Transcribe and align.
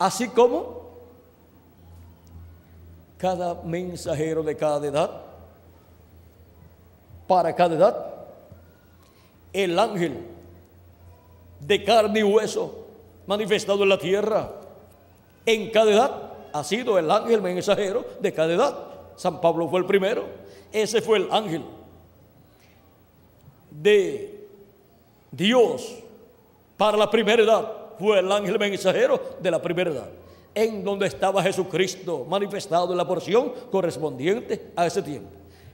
Así 0.00 0.28
como 0.28 0.80
cada 3.18 3.62
mensajero 3.62 4.42
de 4.42 4.56
cada 4.56 4.86
edad, 4.86 5.10
para 7.28 7.54
cada 7.54 7.76
edad, 7.76 8.06
el 9.52 9.78
ángel 9.78 10.26
de 11.60 11.84
carne 11.84 12.20
y 12.20 12.22
hueso 12.22 12.86
manifestado 13.26 13.82
en 13.82 13.90
la 13.90 13.98
tierra, 13.98 14.50
en 15.44 15.70
cada 15.70 15.92
edad, 15.92 16.32
ha 16.50 16.64
sido 16.64 16.98
el 16.98 17.10
ángel 17.10 17.42
mensajero 17.42 18.06
de 18.20 18.32
cada 18.32 18.54
edad. 18.54 18.78
San 19.16 19.38
Pablo 19.38 19.68
fue 19.68 19.80
el 19.80 19.86
primero, 19.86 20.24
ese 20.72 21.02
fue 21.02 21.18
el 21.18 21.28
ángel 21.30 21.62
de 23.70 24.48
Dios 25.30 25.94
para 26.78 26.96
la 26.96 27.10
primera 27.10 27.42
edad, 27.42 27.79
fue 28.00 28.18
el 28.18 28.32
ángel 28.32 28.58
mensajero 28.58 29.20
de 29.38 29.50
la 29.50 29.60
primera 29.60 29.90
edad, 29.90 30.08
en 30.54 30.82
donde 30.82 31.06
estaba 31.06 31.42
Jesucristo 31.42 32.24
manifestado 32.28 32.90
en 32.92 32.96
la 32.96 33.06
porción 33.06 33.52
correspondiente 33.70 34.72
a 34.74 34.86
ese 34.86 35.02
tiempo. 35.02 35.28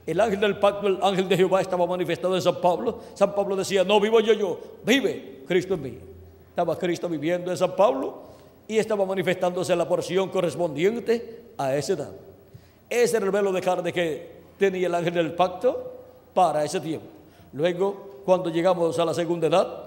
El 0.05 0.19
ángel 0.19 0.41
del 0.41 0.59
pacto, 0.59 0.87
el 0.87 0.99
ángel 1.01 1.27
de 1.27 1.37
Jehová 1.37 1.61
estaba 1.61 1.85
manifestado 1.85 2.35
en 2.35 2.41
San 2.41 2.61
Pablo. 2.61 2.99
San 3.13 3.33
Pablo 3.33 3.55
decía, 3.55 3.83
no 3.83 3.99
vivo 3.99 4.19
yo, 4.19 4.33
yo, 4.33 4.59
vive 4.85 5.43
Cristo 5.47 5.73
en 5.73 5.81
mí. 5.81 5.97
Estaba 6.49 6.77
Cristo 6.77 7.07
viviendo 7.09 7.49
en 7.49 7.57
San 7.57 7.75
Pablo 7.75 8.21
y 8.67 8.77
estaba 8.77 9.05
manifestándose 9.05 9.75
la 9.75 9.87
porción 9.87 10.29
correspondiente 10.29 11.43
a 11.57 11.75
esa 11.75 11.93
edad. 11.93 12.11
Ese 12.89 13.17
era 13.17 13.41
de 13.51 13.61
carne 13.61 13.93
que 13.93 14.31
tenía 14.57 14.87
el 14.87 14.95
ángel 14.95 15.13
del 15.13 15.33
pacto 15.33 15.93
para 16.33 16.63
ese 16.63 16.79
tiempo. 16.79 17.07
Luego, 17.53 18.21
cuando 18.25 18.49
llegamos 18.49 18.97
a 18.99 19.05
la 19.05 19.13
segunda 19.13 19.47
edad, 19.47 19.83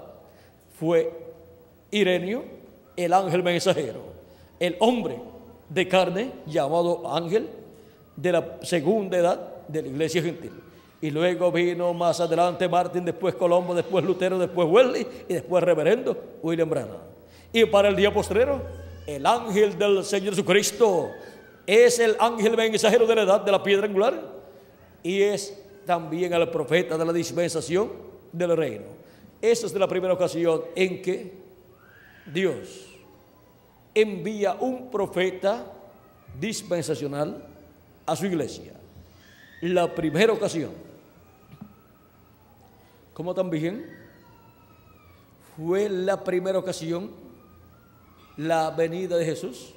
fue 0.79 1.30
Irenio, 1.91 2.43
el 2.95 3.13
ángel 3.13 3.43
mensajero, 3.43 4.01
el 4.59 4.75
hombre 4.79 5.17
de 5.69 5.87
carne 5.87 6.31
llamado 6.45 7.13
ángel 7.13 7.47
de 8.15 8.31
la 8.31 8.57
segunda 8.63 9.17
edad 9.17 9.39
de 9.67 9.81
la 9.81 9.87
iglesia 9.87 10.21
gentil. 10.21 10.51
Y 11.01 11.09
luego 11.09 11.51
vino 11.51 11.93
más 11.93 12.19
adelante 12.19 12.67
Martín, 12.69 13.03
después 13.03 13.33
Colombo, 13.35 13.73
después 13.73 14.05
Lutero, 14.05 14.37
después 14.37 14.67
Wesley 14.69 15.07
y 15.27 15.33
después 15.33 15.63
Reverendo 15.63 16.15
William 16.43 16.69
Branham. 16.69 16.97
Y 17.51 17.65
para 17.65 17.89
el 17.89 17.95
día 17.95 18.13
postrero, 18.13 18.61
el 19.07 19.25
ángel 19.25 19.77
del 19.77 20.03
Señor 20.05 20.35
Jesucristo 20.35 21.09
es 21.65 21.99
el 21.99 22.15
ángel 22.19 22.55
mensajero 22.55 23.07
de 23.07 23.15
la 23.15 23.23
edad 23.23 23.41
de 23.41 23.51
la 23.51 23.63
piedra 23.63 23.87
angular 23.87 24.21
y 25.03 25.21
es 25.21 25.57
también 25.85 26.33
el 26.33 26.49
profeta 26.49 26.97
de 26.97 27.05
la 27.05 27.13
dispensación 27.13 27.89
del 28.31 28.55
reino. 28.55 28.85
Esa 29.41 29.65
es 29.65 29.73
la 29.73 29.87
primera 29.87 30.13
ocasión 30.13 30.61
en 30.75 31.01
que 31.01 31.40
Dios 32.25 32.87
envía 33.93 34.53
un 34.53 34.89
profeta 34.89 35.65
dispensacional 36.39 37.45
a 38.05 38.15
su 38.15 38.25
iglesia. 38.25 38.73
La 39.61 39.93
primera 39.93 40.33
ocasión. 40.33 40.71
Como 43.13 43.33
también 43.33 43.85
fue 45.57 45.89
la 45.89 46.23
primera 46.23 46.57
ocasión 46.57 47.11
la 48.37 48.71
venida 48.71 49.17
de 49.17 49.25
Jesús, 49.25 49.73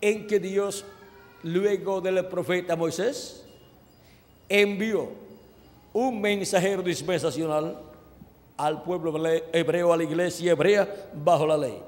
en 0.00 0.26
que 0.26 0.38
Dios, 0.38 0.84
luego 1.42 2.00
del 2.00 2.24
profeta 2.26 2.76
Moisés, 2.76 3.44
envió 4.48 5.10
un 5.92 6.20
mensajero 6.20 6.82
dispensacional 6.82 7.78
al 8.56 8.82
pueblo 8.82 9.12
hebreo, 9.52 9.92
a 9.92 9.96
la 9.96 10.04
iglesia 10.04 10.52
hebrea, 10.52 11.10
bajo 11.14 11.46
la 11.46 11.56
ley. 11.56 11.78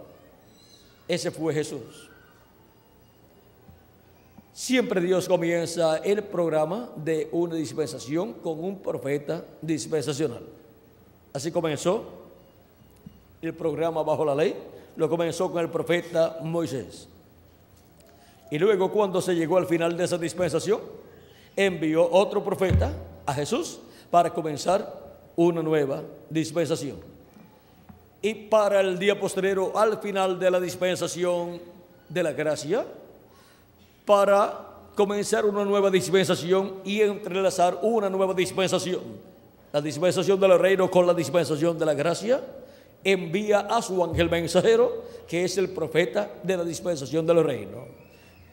Ese 1.06 1.30
fue 1.30 1.54
Jesús. 1.54 2.10
Siempre 4.52 5.00
Dios 5.00 5.28
comienza 5.28 5.98
el 5.98 6.22
programa 6.24 6.88
de 6.96 7.28
una 7.32 7.54
dispensación 7.54 8.32
con 8.34 8.64
un 8.64 8.78
profeta 8.78 9.44
dispensacional. 9.60 10.42
Así 11.32 11.52
comenzó 11.52 12.04
el 13.42 13.54
programa 13.54 14.02
bajo 14.02 14.24
la 14.24 14.34
ley 14.34 14.56
lo 14.96 15.08
comenzó 15.08 15.52
con 15.52 15.62
el 15.62 15.70
profeta 15.70 16.38
Moisés. 16.42 17.08
Y 18.50 18.58
luego 18.58 18.90
cuando 18.90 19.20
se 19.20 19.34
llegó 19.34 19.58
al 19.58 19.66
final 19.66 19.96
de 19.96 20.04
esa 20.04 20.18
dispensación, 20.18 20.80
envió 21.54 22.10
otro 22.10 22.42
profeta 22.42 22.92
a 23.24 23.34
Jesús 23.34 23.78
para 24.10 24.32
comenzar 24.32 25.05
una 25.36 25.62
nueva 25.62 26.02
dispensación. 26.28 26.96
Y 28.22 28.34
para 28.34 28.80
el 28.80 28.98
día 28.98 29.18
posterior, 29.20 29.72
al 29.76 29.98
final 29.98 30.38
de 30.38 30.50
la 30.50 30.58
dispensación 30.58 31.60
de 32.08 32.22
la 32.22 32.32
gracia, 32.32 32.84
para 34.04 34.66
comenzar 34.94 35.44
una 35.44 35.64
nueva 35.64 35.90
dispensación 35.90 36.76
y 36.84 37.02
entrelazar 37.02 37.78
una 37.82 38.08
nueva 38.08 38.32
dispensación. 38.34 39.02
La 39.72 39.80
dispensación 39.80 40.40
del 40.40 40.58
reino 40.58 40.90
con 40.90 41.06
la 41.06 41.12
dispensación 41.12 41.78
de 41.78 41.84
la 41.84 41.94
gracia 41.94 42.40
envía 43.04 43.60
a 43.60 43.82
su 43.82 44.02
ángel 44.02 44.30
mensajero, 44.30 45.04
que 45.28 45.44
es 45.44 45.58
el 45.58 45.68
profeta 45.68 46.30
de 46.42 46.56
la 46.56 46.64
dispensación 46.64 47.26
del 47.26 47.44
reino. 47.44 48.05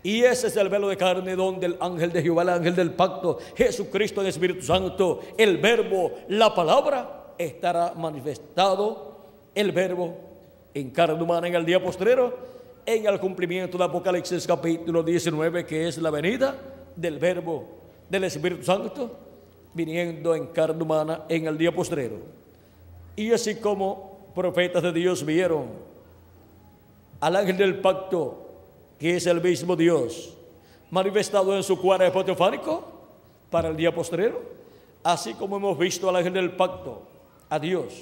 Y 0.03 0.23
ese 0.23 0.47
es 0.47 0.57
el 0.57 0.67
velo 0.67 0.89
de 0.89 0.97
carne 0.97 1.33
donde 1.35 1.65
el 1.65 1.77
ángel 1.79 2.11
de 2.11 2.21
Jehová, 2.21 2.41
el 2.41 2.49
ángel 2.49 2.75
del 2.75 2.91
pacto, 2.91 3.39
Jesucristo 3.55 4.19
el 4.19 4.27
Espíritu 4.27 4.61
Santo, 4.61 5.21
el 5.37 5.57
verbo, 5.57 6.11
la 6.27 6.53
palabra, 6.53 7.33
estará 7.37 7.93
manifestado 7.95 9.17
el 9.55 9.71
verbo 9.71 10.13
en 10.73 10.89
carne 10.89 11.23
humana 11.23 11.47
en 11.47 11.55
el 11.55 11.65
día 11.65 11.81
postrero, 11.81 12.37
en 12.85 13.05
el 13.05 13.17
cumplimiento 13.17 13.77
de 13.77 13.83
Apocalipsis 13.85 14.45
capítulo 14.45 15.03
19, 15.03 15.65
que 15.65 15.87
es 15.87 15.97
la 15.97 16.09
venida 16.09 16.55
del 16.97 17.17
verbo 17.17 17.65
del 18.09 18.25
Espíritu 18.25 18.63
Santo, 18.63 19.09
viniendo 19.73 20.35
en 20.35 20.47
carne 20.47 20.83
humana 20.83 21.21
en 21.29 21.47
el 21.47 21.57
día 21.57 21.73
postrero. 21.73 22.17
Y 23.15 23.31
así 23.31 23.55
como 23.55 24.19
profetas 24.35 24.83
de 24.83 24.91
Dios 24.91 25.25
vieron 25.25 25.67
al 27.21 27.35
ángel 27.37 27.55
del 27.55 27.79
pacto, 27.79 28.42
que 29.03 29.17
es 29.17 29.27
el 29.27 29.41
mismo 29.41 29.75
Dios, 29.75 30.33
manifestado 30.89 31.53
en 31.57 31.61
su 31.61 31.77
cuerpo 31.77 32.23
teofánico 32.23 32.85
para 33.49 33.67
el 33.67 33.75
día 33.75 33.93
postrero, 33.93 34.41
así 35.03 35.33
como 35.33 35.57
hemos 35.57 35.77
visto 35.77 36.07
al 36.07 36.15
ángel 36.15 36.31
del 36.31 36.51
pacto, 36.53 37.01
a 37.49 37.59
Dios, 37.59 37.93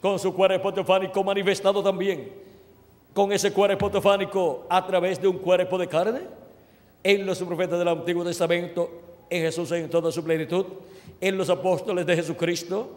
con 0.00 0.16
su 0.16 0.32
cuerpo 0.32 0.72
teofánico 0.72 1.24
manifestado 1.24 1.82
también, 1.82 2.30
con 3.12 3.32
ese 3.32 3.52
cuerpo 3.52 3.90
teofánico 3.90 4.64
a 4.70 4.86
través 4.86 5.20
de 5.20 5.26
un 5.26 5.38
cuerpo 5.38 5.76
de 5.76 5.88
carne, 5.88 6.20
en 7.02 7.26
los 7.26 7.42
profetas 7.42 7.76
del 7.76 7.88
Antiguo 7.88 8.22
Testamento, 8.22 8.88
en 9.28 9.42
Jesús 9.42 9.72
en 9.72 9.90
toda 9.90 10.12
su 10.12 10.22
plenitud, 10.22 10.66
en 11.20 11.36
los 11.36 11.50
apóstoles 11.50 12.06
de 12.06 12.14
Jesucristo, 12.14 12.90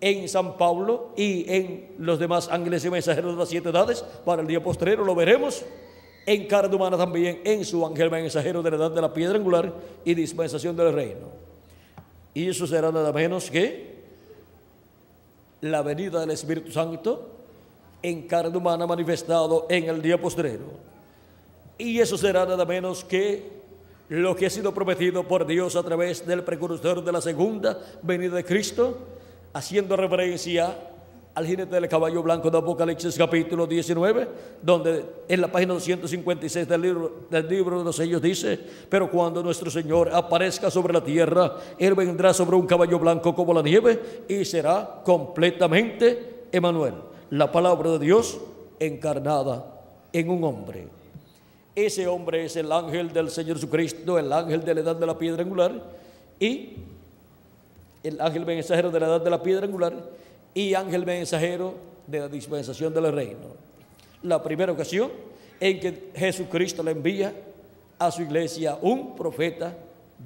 en 0.00 0.30
San 0.30 0.56
Pablo 0.56 1.10
y 1.14 1.44
en 1.46 1.90
los 1.98 2.18
demás 2.18 2.48
ángeles 2.50 2.86
y 2.86 2.90
mensajeros 2.90 3.34
de 3.34 3.38
las 3.38 3.50
siete 3.50 3.68
edades 3.68 4.02
para 4.24 4.40
el 4.40 4.48
día 4.48 4.64
postrero, 4.64 5.04
lo 5.04 5.14
veremos 5.14 5.62
en 6.26 6.46
carne 6.46 6.74
humana 6.74 6.96
también, 6.96 7.40
en 7.44 7.64
su 7.64 7.86
ángel 7.86 8.10
mensajero 8.10 8.60
de 8.60 8.70
la 8.72 8.76
edad 8.76 8.90
de 8.90 9.00
la 9.00 9.14
piedra 9.14 9.36
angular 9.36 9.72
y 10.04 10.12
dispensación 10.12 10.76
del 10.76 10.92
reino. 10.92 11.28
Y 12.34 12.48
eso 12.48 12.66
será 12.66 12.90
nada 12.90 13.12
menos 13.12 13.48
que 13.48 13.94
la 15.60 15.82
venida 15.82 16.20
del 16.20 16.32
Espíritu 16.32 16.72
Santo 16.72 17.30
en 18.02 18.26
carne 18.26 18.56
humana 18.56 18.86
manifestado 18.86 19.66
en 19.70 19.84
el 19.84 20.02
día 20.02 20.20
postrero. 20.20 20.64
Y 21.78 22.00
eso 22.00 22.18
será 22.18 22.44
nada 22.44 22.64
menos 22.64 23.04
que 23.04 23.56
lo 24.08 24.34
que 24.34 24.46
ha 24.46 24.50
sido 24.50 24.74
prometido 24.74 25.26
por 25.26 25.46
Dios 25.46 25.76
a 25.76 25.82
través 25.82 26.26
del 26.26 26.42
precursor 26.42 27.04
de 27.04 27.12
la 27.12 27.20
segunda 27.20 27.78
venida 28.02 28.36
de 28.36 28.44
Cristo, 28.44 28.98
haciendo 29.52 29.96
referencia 29.96 30.76
al 31.36 31.46
jinete 31.46 31.74
del 31.74 31.86
caballo 31.86 32.22
blanco 32.22 32.50
de 32.50 32.56
Apocalipsis 32.56 33.14
capítulo 33.14 33.66
19, 33.66 34.26
donde 34.62 35.04
en 35.28 35.40
la 35.42 35.48
página 35.48 35.74
256 35.74 36.66
del 36.66 36.80
libro, 36.80 37.12
del 37.28 37.46
libro 37.46 37.78
de 37.78 37.84
los 37.84 37.94
sellos 37.94 38.22
dice, 38.22 38.58
pero 38.88 39.10
cuando 39.10 39.42
nuestro 39.42 39.70
Señor 39.70 40.08
aparezca 40.14 40.70
sobre 40.70 40.94
la 40.94 41.04
tierra, 41.04 41.58
Él 41.78 41.94
vendrá 41.94 42.32
sobre 42.32 42.56
un 42.56 42.66
caballo 42.66 42.98
blanco 42.98 43.34
como 43.34 43.52
la 43.52 43.60
nieve 43.60 44.24
y 44.26 44.46
será 44.46 45.02
completamente 45.04 46.46
Emanuel, 46.50 46.94
la 47.28 47.52
palabra 47.52 47.90
de 47.90 47.98
Dios 47.98 48.38
encarnada 48.80 49.62
en 50.14 50.30
un 50.30 50.42
hombre. 50.42 50.88
Ese 51.74 52.06
hombre 52.06 52.46
es 52.46 52.56
el 52.56 52.72
ángel 52.72 53.12
del 53.12 53.28
Señor 53.28 53.56
Jesucristo, 53.56 54.18
el 54.18 54.32
ángel 54.32 54.64
de 54.64 54.74
la 54.74 54.80
edad 54.80 54.96
de 54.96 55.04
la 55.04 55.18
piedra 55.18 55.42
angular 55.42 55.82
y 56.40 56.76
el 58.02 58.18
ángel 58.22 58.46
mensajero 58.46 58.90
de 58.90 59.00
la 59.00 59.06
edad 59.06 59.20
de 59.20 59.28
la 59.30 59.42
piedra 59.42 59.66
angular 59.66 59.92
y 60.56 60.72
ángel 60.72 61.04
mensajero 61.04 61.74
de 62.06 62.18
la 62.18 62.28
dispensación 62.28 62.92
del 62.94 63.12
reino. 63.12 63.52
La 64.22 64.42
primera 64.42 64.72
ocasión 64.72 65.10
en 65.60 65.78
que 65.78 66.10
Jesucristo 66.16 66.82
le 66.82 66.92
envía 66.92 67.30
a 67.98 68.10
su 68.10 68.22
iglesia 68.22 68.78
un 68.80 69.14
profeta 69.14 69.76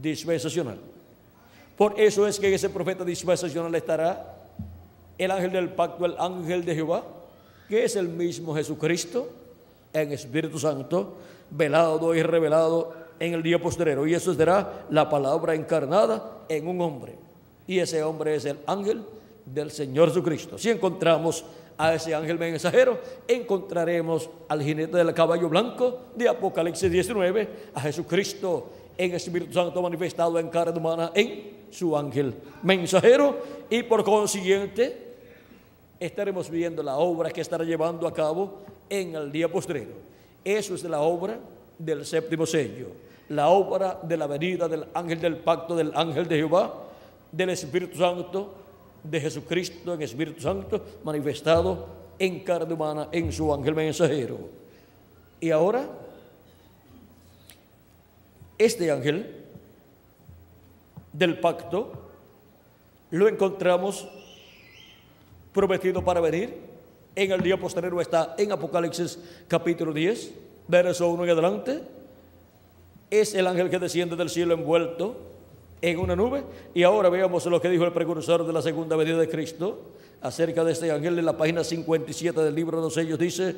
dispensacional. 0.01 0.79
Por 1.77 1.99
eso 1.99 2.29
es 2.29 2.39
que 2.39 2.55
ese 2.55 2.71
profeta 2.71 3.05
dispensacional 3.05 3.75
estará 3.75 4.37
el 5.19 5.33
ángel 5.33 5.51
del 5.51 5.71
pacto, 5.71 6.07
el 6.07 6.15
ángel 6.17 6.65
de 6.65 6.77
Jehová, 6.77 7.03
que 7.69 7.83
es 7.83 7.97
el 7.97 8.09
mismo 8.09 8.55
Jesucristo, 8.55 9.29
en 9.93 10.13
Espíritu 10.13 10.61
Santo, 10.61 11.17
velado 11.51 12.15
y 12.15 12.23
revelado 12.23 12.95
en 13.19 13.35
el 13.35 13.43
día 13.43 13.61
postrero. 13.61 14.07
Y 14.07 14.15
eso 14.15 14.33
será 14.33 14.85
la 14.91 15.11
palabra 15.11 15.57
encarnada 15.57 16.39
en 16.49 16.69
un 16.69 16.81
hombre. 16.81 17.17
Y 17.67 17.81
ese 17.81 18.05
hombre 18.05 18.37
es 18.37 18.45
el 18.45 18.59
ángel 18.69 19.03
del 19.45 19.71
Señor 19.71 20.09
Jesucristo. 20.09 20.59
Si 20.59 20.71
encontramos 20.71 21.45
a 21.77 21.95
ese 21.95 22.15
ángel 22.15 22.39
mensajero, 22.39 23.01
encontraremos 23.27 24.29
al 24.49 24.63
jinete 24.63 24.99
del 24.99 25.15
caballo 25.15 25.49
blanco 25.49 26.13
de 26.15 26.29
Apocalipsis 26.29 26.91
19, 26.91 27.49
a 27.75 27.81
Jesucristo 27.81 28.71
en 28.99 29.15
Espíritu 29.15 29.55
Santo 29.55 29.81
manifestado 29.81 30.39
en 30.39 30.49
carne 30.51 30.79
humana 30.79 31.11
en 31.15 31.61
su 31.71 31.97
ángel 31.97 32.35
mensajero 32.63 33.39
y 33.71 33.83
por 33.83 34.05
consiguiente 34.05 35.15
estaremos 35.99 36.51
viendo 36.51 36.83
la 36.83 36.97
obra 36.97 37.31
que 37.31 37.41
estará 37.41 37.65
llevando 37.65 38.07
a 38.07 38.13
cabo 38.13 38.59
en 38.91 39.15
el 39.15 39.33
día 39.33 39.51
postrero. 39.51 39.93
Eso 40.45 40.75
es 40.75 40.85
la 40.85 41.01
obra 41.01 41.39
del 41.79 42.05
séptimo 42.05 42.45
sello, 42.45 42.89
la 43.31 43.49
obra 43.49 43.99
de 44.03 44.17
la 44.17 44.27
venida 44.27 44.69
del 44.69 44.85
ángel 44.93 45.21
del 45.21 45.37
pacto, 45.39 45.75
del 45.75 45.93
ángel 45.95 46.29
de 46.29 46.37
Jehová, 46.37 46.75
del 47.33 47.51
Espíritu 47.51 47.97
Santo, 47.97 48.55
de 49.03 49.21
Jesucristo 49.21 49.95
en 49.95 50.03
Espíritu 50.03 50.41
Santo, 50.41 50.85
manifestado 51.05 51.87
en 52.19 52.41
carne 52.41 52.75
humana 52.75 53.09
en 53.13 53.33
su 53.33 53.53
ángel 53.53 53.75
mensajero. 53.75 54.39
Y 55.41 55.51
ahora, 55.51 55.89
este 58.59 58.91
ángel 58.91 59.37
del 61.13 61.41
pacto 61.41 62.11
lo 63.11 63.27
encontramos 63.27 64.07
prometido 65.53 66.05
para 66.05 66.21
venir. 66.21 66.55
En 67.17 67.33
el 67.33 67.41
día 67.41 67.59
posterior 67.59 68.01
está 68.01 68.35
en 68.39 68.53
Apocalipsis 68.53 69.19
capítulo 69.49 69.93
10, 69.93 70.33
verso 70.69 71.09
1 71.09 71.25
en 71.25 71.31
adelante. 71.31 71.83
Es 73.11 73.35
el 73.35 73.47
ángel 73.47 73.71
que 73.71 73.79
desciende 73.79 74.15
del 74.15 74.31
cielo 74.31 74.55
envuelto 74.55 75.30
en 75.83 75.99
una 75.99 76.17
nube. 76.17 76.43
Y 76.75 76.83
ahora 76.83 77.09
veamos 77.09 77.45
lo 77.47 77.61
que 77.61 77.69
dijo 77.69 77.85
el 77.85 77.93
precursor 77.93 78.47
de 78.47 78.53
la 78.53 78.63
segunda 78.63 78.97
venida 78.97 79.19
de 79.19 79.29
Cristo 79.29 79.79
acerca 80.21 80.65
de 80.65 80.73
este 80.73 80.91
ángel. 80.91 81.19
En 81.19 81.25
la 81.25 81.37
página 81.37 81.65
57 81.65 82.41
del 82.41 82.55
libro 82.55 82.79
de 82.79 82.85
los 82.85 82.95
sellos 82.95 83.19
dice, 83.19 83.57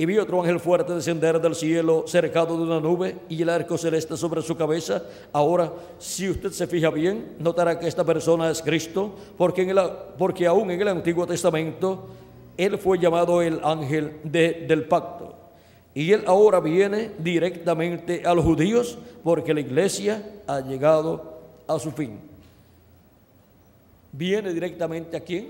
y 0.00 0.06
vi 0.06 0.16
otro 0.16 0.40
ángel 0.40 0.60
fuerte 0.60 0.94
descender 0.94 1.40
del 1.40 1.56
cielo 1.56 2.04
cercado 2.06 2.56
de 2.56 2.62
una 2.62 2.78
nube 2.78 3.16
y 3.28 3.42
el 3.42 3.48
arco 3.48 3.76
celeste 3.76 4.16
sobre 4.16 4.42
su 4.42 4.56
cabeza. 4.56 5.02
Ahora, 5.32 5.72
si 5.98 6.30
usted 6.30 6.52
se 6.52 6.68
fija 6.68 6.88
bien, 6.90 7.34
notará 7.40 7.80
que 7.80 7.88
esta 7.88 8.04
persona 8.04 8.48
es 8.48 8.62
Cristo, 8.62 9.16
porque, 9.36 9.62
en 9.62 9.70
el, 9.70 9.80
porque 10.16 10.46
aún 10.46 10.70
en 10.70 10.80
el 10.80 10.88
Antiguo 10.88 11.26
Testamento 11.26 12.06
él 12.56 12.78
fue 12.78 12.98
llamado 12.98 13.42
el 13.42 13.60
ángel 13.64 14.20
del 14.22 14.84
pacto. 14.84 15.34
Y 15.94 16.12
él 16.12 16.22
ahora 16.26 16.60
viene 16.60 17.10
directamente 17.18 18.22
a 18.24 18.34
los 18.34 18.44
judíos 18.44 18.98
porque 19.24 19.52
la 19.52 19.60
iglesia 19.60 20.22
ha 20.46 20.60
llegado 20.60 21.37
a 21.68 21.78
su 21.78 21.92
fin. 21.92 22.18
Viene 24.10 24.52
directamente 24.52 25.16
a 25.16 25.20
quién? 25.20 25.48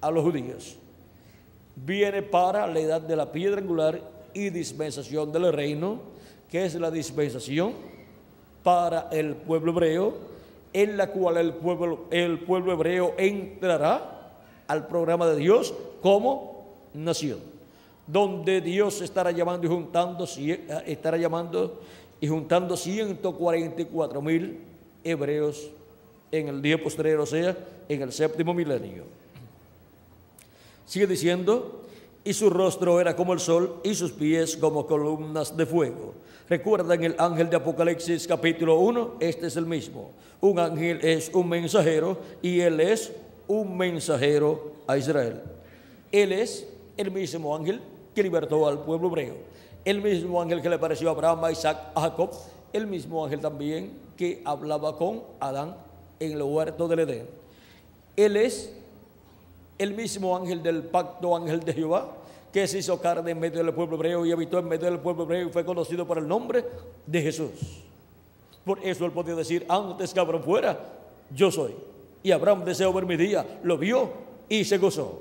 A 0.00 0.10
los 0.10 0.22
judíos 0.22 0.76
viene 1.84 2.22
para 2.22 2.66
la 2.66 2.80
edad 2.80 3.00
de 3.00 3.16
la 3.16 3.30
piedra 3.30 3.60
angular 3.60 4.00
y 4.34 4.50
dispensación 4.50 5.32
del 5.32 5.52
reino, 5.52 6.00
que 6.50 6.64
es 6.64 6.74
la 6.74 6.90
dispensación 6.90 7.72
para 8.62 9.08
el 9.12 9.34
pueblo 9.34 9.72
hebreo, 9.72 10.14
en 10.72 10.96
la 10.96 11.08
cual 11.08 11.38
el 11.38 11.54
pueblo, 11.54 12.04
el 12.10 12.40
pueblo 12.40 12.72
hebreo 12.72 13.14
entrará 13.16 14.32
al 14.66 14.86
programa 14.86 15.26
de 15.26 15.36
Dios 15.36 15.74
como 16.02 16.66
nación, 16.94 17.38
donde 18.06 18.60
Dios 18.60 19.00
estará 19.00 19.30
llamando 19.30 19.66
y 19.66 19.70
juntando, 19.70 20.26
estará 20.86 21.16
llamando 21.16 21.80
y 22.20 22.28
juntando 22.28 22.76
144 22.76 24.22
mil 24.22 24.58
hebreos 25.04 25.70
en 26.30 26.48
el 26.48 26.62
día 26.62 26.82
posterior, 26.82 27.20
o 27.20 27.26
sea, 27.26 27.56
en 27.88 28.02
el 28.02 28.12
séptimo 28.12 28.52
milenio. 28.54 29.04
Sigue 30.86 31.06
diciendo, 31.06 31.84
y 32.24 32.32
su 32.32 32.50
rostro 32.50 33.00
era 33.00 33.16
como 33.16 33.32
el 33.32 33.40
sol 33.40 33.80
y 33.84 33.94
sus 33.94 34.12
pies 34.12 34.56
como 34.56 34.86
columnas 34.86 35.56
de 35.56 35.66
fuego. 35.66 36.14
Recuerdan 36.48 37.04
el 37.04 37.14
ángel 37.18 37.50
de 37.50 37.56
Apocalipsis 37.56 38.26
capítulo 38.26 38.78
1, 38.80 39.16
este 39.20 39.46
es 39.48 39.56
el 39.56 39.66
mismo. 39.66 40.10
Un 40.40 40.58
ángel 40.58 41.00
es 41.02 41.30
un 41.32 41.48
mensajero 41.48 42.18
y 42.42 42.60
él 42.60 42.80
es 42.80 43.12
un 43.46 43.76
mensajero 43.76 44.72
a 44.86 44.96
Israel. 44.96 45.42
Él 46.12 46.32
es 46.32 46.66
el 46.96 47.10
mismo 47.10 47.54
ángel 47.54 47.80
que 48.14 48.22
libertó 48.22 48.66
al 48.66 48.80
pueblo 48.80 49.08
hebreo. 49.08 49.34
El 49.84 50.00
mismo 50.02 50.40
ángel 50.40 50.60
que 50.60 50.68
le 50.68 50.78
pareció 50.78 51.08
a 51.08 51.12
Abraham, 51.12 51.44
a 51.44 51.52
Isaac, 51.52 51.78
a 51.94 52.00
Jacob. 52.02 52.30
El 52.72 52.86
mismo 52.86 53.24
ángel 53.24 53.40
también 53.40 53.92
que 54.18 54.42
hablaba 54.44 54.98
con 54.98 55.22
Adán 55.38 55.76
en 56.18 56.32
el 56.32 56.42
huerto 56.42 56.88
del 56.88 56.98
Edén. 56.98 57.26
Él 58.16 58.36
es 58.36 58.74
el 59.78 59.94
mismo 59.94 60.36
ángel 60.36 60.60
del 60.60 60.82
pacto, 60.82 61.36
ángel 61.36 61.60
de 61.60 61.72
Jehová, 61.72 62.16
que 62.52 62.66
se 62.66 62.78
hizo 62.78 63.00
carne 63.00 63.30
en 63.30 63.38
medio 63.38 63.62
del 63.62 63.72
pueblo 63.72 63.94
hebreo 63.94 64.26
y 64.26 64.32
habitó 64.32 64.58
en 64.58 64.66
medio 64.66 64.90
del 64.90 64.98
pueblo 64.98 65.22
hebreo 65.22 65.48
y 65.48 65.52
fue 65.52 65.64
conocido 65.64 66.04
por 66.04 66.18
el 66.18 66.26
nombre 66.26 66.64
de 67.06 67.22
Jesús. 67.22 67.50
Por 68.64 68.84
eso 68.84 69.04
él 69.06 69.12
podía 69.12 69.36
decir, 69.36 69.64
antes 69.68 70.12
que 70.12 70.18
Abraham 70.18 70.42
fuera, 70.42 70.78
yo 71.32 71.52
soy. 71.52 71.74
Y 72.24 72.32
Abraham 72.32 72.64
deseó 72.64 72.92
ver 72.92 73.06
mi 73.06 73.16
día, 73.16 73.60
lo 73.62 73.78
vio 73.78 74.10
y 74.48 74.64
se 74.64 74.78
gozó. 74.78 75.20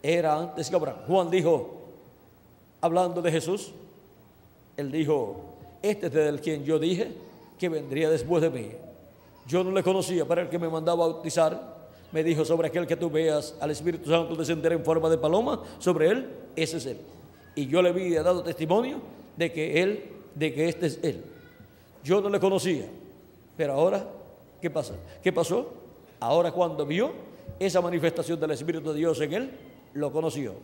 Era 0.00 0.38
antes 0.38 0.70
que 0.70 0.76
Abraham. 0.76 0.98
Juan 1.08 1.30
dijo, 1.30 1.80
hablando 2.80 3.20
de 3.20 3.32
Jesús, 3.32 3.72
él 4.76 4.92
dijo, 4.92 5.40
este 5.82 6.06
es 6.06 6.12
del 6.12 6.40
quien 6.40 6.64
yo 6.64 6.78
dije 6.78 7.12
que 7.60 7.68
vendría 7.68 8.08
después 8.08 8.42
de 8.42 8.48
mí. 8.48 8.70
Yo 9.46 9.62
no 9.62 9.70
le 9.70 9.82
conocía, 9.82 10.26
pero 10.26 10.40
el 10.40 10.48
que 10.48 10.58
me 10.58 10.68
mandaba 10.68 11.04
a 11.04 11.08
bautizar 11.08 11.76
me 12.10 12.24
dijo 12.24 12.42
sobre 12.42 12.68
aquel 12.68 12.86
que 12.86 12.96
tú 12.96 13.10
veas 13.10 13.54
al 13.60 13.70
Espíritu 13.70 14.10
Santo 14.10 14.34
descender 14.34 14.72
en 14.72 14.82
forma 14.82 15.10
de 15.10 15.18
paloma, 15.18 15.62
sobre 15.78 16.08
él, 16.08 16.26
ese 16.56 16.78
es 16.78 16.86
él. 16.86 16.96
Y 17.54 17.66
yo 17.66 17.82
le 17.82 17.90
había 17.90 18.22
dado 18.22 18.42
testimonio 18.42 18.98
de 19.36 19.52
que 19.52 19.82
él, 19.82 20.04
de 20.34 20.54
que 20.54 20.70
este 20.70 20.86
es 20.86 20.98
él. 21.02 21.22
Yo 22.02 22.22
no 22.22 22.30
le 22.30 22.40
conocía, 22.40 22.86
pero 23.58 23.74
ahora, 23.74 24.06
¿qué 24.62 24.70
pasa? 24.70 24.94
¿Qué 25.22 25.30
pasó? 25.30 25.70
Ahora 26.18 26.52
cuando 26.52 26.86
vio 26.86 27.12
esa 27.58 27.82
manifestación 27.82 28.40
del 28.40 28.52
Espíritu 28.52 28.90
de 28.92 28.98
Dios 28.98 29.20
en 29.20 29.32
él, 29.34 29.50
lo 29.92 30.10
conoció. 30.10 30.54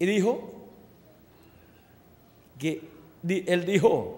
Y 0.00 0.06
dijo 0.06 0.50
que 2.58 2.82
él 3.46 3.64
dijo, 3.64 4.17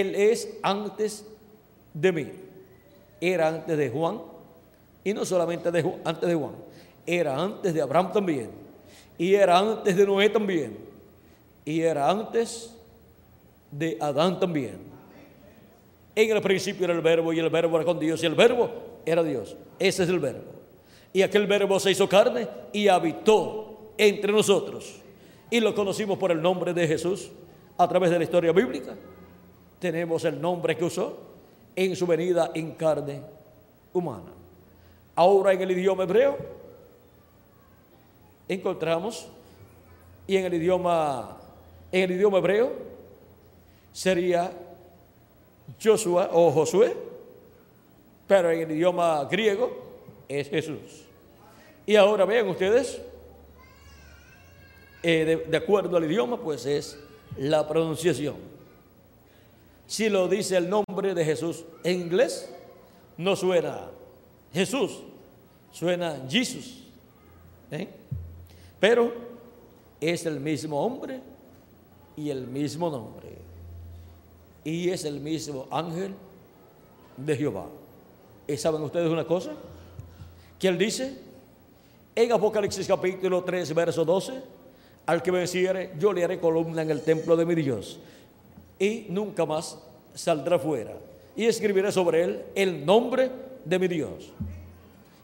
él 0.00 0.16
es 0.16 0.58
antes 0.60 1.24
de 1.92 2.10
mí. 2.10 2.32
Era 3.20 3.46
antes 3.46 3.78
de 3.78 3.88
Juan, 3.90 4.20
y 5.04 5.14
no 5.14 5.24
solamente 5.24 5.68
antes 5.68 6.28
de 6.28 6.34
Juan, 6.34 6.54
era 7.06 7.40
antes 7.40 7.72
de 7.72 7.80
Abraham 7.80 8.12
también. 8.12 8.50
Y 9.16 9.34
era 9.34 9.56
antes 9.56 9.96
de 9.96 10.04
Noé 10.04 10.28
también. 10.28 10.76
Y 11.64 11.80
era 11.80 12.10
antes 12.10 12.74
de 13.70 13.96
Adán 14.00 14.40
también. 14.40 14.78
En 16.16 16.36
el 16.36 16.42
principio 16.42 16.86
era 16.86 16.94
el 16.94 17.00
verbo 17.00 17.32
y 17.32 17.38
el 17.38 17.48
verbo 17.48 17.76
era 17.76 17.84
con 17.84 18.00
Dios 18.00 18.20
y 18.22 18.26
el 18.26 18.34
verbo 18.34 18.70
era 19.06 19.22
Dios. 19.22 19.56
Ese 19.78 20.02
es 20.02 20.08
el 20.08 20.18
verbo. 20.18 20.52
Y 21.12 21.22
aquel 21.22 21.46
verbo 21.46 21.78
se 21.78 21.92
hizo 21.92 22.08
carne 22.08 22.48
y 22.72 22.88
habitó 22.88 23.92
entre 23.96 24.32
nosotros. 24.32 24.96
Y 25.50 25.60
lo 25.60 25.72
conocimos 25.72 26.18
por 26.18 26.32
el 26.32 26.42
nombre 26.42 26.74
de 26.74 26.88
Jesús 26.88 27.30
a 27.78 27.88
través 27.88 28.10
de 28.10 28.18
la 28.18 28.24
historia 28.24 28.50
bíblica. 28.50 28.96
Tenemos 29.78 30.24
el 30.24 30.40
nombre 30.40 30.76
que 30.76 30.84
usó 30.84 31.18
en 31.76 31.96
su 31.96 32.06
venida 32.06 32.50
en 32.54 32.72
carne 32.72 33.20
humana. 33.92 34.32
Ahora 35.16 35.52
en 35.52 35.60
el 35.60 35.70
idioma 35.70 36.04
hebreo 36.04 36.36
encontramos 38.48 39.26
y 40.26 40.36
en 40.36 40.44
el 40.46 40.54
idioma 40.54 41.38
en 41.92 42.02
el 42.02 42.12
idioma 42.12 42.38
hebreo 42.38 42.72
sería 43.92 44.50
Joshua 45.80 46.30
o 46.32 46.50
Josué, 46.50 46.96
pero 48.26 48.50
en 48.50 48.62
el 48.62 48.72
idioma 48.72 49.24
griego 49.30 49.70
es 50.28 50.48
Jesús. 50.48 51.04
Y 51.86 51.94
ahora 51.94 52.24
vean 52.24 52.48
ustedes, 52.48 53.00
eh, 55.02 55.24
de, 55.24 55.36
de 55.36 55.56
acuerdo 55.56 55.96
al 55.96 56.04
idioma, 56.04 56.36
pues 56.36 56.66
es 56.66 56.98
la 57.36 57.68
pronunciación. 57.68 58.53
Si 59.86 60.08
lo 60.08 60.28
dice 60.28 60.56
el 60.56 60.68
nombre 60.68 61.14
de 61.14 61.24
Jesús 61.24 61.64
en 61.82 62.00
inglés, 62.00 62.48
no 63.16 63.36
suena 63.36 63.90
Jesús, 64.52 65.00
suena 65.72 66.16
Jesús. 66.28 66.84
¿eh? 67.70 67.88
Pero 68.80 69.12
es 70.00 70.26
el 70.26 70.40
mismo 70.40 70.84
hombre 70.84 71.20
y 72.16 72.30
el 72.30 72.46
mismo 72.46 72.90
nombre. 72.90 73.28
Y 74.64 74.88
es 74.88 75.04
el 75.04 75.20
mismo 75.20 75.66
ángel 75.70 76.14
de 77.16 77.36
Jehová. 77.36 77.66
¿Y 78.46 78.56
saben 78.56 78.82
ustedes 78.82 79.10
una 79.10 79.26
cosa? 79.26 79.52
Que 80.58 80.68
él 80.68 80.78
dice 80.78 81.18
en 82.16 82.32
Apocalipsis 82.32 82.86
capítulo 82.86 83.42
3, 83.42 83.74
verso 83.74 84.04
12, 84.04 84.32
Al 85.06 85.22
que 85.22 85.30
venciere, 85.30 85.92
yo 85.98 86.12
le 86.12 86.24
haré 86.24 86.38
columna 86.38 86.82
en 86.82 86.90
el 86.90 87.02
templo 87.02 87.36
de 87.36 87.44
mi 87.44 87.54
Dios, 87.54 87.98
y 88.84 89.06
nunca 89.08 89.46
más 89.46 89.78
saldrá 90.14 90.58
fuera. 90.58 90.92
Y 91.36 91.46
escribiré 91.46 91.90
sobre 91.90 92.22
él 92.22 92.42
el 92.54 92.84
nombre 92.84 93.30
de 93.64 93.78
mi 93.78 93.88
Dios 93.88 94.30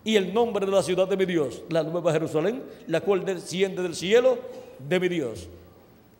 y 0.03 0.17
el 0.17 0.33
nombre 0.33 0.65
de 0.65 0.73
la 0.73 0.83
ciudad 0.83 1.07
de 1.07 1.17
mi 1.17 1.27
Dios, 1.27 1.63
la 1.69 1.83
nueva 1.83 2.13
Jerusalén, 2.13 2.63
la 2.87 3.03
cual 3.03 3.25
desciende 3.25 3.83
del 3.83 3.95
cielo 3.95 4.39
de 4.79 4.99
mi 4.99 5.09
Dios, 5.09 5.47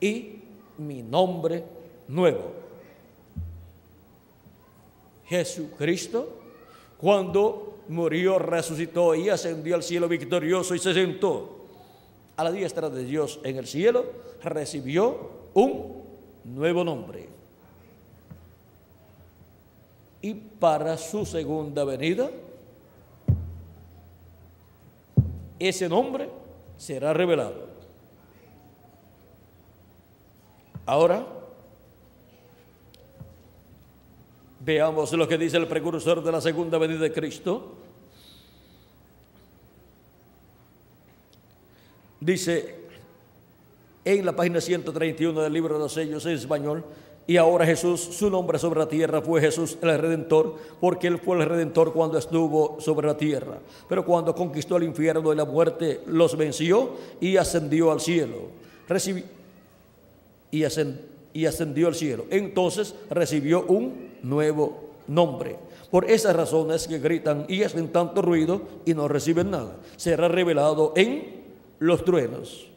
y 0.01 0.35
mi 0.77 1.03
nombre 1.03 1.65
nuevo. 2.07 2.53
Jesucristo, 5.25 6.29
cuando 6.99 7.79
murió, 7.89 8.39
resucitó 8.39 9.15
y 9.15 9.31
ascendió 9.31 9.77
al 9.77 9.83
cielo 9.83 10.09
victorioso 10.09 10.75
y 10.75 10.79
se 10.79 10.93
sentó 10.93 11.65
a 12.37 12.45
la 12.45 12.53
diestra 12.53 12.91
de 12.91 13.05
Dios 13.05 13.41
en 13.45 13.57
el 13.57 13.67
cielo, 13.67 14.05
recibió 14.43 15.31
un 15.55 16.00
nuevo 16.45 16.85
nombre. 16.85 17.29
Y 20.23 20.35
para 20.35 20.99
su 20.99 21.25
segunda 21.25 21.85
venida, 21.85 22.31
ese 25.59 25.89
nombre 25.89 26.29
será 26.77 27.13
revelado. 27.13 27.69
Ahora, 30.87 31.25
veamos 34.61 35.13
lo 35.13 35.29
que 35.29 35.39
dice 35.39 35.57
el 35.57 35.69
precursor 35.69 36.23
de 36.23 36.33
la 36.33 36.41
segunda 36.41 36.79
venida 36.79 37.01
de 37.01 37.13
Cristo. 37.13 37.75
Dice 42.21 42.80
en 44.19 44.27
la 44.27 44.35
página 44.35 44.61
131 44.61 45.41
del 45.41 45.53
libro 45.53 45.75
de 45.75 45.81
los 45.81 45.93
sellos 45.93 46.27
en 46.27 46.33
español, 46.33 46.85
y 47.27 47.37
ahora 47.37 47.65
Jesús, 47.65 48.01
su 48.01 48.29
nombre 48.29 48.59
sobre 48.59 48.81
la 48.81 48.89
tierra 48.89 49.23
fue 49.23 49.41
Jesús 49.41 49.79
el 49.81 49.99
Redentor, 49.99 50.57
porque 50.81 51.07
Él 51.07 51.19
fue 51.19 51.37
el 51.37 51.49
Redentor 51.49 51.93
cuando 51.93 52.19
estuvo 52.19 52.81
sobre 52.81 53.07
la 53.07 53.17
tierra. 53.17 53.59
Pero 53.89 54.05
cuando 54.05 54.35
conquistó 54.35 54.77
el 54.79 54.83
infierno 54.83 55.33
y 55.33 55.37
la 55.37 55.45
muerte, 55.45 56.01
los 56.07 56.37
venció 56.37 56.97
y 57.21 57.37
ascendió 57.37 57.93
al 57.93 58.01
cielo. 58.01 58.49
y, 60.51 60.65
y 61.33 61.47
ascendió 61.47 61.87
al 61.87 61.95
cielo. 61.95 62.25
Entonces 62.31 62.97
recibió 63.11 63.65
un 63.67 64.11
nuevo 64.25 64.91
nombre. 65.07 65.57
Por 65.91 66.11
esas 66.11 66.35
razones 66.35 66.89
que 66.89 66.99
gritan 66.99 67.45
y 67.49 67.63
hacen 67.63 67.93
tanto 67.93 68.23
ruido 68.23 68.63
y 68.85 68.95
no 68.95 69.07
reciben 69.07 69.53
nada. 69.53 69.77
Será 69.97 70.27
revelado 70.27 70.95
en 70.97 71.43
los 71.79 72.05
truenos. 72.05 72.70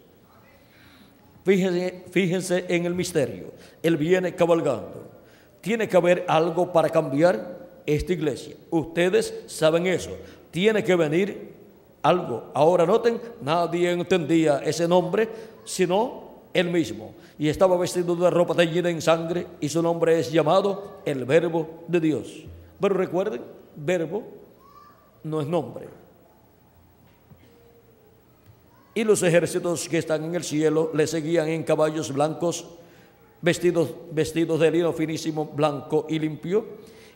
Fíjense, 1.43 2.03
fíjense 2.11 2.65
en 2.69 2.85
el 2.85 2.95
misterio. 2.95 3.51
Él 3.81 3.97
viene 3.97 4.33
cabalgando. 4.33 5.11
Tiene 5.61 5.87
que 5.87 5.97
haber 5.97 6.25
algo 6.27 6.71
para 6.71 6.89
cambiar 6.89 7.63
esta 7.85 8.13
iglesia. 8.13 8.55
Ustedes 8.69 9.33
saben 9.47 9.87
eso. 9.87 10.11
Tiene 10.51 10.83
que 10.83 10.95
venir 10.95 11.53
algo. 12.01 12.51
Ahora 12.53 12.85
noten, 12.85 13.19
nadie 13.41 13.91
entendía 13.91 14.59
ese 14.63 14.87
nombre 14.87 15.29
sino 15.65 16.23
él 16.53 16.69
mismo. 16.69 17.13
Y 17.39 17.49
estaba 17.49 17.77
vestido 17.77 18.15
de 18.15 18.29
ropa 18.29 18.53
teñida 18.53 18.89
en 18.89 19.01
sangre 19.01 19.47
y 19.59 19.69
su 19.69 19.81
nombre 19.81 20.19
es 20.19 20.31
llamado 20.31 20.99
el 21.05 21.25
Verbo 21.25 21.83
de 21.87 21.99
Dios. 21.99 22.43
Pero 22.79 22.95
recuerden, 22.95 23.41
verbo 23.75 24.23
no 25.23 25.41
es 25.41 25.47
nombre 25.47 26.02
y 28.95 29.03
los 29.03 29.23
ejércitos 29.23 29.89
que 29.89 29.97
están 29.97 30.23
en 30.23 30.35
el 30.35 30.43
cielo 30.43 30.91
le 30.93 31.07
seguían 31.07 31.47
en 31.47 31.63
caballos 31.63 32.13
blancos, 32.13 32.65
vestidos, 33.41 33.89
vestidos 34.11 34.59
de 34.59 34.71
lino 34.71 34.93
finísimo, 34.93 35.45
blanco 35.45 36.05
y 36.09 36.19
limpio, 36.19 36.65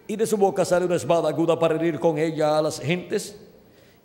y 0.08 0.16
de 0.16 0.26
su 0.26 0.38
boca 0.38 0.66
sale 0.66 0.86
una 0.86 0.96
espada 0.96 1.30
aguda 1.30 1.60
para 1.60 1.76
herir 1.76 2.00
con 2.00 2.18
ella 2.18 2.58
a 2.58 2.62
las 2.62 2.80
gentes, 2.80 3.38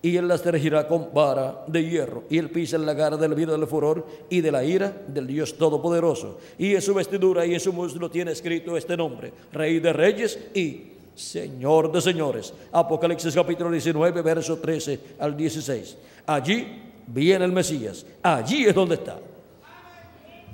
y 0.05 0.17
él 0.17 0.27
las 0.27 0.45
dirigirá 0.45 0.89
con 0.89 1.15
vara 1.15 1.65
de 1.69 1.89
hierro, 1.89 2.25
y 2.29 2.37
él 2.37 2.51
pisa 2.51 2.77
en 2.77 2.85
la 2.85 2.93
gara 2.93 3.17
del 3.17 3.35
vino 3.35 3.53
del 3.53 3.67
furor 3.69 4.05
y 4.29 4.41
de 4.41 4.51
la 4.51 4.65
ira 4.65 4.93
del 5.07 5.29
Dios 5.29 5.57
Todopoderoso. 5.57 6.39
Y 6.59 6.75
en 6.75 6.83
su 6.83 6.93
vestidura 6.93 7.47
y 7.47 7.55
en 7.55 7.61
su 7.61 7.73
muslo 7.73 8.11
tiene 8.11 8.33
escrito 8.33 8.77
este 8.77 8.97
nombre, 8.97 9.33
Rey 9.53 9.79
de 9.79 9.93
Reyes 9.93 10.39
y 10.55 10.89
Señor 11.15 11.93
de 11.93 12.01
Señores. 12.01 12.53
Apocalipsis 12.73 13.35
capítulo 13.35 13.71
19, 13.71 14.23
verso 14.23 14.59
13 14.59 15.01
al 15.21 15.37
16. 15.37 15.97
Allí 16.27 16.92
viene 17.07 17.45
el 17.45 17.53
Mesías. 17.53 18.07
Allí 18.23 18.65
es 18.67 18.75
donde 18.75 18.97
está. 18.97 19.19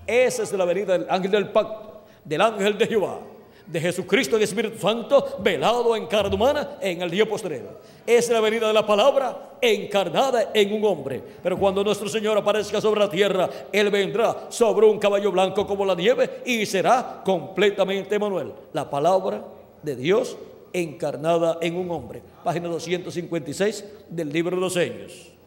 Esa 0.06 0.42
es 0.42 0.52
la 0.52 0.64
venida 0.64 0.96
del 0.96 1.06
ángel 1.10 1.30
del 1.30 1.48
pacto, 1.48 2.04
del 2.24 2.40
ángel 2.40 2.78
de 2.78 2.86
Jehová, 2.86 3.18
de 3.66 3.78
Jesucristo 3.78 4.36
en 4.36 4.42
Espíritu 4.42 4.78
Santo, 4.78 5.36
velado 5.40 5.94
en 5.94 6.06
carne 6.06 6.34
humana 6.34 6.78
en 6.80 7.02
el 7.02 7.10
día 7.10 7.28
posterior. 7.28 7.78
Es 8.06 8.30
la 8.30 8.40
venida 8.40 8.68
de 8.68 8.72
la 8.72 8.86
palabra 8.86 9.56
encarnada 9.60 10.50
en 10.54 10.72
un 10.72 10.84
hombre. 10.84 11.22
Pero 11.42 11.58
cuando 11.58 11.84
nuestro 11.84 12.08
Señor 12.08 12.38
aparezca 12.38 12.80
sobre 12.80 13.00
la 13.00 13.10
tierra, 13.10 13.50
Él 13.70 13.90
vendrá 13.90 14.46
sobre 14.48 14.86
un 14.86 14.98
caballo 14.98 15.30
blanco 15.30 15.66
como 15.66 15.84
la 15.84 15.94
nieve 15.94 16.40
y 16.46 16.64
será 16.64 17.20
completamente 17.22 18.14
Emanuel. 18.14 18.52
La 18.72 18.88
palabra 18.88 19.44
de 19.82 19.94
Dios 19.94 20.38
encarnada 20.72 21.58
en 21.60 21.76
un 21.76 21.90
hombre. 21.90 22.22
Página 22.42 22.68
256 22.68 23.84
del 24.08 24.32
libro 24.32 24.56
de 24.56 24.62
los 24.62 24.72
sellos. 24.72 25.37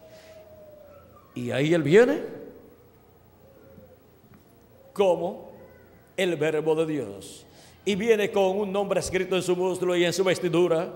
Y 1.36 1.52
ahí 1.52 1.74
Él 1.74 1.84
viene 1.84 2.22
como 4.94 5.52
el 6.18 6.36
verbo 6.36 6.76
de 6.76 6.86
Dios. 6.86 7.46
Y 7.86 7.96
viene 7.96 8.32
con 8.32 8.60
un 8.60 8.72
nombre 8.72 9.00
escrito 9.00 9.36
en 9.36 9.42
su 9.42 9.56
muslo 9.56 9.96
y 9.96 10.06
en 10.06 10.14
su 10.14 10.24
vestidura. 10.24 10.94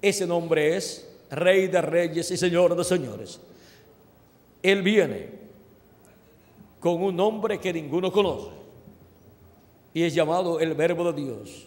Ese 0.00 0.26
nombre 0.26 0.76
es 0.76 1.08
Rey 1.30 1.66
de 1.66 1.80
Reyes 1.80 2.30
y 2.30 2.36
Señor 2.36 2.74
de 2.76 2.84
Señores. 2.84 3.40
Él 4.62 4.82
viene 4.82 5.28
con 6.80 7.02
un 7.02 7.14
nombre 7.14 7.58
que 7.58 7.72
ninguno 7.72 8.10
conoce. 8.10 8.50
Y 9.94 10.02
es 10.02 10.14
llamado 10.14 10.60
el 10.60 10.74
verbo 10.74 11.12
de 11.12 11.22
Dios. 11.22 11.66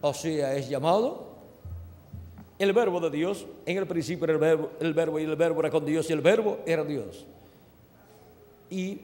O 0.00 0.12
sea, 0.12 0.56
es 0.56 0.68
llamado 0.68 1.33
el 2.58 2.72
verbo 2.72 3.00
de 3.00 3.10
Dios, 3.10 3.46
en 3.66 3.78
el 3.78 3.86
principio 3.86 4.24
era 4.24 4.34
el 4.34 4.38
verbo, 4.38 4.70
el 4.80 4.94
verbo 4.94 5.18
y 5.18 5.24
el 5.24 5.36
verbo 5.36 5.60
era 5.60 5.70
con 5.70 5.84
Dios 5.84 6.08
y 6.08 6.12
el 6.12 6.20
verbo 6.20 6.58
era 6.66 6.84
Dios. 6.84 7.24
Y 8.70 8.98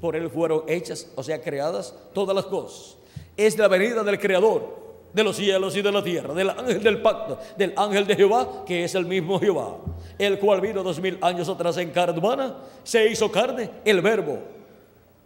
por 0.00 0.16
él 0.16 0.28
fueron 0.30 0.64
hechas, 0.66 1.10
o 1.14 1.22
sea, 1.22 1.40
creadas 1.40 1.94
todas 2.12 2.34
las 2.34 2.46
cosas. 2.46 2.96
Es 3.36 3.56
la 3.56 3.68
venida 3.68 4.02
del 4.02 4.18
Creador 4.18 4.82
de 5.12 5.22
los 5.22 5.36
cielos 5.36 5.76
y 5.76 5.82
de 5.82 5.92
la 5.92 6.02
tierra, 6.02 6.34
del 6.34 6.50
ángel 6.50 6.82
del 6.82 7.02
pacto, 7.02 7.38
del 7.56 7.72
ángel 7.76 8.06
de 8.06 8.16
Jehová, 8.16 8.64
que 8.66 8.84
es 8.84 8.94
el 8.94 9.04
mismo 9.04 9.38
Jehová, 9.38 9.76
el 10.18 10.38
cual 10.38 10.60
vino 10.60 10.82
dos 10.82 11.00
mil 11.00 11.18
años 11.20 11.48
atrás 11.48 11.76
en 11.76 11.90
carne 11.90 12.18
humana, 12.18 12.56
se 12.82 13.08
hizo 13.08 13.30
carne, 13.30 13.70
el 13.84 14.00
verbo, 14.00 14.38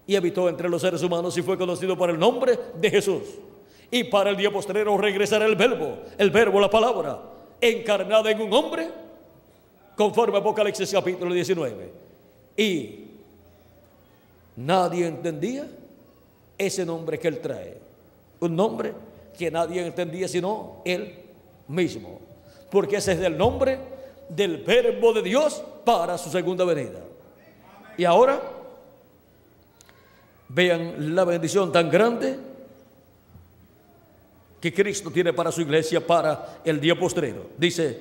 y 0.06 0.16
habitó 0.16 0.48
entre 0.48 0.68
los 0.68 0.82
seres 0.82 1.02
humanos 1.02 1.36
y 1.38 1.42
fue 1.42 1.56
conocido 1.56 1.96
por 1.96 2.10
el 2.10 2.18
nombre 2.18 2.58
de 2.78 2.90
Jesús. 2.90 3.22
Y 3.90 4.04
para 4.04 4.30
el 4.30 4.36
día 4.36 4.50
postrero 4.50 4.96
regresará 4.98 5.46
el 5.46 5.56
verbo, 5.56 5.98
el 6.18 6.30
verbo, 6.30 6.60
la 6.60 6.70
palabra, 6.70 7.20
encarnada 7.60 8.30
en 8.30 8.40
un 8.40 8.52
hombre, 8.52 8.88
conforme 9.96 10.36
a 10.36 10.40
Apocalipsis 10.40 10.90
capítulo 10.92 11.32
19. 11.32 11.90
Y 12.56 13.04
nadie 14.56 15.06
entendía 15.06 15.66
ese 16.58 16.84
nombre 16.84 17.18
que 17.18 17.28
él 17.28 17.40
trae. 17.40 17.78
Un 18.40 18.54
nombre 18.54 18.92
que 19.38 19.50
nadie 19.50 19.86
entendía 19.86 20.28
sino 20.28 20.82
él 20.84 21.14
mismo. 21.68 22.20
Porque 22.70 22.96
ese 22.96 23.12
es 23.12 23.20
el 23.20 23.36
nombre 23.36 23.78
del 24.28 24.58
verbo 24.58 25.12
de 25.12 25.22
Dios 25.22 25.62
para 25.84 26.18
su 26.18 26.30
segunda 26.30 26.64
venida. 26.64 27.00
Y 27.96 28.04
ahora, 28.04 28.40
vean 30.48 31.14
la 31.14 31.24
bendición 31.24 31.72
tan 31.72 31.90
grande 31.90 32.36
que 34.60 34.72
Cristo 34.72 35.10
tiene 35.10 35.32
para 35.32 35.52
su 35.52 35.60
iglesia 35.60 36.04
para 36.04 36.60
el 36.64 36.80
día 36.80 36.98
postrero. 36.98 37.50
Dice, 37.58 37.98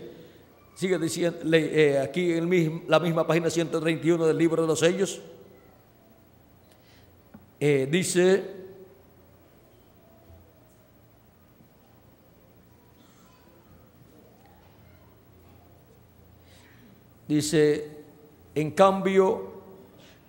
sigue 0.76 0.98
diciendo 0.98 1.40
eh, 1.54 2.00
aquí 2.00 2.34
en 2.34 2.84
la 2.88 3.00
misma 3.00 3.26
página 3.26 3.50
131 3.50 4.26
del 4.26 4.38
libro 4.38 4.62
de 4.62 4.68
los 4.68 4.80
sellos, 4.80 5.22
eh, 7.60 7.88
dice, 7.90 8.44
dice, 17.28 17.90
en 18.54 18.72
cambio, 18.72 19.56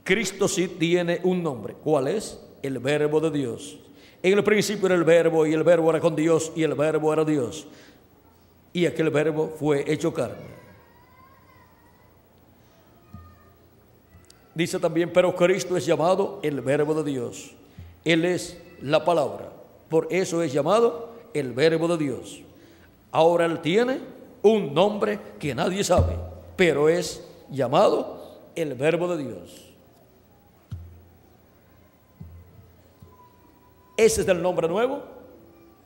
Cristo 0.04 0.46
sí 0.46 0.68
tiene 0.68 1.20
un 1.24 1.42
nombre. 1.42 1.74
¿Cuál 1.74 2.08
es? 2.08 2.40
El 2.62 2.78
verbo 2.78 3.20
de 3.20 3.30
Dios. 3.30 3.80
En 4.26 4.36
el 4.36 4.42
principio 4.42 4.86
era 4.86 4.96
el 4.96 5.04
verbo 5.04 5.46
y 5.46 5.52
el 5.52 5.62
verbo 5.62 5.88
era 5.88 6.00
con 6.00 6.16
Dios 6.16 6.50
y 6.56 6.64
el 6.64 6.74
verbo 6.74 7.12
era 7.12 7.24
Dios. 7.24 7.64
Y 8.72 8.84
aquel 8.84 9.10
verbo 9.10 9.54
fue 9.56 9.84
hecho 9.86 10.12
carne. 10.12 10.48
Dice 14.52 14.80
también, 14.80 15.12
pero 15.12 15.36
Cristo 15.36 15.76
es 15.76 15.86
llamado 15.86 16.40
el 16.42 16.60
verbo 16.60 17.00
de 17.00 17.08
Dios. 17.08 17.52
Él 18.04 18.24
es 18.24 18.60
la 18.82 19.04
palabra. 19.04 19.52
Por 19.88 20.08
eso 20.10 20.42
es 20.42 20.52
llamado 20.52 21.10
el 21.32 21.52
verbo 21.52 21.86
de 21.86 21.96
Dios. 21.96 22.40
Ahora 23.12 23.44
Él 23.44 23.60
tiene 23.60 24.00
un 24.42 24.74
nombre 24.74 25.20
que 25.38 25.54
nadie 25.54 25.84
sabe, 25.84 26.16
pero 26.56 26.88
es 26.88 27.24
llamado 27.48 28.40
el 28.56 28.74
verbo 28.74 29.06
de 29.14 29.22
Dios. 29.22 29.65
Ese 33.96 34.22
es 34.22 34.28
el 34.28 34.42
nombre 34.42 34.68
nuevo 34.68 35.02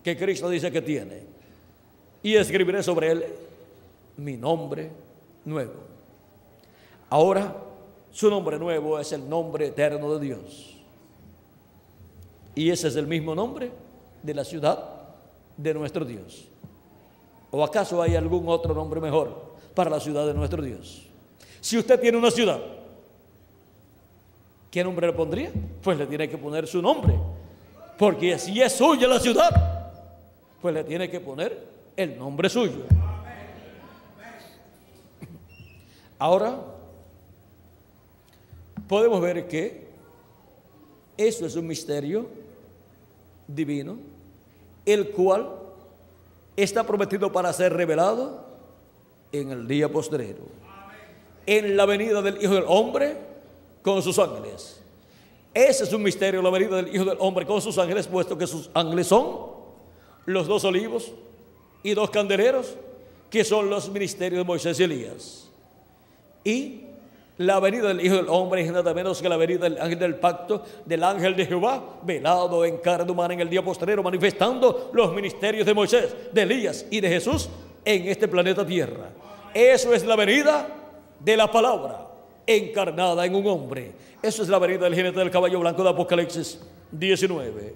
que 0.02 0.16
Cristo 0.16 0.48
dice 0.48 0.70
que 0.70 0.82
tiene. 0.82 1.22
Y 2.22 2.34
escribiré 2.34 2.82
sobre 2.82 3.10
él 3.12 3.24
mi 4.16 4.36
nombre 4.36 4.90
nuevo. 5.44 5.74
Ahora, 7.08 7.54
su 8.12 8.28
nombre 8.28 8.58
nuevo 8.58 8.98
es 8.98 9.12
el 9.12 9.28
nombre 9.28 9.68
eterno 9.68 10.14
de 10.14 10.26
Dios. 10.26 10.76
Y 12.54 12.70
ese 12.70 12.88
es 12.88 12.96
el 12.96 13.06
mismo 13.06 13.34
nombre 13.34 13.70
de 14.22 14.34
la 14.34 14.44
ciudad 14.44 14.84
de 15.56 15.74
nuestro 15.74 16.04
Dios. 16.04 16.46
¿O 17.50 17.64
acaso 17.64 18.02
hay 18.02 18.16
algún 18.16 18.48
otro 18.48 18.74
nombre 18.74 19.00
mejor 19.00 19.54
para 19.74 19.90
la 19.90 20.00
ciudad 20.00 20.26
de 20.26 20.34
nuestro 20.34 20.62
Dios? 20.62 21.06
Si 21.60 21.78
usted 21.78 22.00
tiene 22.00 22.18
una 22.18 22.30
ciudad, 22.30 22.60
¿qué 24.70 24.82
nombre 24.82 25.06
le 25.06 25.12
pondría? 25.12 25.52
Pues 25.82 25.98
le 25.98 26.06
tiene 26.06 26.28
que 26.28 26.38
poner 26.38 26.66
su 26.66 26.80
nombre. 26.82 27.14
Porque 28.00 28.38
si 28.38 28.58
es 28.62 28.72
suya 28.72 29.06
la 29.06 29.20
ciudad, 29.20 29.92
pues 30.62 30.72
le 30.72 30.84
tiene 30.84 31.10
que 31.10 31.20
poner 31.20 31.66
el 31.94 32.18
nombre 32.18 32.48
suyo. 32.48 32.84
Ahora, 36.18 36.56
podemos 38.88 39.20
ver 39.20 39.46
que 39.46 39.86
eso 41.18 41.44
es 41.44 41.54
un 41.56 41.66
misterio 41.66 42.26
divino, 43.46 43.98
el 44.86 45.10
cual 45.10 45.50
está 46.56 46.84
prometido 46.84 47.30
para 47.30 47.52
ser 47.52 47.74
revelado 47.74 48.46
en 49.30 49.50
el 49.50 49.68
día 49.68 49.92
postrero, 49.92 50.44
en 51.44 51.76
la 51.76 51.84
venida 51.84 52.22
del 52.22 52.42
Hijo 52.42 52.54
del 52.54 52.64
Hombre 52.66 53.18
con 53.82 54.02
sus 54.02 54.18
ángeles. 54.18 54.79
Ese 55.52 55.84
es 55.84 55.92
un 55.92 56.02
misterio, 56.02 56.42
la 56.42 56.50
venida 56.50 56.76
del 56.76 56.94
Hijo 56.94 57.04
del 57.04 57.16
Hombre 57.18 57.44
con 57.44 57.60
sus 57.60 57.76
ángeles, 57.78 58.06
puesto 58.06 58.38
que 58.38 58.46
sus 58.46 58.70
ángeles 58.72 59.08
son 59.08 59.50
los 60.26 60.46
dos 60.46 60.64
olivos 60.64 61.12
y 61.82 61.94
dos 61.94 62.10
candeleros, 62.10 62.74
que 63.28 63.44
son 63.44 63.68
los 63.68 63.90
ministerios 63.90 64.40
de 64.40 64.44
Moisés 64.44 64.78
y 64.78 64.82
Elías. 64.84 65.50
Y 66.44 66.80
la 67.38 67.58
venida 67.58 67.88
del 67.88 68.04
Hijo 68.04 68.16
del 68.16 68.28
Hombre 68.28 68.62
es 68.62 68.70
nada 68.70 68.94
menos 68.94 69.20
que 69.20 69.28
la 69.28 69.36
venida 69.36 69.60
del 69.60 69.80
ángel 69.80 69.98
del 69.98 70.14
pacto, 70.16 70.62
del 70.84 71.02
ángel 71.02 71.34
de 71.34 71.46
Jehová, 71.46 71.82
velado 72.02 72.64
en 72.64 72.78
carne 72.78 73.10
humana 73.10 73.34
en 73.34 73.40
el 73.40 73.50
día 73.50 73.64
postrero, 73.64 74.02
manifestando 74.02 74.90
los 74.92 75.12
ministerios 75.14 75.66
de 75.66 75.74
Moisés, 75.74 76.14
de 76.32 76.42
Elías 76.42 76.86
y 76.90 77.00
de 77.00 77.08
Jesús 77.08 77.48
en 77.84 78.06
este 78.06 78.28
planeta 78.28 78.64
Tierra. 78.64 79.10
Eso 79.52 79.92
es 79.94 80.04
la 80.04 80.16
venida 80.16 80.68
de 81.18 81.36
la 81.36 81.50
palabra 81.50 82.06
encarnada 82.46 83.24
en 83.24 83.34
un 83.34 83.46
hombre. 83.46 83.92
Eso 84.22 84.42
es 84.42 84.50
la 84.50 84.58
venida 84.58 84.80
del 84.80 84.94
jinete 84.94 85.18
del 85.18 85.30
caballo 85.30 85.60
blanco 85.60 85.82
de 85.82 85.88
Apocalipsis 85.88 86.60
19. 86.92 87.74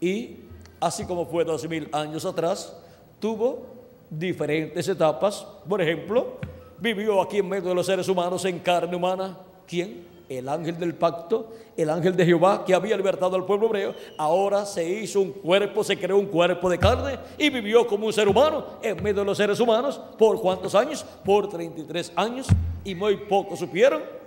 Y 0.00 0.36
así 0.78 1.04
como 1.04 1.26
fue 1.26 1.44
dos 1.44 1.68
mil 1.68 1.88
años 1.90 2.24
atrás, 2.24 2.76
tuvo 3.18 3.66
diferentes 4.08 4.86
etapas. 4.86 5.44
Por 5.68 5.82
ejemplo, 5.82 6.36
vivió 6.78 7.20
aquí 7.20 7.38
en 7.38 7.48
medio 7.48 7.70
de 7.70 7.74
los 7.74 7.86
seres 7.86 8.08
humanos 8.08 8.44
en 8.44 8.60
carne 8.60 8.94
humana. 8.94 9.36
¿Quién? 9.66 10.12
El 10.28 10.48
ángel 10.48 10.78
del 10.78 10.94
pacto, 10.94 11.52
el 11.76 11.90
ángel 11.90 12.14
de 12.14 12.24
Jehová 12.24 12.64
que 12.64 12.72
había 12.72 12.96
libertado 12.96 13.34
al 13.34 13.44
pueblo 13.44 13.66
hebreo, 13.66 13.96
ahora 14.16 14.64
se 14.64 14.88
hizo 14.88 15.20
un 15.20 15.32
cuerpo, 15.32 15.82
se 15.82 15.98
creó 15.98 16.18
un 16.18 16.26
cuerpo 16.26 16.70
de 16.70 16.78
carne 16.78 17.18
y 17.36 17.50
vivió 17.50 17.84
como 17.84 18.06
un 18.06 18.12
ser 18.12 18.28
humano 18.28 18.64
en 18.80 19.02
medio 19.02 19.20
de 19.20 19.24
los 19.24 19.36
seres 19.36 19.58
humanos. 19.58 20.00
¿Por 20.16 20.40
cuántos 20.40 20.76
años? 20.76 21.04
Por 21.24 21.48
33 21.48 22.12
años 22.14 22.46
y 22.84 22.94
muy 22.94 23.16
pocos 23.16 23.58
supieron 23.58 24.21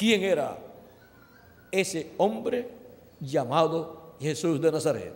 quién 0.00 0.22
era 0.22 0.56
ese 1.70 2.12
hombre 2.16 2.66
llamado 3.20 4.14
Jesús 4.18 4.58
de 4.58 4.72
Nazaret. 4.72 5.12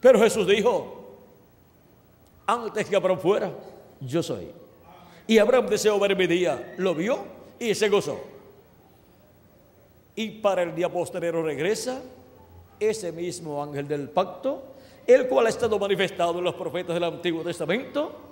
Pero 0.00 0.18
Jesús 0.18 0.46
dijo, 0.46 1.18
antes 2.46 2.88
que 2.88 2.96
Abraham 2.96 3.18
fuera, 3.18 3.52
yo 4.00 4.22
soy. 4.22 4.48
Y 5.26 5.36
Abraham 5.36 5.66
deseó 5.68 6.00
ver 6.00 6.16
mi 6.16 6.26
día, 6.26 6.74
lo 6.78 6.94
vio 6.94 7.18
y 7.58 7.74
se 7.74 7.90
gozó. 7.90 8.18
Y 10.16 10.30
para 10.30 10.62
el 10.62 10.74
día 10.74 10.88
posterior 10.88 11.34
regresa 11.44 12.00
ese 12.80 13.12
mismo 13.12 13.62
ángel 13.62 13.86
del 13.86 14.08
pacto, 14.08 14.62
el 15.06 15.28
cual 15.28 15.44
ha 15.44 15.50
estado 15.50 15.78
manifestado 15.78 16.38
en 16.38 16.44
los 16.44 16.54
profetas 16.54 16.94
del 16.94 17.04
Antiguo 17.04 17.42
Testamento, 17.42 18.29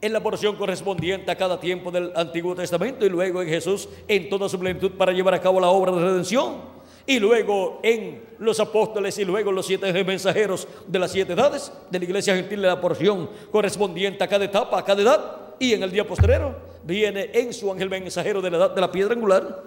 en 0.00 0.12
la 0.12 0.22
porción 0.22 0.56
correspondiente 0.56 1.30
a 1.30 1.36
cada 1.36 1.60
tiempo 1.60 1.90
del 1.90 2.12
Antiguo 2.14 2.54
Testamento 2.54 3.04
y 3.04 3.08
luego 3.08 3.42
en 3.42 3.48
Jesús 3.48 3.88
en 4.08 4.28
toda 4.28 4.48
su 4.48 4.58
plenitud 4.58 4.92
para 4.92 5.12
llevar 5.12 5.34
a 5.34 5.40
cabo 5.40 5.60
la 5.60 5.68
obra 5.68 5.92
de 5.92 6.00
redención. 6.00 6.80
Y 7.06 7.18
luego 7.18 7.80
en 7.82 8.22
los 8.38 8.60
apóstoles 8.60 9.18
y 9.18 9.24
luego 9.24 9.50
en 9.50 9.56
los 9.56 9.66
siete 9.66 9.92
mensajeros 10.04 10.68
de 10.86 10.98
las 10.98 11.10
siete 11.10 11.32
edades 11.32 11.72
de 11.90 11.98
la 11.98 12.04
iglesia 12.04 12.36
gentil, 12.36 12.62
la 12.62 12.80
porción 12.80 13.28
correspondiente 13.50 14.22
a 14.22 14.28
cada 14.28 14.44
etapa, 14.44 14.78
a 14.78 14.84
cada 14.84 15.02
edad. 15.02 15.36
Y 15.58 15.72
en 15.72 15.82
el 15.82 15.90
día 15.90 16.06
postrero 16.06 16.54
viene 16.84 17.30
en 17.34 17.52
su 17.52 17.70
ángel 17.70 17.90
mensajero 17.90 18.40
de 18.40 18.50
la 18.50 18.56
edad 18.58 18.70
de 18.70 18.80
la 18.80 18.92
piedra 18.92 19.14
angular, 19.14 19.62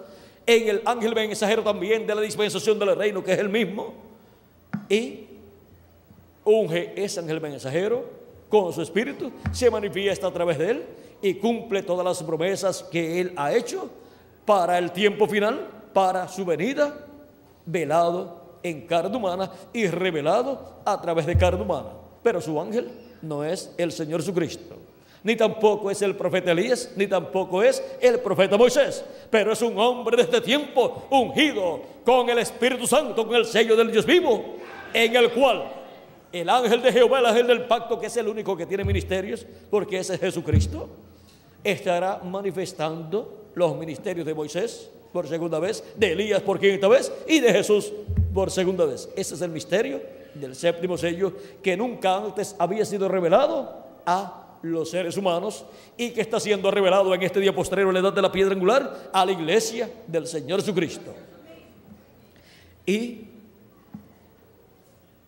en 0.46 0.68
el 0.68 0.82
ángel 0.84 1.14
mensajero 1.14 1.62
también 1.62 2.06
de 2.06 2.14
la 2.14 2.20
dispensación 2.20 2.78
del 2.78 2.96
reino, 2.96 3.22
que 3.22 3.32
es 3.32 3.38
el 3.38 3.48
mismo, 3.48 3.94
y 4.88 5.26
unge 6.44 6.92
ese 6.96 7.20
ángel 7.20 7.40
mensajero 7.40 8.23
con 8.54 8.72
su 8.72 8.82
espíritu, 8.82 9.32
se 9.50 9.68
manifiesta 9.68 10.28
a 10.28 10.32
través 10.32 10.56
de 10.58 10.70
él 10.70 10.84
y 11.20 11.34
cumple 11.34 11.82
todas 11.82 12.04
las 12.04 12.22
promesas 12.22 12.84
que 12.84 13.20
él 13.20 13.32
ha 13.34 13.52
hecho 13.52 13.90
para 14.44 14.78
el 14.78 14.92
tiempo 14.92 15.26
final, 15.26 15.66
para 15.92 16.28
su 16.28 16.44
venida, 16.44 17.04
velado 17.66 18.60
en 18.62 18.86
carne 18.86 19.16
humana 19.16 19.50
y 19.72 19.88
revelado 19.88 20.82
a 20.84 21.02
través 21.02 21.26
de 21.26 21.36
carne 21.36 21.62
humana. 21.62 21.88
Pero 22.22 22.40
su 22.40 22.60
ángel 22.60 22.92
no 23.22 23.42
es 23.42 23.74
el 23.76 23.90
Señor 23.90 24.20
Jesucristo, 24.20 24.76
ni 25.24 25.34
tampoco 25.34 25.90
es 25.90 26.00
el 26.02 26.14
profeta 26.14 26.52
Elías, 26.52 26.92
ni 26.94 27.08
tampoco 27.08 27.60
es 27.60 27.82
el 28.00 28.20
profeta 28.20 28.56
Moisés, 28.56 29.04
pero 29.30 29.52
es 29.52 29.62
un 29.62 29.76
hombre 29.80 30.16
de 30.16 30.22
este 30.22 30.40
tiempo 30.40 31.08
ungido 31.10 31.80
con 32.04 32.30
el 32.30 32.38
Espíritu 32.38 32.86
Santo, 32.86 33.26
con 33.26 33.34
el 33.34 33.46
sello 33.46 33.74
del 33.74 33.90
Dios 33.90 34.06
vivo, 34.06 34.58
en 34.92 35.16
el 35.16 35.32
cual 35.32 35.83
el 36.40 36.48
ángel 36.48 36.82
de 36.82 36.92
Jehová, 36.92 37.20
el 37.20 37.26
ángel 37.26 37.46
del 37.46 37.64
pacto, 37.66 37.98
que 38.00 38.06
es 38.06 38.16
el 38.16 38.26
único 38.26 38.56
que 38.56 38.66
tiene 38.66 38.82
ministerios, 38.84 39.46
porque 39.70 39.98
ese 39.98 40.14
es 40.14 40.20
Jesucristo, 40.20 40.88
estará 41.62 42.20
manifestando 42.24 43.50
los 43.54 43.76
ministerios 43.76 44.26
de 44.26 44.34
Moisés 44.34 44.90
por 45.12 45.28
segunda 45.28 45.60
vez, 45.60 45.84
de 45.96 46.10
Elías 46.10 46.42
por 46.42 46.58
quinta 46.58 46.88
vez 46.88 47.12
y 47.28 47.38
de 47.38 47.52
Jesús 47.52 47.92
por 48.34 48.50
segunda 48.50 48.84
vez. 48.84 49.08
Ese 49.14 49.36
es 49.36 49.40
el 49.42 49.50
misterio 49.50 50.02
del 50.34 50.56
séptimo 50.56 50.98
sello 50.98 51.32
que 51.62 51.76
nunca 51.76 52.16
antes 52.16 52.56
había 52.58 52.84
sido 52.84 53.08
revelado 53.08 53.84
a 54.04 54.58
los 54.62 54.90
seres 54.90 55.16
humanos 55.16 55.64
y 55.96 56.10
que 56.10 56.20
está 56.20 56.40
siendo 56.40 56.68
revelado 56.68 57.14
en 57.14 57.22
este 57.22 57.38
día 57.38 57.54
postrero, 57.54 57.90
en 57.90 57.94
la 57.94 58.00
edad 58.00 58.12
de 58.12 58.22
la 58.22 58.32
piedra 58.32 58.54
angular, 58.54 59.10
a 59.12 59.24
la 59.24 59.30
iglesia 59.30 59.88
del 60.08 60.26
Señor 60.26 60.60
Jesucristo. 60.60 61.14
Y 62.84 63.33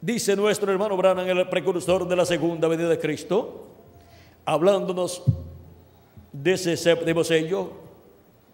Dice 0.06 0.36
nuestro 0.36 0.70
hermano 0.70 0.96
Branham, 0.96 1.26
el 1.26 1.48
precursor 1.48 2.06
de 2.06 2.14
la 2.14 2.24
segunda 2.24 2.68
venida 2.68 2.88
de 2.88 3.00
Cristo, 3.00 3.66
hablándonos 4.44 5.24
de 6.30 6.52
ese 6.52 6.76
séptimo 6.76 7.24
sello, 7.24 7.72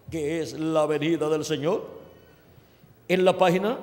que 0.09 0.41
es 0.41 0.53
la 0.53 0.87
venida 0.87 1.29
del 1.29 1.45
Señor, 1.45 1.87
en 3.07 3.23
la 3.23 3.37
página 3.37 3.77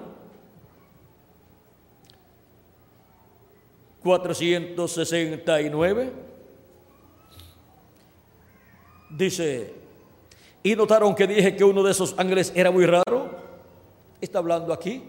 469, 4.03 6.13
dice, 9.11 9.73
y 10.65 10.75
notaron 10.75 11.15
que 11.15 11.29
dije 11.29 11.55
que 11.55 11.63
uno 11.63 11.85
de 11.85 11.93
esos 11.93 12.17
ángeles 12.19 12.53
era 12.57 12.73
muy 12.73 12.85
raro, 12.85 13.31
está 14.21 14.41
hablando 14.41 14.73
aquí 14.73 15.05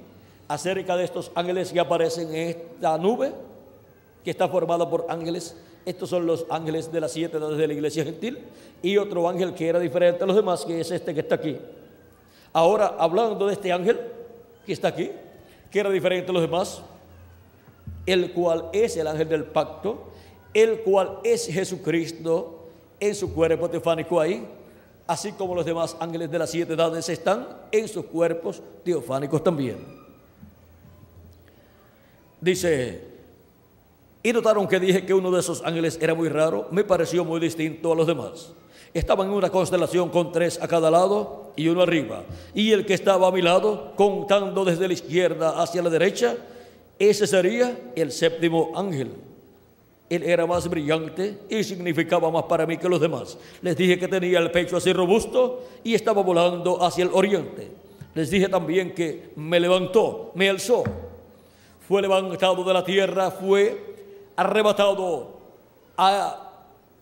acerca 0.52 0.98
de 0.98 1.06
estos 1.06 1.32
ángeles 1.34 1.72
que 1.72 1.80
aparecen 1.80 2.28
en 2.36 2.50
esta 2.50 2.98
nube, 2.98 3.32
que 4.22 4.32
está 4.32 4.50
formada 4.50 4.90
por 4.90 5.06
ángeles. 5.08 5.56
Estos 5.86 6.10
son 6.10 6.26
los 6.26 6.46
ángeles 6.50 6.92
de 6.92 7.00
las 7.00 7.14
siete 7.14 7.38
edades 7.38 7.58
de 7.58 7.68
la 7.68 7.74
iglesia 7.74 8.04
gentil. 8.04 8.38
Y 8.84 8.98
otro 8.98 9.30
ángel 9.30 9.54
que 9.54 9.70
era 9.70 9.80
diferente 9.80 10.22
a 10.26 10.28
los 10.28 10.36
demás, 10.36 10.66
que 10.66 10.82
es 10.82 10.92
este 10.92 11.14
que 11.14 11.22
está 11.22 11.36
aquí. 11.36 11.58
Ahora, 12.52 12.98
hablando 13.00 13.48
de 13.48 13.54
este 13.54 13.72
ángel 13.72 13.98
que 14.66 14.74
está 14.74 14.90
aquí, 14.90 15.10
que 15.72 15.80
era 15.80 15.90
diferente 15.90 16.30
a 16.30 16.34
los 16.34 16.42
demás, 16.42 16.82
el 18.06 18.34
cual 18.34 18.66
es 18.74 18.98
el 18.98 19.08
ángel 19.08 19.30
del 19.30 19.46
pacto, 19.46 20.12
el 20.54 20.82
cual 20.82 21.20
es 21.24 21.48
Jesucristo 21.48 22.68
en 23.00 23.16
su 23.16 23.34
cuerpo 23.34 23.70
tefánico 23.70 24.20
ahí, 24.20 24.46
así 25.08 25.32
como 25.32 25.56
los 25.56 25.66
demás 25.66 25.96
ángeles 25.98 26.30
de 26.30 26.40
las 26.40 26.50
siete 26.50 26.74
edades 26.74 27.08
están 27.08 27.48
en 27.72 27.88
sus 27.88 28.04
cuerpos 28.04 28.62
teofánicos 28.84 29.42
también. 29.42 30.01
Dice, 32.42 33.02
y 34.24 34.34
notaron 34.34 34.68
que 34.68 34.80
dije 34.80 35.06
que 35.06 35.14
uno 35.14 35.32
de 35.32 35.40
esos 35.40 35.64
ángeles 35.64 35.98
era 36.02 36.16
muy 36.16 36.28
raro, 36.28 36.68
me 36.72 36.84
pareció 36.84 37.24
muy 37.24 37.40
distinto 37.40 37.92
a 37.92 37.96
los 37.96 38.08
demás. 38.08 38.52
Estaba 38.94 39.24
en 39.24 39.30
una 39.30 39.50
constelación 39.50 40.10
con 40.10 40.32
tres 40.32 40.62
a 40.62 40.68
cada 40.68 40.92
lado 40.92 41.54
y 41.56 41.68
uno 41.68 41.82
arriba. 41.82 42.24
Y 42.54 42.72
el 42.72 42.86
que 42.86 42.94
estaba 42.94 43.28
a 43.28 43.32
mi 43.32 43.42
lado, 43.42 43.94
contando 43.96 44.66
desde 44.66 44.88
la 44.88 44.94
izquierda 44.94 45.62
hacia 45.62 45.82
la 45.82 45.90
derecha, 45.90 46.36
ese 47.00 47.26
sería 47.26 47.78
el 47.96 48.12
séptimo 48.12 48.72
ángel. 48.76 49.12
Él 50.10 50.24
era 50.24 50.46
más 50.46 50.68
brillante 50.68 51.38
y 51.50 51.64
significaba 51.64 52.30
más 52.30 52.44
para 52.44 52.66
mí 52.66 52.78
que 52.78 52.90
los 52.90 53.00
demás. 53.00 53.38
Les 53.62 53.78
dije 53.78 53.98
que 53.98 54.10
tenía 54.10 54.40
el 54.40 54.52
pecho 54.52 54.78
así 54.78 54.92
robusto 54.92 55.64
y 55.84 55.94
estaba 55.94 56.22
volando 56.22 56.84
hacia 56.84 57.06
el 57.06 57.12
oriente. 57.14 57.72
Les 58.14 58.30
dije 58.30 58.50
también 58.50 58.94
que 58.94 59.30
me 59.38 59.60
levantó, 59.60 60.32
me 60.36 60.50
alzó. 60.50 60.84
Fue 61.92 62.02
levantado 62.02 62.64
de 62.64 62.74
la 62.74 62.86
tierra, 62.86 63.30
fue 63.32 63.96
arrebatado 64.38 65.28
a 65.98 66.54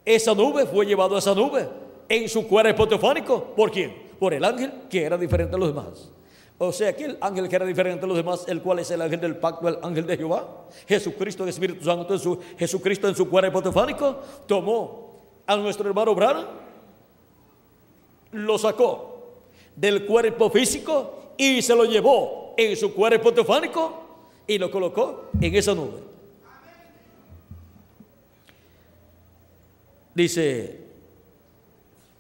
esa 0.04 0.34
nube, 0.34 0.66
fue 0.66 0.84
llevado 0.84 1.16
a 1.16 1.20
esa 1.20 1.36
nube 1.36 1.70
en 2.10 2.28
su 2.28 2.48
cuerpo 2.48 2.88
teofánico. 2.88 3.54
¿Por 3.56 3.70
quién? 3.70 3.96
Por 4.18 4.34
el 4.34 4.44
ángel 4.44 4.74
que 4.90 5.04
era 5.04 5.16
diferente 5.16 5.56
a 5.56 5.60
los 5.60 5.68
demás. 5.68 6.10
O 6.58 6.72
sea, 6.72 6.96
que 6.96 7.06
el 7.06 7.18
ángel 7.22 7.48
que 7.48 7.56
era 7.56 7.68
diferente 7.68 8.04
a 8.04 8.08
los 8.08 8.18
demás, 8.18 8.46
el 8.48 8.64
cual 8.64 8.80
es 8.80 8.90
el 8.90 9.00
ángel 9.04 9.22
del 9.22 9.36
pacto, 9.36 9.68
el 9.68 9.78
ángel 9.84 10.08
de 10.08 10.18
Jehová, 10.18 10.66
Jesucristo, 10.88 11.44
el 11.44 11.50
Espíritu 11.50 11.86
Santo, 11.86 12.12
en 12.16 12.20
su, 12.20 12.40
Jesucristo 12.58 13.08
en 13.08 13.16
su 13.16 13.30
cuerpo 13.30 13.62
teofánico, 13.62 14.18
tomó 14.48 15.20
a 15.46 15.56
nuestro 15.56 15.88
hermano 15.88 16.14
Abraham, 16.14 16.46
lo 18.32 18.58
sacó 18.58 19.36
del 19.76 20.08
cuerpo 20.08 20.50
físico 20.50 21.34
y 21.38 21.62
se 21.62 21.76
lo 21.76 21.86
llevó 21.86 22.56
en 22.58 22.76
su 22.76 22.92
cuerpo 22.92 23.32
teofánico 23.32 24.09
y 24.50 24.58
lo 24.58 24.72
colocó 24.72 25.30
en 25.40 25.56
esa 25.56 25.76
nube. 25.76 26.00
Dice, 30.16 30.80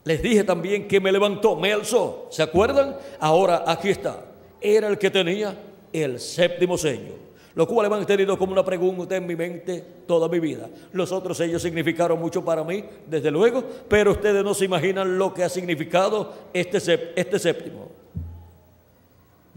les 0.04 0.22
dije 0.22 0.44
también 0.44 0.88
que 0.88 1.00
me 1.00 1.12
levantó, 1.12 1.56
me 1.56 1.74
alzó. 1.74 2.28
¿Se 2.30 2.44
acuerdan? 2.44 2.96
Ahora 3.20 3.64
aquí 3.66 3.90
está. 3.90 4.24
Era 4.62 4.88
el 4.90 5.00
que 5.00 5.10
tenía 5.10 5.58
el 5.92 6.20
séptimo 6.20 6.78
sello. 6.78 7.16
Lo 7.56 7.68
cual 7.68 7.88
he 7.88 7.90
mantenido 7.90 8.38
como 8.38 8.52
una 8.52 8.64
pregunta 8.64 9.16
en 9.16 9.26
mi 9.26 9.36
mente 9.36 9.84
toda 10.06 10.30
mi 10.30 10.40
vida. 10.40 10.70
Los 10.94 11.12
otros 11.12 11.36
sellos 11.36 11.64
significaron 11.64 12.20
mucho 12.20 12.46
para 12.46 12.64
mí, 12.64 12.86
desde 13.08 13.32
luego, 13.32 13.64
pero 13.90 14.12
ustedes 14.12 14.44
no 14.44 14.54
se 14.54 14.66
imaginan 14.66 15.18
lo 15.18 15.34
que 15.34 15.44
ha 15.44 15.50
significado 15.50 16.32
este, 16.54 16.78
este 17.16 17.40
séptimo. 17.40 17.90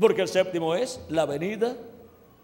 Porque 0.00 0.22
el 0.22 0.28
séptimo 0.28 0.74
es 0.74 1.02
la 1.10 1.26
venida 1.26 1.76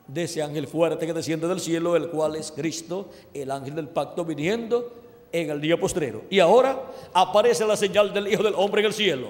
de 0.09 0.25
ese 0.25 0.42
ángel 0.42 0.66
fuerte 0.66 1.07
que 1.07 1.12
desciende 1.12 1.47
del 1.47 1.61
cielo, 1.61 1.94
el 1.94 2.09
cual 2.09 2.35
es 2.35 2.51
Cristo, 2.51 3.11
el 3.33 3.51
ángel 3.51 3.75
del 3.75 3.88
pacto 3.88 4.25
viniendo 4.25 4.92
en 5.31 5.51
el 5.51 5.61
día 5.61 5.79
postrero. 5.79 6.23
Y 6.31 6.40
ahora 6.40 6.83
aparece 7.12 7.66
la 7.66 7.77
señal 7.77 8.12
del 8.12 8.27
Hijo 8.27 8.42
del 8.42 8.55
Hombre 8.57 8.81
en 8.81 8.87
el 8.87 8.94
cielo. 8.94 9.29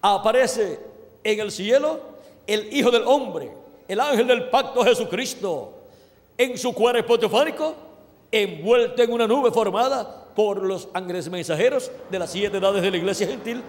Aparece 0.00 0.80
en 1.22 1.40
el 1.40 1.52
cielo 1.52 2.00
el 2.46 2.74
Hijo 2.74 2.90
del 2.90 3.02
Hombre, 3.06 3.50
el 3.86 4.00
ángel 4.00 4.26
del 4.26 4.48
pacto 4.48 4.82
Jesucristo, 4.82 5.72
en 6.38 6.56
su 6.56 6.72
cuerpo 6.72 7.18
teofánico, 7.18 7.74
envuelto 8.32 9.02
en 9.02 9.12
una 9.12 9.26
nube 9.26 9.50
formada 9.50 10.24
por 10.34 10.62
los 10.62 10.88
ángeles 10.92 11.28
mensajeros 11.30 11.90
de 12.10 12.18
las 12.18 12.30
siete 12.30 12.58
edades 12.58 12.82
de 12.82 12.90
la 12.90 12.96
iglesia 12.96 13.26
gentil. 13.26 13.62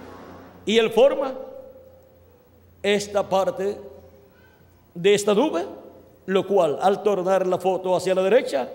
Y 0.66 0.78
él 0.78 0.92
forma 0.92 1.34
esta 2.84 3.28
parte 3.28 3.78
de 4.94 5.14
esta 5.14 5.34
nube, 5.34 5.66
lo 6.28 6.46
cual 6.46 6.78
al 6.82 7.04
tornar 7.04 7.48
la 7.48 7.58
foto 7.58 7.96
hacia 7.96 8.14
la 8.14 8.22
derecha 8.22 8.70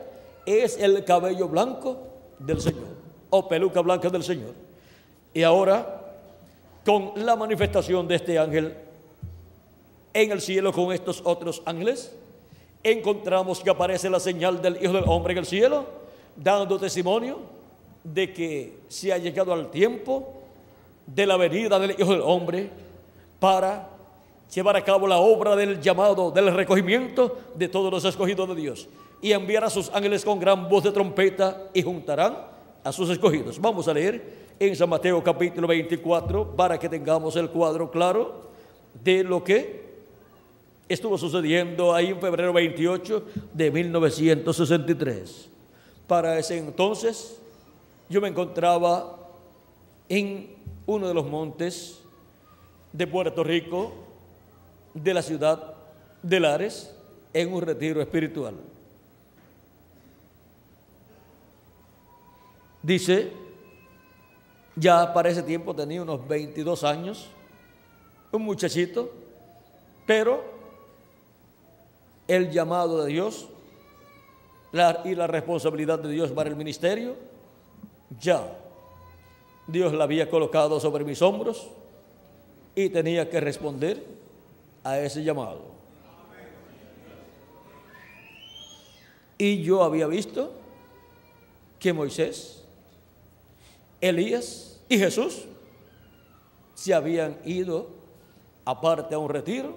es 0.44 0.78
el 0.78 1.04
cabello 1.04 1.48
blanco 1.48 1.98
del 2.38 2.60
Señor, 2.60 2.88
o 3.30 3.46
peluca 3.46 3.80
blanca 3.80 4.08
del 4.08 4.24
Señor. 4.24 4.54
Y 5.34 5.42
ahora, 5.42 6.00
con 6.84 7.12
la 7.14 7.36
manifestación 7.36 8.08
de 8.08 8.16
este 8.16 8.38
ángel 8.38 8.74
en 10.14 10.32
el 10.32 10.40
cielo 10.40 10.72
con 10.72 10.92
estos 10.92 11.20
otros 11.24 11.62
ángeles, 11.66 12.14
encontramos 12.82 13.60
que 13.60 13.70
aparece 13.70 14.08
la 14.08 14.18
señal 14.18 14.60
del 14.60 14.82
Hijo 14.82 14.94
del 14.94 15.04
Hombre 15.06 15.32
en 15.32 15.38
el 15.38 15.46
cielo, 15.46 15.84
dando 16.34 16.78
testimonio 16.78 17.38
de 18.02 18.32
que 18.32 18.78
se 18.88 19.12
ha 19.12 19.18
llegado 19.18 19.52
al 19.52 19.70
tiempo 19.70 20.32
de 21.06 21.26
la 21.26 21.36
venida 21.36 21.78
del 21.78 21.92
Hijo 21.92 22.12
del 22.12 22.22
Hombre 22.22 22.70
para 23.38 23.91
llevar 24.52 24.76
a 24.76 24.84
cabo 24.84 25.06
la 25.06 25.18
obra 25.18 25.56
del 25.56 25.80
llamado, 25.80 26.30
del 26.30 26.52
recogimiento 26.54 27.38
de 27.54 27.68
todos 27.68 27.90
los 27.90 28.04
escogidos 28.04 28.48
de 28.48 28.54
Dios 28.54 28.88
y 29.20 29.32
enviar 29.32 29.64
a 29.64 29.70
sus 29.70 29.90
ángeles 29.94 30.24
con 30.24 30.38
gran 30.38 30.68
voz 30.68 30.84
de 30.84 30.92
trompeta 30.92 31.68
y 31.72 31.82
juntarán 31.82 32.36
a 32.84 32.92
sus 32.92 33.08
escogidos. 33.10 33.60
Vamos 33.60 33.88
a 33.88 33.94
leer 33.94 34.42
en 34.58 34.76
San 34.76 34.88
Mateo 34.88 35.22
capítulo 35.22 35.68
24 35.68 36.56
para 36.56 36.78
que 36.78 36.88
tengamos 36.88 37.36
el 37.36 37.48
cuadro 37.48 37.90
claro 37.90 38.50
de 39.02 39.24
lo 39.24 39.42
que 39.42 39.82
estuvo 40.88 41.16
sucediendo 41.16 41.94
ahí 41.94 42.08
en 42.08 42.20
febrero 42.20 42.52
28 42.52 43.24
de 43.54 43.70
1963. 43.70 45.48
Para 46.06 46.38
ese 46.38 46.58
entonces 46.58 47.40
yo 48.08 48.20
me 48.20 48.28
encontraba 48.28 49.16
en 50.08 50.50
uno 50.84 51.08
de 51.08 51.14
los 51.14 51.26
montes 51.26 52.00
de 52.92 53.06
Puerto 53.06 53.42
Rico, 53.42 53.92
de 54.94 55.14
la 55.14 55.22
ciudad 55.22 55.74
de 56.22 56.40
Lares, 56.40 56.94
en 57.32 57.52
un 57.52 57.62
retiro 57.62 58.00
espiritual. 58.00 58.54
Dice, 62.82 63.32
ya 64.76 65.12
para 65.12 65.30
ese 65.30 65.42
tiempo 65.42 65.74
tenía 65.74 66.02
unos 66.02 66.26
22 66.26 66.84
años, 66.84 67.28
un 68.32 68.42
muchachito, 68.42 69.10
pero 70.06 70.42
el 72.26 72.50
llamado 72.50 73.04
de 73.04 73.12
Dios 73.12 73.48
y 75.04 75.14
la 75.14 75.26
responsabilidad 75.26 75.98
de 75.98 76.10
Dios 76.10 76.32
para 76.32 76.48
el 76.48 76.56
ministerio, 76.56 77.14
ya 78.20 78.58
Dios 79.66 79.92
la 79.92 80.04
había 80.04 80.28
colocado 80.28 80.80
sobre 80.80 81.04
mis 81.04 81.22
hombros 81.22 81.68
y 82.74 82.88
tenía 82.88 83.28
que 83.30 83.40
responder 83.40 84.04
a 84.84 84.98
ese 84.98 85.22
llamado. 85.22 85.72
Y 89.38 89.62
yo 89.62 89.82
había 89.82 90.06
visto 90.06 90.52
que 91.78 91.92
Moisés 91.92 92.62
Elías 94.00 94.80
y 94.88 94.98
Jesús 94.98 95.44
se 96.74 96.92
habían 96.92 97.36
ido 97.44 97.88
aparte 98.64 99.14
a 99.14 99.18
un 99.18 99.28
retiro 99.28 99.76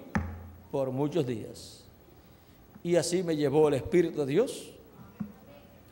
por 0.70 0.90
muchos 0.90 1.26
días. 1.26 1.84
Y 2.82 2.96
así 2.96 3.22
me 3.22 3.36
llevó 3.36 3.68
el 3.68 3.74
Espíritu 3.74 4.20
de 4.20 4.26
Dios 4.26 4.70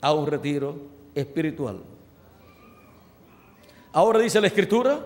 a 0.01 0.13
un 0.13 0.27
retiro 0.27 0.77
espiritual. 1.15 1.79
Ahora 3.93 4.19
dice 4.19 4.41
la 4.41 4.49
Escritura, 4.49 5.01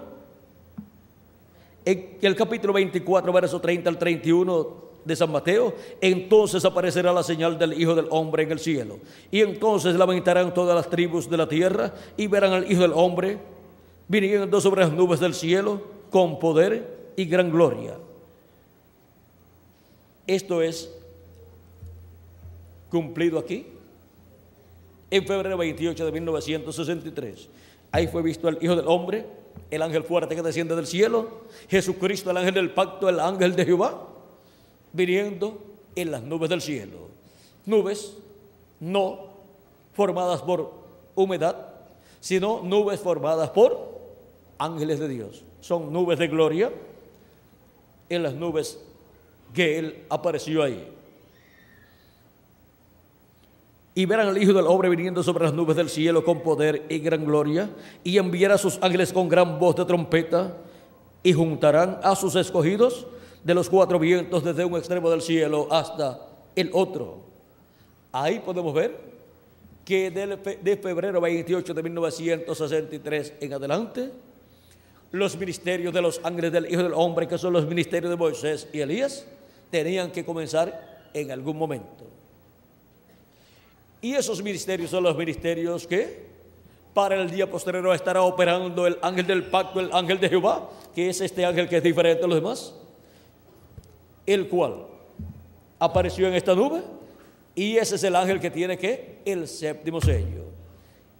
en 1.91 2.19
el 2.21 2.37
capítulo 2.37 2.75
24, 2.75 3.33
verso 3.33 3.61
30 3.61 3.89
al 3.89 3.99
31, 3.99 4.89
de 5.09 5.17
San 5.17 5.33
Mateo, 5.33 5.75
entonces 6.03 6.63
aparecerá 6.67 7.13
la 7.13 7.23
señal 7.23 7.59
del 7.59 7.81
Hijo 7.81 7.95
del 7.95 8.07
Hombre 8.11 8.43
en 8.43 8.53
el 8.53 8.59
cielo. 8.59 8.99
Y 9.31 9.41
entonces 9.41 9.95
lamentarán 9.95 10.53
todas 10.53 10.77
las 10.77 10.91
tribus 10.91 11.31
de 11.31 11.37
la 11.39 11.49
tierra 11.49 11.95
y 12.17 12.27
verán 12.27 12.53
al 12.53 12.71
Hijo 12.71 12.83
del 12.83 12.93
Hombre 12.93 13.39
viniendo 14.07 14.61
sobre 14.61 14.83
las 14.83 14.93
nubes 14.93 15.19
del 15.19 15.33
cielo 15.33 15.81
con 16.11 16.39
poder 16.39 17.13
y 17.17 17.25
gran 17.25 17.51
gloria. 17.51 17.95
Esto 20.27 20.61
es 20.61 20.95
cumplido 22.91 23.39
aquí 23.39 23.67
en 25.11 25.27
febrero 25.27 25.57
28 25.57 26.05
de 26.05 26.13
1963. 26.13 27.49
Ahí 27.93 28.09
fue 28.09 28.21
visto 28.21 28.47
el 28.49 28.59
Hijo 28.61 28.77
del 28.77 28.87
Hombre, 28.87 29.25
el 29.71 29.83
ángel 29.83 30.05
fuerte 30.05 30.35
que 30.35 30.43
desciende 30.43 30.75
del 30.77 30.87
cielo, 30.87 31.43
Jesucristo, 31.69 32.31
el 32.31 32.37
ángel 32.37 32.55
del 32.55 32.71
pacto, 32.71 33.09
el 33.09 33.21
ángel 33.21 33.55
de 33.57 33.65
Jehová 33.65 34.09
viniendo 34.93 35.59
en 35.95 36.11
las 36.11 36.23
nubes 36.23 36.51
del 36.51 36.61
cielo. 36.61 37.09
Nubes 37.67 38.17
no 38.81 39.29
formadas 39.95 40.43
por 40.43 40.73
humedad, 41.15 41.57
sino 42.21 42.63
nubes 42.63 43.01
formadas 43.01 43.51
por 43.51 43.99
ángeles 44.59 44.99
de 44.99 45.09
Dios. 45.09 45.43
Son 45.61 45.93
nubes 45.93 46.19
de 46.19 46.29
gloria 46.29 46.73
en 48.09 48.23
las 48.23 48.35
nubes 48.35 48.79
que 49.55 49.79
Él 49.79 50.05
apareció 50.09 50.63
ahí. 50.63 50.87
Y 53.99 54.07
verán 54.07 54.29
al 54.29 54.41
Hijo 54.41 54.53
del 54.53 54.69
Hombre 54.69 54.89
viniendo 54.91 55.25
sobre 55.25 55.43
las 55.43 55.53
nubes 55.53 55.75
del 55.75 55.89
cielo 55.89 56.23
con 56.23 56.41
poder 56.41 56.87
y 56.89 57.01
gran 57.01 57.25
gloria, 57.25 57.69
y 58.05 58.17
enviará 58.17 58.55
a 58.55 58.59
sus 58.59 58.79
ángeles 58.81 59.13
con 59.13 59.29
gran 59.29 59.59
voz 59.59 59.75
de 59.75 59.85
trompeta, 59.85 60.55
y 61.25 61.33
juntarán 61.33 61.99
a 62.05 62.15
sus 62.15 62.37
escogidos 62.37 63.09
de 63.43 63.55
los 63.55 63.69
cuatro 63.69 63.99
vientos 63.99 64.45
desde 64.45 64.65
un 64.65 64.77
extremo 64.77 65.11
del 65.11 65.21
cielo 65.21 65.67
hasta 65.69 66.21
el 66.55 66.71
otro. 66.75 67.25
Ahí 68.13 68.39
podemos 68.39 68.73
ver 68.73 69.01
que 69.85 70.13
de 70.13 70.77
febrero 70.77 71.21
28 71.21 71.75
de 71.75 71.83
1963 71.83 73.35
en 73.41 73.53
adelante, 73.53 74.13
los 75.11 75.37
ministerios 75.37 75.93
de 75.93 76.03
los 76.03 76.21
ángeles 76.23 76.53
del 76.53 76.71
Hijo 76.71 76.85
del 76.85 76.95
Hombre, 76.95 77.27
que 77.27 77.37
son 77.37 77.53
los 77.53 77.67
ministerios 77.67 78.11
de 78.11 78.17
Moisés 78.17 78.69
y 78.73 78.79
Elías, 78.79 79.27
tenían 79.73 80.13
que 80.13 80.25
comenzar 80.25 81.11
en 81.13 81.33
algún 81.33 81.59
momento. 81.59 82.18
Y 84.01 84.15
esos 84.15 84.43
ministerios 84.43 84.91
son 84.91 85.05
los 85.05 85.17
ministerios 85.17 85.87
que 85.87 86.29
para 86.95 87.21
el 87.21 87.31
día 87.31 87.51
posterior 87.51 87.95
estará 87.95 88.23
operando 88.23 88.87
el 88.87 88.99
ángel 89.03 89.27
del 89.27 89.45
pacto, 89.45 89.81
el 89.81 89.93
ángel 89.93 90.19
de 90.21 90.29
Jehová, 90.29 90.69
que 90.95 91.09
es 91.09 91.21
este 91.21 91.45
ángel 91.45 91.69
que 91.69 91.77
es 91.77 91.83
diferente 91.83 92.25
a 92.25 92.27
los 92.27 92.37
demás, 92.37 92.75
el 94.27 94.49
cual 94.49 94.87
apareció 95.79 96.29
en 96.29 96.35
esta 96.35 96.55
nube 96.55 96.83
y 97.55 97.77
ese 97.77 97.97
es 97.97 98.05
el 98.05 98.17
ángel 98.17 98.41
que 98.41 98.51
tiene 98.51 98.79
que 98.79 99.19
el 99.25 99.49
séptimo 99.49 100.01
sello. 100.01 100.45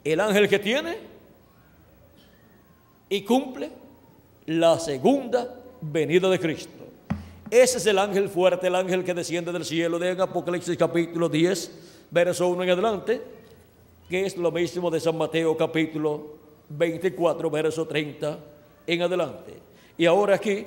El 0.05 0.21
ángel 0.21 0.49
que 0.49 0.59
tiene 0.59 0.97
y 3.09 3.23
cumple 3.23 3.71
la 4.47 4.79
segunda 4.79 5.55
venida 5.81 6.29
de 6.29 6.39
Cristo. 6.39 6.85
Ese 7.51 7.79
es 7.79 7.87
el 7.87 7.99
ángel 7.99 8.29
fuerte, 8.29 8.67
el 8.67 8.75
ángel 8.75 9.05
que 9.05 9.15
desciende 9.15 9.53
del 9.53 9.65
cielo 9.65 9.99
de 9.99 10.11
Apocalipsis 10.11 10.77
capítulo 10.77 11.29
10, 11.29 11.71
verso 12.11 12.49
1 12.49 12.63
en 12.63 12.71
adelante, 12.71 13.21
que 14.09 14.27
es 14.27 14.37
lo 14.37 14.51
mismo 14.51 14.91
de 14.91 15.01
San 15.01 15.17
Mateo 15.17 15.57
capítulo 15.57 16.39
24, 16.69 17.51
verso 17.51 17.87
30 17.87 18.39
en 18.87 19.03
adelante. 19.03 19.55
Y 19.97 20.07
ahora 20.07 20.37
aquí, 20.37 20.67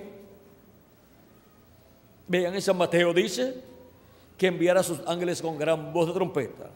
vean, 2.28 2.54
en 2.54 2.62
San 2.62 2.78
Mateo 2.78 3.14
dice, 3.14 3.56
que 4.38 4.48
enviará 4.48 4.80
a 4.80 4.84
sus 4.84 5.00
ángeles 5.06 5.42
con 5.42 5.58
gran 5.58 5.94
voz 5.94 6.08
de 6.08 6.14
trompeta. 6.14 6.70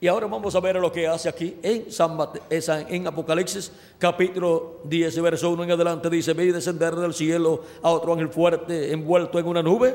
Y 0.00 0.08
ahora 0.08 0.26
vamos 0.26 0.52
a 0.56 0.60
ver 0.60 0.74
lo 0.76 0.90
que 0.90 1.06
hace 1.06 1.28
aquí 1.28 1.56
en, 1.62 1.92
San 1.92 2.18
en 2.88 3.06
Apocalipsis 3.06 3.70
capítulo 3.98 4.80
10, 4.84 5.22
verso 5.22 5.50
1 5.50 5.62
en 5.62 5.70
adelante. 5.70 6.10
Dice, 6.10 6.32
y 6.32 6.50
descender 6.50 6.96
del 6.96 7.14
cielo 7.14 7.62
a 7.80 7.90
otro 7.90 8.12
ángel 8.12 8.28
fuerte 8.28 8.92
envuelto 8.92 9.38
en 9.38 9.46
una 9.46 9.62
nube 9.62 9.94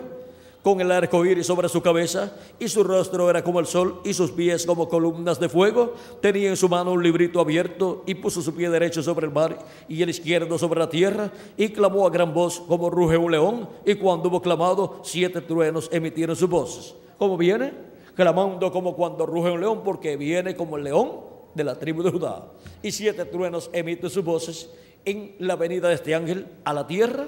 con 0.64 0.82
el 0.82 0.92
arco 0.92 1.26
iris 1.26 1.48
sobre 1.48 1.70
su 1.70 1.82
cabeza, 1.82 2.34
y 2.60 2.68
su 2.68 2.84
rostro 2.84 3.30
era 3.30 3.44
como 3.44 3.60
el 3.60 3.66
sol, 3.66 4.02
y 4.04 4.14
sus 4.14 4.32
pies 4.32 4.66
como 4.66 4.90
columnas 4.90 5.40
de 5.40 5.50
fuego. 5.50 5.94
Tenía 6.22 6.50
en 6.50 6.58
su 6.58 6.68
mano 6.68 6.92
un 6.92 7.04
librito 7.04 7.40
abierto, 7.40 8.04
y 8.06 8.16
puso 8.16 8.42
su 8.42 8.54
pie 8.54 8.70
derecho 8.70 9.02
sobre 9.02 9.28
el 9.28 9.34
mar 9.34 9.58
y 9.88 10.02
el 10.02 10.10
izquierdo 10.10 10.58
sobre 10.58 10.80
la 10.80 10.90
tierra, 10.90 11.32
y 11.56 11.70
clamó 11.70 12.06
a 12.06 12.10
gran 12.10 12.34
voz 12.34 12.60
como 12.60 12.90
ruge 12.90 13.18
un 13.18 13.32
león, 13.32 13.70
y 13.86 13.96
cuando 13.96 14.30
hubo 14.30 14.42
clamado, 14.42 15.02
siete 15.04 15.42
truenos 15.42 15.90
emitieron 15.92 16.36
sus 16.36 16.50
voces. 16.50 16.96
¿Cómo 17.18 17.38
viene? 17.38 17.74
Clamando 18.16 18.72
como 18.72 18.96
cuando 18.96 19.26
ruge 19.26 19.52
un 19.52 19.62
león, 19.62 19.82
porque 19.84 20.18
viene 20.18 20.56
como 20.56 20.78
el 20.78 20.84
león 20.84 21.12
de 21.54 21.64
la 21.64 21.76
tribu 21.76 22.04
de 22.04 22.12
Judá. 22.12 22.46
Y 22.84 22.92
siete 22.92 23.26
truenos 23.26 23.70
emiten 23.74 24.10
sus 24.10 24.24
voces 24.24 24.70
en 25.06 25.36
la 25.40 25.56
venida 25.56 25.88
de 25.88 25.96
este 25.96 26.14
ángel 26.14 26.46
a 26.64 26.74
la 26.74 26.86
tierra, 26.86 27.28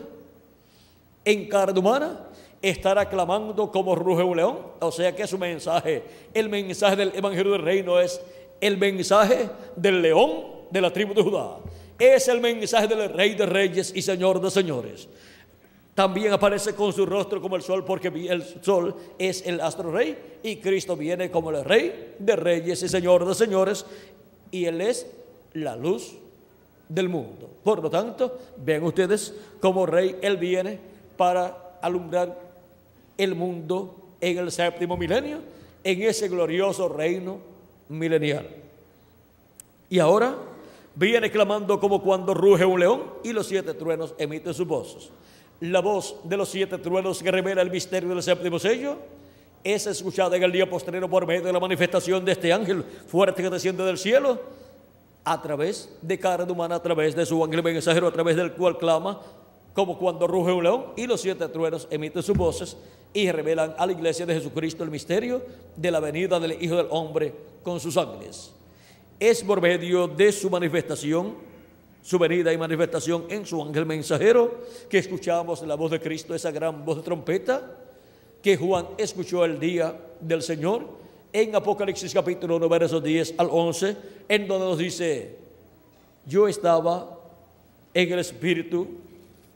en 1.25 1.47
carne 1.47 1.79
humana, 1.79 2.28
estará 2.61 3.07
clamando 3.09 3.71
como 3.71 3.95
ruge 3.95 4.23
un 4.23 4.37
león. 4.37 4.57
O 4.79 4.91
sea 4.91 5.15
que 5.15 5.27
su 5.27 5.37
mensaje, 5.37 6.03
el 6.33 6.49
mensaje 6.49 6.95
del 6.95 7.15
Evangelio 7.15 7.53
del 7.53 7.61
Reino 7.61 7.99
es 7.99 8.21
el 8.61 8.77
mensaje 8.77 9.49
del 9.75 10.01
león 10.01 10.43
de 10.69 10.81
la 10.81 10.91
tribu 10.91 11.13
de 11.13 11.23
Judá. 11.23 11.57
Es 11.97 12.27
el 12.27 12.39
mensaje 12.39 12.87
del 12.87 13.09
Rey 13.13 13.35
de 13.35 13.45
Reyes 13.45 13.91
y 13.95 14.01
Señor 14.01 14.39
de 14.41 14.49
Señores. 14.49 15.07
También 15.95 16.31
aparece 16.31 16.73
con 16.75 16.93
su 16.93 17.05
rostro 17.05 17.41
como 17.41 17.57
el 17.57 17.61
sol, 17.61 17.83
porque 17.83 18.07
el 18.07 18.41
sol 18.63 18.95
es 19.17 19.45
el 19.45 19.59
astro 19.59 19.91
rey 19.91 20.17
y 20.41 20.55
Cristo 20.55 20.95
viene 20.95 21.29
como 21.29 21.49
el 21.49 21.65
Rey 21.65 22.15
de 22.17 22.37
Reyes 22.37 22.81
y 22.83 22.87
Señor 22.87 23.27
de 23.27 23.35
Señores 23.35 23.85
y 24.49 24.63
Él 24.63 24.79
es 24.79 25.07
la 25.53 25.75
luz 25.75 26.15
del 26.87 27.09
mundo. 27.09 27.49
Por 27.65 27.83
lo 27.83 27.89
tanto, 27.89 28.37
ven 28.55 28.81
ustedes 28.83 29.33
como 29.59 29.85
Rey, 29.85 30.15
Él 30.21 30.37
viene 30.37 30.79
para 31.17 31.77
alumbrar 31.81 32.48
el 33.19 33.35
mundo 33.35 33.95
en 34.21 34.37
el 34.37 34.51
séptimo 34.51 34.97
milenio, 34.97 35.39
en 35.83 36.01
ese 36.01 36.27
glorioso 36.29 36.87
reino 36.89 37.37
milenial. 37.89 38.47
Y 39.89 39.99
ahora 39.99 40.35
viene 40.95 41.29
clamando 41.29 41.79
como 41.79 42.01
cuando 42.01 42.33
ruge 42.33 42.63
un 42.65 42.79
león 42.79 43.03
y 43.23 43.33
los 43.33 43.47
siete 43.47 43.73
truenos 43.73 44.15
emiten 44.17 44.53
sus 44.53 44.65
voces. 44.65 45.09
La 45.59 45.81
voz 45.81 46.15
de 46.23 46.37
los 46.37 46.49
siete 46.49 46.77
truenos 46.77 47.21
que 47.21 47.31
revela 47.31 47.61
el 47.61 47.69
misterio 47.69 48.09
del 48.09 48.23
séptimo 48.23 48.57
sello 48.57 48.97
es 49.63 49.85
escuchada 49.85 50.37
en 50.37 50.43
el 50.43 50.51
día 50.53 50.69
posterior 50.69 51.09
por 51.09 51.27
medio 51.27 51.43
de 51.43 51.51
la 51.51 51.59
manifestación 51.59 52.23
de 52.23 52.31
este 52.31 52.53
ángel 52.53 52.83
fuerte 53.07 53.43
que 53.43 53.49
desciende 53.49 53.83
del 53.83 53.97
cielo 53.97 54.39
a 55.25 55.41
través 55.41 55.89
de 56.01 56.17
carne 56.17 56.49
humana, 56.49 56.75
a 56.75 56.81
través 56.81 57.13
de 57.15 57.25
su 57.25 57.43
ángel 57.43 57.61
mensajero, 57.61 58.07
a 58.07 58.11
través 58.11 58.37
del 58.37 58.53
cual 58.53 58.77
clama 58.77 59.19
como 59.79 59.97
cuando 59.97 60.27
ruge 60.27 60.51
un 60.51 60.61
león 60.61 60.85
y 60.97 61.07
los 61.07 61.21
siete 61.21 61.47
truenos 61.47 61.87
emiten 61.89 62.21
sus 62.21 62.35
voces 62.35 62.75
y 63.13 63.31
revelan 63.31 63.75
a 63.77 63.85
la 63.85 63.93
iglesia 63.93 64.25
de 64.25 64.33
Jesucristo 64.33 64.83
el 64.83 64.91
misterio 64.91 65.41
de 65.73 65.89
la 65.89 66.01
venida 66.01 66.37
del 66.37 66.61
Hijo 66.61 66.75
del 66.75 66.87
Hombre 66.89 67.33
con 67.63 67.79
sus 67.79 67.95
ángeles. 67.95 68.51
Es 69.21 69.41
por 69.41 69.61
medio 69.61 70.05
de 70.05 70.33
su 70.33 70.49
manifestación, 70.49 71.33
su 72.01 72.19
venida 72.19 72.51
y 72.51 72.57
manifestación 72.57 73.23
en 73.29 73.45
su 73.45 73.63
ángel 73.63 73.85
mensajero, 73.85 74.65
que 74.89 74.97
escuchamos 74.97 75.61
la 75.61 75.75
voz 75.75 75.91
de 75.91 76.01
Cristo, 76.01 76.35
esa 76.35 76.51
gran 76.51 76.83
voz 76.83 76.97
de 76.97 77.03
trompeta, 77.03 77.77
que 78.43 78.57
Juan 78.57 78.85
escuchó 78.97 79.45
el 79.45 79.61
día 79.61 79.97
del 80.19 80.41
Señor 80.41 80.89
en 81.31 81.55
Apocalipsis 81.55 82.13
capítulo 82.13 82.57
1, 82.57 82.67
versos 82.67 83.01
10 83.01 83.35
al 83.37 83.47
11, 83.49 83.95
en 84.27 84.45
donde 84.45 84.65
nos 84.65 84.77
dice, 84.77 85.37
yo 86.25 86.49
estaba 86.49 87.17
en 87.93 88.11
el 88.11 88.19
Espíritu 88.19 89.07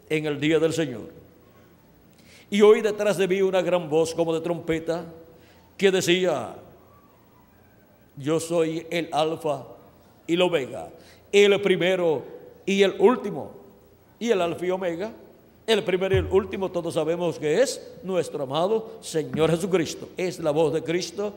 en 0.09 0.25
el 0.25 0.39
día 0.39 0.59
del 0.59 0.73
Señor. 0.73 1.09
Y 2.49 2.61
oí 2.61 2.81
detrás 2.81 3.17
de 3.17 3.27
mí 3.27 3.41
una 3.41 3.61
gran 3.61 3.89
voz 3.89 4.13
como 4.13 4.33
de 4.33 4.41
trompeta 4.41 5.05
que 5.77 5.91
decía, 5.91 6.55
yo 8.15 8.39
soy 8.39 8.85
el 8.91 9.09
alfa 9.11 9.63
y 10.27 10.35
el 10.35 10.41
omega, 10.41 10.89
el 11.31 11.59
primero 11.61 12.23
y 12.65 12.83
el 12.83 12.95
último. 12.99 13.51
Y 14.19 14.29
el 14.29 14.41
alfa 14.41 14.65
y 14.65 14.69
omega, 14.69 15.11
el 15.65 15.83
primero 15.83 16.15
y 16.15 16.19
el 16.19 16.27
último, 16.27 16.69
todos 16.69 16.93
sabemos 16.93 17.39
que 17.39 17.61
es 17.61 17.81
nuestro 18.03 18.43
amado 18.43 18.99
Señor 19.01 19.49
Jesucristo. 19.49 20.09
Es 20.15 20.39
la 20.39 20.51
voz 20.51 20.73
de 20.73 20.83
Cristo 20.83 21.33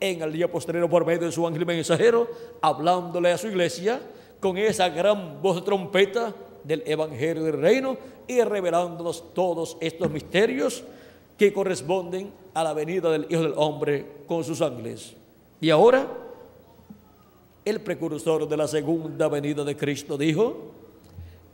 en 0.00 0.22
el 0.22 0.32
día 0.32 0.50
posterior 0.50 0.88
por 0.88 1.06
medio 1.06 1.26
de 1.26 1.32
su 1.32 1.46
ángel 1.46 1.66
mensajero, 1.66 2.28
hablándole 2.60 3.32
a 3.32 3.38
su 3.38 3.48
iglesia 3.48 4.00
con 4.38 4.56
esa 4.56 4.88
gran 4.88 5.40
voz 5.42 5.56
de 5.56 5.62
trompeta 5.62 6.34
del 6.68 6.82
Evangelio 6.86 7.42
del 7.44 7.60
Reino 7.60 7.96
y 8.26 8.40
revelándonos 8.42 9.32
todos 9.32 9.78
estos 9.80 10.10
misterios 10.10 10.84
que 11.38 11.52
corresponden 11.52 12.30
a 12.52 12.62
la 12.62 12.74
venida 12.74 13.10
del 13.10 13.26
Hijo 13.30 13.42
del 13.42 13.54
Hombre 13.56 14.06
con 14.26 14.44
sus 14.44 14.60
ángeles. 14.60 15.14
Y 15.60 15.70
ahora, 15.70 16.06
el 17.64 17.80
precursor 17.80 18.46
de 18.46 18.56
la 18.56 18.68
segunda 18.68 19.28
venida 19.28 19.64
de 19.64 19.76
Cristo 19.76 20.18
dijo 20.18 20.72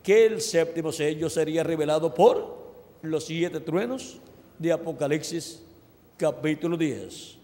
que 0.03 0.27
el 0.27 0.41
séptimo 0.41 0.91
sello 0.91 1.31
sería 1.31 1.63
revelado 1.63 2.13
por 2.13 2.65
los 3.03 3.25
siete 3.25 3.61
truenos 3.61 4.19
de 4.59 4.73
Apocalipsis 4.73 5.63
capítulo 6.17 6.77
10. 6.77 7.37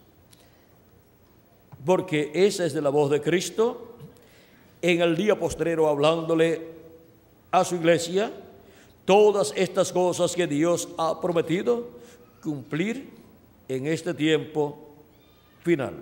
Porque 1.84 2.32
esa 2.34 2.66
es 2.66 2.72
de 2.72 2.82
la 2.82 2.90
voz 2.90 3.10
de 3.10 3.22
Cristo 3.22 3.94
en 4.82 5.02
el 5.02 5.16
día 5.16 5.38
postrero 5.38 5.88
hablándole 5.88 6.79
a 7.50 7.64
su 7.64 7.76
iglesia 7.76 8.30
todas 9.04 9.52
estas 9.56 9.92
cosas 9.92 10.34
que 10.34 10.46
Dios 10.46 10.88
ha 10.96 11.20
prometido 11.20 11.88
cumplir 12.42 13.10
en 13.68 13.86
este 13.86 14.14
tiempo 14.14 14.78
final. 15.62 15.94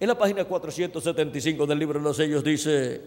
En 0.00 0.08
la 0.08 0.18
página 0.18 0.44
475 0.44 1.66
del 1.66 1.78
libro 1.78 1.98
de 1.98 2.04
los 2.04 2.16
sellos 2.16 2.42
dice, 2.42 3.02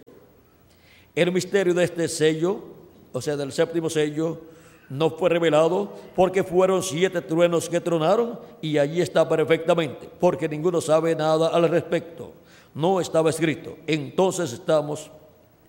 el 1.14 1.32
misterio 1.32 1.74
de 1.74 1.84
este 1.84 2.08
sello, 2.08 2.64
o 3.12 3.22
sea, 3.22 3.36
del 3.36 3.52
séptimo 3.52 3.90
sello, 3.90 4.42
no 4.90 5.10
fue 5.10 5.30
revelado 5.30 5.92
porque 6.16 6.44
fueron 6.44 6.84
siete 6.84 7.22
truenos 7.22 7.68
que 7.68 7.82
tronaron 7.82 8.40
y 8.62 8.78
allí 8.78 9.02
está 9.02 9.28
perfectamente, 9.28 10.10
porque 10.20 10.48
ninguno 10.48 10.80
sabe 10.80 11.16
nada 11.16 11.50
al 11.50 11.68
respecto. 11.68 12.32
No 12.74 13.02
estaba 13.02 13.30
escrito. 13.30 13.78
Entonces 13.88 14.54
estamos 14.54 15.10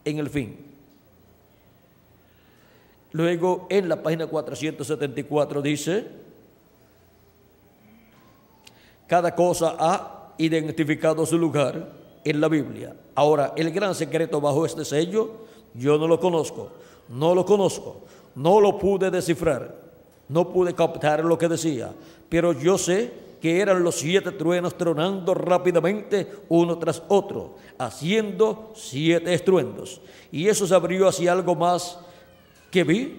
en 0.04 0.18
el 0.18 0.28
fin. 0.28 0.65
Luego 3.16 3.66
en 3.70 3.88
la 3.88 4.02
página 4.02 4.26
474 4.26 5.62
dice, 5.62 6.04
cada 9.06 9.34
cosa 9.34 9.74
ha 9.78 10.34
identificado 10.36 11.24
su 11.24 11.38
lugar 11.38 11.92
en 12.22 12.40
la 12.42 12.48
Biblia. 12.48 12.94
Ahora, 13.14 13.54
el 13.56 13.70
gran 13.70 13.94
secreto 13.94 14.38
bajo 14.38 14.66
este 14.66 14.84
sello, 14.84 15.30
yo 15.72 15.96
no 15.96 16.06
lo 16.06 16.20
conozco. 16.20 16.68
no 17.08 17.34
lo 17.34 17.46
conozco, 17.46 18.02
no 18.34 18.60
lo 18.60 18.76
pude 18.78 19.10
descifrar, 19.10 19.74
no 20.28 20.52
pude 20.52 20.74
captar 20.74 21.24
lo 21.24 21.38
que 21.38 21.48
decía, 21.48 21.92
pero 22.28 22.52
yo 22.52 22.76
sé 22.76 23.10
que 23.40 23.60
eran 23.60 23.82
los 23.82 23.94
siete 23.94 24.32
truenos 24.32 24.76
tronando 24.76 25.32
rápidamente 25.32 26.30
uno 26.50 26.76
tras 26.76 27.02
otro, 27.08 27.54
haciendo 27.78 28.72
siete 28.74 29.32
estruendos. 29.32 30.02
Y 30.30 30.48
eso 30.48 30.66
se 30.66 30.74
abrió 30.74 31.08
hacia 31.08 31.32
algo 31.32 31.54
más 31.54 32.00
que 32.76 32.84
vi. 32.84 33.16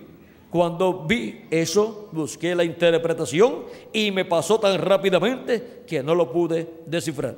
Cuando 0.51 1.03
vi 1.05 1.47
eso, 1.49 2.09
busqué 2.11 2.53
la 2.53 2.63
interpretación 2.63 3.63
y 3.91 4.11
me 4.11 4.23
pasó 4.23 4.59
tan 4.59 4.79
rápidamente 4.79 5.81
que 5.87 6.03
no 6.03 6.13
lo 6.13 6.31
pude 6.31 6.69
descifrar. 6.85 7.35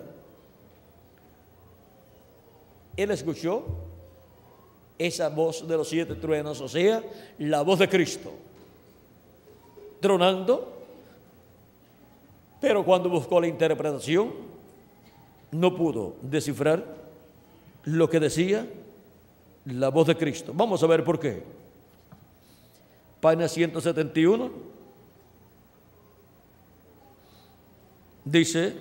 Él 2.97 3.11
escuchó 3.11 3.63
esa 4.97 5.29
voz 5.29 5.65
de 5.65 5.77
los 5.77 5.87
siete 5.87 6.15
truenos, 6.15 6.59
o 6.59 6.67
sea, 6.67 7.01
la 7.37 7.61
voz 7.61 7.79
de 7.79 7.87
Cristo, 7.87 8.33
tronando, 10.01 10.73
pero 12.59 12.83
cuando 12.83 13.09
buscó 13.09 13.39
la 13.39 13.47
interpretación, 13.47 14.33
no 15.51 15.73
pudo 15.73 16.15
descifrar 16.21 16.83
lo 17.85 18.09
que 18.09 18.19
decía 18.19 18.67
la 19.63 19.87
voz 19.87 20.07
de 20.07 20.17
Cristo. 20.17 20.51
Vamos 20.53 20.83
a 20.83 20.87
ver 20.87 21.05
por 21.05 21.17
qué. 21.17 21.58
Página 23.21 23.47
171 23.49 24.49
dice, 28.23 28.73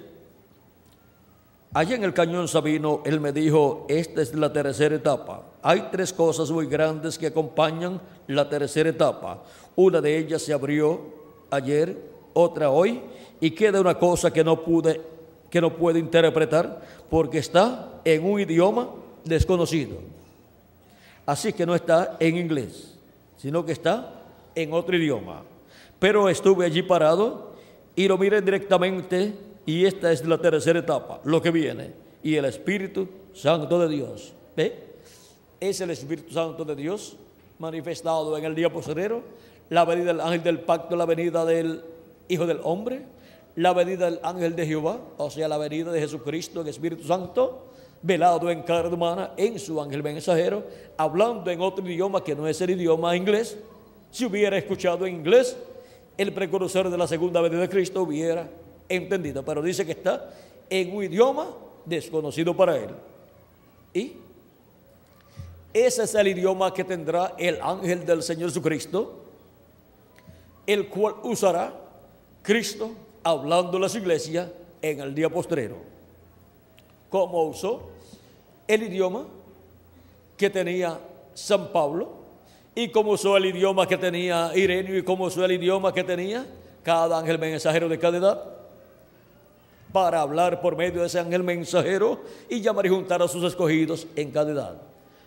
allá 1.73 1.97
en 1.97 2.05
el 2.05 2.15
cañón 2.15 2.47
Sabino, 2.47 3.03
él 3.05 3.21
me 3.21 3.33
dijo, 3.33 3.87
esta 3.89 4.23
es 4.23 4.35
la 4.35 4.53
tercera 4.53 4.95
etapa. 4.95 5.43
Hay 5.63 5.89
tres 5.91 6.13
cosas 6.13 6.51
muy 6.51 6.67
grandes 6.67 7.19
que 7.19 7.27
acompañan 7.27 8.01
la 8.29 8.49
tercera 8.49 8.91
etapa. 8.91 9.43
Una 9.75 10.01
de 10.01 10.17
ellas 10.17 10.43
se 10.43 10.53
abrió 10.53 11.01
ayer, 11.51 11.97
otra 12.33 12.71
hoy, 12.71 13.01
y 13.41 13.51
queda 13.51 13.81
una 13.81 13.99
cosa 13.99 14.33
que 14.33 14.45
no 14.45 14.63
pude, 14.63 15.01
que 15.51 15.61
no 15.61 15.75
puedo 15.75 15.99
interpretar, 15.99 16.81
porque 17.11 17.39
está 17.39 18.01
en 18.05 18.25
un 18.25 18.41
idioma 18.41 18.91
desconocido. 19.25 19.97
Así 21.27 21.53
que 21.53 21.67
no 21.67 21.75
está 21.75 22.17
en 22.21 22.37
inglés, 22.37 22.95
sino 23.37 23.65
que 23.67 23.73
está 23.73 24.18
en 24.63 24.73
otro 24.73 24.97
idioma. 24.97 25.43
Pero 25.99 26.29
estuve 26.29 26.67
allí 26.67 26.83
parado 26.83 27.53
y 27.97 28.09
lo 28.09 28.19
miré 28.19 28.41
directamente 28.41 29.35
y 29.67 29.85
esta 29.85 30.13
es 30.13 30.25
la 30.25 30.39
tercera 30.39 30.79
etapa, 30.79 31.21
lo 31.25 31.43
que 31.43 31.51
viene. 31.51 31.93
Y 32.23 32.37
el 32.37 32.45
Espíritu 32.45 33.09
Santo 33.35 33.79
de 33.79 33.89
Dios. 33.89 34.33
¿Ve? 34.57 34.89
es 35.61 35.81
el 35.81 35.91
Espíritu 35.91 36.33
Santo 36.33 36.65
de 36.65 36.77
Dios 36.77 37.17
manifestado 37.59 38.37
en 38.37 38.45
el 38.45 38.55
día 38.55 38.73
postrero, 38.73 39.23
la 39.71 39.85
venida 39.85 40.07
del 40.07 40.21
ángel 40.21 40.43
del 40.43 40.61
pacto, 40.61 40.97
la 40.97 41.05
venida 41.05 41.45
del 41.45 41.83
Hijo 42.29 42.47
del 42.47 42.61
Hombre, 42.63 43.03
la 43.57 43.73
venida 43.73 44.05
del 44.05 44.21
ángel 44.23 44.55
de 44.55 44.67
Jehová, 44.67 45.01
o 45.17 45.31
sea, 45.31 45.49
la 45.49 45.59
venida 45.59 45.91
de 45.91 46.01
Jesucristo, 46.01 46.61
el 46.61 46.69
Espíritu 46.69 47.03
Santo, 47.05 47.65
velado 48.01 48.49
en 48.51 48.63
carne 48.63 48.95
humana, 48.95 49.33
en 49.37 49.59
su 49.59 49.81
ángel 49.81 50.03
mensajero, 50.03 50.63
hablando 50.97 51.51
en 51.51 51.61
otro 51.61 51.85
idioma 51.85 52.23
que 52.23 52.37
no 52.37 52.47
es 52.47 52.61
el 52.61 52.71
idioma 52.71 53.17
inglés. 53.17 53.59
Si 54.11 54.25
hubiera 54.25 54.57
escuchado 54.57 55.07
en 55.07 55.17
inglés, 55.17 55.57
el 56.17 56.33
precursor 56.33 56.91
de 56.91 56.99
la 56.99 57.07
segunda 57.07 57.41
venida 57.41 57.61
de 57.61 57.69
Cristo 57.69 58.03
hubiera 58.03 58.49
entendido, 58.89 59.45
pero 59.45 59.63
dice 59.63 59.85
que 59.85 59.93
está 59.93 60.35
en 60.71 60.95
un 60.95 61.05
idioma 61.05 61.49
desconocido 61.85 62.57
para 62.57 62.77
él. 62.77 62.91
Y 63.95 64.13
ese 65.73 66.05
es 66.05 66.15
el 66.15 66.29
idioma 66.29 66.73
que 66.73 66.85
tendrá 66.85 67.35
el 67.39 67.61
ángel 67.61 68.05
del 68.05 68.23
Señor 68.23 68.49
Jesucristo, 68.49 69.25
el 70.67 70.89
cual 70.89 71.17
usará 71.23 71.73
Cristo 72.43 72.91
hablando 73.23 73.77
a 73.77 73.81
las 73.81 73.95
iglesias 73.95 74.49
en 74.83 75.01
el 75.01 75.15
día 75.15 75.29
postrero. 75.29 75.77
Como 77.11 77.45
usó 77.45 77.91
el 78.67 78.83
idioma 78.83 79.27
que 80.37 80.51
tenía 80.51 80.99
San 81.35 81.69
Pablo 81.73 82.18
y 82.79 82.91
como 82.91 83.11
usó 83.11 83.37
el 83.37 83.47
idioma 83.47 83.89
que 83.89 83.97
tenía 83.97 84.53
Irenio 84.55 84.97
y 84.97 85.03
como 85.03 85.25
usó 85.25 85.45
el 85.45 85.51
idioma 85.51 85.93
que 85.93 86.05
tenía 86.05 86.47
cada 86.85 87.19
ángel 87.19 87.37
mensajero 87.37 87.89
de 87.89 87.99
cada 87.99 88.19
edad 88.19 88.45
para 89.93 90.21
hablar 90.21 90.61
por 90.61 90.77
medio 90.77 91.01
de 91.01 91.09
ese 91.09 91.19
ángel 91.19 91.43
mensajero 91.43 92.21
y 92.49 92.61
llamar 92.61 92.87
y 92.87 92.91
juntar 92.91 93.21
a 93.21 93.27
sus 93.27 93.43
escogidos 93.43 94.07
en 94.15 94.31
cada 94.31 94.53
edad. 94.53 94.83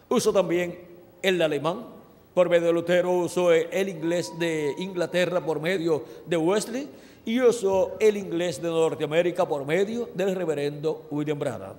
Uso 0.07 0.31
también 0.31 0.79
el 1.21 1.41
alemán 1.41 1.87
por 2.33 2.47
medio 2.47 2.67
de 2.67 2.73
Lutero, 2.73 3.11
usó 3.11 3.51
el 3.51 3.89
inglés 3.89 4.31
de 4.39 4.73
Inglaterra 4.77 5.45
por 5.45 5.59
medio 5.59 6.05
de 6.25 6.37
Wesley 6.37 6.87
y 7.25 7.41
usó 7.41 7.97
el 7.99 8.15
inglés 8.15 8.61
de 8.61 8.69
Norteamérica 8.69 9.45
por 9.45 9.65
medio 9.65 10.07
del 10.13 10.37
reverendo 10.37 11.05
William 11.11 11.37
Branham. 11.37 11.75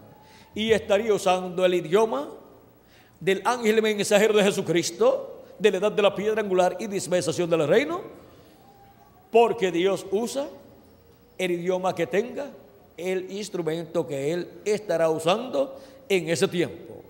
Y 0.54 0.70
estaría 0.72 1.14
usando 1.14 1.64
el 1.64 1.72
idioma 1.72 2.28
del 3.18 3.40
ángel 3.46 3.80
mensajero 3.80 4.36
de 4.36 4.42
Jesucristo, 4.42 5.31
de 5.58 5.70
la 5.70 5.76
edad 5.78 5.92
de 5.92 6.02
la 6.02 6.14
piedra 6.14 6.40
angular 6.40 6.76
y 6.78 6.86
dispensación 6.86 7.48
del 7.48 7.66
reino, 7.66 8.00
porque 9.30 9.70
Dios 9.70 10.06
usa 10.10 10.46
el 11.38 11.50
idioma 11.52 11.94
que 11.94 12.06
tenga 12.06 12.50
el 12.96 13.30
instrumento 13.32 14.06
que 14.06 14.32
Él 14.32 14.48
estará 14.64 15.08
usando 15.08 15.78
en 16.08 16.28
ese 16.28 16.46
tiempo. 16.48 17.02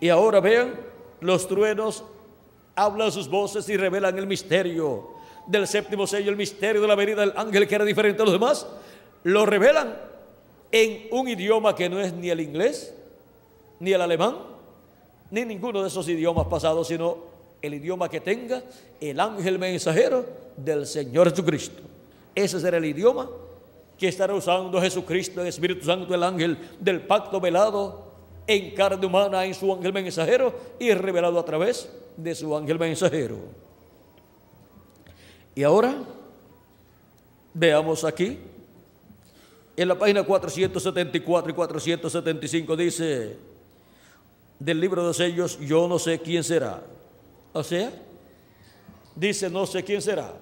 Y 0.00 0.08
ahora 0.08 0.40
vean, 0.40 0.74
los 1.20 1.46
truenos 1.46 2.04
hablan 2.74 3.12
sus 3.12 3.28
voces 3.28 3.68
y 3.68 3.76
revelan 3.76 4.18
el 4.18 4.26
misterio 4.26 5.10
del 5.46 5.66
séptimo 5.66 6.06
sello, 6.06 6.30
el 6.30 6.36
misterio 6.36 6.80
de 6.80 6.88
la 6.88 6.94
venida 6.94 7.20
del 7.20 7.32
ángel 7.36 7.68
que 7.68 7.74
era 7.74 7.84
diferente 7.84 8.22
a 8.22 8.24
los 8.24 8.32
demás. 8.32 8.66
Lo 9.24 9.44
revelan 9.46 9.96
en 10.72 11.08
un 11.10 11.28
idioma 11.28 11.74
que 11.74 11.88
no 11.88 12.00
es 12.00 12.12
ni 12.12 12.30
el 12.30 12.40
inglés, 12.40 12.94
ni 13.78 13.92
el 13.92 14.00
alemán, 14.00 14.36
ni 15.30 15.44
ninguno 15.44 15.82
de 15.82 15.88
esos 15.88 16.08
idiomas 16.08 16.46
pasados, 16.46 16.88
sino 16.88 17.18
el 17.62 17.74
idioma 17.74 18.08
que 18.08 18.20
tenga 18.20 18.62
el 19.00 19.20
ángel 19.20 19.58
mensajero 19.58 20.24
del 20.56 20.86
Señor 20.86 21.30
Jesucristo. 21.30 21.82
Ese 22.34 22.60
será 22.60 22.78
el 22.78 22.84
idioma 22.84 23.28
que 23.98 24.08
estará 24.08 24.34
usando 24.34 24.80
Jesucristo, 24.80 25.42
el 25.42 25.48
Espíritu 25.48 25.84
Santo, 25.84 26.14
el 26.14 26.22
ángel 26.22 26.56
del 26.80 27.02
pacto 27.02 27.40
velado 27.40 28.10
en 28.46 28.74
carne 28.74 29.04
humana 29.04 29.44
en 29.44 29.54
su 29.54 29.72
ángel 29.72 29.92
mensajero 29.92 30.54
y 30.78 30.92
revelado 30.92 31.38
a 31.38 31.44
través 31.44 31.88
de 32.16 32.34
su 32.34 32.56
ángel 32.56 32.78
mensajero. 32.78 33.36
Y 35.54 35.62
ahora 35.62 35.94
veamos 37.52 38.04
aquí, 38.04 38.38
en 39.76 39.88
la 39.88 39.98
página 39.98 40.22
474 40.22 41.50
y 41.50 41.54
475 41.54 42.76
dice, 42.76 43.36
del 44.58 44.80
libro 44.80 45.06
de 45.06 45.14
sellos, 45.14 45.58
yo 45.60 45.88
no 45.88 45.98
sé 45.98 46.18
quién 46.18 46.44
será. 46.44 46.82
O 47.52 47.62
sea, 47.62 47.92
dice, 49.14 49.50
no 49.50 49.66
sé 49.66 49.82
quién 49.82 50.00
será. 50.00 50.32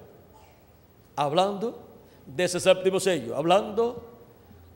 Hablando 1.15 1.77
de 2.25 2.43
ese 2.43 2.59
séptimo 2.59 2.99
sello, 2.99 3.35
hablando 3.35 4.05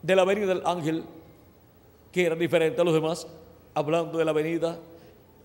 de 0.02 0.16
la 0.16 0.24
venida 0.24 0.48
del 0.48 0.66
ángel 0.66 1.04
que 2.12 2.26
era 2.26 2.36
diferente 2.36 2.82
a 2.82 2.84
los 2.84 2.94
demás, 2.94 3.28
hablando 3.74 4.18
de 4.18 4.26
la 4.26 4.34
venida 4.34 4.78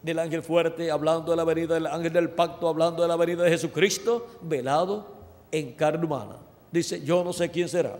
del 0.02 0.18
ángel 0.18 0.42
fuerte, 0.42 0.90
hablando 0.90 1.30
de 1.30 1.36
la 1.36 1.44
venida 1.44 1.74
del 1.74 1.86
ángel 1.86 2.12
del 2.12 2.30
pacto, 2.30 2.68
hablando 2.68 3.02
de 3.02 3.08
la 3.08 3.16
venida 3.16 3.42
de 3.42 3.50
Jesucristo, 3.50 4.26
velado 4.42 5.06
en 5.50 5.72
carne 5.72 6.04
humana. 6.04 6.36
Dice, 6.70 7.02
yo 7.02 7.24
no 7.24 7.32
sé 7.32 7.50
quién 7.50 7.68
será, 7.68 7.96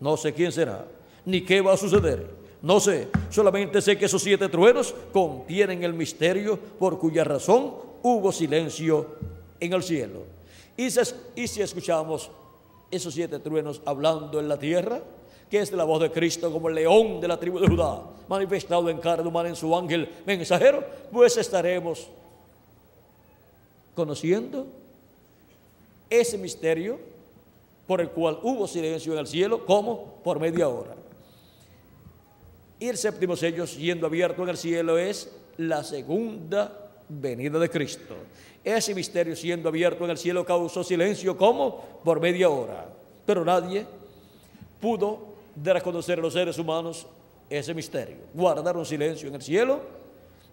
no 0.00 0.16
sé 0.16 0.32
quién 0.32 0.52
será, 0.52 0.84
ni 1.24 1.42
qué 1.42 1.60
va 1.60 1.72
a 1.72 1.76
suceder, 1.76 2.41
no 2.62 2.78
sé, 2.78 3.08
solamente 3.28 3.82
sé 3.82 3.98
que 3.98 4.04
esos 4.04 4.22
siete 4.22 4.48
truenos 4.48 4.94
contienen 5.12 5.82
el 5.82 5.94
misterio 5.94 6.56
por 6.78 6.98
cuya 6.98 7.24
razón 7.24 7.74
hubo 8.02 8.30
silencio 8.30 9.06
en 9.58 9.72
el 9.72 9.82
cielo. 9.82 10.20
Y, 10.76 10.90
si 11.48 11.60
escuchamos 11.60 12.30
esos 12.90 13.14
siete 13.14 13.40
truenos 13.40 13.80
hablando 13.84 14.38
en 14.38 14.48
la 14.48 14.58
tierra, 14.58 15.00
que 15.50 15.60
es 15.60 15.72
la 15.72 15.84
voz 15.84 16.00
de 16.02 16.10
Cristo 16.10 16.50
como 16.52 16.68
el 16.68 16.76
león 16.76 17.20
de 17.20 17.28
la 17.28 17.38
tribu 17.38 17.58
de 17.58 17.68
Judá, 17.68 18.00
manifestado 18.28 18.88
en 18.88 18.98
carne 18.98 19.28
humana 19.28 19.48
en 19.48 19.56
su 19.56 19.76
ángel 19.76 20.08
mensajero, 20.24 20.84
pues 21.10 21.36
estaremos 21.36 22.06
conociendo 23.94 24.66
ese 26.08 26.38
misterio 26.38 26.98
por 27.86 28.00
el 28.00 28.08
cual 28.10 28.38
hubo 28.42 28.66
silencio 28.68 29.12
en 29.12 29.18
el 29.18 29.26
cielo, 29.26 29.66
como 29.66 30.20
por 30.22 30.38
media 30.38 30.68
hora. 30.68 30.94
Y 32.82 32.88
el 32.88 32.98
séptimo 32.98 33.36
sello 33.36 33.64
siendo 33.64 34.08
abierto 34.08 34.42
en 34.42 34.48
el 34.48 34.56
cielo 34.56 34.98
es 34.98 35.30
la 35.56 35.84
segunda 35.84 36.90
venida 37.08 37.56
de 37.60 37.70
Cristo. 37.70 38.16
Ese 38.64 38.92
misterio 38.92 39.36
siendo 39.36 39.68
abierto 39.68 40.02
en 40.02 40.10
el 40.10 40.18
cielo 40.18 40.44
causó 40.44 40.82
silencio 40.82 41.36
como 41.36 42.00
por 42.02 42.18
media 42.20 42.50
hora, 42.50 42.88
pero 43.24 43.44
nadie 43.44 43.86
pudo 44.80 45.26
dar 45.54 45.76
a 45.76 45.80
conocer 45.80 46.18
a 46.18 46.22
los 46.22 46.32
seres 46.32 46.58
humanos 46.58 47.06
ese 47.48 47.72
misterio. 47.72 48.16
Guardaron 48.34 48.84
silencio 48.84 49.28
en 49.28 49.36
el 49.36 49.42
cielo. 49.42 49.78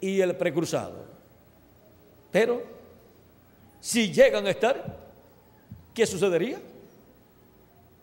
y 0.00 0.20
el 0.20 0.36
precursado. 0.36 1.04
Pero, 2.30 2.62
si 3.80 4.12
llegan 4.12 4.46
a 4.46 4.50
estar, 4.50 4.96
¿qué 5.94 6.06
sucedería? 6.06 6.60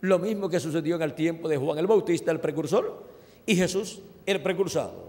Lo 0.01 0.19
mismo 0.19 0.49
que 0.49 0.59
sucedió 0.59 0.95
en 0.95 1.01
el 1.01 1.13
tiempo 1.13 1.47
de 1.47 1.57
Juan 1.57 1.79
el 1.79 1.87
Bautista, 1.87 2.31
el 2.31 2.39
precursor, 2.39 3.03
y 3.45 3.55
Jesús, 3.55 3.99
el 4.25 4.41
precursado. 4.41 5.07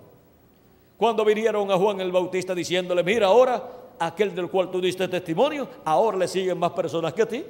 Cuando 0.96 1.24
vinieron 1.24 1.70
a 1.70 1.76
Juan 1.76 2.00
el 2.00 2.12
Bautista 2.12 2.54
diciéndole, 2.54 3.02
mira 3.02 3.26
ahora, 3.26 3.62
aquel 3.98 4.34
del 4.34 4.48
cual 4.48 4.70
tú 4.70 4.80
diste 4.80 5.06
testimonio, 5.08 5.68
ahora 5.84 6.18
le 6.18 6.28
siguen 6.28 6.58
más 6.58 6.72
personas 6.72 7.12
que 7.12 7.22
a 7.22 7.28
ti 7.28 7.44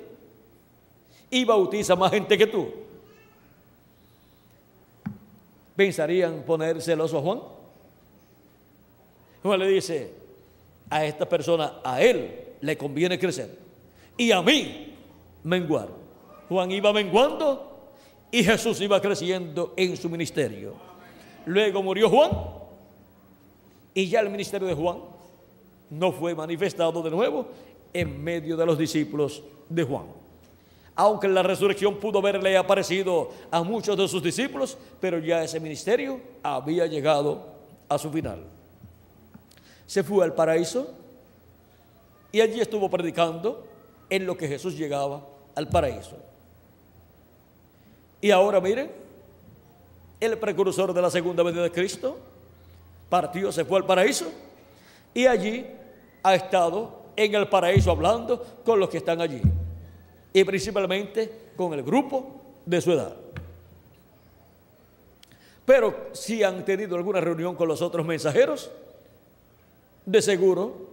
y 1.30 1.44
bautiza 1.44 1.94
más 1.94 2.10
gente 2.10 2.36
que 2.36 2.46
tú. 2.46 2.68
¿Pensarían 5.76 6.42
poner 6.42 6.82
celoso 6.82 7.18
a 7.18 7.22
Juan? 7.22 7.57
Juan 9.42 9.60
le 9.60 9.68
dice 9.68 10.12
a 10.90 11.04
esta 11.04 11.28
persona, 11.28 11.80
a 11.84 12.02
él 12.02 12.56
le 12.60 12.76
conviene 12.76 13.18
crecer 13.18 13.56
y 14.16 14.32
a 14.32 14.42
mí 14.42 14.94
menguar. 15.44 15.88
Juan 16.48 16.70
iba 16.70 16.92
menguando 16.92 17.90
y 18.30 18.42
Jesús 18.42 18.80
iba 18.80 19.00
creciendo 19.00 19.74
en 19.76 19.96
su 19.96 20.08
ministerio. 20.08 20.74
Luego 21.46 21.82
murió 21.82 22.08
Juan 22.08 22.30
y 23.94 24.08
ya 24.08 24.20
el 24.20 24.30
ministerio 24.30 24.66
de 24.66 24.74
Juan 24.74 24.98
no 25.90 26.12
fue 26.12 26.34
manifestado 26.34 27.02
de 27.02 27.10
nuevo 27.10 27.46
en 27.92 28.22
medio 28.22 28.56
de 28.56 28.66
los 28.66 28.76
discípulos 28.76 29.42
de 29.68 29.82
Juan 29.84 30.18
aunque 30.98 31.28
la 31.28 31.44
resurrección 31.44 31.94
pudo 31.94 32.18
haberle 32.18 32.56
aparecido 32.56 33.30
a 33.52 33.62
muchos 33.62 33.96
de 33.96 34.08
sus 34.08 34.20
discípulos, 34.20 34.76
pero 35.00 35.20
ya 35.20 35.44
ese 35.44 35.60
ministerio 35.60 36.20
había 36.42 36.86
llegado 36.86 37.40
a 37.88 37.96
su 37.98 38.10
final. 38.10 38.40
Se 39.88 40.04
fue 40.04 40.22
al 40.22 40.34
paraíso 40.34 40.88
y 42.30 42.40
allí 42.40 42.60
estuvo 42.60 42.90
predicando 42.90 43.66
en 44.10 44.26
lo 44.26 44.36
que 44.36 44.46
Jesús 44.46 44.76
llegaba 44.76 45.22
al 45.54 45.68
paraíso. 45.68 46.16
Y 48.20 48.30
ahora 48.30 48.60
miren, 48.60 48.90
el 50.20 50.36
precursor 50.36 50.92
de 50.92 51.00
la 51.00 51.10
segunda 51.10 51.42
venida 51.42 51.62
de 51.62 51.72
Cristo 51.72 52.18
partió, 53.08 53.50
se 53.50 53.64
fue 53.64 53.78
al 53.78 53.86
paraíso 53.86 54.30
y 55.14 55.26
allí 55.26 55.66
ha 56.22 56.34
estado 56.34 57.00
en 57.16 57.34
el 57.34 57.48
paraíso 57.48 57.90
hablando 57.90 58.44
con 58.64 58.78
los 58.78 58.90
que 58.90 58.98
están 58.98 59.22
allí 59.22 59.40
y 60.34 60.44
principalmente 60.44 61.52
con 61.56 61.72
el 61.72 61.82
grupo 61.82 62.42
de 62.66 62.80
su 62.82 62.92
edad. 62.92 63.16
Pero 65.64 66.08
si 66.12 66.42
han 66.42 66.64
tenido 66.64 66.96
alguna 66.96 67.20
reunión 67.20 67.54
con 67.54 67.68
los 67.68 67.82
otros 67.82 68.04
mensajeros, 68.06 68.70
de 70.08 70.22
seguro 70.22 70.88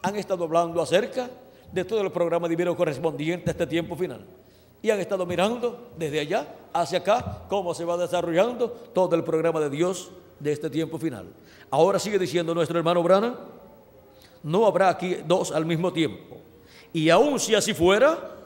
han 0.00 0.14
estado 0.14 0.44
hablando 0.44 0.80
acerca 0.80 1.28
de 1.72 1.84
todo 1.84 2.02
el 2.02 2.12
programa 2.12 2.48
divino 2.48 2.76
correspondiente 2.76 3.50
a 3.50 3.52
este 3.52 3.66
tiempo 3.66 3.96
final. 3.96 4.24
Y 4.80 4.90
han 4.90 5.00
estado 5.00 5.26
mirando 5.26 5.90
desde 5.98 6.20
allá 6.20 6.46
hacia 6.72 7.00
acá 7.00 7.42
cómo 7.48 7.74
se 7.74 7.84
va 7.84 7.96
desarrollando 7.96 8.70
todo 8.94 9.16
el 9.16 9.24
programa 9.24 9.60
de 9.60 9.70
Dios 9.70 10.10
de 10.38 10.52
este 10.52 10.70
tiempo 10.70 10.98
final. 10.98 11.26
Ahora 11.68 11.98
sigue 11.98 12.18
diciendo 12.18 12.54
nuestro 12.54 12.78
hermano 12.78 13.02
Brana, 13.02 13.34
no 14.44 14.66
habrá 14.66 14.88
aquí 14.88 15.16
dos 15.26 15.50
al 15.50 15.66
mismo 15.66 15.92
tiempo. 15.92 16.36
Y 16.92 17.10
aun 17.10 17.40
si 17.40 17.56
así 17.56 17.74
fuera, 17.74 18.36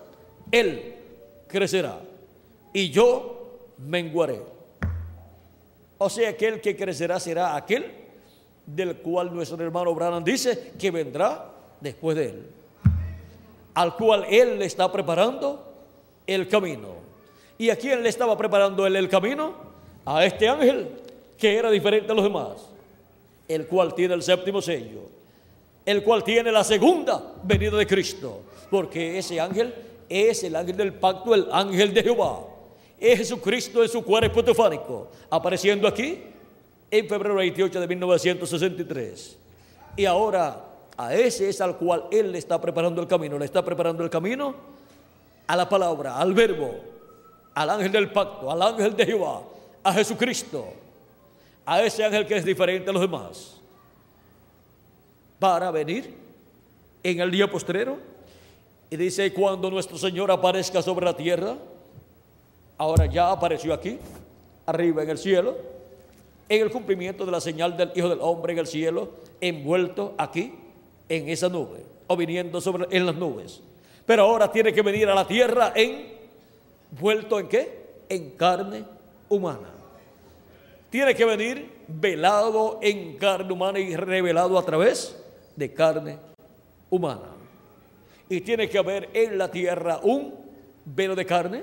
él 0.51 0.95
crecerá 1.47 2.01
y 2.73 2.89
yo 2.91 3.59
menguaré. 3.79 4.41
O 5.99 6.09
sea 6.09 6.35
que 6.35 6.49
el 6.49 6.61
que 6.63 6.75
crecerá 6.75 7.21
será 7.21 7.55
aquel 7.55 8.04
del 8.67 8.97
cual 8.97 9.35
nuestro 9.35 9.63
hermano 9.63 9.95
Branham 9.95 10.25
dice 10.25 10.73
que 10.79 10.91
vendrá 10.91 11.51
después 11.81 12.17
de 12.17 12.27
él, 12.27 12.47
al 13.75 13.95
cual 13.97 14.27
él 14.29 14.59
le 14.59 14.65
está 14.65 14.91
preparando 14.91 15.73
el 16.27 16.49
camino. 16.49 16.89
¿Y 17.59 17.71
a 17.71 17.77
quién 17.77 18.03
le 18.03 18.09
estaba 18.09 18.37
preparando 18.37 18.87
él 18.87 18.97
el 18.97 19.09
camino? 19.09 19.55
A 20.05 20.25
este 20.25 20.49
ángel 20.49 20.89
que 21.39 21.57
era 21.57 21.71
diferente 21.71 22.11
a 22.11 22.15
los 22.15 22.25
demás, 22.25 22.53
el 23.49 23.67
cual 23.67 23.95
tiene 23.95 24.15
el 24.15 24.23
séptimo 24.23 24.63
sello, 24.63 25.03
el 25.85 26.03
cual 26.03 26.25
tiene 26.25 26.51
la 26.51 26.65
segunda 26.65 27.35
venida 27.43 27.77
de 27.77 27.87
Cristo, 27.87 28.41
porque 28.71 29.19
ese 29.19 29.41
ángel 29.41 29.75
es 30.09 30.43
el 30.45 30.57
ángel 30.57 30.77
del 30.77 30.95
pacto, 30.95 31.35
el 31.35 31.49
ángel 31.53 31.93
de 31.93 32.03
Jehová. 32.03 32.41
Es 32.99 33.19
Jesucristo 33.19 33.83
en 33.83 33.89
su 33.89 34.03
cuerpo 34.03 34.43
teofánico, 34.43 35.09
apareciendo 35.29 35.87
aquí 35.87 36.23
en 36.99 37.09
febrero 37.09 37.35
28 37.35 37.81
de 37.81 37.89
1963. 37.89 39.37
Y 39.97 40.05
ahora 40.05 40.65
a 40.97 41.15
ese 41.15 41.49
es 41.49 41.61
al 41.61 41.77
cual 41.77 42.05
Él 42.13 42.31
le 42.31 42.39
está 42.39 42.61
preparando 42.61 43.03
el 43.03 43.09
camino. 43.09 43.37
Le 43.39 43.45
está 43.45 43.65
preparando 43.65 44.05
el 44.05 44.11
camino 44.11 44.55
a 45.47 45.57
la 45.57 45.69
palabra, 45.69 46.17
al 46.17 46.33
verbo, 46.33 46.73
al 47.55 47.71
ángel 47.71 47.91
del 47.91 48.13
pacto, 48.13 48.51
al 48.51 48.63
ángel 48.63 48.97
de 48.97 49.07
Jehová, 49.07 49.43
a 49.83 49.93
Jesucristo, 49.93 50.67
a 51.67 51.83
ese 51.83 52.05
ángel 52.05 52.27
que 52.27 52.37
es 52.37 52.45
diferente 52.45 52.89
a 52.91 52.93
los 52.93 53.03
demás, 53.03 53.57
para 55.39 55.71
venir 55.71 56.15
en 57.03 57.21
el 57.21 57.31
día 57.31 57.51
postrero 57.51 57.99
y 58.89 58.97
dice, 58.97 59.33
cuando 59.33 59.71
nuestro 59.71 59.99
Señor 59.99 60.31
aparezca 60.31 60.81
sobre 60.81 61.05
la 61.05 61.17
tierra, 61.17 61.57
ahora 62.79 63.07
ya 63.07 63.33
apareció 63.33 63.75
aquí, 63.75 63.99
arriba 64.65 65.03
en 65.03 65.11
el 65.11 65.19
cielo, 65.19 65.74
en 66.49 66.63
el 66.63 66.71
cumplimiento 66.71 67.25
de 67.25 67.33
la 67.33 67.41
señal 67.41 67.77
del 67.77 67.93
Hijo 67.95 68.09
del 68.09 68.21
Hombre 68.21 68.53
en 68.53 68.59
el 68.59 68.67
cielo, 68.67 69.11
envuelto 69.41 70.15
aquí 70.19 70.55
en 71.09 71.29
esa 71.29 71.49
nube, 71.49 71.85
o 72.07 72.17
viniendo 72.17 72.61
sobre 72.61 72.87
en 72.97 73.07
las 73.07 73.15
nubes. 73.15 73.61
Pero 74.07 74.23
ahora 74.23 74.51
tiene 74.51 74.73
que 74.73 74.83
venir 74.83 75.09
a 75.09 75.15
la 75.15 75.27
tierra 75.27 75.73
en 75.75 76.15
vuelto 76.91 77.41
en 77.41 77.49
qué? 77.49 77.85
En 78.09 78.31
carne 78.31 78.85
humana. 79.29 79.71
Tiene 80.91 81.15
que 81.15 81.25
venir 81.25 81.71
velado 81.89 82.79
en 82.83 83.17
carne 83.17 83.53
humana 83.53 83.79
y 83.79 83.97
revelado 83.97 84.59
a 84.59 84.65
través 84.65 85.17
de 85.57 85.73
carne 85.73 86.19
humana 86.91 87.35
y 88.29 88.41
tiene 88.41 88.69
que 88.69 88.79
haber 88.79 89.11
en 89.13 89.39
la 89.39 89.51
tierra 89.51 90.01
un 90.03 90.35
velo 90.85 91.15
de 91.15 91.27
carne 91.27 91.63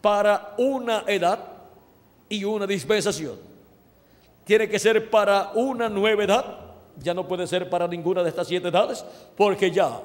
para 0.00 0.54
una 0.58 1.04
edad 1.06 1.38
y 2.28 2.44
una 2.44 2.66
dispensación. 2.66 3.51
Tiene 4.44 4.68
que 4.68 4.78
ser 4.78 5.10
para 5.10 5.52
una 5.54 5.88
nueva 5.88 6.24
edad, 6.24 6.44
ya 7.00 7.14
no 7.14 7.26
puede 7.26 7.46
ser 7.46 7.70
para 7.70 7.86
ninguna 7.86 8.22
de 8.22 8.28
estas 8.28 8.48
siete 8.48 8.68
edades, 8.68 9.04
porque 9.36 9.70
ya 9.70 10.00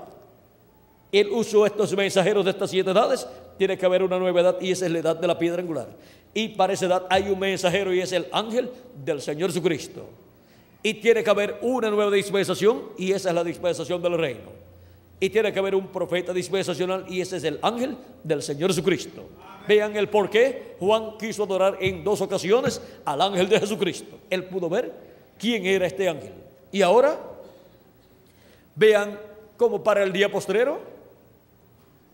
el 1.11 1.29
uso 1.29 1.63
de 1.63 1.69
estos 1.69 1.95
mensajeros 1.95 2.45
de 2.45 2.51
estas 2.51 2.69
siete 2.69 2.91
edades 2.91 3.27
tiene 3.57 3.77
que 3.77 3.85
haber 3.85 4.03
una 4.03 4.19
nueva 4.19 4.41
edad 4.41 4.57
y 4.61 4.71
esa 4.71 4.85
es 4.85 4.91
la 4.91 4.99
edad 4.99 5.15
de 5.15 5.27
la 5.27 5.39
piedra 5.39 5.61
angular. 5.61 5.87
Y 6.33 6.49
para 6.49 6.73
esa 6.73 6.85
edad 6.85 7.05
hay 7.09 7.29
un 7.29 7.39
mensajero 7.39 7.93
y 7.93 8.01
es 8.01 8.11
el 8.11 8.27
ángel 8.31 8.69
del 9.03 9.21
Señor 9.21 9.49
Jesucristo. 9.49 10.07
Y 10.83 10.95
tiene 10.95 11.23
que 11.23 11.29
haber 11.29 11.57
una 11.61 11.89
nueva 11.89 12.11
dispensación 12.11 12.83
y 12.97 13.11
esa 13.11 13.29
es 13.29 13.35
la 13.35 13.43
dispensación 13.43 14.01
del 14.01 14.15
reino 14.15 14.51
Y 15.19 15.29
tiene 15.29 15.51
que 15.51 15.57
haber 15.57 15.73
un 15.73 15.87
profeta 15.87 16.31
dispensacional 16.31 17.05
y 17.09 17.21
ese 17.21 17.37
es 17.37 17.43
el 17.43 17.59
ángel 17.61 17.97
del 18.23 18.43
Señor 18.43 18.69
Jesucristo. 18.69 19.23
Vean 19.67 19.95
el 19.95 20.09
por 20.09 20.29
qué 20.29 20.75
Juan 20.79 21.17
quiso 21.17 21.43
adorar 21.43 21.77
en 21.81 22.03
dos 22.03 22.21
ocasiones 22.21 22.81
al 23.05 23.21
ángel 23.21 23.49
de 23.49 23.59
Jesucristo. 23.59 24.17
Él 24.29 24.45
pudo 24.45 24.69
ver 24.69 24.93
quién 25.37 25.65
era 25.65 25.85
este 25.85 26.07
ángel. 26.07 26.33
Y 26.71 26.81
ahora, 26.81 27.19
vean 28.75 29.19
cómo 29.57 29.83
para 29.83 30.03
el 30.03 30.13
día 30.13 30.31
postrero, 30.31 30.79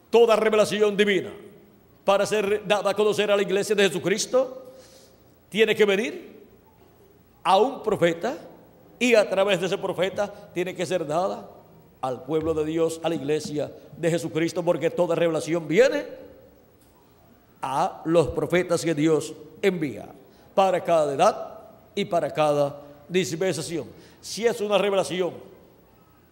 toda 0.10 0.36
revelación 0.36 0.96
divina 0.96 1.32
para 2.04 2.26
ser 2.26 2.62
dada 2.66 2.92
a 2.92 2.94
conocer 2.94 3.32
a 3.32 3.36
la 3.36 3.42
iglesia 3.42 3.76
de 3.76 3.88
Jesucristo, 3.88 4.64
tiene 5.50 5.76
que 5.76 5.86
venir 5.86 6.44
a 7.44 7.58
un 7.58 7.84
profeta 7.84 8.38
y 9.00 9.16
a 9.16 9.30
través 9.30 9.60
de 9.60 9.68
ese 9.68 9.78
profeta 9.78 10.32
tiene 10.54 10.76
que 10.76 10.86
ser 10.86 11.06
dada 11.06 11.50
al 12.02 12.24
pueblo 12.24 12.54
de 12.54 12.66
Dios, 12.66 13.00
a 13.04 13.10
la 13.10 13.16
iglesia 13.16 13.72
de 13.98 14.10
Jesucristo, 14.10 14.64
porque 14.64 14.90
toda 14.90 15.16
revelación 15.16 15.68
viene 15.68 16.06
a 17.64 18.02
los 18.04 18.28
profetas 18.28 18.84
que 18.84 18.94
Dios 18.94 19.34
envía 19.62 20.06
para 20.54 20.84
cada 20.84 21.14
edad 21.14 21.60
y 21.96 22.04
para 22.04 22.32
cada 22.32 22.82
dispensación. 23.08 23.88
Si 24.22 24.46
es 24.46 24.60
una 24.60 24.78
revelación 24.78 25.32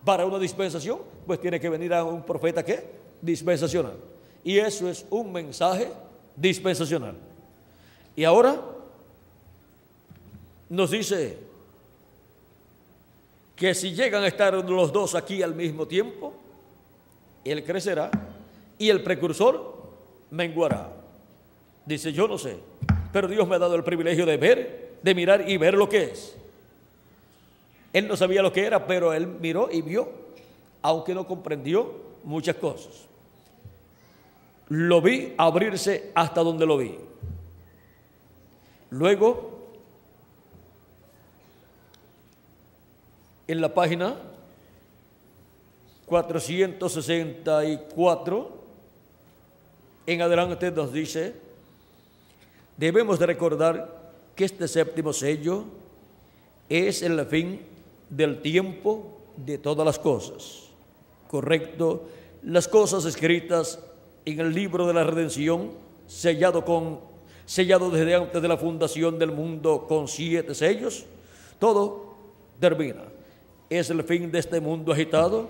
para 0.03 0.25
una 0.25 0.37
dispensación, 0.37 0.99
pues 1.25 1.39
tiene 1.39 1.59
que 1.59 1.69
venir 1.69 1.93
a 1.93 2.03
un 2.03 2.21
profeta 2.23 2.63
que 2.63 2.83
dispensacional. 3.21 3.95
Y 4.43 4.57
eso 4.57 4.89
es 4.89 5.05
un 5.09 5.31
mensaje 5.31 5.89
dispensacional. 6.35 7.15
Y 8.13 8.25
ahora 8.25 8.59
nos 10.67 10.91
dice 10.91 11.37
que 13.55 13.73
si 13.73 13.93
llegan 13.93 14.23
a 14.23 14.27
estar 14.27 14.53
los 14.53 14.91
dos 14.91 15.15
aquí 15.15 15.41
al 15.41 15.55
mismo 15.55 15.87
tiempo, 15.87 16.33
él 17.45 17.63
crecerá 17.63 18.11
y 18.77 18.89
el 18.89 19.01
precursor 19.01 19.79
menguará. 20.31 21.00
Dice, 21.85 22.13
yo 22.13 22.27
no 22.27 22.37
sé, 22.37 22.57
pero 23.11 23.27
Dios 23.27 23.47
me 23.47 23.55
ha 23.55 23.59
dado 23.59 23.75
el 23.75 23.83
privilegio 23.83 24.25
de 24.25 24.37
ver, 24.37 24.91
de 25.01 25.15
mirar 25.15 25.49
y 25.49 25.57
ver 25.57 25.73
lo 25.73 25.89
que 25.89 26.03
es. 26.03 26.35
Él 27.93 28.07
no 28.07 28.15
sabía 28.15 28.41
lo 28.41 28.53
que 28.53 28.65
era, 28.65 28.87
pero 28.87 29.11
él 29.13 29.27
miró 29.27 29.69
y 29.71 29.81
vio, 29.81 30.09
aunque 30.81 31.13
no 31.13 31.27
comprendió 31.27 31.93
muchas 32.23 32.55
cosas. 32.55 32.93
Lo 34.69 35.01
vi 35.01 35.33
abrirse 35.37 36.11
hasta 36.15 36.41
donde 36.41 36.65
lo 36.65 36.77
vi. 36.77 36.97
Luego, 38.91 39.59
en 43.47 43.59
la 43.59 43.73
página 43.73 44.15
464, 46.05 48.61
en 50.07 50.21
adelante 50.21 50.71
nos 50.71 50.93
dice, 50.93 51.50
debemos 52.77 53.19
de 53.19 53.25
recordar 53.25 54.13
que 54.35 54.45
este 54.45 54.67
séptimo 54.67 55.13
sello 55.13 55.65
es 56.69 57.01
el 57.01 57.25
fin 57.25 57.61
del 58.09 58.41
tiempo 58.41 59.17
de 59.37 59.57
todas 59.57 59.85
las 59.85 59.99
cosas. 59.99 60.69
Correcto, 61.29 62.07
las 62.43 62.67
cosas 62.67 63.05
escritas 63.05 63.79
en 64.25 64.39
el 64.39 64.53
libro 64.53 64.87
de 64.87 64.93
la 64.93 65.03
redención, 65.03 65.71
sellado 66.07 66.63
con 66.65 67.11
sellado 67.45 67.89
desde 67.89 68.15
antes 68.15 68.41
de 68.41 68.47
la 68.47 68.55
fundación 68.55 69.19
del 69.19 69.31
mundo 69.31 69.85
con 69.87 70.07
siete 70.07 70.55
sellos, 70.55 71.05
todo 71.59 72.15
termina. 72.61 73.03
Es 73.69 73.89
el 73.89 74.03
fin 74.03 74.31
de 74.31 74.39
este 74.39 74.61
mundo 74.61 74.93
agitado, 74.93 75.49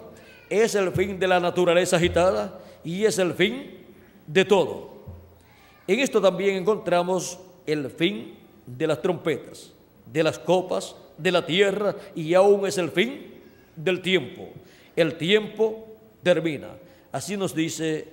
es 0.50 0.74
el 0.74 0.92
fin 0.94 1.20
de 1.20 1.28
la 1.28 1.40
naturaleza 1.40 1.98
agitada 1.98 2.60
y 2.84 3.06
es 3.06 3.20
el 3.20 3.34
fin 3.34 3.86
de 4.26 4.46
todo. 4.46 5.01
En 5.88 6.00
esto 6.00 6.22
también 6.22 6.56
encontramos 6.56 7.40
el 7.66 7.90
fin 7.90 8.36
de 8.66 8.88
las 8.88 9.02
trompetas, 9.02 9.72
de 10.12 10.24
las 10.24 10.40
copas, 10.40 10.96
de 11.18 11.32
la 11.32 11.46
tierra 11.46 11.96
y 12.16 12.34
aún 12.34 12.66
es 12.66 12.78
el 12.78 12.90
fin 12.92 13.32
del 13.76 14.02
tiempo. 14.02 14.50
El 14.96 15.18
tiempo 15.18 15.88
termina. 16.24 16.70
Así 17.12 17.38
nos 17.38 17.56
dice, 17.56 18.08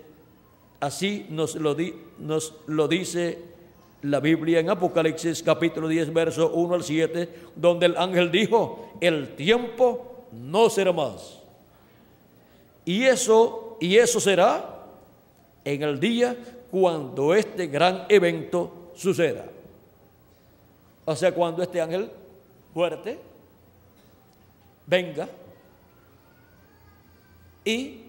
así 0.81 1.27
nos 1.31 1.55
lo, 1.55 1.77
nos 2.19 2.55
lo 2.66 2.89
dice 2.89 3.39
la 4.03 4.21
Biblia 4.21 4.61
en 4.61 4.71
Apocalipsis 4.71 5.43
capítulo 5.43 5.89
10, 5.89 6.12
verso 6.12 6.51
1 6.53 6.75
al 6.75 6.85
7, 6.85 7.29
donde 7.57 7.87
el 7.87 7.97
ángel 7.97 8.31
dijo, 8.31 8.93
el 9.01 9.35
tiempo 9.35 10.27
no 10.33 10.71
será 10.71 10.93
más. 10.93 11.41
Y 12.85 13.05
eso, 13.05 13.77
y 13.81 13.97
eso 13.97 14.21
será 14.21 14.85
en 15.64 15.83
el 15.83 16.01
día 16.01 16.37
cuando 16.71 17.35
este 17.35 17.66
gran 17.66 18.07
evento 18.09 18.91
suceda. 18.95 19.47
O 21.05 21.16
sea, 21.16 21.33
cuando 21.33 21.62
este 21.62 21.81
ángel 21.81 22.11
fuerte 22.75 23.19
venga 24.87 25.29
y 27.64 28.03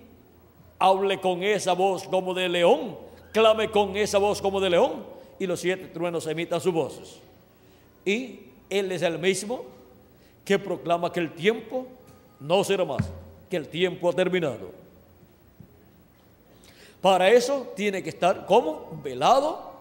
hable 0.77 1.19
con 1.19 1.43
esa 1.43 1.73
voz 1.73 2.03
como 2.03 2.33
de 2.33 2.49
león, 2.49 2.97
clame 3.31 3.69
con 3.69 3.95
esa 3.95 4.17
voz 4.17 4.41
como 4.41 4.59
de 4.59 4.69
león, 4.69 5.03
y 5.37 5.47
los 5.47 5.59
siete 5.61 5.87
truenos 5.87 6.27
emitan 6.27 6.59
sus 6.59 6.73
voces. 6.73 7.19
Y 8.05 8.39
Él 8.69 8.91
es 8.91 9.01
el 9.01 9.19
mismo 9.19 9.65
que 10.43 10.59
proclama 10.59 11.11
que 11.11 11.19
el 11.19 11.33
tiempo 11.33 11.87
no 12.39 12.63
será 12.63 12.85
más, 12.85 13.09
que 13.49 13.57
el 13.57 13.67
tiempo 13.67 14.09
ha 14.09 14.13
terminado. 14.13 14.71
Para 17.01 17.29
eso 17.29 17.71
tiene 17.75 18.03
que 18.03 18.09
estar 18.09 18.45
como 18.45 18.99
velado 19.03 19.71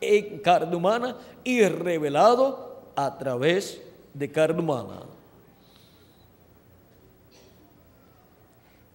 en 0.00 0.38
carne 0.38 0.74
humana 0.76 1.16
y 1.42 1.62
revelado 1.64 2.82
a 2.94 3.18
través 3.18 3.80
de 4.14 4.30
carne 4.30 4.60
humana. 4.60 5.02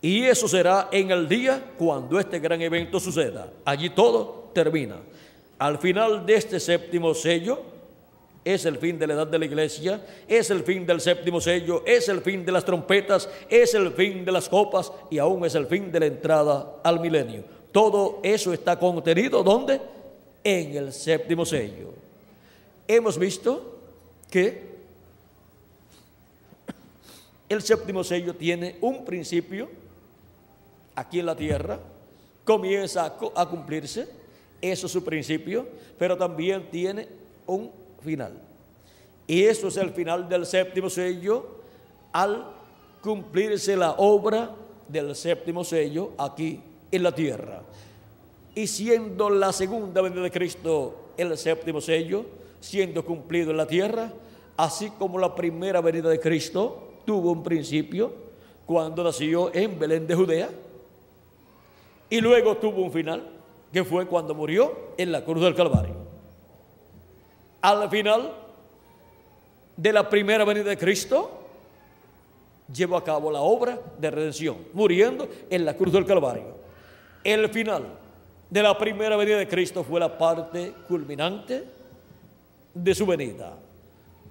Y 0.01 0.23
eso 0.23 0.47
será 0.47 0.89
en 0.91 1.09
el 1.11 1.27
día 1.27 1.71
cuando 1.77 2.19
este 2.19 2.39
gran 2.39 2.61
evento 2.61 2.99
suceda. 2.99 3.51
Allí 3.65 3.89
todo 3.89 4.51
termina. 4.53 4.97
Al 5.57 5.79
final 5.79 6.25
de 6.25 6.35
este 6.35 6.59
séptimo 6.59 7.13
sello, 7.13 7.59
es 8.43 8.65
el 8.65 8.77
fin 8.77 8.99
de 8.99 9.07
la 9.07 9.15
edad 9.15 9.27
de 9.27 9.39
la 9.39 9.45
iglesia, 9.45 9.99
es 10.27 10.51
el 10.51 10.63
fin 10.63 10.85
del 10.85 11.01
séptimo 11.01 11.41
sello, 11.41 11.81
es 11.83 12.07
el 12.07 12.21
fin 12.21 12.45
de 12.45 12.51
las 12.51 12.63
trompetas, 12.63 13.27
es 13.49 13.73
el 13.73 13.91
fin 13.93 14.23
de 14.23 14.31
las 14.31 14.47
copas 14.47 14.91
y 15.09 15.17
aún 15.17 15.43
es 15.43 15.55
el 15.55 15.65
fin 15.65 15.91
de 15.91 15.99
la 15.99 16.05
entrada 16.05 16.73
al 16.83 16.99
milenio. 16.99 17.54
Todo 17.75 18.21
eso 18.23 18.53
está 18.53 18.79
contenido 18.79 19.43
¿dónde? 19.43 19.81
En 20.41 20.77
el 20.77 20.93
séptimo 20.93 21.45
sello. 21.45 21.93
Hemos 22.87 23.19
visto 23.19 23.79
que 24.31 24.61
el 27.49 27.61
séptimo 27.61 28.01
sello 28.01 28.33
tiene 28.33 28.77
un 28.79 29.03
principio 29.03 29.67
aquí 30.95 31.19
en 31.19 31.25
la 31.25 31.35
tierra, 31.35 31.77
comienza 32.45 33.13
a, 33.35 33.49
cumplirse, 33.49 34.07
eso 34.61 34.85
es 34.85 34.93
su 34.93 35.03
principio, 35.03 35.67
pero 35.99 36.15
también 36.15 36.69
tiene 36.71 37.09
un 37.45 37.69
final. 38.01 38.39
Y 39.27 39.43
eso 39.43 39.67
es 39.67 39.75
el 39.75 39.89
final 39.89 40.29
del 40.29 40.45
séptimo 40.45 40.89
sello 40.89 41.45
al 42.13 42.45
cumplirse 43.01 43.75
la 43.75 43.95
obra 43.97 44.49
del 44.87 45.13
séptimo 45.13 45.65
sello 45.65 46.13
aquí 46.17 46.61
en 46.95 47.03
la 47.03 47.13
tierra. 47.13 47.61
Y 48.53 48.67
siendo 48.67 49.29
la 49.29 49.51
segunda 49.51 50.01
venida 50.01 50.21
de 50.21 50.31
Cristo 50.31 51.11
el 51.17 51.37
séptimo 51.37 51.81
sello, 51.81 52.25
siendo 52.59 53.05
cumplido 53.05 53.51
en 53.51 53.57
la 53.57 53.67
tierra, 53.67 54.11
así 54.57 54.91
como 54.97 55.19
la 55.19 55.35
primera 55.35 55.81
venida 55.81 56.09
de 56.09 56.19
Cristo 56.19 56.93
tuvo 57.05 57.31
un 57.31 57.43
principio 57.43 58.13
cuando 58.65 59.03
nació 59.03 59.53
en 59.53 59.77
Belén 59.77 60.07
de 60.07 60.15
Judea, 60.15 60.49
y 62.09 62.21
luego 62.21 62.57
tuvo 62.57 62.81
un 62.81 62.91
final, 62.91 63.23
que 63.71 63.83
fue 63.83 64.07
cuando 64.07 64.33
murió 64.33 64.73
en 64.97 65.11
la 65.11 65.23
cruz 65.23 65.43
del 65.43 65.55
Calvario. 65.55 65.95
Al 67.61 67.89
final 67.89 68.31
de 69.75 69.93
la 69.93 70.09
primera 70.09 70.45
venida 70.45 70.69
de 70.69 70.77
Cristo, 70.77 71.29
llevó 72.73 72.97
a 72.97 73.03
cabo 73.03 73.31
la 73.31 73.41
obra 73.41 73.79
de 73.99 74.11
redención, 74.11 74.57
muriendo 74.73 75.27
en 75.49 75.65
la 75.65 75.75
cruz 75.75 75.93
del 75.93 76.05
Calvario. 76.05 76.64
El 77.25 77.49
final 77.49 77.83
de 78.51 78.61
la 78.61 78.77
primera 78.77 79.17
venida 79.17 79.37
de 79.37 79.47
Cristo 79.47 79.83
fue 79.83 79.99
la 79.99 80.15
parte 80.15 80.73
culminante 80.87 81.63
de 82.71 82.93
su 82.93 83.03
venida. 83.07 83.57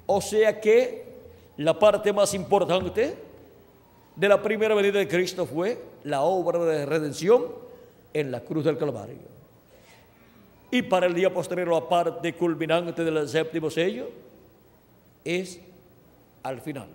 O 0.06 0.20
sea 0.20 0.60
que 0.60 1.04
la 1.56 1.76
parte 1.76 2.12
más 2.12 2.32
importante 2.34 3.16
de 4.14 4.28
la 4.28 4.40
primera 4.40 4.76
venida 4.76 5.00
de 5.00 5.08
Cristo 5.08 5.44
fue 5.44 5.76
la 6.04 6.22
obra 6.22 6.64
de 6.64 6.86
redención 6.86 7.46
en 8.12 8.30
la 8.30 8.40
cruz 8.40 8.64
del 8.64 8.78
Calvario. 8.78 9.34
Y 10.70 10.82
para 10.82 11.06
el 11.06 11.14
día 11.14 11.34
posterior, 11.34 11.66
la 11.66 11.88
parte 11.88 12.32
culminante 12.34 13.02
del 13.02 13.28
séptimo 13.28 13.70
sello 13.70 14.08
es 15.24 15.58
al 16.44 16.60
final. 16.60 16.86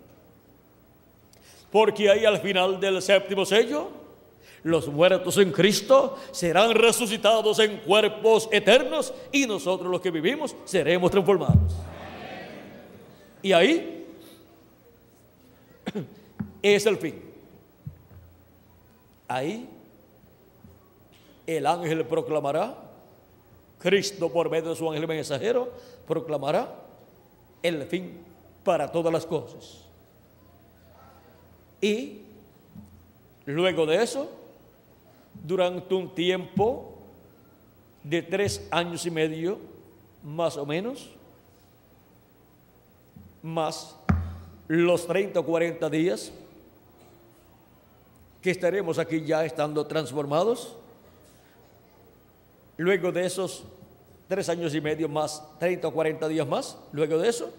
Porque 1.69 2.09
ahí 2.09 2.23
al 2.23 2.39
final 2.39 2.79
del 2.79 3.01
séptimo 3.01 3.45
sello 3.45 3.99
Los 4.63 4.87
muertos 4.87 5.37
en 5.37 5.51
Cristo 5.51 6.17
serán 6.31 6.71
resucitados 6.71 7.59
en 7.59 7.77
cuerpos 7.77 8.49
eternos 8.51 9.13
y 9.31 9.45
nosotros 9.45 9.89
los 9.89 10.01
que 10.01 10.11
vivimos 10.11 10.55
seremos 10.65 11.11
transformados. 11.11 11.73
Y 13.41 13.53
ahí 13.53 14.05
es 16.61 16.85
el 16.85 16.97
fin. 16.97 17.23
Ahí 19.27 19.69
el 21.47 21.65
ángel 21.65 22.05
proclamará, 22.05 22.75
Cristo 23.79 24.29
por 24.29 24.49
medio 24.49 24.69
de 24.69 24.75
su 24.75 24.89
ángel 24.89 25.07
mensajero 25.07 25.71
proclamará 26.05 26.75
el 27.63 27.85
fin 27.85 28.23
para 28.63 28.91
todas 28.91 29.11
las 29.13 29.25
cosas. 29.25 29.85
Y 31.81 32.21
luego 33.45 33.85
de 33.85 34.03
eso, 34.03 34.29
durante 35.43 35.93
un 35.93 36.13
tiempo 36.13 36.97
de 38.03 38.21
tres 38.21 38.67
años 38.71 39.05
y 39.05 39.11
medio, 39.11 39.59
más 40.23 40.57
o 40.57 40.65
menos, 40.65 41.09
más 43.41 43.95
los 44.67 45.07
30 45.07 45.39
o 45.39 45.45
40 45.45 45.89
días 45.89 46.31
que 48.41 48.51
estaremos 48.51 48.99
aquí 48.99 49.25
ya 49.25 49.43
estando 49.43 49.85
transformados, 49.85 50.75
luego 52.77 53.11
de 53.11 53.25
esos 53.25 53.65
tres 54.27 54.47
años 54.47 54.73
y 54.73 54.79
medio 54.79 55.09
más, 55.09 55.43
30 55.59 55.87
o 55.87 55.91
40 55.91 56.27
días 56.27 56.47
más, 56.47 56.77
luego 56.93 57.17
de 57.17 57.29
eso, 57.29 57.51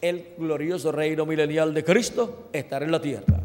el 0.00 0.34
glorioso 0.36 0.92
reino 0.92 1.24
milenial 1.24 1.72
de 1.72 1.84
Cristo 1.84 2.48
estará 2.52 2.84
en 2.84 2.92
la 2.92 3.00
tierra. 3.00 3.35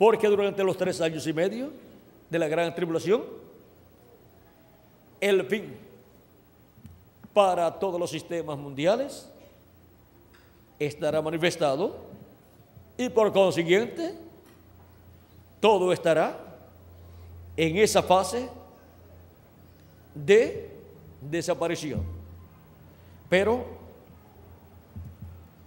Porque 0.00 0.28
durante 0.28 0.64
los 0.64 0.78
tres 0.78 0.98
años 1.02 1.26
y 1.26 1.32
medio 1.34 1.70
de 2.30 2.38
la 2.38 2.48
gran 2.48 2.74
tribulación, 2.74 3.22
el 5.20 5.44
fin 5.44 5.76
para 7.34 7.78
todos 7.78 8.00
los 8.00 8.08
sistemas 8.08 8.56
mundiales 8.56 9.28
estará 10.78 11.20
manifestado 11.20 11.98
y 12.96 13.10
por 13.10 13.30
consiguiente 13.30 14.14
todo 15.60 15.92
estará 15.92 16.34
en 17.54 17.76
esa 17.76 18.02
fase 18.02 18.48
de 20.14 20.70
desaparición. 21.20 22.02
Pero 23.28 23.66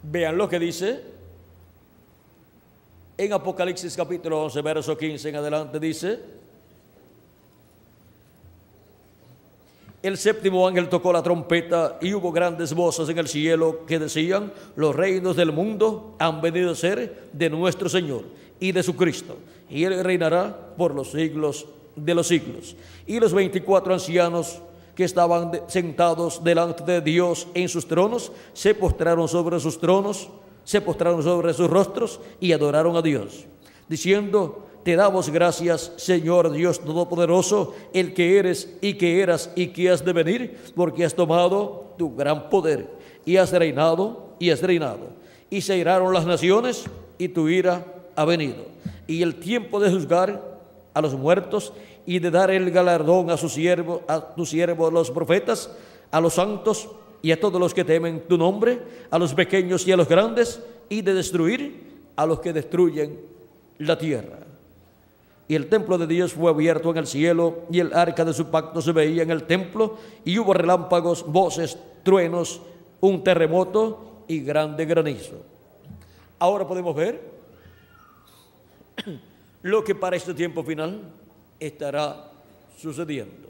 vean 0.02 0.36
lo 0.36 0.50
que 0.50 0.58
dice 0.58 1.13
en 3.18 3.34
Apocalipsis 3.34 3.96
capítulo 3.96 4.44
11, 4.44 4.62
verso 4.62 4.98
15 4.98 5.30
en 5.30 5.36
adelante, 5.36 5.80
dice, 5.80 6.20
El 10.02 10.18
séptimo 10.18 10.68
ángel 10.68 10.90
tocó 10.90 11.14
la 11.14 11.24
trompeta 11.24 11.98
y 12.02 12.14
hubo 12.14 12.32
grandes 12.34 12.74
voces 12.74 13.08
en 13.08 13.18
el 13.20 13.30
cielo 13.30 13.86
que 13.88 14.00
decían, 14.00 14.52
los 14.76 14.94
reinos 14.94 15.38
del 15.38 15.54
mundo 15.54 16.16
han 16.20 16.42
venido 16.42 16.72
a 16.72 16.76
ser 16.76 17.30
de 17.32 17.50
nuestro 17.50 17.88
Señor 17.88 18.24
y 18.60 18.74
de 18.74 18.84
su 18.84 18.98
Cristo, 18.98 19.38
y 19.70 19.86
Él 19.86 20.04
reinará 20.04 20.76
por 20.78 20.94
los 20.94 21.12
siglos 21.12 21.68
de 21.96 22.16
los 22.16 22.28
siglos. 22.28 22.76
Y 23.08 23.20
los 23.22 23.34
veinticuatro 23.34 23.94
ancianos 23.94 24.60
que 24.96 25.06
estaban 25.06 25.52
sentados 25.68 26.44
delante 26.44 26.84
de 26.84 27.02
Dios 27.02 27.48
en 27.54 27.70
sus 27.70 27.88
tronos, 27.88 28.32
se 28.54 28.76
postraron 28.76 29.28
sobre 29.28 29.60
sus 29.60 29.80
tronos, 29.80 30.30
se 30.64 30.82
postraron 30.82 31.24
sobre 31.24 31.54
sus 31.54 31.70
rostros 31.70 32.20
y 32.40 32.52
adoraron 32.52 32.96
a 32.96 33.02
Dios, 33.02 33.46
diciendo, 33.88 34.66
te 34.84 34.96
damos 34.96 35.30
gracias, 35.30 35.94
Señor 35.96 36.52
Dios 36.52 36.82
Todopoderoso, 36.82 37.74
el 37.94 38.14
que 38.14 38.38
eres 38.38 38.76
y 38.82 38.96
que 38.96 39.22
eras 39.22 39.50
y 39.56 39.68
que 39.68 39.90
has 39.90 40.04
de 40.04 40.14
venir, 40.14 40.60
porque 40.76 41.06
has 41.06 41.14
tomado 41.14 41.94
tu 41.98 42.16
gran 42.16 42.50
poder 42.50 42.88
y 43.26 43.38
has 43.38 43.52
reinado 43.52 44.36
y 44.40 44.50
has 44.50 44.62
reinado. 44.62 45.08
Y 45.50 45.62
se 45.62 45.78
iraron 45.78 46.14
las 46.14 46.26
naciones 46.26 46.84
y 47.18 47.30
tu 47.30 47.48
ira 47.48 47.86
ha 48.16 48.26
venido. 48.26 48.66
Y 49.08 49.22
el 49.22 49.36
tiempo 49.36 49.80
de 49.80 49.92
juzgar 49.92 50.42
a 50.94 51.02
los 51.02 51.14
muertos 51.14 51.72
y 52.06 52.20
de 52.20 52.32
dar 52.32 52.52
el 52.52 52.70
galardón 52.72 53.30
a 53.30 53.38
su 53.38 53.48
siervo, 53.48 54.02
a 54.08 54.20
tu 54.36 54.46
siervo, 54.46 54.92
los 54.92 55.12
profetas, 55.12 55.70
a 56.12 56.20
los 56.20 56.34
santos 56.34 56.90
y 57.24 57.32
a 57.32 57.40
todos 57.40 57.60
los 57.60 57.74
que 57.74 57.86
temen 57.86 58.26
tu 58.28 58.38
nombre, 58.38 58.80
a 59.10 59.18
los 59.18 59.34
pequeños 59.34 59.88
y 59.88 59.94
a 59.94 59.98
los 59.98 60.10
grandes, 60.10 60.62
y 60.90 61.02
de 61.02 61.14
destruir 61.14 61.82
a 62.18 62.26
los 62.26 62.42
que 62.42 62.52
destruyen 62.52 63.18
la 63.80 63.98
tierra. 63.98 64.40
Y 65.48 65.56
el 65.56 65.70
templo 65.70 65.98
de 65.98 66.06
Dios 66.06 66.34
fue 66.34 66.52
abierto 66.52 66.92
en 66.92 66.98
el 66.98 67.08
cielo 67.08 67.60
y 67.72 67.80
el 67.80 67.94
arca 67.94 68.26
de 68.26 68.34
su 68.34 68.52
pacto 68.52 68.82
se 68.82 68.92
veía 68.92 69.24
en 69.24 69.32
el 69.32 69.44
templo 69.44 69.98
y 70.26 70.38
hubo 70.38 70.54
relámpagos, 70.54 71.26
voces, 71.26 71.78
truenos, 72.04 72.62
un 73.00 73.24
terremoto 73.24 74.24
y 74.28 74.42
grande 74.42 74.86
granizo. 74.86 75.42
Ahora 76.40 76.68
podemos 76.68 76.94
ver 76.94 77.22
lo 79.62 79.84
que 79.84 79.96
para 79.96 80.18
este 80.18 80.34
tiempo 80.34 80.62
final 80.62 81.00
estará 81.58 82.32
sucediendo. 82.78 83.48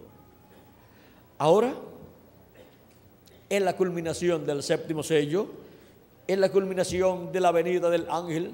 Ahora, 1.40 1.74
en 3.56 3.66
la 3.66 3.76
culminación 3.76 4.48
del 4.48 4.64
séptimo 4.64 5.04
sello, 5.04 5.46
en 6.28 6.42
la 6.42 6.52
culminación 6.52 7.32
de 7.32 7.40
la 7.40 7.52
venida 7.52 7.88
del 7.92 8.08
ángel, 8.10 8.52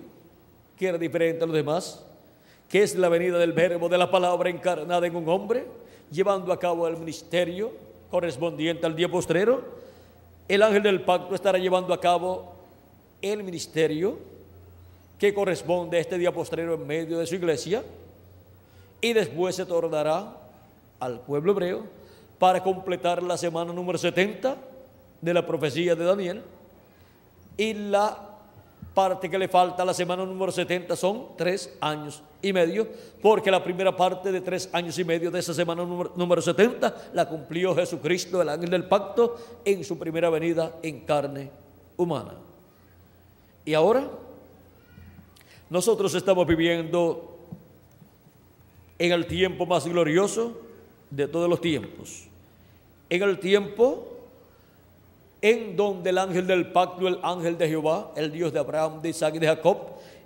que 0.77 0.87
era 0.89 0.97
diferente 0.97 1.41
a 1.41 1.47
los 1.47 1.55
demás, 1.55 2.03
que 2.67 2.83
es 2.83 2.95
la 2.95 3.07
venida 3.07 3.37
del 3.37 3.53
verbo 3.53 3.87
de 3.87 3.97
la 3.97 4.11
palabra 4.11 4.49
encarnada 4.49 5.07
en 5.07 5.15
un 5.15 5.29
hombre, 5.29 5.65
llevando 6.11 6.51
a 6.51 6.59
cabo 6.59 6.85
el 6.85 6.97
ministerio 6.97 7.71
correspondiente 8.11 8.85
al 8.85 8.93
día 8.93 9.09
postrero. 9.09 9.63
El 10.49 10.63
ángel 10.63 10.83
del 10.83 11.01
pacto 11.01 11.33
estará 11.33 11.57
llevando 11.57 11.93
a 11.93 12.01
cabo 12.01 12.51
el 13.21 13.41
ministerio 13.41 14.17
que 15.17 15.33
corresponde 15.33 15.95
a 15.95 16.01
este 16.01 16.17
día 16.17 16.33
postrero 16.33 16.73
en 16.73 16.85
medio 16.85 17.19
de 17.19 17.25
su 17.25 17.35
iglesia 17.35 17.83
y 18.99 19.13
después 19.13 19.55
se 19.55 19.65
tornará 19.65 20.35
al 20.99 21.21
pueblo 21.21 21.53
hebreo 21.53 21.85
para 22.37 22.61
completar 22.61 23.23
la 23.23 23.37
semana 23.37 23.71
número 23.71 23.97
70 23.97 24.67
de 25.21 25.33
la 25.33 25.45
profecía 25.45 25.95
de 25.95 26.05
Daniel 26.05 26.43
y 27.57 27.73
la 27.73 28.29
parte 28.93 29.29
que 29.29 29.37
le 29.37 29.47
falta 29.47 29.83
a 29.83 29.85
la 29.85 29.93
semana 29.93 30.25
número 30.25 30.51
70 30.51 30.95
son 30.95 31.27
tres 31.37 31.73
años 31.79 32.21
y 32.41 32.53
medio, 32.53 32.87
porque 33.21 33.51
la 33.51 33.63
primera 33.63 33.95
parte 33.95 34.31
de 34.31 34.41
tres 34.41 34.69
años 34.71 34.97
y 34.97 35.03
medio 35.03 35.29
de 35.29 35.39
esa 35.39 35.53
semana 35.53 35.85
número, 35.85 36.41
70 36.41 37.11
la 37.13 37.27
cumplió 37.27 37.75
Jesucristo, 37.75 38.41
el 38.41 38.49
ángel 38.49 38.69
del 38.69 38.85
pacto, 38.85 39.37
en 39.65 39.83
su 39.83 39.97
primera 39.97 40.29
venida 40.29 40.77
en 40.81 41.01
carne 41.01 41.51
humana. 41.97 42.33
Y 43.65 43.73
ahora 43.73 44.09
nosotros 45.69 46.13
estamos 46.15 46.47
viviendo 46.47 47.37
en 48.97 49.11
el 49.11 49.27
tiempo 49.27 49.65
más 49.65 49.85
glorioso 49.85 50.59
de 51.09 51.27
todos 51.27 51.49
los 51.49 51.61
tiempos, 51.61 52.27
en 53.09 53.23
el 53.23 53.39
tiempo 53.39 54.18
en 55.41 55.75
donde 55.75 56.09
el 56.09 56.17
ángel 56.17 56.47
del 56.47 56.71
pacto, 56.71 57.07
el 57.07 57.19
ángel 57.23 57.57
de 57.57 57.67
Jehová, 57.67 58.11
el 58.15 58.31
Dios 58.31 58.51
de 58.51 58.59
Abraham, 58.59 59.01
de 59.01 59.09
Isaac 59.09 59.35
y 59.35 59.39
de 59.39 59.47
Jacob, 59.47 59.77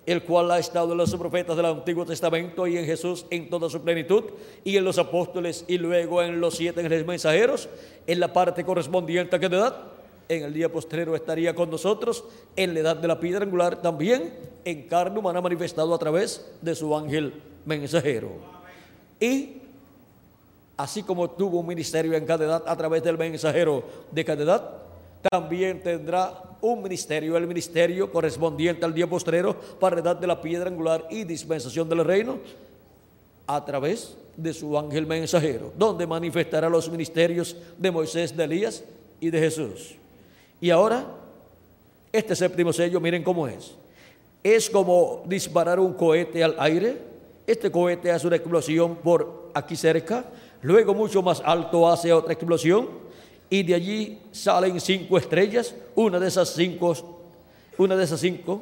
el 0.06 0.24
cual 0.24 0.52
ha 0.52 0.60
estado 0.60 0.92
en 0.92 0.98
los 0.98 1.16
profetas 1.16 1.56
del 1.56 1.66
Antiguo 1.66 2.06
Testamento 2.06 2.68
y 2.68 2.78
en 2.78 2.86
Jesús 2.86 3.26
en 3.30 3.50
toda 3.50 3.70
su 3.70 3.82
plenitud, 3.82 4.24
y 4.64 4.76
en 4.76 4.84
los 4.84 4.98
apóstoles 4.98 5.64
y 5.68 5.78
luego 5.78 6.22
en 6.22 6.42
los 6.42 6.56
siete 6.56 6.82
ángeles 6.82 7.06
mensajeros, 7.06 7.70
en 8.06 8.20
la 8.20 8.34
parte 8.34 8.66
correspondiente 8.66 9.36
a 9.36 9.40
cada 9.40 9.58
edad, 9.58 9.76
en 10.30 10.44
el 10.44 10.54
día 10.54 10.72
postrero 10.72 11.16
estaría 11.16 11.54
con 11.54 11.70
nosotros, 11.70 12.24
en 12.56 12.74
la 12.74 12.80
edad 12.80 12.96
de 12.96 13.08
la 13.08 13.20
piedra 13.20 13.44
angular 13.44 13.82
también, 13.82 14.34
en 14.66 14.84
carne 14.84 15.20
humana 15.20 15.42
manifestado 15.42 15.94
a 15.94 16.00
través 16.00 16.52
de 16.62 16.76
su 16.76 16.96
ángel 16.96 17.34
mensajero. 17.66 18.30
Y 19.20 19.58
así 20.76 21.04
como 21.04 21.30
tuvo 21.30 21.60
un 21.60 21.68
ministerio 21.68 22.14
en 22.14 22.26
cada 22.26 22.46
edad 22.46 22.64
a 22.66 22.76
través 22.76 23.04
del 23.04 23.18
mensajero 23.18 23.84
de 24.12 24.26
cada 24.26 24.44
edad, 24.44 24.83
también 25.30 25.82
tendrá 25.82 26.44
un 26.62 26.82
ministerio, 26.82 27.38
el 27.38 27.48
ministerio 27.48 28.12
correspondiente 28.12 28.86
al 28.86 28.94
día 28.94 29.08
postrero 29.08 29.58
para 29.80 30.00
edad 30.00 30.16
de 30.16 30.28
la 30.28 30.42
piedra 30.42 30.70
angular 30.70 31.06
y 31.10 31.24
dispensación 31.24 31.88
del 31.90 32.04
reino, 32.04 32.40
a 33.48 33.64
través 33.66 34.16
de 34.38 34.54
su 34.54 34.78
ángel 34.78 35.06
mensajero, 35.06 35.74
donde 35.78 36.08
manifestará 36.08 36.70
los 36.70 36.90
ministerios 36.90 37.56
de 37.78 37.92
Moisés, 37.92 38.36
de 38.36 38.44
Elías 38.44 38.84
y 39.20 39.30
de 39.30 39.40
Jesús. 39.40 39.96
Y 40.62 40.70
ahora, 40.70 41.06
este 42.12 42.36
séptimo 42.36 42.72
sello, 42.72 43.00
miren 43.00 43.24
cómo 43.24 43.48
es. 43.48 43.74
Es 44.42 44.70
como 44.70 45.24
disparar 45.26 45.80
un 45.80 45.94
cohete 45.94 46.44
al 46.44 46.56
aire. 46.60 46.98
Este 47.46 47.70
cohete 47.70 48.12
hace 48.12 48.28
una 48.28 48.38
explosión 48.38 48.96
por 48.96 49.52
aquí 49.54 49.76
cerca, 49.76 50.26
luego 50.62 50.94
mucho 50.94 51.22
más 51.22 51.42
alto 51.44 51.90
hace 51.90 52.12
otra 52.14 52.34
explosión 52.34 53.03
y 53.54 53.62
de 53.62 53.76
allí 53.76 54.18
salen 54.32 54.82
cinco 54.82 55.16
estrellas, 55.16 55.76
una 55.94 56.20
de 56.20 56.28
esas 56.28 56.50
cinco, 56.56 57.22
una 57.78 57.96
de 57.96 58.04
esas 58.04 58.20
cinco, 58.20 58.60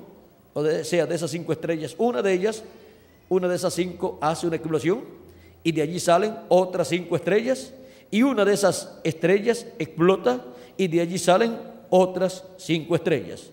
o 0.53 0.61
sea, 0.83 1.05
de 1.05 1.15
esas 1.15 1.31
cinco 1.31 1.53
estrellas, 1.53 1.95
una 1.97 2.21
de 2.21 2.33
ellas 2.33 2.61
una 3.29 3.47
de 3.47 3.55
esas 3.55 3.73
cinco 3.73 4.19
hace 4.19 4.47
una 4.47 4.57
explosión 4.57 5.05
y 5.63 5.71
de 5.71 5.81
allí 5.81 5.97
salen 5.97 6.35
otras 6.49 6.89
cinco 6.89 7.15
estrellas 7.15 7.73
y 8.11 8.21
una 8.23 8.43
de 8.43 8.53
esas 8.53 8.99
estrellas 9.05 9.65
explota 9.79 10.43
y 10.75 10.89
de 10.89 10.99
allí 10.99 11.17
salen 11.17 11.57
otras 11.89 12.43
cinco 12.57 12.93
estrellas. 12.93 13.49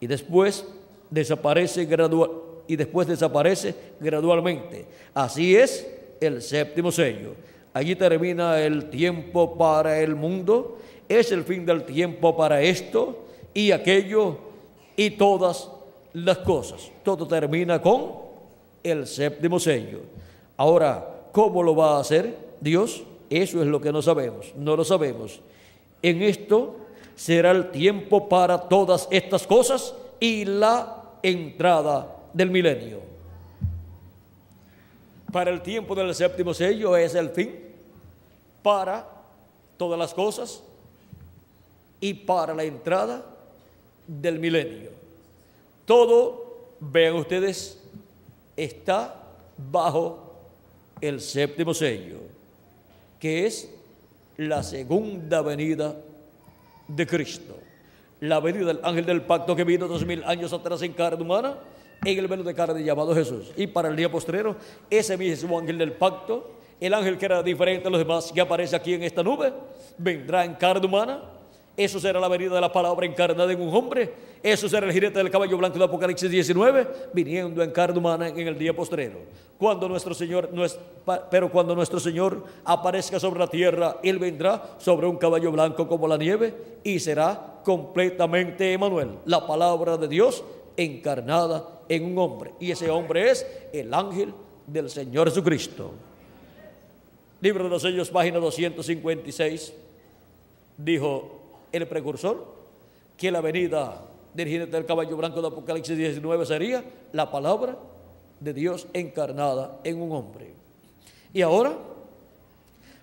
Y 0.00 0.08
después 0.08 0.64
desaparece 1.10 1.84
gradual 1.84 2.32
y 2.66 2.74
después 2.74 3.06
desaparece 3.06 3.72
gradualmente. 4.00 4.84
Así 5.14 5.54
es 5.54 5.86
el 6.20 6.42
séptimo 6.42 6.90
sello. 6.90 7.51
Allí 7.74 7.96
termina 7.96 8.60
el 8.60 8.90
tiempo 8.90 9.56
para 9.56 10.00
el 10.00 10.14
mundo, 10.14 10.78
es 11.08 11.32
el 11.32 11.44
fin 11.44 11.64
del 11.64 11.84
tiempo 11.84 12.36
para 12.36 12.60
esto 12.60 13.24
y 13.54 13.70
aquello 13.70 14.36
y 14.96 15.10
todas 15.10 15.70
las 16.12 16.38
cosas. 16.38 16.90
Todo 17.02 17.26
termina 17.26 17.80
con 17.80 18.12
el 18.82 19.06
séptimo 19.06 19.58
sello. 19.58 20.00
Ahora, 20.56 21.06
¿cómo 21.32 21.62
lo 21.62 21.74
va 21.74 21.96
a 21.96 22.00
hacer 22.00 22.36
Dios? 22.60 23.04
Eso 23.30 23.62
es 23.62 23.66
lo 23.66 23.80
que 23.80 23.92
no 23.92 24.02
sabemos, 24.02 24.52
no 24.56 24.76
lo 24.76 24.84
sabemos. 24.84 25.40
En 26.02 26.22
esto 26.22 26.76
será 27.16 27.52
el 27.52 27.70
tiempo 27.70 28.28
para 28.28 28.58
todas 28.68 29.08
estas 29.10 29.46
cosas 29.46 29.94
y 30.20 30.44
la 30.44 31.04
entrada 31.22 32.16
del 32.34 32.50
milenio. 32.50 33.11
Para 35.32 35.50
el 35.50 35.62
tiempo 35.62 35.94
del 35.94 36.14
séptimo 36.14 36.52
sello 36.52 36.94
es 36.94 37.14
el 37.14 37.30
fin 37.30 37.58
para 38.62 39.08
todas 39.78 39.98
las 39.98 40.12
cosas 40.12 40.62
y 42.00 42.12
para 42.12 42.54
la 42.54 42.64
entrada 42.64 43.24
del 44.06 44.38
milenio. 44.38 44.90
Todo, 45.86 46.68
vean 46.80 47.14
ustedes, 47.14 47.80
está 48.56 49.22
bajo 49.56 50.34
el 51.00 51.20
séptimo 51.20 51.72
sello, 51.72 52.18
que 53.18 53.46
es 53.46 53.70
la 54.36 54.62
segunda 54.62 55.40
venida 55.40 55.96
de 56.88 57.06
Cristo. 57.06 57.56
La 58.20 58.38
venida 58.38 58.66
del 58.66 58.80
ángel 58.82 59.06
del 59.06 59.22
pacto 59.22 59.56
que 59.56 59.64
vino 59.64 59.88
dos 59.88 60.04
mil 60.04 60.22
años 60.24 60.52
atrás 60.52 60.82
en 60.82 60.92
carne 60.92 61.22
humana, 61.22 61.56
en 62.04 62.18
el 62.18 62.26
velo 62.26 62.42
de 62.42 62.54
carne 62.54 62.82
llamado 62.82 63.14
Jesús. 63.14 63.52
Y 63.56 63.66
para 63.66 63.88
el 63.88 63.96
día 63.96 64.10
postrero, 64.10 64.56
ese 64.90 65.16
mismo 65.16 65.58
ángel 65.58 65.78
del 65.78 65.92
pacto, 65.92 66.50
el 66.80 66.94
ángel 66.94 67.16
que 67.16 67.26
era 67.26 67.42
diferente 67.42 67.86
a 67.86 67.90
los 67.90 68.00
demás, 68.00 68.32
que 68.32 68.40
aparece 68.40 68.74
aquí 68.74 68.94
en 68.94 69.04
esta 69.04 69.22
nube, 69.22 69.52
vendrá 69.98 70.44
en 70.44 70.54
carne 70.54 70.86
humana. 70.86 71.22
Eso 71.76 71.98
será 71.98 72.20
la 72.20 72.28
venida 72.28 72.54
de 72.54 72.60
la 72.60 72.72
palabra 72.72 73.06
encarnada 73.06 73.50
en 73.50 73.60
un 73.60 73.74
hombre. 73.74 74.12
Eso 74.42 74.68
será 74.68 74.86
el 74.86 74.92
jinete 74.92 75.18
del 75.18 75.30
caballo 75.30 75.56
blanco 75.56 75.78
de 75.78 75.84
Apocalipsis 75.84 76.30
19, 76.30 76.88
viniendo 77.14 77.62
en 77.62 77.70
carne 77.70 77.98
humana 77.98 78.28
en 78.28 78.46
el 78.46 78.58
día 78.58 78.74
postrero. 78.74 79.20
Cuando 79.56 79.88
nuestro 79.88 80.12
Señor, 80.12 80.50
pero 81.30 81.50
cuando 81.50 81.74
nuestro 81.74 82.00
Señor 82.00 82.44
aparezca 82.64 83.20
sobre 83.20 83.38
la 83.38 83.46
tierra, 83.46 83.98
Él 84.02 84.18
vendrá 84.18 84.74
sobre 84.78 85.06
un 85.06 85.16
caballo 85.16 85.52
blanco 85.52 85.86
como 85.86 86.08
la 86.08 86.18
nieve 86.18 86.52
y 86.82 86.98
será 86.98 87.60
completamente 87.64 88.72
Emanuel, 88.72 89.10
la 89.24 89.46
palabra 89.46 89.96
de 89.96 90.08
Dios 90.08 90.42
encarnada 90.76 91.80
en 91.88 92.04
un 92.04 92.18
hombre. 92.18 92.52
Y 92.60 92.70
ese 92.70 92.90
hombre 92.90 93.30
es 93.30 93.46
el 93.72 93.92
ángel 93.92 94.32
del 94.66 94.90
Señor 94.90 95.28
Jesucristo. 95.28 95.92
Libro 97.40 97.64
de 97.64 97.70
los 97.70 97.82
Sellos, 97.82 98.10
página 98.10 98.38
256, 98.38 99.72
dijo 100.78 101.40
el 101.72 101.88
precursor 101.88 102.46
que 103.16 103.30
la 103.30 103.40
venida 103.40 104.00
del 104.34 104.48
jinete 104.48 104.70
del 104.70 104.86
caballo 104.86 105.16
blanco 105.16 105.42
de 105.42 105.48
Apocalipsis 105.48 105.96
19 105.96 106.46
sería 106.46 106.84
la 107.12 107.30
palabra 107.30 107.76
de 108.40 108.52
Dios 108.52 108.86
encarnada 108.92 109.80
en 109.84 110.00
un 110.00 110.12
hombre. 110.12 110.52
Y 111.32 111.42
ahora, 111.42 111.76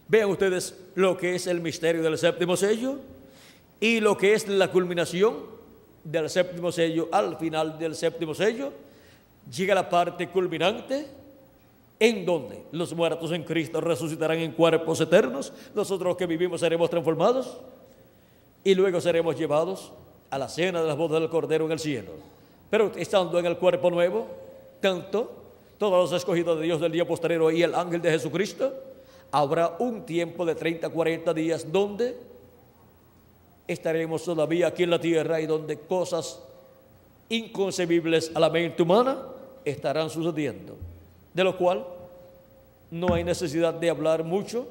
vean 0.08 0.30
ustedes 0.30 0.76
lo 0.96 1.18
que 1.18 1.36
es 1.36 1.48
el 1.48 1.62
misterio 1.62 2.02
del 2.02 2.18
séptimo 2.18 2.58
sello 2.58 2.98
y 3.80 4.00
lo 4.00 4.18
que 4.18 4.34
es 4.34 4.48
la 4.48 4.72
culminación 4.72 5.59
del 6.04 6.30
séptimo 6.30 6.72
sello, 6.72 7.10
al 7.12 7.38
final 7.38 7.78
del 7.78 7.96
séptimo 7.96 8.34
sello, 8.34 8.72
llega 9.52 9.76
la 9.76 9.90
parte 9.90 10.30
culminante 10.30 11.08
en 12.00 12.26
donde 12.26 12.64
los 12.72 12.94
muertos 12.94 13.32
en 13.32 13.44
Cristo 13.44 13.82
resucitarán 13.82 14.40
en 14.40 14.54
cuerpos 14.54 15.02
eternos, 15.02 15.52
nosotros 15.76 16.16
que 16.16 16.26
vivimos 16.26 16.62
seremos 16.62 16.90
transformados 16.90 17.58
y 18.64 18.74
luego 18.74 19.02
seremos 19.02 19.38
llevados 19.38 19.92
a 20.30 20.38
la 20.38 20.48
cena 20.48 20.82
de 20.82 20.88
las 20.88 20.98
bodas 20.98 21.20
del 21.20 21.30
Cordero 21.30 21.66
en 21.66 21.72
el 21.74 21.80
cielo. 21.80 22.12
Pero 22.70 22.92
estando 22.96 23.38
en 23.40 23.46
el 23.46 23.58
cuerpo 23.58 23.90
nuevo, 23.90 24.28
tanto 24.80 25.32
todos 25.78 26.12
los 26.12 26.18
escogidos 26.18 26.60
de 26.60 26.66
Dios 26.66 26.80
del 26.80 26.92
día 26.92 27.08
posterior 27.08 27.54
y 27.54 27.64
el 27.64 27.76
ángel 27.76 28.02
de 28.02 28.12
Jesucristo, 28.12 28.74
habrá 29.32 29.76
un 29.80 30.06
tiempo 30.06 30.46
de 30.46 30.56
30, 30.56 30.90
40 30.90 31.34
días 31.34 31.72
donde 31.72 32.18
estaremos 33.72 34.24
todavía 34.24 34.68
aquí 34.68 34.84
en 34.84 34.90
la 34.90 35.00
tierra 35.00 35.40
y 35.40 35.46
donde 35.46 35.78
cosas 35.80 36.42
inconcebibles 37.30 38.32
a 38.34 38.40
la 38.40 38.50
mente 38.50 38.82
humana 38.82 39.20
estarán 39.64 40.10
sucediendo. 40.10 40.76
De 41.34 41.44
lo 41.44 41.56
cual 41.56 41.86
no 42.90 43.14
hay 43.14 43.24
necesidad 43.24 43.74
de 43.76 43.90
hablar 43.90 44.24
mucho 44.24 44.68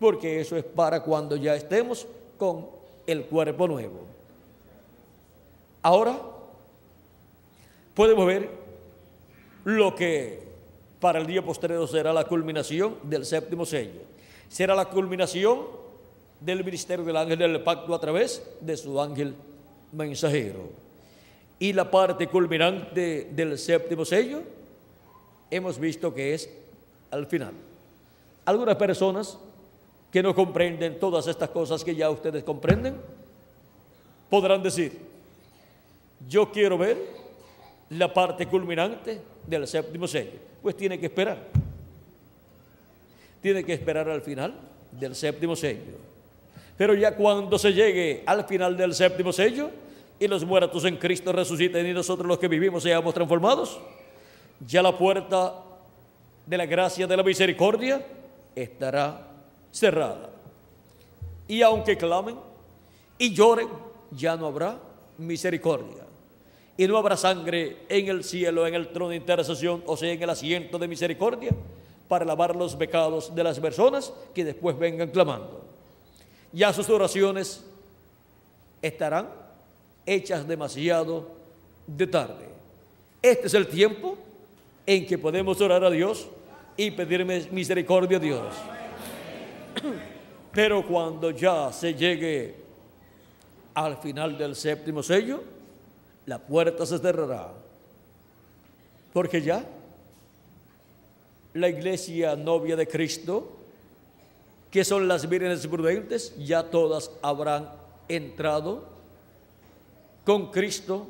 porque 0.00 0.40
eso 0.40 0.56
es 0.56 0.64
para 0.64 1.02
cuando 1.02 1.36
ya 1.36 1.54
estemos 1.54 2.06
con 2.38 2.66
el 3.06 3.24
cuerpo 3.24 3.68
nuevo. 3.68 4.00
Ahora 5.82 6.18
podemos 7.94 8.26
ver 8.26 8.48
lo 9.64 9.94
que 9.94 10.42
para 11.00 11.18
el 11.18 11.26
día 11.26 11.44
posterior 11.44 11.86
será 11.86 12.12
la 12.12 12.24
culminación 12.24 12.96
del 13.02 13.26
séptimo 13.26 13.66
sello. 13.66 14.00
Será 14.48 14.74
la 14.74 14.86
culminación 14.86 15.77
del 16.40 16.64
ministerio 16.64 17.04
del 17.04 17.16
ángel 17.16 17.38
del 17.38 17.62
pacto 17.62 17.94
a 17.94 18.00
través 18.00 18.42
de 18.60 18.76
su 18.76 19.00
ángel 19.00 19.34
mensajero. 19.92 20.70
Y 21.58 21.72
la 21.72 21.90
parte 21.90 22.28
culminante 22.28 23.28
del 23.32 23.58
séptimo 23.58 24.04
sello, 24.04 24.42
hemos 25.50 25.78
visto 25.78 26.14
que 26.14 26.34
es 26.34 26.48
al 27.10 27.26
final. 27.26 27.52
Algunas 28.44 28.76
personas 28.76 29.38
que 30.12 30.22
no 30.22 30.34
comprenden 30.34 30.98
todas 30.98 31.26
estas 31.26 31.50
cosas 31.50 31.84
que 31.84 31.94
ya 31.94 32.10
ustedes 32.10 32.44
comprenden, 32.44 32.96
podrán 34.30 34.62
decir, 34.62 34.98
yo 36.28 36.50
quiero 36.50 36.78
ver 36.78 36.96
la 37.90 38.12
parte 38.12 38.46
culminante 38.46 39.20
del 39.46 39.66
séptimo 39.66 40.06
sello. 40.06 40.38
Pues 40.62 40.76
tiene 40.76 40.98
que 40.98 41.06
esperar. 41.06 41.38
Tiene 43.40 43.64
que 43.64 43.72
esperar 43.72 44.08
al 44.08 44.22
final 44.22 44.54
del 44.92 45.14
séptimo 45.14 45.54
sello. 45.56 46.07
Pero 46.78 46.94
ya 46.94 47.16
cuando 47.16 47.58
se 47.58 47.72
llegue 47.72 48.22
al 48.24 48.44
final 48.44 48.76
del 48.76 48.94
séptimo 48.94 49.32
sello 49.32 49.68
y 50.18 50.28
los 50.28 50.44
muertos 50.44 50.84
en 50.84 50.96
Cristo 50.96 51.32
resuciten 51.32 51.84
y 51.84 51.92
nosotros 51.92 52.26
los 52.26 52.38
que 52.38 52.46
vivimos 52.46 52.84
seamos 52.84 53.12
transformados, 53.12 53.80
ya 54.64 54.80
la 54.80 54.96
puerta 54.96 55.54
de 56.46 56.56
la 56.56 56.66
gracia 56.66 57.08
de 57.08 57.16
la 57.16 57.24
misericordia 57.24 58.00
estará 58.54 59.26
cerrada. 59.72 60.30
Y 61.48 61.62
aunque 61.62 61.96
clamen 61.96 62.36
y 63.18 63.34
lloren, 63.34 63.68
ya 64.12 64.36
no 64.36 64.46
habrá 64.46 64.78
misericordia. 65.18 66.04
Y 66.76 66.86
no 66.86 66.96
habrá 66.96 67.16
sangre 67.16 67.78
en 67.88 68.06
el 68.06 68.22
cielo, 68.22 68.64
en 68.68 68.74
el 68.76 68.88
trono 68.88 69.10
de 69.10 69.16
intercesión, 69.16 69.82
o 69.84 69.96
sea, 69.96 70.12
en 70.12 70.22
el 70.22 70.30
asiento 70.30 70.78
de 70.78 70.86
misericordia, 70.86 71.50
para 72.06 72.24
lavar 72.24 72.54
los 72.54 72.76
pecados 72.76 73.34
de 73.34 73.42
las 73.42 73.58
personas 73.58 74.12
que 74.32 74.44
después 74.44 74.78
vengan 74.78 75.08
clamando 75.10 75.67
ya 76.52 76.72
sus 76.72 76.88
oraciones 76.88 77.64
estarán 78.82 79.28
hechas 80.06 80.46
demasiado 80.46 81.28
de 81.86 82.06
tarde. 82.06 82.48
Este 83.20 83.46
es 83.46 83.54
el 83.54 83.66
tiempo 83.66 84.16
en 84.86 85.06
que 85.06 85.18
podemos 85.18 85.60
orar 85.60 85.84
a 85.84 85.90
Dios 85.90 86.28
y 86.76 86.90
pedirme 86.90 87.46
misericordia 87.50 88.18
a 88.18 88.20
Dios. 88.20 88.54
Pero 90.52 90.86
cuando 90.86 91.30
ya 91.30 91.72
se 91.72 91.94
llegue 91.94 92.54
al 93.74 93.98
final 93.98 94.38
del 94.38 94.56
séptimo 94.56 95.02
sello, 95.02 95.42
la 96.26 96.38
puerta 96.38 96.86
se 96.86 96.98
cerrará. 96.98 97.52
Porque 99.12 99.42
ya 99.42 99.64
la 101.54 101.68
iglesia 101.68 102.36
novia 102.36 102.76
de 102.76 102.86
Cristo 102.86 103.57
que 104.70 104.84
son 104.84 105.08
las 105.08 105.28
vírgenes 105.28 105.66
prudentes, 105.66 106.34
ya 106.36 106.70
todas 106.70 107.10
habrán 107.22 107.70
entrado 108.08 108.84
con 110.24 110.50
Cristo 110.50 111.06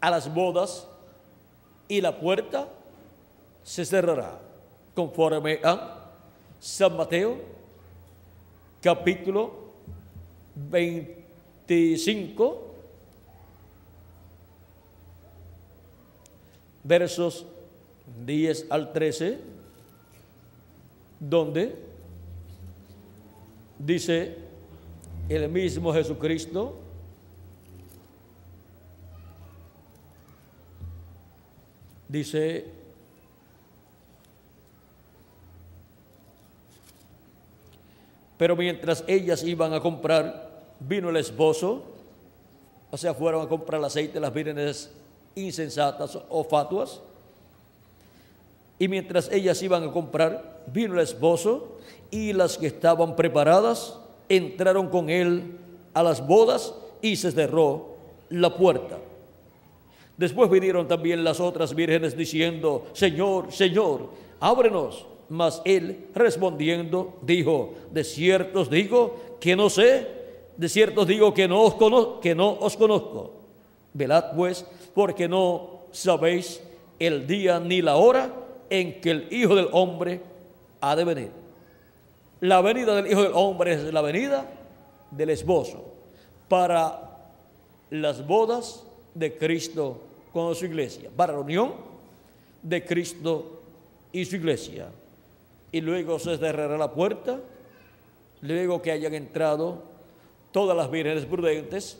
a 0.00 0.10
las 0.10 0.32
bodas 0.32 0.86
y 1.88 2.00
la 2.00 2.18
puerta 2.18 2.68
se 3.62 3.84
cerrará, 3.84 4.40
conforme 4.94 5.60
a 5.62 6.10
San 6.58 6.96
Mateo, 6.96 7.38
capítulo 8.80 9.66
25, 10.54 12.74
versos 16.82 17.44
10 18.24 18.66
al 18.70 18.92
13, 18.92 19.38
donde 21.20 21.85
dice 23.78 24.36
el 25.28 25.48
mismo 25.48 25.92
Jesucristo, 25.92 26.78
dice, 32.08 32.64
pero 38.38 38.54
mientras 38.54 39.04
ellas 39.06 39.42
iban 39.42 39.72
a 39.72 39.80
comprar, 39.80 40.64
vino 40.80 41.10
el 41.10 41.16
esposo, 41.16 41.84
o 42.90 42.96
sea, 42.96 43.14
fueron 43.14 43.44
a 43.44 43.48
comprar 43.48 43.80
el 43.80 43.86
aceite, 43.86 44.20
las 44.20 44.32
vírgenes 44.32 44.90
insensatas 45.34 46.18
o 46.28 46.44
fatuas, 46.44 47.00
y 48.78 48.88
mientras 48.88 49.30
ellas 49.32 49.60
iban 49.62 49.84
a 49.84 49.92
comprar, 49.92 50.62
vino 50.72 50.94
el 50.94 51.00
esposo 51.00 51.75
y 52.16 52.32
las 52.32 52.56
que 52.56 52.66
estaban 52.66 53.14
preparadas 53.14 53.98
entraron 54.28 54.88
con 54.88 55.10
él 55.10 55.58
a 55.92 56.02
las 56.02 56.26
bodas 56.26 56.74
y 57.02 57.16
se 57.16 57.30
cerró 57.30 57.88
la 58.30 58.56
puerta. 58.56 58.98
Después 60.16 60.50
vinieron 60.50 60.88
también 60.88 61.22
las 61.22 61.40
otras 61.40 61.74
vírgenes 61.74 62.16
diciendo, 62.16 62.86
Señor, 62.94 63.52
Señor, 63.52 64.08
ábrenos. 64.40 65.04
Mas 65.28 65.60
él 65.64 66.06
respondiendo 66.14 67.16
dijo, 67.20 67.74
de 67.90 68.04
cierto 68.04 68.60
os 68.60 68.70
digo 68.70 69.16
que 69.40 69.56
no 69.56 69.68
sé, 69.68 70.06
de 70.56 70.68
cierto 70.68 71.00
os 71.02 71.06
digo 71.06 71.34
que 71.34 71.48
no 71.48 71.62
os 71.62 71.74
conozco, 71.74 72.20
que 72.20 72.34
no 72.34 72.52
os 72.60 72.76
conozco. 72.76 73.32
Velad 73.92 74.36
pues, 74.36 74.64
porque 74.94 75.28
no 75.28 75.80
sabéis 75.90 76.62
el 76.98 77.26
día 77.26 77.58
ni 77.58 77.82
la 77.82 77.96
hora 77.96 78.32
en 78.70 79.00
que 79.00 79.10
el 79.10 79.28
Hijo 79.32 79.54
del 79.54 79.68
Hombre 79.72 80.20
ha 80.80 80.94
de 80.94 81.04
venir. 81.04 81.45
La 82.46 82.60
venida 82.60 82.94
del 82.94 83.10
Hijo 83.10 83.24
del 83.24 83.32
Hombre 83.34 83.72
es 83.72 83.92
la 83.92 84.00
venida 84.02 84.46
del 85.10 85.30
esposo 85.30 85.82
para 86.48 86.96
las 87.90 88.24
bodas 88.24 88.84
de 89.14 89.36
Cristo 89.36 90.00
con 90.32 90.54
su 90.54 90.66
iglesia, 90.66 91.10
para 91.16 91.32
la 91.32 91.40
unión 91.40 91.72
de 92.62 92.84
Cristo 92.84 93.62
y 94.12 94.24
su 94.26 94.36
iglesia. 94.36 94.86
Y 95.72 95.80
luego 95.80 96.20
se 96.20 96.38
cerrará 96.38 96.78
la 96.78 96.92
puerta, 96.92 97.40
luego 98.42 98.80
que 98.80 98.92
hayan 98.92 99.14
entrado 99.14 99.82
todas 100.52 100.76
las 100.76 100.88
vírgenes 100.88 101.24
prudentes, 101.24 101.98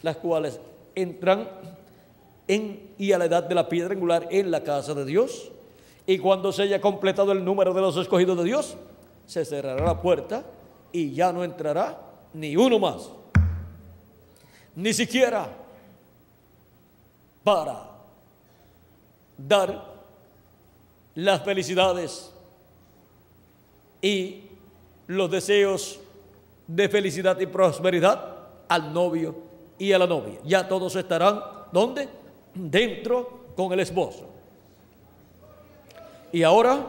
las 0.00 0.16
cuales 0.16 0.58
entran 0.94 1.50
en 2.48 2.80
y 2.96 3.12
a 3.12 3.18
la 3.18 3.26
edad 3.26 3.42
de 3.42 3.54
la 3.54 3.68
piedra 3.68 3.92
angular 3.92 4.26
en 4.30 4.50
la 4.50 4.62
casa 4.62 4.94
de 4.94 5.04
Dios. 5.04 5.50
Y 6.06 6.16
cuando 6.16 6.50
se 6.50 6.62
haya 6.62 6.80
completado 6.80 7.32
el 7.32 7.44
número 7.44 7.74
de 7.74 7.82
los 7.82 7.98
escogidos 7.98 8.38
de 8.38 8.44
Dios, 8.44 8.74
se 9.32 9.46
cerrará 9.46 9.82
la 9.82 9.98
puerta 9.98 10.44
y 10.92 11.14
ya 11.14 11.32
no 11.32 11.42
entrará 11.42 11.98
ni 12.34 12.54
uno 12.54 12.78
más. 12.78 13.08
Ni 14.76 14.92
siquiera 14.92 15.48
para 17.42 17.88
dar 19.38 19.84
las 21.14 21.42
felicidades 21.42 22.30
y 24.02 24.42
los 25.06 25.30
deseos 25.30 25.98
de 26.66 26.88
felicidad 26.90 27.40
y 27.40 27.46
prosperidad 27.46 28.36
al 28.68 28.92
novio 28.92 29.34
y 29.78 29.92
a 29.92 29.98
la 29.98 30.06
novia. 30.06 30.40
Ya 30.44 30.68
todos 30.68 30.94
estarán, 30.94 31.42
¿dónde? 31.72 32.06
Dentro 32.54 33.46
con 33.56 33.72
el 33.72 33.80
esposo. 33.80 34.28
Y 36.32 36.42
ahora, 36.42 36.86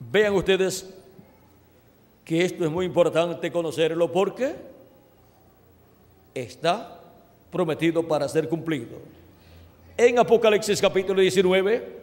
vean 0.00 0.34
ustedes 0.34 0.88
que 2.24 2.44
esto 2.44 2.64
es 2.64 2.70
muy 2.70 2.86
importante 2.86 3.52
conocerlo 3.52 4.10
porque 4.10 4.54
está 6.34 7.00
prometido 7.50 8.06
para 8.06 8.28
ser 8.28 8.48
cumplido. 8.48 8.98
En 9.96 10.18
Apocalipsis 10.18 10.80
capítulo 10.80 11.20
19, 11.20 12.00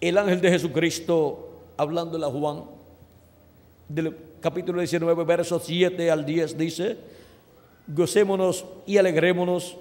el 0.00 0.18
ángel 0.18 0.40
de 0.40 0.50
Jesucristo, 0.50 1.50
hablando 1.76 2.24
a 2.24 2.30
Juan, 2.30 2.64
del 3.88 4.16
capítulo 4.40 4.78
19, 4.80 5.24
versos 5.24 5.64
7 5.66 6.10
al 6.10 6.24
10, 6.24 6.56
dice, 6.56 6.96
gocémonos 7.88 8.64
y 8.86 8.96
alegrémonos 8.96 9.76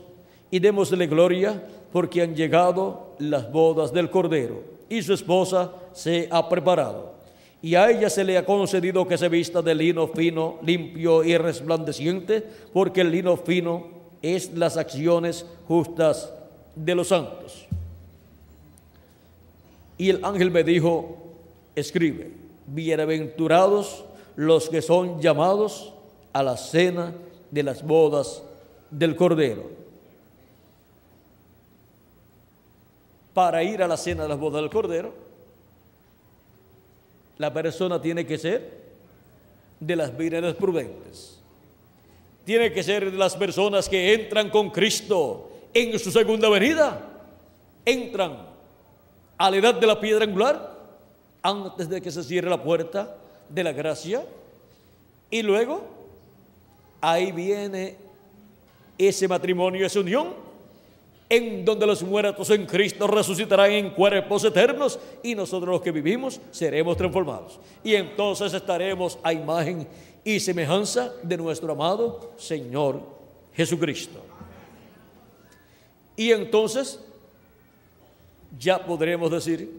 y 0.49 0.59
démosle 0.59 1.07
gloria 1.07 1.61
porque 1.93 2.23
han 2.23 2.35
llegado 2.35 3.15
las 3.19 3.51
bodas 3.51 3.93
del 3.93 4.09
Cordero 4.09 4.76
y 4.89 5.01
su 5.01 5.13
esposa 5.13 5.71
se 5.93 6.27
ha 6.31 6.47
preparado 6.47 7.17
y 7.61 7.75
a 7.75 7.89
ella 7.89 8.09
se 8.09 8.23
le 8.23 8.37
ha 8.37 8.45
concedido 8.45 9.07
que 9.07 9.17
se 9.17 9.29
vista 9.29 9.61
de 9.61 9.73
lino 9.73 10.07
fino, 10.07 10.59
limpio 10.63 11.23
y 11.23 11.37
resplandeciente, 11.37 12.43
porque 12.71 13.01
el 13.01 13.11
lino 13.11 13.35
fino 13.35 13.87
es 14.21 14.53
las 14.53 14.77
acciones 14.77 15.45
justas 15.67 16.31
de 16.75 16.95
los 16.95 17.07
santos. 17.07 17.65
Y 19.97 20.11
el 20.11 20.23
ángel 20.23 20.51
me 20.51 20.63
dijo, 20.63 21.17
escribe, 21.75 22.31
bienaventurados 22.67 24.05
los 24.35 24.69
que 24.69 24.83
son 24.83 25.19
llamados 25.19 25.93
a 26.33 26.43
la 26.43 26.57
cena 26.57 27.15
de 27.49 27.63
las 27.63 27.83
bodas 27.83 28.43
del 28.91 29.15
Cordero. 29.15 29.86
Para 33.37 33.61
ir 33.61 33.83
a 33.83 33.87
la 33.87 33.97
cena 33.97 34.23
de 34.23 34.29
las 34.29 34.39
bodas 34.39 34.63
del 34.63 34.71
Cordero, 34.71 35.13
la 37.37 37.53
persona 37.53 38.01
tiene 38.01 38.25
que 38.25 38.35
ser 38.35 38.81
de 39.79 39.95
las 39.95 40.17
vírgenes 40.17 40.55
prudentes. 40.55 41.37
Tiene 42.45 42.73
que 42.73 42.81
ser 42.81 43.11
de 43.11 43.15
las 43.15 43.35
personas 43.35 43.87
que 43.87 44.15
entran 44.15 44.49
con 44.49 44.71
Cristo 44.71 45.51
en 45.71 45.99
su 45.99 46.09
segunda 46.09 46.49
venida. 46.49 46.99
Entran 47.85 48.39
a 49.37 49.51
la 49.51 49.57
edad 49.57 49.75
de 49.75 49.85
la 49.85 49.99
piedra 50.01 50.25
angular 50.25 50.75
antes 51.43 51.87
de 51.87 52.01
que 52.01 52.09
se 52.09 52.23
cierre 52.23 52.49
la 52.49 52.63
puerta 52.63 53.17
de 53.49 53.63
la 53.63 53.71
gracia. 53.71 54.25
Y 55.29 55.43
luego 55.43 55.83
ahí 57.01 57.31
viene 57.31 57.97
ese 58.97 59.27
matrimonio, 59.27 59.85
esa 59.85 59.99
unión 59.99 60.46
en 61.29 61.65
donde 61.65 61.85
los 61.85 62.03
muertos 62.03 62.49
en 62.51 62.65
Cristo 62.65 63.05
resucitarán 63.07 63.71
en 63.71 63.89
cuerpos 63.89 64.43
eternos 64.45 64.97
y 65.21 65.35
nosotros 65.35 65.69
los 65.69 65.81
que 65.81 65.91
vivimos 65.91 66.39
seremos 66.51 66.95
transformados. 66.95 67.59
Y 67.83 67.95
entonces 67.95 68.53
estaremos 68.53 69.19
a 69.23 69.33
imagen 69.33 69.87
y 70.23 70.39
semejanza 70.39 71.13
de 71.23 71.37
nuestro 71.37 71.71
amado 71.73 72.31
Señor 72.37 73.01
Jesucristo. 73.53 74.21
Y 76.15 76.31
entonces 76.31 76.99
ya 78.57 78.83
podremos 78.83 79.29
decir, 79.29 79.69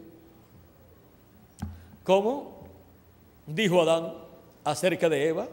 ¿cómo 2.03 2.63
dijo 3.47 3.81
Adán 3.81 4.13
acerca 4.63 5.09
de 5.09 5.27
Eva? 5.27 5.47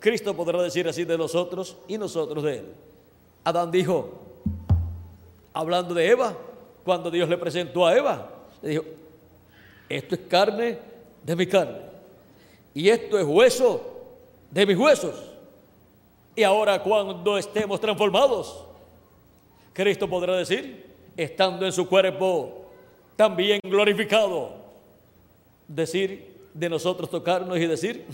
Cristo 0.00 0.34
podrá 0.34 0.60
decir 0.62 0.88
así 0.88 1.04
de 1.04 1.16
nosotros 1.16 1.76
y 1.86 1.98
nosotros 1.98 2.42
de 2.42 2.58
él. 2.58 2.66
Adán 3.44 3.70
dijo, 3.70 4.21
hablando 5.52 5.94
de 5.94 6.08
Eva, 6.08 6.36
cuando 6.84 7.10
Dios 7.10 7.28
le 7.28 7.38
presentó 7.38 7.86
a 7.86 7.96
Eva, 7.96 8.28
le 8.62 8.68
dijo, 8.70 8.84
esto 9.88 10.14
es 10.14 10.20
carne 10.28 10.78
de 11.22 11.36
mi 11.36 11.46
carne 11.46 11.78
y 12.74 12.88
esto 12.88 13.18
es 13.18 13.24
hueso 13.24 13.80
de 14.50 14.66
mis 14.66 14.76
huesos. 14.76 15.14
Y 16.34 16.42
ahora 16.42 16.82
cuando 16.82 17.36
estemos 17.36 17.78
transformados, 17.80 18.64
Cristo 19.72 20.08
podrá 20.08 20.36
decir, 20.36 20.86
estando 21.16 21.66
en 21.66 21.72
su 21.72 21.86
cuerpo 21.86 22.70
también 23.16 23.60
glorificado, 23.62 24.52
decir 25.68 26.32
de 26.54 26.68
nosotros 26.68 27.10
tocarnos 27.10 27.58
y 27.58 27.66
decir, 27.66 28.06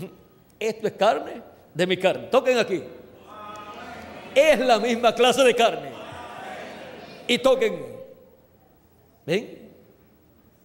esto 0.58 0.86
es 0.86 0.92
carne 0.94 1.42
de 1.72 1.86
mi 1.86 1.96
carne. 1.96 2.26
Toquen 2.30 2.58
aquí. 2.58 2.82
Es 4.34 4.58
la 4.58 4.78
misma 4.78 5.14
clase 5.14 5.42
de 5.42 5.54
carne 5.54 5.97
y 7.28 7.38
toquen. 7.38 7.86
¿Ven? 9.24 9.70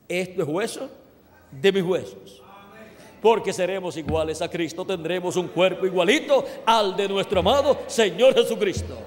Esto 0.07 0.41
es 0.41 0.47
hueso 0.47 0.89
de 1.51 1.71
mis 1.71 1.83
huesos. 1.83 2.41
Porque 3.21 3.53
seremos 3.53 3.95
iguales 3.95 4.41
a 4.41 4.49
Cristo, 4.49 4.85
tendremos 4.85 5.35
un 5.35 5.47
cuerpo 5.49 5.85
igualito 5.85 6.45
al 6.65 6.95
de 6.95 7.07
nuestro 7.07 7.39
amado 7.39 7.77
Señor 7.87 8.33
Jesucristo. 8.33 8.97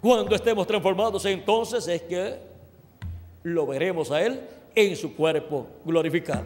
Cuando 0.00 0.34
estemos 0.36 0.66
transformados, 0.66 1.24
entonces 1.24 1.88
es 1.88 2.02
que 2.02 2.36
lo 3.42 3.66
veremos 3.66 4.10
a 4.10 4.22
Él 4.22 4.40
en 4.74 4.96
su 4.96 5.14
cuerpo 5.16 5.66
glorificado. 5.84 6.44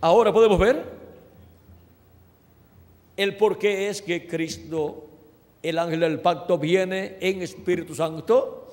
Ahora 0.00 0.32
podemos 0.32 0.58
ver 0.58 0.84
el 3.16 3.36
por 3.36 3.58
qué 3.58 3.88
es 3.88 4.00
que 4.02 4.26
Cristo 4.26 5.06
el 5.64 5.78
ángel 5.78 6.00
del 6.00 6.20
pacto 6.20 6.58
viene 6.58 7.16
en 7.20 7.40
Espíritu 7.40 7.94
Santo, 7.94 8.68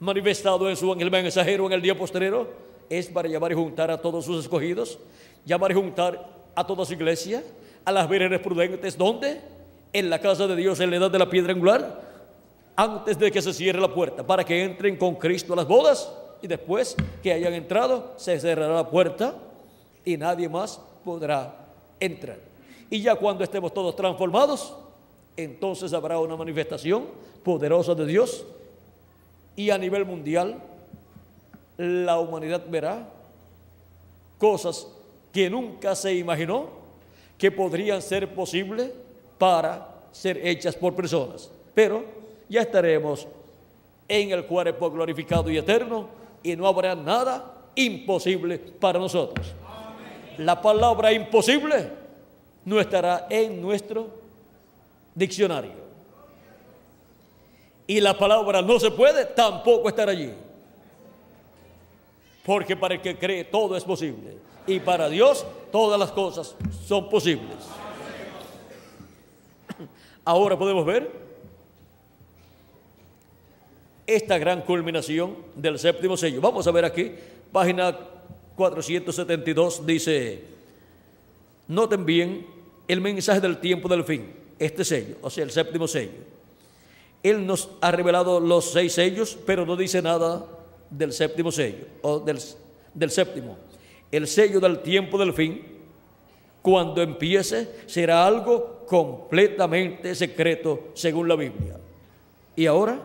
manifestado 0.00 0.68
en 0.68 0.76
su 0.76 0.92
ángel 0.92 1.08
mensajero 1.08 1.64
en 1.66 1.72
el 1.72 1.80
día 1.80 1.96
postrero, 1.96 2.48
es 2.90 3.06
para 3.06 3.28
llamar 3.28 3.52
y 3.52 3.54
juntar 3.54 3.92
a 3.92 3.98
todos 3.98 4.24
sus 4.24 4.42
escogidos, 4.42 4.98
llamar 5.46 5.70
y 5.70 5.74
juntar 5.74 6.28
a 6.56 6.66
toda 6.66 6.84
su 6.84 6.92
iglesia, 6.92 7.44
a 7.84 7.92
las 7.92 8.08
vírgenes 8.08 8.40
prudentes, 8.40 8.98
¿dónde? 8.98 9.40
En 9.92 10.10
la 10.10 10.18
casa 10.18 10.48
de 10.48 10.56
Dios, 10.56 10.80
en 10.80 10.90
la 10.90 10.96
edad 10.96 11.10
de 11.10 11.20
la 11.20 11.30
piedra 11.30 11.52
angular, 11.52 12.02
antes 12.74 13.16
de 13.16 13.30
que 13.30 13.40
se 13.40 13.54
cierre 13.54 13.80
la 13.80 13.94
puerta, 13.94 14.26
para 14.26 14.42
que 14.42 14.64
entren 14.64 14.96
con 14.96 15.14
Cristo 15.14 15.52
a 15.52 15.56
las 15.56 15.68
bodas 15.68 16.12
y 16.42 16.48
después 16.48 16.96
que 17.22 17.32
hayan 17.32 17.54
entrado, 17.54 18.12
se 18.16 18.40
cerrará 18.40 18.74
la 18.74 18.90
puerta 18.90 19.36
y 20.04 20.16
nadie 20.16 20.48
más 20.48 20.80
podrá 21.04 21.54
entrar. 22.00 22.38
Y 22.90 23.02
ya 23.02 23.14
cuando 23.14 23.44
estemos 23.44 23.72
todos 23.72 23.94
transformados, 23.94 24.74
entonces 25.36 25.92
habrá 25.92 26.18
una 26.18 26.36
manifestación 26.36 27.06
poderosa 27.42 27.94
de 27.94 28.06
Dios 28.06 28.44
y 29.56 29.70
a 29.70 29.78
nivel 29.78 30.04
mundial 30.04 30.60
la 31.76 32.18
humanidad 32.18 32.62
verá 32.68 33.08
cosas 34.38 34.86
que 35.32 35.50
nunca 35.50 35.94
se 35.94 36.14
imaginó 36.14 36.68
que 37.38 37.50
podrían 37.50 38.00
ser 38.00 38.34
posibles 38.34 38.90
para 39.38 39.88
ser 40.12 40.46
hechas 40.46 40.76
por 40.76 40.94
personas. 40.94 41.50
Pero 41.74 42.04
ya 42.48 42.62
estaremos 42.62 43.26
en 44.08 44.30
el 44.30 44.44
cuerpo 44.44 44.90
glorificado 44.90 45.50
y 45.50 45.58
eterno 45.58 46.08
y 46.42 46.54
no 46.54 46.66
habrá 46.66 46.94
nada 46.94 47.52
imposible 47.74 48.58
para 48.58 48.98
nosotros. 48.98 49.52
La 50.38 50.60
palabra 50.60 51.12
imposible 51.12 51.90
no 52.64 52.80
estará 52.80 53.26
en 53.30 53.60
nuestro 53.60 54.23
diccionario. 55.14 55.84
Y 57.86 58.00
la 58.00 58.16
palabra 58.16 58.62
no 58.62 58.80
se 58.80 58.90
puede 58.90 59.26
tampoco 59.26 59.88
estar 59.88 60.08
allí. 60.08 60.32
Porque 62.44 62.76
para 62.76 62.94
el 62.94 63.00
que 63.00 63.18
cree 63.18 63.44
todo 63.44 63.76
es 63.76 63.84
posible. 63.84 64.36
Y 64.66 64.80
para 64.80 65.08
Dios 65.08 65.44
todas 65.70 65.98
las 65.98 66.10
cosas 66.12 66.54
son 66.86 67.08
posibles. 67.08 67.56
Ahora 70.24 70.58
podemos 70.58 70.86
ver 70.86 71.10
esta 74.06 74.38
gran 74.38 74.62
culminación 74.62 75.36
del 75.54 75.78
séptimo 75.78 76.16
sello. 76.16 76.40
Vamos 76.40 76.66
a 76.66 76.70
ver 76.70 76.84
aquí, 76.84 77.12
página 77.52 77.96
472 78.56 79.86
dice, 79.86 80.44
noten 81.68 82.04
bien 82.04 82.46
el 82.86 83.00
mensaje 83.00 83.40
del 83.40 83.58
tiempo 83.58 83.88
del 83.88 84.04
fin, 84.04 84.32
este 84.58 84.84
sello, 84.84 85.16
o 85.22 85.30
sea, 85.30 85.44
el 85.44 85.50
séptimo 85.50 85.86
sello. 85.88 86.34
Él 87.22 87.46
nos 87.46 87.70
ha 87.80 87.90
revelado 87.90 88.38
los 88.40 88.72
seis 88.72 88.92
sellos, 88.92 89.38
pero 89.46 89.64
no 89.64 89.76
dice 89.76 90.02
nada 90.02 90.44
del 90.90 91.12
séptimo 91.12 91.50
sello, 91.50 91.86
o 92.02 92.20
del, 92.20 92.38
del 92.92 93.10
séptimo. 93.10 93.56
El 94.12 94.28
sello 94.28 94.60
del 94.60 94.80
tiempo 94.80 95.18
del 95.18 95.32
fin, 95.32 95.62
cuando 96.62 97.02
empiece, 97.02 97.68
será 97.86 98.26
algo 98.26 98.84
completamente 98.86 100.14
secreto 100.14 100.88
según 100.94 101.28
la 101.28 101.36
Biblia. 101.36 101.76
Y 102.56 102.66
ahora, 102.66 103.00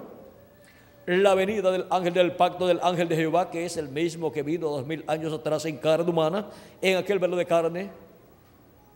la 1.06 1.34
venida 1.34 1.72
del 1.72 1.86
ángel 1.90 2.14
del 2.14 2.34
pacto 2.34 2.68
del 2.68 2.80
ángel 2.84 3.08
de 3.08 3.16
Jehová, 3.16 3.50
que 3.50 3.66
es 3.66 3.78
el 3.78 3.90
mismo 3.90 4.32
que 4.32 4.44
vino 4.44 4.70
dos 4.70 4.86
mil 4.86 5.04
años 5.08 5.34
atrás 5.34 5.66
en 5.66 5.78
carne 5.78 6.10
humana, 6.10 6.48
en 6.82 6.98
aquel 6.98 7.18
velo 7.18 7.36
de 7.36 7.46
carne 7.46 7.90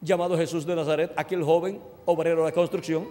llamado 0.04 0.38
Jesús 0.38 0.66
de 0.66 0.76
Nazaret, 0.76 1.12
aquel 1.16 1.43
joven 1.43 1.80
obrero 2.06 2.45
de 2.45 2.51
construcción. 2.51 3.08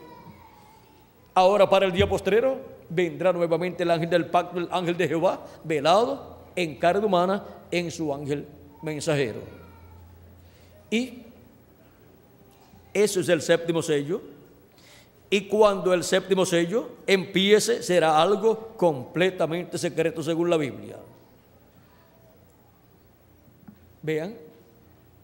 Ahora 1.35 1.69
para 1.69 1.87
el 1.87 1.93
día 1.93 2.09
postrero 2.09 2.59
vendrá 2.89 3.33
nuevamente 3.33 3.83
el 3.83 3.91
ángel 3.91 4.11
del 4.11 4.27
pacto, 4.27 4.59
el 4.59 4.69
ángel 4.71 4.97
de 4.97 5.09
Jehová, 5.09 5.47
velado 5.65 6.37
en 6.55 6.77
carne 6.79 7.07
humana 7.07 7.45
en 7.71 7.91
su 7.91 8.13
ángel 8.13 8.47
mensajero. 8.83 9.41
Y 10.91 11.23
eso 12.93 13.21
es 13.21 13.29
el 13.31 13.41
séptimo 13.41 13.81
sello. 13.81 14.21
Y 15.31 15.49
cuando 15.49 15.95
el 15.95 16.05
séptimo 16.05 16.45
sello 16.45 16.91
empiece, 17.07 17.83
será 17.83 18.21
algo 18.21 18.75
completamente 18.77 19.79
secreto 19.79 20.23
según 20.23 20.51
la 20.51 20.59
Biblia. 20.59 20.97
Vean, 24.03 24.35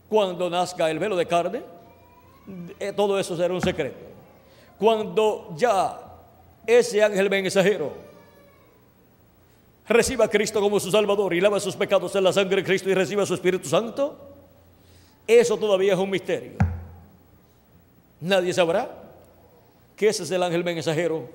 cuando 0.08 0.48
nazca 0.48 0.90
el 0.90 0.98
velo 0.98 1.16
de 1.16 1.26
carne, 1.26 1.62
eh, 2.80 2.92
todo 2.94 3.18
eso 3.18 3.36
será 3.36 3.52
un 3.52 3.60
secreto. 3.60 3.98
Cuando 4.78 5.54
ya 5.56 5.98
ese 6.66 7.02
ángel 7.02 7.28
mensajero 7.28 7.92
reciba 9.86 10.26
a 10.26 10.28
Cristo 10.28 10.60
como 10.60 10.78
su 10.78 10.90
Salvador 10.90 11.34
y 11.34 11.40
lava 11.40 11.60
sus 11.60 11.76
pecados 11.76 12.14
en 12.14 12.24
la 12.24 12.32
sangre 12.32 12.56
de 12.56 12.64
Cristo 12.64 12.88
y 12.88 12.94
reciba 12.94 13.26
su 13.26 13.34
Espíritu 13.34 13.68
Santo, 13.68 14.16
eso 15.26 15.56
todavía 15.58 15.94
es 15.94 15.98
un 15.98 16.10
misterio. 16.10 16.52
Nadie 18.20 18.52
sabrá 18.52 18.90
que 19.96 20.08
ese 20.08 20.22
es 20.22 20.30
el 20.30 20.42
ángel 20.42 20.64
mensajero 20.64 21.28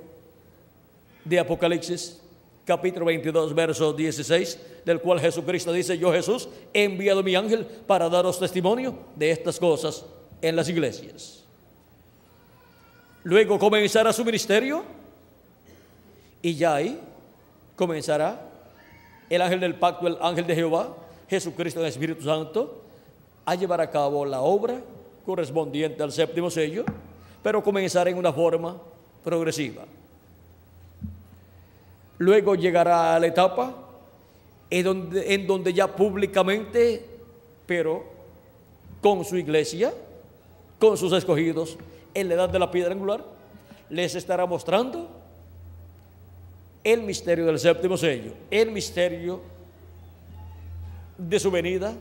de 1.24 1.38
Apocalipsis, 1.38 2.20
capítulo 2.64 3.06
22, 3.06 3.54
verso 3.54 3.92
16, 3.92 4.58
del 4.84 5.00
cual 5.00 5.20
Jesucristo 5.20 5.72
dice, 5.72 5.98
yo 5.98 6.12
Jesús 6.12 6.48
he 6.72 6.84
enviado 6.84 7.22
mi 7.22 7.34
ángel 7.34 7.64
para 7.64 8.08
daros 8.08 8.38
testimonio 8.38 8.94
de 9.16 9.30
estas 9.30 9.58
cosas 9.58 10.04
en 10.40 10.56
las 10.56 10.68
iglesias. 10.68 11.44
Luego 13.22 13.58
comenzará 13.58 14.12
su 14.12 14.24
ministerio 14.24 14.84
y 16.42 16.54
ya 16.54 16.74
ahí 16.74 17.00
comenzará 17.76 18.40
el 19.30 19.40
ángel 19.40 19.60
del 19.60 19.74
pacto, 19.74 20.06
el 20.06 20.18
ángel 20.20 20.46
de 20.46 20.54
Jehová, 20.54 20.94
Jesucristo 21.28 21.80
el 21.80 21.86
Espíritu 21.86 22.24
Santo, 22.24 22.82
a 23.46 23.54
llevar 23.54 23.80
a 23.80 23.90
cabo 23.90 24.24
la 24.24 24.40
obra 24.40 24.80
correspondiente 25.24 26.02
al 26.02 26.12
séptimo 26.12 26.50
sello 26.50 26.84
pero 27.44 27.62
comenzará 27.62 28.08
en 28.08 28.16
una 28.16 28.32
forma 28.32 28.74
progresiva. 29.22 29.82
Luego 32.18 32.54
llegará 32.54 33.14
a 33.14 33.20
la 33.20 33.26
etapa 33.26 33.74
en 34.70 34.84
donde, 34.84 35.34
en 35.34 35.46
donde 35.46 35.72
ya 35.72 35.88
públicamente, 35.88 37.04
pero 37.66 38.04
con 39.00 39.24
su 39.24 39.36
iglesia, 39.36 39.92
con 40.78 40.96
sus 40.96 41.12
escogidos, 41.12 41.76
en 42.14 42.28
la 42.28 42.34
edad 42.34 42.48
de 42.48 42.58
la 42.58 42.70
piedra 42.70 42.92
angular, 42.92 43.24
les 43.90 44.14
estará 44.14 44.46
mostrando 44.46 45.08
el 46.82 47.02
misterio 47.02 47.46
del 47.46 47.58
séptimo 47.58 47.96
sello, 47.96 48.32
el 48.50 48.70
misterio 48.70 49.40
de 51.16 51.40
su 51.40 51.50
venida, 51.50 51.94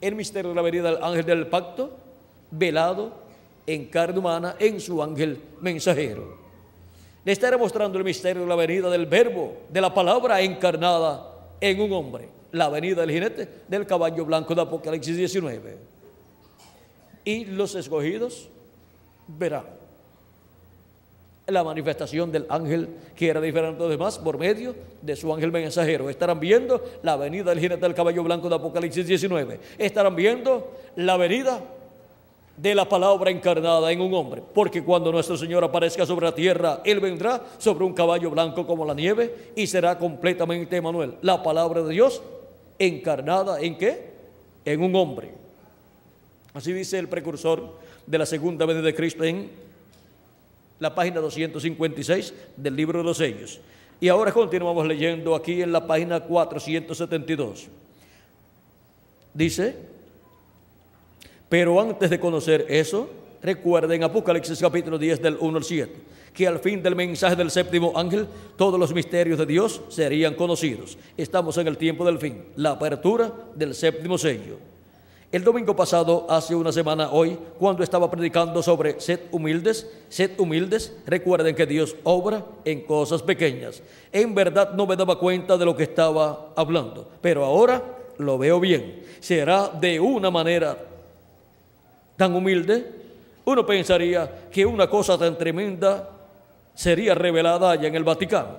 el 0.00 0.14
misterio 0.14 0.50
de 0.50 0.56
la 0.56 0.62
venida 0.62 0.90
del 0.90 1.02
ángel 1.02 1.24
del 1.24 1.46
pacto, 1.46 1.96
velado 2.50 3.12
en 3.66 3.86
carne 3.86 4.18
humana 4.18 4.56
en 4.58 4.80
su 4.80 5.02
ángel 5.02 5.40
mensajero. 5.60 6.39
Le 7.24 7.32
estará 7.32 7.58
mostrando 7.58 7.98
el 7.98 8.04
misterio 8.04 8.42
de 8.42 8.48
la 8.48 8.56
venida 8.56 8.88
del 8.88 9.06
verbo, 9.06 9.56
de 9.68 9.80
la 9.80 9.92
palabra 9.92 10.40
encarnada 10.40 11.30
en 11.60 11.80
un 11.80 11.92
hombre, 11.92 12.28
la 12.52 12.68
venida 12.68 13.02
del 13.02 13.10
jinete 13.10 13.48
del 13.68 13.86
caballo 13.86 14.24
blanco 14.24 14.54
de 14.54 14.62
Apocalipsis 14.62 15.16
19. 15.16 15.76
Y 17.24 17.44
los 17.44 17.74
escogidos 17.74 18.48
verán 19.26 19.80
la 21.46 21.64
manifestación 21.64 22.30
del 22.30 22.46
ángel 22.48 22.88
que 23.16 23.28
era 23.28 23.40
diferente 23.40 23.82
de 23.82 23.88
los 23.88 23.90
demás 23.90 24.18
por 24.18 24.38
medio 24.38 24.74
de 25.02 25.16
su 25.16 25.32
ángel 25.32 25.52
mensajero. 25.52 26.08
Estarán 26.08 26.40
viendo 26.40 26.82
la 27.02 27.16
venida 27.16 27.50
del 27.50 27.60
jinete 27.60 27.82
del 27.82 27.94
caballo 27.94 28.22
blanco 28.22 28.48
de 28.48 28.54
Apocalipsis 28.54 29.06
19. 29.06 29.60
Estarán 29.78 30.16
viendo 30.16 30.72
la 30.96 31.16
venida 31.16 31.60
de 32.60 32.74
la 32.74 32.86
palabra 32.86 33.30
encarnada 33.30 33.90
en 33.90 34.00
un 34.02 34.12
hombre, 34.12 34.42
porque 34.54 34.84
cuando 34.84 35.10
nuestro 35.10 35.36
Señor 35.36 35.64
aparezca 35.64 36.04
sobre 36.04 36.26
la 36.26 36.34
tierra, 36.34 36.82
Él 36.84 37.00
vendrá 37.00 37.42
sobre 37.56 37.84
un 37.84 37.94
caballo 37.94 38.30
blanco 38.30 38.66
como 38.66 38.84
la 38.84 38.92
nieve 38.92 39.52
y 39.56 39.66
será 39.66 39.96
completamente 39.96 40.76
Emanuel, 40.76 41.14
la 41.22 41.42
palabra 41.42 41.82
de 41.82 41.94
Dios 41.94 42.20
encarnada 42.78 43.60
en 43.60 43.78
qué? 43.78 44.10
En 44.64 44.82
un 44.82 44.94
hombre. 44.94 45.30
Así 46.52 46.72
dice 46.72 46.98
el 46.98 47.08
precursor 47.08 47.78
de 48.06 48.18
la 48.18 48.26
segunda 48.26 48.66
venida 48.66 48.84
de 48.84 48.94
Cristo 48.94 49.24
en 49.24 49.50
la 50.80 50.94
página 50.94 51.20
256 51.20 52.34
del 52.56 52.76
libro 52.76 52.98
de 52.98 53.04
los 53.04 53.16
sellos. 53.16 53.60
Y 54.00 54.08
ahora 54.08 54.32
continuamos 54.32 54.86
leyendo 54.86 55.34
aquí 55.34 55.62
en 55.62 55.72
la 55.72 55.86
página 55.86 56.20
472. 56.20 57.68
Dice, 59.32 59.76
pero 61.50 61.80
antes 61.80 62.08
de 62.08 62.20
conocer 62.20 62.64
eso, 62.68 63.10
recuerden 63.42 64.04
Apocalipsis 64.04 64.60
capítulo 64.60 64.96
10 64.96 65.20
del 65.20 65.36
1 65.40 65.58
al 65.58 65.64
7, 65.64 65.92
que 66.32 66.46
al 66.46 66.60
fin 66.60 66.80
del 66.80 66.94
mensaje 66.94 67.34
del 67.34 67.50
séptimo 67.50 67.92
ángel, 67.96 68.28
todos 68.56 68.78
los 68.78 68.94
misterios 68.94 69.36
de 69.36 69.46
Dios 69.46 69.82
serían 69.88 70.34
conocidos. 70.34 70.96
Estamos 71.16 71.58
en 71.58 71.66
el 71.66 71.76
tiempo 71.76 72.04
del 72.04 72.20
fin, 72.20 72.44
la 72.54 72.70
apertura 72.70 73.32
del 73.56 73.74
séptimo 73.74 74.16
sello. 74.16 74.58
El 75.32 75.42
domingo 75.42 75.74
pasado, 75.74 76.26
hace 76.28 76.54
una 76.54 76.70
semana 76.70 77.10
hoy, 77.10 77.36
cuando 77.58 77.82
estaba 77.82 78.08
predicando 78.08 78.62
sobre 78.62 79.00
sed 79.00 79.18
humildes, 79.32 79.90
sed 80.08 80.38
humildes, 80.38 80.96
recuerden 81.04 81.56
que 81.56 81.66
Dios 81.66 81.96
obra 82.04 82.44
en 82.64 82.82
cosas 82.82 83.22
pequeñas. 83.22 83.82
En 84.12 84.36
verdad 84.36 84.72
no 84.74 84.86
me 84.86 84.94
daba 84.94 85.18
cuenta 85.18 85.56
de 85.56 85.64
lo 85.64 85.76
que 85.76 85.82
estaba 85.82 86.52
hablando, 86.54 87.08
pero 87.20 87.44
ahora 87.44 87.82
lo 88.18 88.38
veo 88.38 88.60
bien. 88.60 89.02
Será 89.18 89.68
de 89.68 89.98
una 89.98 90.30
manera 90.30 90.89
tan 92.20 92.36
humilde, 92.36 92.84
uno 93.46 93.64
pensaría 93.64 94.48
que 94.52 94.66
una 94.66 94.90
cosa 94.90 95.16
tan 95.16 95.38
tremenda 95.38 96.06
sería 96.74 97.14
revelada 97.14 97.70
allá 97.70 97.88
en 97.88 97.94
el 97.94 98.04
Vaticano, 98.04 98.58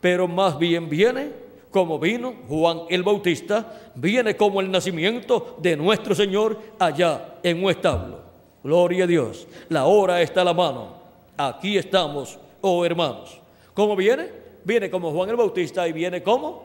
pero 0.00 0.26
más 0.26 0.58
bien 0.58 0.88
viene 0.88 1.28
como 1.70 1.98
vino 1.98 2.32
Juan 2.48 2.84
el 2.88 3.02
Bautista, 3.02 3.90
viene 3.96 4.34
como 4.34 4.62
el 4.62 4.70
nacimiento 4.70 5.58
de 5.60 5.76
nuestro 5.76 6.14
Señor 6.14 6.58
allá 6.78 7.34
en 7.42 7.62
un 7.62 7.70
establo. 7.70 8.20
Gloria 8.64 9.04
a 9.04 9.06
Dios. 9.06 9.46
La 9.68 9.84
hora 9.84 10.22
está 10.22 10.40
a 10.40 10.44
la 10.44 10.54
mano. 10.54 10.94
Aquí 11.36 11.76
estamos, 11.76 12.38
oh 12.62 12.82
hermanos. 12.82 13.38
¿Cómo 13.74 13.94
viene? 13.94 14.30
Viene 14.64 14.90
como 14.90 15.12
Juan 15.12 15.28
el 15.28 15.36
Bautista 15.36 15.86
y 15.86 15.92
viene 15.92 16.22
como 16.22 16.62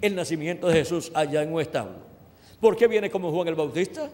el 0.00 0.16
nacimiento 0.16 0.68
de 0.68 0.72
Jesús 0.72 1.12
allá 1.14 1.42
en 1.42 1.52
un 1.52 1.60
establo. 1.60 1.98
¿Por 2.62 2.78
qué 2.78 2.86
viene 2.88 3.10
como 3.10 3.30
Juan 3.30 3.48
el 3.48 3.54
Bautista? 3.54 4.08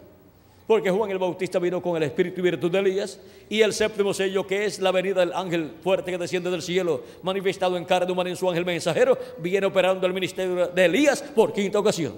Porque 0.66 0.90
Juan 0.90 1.10
el 1.10 1.18
Bautista 1.18 1.58
vino 1.58 1.82
con 1.82 1.96
el 1.96 2.04
espíritu 2.04 2.40
y 2.40 2.42
virtud 2.42 2.70
de 2.70 2.78
Elías, 2.78 3.18
y 3.48 3.60
el 3.60 3.72
séptimo 3.72 4.14
sello, 4.14 4.46
que 4.46 4.64
es 4.64 4.78
la 4.78 4.92
venida 4.92 5.20
del 5.20 5.32
ángel 5.32 5.72
fuerte 5.82 6.10
que 6.12 6.18
desciende 6.18 6.50
del 6.50 6.62
cielo, 6.62 7.02
manifestado 7.22 7.76
en 7.76 7.84
carne 7.84 8.12
humana 8.12 8.30
en 8.30 8.36
su 8.36 8.48
ángel 8.48 8.64
mensajero, 8.64 9.18
viene 9.38 9.66
operando 9.66 10.06
el 10.06 10.12
ministerio 10.12 10.68
de 10.68 10.84
Elías 10.84 11.22
por 11.22 11.52
quinta 11.52 11.78
ocasión. 11.78 12.14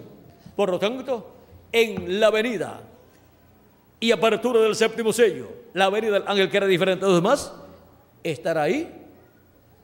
Por 0.54 0.70
lo 0.70 0.78
tanto, 0.78 1.34
en 1.72 2.20
la 2.20 2.30
venida 2.30 2.82
y 3.98 4.12
apertura 4.12 4.60
del 4.60 4.76
séptimo 4.76 5.12
sello, 5.12 5.48
la 5.72 5.88
venida 5.88 6.14
del 6.14 6.24
ángel 6.26 6.50
que 6.50 6.56
era 6.58 6.66
diferente 6.66 7.04
de 7.04 7.12
los 7.12 7.22
demás, 7.22 7.52
estará 8.22 8.64
ahí 8.64 8.92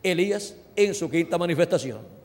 Elías 0.03 0.55
en 0.77 0.95
su 0.95 1.11
quinta 1.11 1.39
manifestación. 1.39 2.18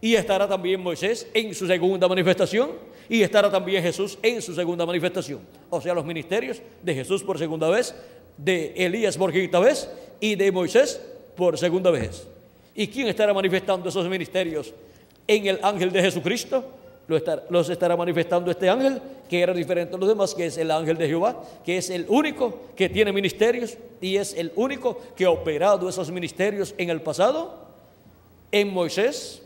Y 0.00 0.14
estará 0.14 0.48
también 0.48 0.80
Moisés 0.80 1.26
en 1.34 1.54
su 1.54 1.66
segunda 1.66 2.08
manifestación 2.08 2.70
y 3.08 3.22
estará 3.22 3.50
también 3.50 3.82
Jesús 3.82 4.18
en 4.22 4.40
su 4.40 4.54
segunda 4.54 4.86
manifestación. 4.86 5.40
O 5.68 5.80
sea, 5.80 5.94
los 5.94 6.04
ministerios 6.04 6.62
de 6.82 6.94
Jesús 6.94 7.22
por 7.22 7.38
segunda 7.38 7.68
vez, 7.68 7.94
de 8.36 8.72
Elías 8.76 9.16
por 9.18 9.32
quinta 9.32 9.58
vez 9.58 9.90
y 10.20 10.36
de 10.36 10.50
Moisés 10.52 11.00
por 11.36 11.58
segunda 11.58 11.90
vez. 11.90 12.26
¿Y 12.74 12.86
quién 12.86 13.08
estará 13.08 13.34
manifestando 13.34 13.88
esos 13.88 14.08
ministerios 14.08 14.72
en 15.26 15.46
el 15.46 15.58
ángel 15.62 15.90
de 15.90 16.02
Jesucristo? 16.02 16.64
Los 17.50 17.68
estará 17.68 17.96
manifestando 17.96 18.52
este 18.52 18.68
ángel, 18.70 19.02
que 19.28 19.40
era 19.40 19.52
diferente 19.52 19.96
a 19.96 19.98
los 19.98 20.08
demás, 20.08 20.32
que 20.32 20.46
es 20.46 20.56
el 20.58 20.70
ángel 20.70 20.96
de 20.96 21.08
Jehová, 21.08 21.42
que 21.64 21.76
es 21.76 21.90
el 21.90 22.06
único 22.08 22.68
que 22.76 22.88
tiene 22.88 23.12
ministerios 23.12 23.76
y 24.00 24.16
es 24.16 24.32
el 24.34 24.52
único 24.54 24.96
que 25.16 25.24
ha 25.24 25.30
operado 25.30 25.88
esos 25.88 26.10
ministerios 26.12 26.72
en 26.78 26.88
el 26.88 27.02
pasado, 27.02 27.66
en 28.52 28.72
Moisés, 28.72 29.42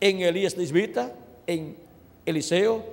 en 0.00 0.20
Elías 0.20 0.56
Lisbita, 0.56 1.12
en 1.46 1.76
Eliseo, 2.26 2.84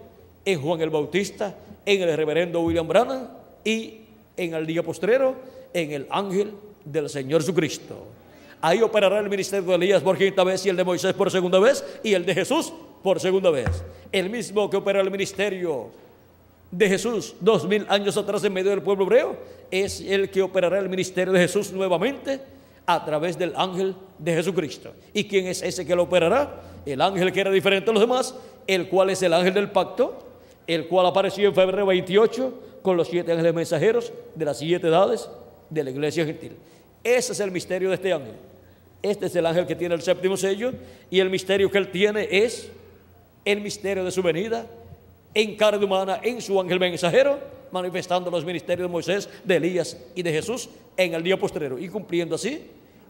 en 0.45 0.61
Juan 0.61 0.81
el 0.81 0.89
Bautista, 0.89 1.55
en 1.85 2.01
el 2.01 2.15
reverendo 2.15 2.61
William 2.61 2.87
Branham 2.87 3.27
y 3.63 3.99
en 4.37 4.53
el 4.53 4.65
día 4.65 4.83
postrero 4.83 5.35
en 5.73 5.91
el 5.91 6.07
ángel 6.09 6.51
del 6.83 7.09
Señor 7.09 7.41
Jesucristo. 7.41 8.05
Ahí 8.61 8.81
operará 8.81 9.19
el 9.19 9.29
ministerio 9.29 9.67
de 9.69 9.75
Elías 9.75 10.01
por 10.01 10.17
quinta 10.17 10.43
vez 10.43 10.65
y 10.65 10.69
el 10.69 10.75
de 10.75 10.83
Moisés 10.83 11.13
por 11.13 11.29
segunda 11.29 11.59
vez 11.59 11.83
y 12.03 12.13
el 12.13 12.25
de 12.25 12.33
Jesús 12.33 12.73
por 13.03 13.19
segunda 13.19 13.51
vez. 13.51 13.83
El 14.11 14.29
mismo 14.29 14.69
que 14.69 14.77
opera 14.77 15.01
el 15.01 15.11
ministerio 15.11 15.89
de 16.71 16.89
Jesús 16.89 17.35
dos 17.39 17.67
mil 17.67 17.85
años 17.89 18.17
atrás 18.17 18.43
en 18.43 18.53
medio 18.53 18.71
del 18.71 18.81
pueblo 18.81 19.05
hebreo 19.05 19.37
es 19.69 20.01
el 20.01 20.29
que 20.29 20.41
operará 20.41 20.79
el 20.79 20.89
ministerio 20.89 21.33
de 21.33 21.41
Jesús 21.41 21.71
nuevamente 21.71 22.39
a 22.85 23.03
través 23.03 23.37
del 23.37 23.53
ángel 23.55 23.95
de 24.19 24.33
Jesucristo. 24.33 24.93
¿Y 25.13 25.25
quién 25.25 25.47
es 25.47 25.61
ese 25.61 25.85
que 25.85 25.95
lo 25.95 26.03
operará? 26.03 26.61
El 26.85 27.01
ángel 27.01 27.31
que 27.31 27.41
era 27.41 27.51
diferente 27.51 27.89
a 27.89 27.93
los 27.93 28.01
demás, 28.01 28.35
el 28.67 28.87
cual 28.87 29.09
es 29.09 29.21
el 29.23 29.33
ángel 29.33 29.53
del 29.53 29.71
pacto, 29.71 30.19
el 30.67 30.87
cual 30.87 31.07
apareció 31.07 31.47
en 31.47 31.55
febrero 31.55 31.85
28 31.87 32.53
con 32.81 32.97
los 32.97 33.07
siete 33.07 33.31
ángeles 33.31 33.53
mensajeros 33.53 34.13
de 34.35 34.45
las 34.45 34.59
siete 34.59 34.87
edades 34.87 35.29
de 35.69 35.83
la 35.83 35.89
iglesia 35.89 36.25
gentil. 36.25 36.53
Ese 37.03 37.33
es 37.33 37.39
el 37.39 37.51
misterio 37.51 37.89
de 37.89 37.95
este 37.95 38.13
ángel. 38.13 38.35
Este 39.01 39.27
es 39.27 39.35
el 39.35 39.45
ángel 39.45 39.65
que 39.67 39.75
tiene 39.75 39.95
el 39.95 40.01
séptimo 40.01 40.37
sello 40.37 40.71
y 41.09 41.19
el 41.19 41.29
misterio 41.29 41.69
que 41.69 41.77
él 41.77 41.91
tiene 41.91 42.27
es 42.31 42.69
el 43.43 43.61
misterio 43.61 44.03
de 44.03 44.11
su 44.11 44.23
venida 44.23 44.65
en 45.33 45.55
carne 45.55 45.83
humana, 45.83 46.19
en 46.23 46.41
su 46.41 46.59
ángel 46.59 46.79
mensajero, 46.79 47.37
manifestando 47.71 48.31
los 48.31 48.45
ministerios 48.45 48.87
de 48.87 48.91
Moisés, 48.91 49.29
de 49.43 49.55
Elías 49.57 49.97
y 50.15 50.23
de 50.23 50.31
Jesús 50.31 50.69
en 50.97 51.13
el 51.13 51.23
día 51.23 51.37
postrero 51.37 51.77
y 51.77 51.89
cumpliendo 51.89 52.35
así 52.35 52.61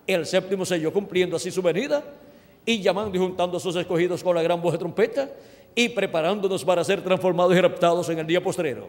el 0.08 0.26
séptimo 0.26 0.66
sello, 0.66 0.92
cumpliendo 0.94 1.36
así 1.36 1.52
su 1.52 1.62
venida 1.62 2.04
y 2.66 2.82
llamando 2.82 3.16
y 3.16 3.20
juntando 3.20 3.58
a 3.58 3.60
sus 3.60 3.76
escogidos 3.76 4.24
con 4.24 4.36
la 4.36 4.42
gran 4.42 4.62
voz 4.62 4.74
de 4.74 4.80
trompeta 4.80 5.30
y 5.74 5.90
preparándonos 5.90 6.64
para 6.64 6.84
ser 6.84 7.04
transformados 7.04 7.56
y 7.56 7.62
raptados 7.62 8.10
en 8.10 8.20
el 8.20 8.28
día 8.28 8.42
postrero, 8.42 8.88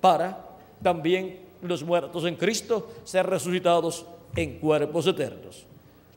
para 0.00 0.38
también 0.82 1.38
los 1.62 1.82
muertos 1.82 2.24
en 2.24 2.36
Cristo 2.36 2.90
ser 3.04 3.26
resucitados 3.26 4.04
en 4.34 4.58
cuerpos 4.58 5.06
eternos. 5.06 5.64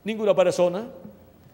Ninguna 0.04 0.34
persona 0.34 0.86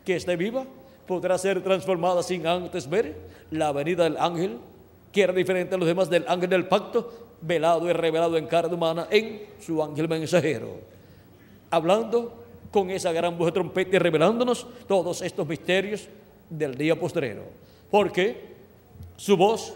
que 0.04 0.16
esté 0.16 0.36
viva 0.36 0.64
podrá 1.06 1.38
ser 1.38 1.62
transformada 1.62 2.22
sin 2.22 2.46
antes 2.46 2.88
ver 2.88 3.16
la 3.50 3.72
venida 3.72 4.04
del 4.04 4.16
ángel, 4.16 4.58
que 5.12 5.22
era 5.22 5.32
diferente 5.32 5.74
a 5.74 5.78
los 5.78 5.86
demás 5.86 6.10
del 6.10 6.24
ángel 6.28 6.50
del 6.50 6.66
pacto, 6.66 7.25
velado 7.40 7.88
y 7.88 7.92
revelado 7.92 8.36
en 8.36 8.46
carne 8.46 8.74
humana 8.74 9.06
en 9.10 9.42
su 9.60 9.82
ángel 9.82 10.08
mensajero, 10.08 10.76
hablando 11.70 12.32
con 12.70 12.90
esa 12.90 13.12
gran 13.12 13.38
voz 13.38 13.46
de 13.46 13.52
trompeta 13.52 13.96
y 13.96 13.98
revelándonos 13.98 14.66
todos 14.86 15.22
estos 15.22 15.46
misterios 15.46 16.08
del 16.50 16.76
día 16.76 16.98
postrero. 16.98 17.42
Porque 17.90 18.36
su 19.16 19.36
voz 19.36 19.74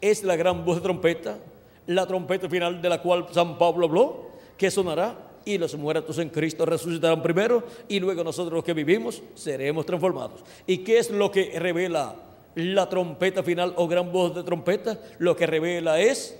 es 0.00 0.24
la 0.24 0.36
gran 0.36 0.64
voz 0.64 0.76
de 0.76 0.82
trompeta, 0.82 1.38
la 1.86 2.06
trompeta 2.06 2.48
final 2.48 2.80
de 2.80 2.88
la 2.88 3.02
cual 3.02 3.26
San 3.32 3.58
Pablo 3.58 3.86
habló, 3.86 4.30
que 4.56 4.70
sonará 4.70 5.14
y 5.44 5.58
los 5.58 5.74
muertos 5.74 6.18
en 6.18 6.28
Cristo 6.30 6.64
resucitarán 6.64 7.22
primero 7.22 7.62
y 7.88 8.00
luego 8.00 8.24
nosotros 8.24 8.54
los 8.54 8.64
que 8.64 8.74
vivimos 8.74 9.22
seremos 9.34 9.86
transformados. 9.86 10.40
¿Y 10.66 10.78
qué 10.78 10.98
es 10.98 11.10
lo 11.10 11.30
que 11.30 11.58
revela 11.58 12.14
la 12.54 12.88
trompeta 12.88 13.42
final 13.42 13.74
o 13.76 13.86
gran 13.88 14.10
voz 14.10 14.34
de 14.34 14.42
trompeta? 14.42 14.98
Lo 15.18 15.36
que 15.36 15.46
revela 15.46 16.00
es 16.00 16.39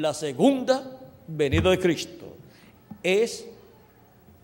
la 0.00 0.12
segunda 0.12 0.82
venida 1.26 1.70
de 1.70 1.78
Cristo. 1.78 2.26
Es 3.02 3.46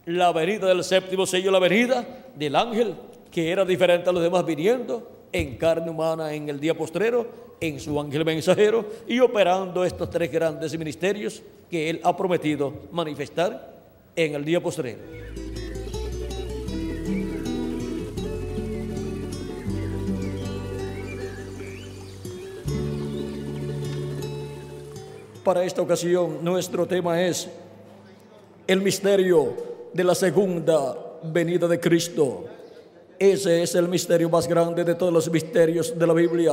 la 0.06 0.32
venida 0.32 0.66
del 0.66 0.82
séptimo 0.82 1.26
sello, 1.26 1.50
la 1.50 1.58
venida 1.58 2.06
del 2.34 2.56
ángel 2.56 2.94
que 3.30 3.50
era 3.50 3.64
diferente 3.64 4.08
a 4.08 4.12
los 4.12 4.22
demás 4.22 4.44
viniendo 4.44 5.10
en 5.32 5.56
carne 5.56 5.90
humana 5.90 6.32
en 6.32 6.48
el 6.48 6.58
día 6.58 6.74
postrero, 6.74 7.26
en 7.60 7.78
su 7.80 7.98
ángel 8.00 8.24
mensajero 8.24 8.84
y 9.06 9.20
operando 9.20 9.84
estos 9.84 10.10
tres 10.10 10.30
grandes 10.32 10.76
ministerios 10.76 11.42
que 11.70 11.90
Él 11.90 12.00
ha 12.02 12.16
prometido 12.16 12.72
manifestar 12.90 13.72
en 14.16 14.34
el 14.34 14.44
día 14.44 14.60
postrero. 14.60 15.00
Para 25.44 25.64
esta 25.64 25.82
ocasión 25.82 26.38
nuestro 26.40 26.86
tema 26.86 27.20
es 27.20 27.48
el 28.64 28.80
misterio 28.80 29.52
de 29.92 30.04
la 30.04 30.14
segunda 30.14 30.96
venida 31.24 31.66
de 31.66 31.80
Cristo. 31.80 32.44
Ese 33.18 33.60
es 33.64 33.74
el 33.74 33.88
misterio 33.88 34.30
más 34.30 34.46
grande 34.46 34.84
de 34.84 34.94
todos 34.94 35.12
los 35.12 35.28
misterios 35.32 35.98
de 35.98 36.06
la 36.06 36.12
Biblia, 36.12 36.52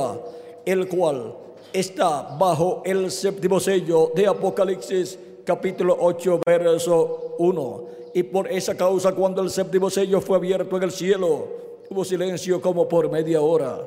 el 0.66 0.88
cual 0.88 1.36
está 1.72 2.36
bajo 2.36 2.82
el 2.84 3.12
séptimo 3.12 3.60
sello 3.60 4.10
de 4.12 4.26
Apocalipsis 4.26 5.16
capítulo 5.44 5.96
8 6.00 6.40
verso 6.44 7.36
1. 7.38 7.84
Y 8.14 8.24
por 8.24 8.50
esa 8.50 8.76
causa 8.76 9.12
cuando 9.12 9.40
el 9.40 9.50
séptimo 9.50 9.88
sello 9.88 10.20
fue 10.20 10.36
abierto 10.36 10.76
en 10.76 10.82
el 10.82 10.90
cielo, 10.90 11.46
hubo 11.88 12.04
silencio 12.04 12.60
como 12.60 12.88
por 12.88 13.08
media 13.08 13.40
hora. 13.40 13.86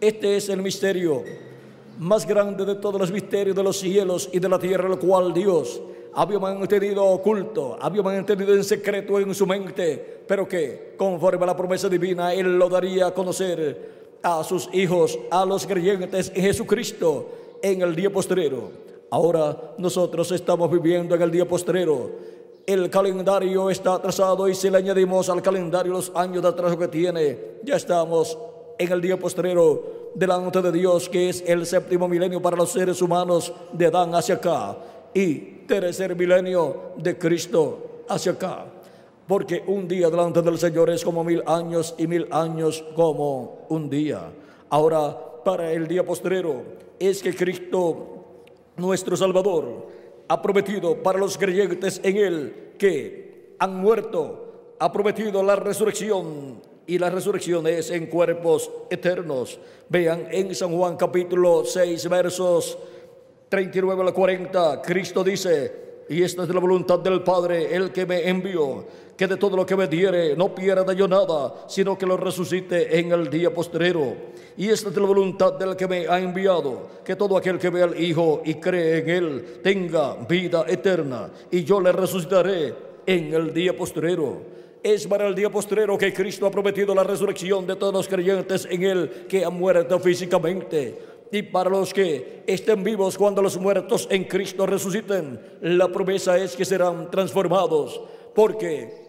Este 0.00 0.36
es 0.36 0.48
el 0.48 0.60
misterio 0.60 1.22
más 2.00 2.26
grande 2.26 2.64
de 2.64 2.76
todos 2.76 2.98
los 2.98 3.12
misterios 3.12 3.54
de 3.54 3.62
los 3.62 3.78
cielos 3.78 4.30
y 4.32 4.38
de 4.38 4.48
la 4.48 4.58
tierra, 4.58 4.88
el 4.88 4.98
cual 4.98 5.34
Dios 5.34 5.82
había 6.14 6.38
mantenido 6.38 7.04
oculto, 7.04 7.76
había 7.78 8.02
mantenido 8.02 8.54
en 8.54 8.64
secreto 8.64 9.20
en 9.20 9.34
su 9.34 9.46
mente, 9.46 10.22
pero 10.26 10.48
que 10.48 10.94
conforme 10.96 11.44
a 11.44 11.48
la 11.48 11.56
promesa 11.56 11.90
divina, 11.90 12.32
Él 12.32 12.58
lo 12.58 12.70
daría 12.70 13.08
a 13.08 13.14
conocer 13.14 14.18
a 14.22 14.42
sus 14.42 14.70
hijos, 14.72 15.18
a 15.30 15.44
los 15.44 15.66
creyentes 15.66 16.32
en 16.34 16.42
Jesucristo 16.42 17.28
en 17.62 17.82
el 17.82 17.94
día 17.94 18.10
postrero. 18.10 18.70
Ahora 19.10 19.74
nosotros 19.76 20.32
estamos 20.32 20.70
viviendo 20.70 21.14
en 21.14 21.20
el 21.20 21.30
día 21.30 21.46
postrero. 21.46 22.12
El 22.66 22.88
calendario 22.88 23.68
está 23.68 23.94
atrasado 23.94 24.48
y 24.48 24.54
si 24.54 24.70
le 24.70 24.78
añadimos 24.78 25.28
al 25.28 25.42
calendario 25.42 25.92
los 25.92 26.12
años 26.14 26.42
de 26.42 26.48
atraso 26.48 26.78
que 26.78 26.88
tiene, 26.88 27.38
ya 27.62 27.76
estamos 27.76 28.38
en 28.80 28.90
el 28.90 29.00
día 29.02 29.18
postrero 29.18 30.10
delante 30.14 30.62
de 30.62 30.72
Dios, 30.72 31.10
que 31.10 31.28
es 31.28 31.44
el 31.46 31.66
séptimo 31.66 32.08
milenio 32.08 32.40
para 32.40 32.56
los 32.56 32.72
seres 32.72 33.02
humanos 33.02 33.52
de 33.72 33.86
Adán 33.86 34.14
hacia 34.14 34.36
acá 34.36 34.78
y 35.12 35.36
tercer 35.68 36.16
milenio 36.16 36.92
de 36.96 37.18
Cristo 37.18 38.04
hacia 38.08 38.32
acá. 38.32 38.64
Porque 39.28 39.62
un 39.66 39.86
día 39.86 40.08
delante 40.08 40.40
del 40.40 40.58
Señor 40.58 40.88
es 40.88 41.04
como 41.04 41.22
mil 41.22 41.42
años 41.46 41.94
y 41.98 42.06
mil 42.06 42.26
años 42.30 42.82
como 42.96 43.66
un 43.68 43.90
día. 43.90 44.32
Ahora, 44.70 45.14
para 45.44 45.70
el 45.72 45.86
día 45.86 46.02
postrero, 46.02 46.62
es 46.98 47.22
que 47.22 47.36
Cristo, 47.36 48.44
nuestro 48.78 49.14
Salvador, 49.14 49.88
ha 50.26 50.40
prometido 50.40 51.02
para 51.02 51.18
los 51.18 51.36
creyentes 51.36 52.00
en 52.02 52.16
Él 52.16 52.72
que 52.78 53.56
han 53.58 53.76
muerto, 53.76 54.74
ha 54.78 54.90
prometido 54.90 55.42
la 55.42 55.54
resurrección 55.54 56.69
y 56.90 56.98
la 56.98 57.08
resurrección 57.08 57.68
es 57.68 57.88
en 57.90 58.06
cuerpos 58.06 58.68
eternos. 58.90 59.60
Vean 59.88 60.26
en 60.28 60.52
San 60.56 60.76
Juan 60.76 60.96
capítulo 60.96 61.64
6 61.64 62.08
versos 62.08 62.76
39 63.48 64.02
al 64.08 64.12
40, 64.12 64.82
Cristo 64.82 65.22
dice, 65.22 66.02
y 66.08 66.20
esta 66.24 66.42
es 66.42 66.48
la 66.48 66.58
voluntad 66.58 66.98
del 66.98 67.22
Padre, 67.22 67.72
el 67.72 67.92
que 67.92 68.06
me 68.06 68.28
envió, 68.28 68.84
que 69.16 69.28
de 69.28 69.36
todo 69.36 69.56
lo 69.56 69.64
que 69.64 69.76
me 69.76 69.86
diere 69.86 70.34
no 70.34 70.52
pierda 70.52 70.92
yo 70.92 71.06
nada, 71.06 71.64
sino 71.68 71.96
que 71.96 72.06
lo 72.06 72.16
resucite 72.16 72.98
en 72.98 73.12
el 73.12 73.30
día 73.30 73.54
postrero. 73.54 74.12
Y 74.56 74.68
esta 74.68 74.88
es 74.88 74.96
la 74.96 75.06
voluntad 75.06 75.52
del 75.52 75.76
que 75.76 75.86
me 75.86 76.08
ha 76.08 76.18
enviado, 76.18 76.88
que 77.04 77.14
todo 77.14 77.36
aquel 77.36 77.60
que 77.60 77.70
ve 77.70 77.84
al 77.84 78.02
Hijo 78.02 78.42
y 78.44 78.54
cree 78.54 78.98
en 78.98 79.10
Él 79.10 79.60
tenga 79.62 80.14
vida 80.28 80.64
eterna, 80.66 81.30
y 81.52 81.62
yo 81.62 81.80
le 81.80 81.92
resucitaré 81.92 82.74
en 83.06 83.32
el 83.32 83.54
día 83.54 83.76
postrero. 83.76 84.59
Es 84.82 85.06
para 85.06 85.26
el 85.26 85.34
día 85.34 85.50
postrero 85.50 85.98
que 85.98 86.12
Cristo 86.12 86.46
ha 86.46 86.50
prometido 86.50 86.94
la 86.94 87.04
resurrección 87.04 87.66
de 87.66 87.76
todos 87.76 87.92
los 87.92 88.08
creyentes 88.08 88.66
en 88.70 88.82
Él 88.82 89.26
que 89.28 89.44
han 89.44 89.52
muerto 89.52 89.98
físicamente. 90.00 90.98
Y 91.30 91.42
para 91.42 91.70
los 91.70 91.92
que 91.92 92.42
estén 92.46 92.82
vivos 92.82 93.18
cuando 93.18 93.42
los 93.42 93.58
muertos 93.58 94.08
en 94.10 94.24
Cristo 94.24 94.66
resuciten, 94.66 95.38
la 95.60 95.88
promesa 95.88 96.38
es 96.38 96.56
que 96.56 96.64
serán 96.64 97.10
transformados. 97.10 98.00
Porque 98.34 98.99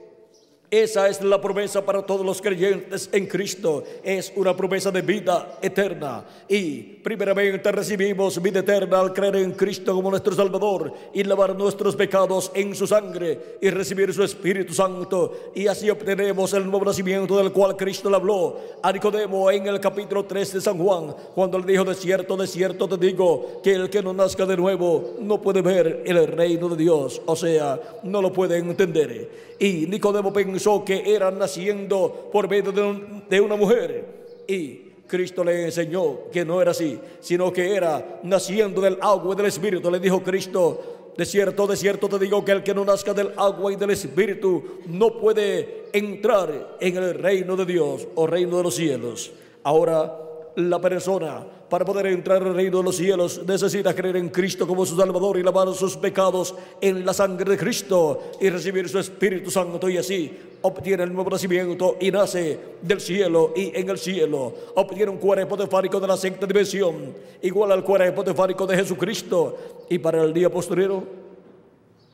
esa 0.71 1.09
es 1.09 1.21
la 1.21 1.41
promesa 1.41 1.83
para 1.83 2.01
todos 2.01 2.25
los 2.25 2.41
creyentes 2.41 3.09
en 3.11 3.27
Cristo. 3.27 3.83
Es 4.01 4.31
una 4.37 4.55
promesa 4.55 4.89
de 4.89 5.01
vida 5.01 5.59
eterna. 5.61 6.23
Y 6.47 6.81
primeramente 6.81 7.69
recibimos 7.73 8.41
vida 8.41 8.61
eterna 8.61 9.01
al 9.01 9.11
creer 9.11 9.35
en 9.35 9.51
Cristo 9.51 9.93
como 9.93 10.09
nuestro 10.09 10.33
Salvador 10.33 10.93
y 11.13 11.25
lavar 11.25 11.57
nuestros 11.57 11.97
pecados 11.97 12.53
en 12.55 12.73
su 12.73 12.87
sangre 12.87 13.57
y 13.61 13.69
recibir 13.69 14.13
su 14.13 14.23
Espíritu 14.23 14.73
Santo. 14.73 15.51
Y 15.53 15.67
así 15.67 15.89
obtenemos 15.89 16.53
el 16.53 16.63
nuevo 16.63 16.85
nacimiento 16.85 17.37
del 17.37 17.51
cual 17.51 17.75
Cristo 17.75 18.09
le 18.09 18.15
habló 18.15 18.57
a 18.81 18.93
Nicodemo 18.93 19.51
en 19.51 19.67
el 19.67 19.81
capítulo 19.81 20.23
3 20.23 20.53
de 20.53 20.61
San 20.61 20.77
Juan, 20.77 21.13
cuando 21.35 21.59
le 21.59 21.65
dijo, 21.65 21.83
de 21.83 21.95
cierto, 21.95 22.37
de 22.37 22.47
cierto 22.47 22.87
te 22.87 22.95
digo, 22.95 23.59
que 23.61 23.73
el 23.73 23.89
que 23.89 24.01
no 24.01 24.13
nazca 24.13 24.45
de 24.45 24.55
nuevo 24.55 25.15
no 25.19 25.41
puede 25.41 25.61
ver 25.61 26.03
el 26.05 26.27
reino 26.27 26.69
de 26.69 26.77
Dios. 26.77 27.21
O 27.25 27.35
sea, 27.35 27.77
no 28.03 28.21
lo 28.21 28.31
puede 28.31 28.57
entender. 28.57 29.50
Y 29.61 29.85
Nicodemo 29.85 30.33
pensó 30.33 30.83
que 30.83 31.13
era 31.13 31.29
naciendo 31.29 32.31
por 32.33 32.49
medio 32.49 32.71
de, 32.71 33.39
una 33.39 33.55
mujer. 33.55 34.43
Y 34.47 34.89
Cristo 35.05 35.43
le 35.43 35.65
enseñó 35.65 36.31
que 36.31 36.43
no 36.43 36.59
era 36.63 36.71
así, 36.71 36.99
sino 37.19 37.53
que 37.53 37.75
era 37.75 38.21
naciendo 38.23 38.81
del 38.81 38.97
agua 38.99 39.35
y 39.35 39.37
del 39.37 39.45
Espíritu. 39.45 39.91
Le 39.91 39.99
dijo 39.99 40.23
Cristo, 40.23 41.13
de 41.15 41.25
cierto, 41.27 41.67
de 41.67 41.77
cierto 41.77 42.09
te 42.09 42.17
digo 42.17 42.43
que 42.43 42.53
el 42.53 42.63
que 42.63 42.73
no 42.73 42.83
nazca 42.83 43.13
del 43.13 43.33
agua 43.37 43.71
y 43.71 43.75
del 43.75 43.91
Espíritu 43.91 44.79
no 44.87 45.19
puede 45.19 45.89
entrar 45.93 46.77
en 46.79 46.97
el 46.97 47.13
reino 47.13 47.55
de 47.55 47.65
Dios 47.65 48.07
o 48.15 48.25
reino 48.25 48.57
de 48.57 48.63
los 48.63 48.73
cielos. 48.73 49.31
Ahora 49.61 50.11
la 50.55 50.81
persona 50.81 51.45
para 51.71 51.85
poder 51.85 52.07
entrar 52.07 52.43
al 52.43 52.53
reino 52.53 52.79
de 52.79 52.83
los 52.83 52.97
cielos 52.97 53.43
necesita 53.47 53.95
creer 53.95 54.17
en 54.17 54.27
Cristo 54.27 54.67
como 54.67 54.85
su 54.85 54.97
Salvador 54.97 55.39
y 55.39 55.41
lavar 55.41 55.73
sus 55.73 55.95
pecados 55.95 56.53
en 56.81 57.05
la 57.05 57.13
sangre 57.13 57.51
de 57.51 57.57
Cristo 57.57 58.23
y 58.41 58.49
recibir 58.49 58.89
su 58.89 58.99
Espíritu 58.99 59.49
Santo. 59.49 59.87
Y 59.87 59.97
así 59.97 60.37
obtiene 60.63 61.03
el 61.03 61.13
nuevo 61.13 61.29
nacimiento 61.29 61.95
y 62.01 62.11
nace 62.11 62.59
del 62.81 62.99
cielo 62.99 63.53
y 63.55 63.71
en 63.73 63.89
el 63.89 63.97
cielo. 63.97 64.53
Obtiene 64.75 65.11
un 65.11 65.17
cuerpo 65.17 65.55
tefárico 65.55 65.97
de 66.01 66.07
la 66.07 66.17
sexta 66.17 66.45
dimensión 66.45 67.15
igual 67.41 67.71
al 67.71 67.85
cuerpo 67.85 68.21
tefárico 68.21 68.67
de 68.67 68.75
Jesucristo. 68.75 69.55
Y 69.89 69.97
para 69.99 70.21
el 70.23 70.33
día 70.33 70.49
posterior 70.49 71.01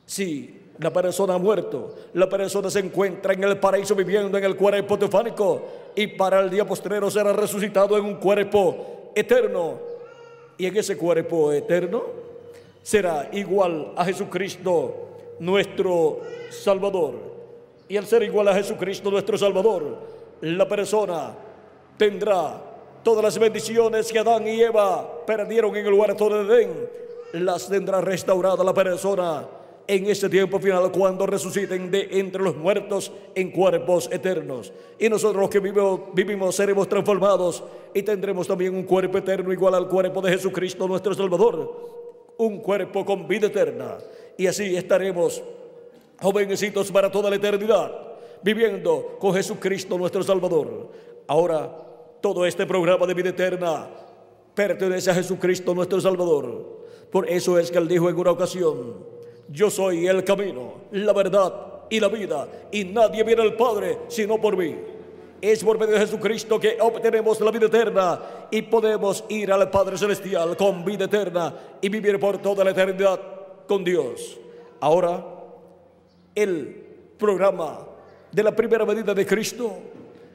sí 0.05 0.53
la 0.77 0.93
persona 0.93 1.33
ha 1.33 1.39
muerto, 1.39 1.95
la 2.13 2.29
persona 2.29 2.69
se 2.69 2.77
encuentra 2.77 3.33
en 3.33 3.43
el 3.43 3.57
paraíso 3.57 3.95
viviendo 3.95 4.37
en 4.37 4.43
el 4.43 4.55
cuerpo 4.55 4.99
tefánico 4.99 5.63
y 5.95 6.05
para 6.05 6.41
el 6.41 6.51
día 6.51 6.67
postrero 6.67 7.09
será 7.09 7.33
resucitado 7.33 7.97
en 7.97 8.05
un 8.05 8.15
cuerpo 8.17 8.96
eterno. 9.19 9.79
Y 10.57 10.65
en 10.65 10.77
ese 10.77 10.97
cuerpo 10.97 11.51
eterno 11.51 12.03
será 12.81 13.29
igual 13.33 13.93
a 13.95 14.05
Jesucristo 14.05 15.35
nuestro 15.39 16.21
Salvador. 16.49 17.15
Y 17.87 17.97
al 17.97 18.05
ser 18.05 18.23
igual 18.23 18.47
a 18.47 18.53
Jesucristo 18.55 19.11
nuestro 19.11 19.37
Salvador, 19.37 19.97
la 20.41 20.67
persona 20.67 21.35
tendrá 21.97 22.61
todas 23.03 23.23
las 23.23 23.39
bendiciones 23.39 24.11
que 24.11 24.19
Adán 24.19 24.47
y 24.47 24.61
Eva 24.61 25.25
perdieron 25.25 25.75
en 25.75 25.85
el 25.85 25.93
huerto 25.93 26.29
de 26.29 26.41
Edén, 26.41 26.89
las 27.33 27.69
tendrá 27.69 28.01
restaurada 28.01 28.63
la 28.63 28.73
persona 28.73 29.47
en 29.87 30.05
ese 30.07 30.29
tiempo 30.29 30.59
final 30.59 30.91
cuando 30.91 31.25
resuciten 31.25 31.89
de 31.89 32.09
entre 32.11 32.43
los 32.43 32.57
muertos 32.57 33.11
en 33.33 33.51
cuerpos 33.51 34.09
eternos. 34.11 34.73
Y 34.99 35.07
nosotros 35.07 35.49
que 35.49 35.59
vivimos, 35.59 36.01
vivimos 36.13 36.55
seremos 36.55 36.89
transformados 36.89 37.63
y 37.93 38.03
tendremos 38.03 38.47
también 38.47 38.75
un 38.75 38.83
cuerpo 38.83 39.17
eterno 39.17 39.51
igual 39.53 39.75
al 39.75 39.87
cuerpo 39.87 40.21
de 40.21 40.31
Jesucristo 40.31 40.87
nuestro 40.87 41.13
Salvador, 41.13 42.33
un 42.37 42.59
cuerpo 42.59 43.05
con 43.05 43.27
vida 43.27 43.47
eterna. 43.47 43.97
Y 44.37 44.45
así 44.47 44.75
estaremos 44.75 45.41
jovencitos 46.21 46.91
para 46.91 47.09
toda 47.09 47.29
la 47.29 47.37
eternidad, 47.37 47.91
viviendo 48.43 49.15
con 49.19 49.33
Jesucristo 49.33 49.97
nuestro 49.97 50.21
Salvador. 50.21 50.89
Ahora, 51.27 51.87
todo 52.21 52.45
este 52.45 52.65
programa 52.65 53.05
de 53.05 53.13
vida 53.13 53.29
eterna 53.29 53.87
pertenece 54.53 55.11
a 55.11 55.13
Jesucristo 55.13 55.73
nuestro 55.73 56.01
Salvador. 56.01 56.77
Por 57.09 57.29
eso 57.29 57.57
es 57.57 57.71
que 57.71 57.77
él 57.77 57.87
dijo 57.87 58.09
en 58.09 58.17
una 58.17 58.31
ocasión, 58.31 59.16
yo 59.49 59.69
soy 59.69 60.07
el 60.07 60.23
camino, 60.23 60.73
la 60.91 61.13
verdad 61.13 61.53
y 61.89 61.99
la 61.99 62.09
vida, 62.09 62.47
y 62.71 62.85
nadie 62.85 63.23
viene 63.23 63.41
al 63.41 63.55
Padre 63.55 63.99
sino 64.07 64.39
por 64.39 64.57
mí. 64.57 64.75
Es 65.39 65.63
por 65.63 65.77
medio 65.77 65.93
de 65.93 65.99
Jesucristo 65.99 66.59
que 66.59 66.77
obtenemos 66.81 67.39
la 67.41 67.51
vida 67.51 67.67
eterna 67.67 68.19
y 68.49 68.63
podemos 68.63 69.23
ir 69.29 69.51
al 69.51 69.69
Padre 69.69 69.97
Celestial 69.97 70.57
con 70.57 70.83
vida 70.83 71.05
eterna 71.05 71.53
y 71.79 71.89
vivir 71.89 72.19
por 72.19 72.39
toda 72.39 72.63
la 72.63 72.71
eternidad 72.71 73.19
con 73.67 73.83
Dios. 73.83 74.39
Ahora, 74.79 75.23
el 76.33 76.83
programa 77.19 77.85
de 78.31 78.43
la 78.43 78.55
primera 78.55 78.83
medida 78.83 79.13
de 79.13 79.25
Cristo, 79.25 79.73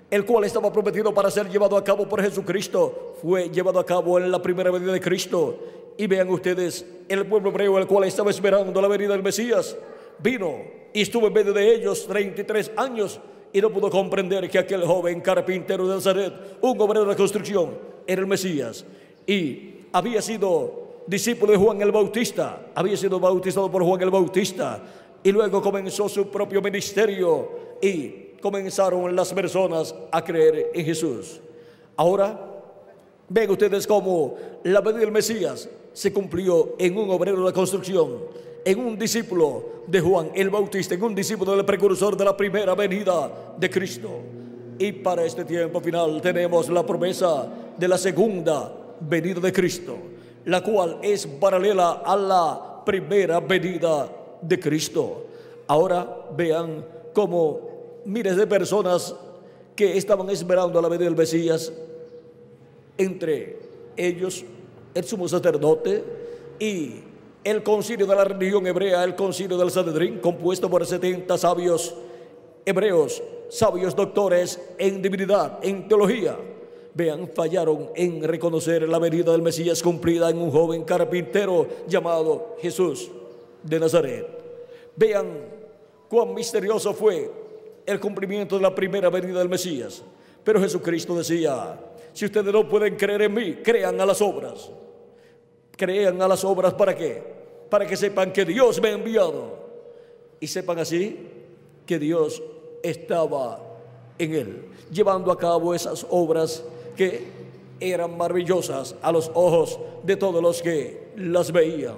el 0.09 0.25
cual 0.25 0.45
estaba 0.45 0.73
prometido 0.73 1.13
para 1.13 1.31
ser 1.31 1.49
llevado 1.49 1.77
a 1.77 1.83
cabo 1.83 2.09
por 2.09 2.23
Jesucristo, 2.23 3.17
fue 3.21 3.51
llevado 3.51 3.81
a 3.81 3.87
cabo 3.87 4.19
en 4.19 4.31
la 4.31 4.41
primera 4.41 4.71
medida 4.71 4.93
de 4.93 5.01
Cristo 5.01 5.82
y 5.97 6.07
vean 6.07 6.29
ustedes, 6.29 6.85
el 7.09 7.27
pueblo 7.27 7.51
hebreo, 7.51 7.79
el 7.79 7.87
cual 7.87 8.05
estaba 8.05 8.31
esperando 8.31 8.81
la 8.81 8.89
venida 8.89 9.13
del 9.13 9.23
Mesías, 9.23 9.77
vino 10.19 10.83
y 10.93 11.03
estuvo 11.03 11.27
en 11.27 11.33
medio 11.33 11.53
de 11.53 11.75
ellos 11.75 12.07
33 12.07 12.73
años 12.77 13.21
y 13.53 13.61
no 13.61 13.71
pudo 13.71 13.91
comprender 13.91 14.49
que 14.49 14.59
aquel 14.59 14.85
joven 14.85 15.21
carpintero 15.21 15.87
de 15.87 15.95
Nazaret, 15.97 16.33
un 16.61 16.81
obrero 16.81 17.05
de 17.05 17.17
construcción, 17.17 17.77
era 18.07 18.21
el 18.21 18.27
Mesías. 18.27 18.85
Y 19.27 19.75
había 19.93 20.23
sido 20.23 21.03
discípulo 21.07 21.53
de 21.53 21.59
Juan 21.59 21.81
el 21.83 21.93
Bautista, 21.93 22.69
había 22.75 22.97
sido 22.97 23.21
bautizado 23.21 23.71
por 23.71 23.85
Juan 23.85 24.01
el 24.01 24.11
Bautista. 24.11 24.83
Y 25.23 25.31
luego 25.31 25.63
comenzó 25.63 26.09
su 26.09 26.29
propio 26.29 26.61
ministerio 26.63 27.77
y 27.81 28.33
comenzaron 28.41 29.15
las 29.15 29.33
personas 29.33 29.95
a 30.11 30.25
creer 30.25 30.71
en 30.75 30.85
Jesús. 30.85 31.41
Ahora, 31.97 32.39
ven 33.29 33.51
ustedes 33.51 33.87
cómo 33.87 34.35
la 34.65 34.81
venida 34.81 35.01
del 35.01 35.13
Mesías 35.13 35.69
se 35.93 36.13
cumplió 36.13 36.75
en 36.79 36.97
un 36.97 37.11
obrero 37.11 37.47
de 37.47 37.53
construcción, 37.53 38.19
en 38.65 38.79
un 38.79 38.99
discípulo 38.99 39.65
de 39.87 40.01
Juan 40.01 40.31
el 40.35 40.51
Bautista, 40.51 40.95
en 40.95 41.03
un 41.03 41.15
discípulo 41.15 41.57
del 41.57 41.65
precursor 41.65 42.17
de 42.17 42.25
la 42.25 42.37
primera 42.37 42.75
venida 42.75 43.55
de 43.59 43.71
Cristo. 43.71 44.11
Y 44.79 44.93
para 44.93 45.25
este 45.25 45.45
tiempo 45.45 45.81
final 45.81 46.21
tenemos 46.21 46.69
la 46.69 46.85
promesa 46.85 47.47
de 47.77 47.89
la 47.89 47.99
segunda 47.99 48.73
venida 49.01 49.41
de 49.41 49.53
Cristo, 49.53 49.97
la 50.47 50.63
cual 50.63 50.99
es 51.03 51.27
paralela 51.27 52.03
a 52.05 52.17
la 52.17 52.83
primera 52.85 53.41
venida 53.41 54.09
de 54.41 54.59
Cristo. 54.59 55.27
Ahora 55.67 56.27
vean 56.37 56.85
cómo 57.13 57.61
miles 58.05 58.37
de 58.37 58.47
personas 58.47 59.15
que 59.77 59.97
estaban 59.97 60.29
esperando 60.31 60.81
la 60.81 60.89
venida 60.89 61.07
del 61.07 61.17
Mesías, 61.17 61.73
entre 62.99 63.59
ellos 63.97 64.45
el 64.95 65.05
sumo 65.05 65.29
sacerdote 65.29 66.05
y 66.59 66.95
el 67.45 67.63
concilio 67.63 68.07
de 68.07 68.15
la 68.15 68.25
religión 68.25 68.67
hebrea, 68.67 69.03
el 69.05 69.17
concilio 69.17 69.57
del 69.57 69.71
Sanedrín, 69.71 70.19
compuesto 70.19 70.71
por 70.71 70.87
70 70.87 71.37
sabios 71.37 71.95
hebreos, 72.65 73.23
sabios 73.49 73.97
doctores 73.97 74.61
en 74.79 75.03
divinidad, 75.03 75.59
en 75.63 75.89
teología. 75.89 76.37
vean, 76.95 77.29
fallaron 77.35 77.91
en 77.97 78.23
reconocer 78.23 78.89
la 78.89 78.99
venida 78.99 79.33
del 79.33 79.43
Mesías 79.43 79.83
cumplida 79.83 80.31
en 80.31 80.39
un 80.39 80.51
joven 80.51 80.85
carpintero 80.85 81.67
llamado 81.89 82.57
Jesús 82.61 83.11
de 83.63 83.81
Nazaret. 83.81 84.27
Vean 84.95 85.27
cuán 86.09 86.35
misterioso 86.35 86.93
fue 86.93 87.31
el 87.87 87.99
cumplimiento 87.99 88.57
de 88.57 88.63
la 88.63 88.75
primera 88.75 89.09
venida 89.11 89.39
del 89.39 89.49
Mesías. 89.49 90.03
Pero 90.45 90.61
Jesucristo 90.61 91.17
decía, 91.17 91.79
si 92.13 92.27
ustedes 92.27 92.53
no 92.53 92.69
pueden 92.69 92.97
creer 92.97 93.23
en 93.23 93.35
mí, 93.35 93.55
crean 93.63 94.01
a 94.01 94.07
las 94.07 94.21
obras. 94.21 94.71
Crean 95.77 96.21
a 96.21 96.29
las 96.29 96.45
obras 96.45 96.75
para 96.75 96.95
qué? 96.95 97.23
Para 97.71 97.87
que 97.87 97.97
sepan 97.97 98.33
que 98.33 98.45
Dios 98.45 98.81
me 98.81 98.89
ha 98.89 98.93
enviado. 98.93 99.59
Y 100.41 100.47
sepan 100.47 100.79
así 100.79 101.29
que 101.87 101.99
Dios 101.99 102.43
estaba 102.83 103.61
en 104.19 104.35
él, 104.35 104.65
llevando 104.91 105.33
a 105.33 105.39
cabo 105.39 105.75
esas 105.75 106.07
obras 106.11 106.65
que 106.97 107.25
eran 107.81 108.17
maravillosas 108.17 108.95
a 109.03 109.11
los 109.11 109.31
ojos 109.35 109.79
de 110.03 110.17
todos 110.17 110.43
los 110.43 110.63
que 110.63 111.13
las 111.17 111.51
veían. 111.51 111.97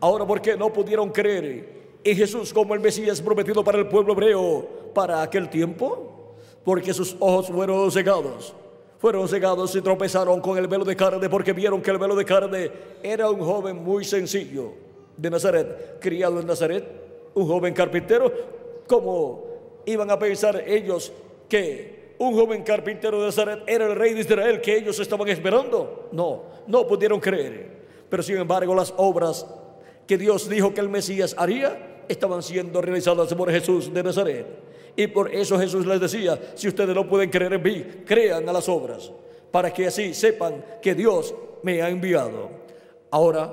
Ahora, 0.00 0.26
¿por 0.26 0.40
qué 0.40 0.56
no 0.56 0.72
pudieron 0.72 1.10
creer 1.10 1.98
en 2.04 2.16
Jesús 2.16 2.52
como 2.52 2.74
el 2.74 2.80
Mesías 2.80 3.20
prometido 3.20 3.64
para 3.64 3.78
el 3.78 3.88
pueblo 3.88 4.12
hebreo 4.12 4.68
para 4.94 5.22
aquel 5.22 5.48
tiempo? 5.48 6.34
Porque 6.64 6.94
sus 6.94 7.16
ojos 7.18 7.48
fueron 7.48 7.90
cegados. 7.90 8.54
Fueron 8.98 9.28
cegados 9.28 9.74
y 9.76 9.80
tropezaron 9.80 10.40
con 10.40 10.58
el 10.58 10.66
velo 10.66 10.84
de 10.84 10.96
carne 10.96 11.28
porque 11.28 11.52
vieron 11.52 11.80
que 11.80 11.90
el 11.90 11.98
velo 11.98 12.16
de 12.16 12.24
carne 12.24 12.70
era 13.02 13.30
un 13.30 13.40
joven 13.40 13.76
muy 13.76 14.04
sencillo 14.04 14.72
de 15.16 15.30
Nazaret, 15.30 15.98
criado 16.00 16.40
en 16.40 16.46
Nazaret, 16.46 16.84
un 17.34 17.46
joven 17.46 17.72
carpintero. 17.72 18.32
¿Cómo 18.88 19.44
iban 19.86 20.10
a 20.10 20.18
pensar 20.18 20.64
ellos 20.66 21.12
que 21.48 22.14
un 22.18 22.34
joven 22.34 22.64
carpintero 22.64 23.20
de 23.20 23.26
Nazaret 23.26 23.62
era 23.68 23.86
el 23.86 23.94
rey 23.94 24.14
de 24.14 24.20
Israel 24.20 24.60
que 24.60 24.76
ellos 24.76 24.98
estaban 24.98 25.28
esperando? 25.28 26.08
No, 26.10 26.42
no 26.66 26.84
pudieron 26.84 27.20
creer. 27.20 27.78
Pero 28.08 28.22
sin 28.22 28.38
embargo 28.38 28.74
las 28.74 28.92
obras 28.96 29.46
que 30.08 30.18
Dios 30.18 30.48
dijo 30.48 30.74
que 30.74 30.80
el 30.80 30.88
Mesías 30.88 31.36
haría 31.38 32.02
estaban 32.08 32.42
siendo 32.42 32.82
realizadas 32.82 33.32
por 33.34 33.50
Jesús 33.50 33.94
de 33.94 34.02
Nazaret. 34.02 34.46
Y 34.98 35.06
por 35.06 35.32
eso 35.32 35.56
Jesús 35.56 35.86
les 35.86 36.00
decía, 36.00 36.36
si 36.56 36.66
ustedes 36.66 36.92
no 36.92 37.08
pueden 37.08 37.30
creer 37.30 37.52
en 37.52 37.62
mí, 37.62 37.84
crean 38.04 38.48
a 38.48 38.52
las 38.52 38.68
obras, 38.68 39.12
para 39.48 39.72
que 39.72 39.86
así 39.86 40.12
sepan 40.12 40.64
que 40.82 40.92
Dios 40.92 41.32
me 41.62 41.80
ha 41.80 41.88
enviado. 41.88 42.50
Ahora 43.12 43.48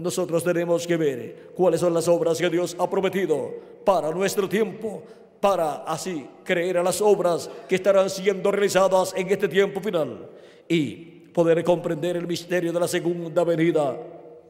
nosotros 0.00 0.42
tenemos 0.42 0.88
que 0.88 0.96
ver 0.96 1.50
cuáles 1.54 1.78
son 1.78 1.94
las 1.94 2.08
obras 2.08 2.36
que 2.38 2.50
Dios 2.50 2.74
ha 2.80 2.90
prometido 2.90 3.54
para 3.84 4.10
nuestro 4.10 4.48
tiempo, 4.48 5.04
para 5.38 5.84
así 5.84 6.26
creer 6.42 6.78
a 6.78 6.82
las 6.82 7.00
obras 7.00 7.48
que 7.68 7.76
estarán 7.76 8.10
siendo 8.10 8.50
realizadas 8.50 9.14
en 9.16 9.28
este 9.28 9.46
tiempo 9.46 9.80
final 9.80 10.28
y 10.66 10.96
poder 11.32 11.62
comprender 11.62 12.16
el 12.16 12.26
misterio 12.26 12.72
de 12.72 12.80
la 12.80 12.88
segunda 12.88 13.44
venida 13.44 13.96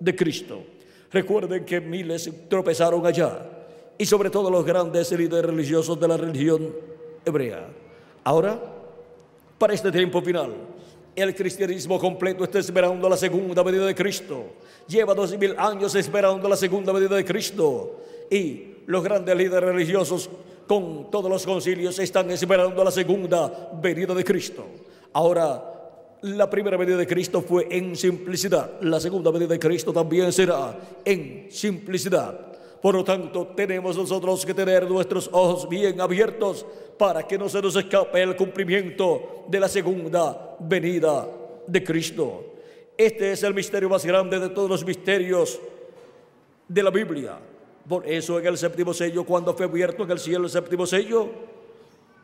de 0.01 0.17
Cristo. 0.17 0.63
Recuerden 1.13 1.67
que 1.67 1.79
miles 1.79 2.33
tropezaron 2.49 3.05
allá 3.05 3.58
y 3.99 4.07
sobre 4.07 4.31
todo 4.31 4.49
los 4.49 4.65
grandes 4.65 5.11
líderes 5.13 5.51
religiosos 5.51 5.99
de 5.99 6.09
la 6.09 6.17
religión 6.17 6.73
hebrea. 7.25 7.69
Ahora, 8.23 8.59
para 9.59 9.75
este 9.75 9.91
tiempo 9.91 10.23
final, 10.23 10.55
el 11.17 11.35
cristianismo 11.35 11.99
completo 11.99 12.45
está 12.45 12.61
esperando 12.61 13.09
la 13.09 13.17
segunda 13.17 13.63
venida 13.65 13.85
de 13.85 13.95
Cristo. 13.95 14.45
Lleva 14.87 15.15
dos 15.15 15.37
mil 15.37 15.55
años 15.59 15.95
esperando 15.97 16.49
la 16.49 16.57
segunda 16.57 16.93
venida 16.93 17.17
de 17.17 17.25
Cristo. 17.25 18.03
Y 18.31 18.77
los 18.87 19.03
grandes 19.03 19.37
líderes 19.37 19.69
religiosos 19.69 20.31
con 20.69 21.11
todos 21.11 21.29
los 21.29 21.45
concilios 21.45 21.99
están 21.99 22.31
esperando 22.31 22.85
la 22.85 22.93
segunda 22.93 23.71
venida 23.83 24.15
de 24.15 24.23
Cristo. 24.23 24.65
Ahora, 25.13 25.75
la 26.23 26.49
primera 26.49 26.77
venida 26.77 26.97
de 26.97 27.07
Cristo 27.07 27.43
fue 27.43 27.67
en 27.71 27.97
simplicidad. 27.97 28.81
La 28.83 29.01
segunda 29.01 29.31
venida 29.33 29.49
de 29.49 29.59
Cristo 29.59 29.93
también 29.93 30.33
será 30.33 30.77
en 31.05 31.49
simplicidad. 31.51 32.48
Por 32.81 32.95
lo 32.95 33.05
tanto, 33.05 33.49
tenemos 33.49 33.97
nosotros 33.97 34.47
que 34.47 34.55
tener 34.55 34.89
nuestros 34.89 35.29
ojos 35.33 35.69
bien 35.69 36.01
abiertos 36.01 36.65
para 36.97 37.27
que 37.27 37.37
no 37.37 37.49
se 37.49 37.61
nos 37.61 37.75
escape 37.75 38.23
el 38.23 38.37
cumplimiento 38.37 39.45
de 39.49 39.61
la 39.61 39.69
segunda 39.69 40.57
venida 40.61 41.29
de 41.67 41.83
Cristo. 41.83 42.45
Este 42.97 43.33
es 43.33 43.43
el 43.43 43.55
misterio 43.55 43.89
más 43.89 44.05
grande 44.05 44.39
de 44.39 44.49
todos 44.49 44.71
los 44.71 44.85
misterios 44.85 45.61
de 46.69 46.83
la 46.83 46.91
Biblia. 46.91 47.39
Por 47.89 48.07
eso 48.07 48.39
en 48.39 48.47
el 48.47 48.59
séptimo 48.59 48.93
sello, 48.93 49.25
cuando 49.25 49.55
fue 49.55 49.67
abierto 49.67 50.05
en 50.05 50.11
el 50.11 50.19
cielo 50.19 50.45
el 50.45 50.51
séptimo 50.51 50.87
sello, 50.87 51.29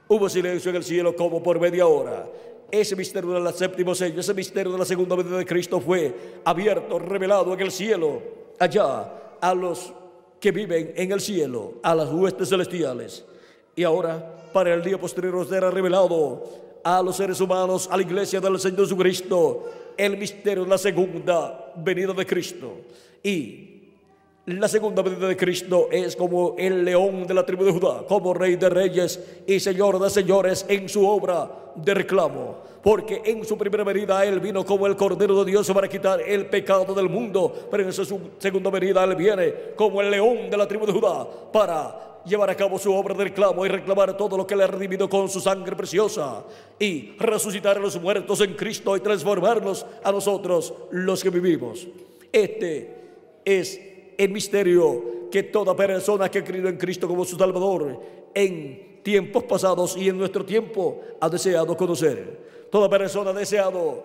hubo 0.09 0.29
silencio 0.29 0.71
en 0.71 0.77
el 0.77 0.85
cielo 0.85 1.17
como 1.17 1.43
por 1.43 1.59
media 1.59 1.87
hora. 1.87 2.29
Ese 2.71 2.97
misterio 2.97 3.31
del 3.31 3.55
séptimo 3.55 3.95
sello, 3.95 4.21
ese 4.21 4.35
misterio 4.35 4.73
de 4.73 4.79
la 4.79 4.85
segunda 4.85 5.17
venida 5.17 5.39
de 5.39 5.47
Cristo 5.47 5.81
fue 5.81 6.41
abierto, 6.45 6.99
revelado 6.99 7.55
en 7.55 7.61
el 7.61 7.71
cielo, 7.71 8.23
allá 8.59 9.37
a 9.41 9.55
los 9.55 9.93
que 10.45 10.51
viven 10.53 10.93
en 10.95 11.11
el 11.11 11.23
cielo, 11.23 11.77
a 11.83 11.95
las 11.95 12.13
huestes 12.13 12.51
celestiales. 12.51 13.25
Y 13.75 13.83
ahora, 13.83 14.51
para 14.53 14.75
el 14.75 14.83
día 14.83 15.01
posterior, 15.01 15.49
será 15.49 15.71
revelado 15.71 16.45
a 16.85 17.01
los 17.01 17.17
seres 17.17 17.41
humanos, 17.41 17.89
a 17.91 17.97
la 17.97 18.03
iglesia 18.03 18.43
del 18.43 18.61
Señor 18.61 18.81
Jesucristo, 18.81 19.65
el 19.97 20.19
misterio 20.19 20.65
de 20.65 20.69
la 20.69 20.77
segunda 20.77 21.73
venida 21.77 22.13
de 22.13 22.27
Cristo. 22.27 22.75
Y 23.23 23.85
la 24.45 24.69
segunda 24.69 25.01
venida 25.01 25.29
de 25.29 25.35
Cristo 25.35 25.89
es 25.91 26.15
como 26.15 26.57
el 26.59 26.85
león 26.85 27.27
de 27.27 27.33
la 27.33 27.47
tribu 27.47 27.65
de 27.65 27.73
Judá, 27.73 28.05
como 28.07 28.35
rey 28.35 28.57
de 28.57 28.69
reyes 28.69 29.19
y 29.47 29.59
señor 29.59 29.99
de 29.99 30.11
señores 30.11 30.67
en 30.69 30.91
su 30.91 31.09
obra 31.09 31.73
de 31.75 31.95
reclamo. 31.95 32.59
Porque 32.85 33.23
en 33.25 33.43
su 33.47 33.57
primera 33.57 33.83
venida 33.83 34.23
Él 34.27 34.41
vino 34.41 34.63
como 34.63 34.87
el 34.87 34.95
Cordero 34.95 35.43
de 35.43 35.51
Dios 35.51 35.67
para 35.73 35.89
quitar 35.89 36.21
el 36.21 36.45
pecado 36.51 36.93
del 36.95 37.09
mundo. 37.09 37.67
Pero 37.71 37.83
en 37.83 37.93
su 37.95 38.05
segunda 38.39 38.69
venida 38.69 39.03
Él 39.03 39.17
viene 39.17 39.55
como 39.75 40.03
el 40.03 40.11
león 40.11 40.51
de 40.51 40.57
la 40.59 40.69
tribu 40.69 40.85
de 40.85 40.93
Judá 40.93 41.27
para 41.51 42.21
llevar 42.27 42.51
a 42.51 42.55
cabo 42.55 42.79
su 42.79 42.93
obra 42.93 43.15
de 43.15 43.25
reclamo 43.25 43.65
y 43.65 43.71
reclamar 43.71 44.15
todo 44.19 44.37
lo 44.37 44.47
que 44.47 44.55
le 44.55 44.65
ha 44.65 44.67
redimido 44.67 45.09
con 45.09 45.31
su 45.31 45.41
sangre 45.41 45.75
preciosa 45.75 46.45
y 46.79 47.13
resucitar 47.19 47.79
a 47.79 47.81
los 47.81 47.99
muertos 47.99 48.43
en 48.43 48.53
Cristo 48.53 48.95
y 48.95 49.01
transformarnos 49.01 49.87
a 50.03 50.13
nosotros 50.13 50.75
los 50.91 51.23
que 51.23 51.31
vivimos. 51.31 51.89
Este 52.31 52.97
es 53.47 53.81
el 54.19 54.29
misterio 54.31 55.31
que 55.31 55.45
toda 55.45 55.75
persona 55.75 56.31
que 56.31 56.41
ha 56.41 56.45
creído 56.45 56.69
en 56.69 56.77
Cristo 56.77 57.09
como 57.09 57.25
su 57.25 57.37
Salvador 57.37 57.99
en 58.35 59.01
tiempos 59.03 59.45
pasados 59.45 59.97
y 59.97 60.11
en 60.11 60.19
nuestro 60.19 60.45
tiempo 60.45 61.01
ha 61.19 61.31
deseado 61.31 61.75
conocer. 61.79 62.44
Toda 62.75 62.89
persona 62.89 63.31
ha 63.31 63.35
deseado 63.35 64.03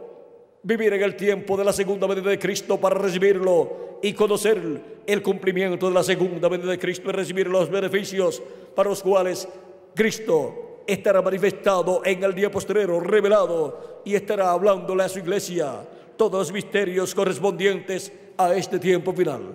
vivir 0.62 0.94
en 0.94 1.02
el 1.02 1.16
tiempo 1.16 1.58
de 1.58 1.64
la 1.64 1.74
segunda 1.74 2.06
venida 2.06 2.30
de 2.30 2.38
Cristo 2.38 2.80
para 2.80 3.00
recibirlo 3.00 3.98
y 4.00 4.14
conocer 4.14 5.02
el 5.08 5.24
cumplimiento 5.24 5.88
de 5.88 5.94
la 5.96 6.04
segunda 6.04 6.48
venida 6.48 6.70
de 6.70 6.78
Cristo 6.78 7.10
y 7.10 7.14
recibir 7.14 7.48
los 7.48 7.68
beneficios 7.68 8.40
para 8.76 8.90
los 8.90 9.02
cuales 9.02 9.48
Cristo 9.96 10.84
estará 10.86 11.20
manifestado 11.20 12.04
en 12.06 12.24
el 12.24 12.36
día 12.36 12.52
posterior, 12.52 13.10
revelado 13.10 14.02
y 14.06 14.14
estará 14.14 14.52
hablándole 14.52 15.02
a 15.02 15.10
su 15.10 15.18
iglesia 15.18 15.88
todos 16.16 16.40
los 16.40 16.52
misterios 16.52 17.16
correspondientes 17.16 18.14
a 18.38 18.54
este 18.54 18.78
tiempo 18.78 19.14
final. 19.14 19.52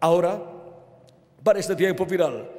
Ahora, 0.00 0.42
para 1.42 1.58
este 1.58 1.76
tiempo 1.76 2.06
final, 2.06 2.50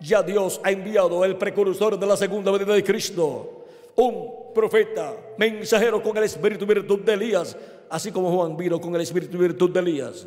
ya 0.00 0.24
Dios 0.24 0.60
ha 0.64 0.72
enviado 0.72 1.24
el 1.24 1.36
precursor 1.36 1.96
de 1.96 2.06
la 2.06 2.16
segunda 2.16 2.50
venida 2.50 2.74
de 2.74 2.82
Cristo, 2.82 3.61
un 3.96 4.52
profeta, 4.54 5.14
mensajero 5.38 6.02
con 6.02 6.16
el 6.16 6.24
espíritu 6.24 6.64
y 6.64 6.68
virtud 6.68 7.00
de 7.00 7.14
Elías, 7.14 7.56
así 7.90 8.10
como 8.10 8.34
Juan 8.34 8.56
vino 8.56 8.80
con 8.80 8.94
el 8.94 9.00
espíritu 9.00 9.36
y 9.36 9.40
virtud 9.40 9.70
de 9.70 9.80
Elías, 9.80 10.26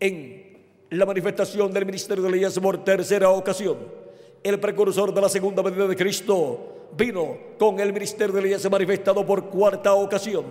en 0.00 0.58
la 0.90 1.06
manifestación 1.06 1.72
del 1.72 1.86
ministerio 1.86 2.22
de 2.22 2.30
Elías 2.30 2.58
por 2.58 2.84
tercera 2.84 3.30
ocasión. 3.30 3.76
El 4.42 4.60
precursor 4.60 5.12
de 5.12 5.20
la 5.20 5.28
segunda 5.28 5.62
venida 5.62 5.86
de 5.86 5.96
Cristo 5.96 6.88
vino 6.96 7.36
con 7.58 7.80
el 7.80 7.92
ministerio 7.92 8.34
de 8.34 8.40
Elías 8.40 8.70
manifestado 8.70 9.26
por 9.26 9.46
cuarta 9.46 9.92
ocasión 9.94 10.44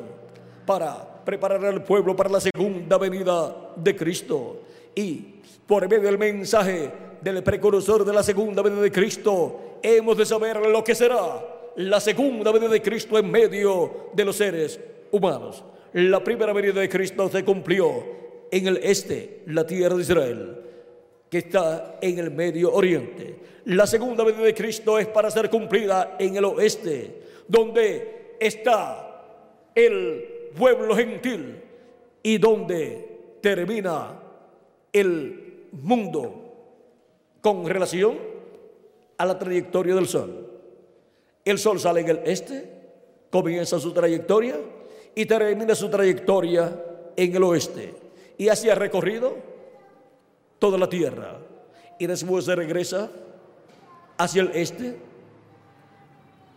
para 0.66 1.24
preparar 1.24 1.64
al 1.66 1.84
pueblo 1.84 2.16
para 2.16 2.30
la 2.30 2.42
segunda 2.42 2.98
venida 2.98 3.74
de 3.76 3.96
Cristo. 3.96 4.62
Y 4.94 5.36
por 5.66 5.88
medio 5.88 6.04
del 6.04 6.18
mensaje 6.18 6.92
del 7.22 7.42
precursor 7.42 8.06
de 8.06 8.14
la 8.14 8.22
segunda 8.22 8.62
venida 8.62 8.82
de 8.82 8.92
Cristo, 8.92 9.80
hemos 9.82 10.18
de 10.18 10.26
saber 10.26 10.58
lo 10.58 10.84
que 10.84 10.94
será 10.94 11.55
la 11.78 12.00
segunda 12.00 12.52
venida 12.52 12.70
de 12.70 12.82
Cristo 12.82 13.18
en 13.18 13.30
medio 13.30 14.10
de 14.14 14.26
los 14.26 14.36
seres 14.36 14.80
humanos. 15.12 15.64
La 15.94 16.24
primera 16.24 16.54
venida 16.54 16.80
de 16.80 16.90
Cristo 16.90 17.30
se 17.30 17.44
cumplió 17.44 18.04
en 18.52 18.68
el 18.68 18.78
este, 18.78 19.42
la 19.48 19.66
tierra 19.66 19.96
de 19.96 20.02
Israel, 20.02 20.58
que 21.30 21.40
está 21.40 21.98
en 22.02 22.20
el 22.20 22.32
medio 22.32 22.74
oriente. 22.74 23.36
La 23.66 23.88
segunda 23.88 24.24
venida 24.24 24.44
de 24.44 24.54
Cristo 24.54 25.00
es 25.00 25.08
para 25.08 25.32
ser 25.32 25.50
cumplida 25.50 26.16
en 26.20 26.36
el 26.36 26.46
oeste, 26.46 27.22
donde 27.48 28.36
está 28.40 29.06
el 29.74 30.50
pueblo 30.58 30.96
gentil 30.96 31.62
y 32.24 32.38
donde 32.38 33.38
termina 33.42 34.20
el 34.94 35.68
mundo 35.72 36.42
con 37.42 37.68
relación 37.68 38.18
a 39.18 39.26
la 39.26 39.38
trayectoria 39.38 39.96
del 39.96 40.08
Sol. 40.08 40.45
El 41.46 41.60
Sol 41.60 41.80
sale 41.80 42.02
en 42.02 42.10
el 42.10 42.22
este, 42.26 42.68
comienza 43.30 43.80
su 43.80 43.94
trayectoria 43.94 44.56
y 45.14 45.26
termina 45.28 45.76
su 45.76 45.90
trayectoria 45.90 46.84
en 47.16 47.36
el 47.36 47.44
oeste. 47.44 47.94
Y 48.38 48.50
así 48.50 48.68
ha 48.68 48.76
recorrido 48.76 49.36
toda 50.58 50.80
la 50.80 50.90
tierra. 50.90 51.38
Y 52.00 52.08
después 52.08 52.46
se 52.46 52.56
regresa 52.56 53.12
hacia 54.18 54.42
el 54.42 54.52
este 54.54 54.96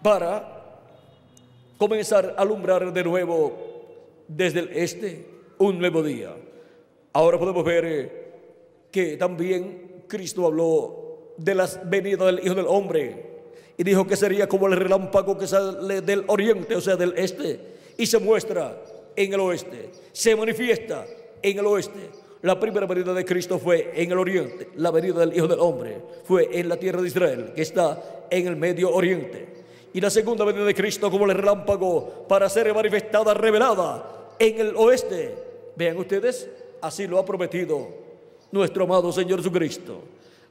para 0.03 0.81
comenzar 1.77 2.35
a 2.37 2.43
alumbrar 2.43 2.93
de 2.93 3.05
nuevo 3.05 3.53
desde 4.27 4.61
el 4.61 4.71
este 4.73 5.27
un 5.59 5.79
nuevo 5.79 6.03
día. 6.03 6.35
Ahora 7.13 7.39
podemos 7.39 7.65
ver 7.65 7.85
eh, 7.85 8.33
que 8.91 9.17
también 9.17 10.05
Cristo 10.09 10.47
habló 10.47 11.35
de 11.37 11.55
la 11.55 11.69
venida 11.85 12.27
del 12.27 12.41
Hijo 12.45 12.55
del 12.55 12.67
Hombre 12.67 13.28
y 13.79 13.85
dijo 13.85 14.07
que 14.07 14.17
sería 14.17 14.47
como 14.47 14.67
el 14.67 14.77
relámpago 14.77 15.39
que 15.39 15.47
sale 15.47 16.03
del 16.03 16.25
oriente, 16.27 16.77
o 16.77 16.81
sea, 16.81 16.97
del 16.97 17.15
este, 17.17 17.61
y 17.97 18.05
se 18.05 18.19
muestra 18.19 18.77
en 19.17 19.33
el 19.33 19.41
oeste, 19.41 19.91
se 20.13 20.37
manifiesta 20.37 21.07
en 21.41 21.59
el 21.59 21.67
oeste. 21.67 22.11
La 22.43 22.61
primera 22.61 22.87
venida 22.87 23.15
de 23.15 23.25
Cristo 23.25 23.59
fue 23.59 23.93
en 23.95 24.13
el 24.13 24.19
oriente, 24.19 24.69
la 24.77 24.91
venida 24.91 25.21
del 25.21 25.35
Hijo 25.35 25.49
del 25.49 25.61
Hombre 25.61 26.03
fue 26.25 26.51
en 26.53 26.69
la 26.69 26.77
tierra 26.77 27.01
de 27.01 27.09
Israel, 27.09 27.53
que 27.55 27.63
está 27.63 28.27
en 28.31 28.47
el 28.47 28.57
medio 28.57 28.93
oriente 28.93 29.59
y 29.93 30.01
la 30.01 30.11
segunda 30.11 30.45
venida 30.45 30.65
de 30.65 30.75
Cristo 30.75 31.11
como 31.11 31.25
el 31.25 31.35
relámpago 31.35 32.27
para 32.29 32.49
ser 32.49 32.73
manifestada, 32.75 33.35
revelada 33.35 34.35
en 34.39 34.61
el 34.61 34.77
oeste. 34.77 35.35
Vean 35.77 35.97
ustedes, 35.97 36.49
así 36.81 37.07
lo 37.07 37.19
ha 37.19 37.25
prometido 37.25 37.89
nuestro 38.53 38.85
amado 38.85 39.13
Señor 39.13 39.39
Jesucristo. 39.39 40.01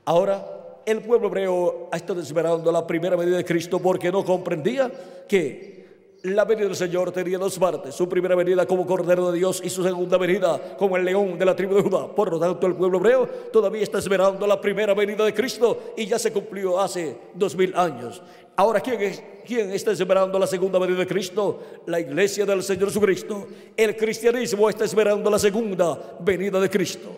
Ahora, 0.06 0.56
el 0.88 1.01
pueblo 1.01 1.27
hebreo 1.27 1.89
ha 1.91 1.97
estado 1.97 2.22
esperando 2.22 2.72
la 2.72 2.88
primera 2.88 3.18
venida 3.18 3.35
de 3.35 3.43
Cristo 3.43 3.77
porque 3.77 4.09
no 4.09 4.23
comprendía 4.23 4.89
que 5.27 5.85
la 6.23 6.45
venida 6.45 6.68
del 6.68 6.77
Señor 6.77 7.11
tenía 7.11 7.38
dos 7.38 7.59
partes, 7.59 7.93
su 7.93 8.07
primera 8.07 8.35
venida 8.35 8.65
como 8.65 8.88
Cordero 8.88 9.30
de 9.30 9.38
Dios 9.38 9.61
y 9.64 9.69
su 9.69 9.84
segunda 9.84 10.18
venida 10.18 10.77
como 10.77 10.95
el 10.95 11.03
león 11.03 11.38
de 11.38 11.43
la 11.43 11.57
tribu 11.57 11.76
de 11.76 11.81
Judá. 11.81 12.07
Por 12.07 12.31
lo 12.31 12.39
tanto, 12.39 12.65
el 12.68 12.76
pueblo 12.76 12.99
hebreo 12.99 13.27
todavía 13.51 13.84
está 13.84 13.99
esperando 13.99 14.47
la 14.47 14.61
primera 14.61 14.93
venida 14.93 15.26
de 15.26 15.34
Cristo 15.34 15.93
y 15.97 16.05
ya 16.05 16.18
se 16.18 16.31
cumplió 16.31 16.80
hace 16.80 17.18
dos 17.34 17.53
mil 17.57 17.76
años. 17.76 18.22
Ahora, 18.55 18.80
¿quién, 18.80 18.97
¿quién 19.45 19.69
está 19.72 19.91
esperando 19.91 20.39
la 20.39 20.47
segunda 20.47 20.80
venida 20.80 20.99
de 20.99 21.07
Cristo? 21.07 21.61
La 21.85 21.99
iglesia 21.99 22.45
del 22.45 22.64
Señor 22.64 22.88
Jesucristo. 22.88 23.45
El 23.76 23.93
cristianismo 23.97 24.69
está 24.69 24.85
esperando 24.85 25.30
la 25.30 25.38
segunda 25.38 26.15
venida 26.22 26.61
de 26.61 26.69
Cristo. 26.69 27.09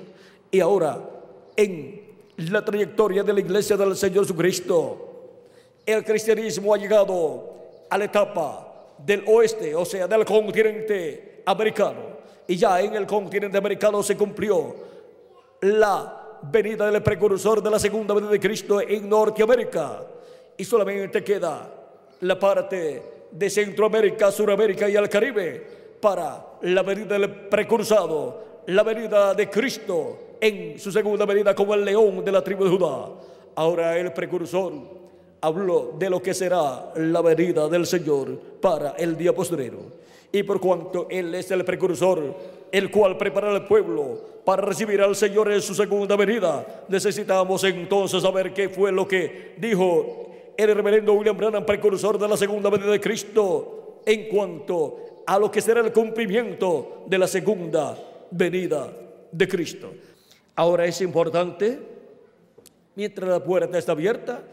Y 0.49 0.59
ahora, 0.59 0.99
en 1.55 2.08
la 2.47 2.63
trayectoria 2.63 3.23
de 3.23 3.33
la 3.33 3.39
iglesia 3.39 3.75
del 3.75 3.95
Señor 3.95 4.23
Jesucristo, 4.23 5.09
el 5.85 6.03
cristianismo 6.05 6.73
ha 6.73 6.77
llegado 6.77 7.53
a 7.89 7.97
la 7.97 8.05
etapa 8.05 8.87
del 8.97 9.23
oeste, 9.27 9.75
o 9.75 9.83
sea, 9.83 10.07
del 10.07 10.23
continente 10.23 11.41
americano. 11.45 12.19
Y 12.47 12.55
ya 12.55 12.81
en 12.81 12.95
el 12.95 13.05
continente 13.05 13.57
americano 13.57 14.01
se 14.01 14.15
cumplió 14.15 14.75
la 15.61 16.39
venida 16.43 16.89
del 16.89 17.03
precursor 17.03 17.61
de 17.61 17.69
la 17.69 17.79
segunda 17.79 18.13
venida 18.13 18.31
de 18.31 18.39
Cristo 18.39 18.81
en 18.81 19.09
Norteamérica. 19.09 20.03
Y 20.57 20.63
solamente 20.63 21.23
queda 21.23 21.69
la 22.21 22.39
parte 22.39 23.03
de 23.31 23.49
Centroamérica, 23.49 24.31
Suramérica 24.31 24.89
y 24.89 24.95
el 24.95 25.09
Caribe 25.09 25.79
para 26.01 26.45
la 26.61 26.81
venida 26.83 27.17
del 27.17 27.29
precursado, 27.47 28.48
la 28.69 28.83
venida 28.83 29.33
de 29.33 29.49
Cristo 29.49 30.35
en 30.39 30.77
su 30.79 30.91
segunda 30.91 31.25
venida 31.25 31.55
como 31.55 31.73
el 31.73 31.83
león 31.83 32.23
de 32.23 32.31
la 32.31 32.43
tribu 32.43 32.65
de 32.65 32.69
Judá. 32.69 33.09
Ahora 33.55 33.97
el 33.97 34.13
precursor 34.13 34.73
habló 35.41 35.95
de 35.97 36.09
lo 36.09 36.21
que 36.21 36.35
será 36.35 36.91
la 36.95 37.21
venida 37.21 37.67
del 37.67 37.87
Señor 37.87 38.37
para 38.61 38.91
el 38.91 39.17
día 39.17 39.33
postrero. 39.33 39.79
Y 40.31 40.43
por 40.43 40.59
cuanto 40.59 41.07
Él 41.09 41.33
es 41.33 41.49
el 41.49 41.65
precursor, 41.65 42.35
el 42.71 42.91
cual 42.91 43.17
prepara 43.17 43.49
al 43.49 43.65
pueblo 43.65 44.21
para 44.45 44.61
recibir 44.61 45.01
al 45.01 45.15
Señor 45.15 45.51
en 45.51 45.61
su 45.63 45.73
segunda 45.73 46.15
venida, 46.15 46.85
necesitamos 46.89 47.63
entonces 47.63 48.21
saber 48.21 48.53
qué 48.53 48.69
fue 48.69 48.91
lo 48.91 49.07
que 49.07 49.55
dijo 49.57 50.27
el 50.55 50.75
reverendo 50.75 51.13
William 51.13 51.35
Branham, 51.35 51.65
precursor 51.65 52.19
de 52.19 52.27
la 52.27 52.37
segunda 52.37 52.69
venida 52.69 52.91
de 52.91 53.01
Cristo, 53.01 54.01
en 54.05 54.29
cuanto 54.29 55.23
a 55.25 55.39
lo 55.39 55.49
que 55.49 55.59
será 55.61 55.81
el 55.81 55.91
cumplimiento 55.91 57.03
de 57.07 57.17
la 57.17 57.27
segunda 57.27 57.97
venida 58.31 58.91
de 59.31 59.47
Cristo. 59.47 59.93
Ahora 60.55 60.85
es 60.85 61.01
importante, 61.01 61.79
mientras 62.95 63.29
la 63.29 63.43
puerta 63.43 63.77
está 63.77 63.93
abierta, 63.93 64.43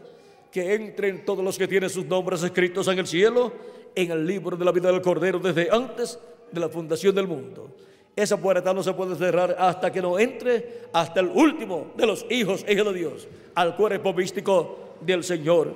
que 0.51 0.73
entren 0.73 1.25
todos 1.25 1.43
los 1.43 1.57
que 1.57 1.67
tienen 1.67 1.89
sus 1.89 2.05
nombres 2.05 2.41
escritos 2.43 2.87
en 2.87 2.99
el 2.99 3.07
cielo, 3.07 3.51
en 3.93 4.11
el 4.11 4.25
libro 4.25 4.55
de 4.55 4.65
la 4.65 4.71
vida 4.71 4.91
del 4.91 5.01
Cordero 5.01 5.39
desde 5.39 5.69
antes 5.71 6.19
de 6.51 6.59
la 6.59 6.69
fundación 6.69 7.13
del 7.13 7.27
mundo. 7.27 7.75
Esa 8.15 8.37
puerta 8.37 8.73
no 8.73 8.81
se 8.81 8.93
puede 8.93 9.15
cerrar 9.15 9.55
hasta 9.59 9.91
que 9.91 10.01
no 10.01 10.17
entre 10.17 10.85
hasta 10.91 11.19
el 11.19 11.27
último 11.27 11.91
de 11.95 12.07
los 12.07 12.25
hijos 12.29 12.63
e 12.67 12.73
hijas 12.73 12.85
de 12.85 12.93
Dios, 12.93 13.27
al 13.53 13.75
cuerpo 13.75 14.13
místico 14.13 14.95
del 15.01 15.23
Señor 15.23 15.75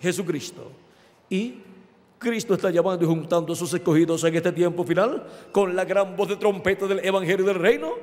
Jesucristo. 0.00 0.70
Y 1.28 1.54
Cristo 2.22 2.54
está 2.54 2.70
llamando 2.70 3.04
y 3.04 3.08
juntando 3.08 3.52
a 3.52 3.56
sus 3.56 3.74
escogidos 3.74 4.22
en 4.24 4.36
este 4.36 4.52
tiempo 4.52 4.84
final 4.84 5.26
con 5.50 5.74
la 5.74 5.84
gran 5.84 6.16
voz 6.16 6.28
de 6.28 6.36
trompeta 6.36 6.86
del 6.86 7.04
Evangelio 7.04 7.44
del 7.44 7.56
Reino 7.56 7.94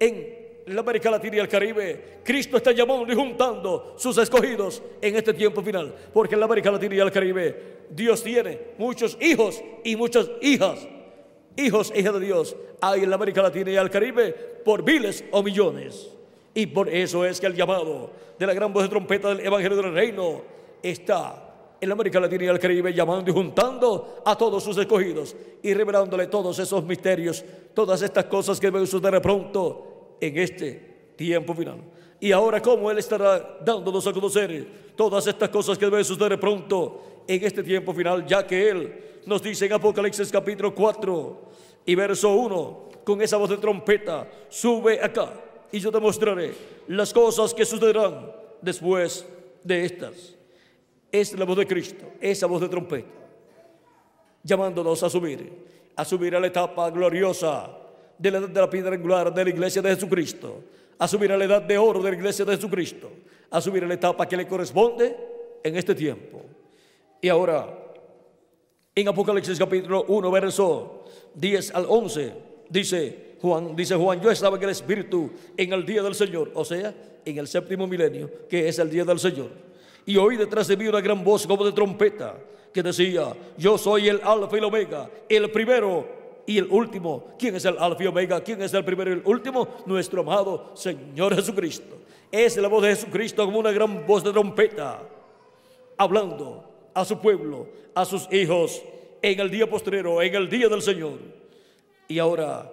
en 0.00 0.46
la 0.66 0.80
América 0.80 1.10
Latina 1.10 1.36
y 1.36 1.38
el 1.38 1.48
Caribe, 1.48 2.20
Cristo 2.24 2.56
está 2.56 2.72
llamando 2.72 3.12
y 3.12 3.14
juntando 3.14 3.94
sus 3.96 4.18
escogidos 4.18 4.82
en 5.00 5.14
este 5.14 5.32
tiempo 5.32 5.62
final. 5.62 5.94
Porque 6.12 6.34
en 6.34 6.40
la 6.40 6.46
América 6.46 6.70
Latina 6.70 6.94
y 6.94 6.98
el 6.98 7.12
Caribe 7.12 7.76
Dios 7.90 8.22
tiene 8.22 8.58
muchos 8.78 9.16
hijos 9.20 9.62
y 9.84 9.94
muchas 9.94 10.28
hijas. 10.40 10.88
Hijos 11.56 11.92
hijas 11.94 12.14
de 12.14 12.20
Dios 12.20 12.56
hay 12.80 13.04
en 13.04 13.10
la 13.10 13.16
América 13.16 13.42
Latina 13.42 13.70
y 13.70 13.76
el 13.76 13.90
Caribe 13.90 14.32
por 14.64 14.82
miles 14.82 15.24
o 15.30 15.42
millones. 15.42 16.10
Y 16.54 16.66
por 16.66 16.88
eso 16.88 17.24
es 17.24 17.38
que 17.38 17.46
el 17.46 17.54
llamado 17.54 18.10
de 18.38 18.46
la 18.46 18.54
gran 18.54 18.72
voz 18.72 18.82
de 18.82 18.88
trompeta 18.88 19.28
del 19.28 19.46
Evangelio 19.46 19.76
del 19.76 19.92
Reino 19.92 20.42
está 20.82 21.45
en 21.80 21.92
América 21.92 22.20
Latina 22.20 22.44
y 22.44 22.48
el 22.48 22.58
Caribe 22.58 22.92
llamando 22.92 23.30
y 23.30 23.34
juntando 23.34 24.22
a 24.24 24.36
todos 24.36 24.62
sus 24.62 24.76
escogidos 24.78 25.36
y 25.62 25.74
revelándole 25.74 26.26
todos 26.26 26.58
esos 26.58 26.84
misterios, 26.84 27.44
todas 27.74 28.02
estas 28.02 28.24
cosas 28.26 28.58
que 28.58 28.68
deben 28.68 28.86
suceder 28.86 29.20
pronto 29.20 30.16
en 30.20 30.38
este 30.38 31.12
tiempo 31.16 31.54
final. 31.54 31.80
Y 32.18 32.32
ahora, 32.32 32.62
¿cómo 32.62 32.90
Él 32.90 32.98
estará 32.98 33.58
dándonos 33.64 34.06
a 34.06 34.12
conocer 34.12 34.66
todas 34.96 35.26
estas 35.26 35.50
cosas 35.50 35.76
que 35.76 35.84
deben 35.84 36.04
suceder 36.04 36.40
pronto 36.40 37.24
en 37.26 37.44
este 37.44 37.62
tiempo 37.62 37.92
final? 37.92 38.26
Ya 38.26 38.46
que 38.46 38.70
Él 38.70 38.94
nos 39.26 39.42
dice 39.42 39.66
en 39.66 39.74
Apocalipsis 39.74 40.30
capítulo 40.30 40.74
4 40.74 41.40
y 41.84 41.94
verso 41.94 42.32
1, 42.32 42.88
con 43.04 43.20
esa 43.20 43.36
voz 43.36 43.50
de 43.50 43.58
trompeta, 43.58 44.26
sube 44.48 45.00
acá 45.02 45.32
y 45.70 45.78
yo 45.78 45.92
te 45.92 46.00
mostraré 46.00 46.54
las 46.88 47.12
cosas 47.12 47.52
que 47.52 47.64
sucederán 47.64 48.32
después 48.62 49.26
de 49.62 49.84
estas. 49.84 50.35
Es 51.16 51.32
la 51.32 51.46
voz 51.46 51.56
de 51.56 51.66
Cristo, 51.66 52.04
esa 52.20 52.46
voz 52.46 52.60
de 52.60 52.68
trompeta, 52.68 53.08
llamándonos 54.42 55.02
a 55.02 55.08
subir, 55.08 55.50
a 55.96 56.04
subir 56.04 56.36
a 56.36 56.40
la 56.40 56.48
etapa 56.48 56.90
gloriosa 56.90 57.70
de 58.18 58.30
la 58.30 58.38
edad 58.38 58.48
de 58.50 58.60
la 58.60 58.68
piedra 58.68 58.94
angular 58.94 59.32
de 59.32 59.44
la 59.44 59.48
iglesia 59.48 59.80
de 59.80 59.94
Jesucristo, 59.94 60.60
a 60.98 61.08
subir 61.08 61.32
a 61.32 61.38
la 61.38 61.44
edad 61.46 61.62
de 61.62 61.78
oro 61.78 62.02
de 62.02 62.10
la 62.10 62.16
iglesia 62.16 62.44
de 62.44 62.54
Jesucristo, 62.54 63.10
a 63.48 63.62
subir 63.62 63.82
a 63.84 63.86
la 63.86 63.94
etapa 63.94 64.28
que 64.28 64.36
le 64.36 64.46
corresponde 64.46 65.16
en 65.64 65.76
este 65.76 65.94
tiempo. 65.94 66.42
Y 67.22 67.30
ahora, 67.30 67.66
en 68.94 69.08
Apocalipsis 69.08 69.58
capítulo 69.58 70.04
1, 70.08 70.30
verso 70.30 71.04
10 71.34 71.74
al 71.74 71.86
11, 71.88 72.32
dice 72.68 73.36
Juan, 73.40 73.74
dice 73.74 73.94
Juan, 73.94 74.20
yo 74.20 74.30
estaba 74.30 74.58
en 74.58 74.64
el 74.64 74.70
Espíritu 74.70 75.30
en 75.56 75.72
el 75.72 75.86
día 75.86 76.02
del 76.02 76.14
Señor, 76.14 76.50
o 76.52 76.62
sea, 76.62 76.94
en 77.24 77.38
el 77.38 77.48
séptimo 77.48 77.86
milenio, 77.86 78.46
que 78.50 78.68
es 78.68 78.78
el 78.78 78.90
día 78.90 79.06
del 79.06 79.18
Señor. 79.18 79.64
Y 80.06 80.16
oí 80.16 80.36
detrás 80.36 80.68
de 80.68 80.76
mí 80.76 80.86
una 80.86 81.00
gran 81.00 81.22
voz 81.22 81.46
como 81.46 81.64
de 81.64 81.72
trompeta 81.72 82.38
que 82.72 82.82
decía, 82.82 83.34
yo 83.58 83.76
soy 83.76 84.08
el 84.08 84.20
alfa 84.22 84.54
y 84.54 84.58
el 84.58 84.64
omega, 84.64 85.10
el 85.28 85.50
primero 85.50 86.06
y 86.46 86.58
el 86.58 86.68
último. 86.70 87.34
¿Quién 87.38 87.56
es 87.56 87.64
el 87.64 87.76
alfa 87.76 88.04
y 88.04 88.06
omega? 88.06 88.40
¿Quién 88.40 88.62
es 88.62 88.72
el 88.72 88.84
primero 88.84 89.10
y 89.10 89.14
el 89.14 89.22
último? 89.24 89.66
Nuestro 89.84 90.20
amado 90.20 90.70
Señor 90.74 91.34
Jesucristo. 91.34 91.96
Es 92.30 92.56
la 92.56 92.68
voz 92.68 92.82
de 92.84 92.90
Jesucristo 92.90 93.44
como 93.44 93.58
una 93.58 93.72
gran 93.72 94.06
voz 94.06 94.22
de 94.22 94.32
trompeta, 94.32 95.02
hablando 95.96 96.64
a 96.94 97.04
su 97.04 97.18
pueblo, 97.18 97.66
a 97.94 98.04
sus 98.04 98.32
hijos, 98.32 98.82
en 99.20 99.40
el 99.40 99.50
día 99.50 99.68
postrero, 99.68 100.22
en 100.22 100.34
el 100.34 100.48
día 100.48 100.68
del 100.68 100.82
Señor. 100.82 101.18
Y 102.06 102.18
ahora, 102.20 102.70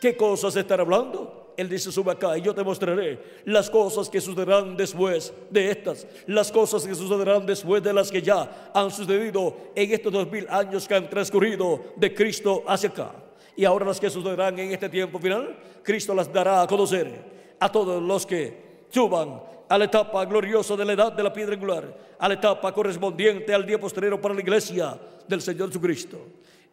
¿qué 0.00 0.16
cosas 0.16 0.54
están 0.54 0.80
hablando? 0.80 1.41
Él 1.56 1.68
dice, 1.68 1.92
sube 1.92 2.12
acá 2.12 2.36
y 2.36 2.42
yo 2.42 2.54
te 2.54 2.62
mostraré 2.62 3.18
las 3.44 3.68
cosas 3.68 4.08
que 4.08 4.20
sucederán 4.20 4.76
después 4.76 5.32
de 5.50 5.70
estas, 5.70 6.06
las 6.26 6.50
cosas 6.50 6.86
que 6.86 6.94
sucederán 6.94 7.44
después 7.44 7.82
de 7.82 7.92
las 7.92 8.10
que 8.10 8.22
ya 8.22 8.70
han 8.74 8.90
sucedido 8.90 9.56
en 9.74 9.92
estos 9.92 10.12
dos 10.12 10.30
mil 10.30 10.46
años 10.48 10.88
que 10.88 10.94
han 10.94 11.08
transcurrido 11.08 11.80
de 11.96 12.14
Cristo 12.14 12.64
hacia 12.66 12.88
acá. 12.88 13.12
Y 13.56 13.64
ahora 13.64 13.86
las 13.86 14.00
que 14.00 14.08
sucederán 14.08 14.58
en 14.58 14.72
este 14.72 14.88
tiempo 14.88 15.18
final, 15.18 15.56
Cristo 15.82 16.14
las 16.14 16.32
dará 16.32 16.62
a 16.62 16.66
conocer 16.66 17.10
a 17.60 17.70
todos 17.70 18.02
los 18.02 18.24
que 18.24 18.86
suban 18.88 19.42
a 19.68 19.78
la 19.78 19.84
etapa 19.84 20.24
gloriosa 20.24 20.76
de 20.76 20.84
la 20.84 20.92
edad 20.92 21.12
de 21.12 21.22
la 21.22 21.32
piedra 21.32 21.54
angular, 21.54 21.96
a 22.18 22.28
la 22.28 22.34
etapa 22.34 22.72
correspondiente 22.72 23.54
al 23.54 23.66
día 23.66 23.78
posterior 23.78 24.20
para 24.20 24.34
la 24.34 24.40
iglesia 24.40 24.98
del 25.28 25.40
Señor 25.40 25.68
Jesucristo. 25.68 26.18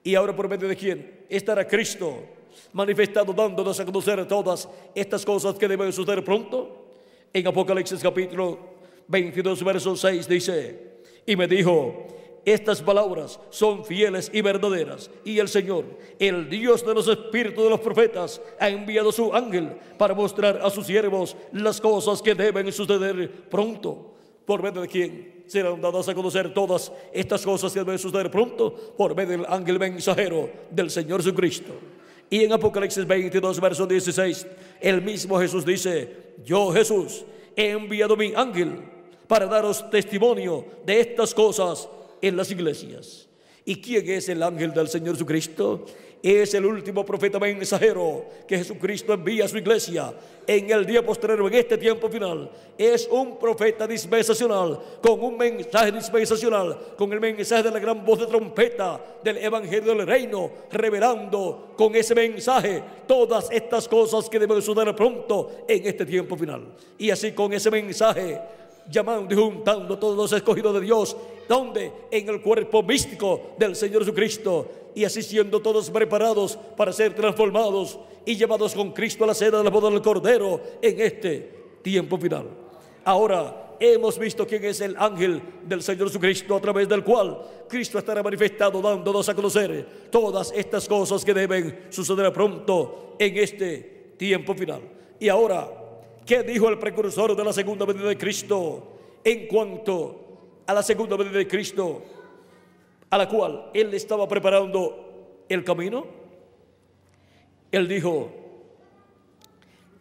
Y 0.04 0.16
ahora 0.16 0.36
por 0.36 0.48
medio 0.48 0.68
de 0.68 0.76
quién 0.76 1.26
estará 1.30 1.68
Cristo 1.68 2.39
manifestado 2.74 3.34
dándonos 3.34 3.80
a 3.80 3.86
conocer 3.86 4.28
todas 4.28 4.68
estas 4.96 5.26
cosas 5.26 5.56
que 5.56 5.68
deben 5.68 5.92
suceder 5.94 6.24
pronto. 6.24 6.86
En 7.34 7.48
Apocalipsis 7.48 8.02
capítulo 8.02 8.58
22, 9.08 9.64
verso 9.64 9.96
6 9.96 10.28
dice, 10.28 10.90
y 11.26 11.36
me 11.36 11.48
dijo, 11.48 12.08
estas 12.46 12.82
palabras 12.82 13.40
son 13.50 13.86
fieles 13.86 14.32
y 14.34 14.42
verdaderas. 14.42 15.12
Y 15.24 15.40
el 15.40 15.48
Señor, 15.48 15.86
el 16.18 16.50
Dios 16.50 16.86
de 16.86 16.94
los 16.94 17.08
espíritus 17.08 17.64
de 17.64 17.70
los 17.70 17.80
profetas, 17.80 18.42
ha 18.60 18.70
enviado 18.70 19.12
su 19.12 19.34
ángel 19.34 19.78
para 19.98 20.14
mostrar 20.14 20.60
a 20.64 20.70
sus 20.70 20.88
siervos 20.88 21.36
las 21.52 21.80
cosas 21.80 22.22
que 22.22 22.34
deben 22.34 22.72
suceder 22.72 23.30
pronto. 23.50 24.16
¿Por 24.46 24.64
medio 24.64 24.82
de 24.82 24.88
quién 24.88 25.44
serán 25.46 25.80
dadas 25.80 26.10
a 26.10 26.16
conocer 26.16 26.54
todas 26.54 26.92
estas 27.14 27.46
cosas 27.46 27.72
que 27.72 27.80
deben 27.80 28.00
suceder 28.00 28.32
pronto? 28.32 28.74
Por 28.98 29.16
medio 29.16 29.38
del 29.38 29.46
ángel 29.48 29.78
mensajero 29.78 30.50
del 30.72 30.90
Señor 30.90 31.22
Jesucristo. 31.22 31.74
Y 32.30 32.44
en 32.44 32.54
Apocalipsis 32.54 33.08
22, 33.08 33.60
verso 33.60 33.88
16, 33.88 34.48
el 34.82 35.02
mismo 35.02 35.40
Jesús 35.40 35.66
dice, 35.66 36.34
yo 36.46 36.72
Jesús 36.72 37.26
he 37.56 37.72
enviado 37.72 38.16
mi 38.16 38.34
ángel 38.36 38.80
para 39.28 39.48
daros 39.48 39.90
testimonio 39.90 40.66
de 40.86 41.00
estas 41.02 41.34
cosas 41.34 41.90
en 42.22 42.38
las 42.38 42.52
iglesias. 42.52 43.28
¿Y 43.66 43.82
quién 43.82 44.10
es 44.10 44.30
el 44.30 44.42
ángel 44.44 44.74
del 44.74 44.88
Señor 44.88 45.16
Jesucristo? 45.16 45.86
Es 46.22 46.54
el 46.54 46.66
último 46.66 47.06
profeta 47.06 47.40
mensajero 47.40 48.26
que 48.46 48.58
Jesucristo 48.58 49.14
envía 49.14 49.46
a 49.46 49.48
su 49.48 49.58
iglesia 49.58 50.14
en 50.46 50.70
el 50.70 50.86
día 50.86 51.06
postrero, 51.06 51.48
en 51.48 51.54
este 51.54 51.78
tiempo 51.78 52.10
final. 52.10 52.50
Es 52.78 53.08
un 53.10 53.40
profeta 53.40 53.88
dispensacional, 53.88 54.80
con 55.02 55.24
un 55.24 55.38
mensaje 55.38 55.94
dispensacional, 55.94 56.78
con 56.98 57.14
el 57.14 57.22
mensaje 57.22 57.64
de 57.64 57.72
la 57.72 57.80
gran 57.80 58.04
voz 58.04 58.20
de 58.20 58.26
trompeta 58.28 59.00
del 59.24 59.38
Evangelio 59.38 59.96
del 59.96 60.06
Reino, 60.06 60.52
revelando 60.72 61.70
con 61.78 61.96
ese 61.96 62.14
mensaje 62.14 62.84
todas 63.08 63.50
estas 63.50 63.88
cosas 63.88 64.30
que 64.30 64.40
deben 64.40 64.62
suceder 64.62 64.94
pronto 64.94 65.64
en 65.68 65.88
este 65.88 66.06
tiempo 66.06 66.36
final. 66.36 66.64
Y 66.98 67.12
así 67.12 67.32
con 67.32 67.54
ese 67.54 67.72
mensaje 67.72 68.42
llamando 68.90 69.34
y 69.34 69.38
juntando 69.38 69.98
todos 69.98 70.18
los 70.18 70.34
escogidos 70.34 70.74
de 70.74 70.82
Dios, 70.82 71.16
donde 71.48 71.92
en 72.12 72.30
el 72.30 72.42
cuerpo 72.42 72.84
místico 72.84 73.52
del 73.58 73.76
Señor 73.76 74.04
Jesucristo, 74.04 74.68
y 74.96 75.06
así 75.06 75.22
siendo 75.22 75.62
todos 75.62 75.90
preparados 75.90 76.58
para 76.76 76.92
ser 76.92 77.14
transformados 77.14 78.00
y 78.26 78.36
llevados 78.36 78.74
con 78.74 78.92
Cristo 78.92 79.24
a 79.24 79.28
la 79.28 79.34
cena 79.34 79.60
de 79.60 79.64
la 79.64 79.70
boda 79.70 79.90
del 79.90 80.02
Cordero 80.02 80.60
en 80.82 81.00
este 81.00 81.60
tiempo 81.82 82.18
final. 82.18 82.48
Ahora 83.06 83.76
hemos 83.80 84.20
visto 84.20 84.46
quién 84.46 84.66
es 84.66 84.82
el 84.82 84.96
ángel 84.98 85.42
del 85.66 85.82
Señor 85.82 86.08
Jesucristo 86.08 86.56
a 86.56 86.60
través 86.62 86.90
del 86.90 87.04
cual 87.04 87.40
Cristo 87.70 87.98
estará 87.98 88.22
manifestado 88.22 88.82
dándonos 88.82 89.30
a 89.30 89.36
conocer 89.36 90.10
todas 90.12 90.52
estas 90.56 90.88
cosas 90.88 91.24
que 91.24 91.34
deben 91.34 91.86
suceder 91.90 92.32
pronto 92.34 93.16
en 93.18 93.38
este 93.38 94.14
tiempo 94.18 94.54
final. 94.54 94.82
Y 95.20 95.30
ahora 95.30 95.79
¿Qué 96.30 96.44
dijo 96.44 96.70
el 96.70 96.78
precursor 96.78 97.36
de 97.36 97.44
la 97.44 97.52
segunda 97.52 97.84
venida 97.88 98.08
de 98.08 98.16
Cristo 98.16 99.00
en 99.24 99.48
cuanto 99.48 100.62
a 100.68 100.76
la 100.76 100.84
segunda 100.84 101.18
venida 101.18 101.40
de 101.40 101.48
Cristo, 101.48 102.04
a 103.10 103.18
la 103.18 103.28
cual 103.28 103.72
él 103.74 103.92
estaba 103.96 104.28
preparando 104.28 105.42
el 105.50 105.64
camino? 105.64 106.06
Él 107.72 107.88
dijo 107.88 108.30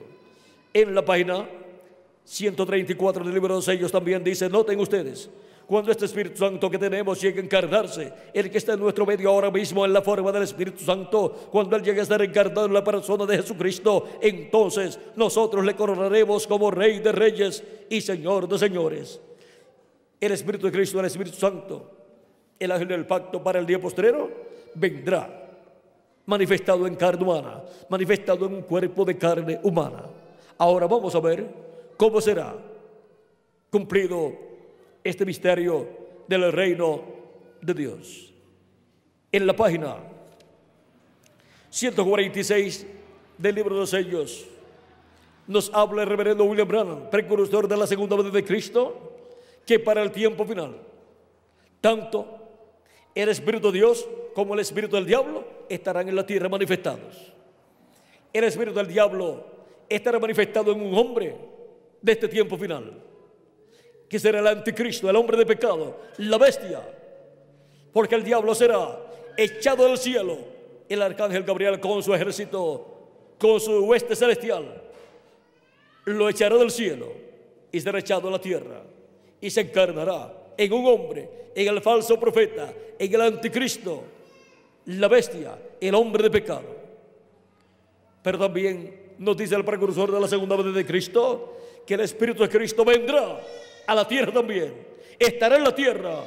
En 0.73 0.95
la 0.95 1.05
página 1.05 1.49
134 2.25 3.25
del 3.25 3.33
libro 3.33 3.55
de 3.55 3.59
los 3.59 3.65
sellos 3.65 3.91
también 3.91 4.23
dice, 4.23 4.49
noten 4.49 4.79
ustedes, 4.79 5.31
cuando 5.67 5.91
este 5.91 6.05
Espíritu 6.05 6.39
Santo 6.39 6.71
que 6.71 6.79
tenemos 6.79 7.21
llegue 7.21 7.41
a 7.41 7.45
encarnarse, 7.45 8.13
el 8.33 8.51
que 8.51 8.59
está 8.59 8.75
en 8.75 8.81
nuestro 8.81 9.05
medio 9.05 9.31
ahora 9.31 9.51
mismo 9.51 9.85
en 9.85 9.93
la 9.93 10.01
forma 10.01 10.31
del 10.31 10.45
Espíritu 10.45 10.85
Santo, 10.85 11.49
cuando 11.51 11.75
Él 11.75 11.83
llegue 11.83 12.01
a 12.01 12.03
estar 12.05 12.23
encarnado 12.23 12.67
en 12.67 12.73
la 12.73 12.85
persona 12.85 13.27
de 13.27 13.39
Jesucristo, 13.39 14.07
entonces 14.21 14.99
nosotros 15.17 15.65
le 15.65 15.75
coronaremos 15.75 16.47
como 16.47 16.71
Rey 16.71 17.01
de 17.01 17.11
Reyes 17.11 17.65
y 17.91 18.01
Señor 18.01 18.47
de 18.47 18.59
Señores. 18.59 19.21
El 20.21 20.33
Espíritu 20.33 20.67
de 20.67 20.73
Cristo, 20.73 21.01
el 21.01 21.07
Espíritu 21.07 21.37
Santo, 21.37 21.91
el 22.59 22.71
ángel 22.71 22.89
del 22.89 23.07
pacto 23.07 23.43
para 23.43 23.59
el 23.59 23.67
día 23.67 23.81
postrero, 23.81 24.31
vendrá 24.75 25.49
manifestado 26.27 26.87
en 26.87 26.95
carne 26.95 27.25
humana, 27.25 27.63
manifestado 27.89 28.47
en 28.47 28.55
un 28.55 28.63
cuerpo 28.63 29.05
de 29.05 29.19
carne 29.19 29.61
humana. 29.65 30.05
Ahora 30.59 30.87
vamos 30.87 31.15
a 31.15 31.21
ver 31.21 31.47
cómo 31.97 32.21
será 32.21 32.55
cumplido 33.71 34.46
este 35.09 35.25
misterio 35.25 35.87
del 36.27 36.53
reino 36.53 37.03
de 37.61 37.75
Dios. 37.75 38.33
En 39.31 39.47
la 39.47 39.55
página 39.55 39.97
146 41.71 42.87
del 43.39 43.55
libro 43.55 43.75
de 43.75 43.81
los 43.83 43.91
sellos 43.91 44.47
nos 45.47 45.71
habla 45.73 46.03
el 46.03 46.09
reverendo 46.09 46.45
William 46.45 46.67
Branham, 46.67 47.11
precursor 47.11 47.69
de 47.69 47.77
la 47.77 47.87
segunda 47.87 48.17
vez 48.17 48.33
de 48.33 48.45
Cristo, 48.45 49.13
que 49.65 49.79
para 49.79 50.03
el 50.03 50.11
tiempo 50.11 50.45
final, 50.45 50.77
tanto 51.81 52.39
el 53.15 53.29
Espíritu 53.29 53.71
de 53.71 53.79
Dios 53.79 54.09
como 54.35 54.55
el 54.55 54.61
Espíritu 54.61 54.97
del 54.97 55.07
diablo 55.07 55.45
estarán 55.69 56.09
en 56.09 56.17
la 56.17 56.27
tierra 56.27 56.49
manifestados. 56.49 57.33
El 58.33 58.45
Espíritu 58.45 58.75
del 58.77 58.89
diablo 58.89 59.45
estará 59.89 60.19
manifestado 60.19 60.73
en 60.73 60.81
un 60.81 60.95
hombre 60.95 61.37
de 62.03 62.13
este 62.13 62.29
tiempo 62.29 62.59
final 62.59 62.93
que 64.09 64.19
será 64.19 64.41
el 64.41 64.47
anticristo, 64.47 65.11
el 65.11 65.17
hombre 65.17 65.37
de 65.37 65.47
pecado, 65.47 65.99
la 66.19 66.39
bestia, 66.39 66.81
porque 67.93 68.15
el 68.15 68.25
diablo 68.25 68.55
será 68.55 68.99
echado 69.37 69.87
del 69.87 69.99
cielo, 69.99 70.37
el 70.89 71.03
arcángel 71.03 71.43
Gabriel 71.43 71.81
con 71.81 72.03
su 72.03 72.15
ejército, 72.15 73.35
con 73.39 73.61
su 73.61 73.85
hueste 73.85 74.15
celestial, 74.15 74.83
lo 76.05 76.29
echará 76.29 76.57
del 76.57 76.71
cielo 76.71 77.13
y 77.73 77.81
será 77.81 77.99
echado 77.99 78.29
a 78.29 78.31
la 78.31 78.41
tierra. 78.41 78.83
Y 79.41 79.51
se 79.51 79.61
encarnará 79.61 80.33
en 80.57 80.73
un 80.73 80.87
hombre, 80.87 81.29
en 81.55 81.69
el 81.69 81.83
falso 81.83 82.19
profeta, 82.19 82.73
en 82.99 83.15
el 83.15 83.21
anticristo, 83.21 84.03
la 84.87 85.09
bestia, 85.09 85.59
el 85.81 85.95
hombre 85.95 86.23
de 86.23 86.31
pecado. 86.31 86.77
Pero 88.23 88.39
también 88.39 89.15
nos 89.19 89.37
dice 89.37 89.55
el 89.55 89.65
precursor 89.65 90.11
de 90.13 90.21
la 90.21 90.29
segunda 90.29 90.57
vez 90.57 90.75
de 90.75 90.87
Cristo 90.87 91.57
que 91.87 91.95
el 91.95 92.01
Espíritu 92.01 92.43
de 92.43 92.49
Cristo 92.49 92.85
vendrá 92.85 93.41
a 93.87 93.95
la 93.95 94.07
tierra 94.07 94.33
también. 94.33 94.75
Estará 95.19 95.57
en 95.57 95.65
la 95.65 95.75
tierra 95.75 96.21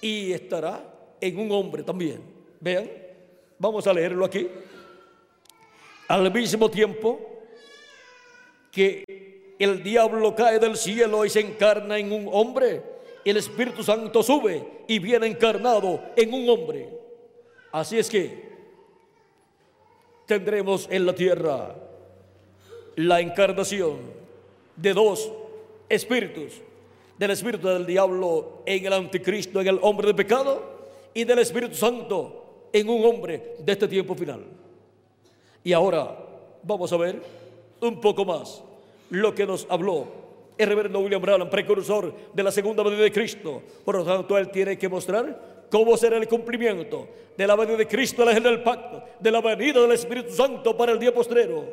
y 0.00 0.32
estará 0.32 0.82
en 1.20 1.38
un 1.38 1.52
hombre 1.52 1.82
también. 1.82 2.22
Vean, 2.60 2.90
vamos 3.58 3.86
a 3.86 3.92
leerlo 3.92 4.24
aquí. 4.24 4.48
Al 6.08 6.32
mismo 6.32 6.70
tiempo 6.70 7.20
que 8.70 9.54
el 9.58 9.82
diablo 9.82 10.34
cae 10.34 10.58
del 10.58 10.76
cielo 10.76 11.24
y 11.24 11.30
se 11.30 11.40
encarna 11.40 11.98
en 11.98 12.12
un 12.12 12.28
hombre, 12.30 12.82
el 13.24 13.36
Espíritu 13.36 13.82
Santo 13.82 14.22
sube 14.22 14.84
y 14.86 14.98
viene 14.98 15.26
encarnado 15.26 16.02
en 16.16 16.34
un 16.34 16.48
hombre. 16.48 16.88
Así 17.72 17.98
es 17.98 18.10
que 18.10 18.44
tendremos 20.26 20.88
en 20.90 21.06
la 21.06 21.14
tierra 21.14 21.74
la 22.96 23.20
encarnación 23.20 23.98
de 24.76 24.92
dos 24.92 25.32
espíritus 25.88 26.60
del 27.18 27.30
espíritu 27.30 27.68
del 27.68 27.86
diablo 27.86 28.62
en 28.66 28.86
el 28.86 28.92
anticristo, 28.92 29.60
en 29.60 29.68
el 29.68 29.78
hombre 29.82 30.08
de 30.08 30.14
pecado, 30.14 30.74
y 31.14 31.24
del 31.24 31.38
Espíritu 31.38 31.76
Santo 31.76 32.68
en 32.72 32.88
un 32.88 33.04
hombre 33.06 33.54
de 33.60 33.72
este 33.72 33.86
tiempo 33.86 34.14
final. 34.16 34.44
Y 35.62 35.72
ahora 35.72 36.18
vamos 36.62 36.92
a 36.92 36.96
ver 36.96 37.22
un 37.80 38.00
poco 38.00 38.24
más 38.24 38.62
lo 39.10 39.34
que 39.34 39.46
nos 39.46 39.66
habló 39.70 40.24
el 40.56 40.68
reverendo 40.68 41.00
William 41.00 41.20
Branham, 41.20 41.50
precursor 41.50 42.14
de 42.32 42.42
la 42.42 42.52
segunda 42.52 42.82
venida 42.82 43.02
de 43.02 43.12
Cristo. 43.12 43.62
Por 43.84 43.96
lo 43.96 44.04
tanto, 44.04 44.38
él 44.38 44.50
tiene 44.50 44.78
que 44.78 44.88
mostrar 44.88 45.66
cómo 45.70 45.96
será 45.96 46.16
el 46.16 46.28
cumplimiento 46.28 47.08
de 47.36 47.46
la 47.46 47.56
venida 47.56 47.76
de 47.76 47.88
Cristo, 47.88 48.22
el 48.22 48.28
ángel 48.28 48.44
del 48.44 48.62
pacto, 48.62 49.02
de 49.18 49.30
la 49.30 49.40
venida 49.40 49.80
del 49.80 49.92
Espíritu 49.92 50.32
Santo 50.32 50.76
para 50.76 50.92
el 50.92 50.98
día 50.98 51.12
postrero. 51.12 51.64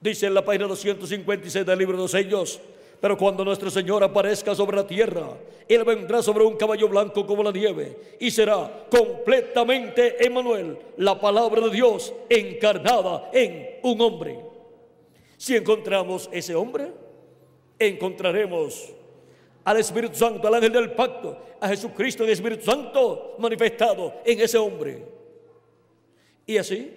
Dice 0.00 0.26
en 0.26 0.34
la 0.34 0.44
página 0.44 0.66
256 0.66 1.66
del 1.66 1.78
libro 1.78 1.96
de 1.96 2.02
los 2.02 2.10
sellos, 2.10 2.60
Pero 3.04 3.18
cuando 3.18 3.44
nuestro 3.44 3.70
Señor 3.70 4.02
aparezca 4.02 4.54
sobre 4.54 4.78
la 4.78 4.86
tierra, 4.86 5.36
Él 5.68 5.84
vendrá 5.84 6.22
sobre 6.22 6.42
un 6.42 6.56
caballo 6.56 6.88
blanco 6.88 7.26
como 7.26 7.42
la 7.42 7.52
nieve 7.52 8.16
y 8.18 8.30
será 8.30 8.86
completamente 8.90 10.24
Emmanuel, 10.24 10.78
la 10.96 11.20
palabra 11.20 11.60
de 11.60 11.68
Dios 11.68 12.14
encarnada 12.30 13.28
en 13.30 13.78
un 13.82 14.00
hombre. 14.00 14.40
Si 15.36 15.54
encontramos 15.54 16.30
ese 16.32 16.54
hombre, 16.54 16.92
encontraremos 17.78 18.94
al 19.64 19.76
Espíritu 19.76 20.16
Santo, 20.16 20.48
al 20.48 20.54
ángel 20.54 20.72
del 20.72 20.92
pacto, 20.92 21.36
a 21.60 21.68
Jesucristo, 21.68 22.24
el 22.24 22.30
Espíritu 22.30 22.64
Santo 22.64 23.34
manifestado 23.38 24.14
en 24.24 24.40
ese 24.40 24.56
hombre. 24.56 25.04
Y 26.46 26.56
así 26.56 26.90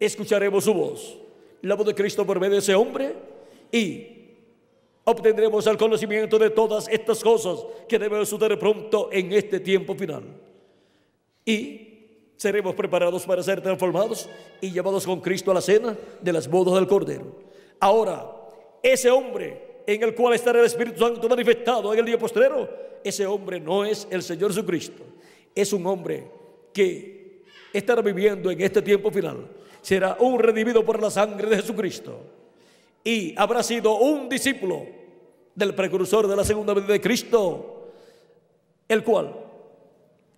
escucharemos 0.00 0.64
su 0.64 0.74
voz, 0.74 1.16
la 1.62 1.76
voz 1.76 1.86
de 1.86 1.94
Cristo 1.94 2.26
por 2.26 2.40
medio 2.40 2.54
de 2.54 2.58
ese 2.58 2.74
hombre 2.74 3.14
y 3.70 4.17
obtendremos 5.08 5.66
el 5.66 5.78
conocimiento 5.78 6.38
de 6.38 6.50
todas 6.50 6.86
estas 6.88 7.22
cosas 7.22 7.64
que 7.88 7.98
deben 7.98 8.26
suceder 8.26 8.58
pronto 8.58 9.08
en 9.10 9.32
este 9.32 9.58
tiempo 9.58 9.94
final. 9.94 10.22
Y 11.46 11.88
seremos 12.36 12.74
preparados 12.74 13.24
para 13.24 13.42
ser 13.42 13.62
transformados 13.62 14.28
y 14.60 14.70
llevados 14.70 15.06
con 15.06 15.20
Cristo 15.20 15.50
a 15.50 15.54
la 15.54 15.62
cena 15.62 15.96
de 16.20 16.32
las 16.32 16.46
bodas 16.46 16.74
del 16.74 16.86
Cordero. 16.86 17.24
Ahora, 17.80 18.30
ese 18.82 19.10
hombre 19.10 19.82
en 19.86 20.02
el 20.02 20.14
cual 20.14 20.34
estará 20.34 20.60
el 20.60 20.66
Espíritu 20.66 21.00
Santo 21.00 21.26
manifestado 21.26 21.90
en 21.94 22.00
el 22.00 22.04
día 22.04 22.18
postrero, 22.18 22.68
ese 23.02 23.26
hombre 23.26 23.58
no 23.58 23.86
es 23.86 24.06
el 24.10 24.22
Señor 24.22 24.50
Jesucristo, 24.50 25.02
es 25.54 25.72
un 25.72 25.86
hombre 25.86 26.30
que 26.74 27.44
estará 27.72 28.02
viviendo 28.02 28.50
en 28.50 28.60
este 28.60 28.82
tiempo 28.82 29.10
final. 29.10 29.48
Será 29.80 30.18
un 30.20 30.38
redimido 30.38 30.84
por 30.84 31.00
la 31.00 31.10
sangre 31.10 31.48
de 31.48 31.56
Jesucristo 31.56 32.20
y 33.02 33.34
habrá 33.38 33.62
sido 33.62 33.96
un 33.96 34.28
discípulo 34.28 34.97
del 35.58 35.74
precursor 35.74 36.28
de 36.28 36.36
la 36.36 36.44
segunda 36.44 36.72
venida 36.72 36.92
de 36.92 37.00
Cristo, 37.00 37.88
el 38.86 39.02
cual 39.02 39.34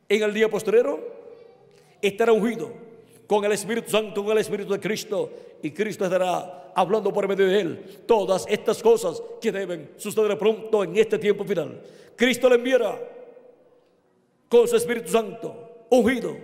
en 0.08 0.22
el 0.22 0.32
día 0.32 0.48
postrero 0.48 0.98
estará 2.00 2.32
ungido 2.32 2.72
con 3.26 3.44
el 3.44 3.52
Espíritu 3.52 3.90
Santo, 3.90 4.24
con 4.24 4.32
el 4.32 4.38
Espíritu 4.38 4.72
de 4.72 4.80
Cristo, 4.80 5.30
y 5.62 5.72
Cristo 5.72 6.04
estará 6.04 6.72
hablando 6.74 7.12
por 7.12 7.28
medio 7.28 7.46
de 7.46 7.60
él 7.60 8.02
todas 8.06 8.46
estas 8.48 8.82
cosas 8.82 9.22
que 9.40 9.52
deben 9.52 9.90
suceder 9.98 10.38
pronto 10.38 10.82
en 10.82 10.96
este 10.96 11.18
tiempo 11.18 11.44
final. 11.44 11.82
Cristo 12.16 12.48
le 12.48 12.54
enviará 12.54 12.98
con 14.48 14.66
su 14.66 14.74
Espíritu 14.74 15.10
Santo, 15.10 15.84
ungido, 15.90 16.34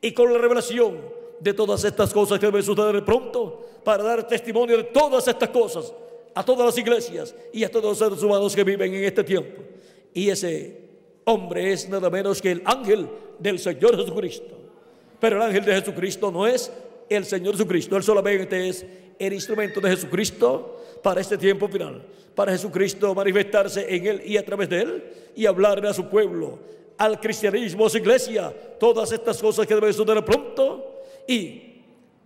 y 0.00 0.12
con 0.12 0.32
la 0.32 0.38
revelación 0.38 1.00
de 1.38 1.54
todas 1.54 1.84
estas 1.84 2.12
cosas 2.12 2.40
que 2.40 2.46
deben 2.46 2.62
suceder 2.62 3.04
pronto, 3.04 3.60
para 3.84 4.02
dar 4.02 4.26
testimonio 4.26 4.78
de 4.78 4.84
todas 4.84 5.28
estas 5.28 5.50
cosas 5.50 5.92
a 6.34 6.44
todas 6.44 6.66
las 6.66 6.78
iglesias 6.78 7.34
y 7.52 7.64
a 7.64 7.70
todos 7.70 7.84
los 7.84 7.98
seres 7.98 8.22
humanos 8.22 8.54
que 8.54 8.64
viven 8.64 8.92
en 8.94 9.04
este 9.04 9.22
tiempo. 9.22 9.62
Y 10.12 10.30
ese 10.30 10.80
hombre 11.24 11.72
es 11.72 11.88
nada 11.88 12.10
menos 12.10 12.42
que 12.42 12.50
el 12.50 12.62
ángel 12.64 13.08
del 13.38 13.58
Señor 13.58 13.96
Jesucristo. 13.96 14.56
Pero 15.20 15.36
el 15.36 15.42
ángel 15.42 15.64
de 15.64 15.74
Jesucristo 15.74 16.30
no 16.30 16.46
es 16.46 16.70
el 17.08 17.24
Señor 17.24 17.54
Jesucristo, 17.54 17.96
él 17.96 18.02
solamente 18.02 18.68
es 18.68 18.84
el 19.18 19.32
instrumento 19.32 19.80
de 19.80 19.90
Jesucristo 19.90 20.84
para 21.02 21.20
este 21.20 21.36
tiempo 21.38 21.68
final, 21.68 22.02
para 22.34 22.52
Jesucristo 22.52 23.14
manifestarse 23.14 23.94
en 23.94 24.06
él 24.06 24.22
y 24.24 24.36
a 24.36 24.44
través 24.44 24.68
de 24.68 24.80
él 24.80 25.04
y 25.36 25.46
hablarle 25.46 25.88
a 25.88 25.94
su 25.94 26.08
pueblo, 26.08 26.58
al 26.96 27.20
cristianismo, 27.20 27.86
a 27.86 27.90
su 27.90 27.98
iglesia, 27.98 28.54
todas 28.78 29.12
estas 29.12 29.40
cosas 29.40 29.66
que 29.66 29.74
deben 29.74 29.92
suceder 29.92 30.24
pronto 30.24 31.00
y 31.26 31.73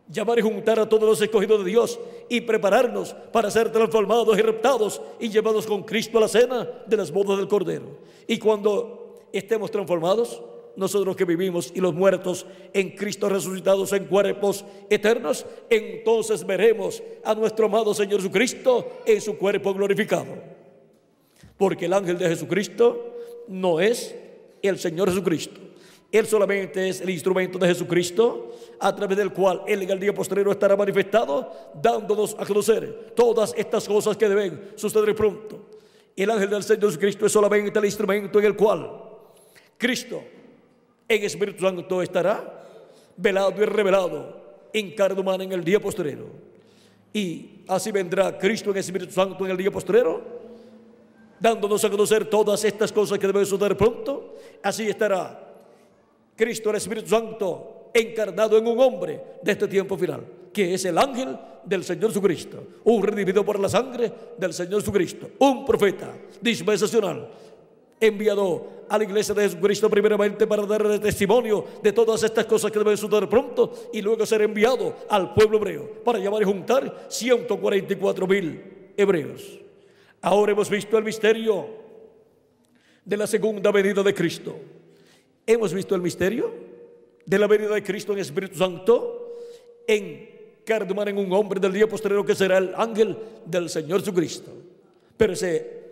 llamar 0.09 0.39
y 0.39 0.43
juntar 0.43 0.79
a 0.81 0.89
todos 0.89 1.09
los 1.09 1.21
escogidos 1.21 1.65
de 1.65 1.71
Dios 1.71 2.01
y 2.29 2.41
prepararnos 2.41 3.15
para 3.33 3.51
ser 3.51 3.71
transformados 3.71 4.39
y 4.39 4.43
reptados 4.43 5.01
y 5.21 5.29
llevados 5.29 5.67
con 5.67 5.83
Cristo 5.83 6.19
a 6.19 6.23
la 6.23 6.29
cena 6.29 6.69
de 6.87 6.97
las 6.97 7.11
bodas 7.11 7.39
del 7.39 7.49
Cordero. 7.49 7.99
Y 8.27 8.39
cuando 8.39 9.29
estemos 9.33 9.71
transformados, 9.71 10.43
nosotros 10.77 11.17
que 11.17 11.25
vivimos 11.25 11.73
y 11.75 11.81
los 11.81 11.93
muertos 11.93 12.47
en 12.73 12.91
Cristo 12.91 13.29
resucitados 13.29 13.93
en 13.93 14.05
cuerpos 14.07 14.65
eternos, 14.89 15.45
entonces 15.69 16.47
veremos 16.47 17.03
a 17.25 17.35
nuestro 17.35 17.67
amado 17.67 17.93
Señor 17.93 18.21
Jesucristo 18.21 19.01
en 19.05 19.21
su 19.21 19.37
cuerpo 19.37 19.75
glorificado. 19.75 20.37
Porque 21.57 21.87
el 21.87 21.93
ángel 21.93 22.17
de 22.17 22.29
Jesucristo 22.29 23.17
no 23.49 23.81
es 23.81 24.15
el 24.63 24.79
Señor 24.79 25.09
Jesucristo. 25.09 25.68
Él 26.11 26.27
solamente 26.27 26.89
es 26.89 27.03
el 27.03 27.11
instrumento 27.11 27.59
de 27.59 27.69
Jesucristo 27.69 28.57
a 28.81 28.95
través 28.95 29.19
del 29.19 29.33
cual 29.33 29.63
Él 29.67 29.83
en 29.83 29.91
el 29.91 30.01
día 30.01 30.15
posterior 30.15 30.49
estará 30.51 30.75
manifestado, 30.75 31.53
dándonos 31.75 32.35
a 32.39 32.47
conocer 32.47 33.13
todas 33.15 33.53
estas 33.57 33.87
cosas 33.87 34.17
que 34.17 34.29
deben 34.29 34.73
suceder 34.75 35.15
pronto. 35.15 35.67
El 36.17 36.31
ángel 36.31 36.51
del 36.51 36.63
Señor 36.63 36.87
Jesucristo 36.87 37.27
es 37.27 37.33
solamente 37.33 37.79
el 37.79 37.85
instrumento 37.85 38.39
en 38.39 38.45
el 38.47 38.57
cual 38.57 38.91
Cristo 39.77 40.23
en 41.07 41.23
Espíritu 41.25 41.65
Santo 41.65 42.03
estará 42.03 42.65
velado 43.17 43.53
y 43.63 43.65
revelado 43.67 44.69
en 44.73 44.95
carne 44.95 45.21
humana 45.21 45.45
en 45.45 45.53
el 45.53 45.63
día 45.63 45.79
posterior. 45.79 46.27
Y 47.13 47.65
así 47.69 47.93
vendrá 47.93 48.37
Cristo 48.39 48.71
en 48.71 48.79
Espíritu 48.79 49.13
Santo 49.13 49.45
en 49.45 49.51
el 49.51 49.57
día 49.57 49.71
posterior, 49.71 50.23
dándonos 51.39 51.85
a 51.85 51.91
conocer 51.91 52.25
todas 52.25 52.65
estas 52.65 52.93
cosas 52.93 53.19
que 53.19 53.27
deben 53.27 53.45
suceder 53.45 53.77
pronto. 53.77 54.37
Así 54.63 54.89
estará 54.89 55.48
Cristo, 56.39 56.71
el 56.71 56.77
Espíritu 56.77 57.09
Santo, 57.09 57.91
encarnado 57.93 58.57
en 58.57 58.67
un 58.69 58.79
hombre 58.79 59.21
de 59.43 59.53
este 59.53 59.67
tiempo 59.67 59.99
final, 59.99 60.25
que 60.53 60.73
es 60.73 60.85
el 60.85 60.97
ángel 60.97 61.37
del 61.65 61.83
Señor 61.83 62.11
Jesucristo, 62.11 62.65
un 62.85 63.03
redimido 63.03 63.45
por 63.45 63.59
la 63.59 63.69
sangre 63.69 64.13
del 64.39 64.55
Señor 64.55 64.81
Jesucristo, 64.81 65.31
un 65.41 65.67
profeta 65.67 66.15
dispensacional, 66.41 67.29
enviado 68.01 68.85
a 68.89 68.97
la 68.97 69.03
iglesia 69.03 69.35
de 69.35 69.43
Jesucristo 69.43 69.91
primeramente 69.91 70.47
para 70.47 70.65
darle 70.65 71.01
testimonio 71.01 71.65
de 71.83 71.93
todas 71.93 72.23
estas 72.23 72.47
cosas 72.47 72.71
que 72.71 72.79
deben 72.79 72.97
suceder 72.97 73.29
pronto 73.29 73.91
y 73.93 74.01
luego 74.01 74.25
ser 74.25 74.43
enviado 74.43 74.95
al 75.09 75.35
pueblo 75.35 75.59
hebreo 75.59 76.05
para 76.05 76.21
llamar 76.21 76.43
y 76.43 76.45
juntar 76.45 77.07
144 77.09 78.27
mil 78.29 78.93
hebreos. 78.97 79.59
Ahora 80.23 80.53
hemos 80.53 80.71
visto 80.71 80.97
el 80.97 81.03
misterio 81.03 81.67
de 83.05 83.17
la 83.17 83.27
segunda 83.27 83.73
venida 83.73 84.05
de 84.05 84.15
Cristo. 84.15 84.55
Hemos 85.49 85.73
visto 85.73 85.95
el 85.95 86.03
misterio 86.03 86.53
de 87.25 87.39
la 87.39 87.47
venida 87.47 87.71
de 87.71 87.83
Cristo 87.83 88.13
en 88.13 88.19
Espíritu 88.19 88.59
Santo 88.59 89.39
en 89.87 90.29
carne 90.63 91.11
en 91.11 91.17
un 91.17 91.33
hombre 91.33 91.59
del 91.59 91.73
día 91.73 91.89
posterior 91.89 92.27
que 92.27 92.35
será 92.35 92.59
el 92.59 92.75
ángel 92.77 93.17
del 93.47 93.71
Señor 93.71 94.01
Jesucristo. 94.01 94.53
Pero 95.17 95.33
ese 95.33 95.85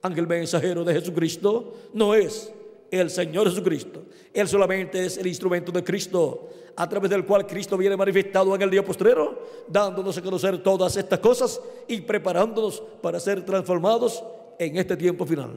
ángel 0.00 0.26
mensajero 0.26 0.84
de 0.84 0.94
Jesucristo 0.94 1.74
no 1.92 2.14
es 2.14 2.50
el 2.90 3.10
Señor 3.10 3.50
Jesucristo. 3.50 4.04
Él 4.32 4.48
solamente 4.48 5.04
es 5.04 5.18
el 5.18 5.26
instrumento 5.26 5.70
de 5.70 5.84
Cristo 5.84 6.48
a 6.74 6.88
través 6.88 7.10
del 7.10 7.26
cual 7.26 7.46
Cristo 7.46 7.76
viene 7.76 7.98
manifestado 7.98 8.54
en 8.54 8.62
el 8.62 8.70
día 8.70 8.82
posterior, 8.82 9.38
dándonos 9.68 10.16
a 10.16 10.22
conocer 10.22 10.62
todas 10.62 10.96
estas 10.96 11.18
cosas 11.18 11.60
y 11.86 12.00
preparándonos 12.00 12.82
para 13.02 13.20
ser 13.20 13.44
transformados 13.44 14.24
en 14.58 14.78
este 14.78 14.96
tiempo 14.96 15.26
final. 15.26 15.50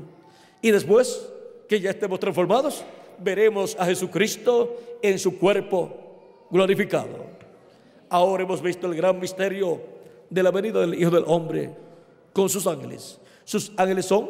Y 0.62 0.70
después 0.70 1.30
que 1.70 1.80
ya 1.80 1.92
estemos 1.92 2.20
transformados, 2.20 2.84
veremos 3.20 3.76
a 3.80 3.86
Jesucristo 3.86 4.76
en 5.02 5.20
su 5.20 5.38
cuerpo 5.38 6.48
glorificado. 6.50 7.26
Ahora 8.10 8.44
hemos 8.44 8.62
visto 8.62 8.88
el 8.88 8.96
gran 8.96 9.20
misterio 9.20 9.82
de 10.30 10.44
la 10.44 10.52
venida 10.52 10.80
del 10.82 11.00
Hijo 11.00 11.12
del 11.12 11.24
Hombre 11.28 11.72
con 12.34 12.50
sus 12.50 12.68
ángeles. 12.68 13.20
Sus 13.44 13.72
ángeles 13.78 14.06
son 14.06 14.30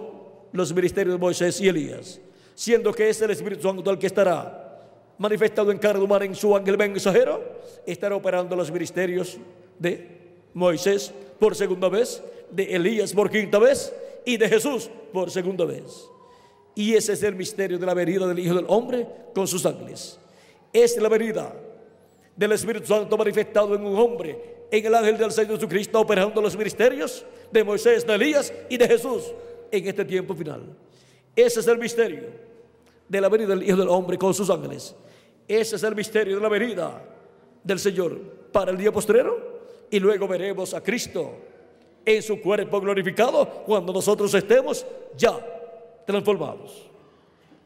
los 0.51 0.73
ministerios 0.73 1.15
de 1.15 1.19
Moisés 1.19 1.59
y 1.61 1.67
Elías, 1.67 2.19
siendo 2.55 2.93
que 2.93 3.09
es 3.09 3.21
el 3.21 3.31
Espíritu 3.31 3.63
Santo 3.63 3.89
el 3.89 3.99
que 3.99 4.07
estará 4.07 4.63
manifestado 5.17 5.71
en 5.71 5.77
carne 5.77 6.03
humana 6.03 6.25
en 6.25 6.35
su 6.35 6.55
ángel 6.55 6.77
mensajero, 6.77 7.41
estará 7.85 8.15
operando 8.15 8.55
los 8.55 8.71
ministerios 8.71 9.37
de 9.79 10.17
Moisés 10.53 11.13
por 11.39 11.55
segunda 11.55 11.89
vez, 11.89 12.23
de 12.51 12.75
Elías 12.75 13.13
por 13.13 13.29
quinta 13.29 13.59
vez 13.59 13.93
y 14.25 14.37
de 14.37 14.47
Jesús 14.47 14.89
por 15.11 15.31
segunda 15.31 15.65
vez. 15.65 16.09
Y 16.77 16.93
ese 16.93 17.13
es 17.13 17.23
el 17.23 17.33
misterio 17.33 17.79
de 17.79 17.87
la 17.87 17.95
venida 17.95 18.27
del 18.27 18.37
Hijo 18.37 18.53
del 18.53 18.65
Hombre 18.67 19.07
con 19.33 19.47
sus 19.47 19.65
ángeles. 19.65 20.19
Es 20.71 20.95
la 20.97 21.09
venida 21.09 21.51
del 22.35 22.51
Espíritu 22.51 22.85
Santo 22.85 23.17
manifestado 23.17 23.73
en 23.73 23.83
un 23.83 23.97
hombre, 23.97 24.67
en 24.69 24.85
el 24.85 24.93
ángel 24.93 25.17
del 25.17 25.31
Señor 25.31 25.55
Jesucristo, 25.55 25.99
operando 25.99 26.39
los 26.39 26.55
ministerios 26.55 27.25
de 27.51 27.63
Moisés, 27.63 28.05
de 28.05 28.13
Elías 28.13 28.53
y 28.69 28.77
de 28.77 28.87
Jesús 28.87 29.23
en 29.71 29.87
este 29.87 30.05
tiempo 30.05 30.35
final. 30.35 30.65
Ese 31.35 31.61
es 31.61 31.67
el 31.67 31.79
misterio 31.79 32.25
de 33.09 33.21
la 33.21 33.29
venida 33.29 33.55
del 33.55 33.63
Hijo 33.63 33.77
del 33.77 33.89
Hombre 33.89 34.15
con 34.19 34.35
sus 34.35 34.47
ángeles. 34.51 34.93
Ese 35.47 35.77
es 35.77 35.81
el 35.81 35.95
misterio 35.95 36.35
de 36.35 36.41
la 36.43 36.49
venida 36.49 37.03
del 37.63 37.79
Señor 37.79 38.19
para 38.51 38.69
el 38.69 38.77
día 38.77 38.91
postrero. 38.91 39.63
Y 39.89 39.99
luego 39.99 40.27
veremos 40.27 40.75
a 40.75 40.83
Cristo 40.83 41.37
en 42.05 42.21
su 42.21 42.39
cuerpo 42.39 42.79
glorificado 42.79 43.63
cuando 43.65 43.91
nosotros 43.91 44.31
estemos 44.35 44.85
ya 45.17 45.56
transformados. 46.07 46.89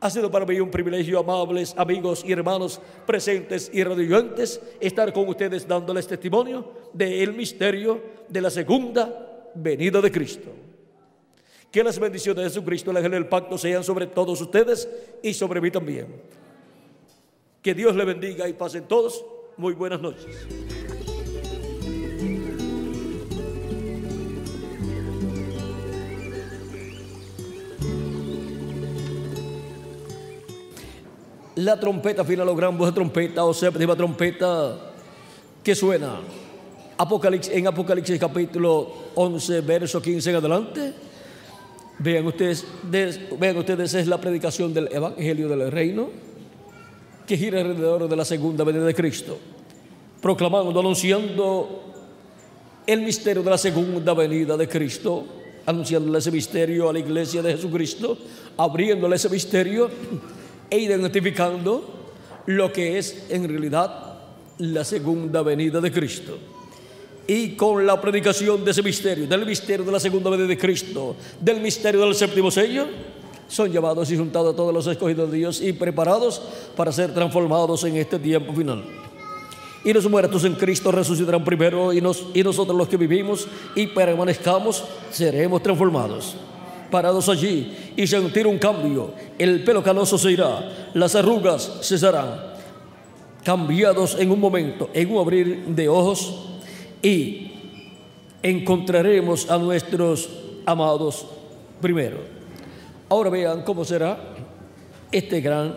Ha 0.02 0.10
sido 0.10 0.32
para 0.32 0.48
mí 0.48 0.60
un 0.60 0.72
privilegio, 0.72 1.20
amables 1.20 1.76
amigos 1.78 2.24
y 2.26 2.32
hermanos 2.32 2.82
presentes 3.06 3.70
y 3.72 3.84
radioyentes, 3.84 4.60
estar 4.80 5.14
con 5.14 5.30
ustedes 5.30 5.68
dándoles 5.68 6.08
testimonio 6.08 6.90
del 6.92 7.34
misterio 7.34 8.02
de 8.28 8.42
la 8.42 8.50
segunda 8.50 9.52
venida 9.54 10.02
de 10.02 10.12
Cristo. 10.12 10.50
Que 11.72 11.84
las 11.84 12.00
bendiciones 12.00 12.44
de 12.44 12.50
Jesucristo, 12.50 12.90
el 12.90 12.98
ángel 12.98 13.12
del 13.12 13.28
pacto, 13.28 13.60
sean 13.60 13.84
sobre 13.84 14.08
todos 14.08 14.42
ustedes 14.42 14.90
y 15.22 15.36
sobre 15.36 15.62
mí 15.62 15.70
también. 15.70 16.08
Que 17.62 17.76
Dios 17.76 17.96
le 17.96 18.04
bendiga 18.04 18.50
y 18.50 18.54
pasen 18.54 18.86
todos 18.88 19.24
muy 19.56 19.76
buenas 19.76 20.02
noches. 20.02 20.48
La 31.62 31.80
trompeta 31.80 32.26
final 32.26 32.50
o 32.50 32.56
gran 32.56 32.74
voz 32.74 32.90
de 32.90 32.96
trompeta 32.98 33.46
o 33.46 33.54
séptima 33.54 33.94
trompeta 33.94 34.82
que 35.62 35.76
suena 35.76 36.18
Apocalipsis, 36.98 37.54
en 37.54 37.68
Apocalipsis 37.68 38.18
capítulo 38.18 39.14
11, 39.14 39.62
verso 39.62 40.02
15 40.02 40.30
en 40.32 40.36
adelante. 40.38 40.94
Vean 42.00 42.26
ustedes, 42.26 42.66
vean 43.38 43.58
ustedes, 43.58 43.94
es 43.94 44.08
la 44.08 44.20
predicación 44.20 44.74
del 44.74 44.90
Evangelio 44.92 45.48
del 45.50 45.72
Reino 45.72 46.10
que 47.28 47.38
gira 47.38 47.62
alrededor 47.62 48.10
de 48.10 48.16
la 48.16 48.26
segunda 48.26 48.64
venida 48.64 48.86
de 48.86 48.96
Cristo, 48.96 49.38
proclamando, 50.20 50.80
anunciando 50.80 51.94
el 52.88 53.02
misterio 53.02 53.44
de 53.44 53.50
la 53.52 53.60
segunda 53.60 54.16
venida 54.16 54.58
de 54.58 54.68
Cristo, 54.68 55.26
anunciándole 55.68 56.18
ese 56.18 56.32
misterio 56.32 56.90
a 56.90 56.94
la 56.94 57.00
iglesia 57.00 57.44
de 57.44 57.52
Jesucristo, 57.52 58.18
abriéndole 58.58 59.16
ese 59.16 59.30
misterio 59.30 59.92
e 60.72 60.80
identificando 60.80 61.84
lo 62.48 62.74
que 62.74 62.98
es 62.98 63.26
en 63.30 63.48
realidad 63.48 64.16
la 64.58 64.84
segunda 64.84 65.44
venida 65.44 65.80
de 65.80 65.92
Cristo 65.92 66.38
y 67.28 67.56
con 67.56 67.86
la 67.86 68.02
predicación 68.02 68.66
de 68.66 68.72
ese 68.72 68.82
misterio, 68.82 69.28
del 69.28 69.46
misterio 69.46 69.86
de 69.86 69.92
la 69.92 70.00
segunda 70.00 70.30
venida 70.30 70.48
de 70.48 70.58
Cristo, 70.58 71.16
del 71.40 71.62
misterio 71.62 72.02
del 72.02 72.16
séptimo 72.16 72.50
sello, 72.50 72.88
son 73.48 73.72
llevados 73.72 74.10
y 74.12 74.18
juntados 74.18 74.56
todos 74.56 74.74
los 74.74 74.88
escogidos 74.88 75.30
de 75.30 75.38
Dios 75.38 75.62
y 75.62 75.74
preparados 75.74 76.42
para 76.76 76.92
ser 76.92 77.14
transformados 77.14 77.84
en 77.84 77.98
este 77.98 78.18
tiempo 78.18 78.54
final. 78.54 78.84
Y 79.84 79.94
los 79.94 80.10
muertos 80.10 80.44
en 80.46 80.54
Cristo 80.54 80.92
resucitarán 80.92 81.44
primero 81.44 81.92
y, 81.92 82.02
nos, 82.02 82.28
y 82.34 82.44
nosotros 82.44 82.78
los 82.78 82.88
que 82.88 82.98
vivimos 82.98 83.48
y 83.76 83.88
permanezcamos 83.88 84.84
seremos 85.12 85.62
transformados. 85.62 86.36
Parados 86.92 87.30
allí 87.30 87.74
y 87.96 88.06
sentir 88.06 88.46
un 88.46 88.60
cambio, 88.60 89.14
el 89.40 89.64
pelo 89.64 89.82
canoso 89.82 90.18
se 90.18 90.32
irá, 90.34 90.90
las 90.94 91.16
arrugas 91.16 91.80
cesarán, 91.82 92.52
cambiados 93.44 94.18
en 94.20 94.30
un 94.30 94.40
momento, 94.40 94.90
en 94.94 95.12
un 95.12 95.20
abrir 95.20 95.66
de 95.68 95.88
ojos 95.88 96.50
y 97.02 97.52
encontraremos 98.44 99.50
a 99.50 99.58
nuestros 99.58 100.30
amados 100.66 101.26
primero. 101.80 102.18
Ahora 103.10 103.30
vean 103.30 103.64
cómo 103.64 103.86
será 103.86 104.18
este 105.12 105.42
gran 105.42 105.76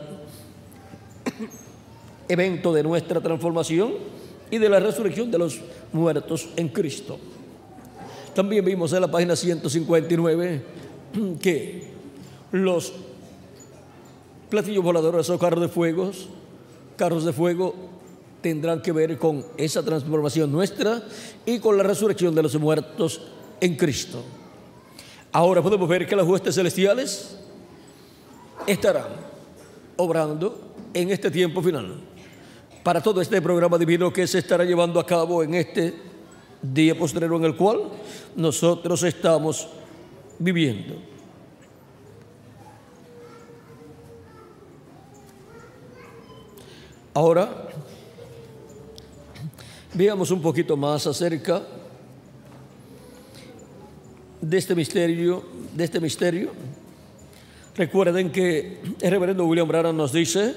evento 2.29 2.73
de 2.73 2.83
nuestra 2.83 3.21
transformación 3.21 3.95
y 4.51 4.59
de 4.59 4.69
la 4.69 4.81
resurrección 4.81 5.31
de 5.31 5.39
los 5.39 5.61
muertos 5.93 6.49
en 6.57 6.69
Cristo. 6.69 7.19
También 8.35 8.65
vimos 8.65 8.93
en 8.93 9.01
la 9.01 9.11
página 9.11 9.37
159 9.37 10.84
que 11.41 11.85
los 12.53 12.93
platillos 14.51 14.85
voladores 14.85 15.29
o 15.31 15.39
carros 15.39 15.63
de 15.63 15.69
fuego, 15.69 16.11
carros 16.97 17.25
de 17.25 17.33
fuego 17.33 17.75
tendrán 18.41 18.83
que 18.83 18.93
ver 18.93 19.19
con 19.19 19.45
esa 19.57 19.83
transformación 19.83 20.53
nuestra 20.53 21.03
y 21.47 21.59
con 21.59 21.77
la 21.77 21.83
resurrección 21.83 22.35
de 22.35 22.43
los 22.43 22.55
muertos 22.61 23.21
en 23.61 23.77
Cristo. 23.77 24.23
Ahora 25.33 25.63
podemos 25.63 25.89
ver 25.89 26.07
que 26.07 26.15
las 26.15 26.27
huestes 26.27 26.55
celestiales 26.55 27.37
estarán 28.67 29.09
obrando 29.97 30.75
en 30.93 31.11
este 31.11 31.31
tiempo 31.31 31.63
final. 31.63 32.01
Para 32.83 33.03
todo 33.03 33.21
este 33.21 33.41
programa 33.41 33.79
divino 33.79 34.13
que 34.13 34.27
se 34.27 34.39
estará 34.39 34.65
llevando 34.65 35.01
a 35.01 35.07
cabo 35.07 35.43
en 35.43 35.55
este 35.55 35.95
día 36.63 36.97
posterior 36.97 37.35
en 37.37 37.45
el 37.45 37.57
cual 37.57 37.81
nosotros 38.37 39.03
estamos 39.03 39.69
viviendo. 40.39 40.97
Ahora 47.15 47.69
Veamos 49.97 50.33
un 50.33 50.43
poquito 50.43 50.77
más 50.77 51.07
acerca 51.07 51.63
de 54.41 54.59
este 54.59 54.75
misterio, 54.75 55.45
de 55.73 55.85
este 55.85 56.01
misterio. 56.01 56.51
Recuerden 57.77 58.33
que 58.33 58.81
el 59.01 59.11
reverendo 59.13 59.47
William 59.47 59.69
Branham 59.69 59.97
nos 59.97 60.13
dice 60.13 60.53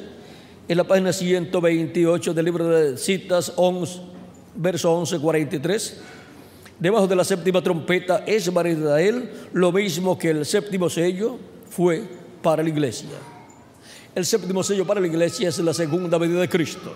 en 0.68 0.76
la 0.76 0.86
página 0.86 1.14
128 1.14 2.34
del 2.34 2.46
libro 2.46 2.68
de 2.68 2.98
citas 2.98 3.54
11, 3.58 4.00
verso 4.56 4.92
11, 4.92 5.20
43, 5.20 6.02
debajo 6.80 7.08
de 7.08 7.16
la 7.16 7.24
séptima 7.24 7.62
trompeta 7.62 8.24
es 8.26 8.50
para 8.50 8.70
Israel 8.70 9.30
lo 9.54 9.72
mismo 9.72 10.18
que 10.18 10.30
el 10.30 10.46
séptimo 10.46 10.90
sello 10.90 11.38
fue 11.70 12.04
para 12.42 12.64
la 12.64 12.70
iglesia. 12.70 13.10
El 14.16 14.26
séptimo 14.26 14.64
sello 14.64 14.86
para 14.86 15.00
la 15.00 15.08
iglesia 15.08 15.50
es 15.50 15.60
la 15.60 15.74
segunda 15.74 16.18
venida 16.18 16.42
de 16.42 16.50
Cristo. 16.50 16.94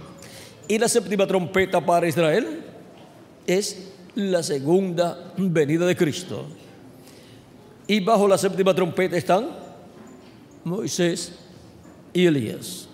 Y 0.68 0.78
la 0.78 0.88
séptima 0.88 1.28
trompeta 1.28 1.86
para 1.86 2.08
Israel 2.08 2.64
es 3.46 3.92
la 4.16 4.42
segunda 4.42 5.34
venida 5.38 5.86
de 5.86 5.96
Cristo. 5.96 6.46
Y 7.88 8.00
bajo 8.00 8.28
la 8.28 8.38
séptima 8.38 8.74
trompeta 8.74 9.18
están 9.18 9.50
Moisés 10.64 11.34
y 12.14 12.26
Elías. 12.26 12.88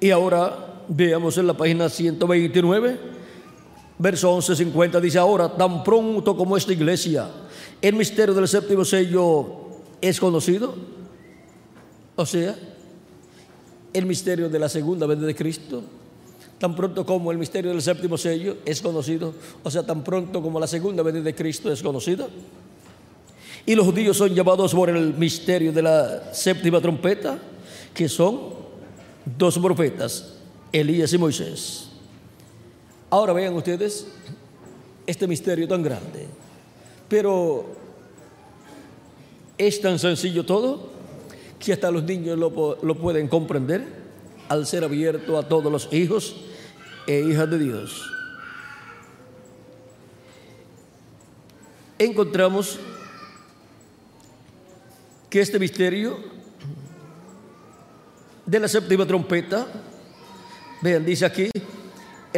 Y 0.00 0.10
ahora 0.10 0.82
veamos 0.88 1.36
en 1.38 1.46
la 1.46 1.56
página 1.56 1.88
129, 1.88 2.98
verso 3.98 4.30
1150, 4.30 5.00
dice, 5.00 5.18
ahora 5.18 5.48
tan 5.48 5.82
pronto 5.82 6.36
como 6.36 6.56
esta 6.56 6.72
iglesia, 6.72 7.28
el 7.82 7.94
misterio 7.94 8.34
del 8.34 8.46
séptimo 8.46 8.84
sello 8.84 9.46
es 10.00 10.20
conocido, 10.20 10.74
o 12.16 12.26
sea, 12.26 12.56
el 13.92 14.06
misterio 14.06 14.48
de 14.48 14.58
la 14.58 14.68
segunda 14.68 15.06
venida 15.06 15.26
de 15.26 15.34
Cristo, 15.34 15.82
tan 16.58 16.74
pronto 16.74 17.04
como 17.04 17.32
el 17.32 17.38
misterio 17.38 17.70
del 17.70 17.82
séptimo 17.82 18.16
sello 18.16 18.58
es 18.64 18.80
conocido, 18.80 19.34
o 19.62 19.70
sea, 19.70 19.84
tan 19.84 20.04
pronto 20.04 20.42
como 20.42 20.60
la 20.60 20.66
segunda 20.66 21.02
venida 21.02 21.24
de 21.24 21.34
Cristo 21.34 21.72
es 21.72 21.82
conocida. 21.82 22.28
Y 23.66 23.74
los 23.74 23.84
judíos 23.86 24.16
son 24.16 24.34
llamados 24.34 24.74
por 24.74 24.88
el 24.88 25.14
misterio 25.14 25.72
de 25.72 25.82
la 25.82 26.32
séptima 26.32 26.80
trompeta, 26.80 27.38
que 27.92 28.08
son 28.08 28.54
dos 29.36 29.58
profetas, 29.58 30.36
Elías 30.72 31.12
y 31.12 31.18
Moisés. 31.18 31.88
Ahora 33.10 33.32
vean 33.32 33.54
ustedes 33.54 34.06
este 35.06 35.26
misterio 35.26 35.66
tan 35.66 35.82
grande, 35.82 36.26
pero 37.08 37.64
es 39.56 39.80
tan 39.80 39.98
sencillo 39.98 40.44
todo 40.44 40.90
que 41.58 41.72
hasta 41.72 41.90
los 41.90 42.04
niños 42.04 42.38
lo, 42.38 42.78
lo 42.82 42.94
pueden 42.96 43.28
comprender 43.28 43.86
al 44.48 44.66
ser 44.66 44.84
abierto 44.84 45.38
a 45.38 45.48
todos 45.48 45.72
los 45.72 45.92
hijos 45.92 46.36
e 47.06 47.20
hijas 47.20 47.50
de 47.50 47.58
Dios. 47.58 48.10
Encontramos 51.98 52.78
que 55.28 55.40
este 55.40 55.58
misterio 55.58 56.16
de 58.46 58.60
la 58.60 58.68
séptima 58.68 59.06
trompeta, 59.06 59.66
vean, 60.80 61.04
dice 61.04 61.26
aquí, 61.26 61.50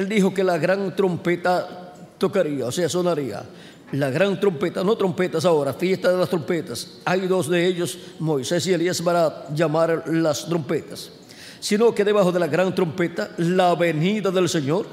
él 0.01 0.09
dijo 0.09 0.35
que 0.35 0.43
la 0.43 0.59
gran 0.59 0.97
trompeta 0.97 1.95
tocaría, 2.19 2.67
o 2.67 2.73
sea, 2.73 2.89
sonaría. 2.89 3.45
La 3.93 4.11
gran 4.11 4.39
trompeta, 4.39 4.85
no 4.85 4.97
trompetas 4.97 5.45
ahora, 5.45 5.73
fiesta 5.73 6.11
de 6.11 6.19
las 6.19 6.29
trompetas. 6.29 7.01
Hay 7.05 7.23
dos 7.23 7.49
de 7.49 7.67
ellos, 7.67 7.99
Moisés 8.19 8.67
y 8.67 8.73
Elías, 8.73 9.01
para 9.03 9.47
llamar 9.55 10.05
las 10.07 10.47
trompetas 10.47 11.13
sino 11.61 11.95
que 11.95 12.05
debajo 12.05 12.33
de 12.33 12.41
la 12.41 12.47
gran 12.47 12.75
trompeta, 12.75 13.31
la 13.37 13.75
venida 13.75 14.31
del 14.31 14.49
Señor. 14.49 14.87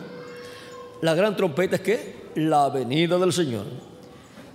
La 1.01 1.15
gran 1.15 1.35
trompeta 1.35 1.77
es 1.77 1.81
que 1.81 2.15
la 2.35 2.69
venida 2.69 3.17
del 3.17 3.31
Señor. 3.31 3.65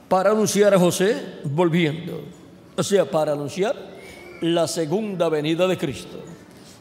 Para 0.09 0.31
anunciar 0.31 0.75
a 0.75 0.79
José 0.79 1.17
volviendo. 1.45 2.23
O 2.77 2.83
sea, 2.83 3.11
para 3.11 3.33
anunciar 3.33 3.75
la 4.43 4.69
segunda 4.69 5.29
venida 5.31 5.67
de 5.67 5.79
Cristo. 5.79 6.21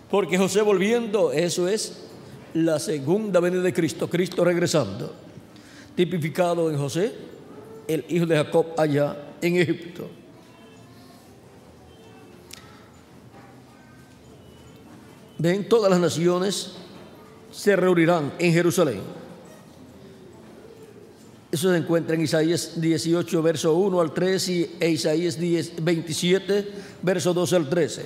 Porque 0.10 0.38
José 0.38 0.61
volviendo, 0.61 1.31
eso 1.31 1.68
es 1.68 2.11
la 2.53 2.80
segunda 2.80 3.40
venida 3.40 3.61
de 3.61 3.73
Cristo, 3.73 4.10
Cristo 4.10 4.44
regresando. 4.44 5.14
Tipificado 5.95 6.69
en 6.69 6.78
José, 6.78 7.14
el 7.88 8.06
hijo 8.10 8.26
de 8.26 8.36
Jacob 8.36 8.68
allá 8.78 9.18
en 9.41 9.57
Egipto. 9.57 10.07
Ven, 15.38 15.68
todas 15.68 15.90
las 15.90 15.99
naciones 15.99 16.73
se 17.52 17.76
reunirán 17.76 18.34
en 18.38 18.53
Jerusalén. 18.53 19.02
Eso 21.52 21.69
se 21.69 21.78
encuentra 21.78 22.15
en 22.15 22.22
Isaías 22.22 22.80
18, 22.80 23.41
verso 23.41 23.73
1 23.73 23.99
al 23.99 24.14
3 24.14 24.49
y 24.49 24.72
e 24.80 24.90
Isaías 24.90 25.38
10, 25.38 25.84
27, 25.84 26.68
verso 27.02 27.34
12 27.34 27.56
al 27.56 27.68
13. 27.68 28.06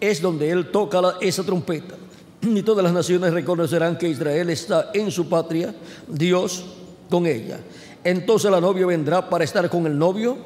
Es 0.00 0.22
donde 0.22 0.50
él 0.50 0.70
toca 0.70 1.16
esa 1.20 1.42
trompeta. 1.44 1.96
Y 2.42 2.62
todas 2.62 2.82
las 2.82 2.92
naciones 2.92 3.32
reconocerán 3.32 3.98
que 3.98 4.08
Israel 4.08 4.50
está 4.50 4.90
en 4.94 5.10
su 5.10 5.28
patria, 5.28 5.74
Dios 6.08 6.64
con 7.08 7.26
ella. 7.26 7.58
Entonces 8.02 8.50
la 8.50 8.60
novia 8.60 8.86
vendrá 8.86 9.28
para 9.28 9.44
estar 9.44 9.68
con 9.68 9.86
el 9.86 9.98
novio, 9.98 10.36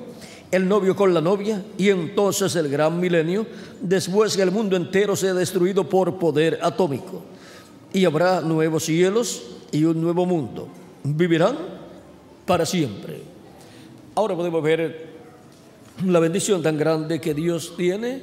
el 0.50 0.66
novio 0.66 0.96
con 0.96 1.14
la 1.14 1.20
novia, 1.20 1.62
y 1.78 1.88
entonces 1.90 2.56
el 2.56 2.68
gran 2.68 2.98
milenio, 2.98 3.46
después 3.80 4.36
que 4.36 4.42
el 4.42 4.50
mundo 4.50 4.76
entero 4.76 5.14
sea 5.14 5.34
destruido 5.34 5.88
por 5.88 6.18
poder 6.18 6.58
atómico. 6.62 7.22
Y 7.92 8.04
habrá 8.04 8.40
nuevos 8.40 8.84
cielos 8.84 9.42
y 9.70 9.84
un 9.84 10.00
nuevo 10.00 10.26
mundo. 10.26 10.68
Vivirán 11.04 11.56
para 12.44 12.66
siempre. 12.66 13.22
Ahora 14.16 14.34
podemos 14.34 14.62
ver 14.62 15.14
la 16.04 16.18
bendición 16.18 16.62
tan 16.62 16.76
grande 16.76 17.20
que 17.20 17.34
Dios 17.34 17.74
tiene 17.76 18.22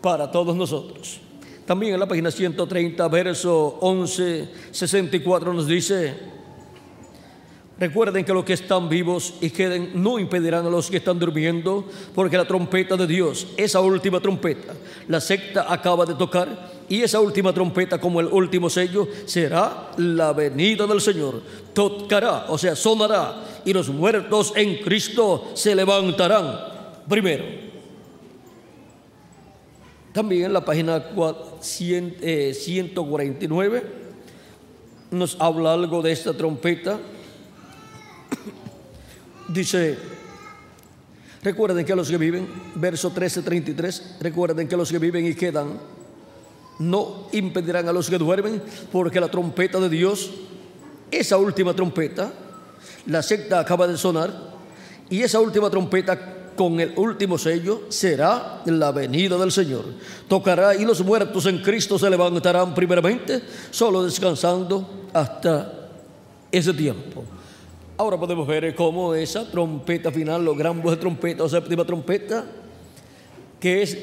para 0.00 0.30
todos 0.30 0.56
nosotros. 0.56 1.20
También 1.70 1.94
en 1.94 2.00
la 2.00 2.08
página 2.08 2.32
130, 2.32 3.06
verso 3.06 3.78
11, 3.80 4.48
64 4.72 5.54
nos 5.54 5.68
dice, 5.68 6.14
recuerden 7.78 8.24
que 8.24 8.32
los 8.32 8.44
que 8.44 8.54
están 8.54 8.88
vivos 8.88 9.34
y 9.40 9.50
queden 9.50 9.92
no 9.94 10.18
impedirán 10.18 10.66
a 10.66 10.68
los 10.68 10.90
que 10.90 10.96
están 10.96 11.20
durmiendo, 11.20 11.88
porque 12.12 12.36
la 12.36 12.44
trompeta 12.44 12.96
de 12.96 13.06
Dios, 13.06 13.46
esa 13.56 13.78
última 13.78 14.18
trompeta, 14.18 14.74
la 15.06 15.20
secta 15.20 15.72
acaba 15.72 16.04
de 16.04 16.16
tocar 16.16 16.72
y 16.88 17.02
esa 17.02 17.20
última 17.20 17.52
trompeta 17.52 18.00
como 18.00 18.18
el 18.18 18.26
último 18.26 18.68
sello 18.68 19.06
será 19.24 19.92
la 19.96 20.32
venida 20.32 20.88
del 20.88 21.00
Señor. 21.00 21.40
Tocará, 21.72 22.46
o 22.48 22.58
sea, 22.58 22.74
sonará 22.74 23.44
y 23.64 23.72
los 23.72 23.88
muertos 23.90 24.54
en 24.56 24.78
Cristo 24.78 25.52
se 25.54 25.76
levantarán 25.76 26.52
primero. 27.08 27.69
También 30.12 30.46
en 30.46 30.52
la 30.52 30.64
página 30.64 31.04
149 31.60 33.78
eh, 33.78 33.82
nos 35.12 35.40
habla 35.40 35.72
algo 35.72 36.02
de 36.02 36.10
esta 36.10 36.32
trompeta. 36.32 36.98
Dice, 39.48 39.96
recuerden 41.42 41.86
que 41.86 41.94
los 41.94 42.10
que 42.10 42.16
viven, 42.16 42.48
verso 42.74 43.12
13-33, 43.12 44.18
recuerden 44.20 44.66
que 44.66 44.76
los 44.76 44.90
que 44.90 44.98
viven 44.98 45.26
y 45.26 45.34
quedan 45.34 45.78
no 46.80 47.28
impedirán 47.32 47.88
a 47.88 47.92
los 47.92 48.10
que 48.10 48.18
duermen, 48.18 48.60
porque 48.90 49.20
la 49.20 49.30
trompeta 49.30 49.78
de 49.78 49.90
Dios, 49.90 50.32
esa 51.10 51.36
última 51.36 51.74
trompeta, 51.74 52.32
la 53.06 53.22
secta 53.22 53.60
acaba 53.60 53.86
de 53.86 53.96
sonar, 53.96 54.58
y 55.08 55.22
esa 55.22 55.38
última 55.40 55.70
trompeta 55.70 56.39
con 56.60 56.78
el 56.78 56.92
último 56.96 57.38
sello 57.38 57.84
será 57.88 58.60
la 58.66 58.92
venida 58.92 59.38
del 59.38 59.50
Señor. 59.50 59.82
Tocará 60.28 60.74
y 60.74 60.84
los 60.84 61.02
muertos 61.02 61.46
en 61.46 61.62
Cristo 61.62 61.98
se 61.98 62.10
levantarán 62.10 62.74
primeramente, 62.74 63.40
solo 63.70 64.02
descansando 64.02 65.08
hasta 65.10 65.88
ese 66.52 66.74
tiempo. 66.74 67.24
Ahora 67.96 68.18
podemos 68.20 68.46
ver 68.46 68.74
cómo 68.74 69.14
esa 69.14 69.50
trompeta 69.50 70.12
final, 70.12 70.44
los 70.44 70.54
gran 70.54 70.82
voz 70.82 70.90
de 70.90 70.96
trompeta 70.98 71.44
o 71.44 71.48
séptima 71.48 71.82
trompeta, 71.86 72.44
que 73.58 73.80
es 73.80 73.96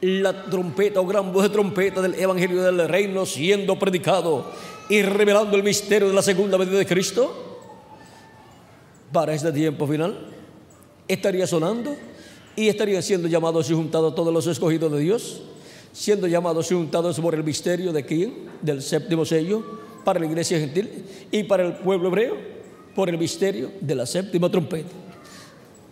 la 0.00 0.42
trompeta 0.42 1.00
o 1.00 1.06
gran 1.06 1.32
voz 1.32 1.44
de 1.44 1.50
trompeta 1.50 2.02
del 2.02 2.14
Evangelio 2.14 2.64
del 2.64 2.88
Reino 2.88 3.24
siendo 3.24 3.78
predicado 3.78 4.50
y 4.88 5.02
revelando 5.02 5.56
el 5.56 5.62
misterio 5.62 6.08
de 6.08 6.14
la 6.14 6.22
segunda 6.22 6.58
venida 6.58 6.78
de 6.78 6.86
Cristo, 6.86 7.60
para 9.12 9.32
este 9.32 9.52
tiempo 9.52 9.86
final, 9.86 10.37
estaría 11.08 11.46
sonando 11.46 11.96
y 12.54 12.68
estarían 12.68 13.02
siendo 13.02 13.28
llamados 13.28 13.70
y 13.70 13.74
juntados 13.74 14.14
todos 14.14 14.32
los 14.32 14.46
escogidos 14.46 14.92
de 14.92 15.00
Dios, 15.00 15.42
siendo 15.92 16.26
llamados 16.26 16.70
y 16.70 16.74
juntados 16.74 17.18
por 17.18 17.34
el 17.34 17.42
misterio 17.42 17.92
de 17.92 18.04
quién, 18.04 18.34
del 18.62 18.82
séptimo 18.82 19.24
sello, 19.24 19.64
para 20.04 20.20
la 20.20 20.26
iglesia 20.26 20.58
gentil 20.58 21.04
y 21.30 21.42
para 21.44 21.64
el 21.64 21.74
pueblo 21.74 22.08
hebreo, 22.08 22.36
por 22.94 23.08
el 23.08 23.18
misterio 23.18 23.70
de 23.80 23.94
la 23.94 24.06
séptima 24.06 24.50
trompeta, 24.50 24.90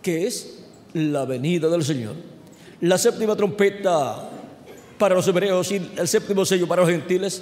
que 0.01 0.27
es 0.27 0.59
la 0.93 1.25
venida 1.25 1.69
del 1.69 1.83
Señor. 1.83 2.15
La 2.81 2.97
séptima 2.97 3.35
trompeta 3.35 4.29
para 4.97 5.15
los 5.15 5.27
hebreos 5.27 5.71
y 5.71 5.75
el 5.97 6.07
séptimo 6.07 6.45
sello 6.45 6.67
para 6.67 6.81
los 6.81 6.91
gentiles 6.91 7.41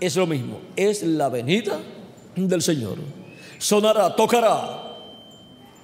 es 0.00 0.16
lo 0.16 0.26
mismo, 0.26 0.60
es 0.74 1.02
la 1.02 1.28
venida 1.28 1.78
del 2.34 2.62
Señor. 2.62 2.98
Sonará, 3.58 4.14
tocará, 4.14 4.85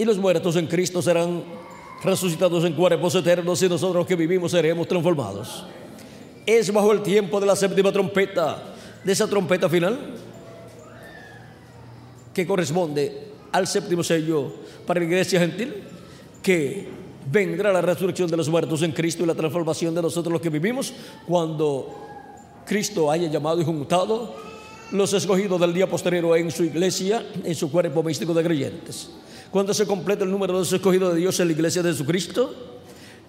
y 0.02 0.04
los 0.04 0.18
muertos 0.18 0.56
en 0.56 0.66
Cristo 0.66 1.00
serán 1.00 1.44
resucitados 2.02 2.64
en 2.64 2.72
cuerpos 2.72 3.14
eternos 3.14 3.62
y 3.62 3.68
nosotros 3.68 4.04
que 4.04 4.16
vivimos 4.16 4.50
seremos 4.50 4.88
transformados. 4.88 5.64
Es 6.44 6.72
bajo 6.72 6.90
el 6.90 7.02
tiempo 7.02 7.38
de 7.38 7.46
la 7.46 7.54
séptima 7.54 7.92
trompeta, 7.92 8.74
de 9.04 9.12
esa 9.12 9.28
trompeta 9.28 9.68
final, 9.68 9.96
que 12.34 12.44
corresponde 12.44 13.28
al 13.52 13.68
séptimo 13.68 14.02
sello 14.02 14.52
para 14.84 14.98
la 14.98 15.06
iglesia 15.06 15.38
gentil, 15.38 15.84
que 16.42 16.88
vendrá 17.30 17.72
la 17.72 17.80
resurrección 17.80 18.28
de 18.28 18.36
los 18.36 18.48
muertos 18.48 18.82
en 18.82 18.90
Cristo 18.90 19.22
y 19.22 19.26
la 19.26 19.36
transformación 19.36 19.94
de 19.94 20.02
nosotros 20.02 20.32
los 20.32 20.42
que 20.42 20.50
vivimos 20.50 20.92
cuando 21.28 21.94
Cristo 22.66 23.08
haya 23.08 23.28
llamado 23.28 23.60
y 23.60 23.64
juntado 23.64 24.34
los 24.90 25.12
escogidos 25.12 25.60
del 25.60 25.72
día 25.72 25.88
posterior 25.88 26.36
en 26.36 26.50
su 26.50 26.64
iglesia, 26.64 27.24
en 27.44 27.54
su 27.54 27.70
cuerpo 27.70 28.02
místico 28.02 28.34
de 28.34 28.42
creyentes. 28.42 29.08
Cuando 29.52 29.72
se 29.72 29.86
complete 29.86 30.24
el 30.24 30.30
número 30.30 30.54
de 30.54 30.58
los 30.60 30.72
escogidos 30.72 31.12
de 31.12 31.20
Dios 31.20 31.38
en 31.38 31.46
la 31.46 31.52
iglesia 31.52 31.82
de 31.82 31.92
Jesucristo, 31.92 32.80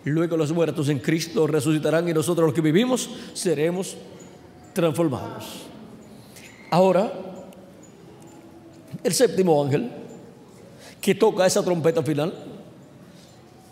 luego 0.05 0.35
los 0.37 0.51
muertos 0.51 0.89
en 0.89 0.99
Cristo 0.99 1.45
resucitarán 1.45 2.09
y 2.09 2.13
nosotros 2.13 2.47
los 2.47 2.55
que 2.55 2.61
vivimos 2.61 3.09
seremos 3.33 3.95
transformados. 4.73 5.45
Ahora, 6.71 7.13
el 9.03 9.13
séptimo 9.13 9.63
ángel 9.63 9.91
que 11.03 11.13
toca 11.13 11.45
esa 11.45 11.61
trompeta 11.61 12.01
final, 12.01 12.33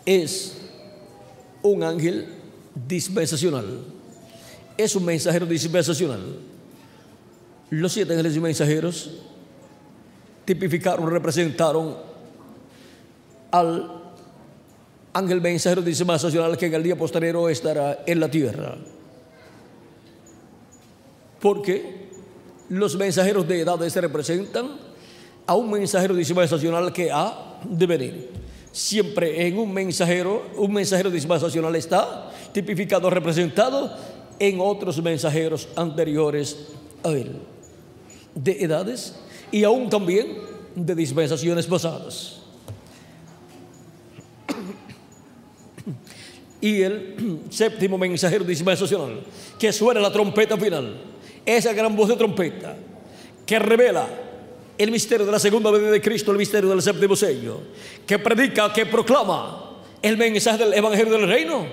es 0.04 0.58
un 1.62 1.82
ángel 1.82 2.26
dispensacional. 2.86 3.64
Es 4.76 4.94
un 4.94 5.06
mensajero 5.06 5.46
dispensacional. 5.46 6.20
Los 7.70 7.94
siete 7.94 8.12
ángeles 8.12 8.36
y 8.36 8.40
mensajeros 8.40 9.10
tipificaron, 10.44 11.10
representaron 11.10 12.11
al 13.52 14.02
ángel 15.12 15.40
mensajero 15.40 15.82
dispensacional 15.82 16.58
que 16.58 16.66
en 16.66 16.74
el 16.74 16.82
día 16.82 16.96
posterior 16.96 17.50
estará 17.50 18.02
en 18.06 18.18
la 18.18 18.28
tierra. 18.28 18.76
Porque 21.40 22.08
los 22.70 22.96
mensajeros 22.96 23.46
de 23.46 23.60
edades 23.60 23.94
representan 23.94 24.70
a 25.46 25.54
un 25.54 25.70
mensajero 25.70 26.14
dispensacional 26.14 26.92
que 26.92 27.10
ha 27.12 27.60
de 27.64 27.86
venir 27.86 28.42
siempre 28.72 29.46
en 29.46 29.58
un 29.58 29.72
mensajero, 29.72 30.42
un 30.56 30.72
mensajero 30.72 31.10
dispensacional 31.10 31.76
está 31.76 32.30
tipificado, 32.52 33.10
representado 33.10 33.94
en 34.38 34.58
otros 34.60 35.00
mensajeros 35.02 35.68
anteriores 35.76 36.68
a 37.04 37.10
él, 37.10 37.36
de 38.34 38.64
edades 38.64 39.14
y 39.52 39.64
aún 39.64 39.90
también 39.90 40.38
de 40.74 40.94
dispensaciones 40.94 41.66
pasadas. 41.66 42.41
Y 46.62 46.80
el 46.80 47.40
séptimo 47.50 47.98
mensajero 47.98 48.44
dispensacional, 48.44 49.20
que 49.58 49.70
suena 49.70 50.00
la 50.00 50.10
trompeta 50.10 50.56
final, 50.56 50.96
esa 51.44 51.74
gran 51.74 51.94
voz 51.94 52.08
de 52.08 52.16
trompeta 52.16 52.74
que 53.44 53.58
revela 53.58 54.08
el 54.78 54.90
misterio 54.90 55.26
de 55.26 55.32
la 55.32 55.38
segunda 55.38 55.70
venida 55.70 55.90
de 55.90 56.00
Cristo, 56.00 56.30
el 56.30 56.38
misterio 56.38 56.70
del 56.70 56.80
séptimo 56.80 57.14
sello, 57.14 57.60
que 58.06 58.18
predica, 58.18 58.72
que 58.72 58.86
proclama 58.86 59.80
el 60.00 60.16
mensaje 60.16 60.58
del 60.58 60.74
Evangelio 60.74 61.12
del 61.18 61.28
Reino. 61.28 61.66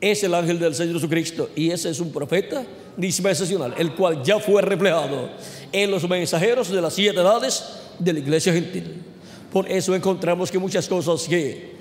Es 0.00 0.24
el 0.24 0.34
ángel 0.34 0.58
del 0.58 0.74
Señor 0.74 0.94
Jesucristo 0.94 1.50
y 1.54 1.70
ese 1.70 1.90
es 1.90 2.00
un 2.00 2.10
profeta 2.10 2.64
dispensacional, 2.96 3.74
el 3.76 3.94
cual 3.94 4.22
ya 4.22 4.38
fue 4.38 4.62
reflejado 4.62 5.30
en 5.70 5.90
los 5.90 6.08
mensajeros 6.08 6.70
de 6.70 6.80
las 6.80 6.94
siete 6.94 7.20
edades 7.20 7.64
de 7.98 8.12
la 8.14 8.18
iglesia 8.18 8.52
gentil. 8.52 9.02
Por 9.52 9.70
eso 9.70 9.94
encontramos 9.94 10.50
que 10.50 10.58
muchas 10.58 10.88
cosas 10.88 11.28
que 11.28 11.79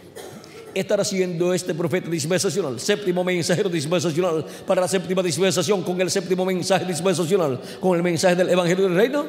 estará 0.74 1.02
haciendo 1.02 1.54
este 1.54 1.74
profeta 1.74 2.10
dispensacional, 2.10 2.80
séptimo 2.80 3.24
mensajero 3.24 3.70
dispensacional 3.70 4.46
para 4.66 4.82
la 4.82 4.88
séptima 4.88 5.22
dispensación, 5.22 5.84
con 5.84 6.00
el 6.00 6.10
séptimo 6.10 6.46
mensaje 6.46 6.86
dispensacional, 6.86 7.60
con 7.80 7.96
el 7.96 8.04
mensaje 8.04 8.36
del 8.36 8.50
Evangelio 8.50 8.88
del 8.88 8.96
Reino, 8.96 9.26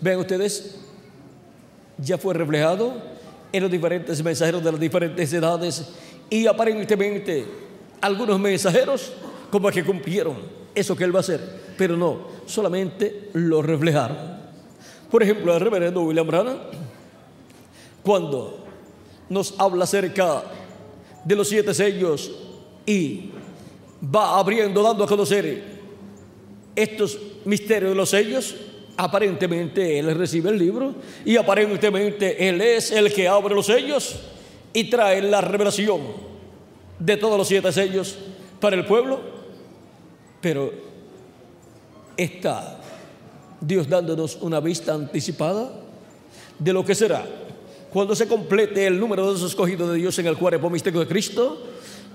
Vean 0.00 0.18
ustedes, 0.18 0.76
ya 1.96 2.18
fue 2.18 2.34
reflejado 2.34 2.92
en 3.52 3.62
los 3.62 3.70
diferentes 3.70 4.22
mensajeros 4.22 4.62
de 4.62 4.72
las 4.72 4.80
diferentes 4.80 5.32
edades 5.32 5.88
y 6.28 6.46
aparentemente 6.46 7.46
algunos 8.00 8.38
mensajeros 8.38 9.12
como 9.50 9.70
que 9.70 9.84
cumplieron 9.84 10.36
eso 10.74 10.96
que 10.96 11.04
él 11.04 11.14
va 11.14 11.20
a 11.20 11.20
hacer, 11.20 11.40
pero 11.78 11.96
no, 11.96 12.26
solamente 12.46 13.30
lo 13.34 13.62
reflejaron. 13.62 14.18
Por 15.10 15.22
ejemplo, 15.22 15.54
el 15.54 15.60
reverendo 15.60 16.02
William 16.02 16.26
Branham, 16.26 16.58
cuando 18.02 18.63
nos 19.34 19.54
habla 19.58 19.84
acerca 19.84 20.44
de 21.24 21.34
los 21.34 21.48
siete 21.48 21.74
sellos 21.74 22.30
y 22.86 23.30
va 24.02 24.38
abriendo, 24.38 24.80
dando 24.82 25.02
a 25.02 25.08
conocer 25.08 25.74
estos 26.76 27.18
misterios 27.44 27.90
de 27.90 27.96
los 27.96 28.10
sellos, 28.10 28.54
aparentemente 28.96 29.98
él 29.98 30.14
recibe 30.14 30.50
el 30.50 30.58
libro 30.58 30.94
y 31.24 31.36
aparentemente 31.36 32.48
él 32.48 32.60
es 32.60 32.92
el 32.92 33.12
que 33.12 33.26
abre 33.26 33.54
los 33.54 33.66
sellos 33.66 34.20
y 34.72 34.88
trae 34.88 35.20
la 35.20 35.40
revelación 35.40 36.00
de 36.98 37.16
todos 37.16 37.36
los 37.36 37.48
siete 37.48 37.72
sellos 37.72 38.16
para 38.60 38.76
el 38.76 38.86
pueblo, 38.86 39.20
pero 40.40 40.72
está 42.16 42.78
Dios 43.60 43.88
dándonos 43.88 44.38
una 44.42 44.60
vista 44.60 44.94
anticipada 44.94 45.72
de 46.56 46.72
lo 46.72 46.84
que 46.84 46.94
será 46.94 47.43
cuando 47.94 48.16
se 48.16 48.26
complete 48.26 48.88
el 48.88 48.98
número 48.98 49.24
de 49.24 49.34
los 49.34 49.42
escogidos 49.44 49.88
de 49.88 49.98
Dios 49.98 50.18
en 50.18 50.26
el 50.26 50.36
cuerpo 50.36 50.68
místico 50.68 50.98
de 50.98 51.06
Cristo 51.06 51.62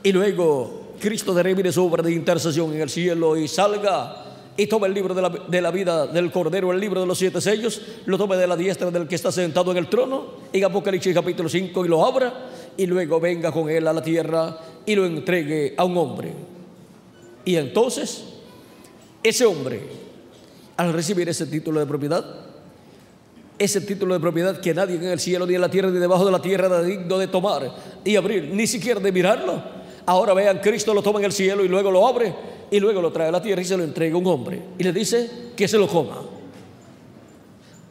y 0.03 0.11
luego 0.11 0.89
Cristo 0.99 1.34
derribe 1.34 1.72
su 1.72 1.85
obra 1.85 2.03
de 2.03 2.11
intercesión 2.11 2.73
en 2.73 2.81
el 2.81 2.89
cielo 2.89 3.38
y 3.38 3.47
salga 3.47 4.26
y 4.57 4.68
tome 4.68 4.88
el 4.88 4.93
libro 4.93 5.14
de 5.14 5.22
la, 5.22 5.30
de 5.30 5.61
la, 5.61 5.72
vida 5.72 6.06
del 6.06 6.34
Cordero, 6.34 6.73
el 6.73 6.81
libro 6.81 6.99
de 6.99 7.07
los 7.07 7.18
siete 7.18 7.39
sellos, 7.39 7.81
lo 8.06 8.18
tome 8.18 8.35
de 8.35 8.45
la 8.45 8.57
diestra 8.57 8.91
del 8.91 9.07
que 9.07 9.15
está 9.15 9.31
sentado 9.31 9.72
en 9.72 9.77
el 9.77 9.88
trono, 9.88 10.34
en 10.51 10.65
Apocalipsis 10.65 11.14
capítulo 11.14 11.47
5 11.47 11.85
y 11.85 11.88
lo 11.88 12.06
abra, 12.06 12.49
y 12.76 12.85
luego 12.85 13.22
venga 13.22 13.49
con 13.53 13.69
él 13.69 13.88
a 13.88 13.93
la 13.93 14.03
tierra 14.03 14.60
y 14.85 14.95
lo 14.95 15.06
entregue 15.06 15.76
a 15.77 15.85
un 15.85 15.95
hombre. 15.95 16.34
Y 17.45 17.56
entonces, 17.56 18.26
ese 19.23 19.45
hombre, 19.45 19.81
al 20.76 20.91
recibir 20.91 21.30
ese 21.30 21.45
título 21.45 21.80
de 21.80 21.85
propiedad, 21.85 22.48
ese 23.60 23.81
título 23.81 24.14
de 24.14 24.19
propiedad 24.19 24.60
que 24.60 24.73
nadie 24.73 24.95
en 24.95 25.03
el 25.03 25.19
cielo, 25.19 25.45
ni 25.45 25.53
en 25.53 25.61
la 25.61 25.69
tierra, 25.69 25.90
ni 25.90 25.99
debajo 25.99 26.26
de 26.26 26.31
la 26.31 26.41
tierra 26.41 26.68
era 26.68 26.81
digno 26.81 27.18
de 27.18 27.27
tomar 27.27 27.72
y 28.06 28.15
abrir, 28.15 28.49
ni 28.53 28.65
siquiera 28.65 28.99
de 28.99 29.11
mirarlo. 29.11 29.61
Ahora 30.06 30.34
vean, 30.34 30.60
Cristo 30.60 30.94
lo 30.94 31.03
toma 31.03 31.19
en 31.19 31.26
el 31.26 31.34
cielo 31.34 31.64
y 31.64 31.68
luego 31.68 31.91
lo 31.91 32.07
abre 32.07 32.34
y 32.72 32.80
luego 32.80 33.02
lo 33.02 33.11
trae 33.11 33.27
a 33.27 33.31
la 33.31 33.41
tierra 33.41 33.61
y 33.61 33.65
se 33.65 33.77
lo 33.77 33.84
entrega 33.84 34.15
a 34.15 34.18
un 34.18 34.26
hombre 34.27 34.61
y 34.77 34.84
le 34.84 34.94
dice 34.94 35.30
que 35.56 35.68
se 35.68 35.77
lo 35.77 35.88
coma. 35.88 36.22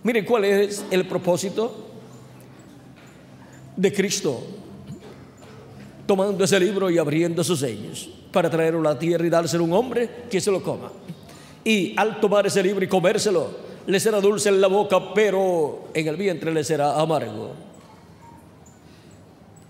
Miren 0.03 0.25
cuál 0.25 0.45
es 0.47 0.85
el 0.91 1.07
propósito 1.07 1.87
de 3.77 3.93
Cristo 3.93 4.43
tomando 6.07 6.43
ese 6.43 6.59
libro 6.59 6.89
y 6.89 6.97
abriendo 6.97 7.45
sus 7.45 7.61
sellos 7.61 8.09
para 8.33 8.49
traerlo 8.49 8.81
a 8.81 8.95
la 8.95 8.99
tierra 8.99 9.27
y 9.27 9.31
dárselo 9.31 9.65
a 9.65 9.67
un 9.67 9.73
hombre 9.75 10.09
que 10.31 10.41
se 10.41 10.51
lo 10.51 10.63
coma. 10.63 10.91
Y 11.63 11.95
al 11.99 12.19
tomar 12.19 12.47
ese 12.47 12.63
libro 12.63 12.83
y 12.83 12.89
comérselo, 12.89 13.68
le 13.89 13.99
será 13.99 14.21
dulce 14.21 14.51
en 14.51 14.61
la 14.61 14.69
boca, 14.69 15.15
pero 15.15 15.89
en 15.95 16.07
el 16.07 16.17
vientre 16.17 16.53
le 16.53 16.63
será 16.63 17.01
amargo. 17.01 17.53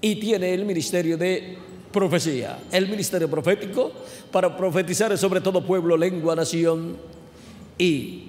Y 0.00 0.16
tiene 0.16 0.52
el 0.52 0.64
ministerio 0.64 1.16
de 1.16 1.56
profecía, 1.92 2.58
el 2.72 2.88
ministerio 2.88 3.30
profético 3.30 3.92
para 4.32 4.56
profetizar 4.56 5.16
sobre 5.16 5.40
todo 5.40 5.64
pueblo, 5.64 5.96
lengua, 5.96 6.34
nación 6.34 6.96
y 7.78 8.24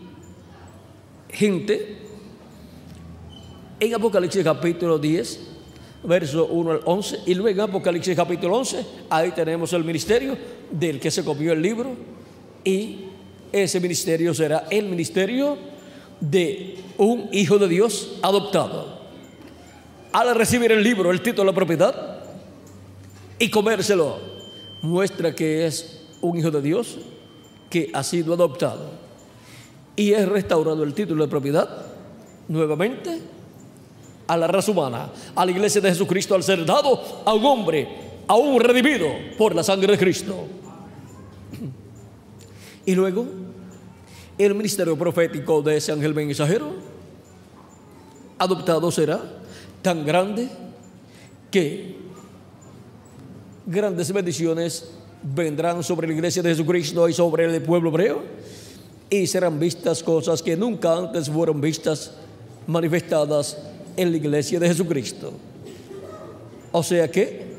gente. 1.30 1.98
En 3.80 3.95
Apocalipsis 3.95 4.44
capítulo 4.44 4.99
10, 4.99 5.40
verso 6.03 6.45
1 6.45 6.72
al 6.72 6.82
11, 6.86 7.20
y 7.26 7.34
luego 7.34 7.64
en 7.64 7.68
Apocalipsis 7.68 8.16
capítulo 8.16 8.57
11, 8.57 8.86
ahí 9.10 9.32
tenemos 9.32 9.74
el 9.74 9.84
ministerio 9.84 10.38
del 10.70 10.99
que 10.99 11.10
se 11.10 11.24
copió 11.24 11.52
el 11.52 11.64
libro 11.64 11.95
y 12.64 13.06
ese 13.52 13.80
ministerio 13.80 14.36
será 14.36 14.68
el 14.70 14.86
ministerio 14.86 15.69
de 16.20 16.78
un 16.98 17.30
hijo 17.32 17.58
de 17.58 17.68
Dios 17.68 18.18
adoptado. 18.22 19.00
Al 20.12 20.36
recibir 20.36 20.72
el 20.72 20.84
libro, 20.84 21.12
el 21.12 21.22
título 21.22 21.44
de 21.44 21.52
la 21.52 21.56
propiedad 21.56 22.20
y 23.38 23.50
comérselo, 23.50 24.18
muestra 24.82 25.36
que 25.36 25.66
es 25.66 26.02
un 26.22 26.38
hijo 26.38 26.52
de 26.52 26.62
Dios 26.62 26.98
que 27.70 27.90
ha 27.94 28.04
sido 28.04 28.34
adoptado 28.34 28.90
y 29.96 30.14
es 30.14 30.28
restaurado 30.28 30.84
el 30.84 30.94
título 30.94 31.24
de 31.24 31.30
propiedad 31.30 31.70
nuevamente 32.48 33.20
a 34.28 34.38
la 34.38 34.48
raza 34.48 34.72
humana, 34.72 35.10
a 35.36 35.46
la 35.46 35.52
iglesia 35.52 35.82
de 35.82 35.90
Jesucristo, 35.90 36.36
al 36.36 36.44
ser 36.44 36.66
dado 36.66 37.02
a 37.26 37.34
un 37.34 37.46
hombre, 37.46 37.88
a 38.28 38.36
un 38.36 38.60
redimido 38.60 39.08
por 39.38 39.56
la 39.56 39.64
sangre 39.64 39.91
de 39.91 39.98
Cristo. 39.98 40.36
Y 42.86 42.96
luego 42.96 43.26
el 44.45 44.56
ministerio 44.56 44.98
profético 44.98 45.61
de 45.61 45.78
ese 45.78 45.91
ángel 45.91 46.14
mensajero 46.14 46.72
adoptado 48.38 48.90
será 48.90 49.20
tan 49.82 50.06
grande 50.06 50.48
que 51.52 51.98
grandes 53.66 54.11
bendiciones 54.11 54.91
vendrán 55.22 55.84
sobre 55.84 56.07
la 56.07 56.14
iglesia 56.14 56.41
de 56.41 56.52
Jesucristo 56.52 57.10
y 57.10 57.14
sobre 57.14 57.53
el 57.53 57.61
pueblo 57.61 57.90
hebreo 57.90 58.24
y 59.10 59.28
serán 59.28 59.60
vistas 59.60 60.02
cosas 60.02 60.41
que 60.41 60.56
nunca 60.56 60.95
antes 60.95 61.30
fueron 61.30 61.60
vistas 61.60 62.14
manifestadas 62.66 63.57
en 63.98 64.11
la 64.11 64.18
iglesia 64.18 64.60
de 64.60 64.70
Jesucristo. 64.70 65.34
O 66.72 66.82
sea 66.82 67.11
que 67.11 67.49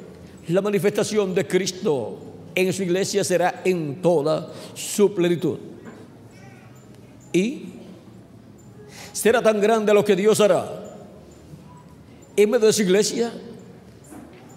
la 0.48 0.62
manifestación 0.62 1.34
de 1.34 1.46
Cristo 1.46 2.18
en 2.54 2.72
su 2.72 2.82
iglesia 2.84 3.22
será 3.22 3.60
en 3.64 4.00
toda 4.00 4.50
su 4.74 5.14
plenitud. 5.14 5.69
Y 7.32 7.64
será 9.12 9.42
tan 9.42 9.60
grande 9.60 9.94
lo 9.94 10.04
que 10.04 10.16
Dios 10.16 10.40
hará 10.40 10.90
en 12.36 12.50
medio 12.50 12.66
de 12.66 12.70
esa 12.70 12.82
iglesia 12.82 13.32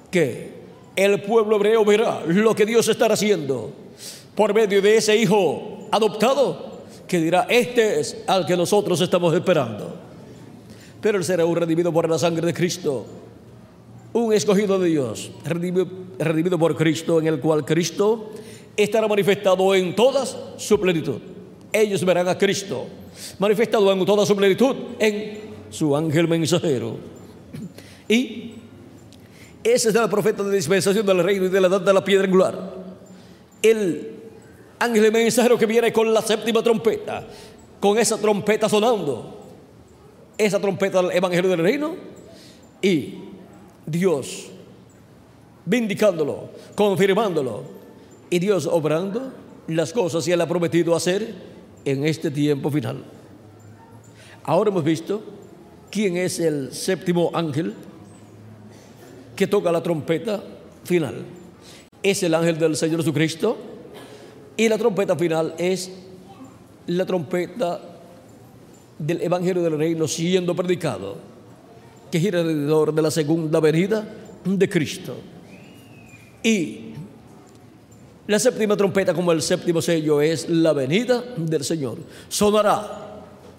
que 0.09 0.53
el 0.95 1.21
pueblo 1.21 1.55
hebreo 1.57 1.83
verá 1.83 2.21
lo 2.25 2.55
que 2.55 2.65
Dios 2.65 2.87
estará 2.87 3.15
haciendo 3.15 3.71
por 4.35 4.53
medio 4.53 4.81
de 4.81 4.97
ese 4.97 5.15
hijo 5.15 5.87
adoptado 5.91 6.73
que 7.07 7.19
dirá, 7.19 7.45
este 7.49 7.99
es 7.99 8.23
al 8.27 8.45
que 8.45 8.57
nosotros 8.57 8.99
estamos 9.01 9.33
esperando. 9.35 9.95
Pero 11.01 11.17
él 11.17 11.23
será 11.23 11.45
un 11.45 11.55
redimido 11.55 11.91
por 11.91 12.09
la 12.09 12.17
sangre 12.17 12.47
de 12.47 12.53
Cristo, 12.53 13.05
un 14.13 14.33
escogido 14.33 14.79
de 14.79 14.89
Dios, 14.89 15.31
redimido, 15.43 15.87
redimido 16.17 16.57
por 16.57 16.75
Cristo, 16.75 17.19
en 17.19 17.27
el 17.27 17.39
cual 17.39 17.65
Cristo 17.65 18.31
estará 18.75 19.07
manifestado 19.07 19.75
en 19.75 19.95
toda 19.95 20.25
su 20.25 20.79
plenitud 20.79 21.19
ellos 21.73 22.05
verán 22.05 22.27
a 22.29 22.37
Cristo 22.37 22.87
manifestado 23.39 23.91
en 23.91 24.05
toda 24.05 24.25
su 24.25 24.35
plenitud 24.35 24.75
en 24.99 25.39
su 25.69 25.95
ángel 25.95 26.27
mensajero. 26.27 26.97
Y 28.07 28.53
ese 29.63 29.89
es 29.89 29.95
el 29.95 30.09
profeta 30.09 30.43
de 30.43 30.55
dispensación 30.55 31.05
del 31.05 31.23
reino 31.23 31.45
y 31.45 31.49
de 31.49 31.61
la 31.61 31.67
edad 31.67 31.81
de 31.81 31.93
la 31.93 32.03
piedra 32.03 32.25
angular. 32.25 32.73
El 33.61 34.11
ángel 34.79 35.11
mensajero 35.11 35.57
que 35.57 35.65
viene 35.65 35.91
con 35.91 36.13
la 36.13 36.21
séptima 36.21 36.61
trompeta, 36.61 37.25
con 37.79 37.97
esa 37.97 38.17
trompeta 38.17 38.69
sonando, 38.69 39.39
esa 40.37 40.59
trompeta 40.59 41.01
del 41.01 41.11
evangelio 41.11 41.49
del 41.49 41.59
reino, 41.59 41.95
y 42.81 43.15
Dios 43.85 44.49
vindicándolo, 45.65 46.49
confirmándolo, 46.75 47.63
y 48.29 48.39
Dios 48.39 48.67
obrando 48.67 49.31
las 49.67 49.93
cosas 49.93 50.25
que 50.25 50.33
Él 50.33 50.41
ha 50.41 50.47
prometido 50.47 50.95
hacer 50.95 51.52
en 51.85 52.05
este 52.05 52.31
tiempo 52.31 52.69
final. 52.69 53.03
Ahora 54.43 54.69
hemos 54.69 54.83
visto 54.83 55.23
quién 55.89 56.17
es 56.17 56.39
el 56.39 56.73
séptimo 56.73 57.31
ángel 57.33 57.73
que 59.35 59.47
toca 59.47 59.71
la 59.71 59.81
trompeta 59.81 60.43
final. 60.83 61.25
Es 62.01 62.23
el 62.23 62.33
ángel 62.33 62.57
del 62.57 62.75
Señor 62.75 62.99
Jesucristo 62.99 63.57
y 64.57 64.67
la 64.67 64.77
trompeta 64.77 65.15
final 65.15 65.55
es 65.57 65.91
la 66.87 67.05
trompeta 67.05 67.79
del 68.99 69.21
Evangelio 69.21 69.63
del 69.63 69.77
Reino 69.77 70.07
siendo 70.07 70.55
predicado, 70.55 71.17
que 72.11 72.19
gira 72.19 72.41
alrededor 72.41 72.93
de 72.93 73.01
la 73.01 73.11
segunda 73.11 73.59
venida 73.59 74.07
de 74.45 74.69
Cristo. 74.69 75.15
Y 76.43 76.92
la 78.25 78.39
séptima 78.39 78.77
trompeta, 78.77 79.13
como 79.13 79.31
el 79.31 79.41
séptimo 79.41 79.81
sello, 79.81 80.21
es 80.21 80.47
la 80.47 80.71
venida 80.71 81.23
del 81.35 81.63
Señor. 81.63 81.97
Sonará 82.29 83.03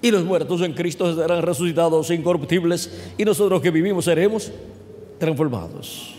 y 0.00 0.10
los 0.10 0.24
muertos 0.24 0.62
en 0.62 0.72
Cristo 0.72 1.14
serán 1.14 1.42
resucitados 1.42 2.10
incorruptibles 2.10 2.90
y 3.18 3.24
nosotros 3.24 3.60
que 3.60 3.70
vivimos 3.70 4.06
seremos 4.06 4.50
transformados. 5.18 6.14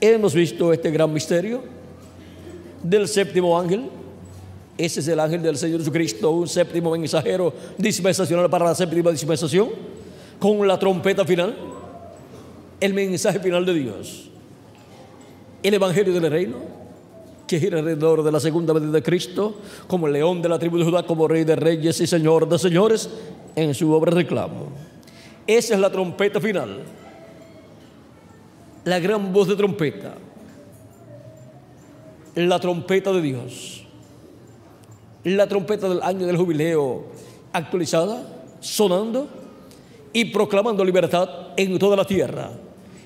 Hemos 0.00 0.34
visto 0.34 0.72
este 0.72 0.90
gran 0.90 1.12
misterio 1.12 1.62
del 2.82 3.08
séptimo 3.08 3.58
ángel. 3.58 3.88
Ese 4.76 5.00
es 5.00 5.08
el 5.08 5.20
ángel 5.20 5.42
del 5.42 5.56
Señor 5.56 5.78
Jesucristo, 5.80 6.30
un 6.32 6.48
séptimo 6.48 6.90
mensajero 6.90 7.52
dispensacional 7.78 8.50
para 8.50 8.66
la 8.66 8.74
séptima 8.74 9.10
dispensación, 9.10 9.70
con 10.38 10.66
la 10.68 10.78
trompeta 10.78 11.24
final, 11.24 11.56
el 12.78 12.92
mensaje 12.92 13.40
final 13.40 13.64
de 13.64 13.74
Dios, 13.74 14.28
el 15.62 15.72
Evangelio 15.72 16.12
del 16.12 16.30
Reino 16.30 16.75
que 17.46 17.60
gira 17.60 17.78
alrededor 17.78 18.22
de 18.22 18.32
la 18.32 18.40
segunda 18.40 18.72
venida 18.72 18.92
de 18.92 19.02
Cristo, 19.02 19.56
como 19.86 20.06
el 20.06 20.14
león 20.14 20.42
de 20.42 20.48
la 20.48 20.58
tribu 20.58 20.78
de 20.78 20.84
Judá, 20.84 21.04
como 21.04 21.28
rey 21.28 21.44
de 21.44 21.56
reyes 21.56 22.00
y 22.00 22.06
señor 22.06 22.48
de 22.48 22.58
señores, 22.58 23.08
en 23.54 23.74
su 23.74 23.92
obra 23.92 24.10
reclamo. 24.12 24.68
Esa 25.46 25.74
es 25.74 25.80
la 25.80 25.90
trompeta 25.90 26.40
final. 26.40 26.82
La 28.84 28.98
gran 28.98 29.32
voz 29.32 29.48
de 29.48 29.56
trompeta. 29.56 30.14
La 32.34 32.58
trompeta 32.58 33.12
de 33.12 33.22
Dios. 33.22 33.84
La 35.24 35.46
trompeta 35.48 35.88
del 35.88 36.02
año 36.02 36.26
del 36.26 36.36
jubileo 36.36 37.06
actualizada, 37.52 38.44
sonando 38.60 39.28
y 40.12 40.26
proclamando 40.26 40.84
libertad 40.84 41.28
en 41.56 41.78
toda 41.78 41.96
la 41.96 42.04
tierra. 42.04 42.50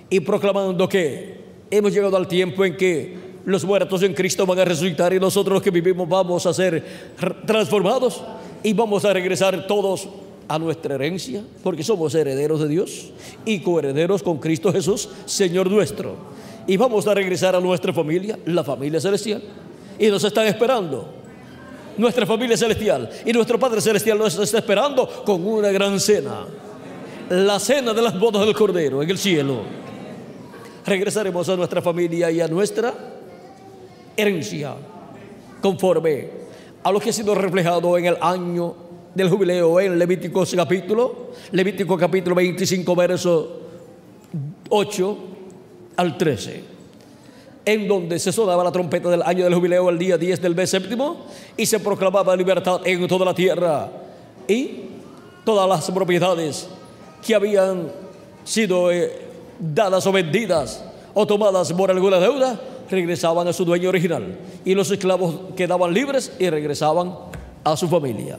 Y 0.09 0.21
proclamando 0.21 0.89
que 0.89 1.41
hemos 1.71 1.93
llegado 1.93 2.17
al 2.17 2.27
tiempo 2.27 2.65
en 2.65 2.77
que 2.77 3.30
los 3.45 3.65
muertos 3.65 4.03
en 4.03 4.15
Cristo 4.15 4.47
van 4.47 4.59
a 4.59 4.65
resucitar 4.65 5.12
y 5.12 5.21
nosotros 5.21 5.55
los 5.55 5.62
que 5.62 5.71
vivimos 5.71 6.09
vamos 6.09 6.47
a 6.47 6.55
ser 6.55 6.85
transformados 7.47 8.23
y 8.62 8.73
vamos 8.73 9.05
a 9.05 9.12
regresar 9.12 9.67
todos 9.67 10.09
a 10.49 10.59
nuestra 10.59 10.97
herencia, 10.97 11.43
porque 11.62 11.85
somos 11.85 12.15
herederos 12.15 12.61
de 12.61 12.69
Dios 12.69 13.11
y 13.45 13.61
coherederos 13.61 14.23
con 14.23 14.39
Cristo 14.39 14.73
Jesús, 14.73 15.09
Señor 15.25 15.71
nuestro. 15.71 16.17
Y 16.67 16.77
vamos 16.77 17.07
a 17.07 17.15
regresar 17.15 17.55
a 17.55 17.61
nuestra 17.61 17.93
familia, 17.93 18.39
la 18.47 18.65
familia 18.65 19.01
celestial. 19.01 19.43
Y 19.99 20.09
nos 20.09 20.25
están 20.25 20.47
esperando, 20.47 21.09
nuestra 21.97 22.27
familia 22.27 22.57
celestial. 22.57 23.09
Y 23.25 23.33
nuestro 23.33 23.59
Padre 23.59 23.81
Celestial 23.81 24.19
nos 24.19 24.37
está 24.39 24.59
esperando 24.59 25.09
con 25.25 25.47
una 25.47 25.71
gran 25.71 26.01
cena. 26.01 26.47
La 27.29 27.61
cena 27.61 27.95
de 27.95 28.03
las 28.03 28.19
bodas 28.19 28.45
del 28.45 28.55
Cordero 28.55 29.03
en 29.03 29.11
el 29.11 29.19
cielo. 29.19 29.61
Regresaremos 30.85 31.49
a 31.49 31.57
nuestra 31.57 31.81
familia 31.81 32.31
y 32.31 32.41
a 32.41 32.49
nuestra 32.49 32.93
conforme 35.60 36.28
a 36.82 36.92
lo 36.92 37.01
que 37.01 37.10
ha 37.10 37.12
sido 37.12 37.34
reflejado 37.34 37.97
en 37.98 38.06
el 38.06 38.16
año 38.20 38.74
del 39.14 39.28
jubileo 39.28 39.80
en 39.80 39.98
Levítico 39.98 40.44
capítulo, 40.56 41.30
Levítico 41.52 41.97
capítulo 41.97 42.34
25, 42.36 42.97
verso 42.97 43.60
8 44.68 45.18
al 45.97 46.16
13, 46.16 46.64
en 47.64 47.88
donde 47.88 48.18
se 48.18 48.32
sonaba 48.32 48.64
la 48.64 48.72
trompeta 48.72 49.10
del 49.10 49.22
año 49.22 49.44
del 49.44 49.55
jubileo 49.55 49.90
el 49.90 49.98
día 49.98 50.16
10 50.16 50.40
del 50.40 50.55
mes 50.55 50.70
séptimo 50.70 51.26
y 51.56 51.66
se 51.66 51.80
proclamaba 51.80 52.34
libertad 52.36 52.80
en 52.84 53.06
toda 53.06 53.24
la 53.24 53.34
tierra 53.34 53.90
y 54.48 54.84
todas 55.44 55.68
las 55.68 55.90
propiedades 55.90 56.68
que 57.24 57.34
habían 57.34 57.88
sido 58.44 58.90
eh, 58.90 59.12
dadas 59.59 60.06
o 60.06 60.12
vendidas 60.12 60.84
o 61.12 61.26
tomadas 61.26 61.72
por 61.72 61.90
alguna 61.90 62.18
deuda 62.18 62.59
regresaban 62.91 63.47
a 63.47 63.53
su 63.53 63.65
dueño 63.65 63.89
original 63.89 64.37
y 64.65 64.75
los 64.75 64.91
esclavos 64.91 65.55
quedaban 65.57 65.95
libres 65.95 66.33
y 66.39 66.51
regresaban 66.51 67.15
a 67.62 67.77
su 67.77 67.89
familia. 67.89 68.39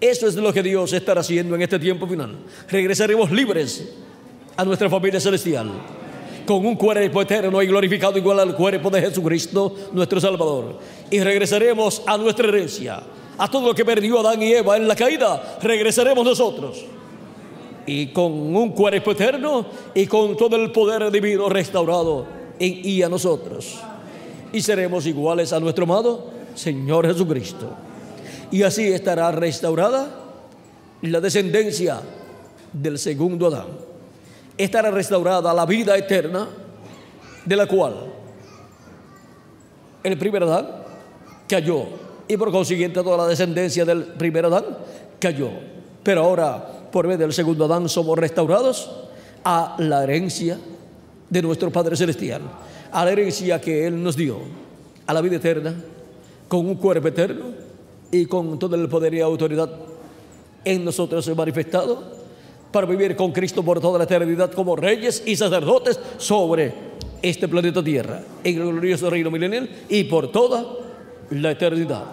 Eso 0.00 0.28
es 0.28 0.34
lo 0.34 0.52
que 0.52 0.62
Dios 0.62 0.92
estará 0.92 1.22
haciendo 1.22 1.54
en 1.54 1.62
este 1.62 1.78
tiempo 1.78 2.06
final. 2.06 2.36
Regresaremos 2.68 3.30
libres 3.30 3.94
a 4.54 4.64
nuestra 4.64 4.90
familia 4.90 5.18
celestial, 5.18 5.70
con 6.44 6.64
un 6.66 6.76
cuerpo 6.76 7.22
eterno 7.22 7.62
y 7.62 7.66
glorificado 7.66 8.18
igual 8.18 8.40
al 8.40 8.54
cuerpo 8.54 8.90
de 8.90 9.00
Jesucristo, 9.00 9.74
nuestro 9.92 10.20
Salvador. 10.20 10.78
Y 11.10 11.20
regresaremos 11.20 12.02
a 12.06 12.18
nuestra 12.18 12.48
herencia, 12.48 13.02
a 13.38 13.50
todo 13.50 13.68
lo 13.68 13.74
que 13.74 13.84
perdió 13.84 14.20
Adán 14.20 14.42
y 14.42 14.52
Eva 14.52 14.76
en 14.76 14.86
la 14.86 14.94
caída, 14.94 15.58
regresaremos 15.62 16.24
nosotros. 16.24 16.84
Y 17.86 18.08
con 18.08 18.32
un 18.32 18.70
cuerpo 18.72 19.12
eterno 19.12 19.64
y 19.94 20.06
con 20.06 20.36
todo 20.36 20.56
el 20.56 20.72
poder 20.72 21.10
divino 21.10 21.48
restaurado 21.48 22.35
y 22.58 23.02
a 23.02 23.08
nosotros. 23.08 23.78
Y 24.52 24.62
seremos 24.62 25.06
iguales 25.06 25.52
a 25.52 25.60
nuestro 25.60 25.84
amado 25.84 26.30
Señor 26.54 27.06
Jesucristo 27.06 27.70
y 28.50 28.62
así 28.62 28.92
estará 28.92 29.30
restaurada 29.32 30.08
la 31.02 31.20
descendencia 31.20 32.00
del 32.72 32.98
segundo 32.98 33.48
Adán. 33.48 33.66
Estará 34.56 34.90
restaurada 34.90 35.52
la 35.52 35.66
vida 35.66 35.96
eterna 35.96 36.48
de 37.44 37.56
la 37.56 37.66
cual 37.66 37.94
el 40.02 40.18
primer 40.18 40.42
Adán 40.44 40.68
cayó 41.48 41.84
y 42.28 42.36
por 42.36 42.50
consiguiente 42.50 43.02
toda 43.02 43.18
la 43.18 43.26
descendencia 43.26 43.84
del 43.84 44.04
primer 44.04 44.46
Adán 44.46 44.64
cayó. 45.20 45.50
Pero 46.02 46.22
ahora, 46.22 46.88
por 46.90 47.06
medio 47.06 47.26
del 47.26 47.32
segundo 47.32 47.64
Adán, 47.64 47.88
somos 47.88 48.16
restaurados 48.16 48.90
a 49.44 49.76
la 49.78 50.04
herencia 50.04 50.58
de 51.28 51.42
nuestro 51.42 51.70
Padre 51.70 51.96
Celestial, 51.96 52.42
a 52.92 53.04
la 53.04 53.12
herencia 53.12 53.60
que 53.60 53.86
Él 53.86 54.02
nos 54.02 54.16
dio, 54.16 54.38
a 55.06 55.12
la 55.12 55.20
vida 55.20 55.36
eterna, 55.36 55.74
con 56.48 56.66
un 56.66 56.76
cuerpo 56.76 57.08
eterno 57.08 57.44
y 58.10 58.26
con 58.26 58.58
todo 58.58 58.76
el 58.76 58.88
poder 58.88 59.14
y 59.14 59.20
autoridad 59.20 59.70
en 60.64 60.84
nosotros 60.84 61.28
manifestado 61.36 62.02
para 62.72 62.86
vivir 62.86 63.16
con 63.16 63.32
Cristo 63.32 63.62
por 63.62 63.80
toda 63.80 63.98
la 63.98 64.04
eternidad 64.04 64.52
como 64.52 64.76
reyes 64.76 65.22
y 65.24 65.36
sacerdotes 65.36 65.98
sobre 66.18 66.74
este 67.22 67.48
planeta 67.48 67.82
Tierra, 67.82 68.20
en 68.44 68.56
el 68.60 68.68
glorioso 68.72 69.08
reino 69.08 69.30
milenial 69.30 69.68
y 69.88 70.04
por 70.04 70.30
toda 70.30 70.64
la 71.30 71.52
eternidad. 71.52 72.04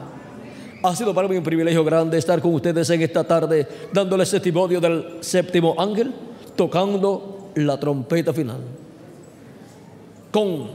Ha 0.84 0.95
sido 0.95 1.14
para 1.14 1.27
mí 1.27 1.38
un 1.38 1.44
privilegio 1.44 1.84
grande 1.84 2.18
estar 2.18 2.41
con 2.41 2.53
ustedes 2.53 2.90
en 2.90 3.02
esta 3.02 3.23
tarde, 3.23 3.68
dándoles 3.91 4.30
testimonio 4.30 4.80
del 4.81 5.18
séptimo 5.22 5.76
ángel, 5.77 6.14
tocando 6.56 7.52
la 7.56 7.80
trompeta 7.80 8.34
final. 8.34 8.57
Con 10.34 10.68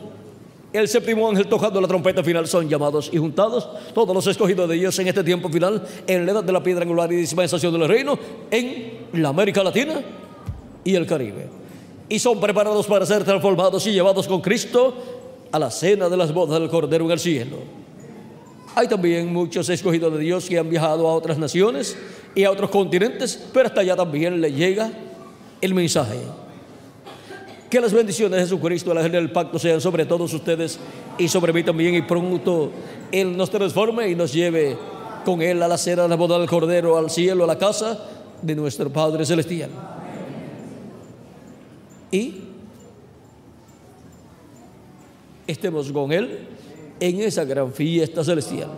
el 0.72 0.86
séptimo 0.86 1.28
ángel 1.28 1.48
tocando 1.48 1.80
la 1.80 1.88
trompeta 1.88 2.22
final 2.22 2.46
son 2.46 2.68
llamados 2.68 3.10
y 3.12 3.18
juntados 3.18 3.68
todos 3.92 4.14
los 4.14 4.24
escogidos 4.28 4.68
de 4.68 4.76
Dios 4.76 4.96
en 5.00 5.08
este 5.08 5.24
tiempo 5.24 5.48
final, 5.48 5.84
en 6.06 6.24
la 6.24 6.30
edad 6.30 6.44
de 6.44 6.52
la 6.52 6.62
piedra 6.62 6.84
angular 6.84 7.12
y 7.12 7.16
dispensación 7.16 7.72
del 7.72 7.88
reino, 7.88 8.16
en 8.52 9.08
la 9.14 9.30
América 9.30 9.64
Latina 9.64 10.00
y 10.84 10.94
el 10.94 11.06
Caribe. 11.06 11.48
Y 12.08 12.20
son 12.20 12.38
preparados 12.38 12.86
para 12.86 13.04
ser 13.04 13.24
transformados 13.24 13.84
y 13.88 13.92
llevados 13.92 14.28
con 14.28 14.40
Cristo 14.40 14.94
a 15.50 15.58
la 15.58 15.72
cena 15.72 16.08
de 16.08 16.16
las 16.16 16.32
bodas 16.32 16.60
del 16.60 16.70
Cordero 16.70 17.06
en 17.06 17.10
el 17.10 17.18
cielo. 17.18 17.56
Hay 18.76 18.86
también 18.86 19.32
muchos 19.32 19.68
escogidos 19.70 20.12
de 20.12 20.20
Dios 20.20 20.48
que 20.48 20.56
han 20.56 20.70
viajado 20.70 21.08
a 21.08 21.14
otras 21.14 21.36
naciones 21.36 21.98
y 22.32 22.44
a 22.44 22.52
otros 22.52 22.70
continentes, 22.70 23.48
pero 23.52 23.66
hasta 23.66 23.80
allá 23.80 23.96
también 23.96 24.40
le 24.40 24.52
llega 24.52 24.92
el 25.60 25.74
mensaje. 25.74 26.20
Que 27.70 27.80
las 27.80 27.92
bendiciones 27.92 28.36
de 28.36 28.42
Jesucristo, 28.44 28.92
el 28.92 28.98
ángel 28.98 29.12
del 29.12 29.30
pacto, 29.30 29.58
sean 29.58 29.80
sobre 29.80 30.06
todos 30.06 30.32
ustedes 30.32 30.78
y 31.18 31.28
sobre 31.28 31.52
mí 31.52 31.62
también. 31.62 31.94
Y 31.94 32.02
pronto 32.02 32.70
Él 33.12 33.36
nos 33.36 33.50
transforme 33.50 34.08
y 34.08 34.14
nos 34.14 34.32
lleve 34.32 34.76
con 35.24 35.42
Él 35.42 35.62
a 35.62 35.68
la 35.68 35.76
cena 35.76 36.04
de 36.04 36.08
la 36.08 36.16
boda 36.16 36.38
del 36.38 36.48
Cordero, 36.48 36.96
al 36.96 37.10
cielo, 37.10 37.44
a 37.44 37.46
la 37.46 37.58
casa 37.58 37.98
de 38.40 38.54
nuestro 38.54 38.90
Padre 38.90 39.26
Celestial. 39.26 39.70
Y 42.10 42.36
estemos 45.46 45.92
con 45.92 46.10
Él 46.10 46.48
en 47.00 47.20
esa 47.20 47.44
gran 47.44 47.72
fiesta 47.72 48.24
celestial, 48.24 48.70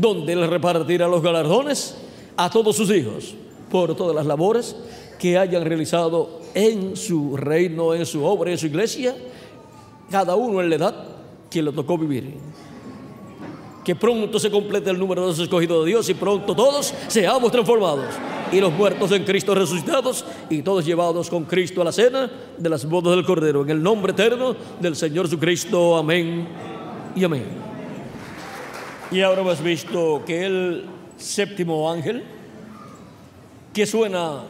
donde 0.00 0.32
Él 0.32 0.48
repartirá 0.48 1.06
los 1.06 1.22
galardones 1.22 1.96
a 2.36 2.48
todos 2.48 2.76
sus 2.76 2.90
hijos 2.90 3.34
por 3.70 3.94
todas 3.94 4.16
las 4.16 4.24
labores 4.24 4.74
que 5.18 5.36
hayan 5.36 5.64
realizado 5.64 6.43
en 6.54 6.96
su 6.96 7.36
reino, 7.36 7.94
en 7.94 8.06
su 8.06 8.24
obra, 8.24 8.50
en 8.50 8.58
su 8.58 8.66
iglesia, 8.66 9.14
cada 10.10 10.36
uno 10.36 10.60
en 10.60 10.70
la 10.70 10.76
edad 10.76 11.04
que 11.50 11.62
le 11.62 11.72
tocó 11.72 11.98
vivir. 11.98 12.34
Que 13.84 13.94
pronto 13.94 14.38
se 14.38 14.50
complete 14.50 14.88
el 14.88 14.98
número 14.98 15.22
de 15.22 15.28
los 15.28 15.38
escogidos 15.38 15.84
de 15.84 15.90
Dios 15.90 16.08
y 16.08 16.14
pronto 16.14 16.54
todos 16.54 16.94
seamos 17.08 17.52
transformados. 17.52 18.06
Y 18.50 18.60
los 18.60 18.72
muertos 18.72 19.10
en 19.12 19.24
Cristo 19.24 19.54
resucitados 19.54 20.24
y 20.48 20.62
todos 20.62 20.86
llevados 20.86 21.28
con 21.28 21.44
Cristo 21.44 21.82
a 21.82 21.84
la 21.84 21.92
cena 21.92 22.30
de 22.56 22.68
las 22.68 22.88
bodas 22.88 23.14
del 23.14 23.26
Cordero. 23.26 23.62
En 23.62 23.70
el 23.70 23.82
nombre 23.82 24.12
eterno 24.12 24.56
del 24.80 24.96
Señor 24.96 25.26
Jesucristo. 25.26 25.96
Amén 25.96 26.46
y 27.14 27.24
amén. 27.24 27.44
Y 29.10 29.20
ahora 29.20 29.42
hemos 29.42 29.62
visto 29.62 30.22
que 30.24 30.46
el 30.46 30.84
séptimo 31.16 31.90
ángel, 31.90 32.24
que 33.72 33.86
suena 33.86 34.44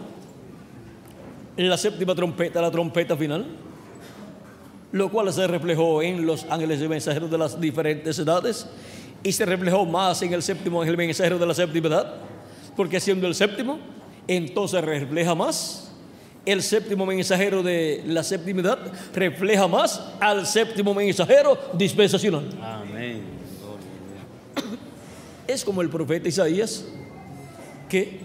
la 1.56 1.76
séptima 1.76 2.14
trompeta, 2.14 2.60
la 2.60 2.70
trompeta 2.70 3.16
final, 3.16 3.46
lo 4.92 5.10
cual 5.10 5.32
se 5.32 5.46
reflejó 5.46 6.02
en 6.02 6.26
los 6.26 6.44
ángeles 6.50 6.80
y 6.80 6.88
mensajeros 6.88 7.30
de 7.30 7.38
las 7.38 7.60
diferentes 7.60 8.18
edades 8.18 8.66
y 9.22 9.32
se 9.32 9.44
reflejó 9.44 9.84
más 9.86 10.20
en 10.22 10.32
el 10.32 10.42
séptimo 10.42 10.80
ángel 10.80 10.96
mensajero 10.96 11.38
de 11.38 11.46
la 11.46 11.54
séptima 11.54 11.88
edad, 11.88 12.14
porque 12.76 13.00
siendo 13.00 13.26
el 13.26 13.34
séptimo, 13.34 13.78
entonces 14.28 14.82
refleja 14.82 15.34
más. 15.34 15.92
El 16.44 16.62
séptimo 16.62 17.06
mensajero 17.06 17.62
de 17.62 18.02
la 18.06 18.22
séptima 18.22 18.60
edad 18.60 18.78
refleja 19.14 19.66
más 19.66 20.00
al 20.20 20.46
séptimo 20.46 20.92
mensajero 20.92 21.56
dispensacional. 21.72 22.50
Amén. 22.60 23.22
Es 25.46 25.64
como 25.64 25.80
el 25.80 25.88
profeta 25.88 26.28
Isaías 26.28 26.84
que 27.88 28.18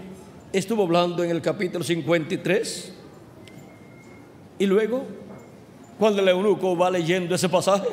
estuvo 0.52 0.84
hablando 0.84 1.24
en 1.24 1.32
el 1.32 1.42
capítulo 1.42 1.84
53 1.84 2.99
y 4.60 4.66
luego, 4.66 5.06
cuando 5.98 6.22
el 6.22 6.28
eunuco 6.28 6.78
va 6.78 6.92
leyendo 6.92 7.34
ese 7.34 7.50
pasaje 7.50 7.90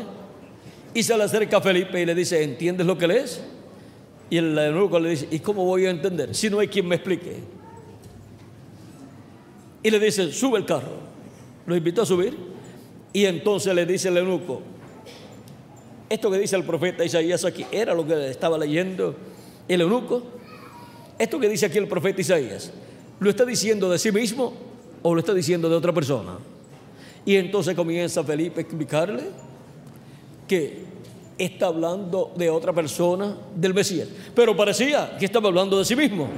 y 0.93 1.03
se 1.03 1.17
le 1.17 1.25
acerca 1.25 1.59
a 1.59 1.61
Felipe 1.61 2.01
y 2.01 2.05
le 2.05 2.15
dice, 2.15 2.43
¿entiendes 2.43 2.87
lo 2.87 2.99
que 2.99 3.07
lees? 3.07 3.41
Y 4.29 4.39
el 4.39 4.59
eunuco 4.59 4.99
le 4.99 5.11
dice, 5.11 5.29
¿y 5.31 5.39
cómo 5.39 5.65
voy 5.65 5.87
a 5.87 5.91
entender 5.91 6.35
si 6.35 6.51
no 6.51 6.59
hay 6.59 6.69
quien 6.69 6.89
me 6.89 6.97
explique? 6.97 7.37
Y 9.83 9.91
le 9.91 10.01
dice, 10.01 10.33
sube 10.33 10.59
el 10.59 10.65
carro. 10.65 11.07
Lo 11.67 11.77
invitó 11.77 12.03
a 12.03 12.07
subir. 12.07 12.37
Y 13.13 13.25
entonces 13.25 13.73
le 13.73 13.87
dice 13.87 14.09
el 14.09 14.17
eunuco, 14.17 14.61
esto 16.09 16.31
que 16.31 16.39
dice 16.39 16.57
el 16.57 16.65
profeta 16.65 17.05
Isaías 17.05 17.45
aquí 17.45 17.65
era 17.71 17.95
lo 17.95 18.07
que 18.07 18.31
estaba 18.31 18.59
leyendo 18.59 19.15
el 19.69 19.81
eunuco. 19.81 20.23
Esto 21.19 21.39
que 21.39 21.49
dice 21.49 21.67
aquí 21.67 21.79
el 21.79 21.89
profeta 21.89 22.21
Isaías, 22.21 22.73
¿lo 23.21 23.31
está 23.31 23.45
diciendo 23.45 23.89
de 23.91 23.99
sí 23.99 24.13
mismo 24.13 24.53
o 25.03 25.15
lo 25.15 25.21
está 25.21 25.33
diciendo 25.33 25.69
de 25.69 25.77
otra 25.77 25.93
persona? 25.93 26.37
Y 27.27 27.37
entonces 27.37 27.75
comienza 27.75 28.23
Felipe 28.23 28.61
a 28.61 28.63
explicarle 28.63 29.25
que 30.47 30.85
está 31.37 31.67
hablando 31.67 32.33
de 32.37 32.49
otra 32.49 32.73
persona 32.73 33.37
del 33.55 33.75
Mesías, 33.75 34.09
pero 34.35 34.57
parecía 34.57 35.19
que 35.19 35.27
estaba 35.27 35.49
hablando 35.49 35.77
de 35.79 35.85
sí 35.85 35.97
mismo. 35.97 36.29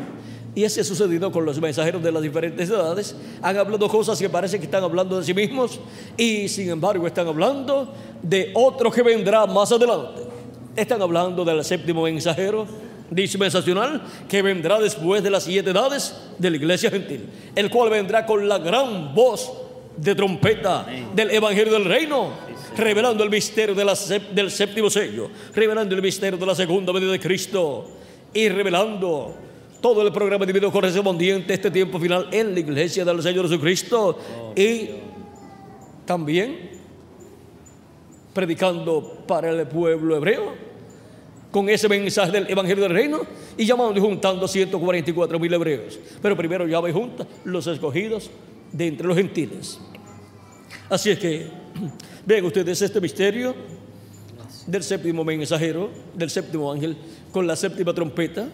Y 0.55 0.65
ese 0.65 0.81
ha 0.81 0.85
sucedido 0.85 1.31
con 1.31 1.44
los 1.44 1.60
mensajeros 1.60 2.02
de 2.02 2.10
las 2.10 2.23
diferentes 2.23 2.69
edades. 2.69 3.15
Han 3.43 3.59
hablado 3.59 3.86
cosas 3.86 4.19
que 4.19 4.28
parece 4.28 4.59
que 4.59 4.65
están 4.65 4.82
hablando 4.82 5.19
de 5.19 5.24
sí 5.24 5.35
mismos 5.35 5.78
y 6.16 6.48
sin 6.48 6.70
embargo 6.70 7.06
están 7.06 7.28
hablando 7.28 7.93
de 8.23 8.51
otro 8.55 8.90
que 8.90 9.02
vendrá 9.02 9.47
más 9.47 9.70
adelante. 9.70 10.23
Están 10.74 11.02
hablando 11.02 11.44
del 11.44 11.62
séptimo 11.62 12.02
mensajero 12.02 12.66
dispensacional 13.10 14.02
que 14.28 14.43
vendrá 14.43 14.81
después 14.81 15.23
de 15.23 15.31
las 15.31 15.44
siete 15.44 15.70
edades 15.70 16.15
de 16.39 16.51
la 16.51 16.56
iglesia 16.56 16.90
gentil, 16.90 17.28
el 17.55 17.70
cual 17.70 17.90
vendrá 17.90 18.27
con 18.27 18.48
la 18.48 18.59
gran 18.59 19.15
voz 19.15 19.67
de 20.00 20.14
trompeta 20.14 20.86
del 21.14 21.30
evangelio 21.30 21.72
del 21.72 21.84
reino, 21.84 22.30
revelando 22.76 23.24
el 23.24 23.30
misterio 23.30 23.74
del 23.74 24.50
séptimo 24.50 24.88
sello, 24.88 25.28
revelando 25.54 25.94
el 25.94 26.02
misterio 26.02 26.38
de 26.38 26.46
la 26.46 26.54
segunda 26.54 26.92
venida 26.92 27.12
de 27.12 27.20
Cristo 27.20 27.90
y 28.32 28.48
revelando 28.48 29.34
todo 29.80 30.06
el 30.06 30.12
programa 30.12 30.46
divino 30.46 30.70
correspondiente 30.72 31.52
a 31.52 31.56
este 31.56 31.70
tiempo 31.70 31.98
final 31.98 32.28
en 32.32 32.54
la 32.54 32.60
iglesia 32.60 33.04
del 33.04 33.22
Señor 33.22 33.48
Jesucristo 33.48 34.18
y 34.56 34.90
también 36.04 36.70
predicando 38.32 39.24
para 39.26 39.50
el 39.50 39.66
pueblo 39.66 40.16
hebreo 40.16 40.54
con 41.50 41.68
ese 41.68 41.88
mensaje 41.88 42.30
del 42.30 42.50
Evangelio 42.50 42.82
del 42.82 42.92
Reino 42.92 43.20
y 43.56 43.64
llamando 43.64 43.98
y 43.98 44.02
juntando 44.02 44.46
144 44.46 45.38
mil 45.38 45.52
hebreos. 45.52 45.98
Pero 46.20 46.36
primero 46.36 46.66
llama 46.66 46.90
y 46.90 46.92
junta 46.92 47.26
los 47.44 47.66
escogidos 47.66 48.30
de 48.72 48.86
entre 48.86 49.06
los 49.06 49.16
gentiles. 49.16 49.80
Así 50.88 51.10
es 51.10 51.18
que 51.18 51.50
vean 52.26 52.44
ustedes 52.44 52.80
este 52.82 53.00
misterio 53.00 53.54
del 54.66 54.82
séptimo 54.82 55.24
mensajero, 55.24 55.90
del 56.14 56.30
séptimo 56.30 56.72
ángel, 56.72 56.96
con 57.32 57.46
la 57.46 57.56
séptima 57.56 57.94
trompeta 57.94 58.48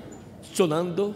sonando, 0.53 1.15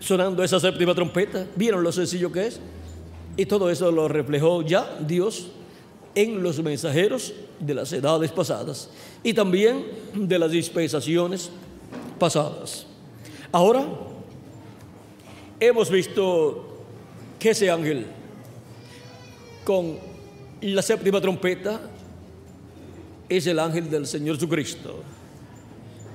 sonando 0.00 0.42
esa 0.42 0.58
séptima 0.58 0.94
trompeta. 0.94 1.46
¿Vieron 1.54 1.82
lo 1.82 1.92
sencillo 1.92 2.32
que 2.32 2.48
es? 2.48 2.60
Y 3.36 3.46
todo 3.46 3.70
eso 3.70 3.90
lo 3.90 4.08
reflejó 4.08 4.62
ya 4.62 4.98
Dios 5.00 5.48
en 6.14 6.42
los 6.42 6.62
mensajeros 6.62 7.34
de 7.60 7.74
las 7.74 7.92
edades 7.92 8.32
pasadas 8.32 8.90
y 9.22 9.34
también 9.34 9.84
de 10.14 10.38
las 10.38 10.50
dispensaciones 10.50 11.50
pasadas. 12.18 12.86
Ahora 13.52 13.86
hemos 15.60 15.90
visto 15.90 16.84
que 17.38 17.50
ese 17.50 17.70
ángel 17.70 18.06
con 19.66 19.98
la 20.60 20.80
séptima 20.80 21.20
trompeta 21.20 21.80
es 23.28 23.48
el 23.48 23.58
ángel 23.58 23.90
del 23.90 24.06
Señor 24.06 24.36
Jesucristo, 24.36 25.02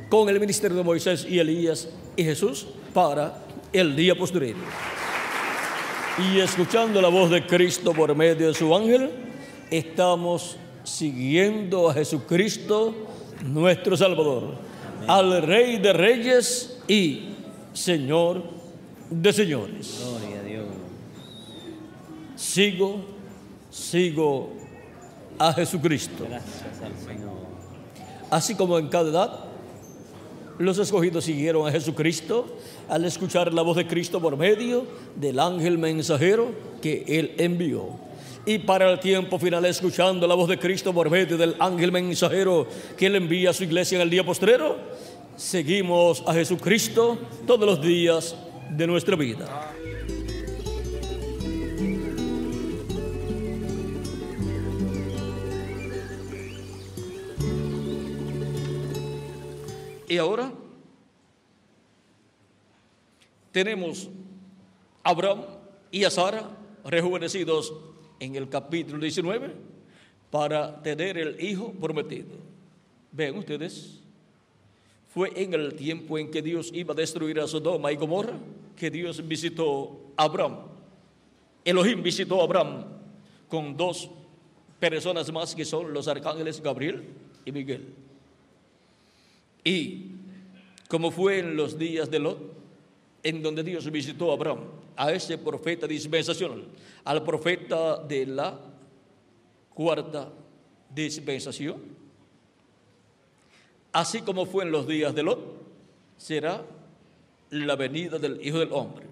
con 0.09 0.29
el 0.29 0.39
ministerio 0.39 0.77
de 0.77 0.83
Moisés 0.83 1.27
y 1.29 1.37
Elías 1.37 1.89
y 2.15 2.23
Jesús 2.23 2.65
para 2.93 3.43
el 3.73 3.93
día 3.93 4.15
posterior. 4.15 4.55
Y 6.17 6.39
escuchando 6.39 7.01
la 7.01 7.09
voz 7.09 7.29
de 7.29 7.45
Cristo 7.45 7.91
por 7.91 8.15
medio 8.15 8.47
de 8.47 8.53
su 8.53 8.73
ángel, 8.73 9.09
estamos 9.69 10.55
siguiendo 10.85 11.89
a 11.89 11.93
Jesucristo, 11.93 12.95
nuestro 13.43 13.97
Salvador, 13.97 14.55
al 15.07 15.41
Rey 15.41 15.77
de 15.77 15.91
Reyes 15.91 16.79
y 16.87 17.33
Señor 17.73 18.43
de 19.09 19.33
Señores. 19.33 20.05
Gloria 20.05 20.39
a 20.39 20.43
Dios. 20.43 20.65
Sigo, 22.37 23.20
sigo 23.71 24.51
a 25.39 25.51
Jesucristo. 25.53 26.27
Gracias 26.29 26.81
al 26.83 26.95
Señor. 27.03 27.31
Así 28.29 28.53
como 28.53 28.77
en 28.77 28.87
cada 28.89 29.09
edad, 29.09 29.45
los 30.59 30.77
escogidos 30.77 31.25
siguieron 31.25 31.67
a 31.67 31.71
Jesucristo 31.71 32.45
al 32.87 33.05
escuchar 33.05 33.51
la 33.51 33.63
voz 33.63 33.77
de 33.77 33.87
Cristo 33.87 34.21
por 34.21 34.37
medio 34.37 34.85
del 35.15 35.39
ángel 35.39 35.79
mensajero 35.79 36.51
que 36.81 37.03
Él 37.07 37.33
envió 37.39 38.11
y 38.45 38.59
para 38.59 38.91
el 38.91 38.99
tiempo 38.99 39.37
final 39.37 39.65
escuchando 39.65 40.27
la 40.27 40.35
voz 40.35 40.49
de 40.49 40.57
Cristo 40.57 40.93
por 40.93 41.09
medio 41.09 41.37
del 41.37 41.55
ángel 41.59 41.91
mensajero 41.91 42.67
que 42.97 43.05
él 43.05 43.15
envía 43.15 43.51
a 43.51 43.53
su 43.53 43.63
iglesia 43.63 43.97
en 43.97 44.01
el 44.01 44.09
día 44.09 44.23
postrero, 44.23 44.77
seguimos 45.37 46.23
a 46.25 46.33
Jesucristo 46.33 47.19
todos 47.45 47.67
los 47.67 47.81
días 47.81 48.35
de 48.71 48.87
nuestra 48.87 49.15
vida. 49.15 49.73
Y 60.11 60.17
ahora 60.17 60.51
tenemos 63.53 64.09
a 65.05 65.09
Abraham 65.11 65.45
y 65.89 66.03
a 66.03 66.09
Sara 66.09 66.51
rejuvenecidos 66.83 67.73
en 68.19 68.35
el 68.35 68.49
capítulo 68.49 68.99
19 68.99 69.53
para 70.29 70.83
tener 70.83 71.17
el 71.17 71.41
hijo 71.41 71.71
prometido. 71.71 72.27
Ven 73.13 73.37
ustedes, 73.37 74.01
fue 75.13 75.31
en 75.33 75.53
el 75.53 75.75
tiempo 75.75 76.17
en 76.17 76.29
que 76.29 76.41
Dios 76.41 76.71
iba 76.73 76.91
a 76.91 76.97
destruir 76.97 77.39
a 77.39 77.47
Sodoma 77.47 77.89
y 77.93 77.95
Gomorra 77.95 78.37
que 78.75 78.91
Dios 78.91 79.25
visitó 79.25 80.11
a 80.17 80.25
Abraham. 80.25 80.57
Elohim 81.63 82.03
visitó 82.03 82.41
a 82.41 82.43
Abraham 82.43 82.83
con 83.47 83.77
dos 83.77 84.09
personas 84.77 85.31
más 85.31 85.55
que 85.55 85.63
son 85.63 85.93
los 85.93 86.09
arcángeles 86.09 86.61
Gabriel 86.61 87.01
y 87.45 87.53
Miguel. 87.53 88.00
Y 89.63 90.11
como 90.87 91.11
fue 91.11 91.39
en 91.39 91.55
los 91.55 91.77
días 91.77 92.09
de 92.09 92.19
Lot, 92.19 92.37
en 93.23 93.41
donde 93.41 93.63
Dios 93.63 93.89
visitó 93.91 94.31
a 94.31 94.33
Abraham, 94.33 94.59
a 94.95 95.11
ese 95.11 95.37
profeta 95.37 95.87
dispensacional, 95.87 96.65
al 97.03 97.23
profeta 97.23 97.97
de 97.97 98.25
la 98.25 98.59
cuarta 99.73 100.29
dispensación. 100.93 101.77
Así 103.91 104.21
como 104.21 104.45
fue 104.45 104.63
en 104.63 104.71
los 104.71 104.87
días 104.87 105.13
de 105.13 105.23
Lot, 105.23 105.39
será 106.17 106.63
la 107.49 107.75
venida 107.75 108.17
del 108.17 108.45
Hijo 108.45 108.59
del 108.59 108.71
Hombre. 108.71 109.05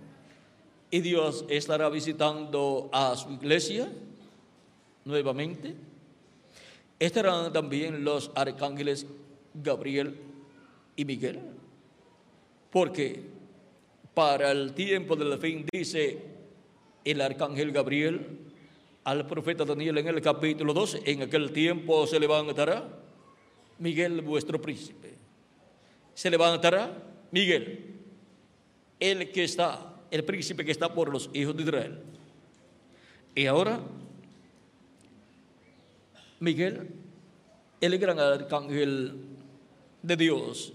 Y 0.91 1.01
Dios 1.01 1.45
estará 1.49 1.89
visitando 1.89 2.89
a 2.91 3.15
su 3.15 3.31
iglesia 3.31 3.91
nuevamente. 5.05 5.76
Estarán 6.97 7.53
también 7.53 8.03
los 8.03 8.31
arcángeles 8.35 9.05
Gabriel 9.53 10.28
y 10.99 11.05
Miguel. 11.05 11.39
Porque 12.69 13.23
para 14.13 14.51
el 14.51 14.73
tiempo 14.73 15.15
del 15.15 15.39
fin, 15.39 15.65
dice 15.71 16.21
el 17.05 17.21
arcángel 17.21 17.71
Gabriel 17.71 18.38
al 19.05 19.26
profeta 19.26 19.63
Daniel 19.63 19.97
en 19.97 20.09
el 20.09 20.21
capítulo 20.21 20.73
12, 20.73 21.03
en 21.05 21.21
aquel 21.21 21.53
tiempo 21.53 22.05
se 22.05 22.19
levantará 22.19 22.85
Miguel 23.77 24.21
vuestro 24.21 24.61
príncipe. 24.61 25.13
Se 26.13 26.30
levantará 26.30 27.01
Miguel, 27.31 27.95
el 28.99 29.31
que 29.31 29.45
está, 29.45 30.01
el 30.11 30.26
príncipe 30.26 30.65
que 30.65 30.73
está 30.73 30.93
por 30.93 31.13
los 31.13 31.30
hijos 31.34 31.55
de 31.55 31.63
Israel. 31.63 31.99
Y 33.35 33.45
ahora, 33.45 33.80
Miguel, 36.41 36.89
el 37.80 37.97
gran 37.97 38.19
arcángel 38.19 39.15
de 40.01 40.17
Dios, 40.17 40.73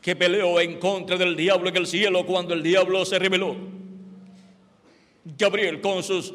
que 0.00 0.16
peleó 0.16 0.60
en 0.60 0.78
contra 0.78 1.16
del 1.16 1.36
diablo 1.36 1.68
en 1.68 1.76
el 1.76 1.86
cielo 1.86 2.24
cuando 2.24 2.54
el 2.54 2.62
diablo 2.62 3.04
se 3.04 3.18
rebeló. 3.18 3.56
Gabriel 5.36 5.80
con 5.80 6.02
sus 6.02 6.32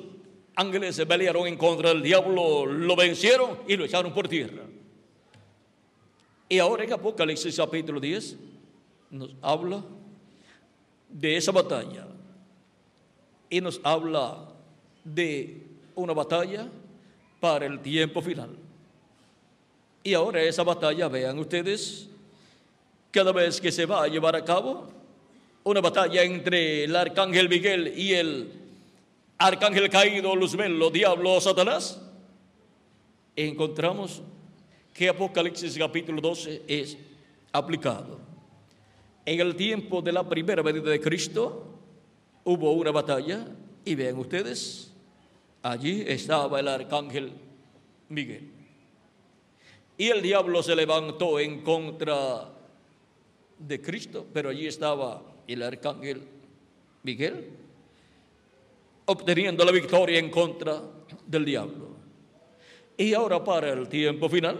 ángeles 0.55 0.95
se 0.95 1.05
pelearon 1.05 1.47
en 1.47 1.57
contra 1.57 1.89
del 1.89 2.01
diablo, 2.01 2.65
lo 2.65 2.95
vencieron 2.95 3.59
y 3.67 3.75
lo 3.75 3.85
echaron 3.85 4.13
por 4.13 4.27
tierra. 4.27 4.63
Y 6.47 6.59
ahora 6.59 6.83
en 6.83 6.93
Apocalipsis 6.93 7.57
capítulo 7.57 7.99
10 7.99 8.37
nos 9.09 9.35
habla 9.41 9.83
de 11.09 11.37
esa 11.37 11.51
batalla 11.51 12.07
y 13.49 13.61
nos 13.61 13.79
habla 13.83 14.49
de 15.03 15.63
una 15.95 16.13
batalla 16.13 16.69
para 17.39 17.65
el 17.65 17.79
tiempo 17.79 18.21
final. 18.21 18.49
Y 20.03 20.13
ahora 20.13 20.41
esa 20.43 20.63
batalla, 20.63 21.07
vean 21.07 21.39
ustedes, 21.39 22.09
cada 23.15 23.31
vez 23.31 23.61
que 23.61 23.71
se 23.71 23.85
va 23.85 24.03
a 24.03 24.07
llevar 24.09 24.35
a 24.35 24.43
cabo 24.43 24.89
una 25.63 25.79
batalla 25.79 26.21
entre 26.21 26.83
el 26.83 26.93
arcángel 26.93 27.47
Miguel 27.47 27.93
y 27.95 28.11
el 28.11 28.51
arcángel 29.37 29.89
caído, 29.89 30.35
Luzbel, 30.35 30.77
diablo, 30.91 31.39
Satanás, 31.39 32.01
encontramos 33.33 34.21
que 34.93 35.07
Apocalipsis 35.07 35.77
capítulo 35.77 36.19
12 36.19 36.63
es 36.67 36.97
aplicado. 37.53 38.19
En 39.25 39.39
el 39.39 39.55
tiempo 39.55 40.01
de 40.01 40.11
la 40.11 40.27
primera 40.27 40.61
venida 40.61 40.89
de 40.89 40.99
Cristo 40.99 41.67
hubo 42.43 42.73
una 42.73 42.91
batalla 42.91 43.47
y 43.85 43.95
vean 43.95 44.17
ustedes, 44.17 44.91
allí 45.63 46.03
estaba 46.05 46.59
el 46.59 46.67
arcángel 46.67 47.31
Miguel. 48.09 48.51
Y 49.97 50.09
el 50.09 50.21
diablo 50.21 50.61
se 50.61 50.75
levantó 50.75 51.39
en 51.39 51.61
contra 51.61 52.51
de 53.57 53.81
Cristo, 53.81 54.25
pero 54.33 54.49
allí 54.49 54.67
estaba 54.67 55.21
el 55.47 55.61
arcángel 55.63 56.21
Miguel, 57.03 57.49
obteniendo 59.05 59.63
la 59.63 59.71
victoria 59.71 60.19
en 60.19 60.29
contra 60.29 60.81
del 61.25 61.45
diablo. 61.45 61.89
Y 62.97 63.13
ahora 63.13 63.43
para 63.43 63.73
el 63.73 63.87
tiempo 63.87 64.29
final, 64.29 64.57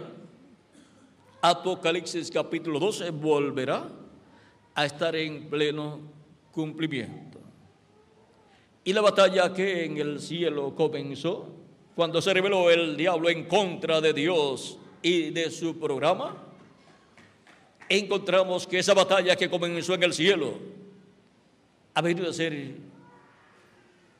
Apocalipsis 1.40 2.30
capítulo 2.30 2.78
12 2.78 3.10
volverá 3.10 3.88
a 4.74 4.84
estar 4.86 5.14
en 5.16 5.48
pleno 5.48 6.00
cumplimiento. 6.52 7.40
Y 8.84 8.92
la 8.92 9.00
batalla 9.00 9.52
que 9.52 9.84
en 9.84 9.96
el 9.98 10.20
cielo 10.20 10.74
comenzó, 10.74 11.48
cuando 11.94 12.22
se 12.22 12.32
reveló 12.32 12.70
el 12.70 12.96
diablo 12.96 13.28
en 13.28 13.44
contra 13.46 14.00
de 14.00 14.12
Dios 14.12 14.78
y 15.02 15.30
de 15.30 15.50
su 15.50 15.78
programa, 15.78 16.45
encontramos 17.88 18.66
que 18.66 18.78
esa 18.78 18.94
batalla 18.94 19.36
que 19.36 19.50
comenzó 19.50 19.94
en 19.94 20.02
el 20.02 20.12
cielo 20.12 20.54
ha 21.94 22.02
venido 22.02 22.28
a 22.28 22.32
ser 22.32 22.74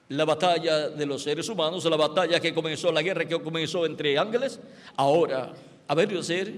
la 0.09 0.25
batalla 0.25 0.89
de 0.89 1.07
los 1.07 1.23
seres 1.23 1.49
humanos, 1.49 1.85
la 1.85 1.97
batalla 1.97 2.41
que 2.41 2.55
comenzó, 2.55 2.93
la 2.93 3.03
guerra 3.03 3.25
que 3.27 3.41
comenzó 3.41 3.85
entre 3.87 4.19
ángeles, 4.19 4.61
ahora 4.97 5.53
ha 5.89 5.95
venido 5.95 6.21
a 6.21 6.23
ser 6.23 6.53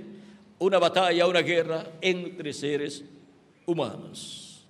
una 0.58 0.78
batalla, 0.78 1.26
una 1.26 1.40
guerra 1.40 1.86
entre 2.00 2.52
seres 2.52 3.04
humanos. 3.64 4.64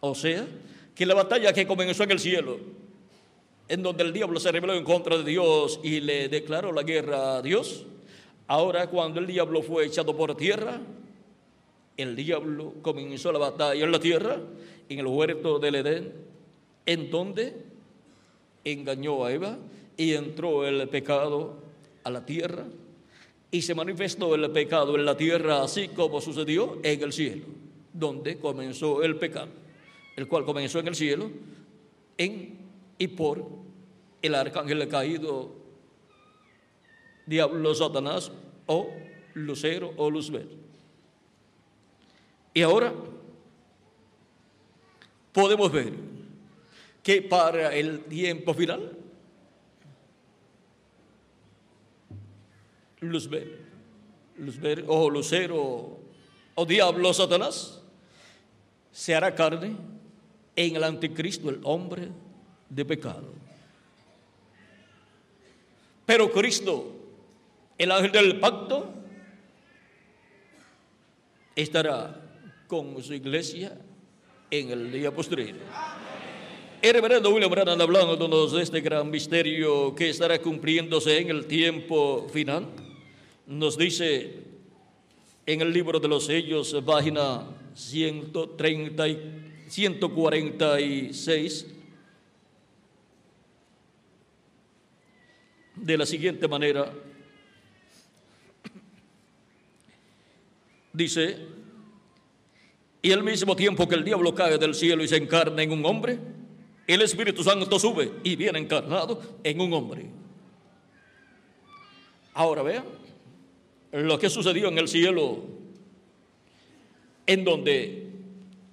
O 0.00 0.14
sea, 0.14 0.46
que 0.94 1.06
la 1.06 1.14
batalla 1.14 1.52
que 1.52 1.66
comenzó 1.66 2.04
en 2.04 2.10
el 2.12 2.18
cielo, 2.18 2.58
en 3.68 3.82
donde 3.82 4.02
el 4.02 4.12
diablo 4.12 4.40
se 4.40 4.50
rebeló 4.50 4.74
en 4.74 4.84
contra 4.84 5.18
de 5.18 5.24
Dios 5.24 5.80
y 5.82 6.00
le 6.00 6.28
declaró 6.28 6.72
la 6.72 6.82
guerra 6.82 7.36
a 7.36 7.42
Dios, 7.42 7.84
ahora 8.46 8.88
cuando 8.88 9.20
el 9.20 9.26
diablo 9.26 9.62
fue 9.62 9.86
echado 9.86 10.16
por 10.16 10.36
tierra, 10.36 10.80
el 12.02 12.16
diablo 12.16 12.74
comenzó 12.82 13.32
la 13.32 13.38
batalla 13.38 13.84
en 13.84 13.92
la 13.92 14.00
tierra, 14.00 14.40
en 14.88 14.98
el 14.98 15.06
huerto 15.06 15.58
del 15.58 15.76
Edén, 15.76 16.12
en 16.86 17.10
donde 17.10 17.54
engañó 18.64 19.24
a 19.24 19.32
Eva 19.32 19.58
y 19.96 20.12
entró 20.12 20.66
el 20.66 20.88
pecado 20.88 21.56
a 22.04 22.10
la 22.10 22.24
tierra 22.24 22.64
y 23.50 23.62
se 23.62 23.74
manifestó 23.74 24.34
el 24.34 24.50
pecado 24.50 24.96
en 24.96 25.04
la 25.04 25.16
tierra 25.16 25.62
así 25.62 25.88
como 25.88 26.20
sucedió 26.20 26.78
en 26.82 27.02
el 27.02 27.12
cielo, 27.12 27.44
donde 27.92 28.38
comenzó 28.38 29.02
el 29.02 29.16
pecado, 29.16 29.50
el 30.16 30.26
cual 30.26 30.44
comenzó 30.44 30.78
en 30.78 30.88
el 30.88 30.94
cielo 30.94 31.30
en 32.16 32.58
y 32.98 33.08
por 33.08 33.46
el 34.22 34.34
arcángel 34.34 34.86
caído, 34.88 35.52
diablo 37.26 37.74
Satanás 37.74 38.32
o 38.66 38.88
lucero 39.34 39.92
o 39.96 40.10
luzbel. 40.10 40.61
Y 42.54 42.62
ahora 42.62 42.92
podemos 45.32 45.72
ver 45.72 45.92
que 47.02 47.22
para 47.22 47.74
el 47.74 48.04
tiempo 48.04 48.52
final, 48.54 48.98
Luzbel, 53.00 53.58
Luzbel 54.38 54.84
o 54.86 55.10
Lucero 55.10 55.98
o 56.54 56.66
Diablo 56.66 57.12
Satanás 57.12 57.82
se 58.92 59.14
hará 59.14 59.34
carne 59.34 59.76
en 60.54 60.76
el 60.76 60.84
anticristo, 60.84 61.48
el 61.48 61.60
hombre 61.64 62.08
de 62.68 62.84
pecado. 62.84 63.32
Pero 66.04 66.30
Cristo, 66.30 66.94
el 67.78 67.90
ángel 67.90 68.12
del 68.12 68.38
pacto, 68.38 68.92
estará 71.56 72.21
con 72.72 73.02
su 73.02 73.12
iglesia 73.12 73.78
en 74.50 74.70
el 74.70 74.90
día 74.90 75.14
posterior. 75.14 75.58
El 76.80 76.94
reverendo 76.94 77.28
William 77.28 77.50
Branham 77.50 77.78
hablándonos 77.78 78.52
de 78.52 78.62
este 78.62 78.80
gran 78.80 79.10
misterio 79.10 79.94
que 79.94 80.08
estará 80.08 80.38
cumpliéndose 80.40 81.18
en 81.18 81.28
el 81.28 81.44
tiempo 81.44 82.26
final, 82.32 82.66
nos 83.46 83.76
dice 83.76 84.38
en 85.44 85.60
el 85.60 85.70
libro 85.70 86.00
de 86.00 86.08
los 86.08 86.24
sellos, 86.24 86.74
página 86.86 87.46
130 87.74 89.06
y 89.06 89.18
146, 89.68 91.66
de 95.76 95.98
la 95.98 96.06
siguiente 96.06 96.48
manera, 96.48 96.90
dice, 100.94 101.60
y 103.02 103.10
al 103.10 103.24
mismo 103.24 103.56
tiempo 103.56 103.88
que 103.88 103.96
el 103.96 104.04
diablo 104.04 104.32
cae 104.32 104.58
del 104.58 104.76
cielo 104.76 105.02
y 105.02 105.08
se 105.08 105.16
encarna 105.16 105.60
en 105.60 105.72
un 105.72 105.84
hombre, 105.84 106.18
el 106.86 107.02
Espíritu 107.02 107.42
Santo 107.42 107.78
sube 107.78 108.12
y 108.22 108.36
viene 108.36 108.60
encarnado 108.60 109.20
en 109.42 109.60
un 109.60 109.72
hombre. 109.72 110.06
Ahora 112.34 112.62
vean 112.62 112.84
lo 113.90 114.18
que 114.18 114.30
sucedió 114.30 114.68
en 114.68 114.78
el 114.78 114.86
cielo, 114.86 115.38
en 117.26 117.44
donde 117.44 118.06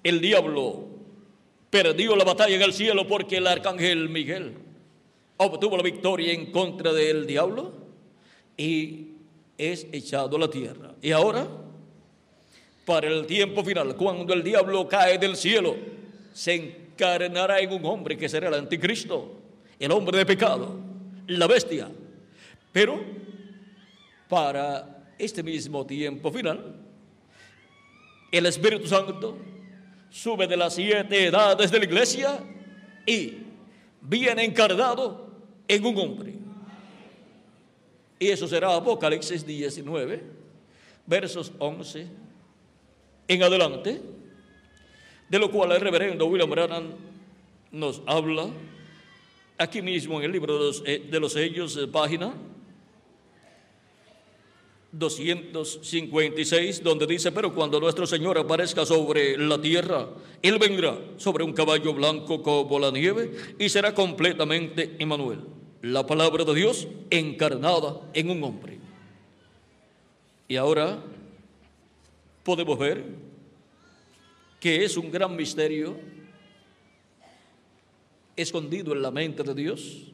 el 0.04 0.20
diablo 0.20 0.86
perdió 1.68 2.14
la 2.14 2.24
batalla 2.24 2.54
en 2.54 2.62
el 2.62 2.72
cielo 2.72 3.06
porque 3.06 3.38
el 3.38 3.46
arcángel 3.48 4.08
Miguel 4.08 4.54
obtuvo 5.36 5.76
la 5.76 5.82
victoria 5.82 6.32
en 6.32 6.52
contra 6.52 6.92
del 6.92 7.26
diablo 7.26 7.72
y 8.56 9.08
es 9.58 9.86
echado 9.92 10.36
a 10.36 10.40
la 10.40 10.50
tierra. 10.50 10.94
Y 11.02 11.12
ahora 11.12 11.48
para 12.90 13.06
el 13.06 13.24
tiempo 13.24 13.62
final, 13.62 13.94
cuando 13.94 14.34
el 14.34 14.42
diablo 14.42 14.88
cae 14.88 15.16
del 15.16 15.36
cielo, 15.36 15.76
se 16.32 16.54
encarnará 16.54 17.60
en 17.60 17.72
un 17.72 17.84
hombre 17.86 18.16
que 18.16 18.28
será 18.28 18.48
el 18.48 18.54
anticristo, 18.54 19.32
el 19.78 19.92
hombre 19.92 20.18
de 20.18 20.26
pecado, 20.26 20.76
la 21.28 21.46
bestia. 21.46 21.88
Pero 22.72 23.00
para 24.28 25.04
este 25.16 25.44
mismo 25.44 25.86
tiempo 25.86 26.32
final, 26.32 26.80
el 28.32 28.46
Espíritu 28.46 28.88
Santo 28.88 29.38
sube 30.10 30.48
de 30.48 30.56
las 30.56 30.74
siete 30.74 31.26
edades 31.26 31.70
de 31.70 31.78
la 31.78 31.84
iglesia 31.84 32.40
y 33.06 33.34
viene 34.00 34.44
encarnado 34.44 35.30
en 35.68 35.86
un 35.86 35.96
hombre. 35.96 36.34
Y 38.18 38.26
eso 38.26 38.48
será 38.48 38.74
Apocalipsis 38.74 39.46
19, 39.46 40.24
versos 41.06 41.52
11 41.60 42.29
en 43.30 43.44
adelante, 43.44 44.02
de 45.28 45.38
lo 45.38 45.52
cual 45.52 45.70
el 45.70 45.80
reverendo 45.80 46.26
William 46.26 46.50
Branham 46.50 46.90
nos 47.70 48.02
habla 48.04 48.50
aquí 49.56 49.80
mismo 49.80 50.18
en 50.18 50.24
el 50.24 50.32
libro 50.32 50.54
de 50.54 50.64
los, 50.64 50.82
eh, 50.84 51.06
de 51.08 51.20
los 51.20 51.32
sellos, 51.34 51.76
eh, 51.76 51.86
página 51.86 52.34
256, 54.90 56.82
donde 56.82 57.06
dice, 57.06 57.30
pero 57.30 57.54
cuando 57.54 57.78
nuestro 57.78 58.04
Señor 58.04 58.36
aparezca 58.36 58.84
sobre 58.84 59.38
la 59.38 59.60
tierra, 59.60 60.08
Él 60.42 60.58
vendrá 60.58 60.98
sobre 61.16 61.44
un 61.44 61.52
caballo 61.52 61.94
blanco 61.94 62.42
como 62.42 62.80
la 62.80 62.90
nieve 62.90 63.30
y 63.60 63.68
será 63.68 63.94
completamente 63.94 64.96
Emmanuel, 64.98 65.44
la 65.82 66.04
palabra 66.04 66.42
de 66.42 66.54
Dios 66.56 66.88
encarnada 67.10 68.00
en 68.12 68.30
un 68.30 68.42
hombre. 68.42 68.80
Y 70.48 70.56
ahora 70.56 71.00
podemos 72.50 72.80
ver 72.80 73.04
que 74.58 74.84
es 74.84 74.96
un 74.96 75.08
gran 75.08 75.36
misterio 75.36 75.96
escondido 78.34 78.92
en 78.92 79.02
la 79.02 79.12
mente 79.12 79.44
de 79.44 79.54
Dios, 79.54 80.10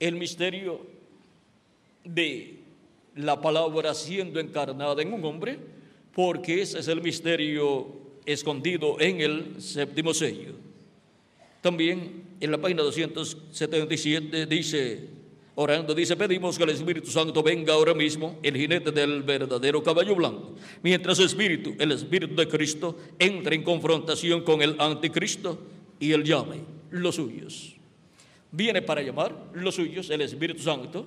el 0.00 0.16
misterio 0.16 0.84
de 2.02 2.58
la 3.14 3.40
palabra 3.40 3.94
siendo 3.94 4.40
encarnada 4.40 5.00
en 5.00 5.12
un 5.12 5.24
hombre, 5.24 5.60
porque 6.12 6.60
ese 6.60 6.80
es 6.80 6.88
el 6.88 7.02
misterio 7.02 7.86
escondido 8.26 9.00
en 9.00 9.20
el 9.20 9.62
séptimo 9.62 10.12
sello. 10.12 10.54
También 11.60 12.24
en 12.40 12.50
la 12.50 12.60
página 12.60 12.82
277 12.82 14.46
dice, 14.46 15.08
Orando 15.60 15.94
dice, 15.94 16.16
pedimos 16.16 16.56
que 16.56 16.64
el 16.64 16.70
Espíritu 16.70 17.10
Santo 17.10 17.42
venga 17.42 17.74
ahora 17.74 17.92
mismo, 17.92 18.38
el 18.42 18.56
jinete 18.56 18.92
del 18.92 19.22
verdadero 19.22 19.82
caballo 19.82 20.14
blanco, 20.14 20.54
mientras 20.82 21.18
el 21.18 21.26
Espíritu, 21.26 21.74
el 21.78 21.92
Espíritu 21.92 22.34
de 22.34 22.48
Cristo, 22.48 22.96
entre 23.18 23.56
en 23.56 23.62
confrontación 23.62 24.42
con 24.42 24.62
el 24.62 24.74
anticristo 24.80 25.60
y 25.98 26.12
él 26.12 26.24
llame 26.24 26.60
los 26.92 27.16
suyos. 27.16 27.76
Viene 28.50 28.80
para 28.80 29.02
llamar 29.02 29.36
los 29.52 29.74
suyos, 29.74 30.08
el 30.08 30.22
Espíritu 30.22 30.62
Santo. 30.62 31.06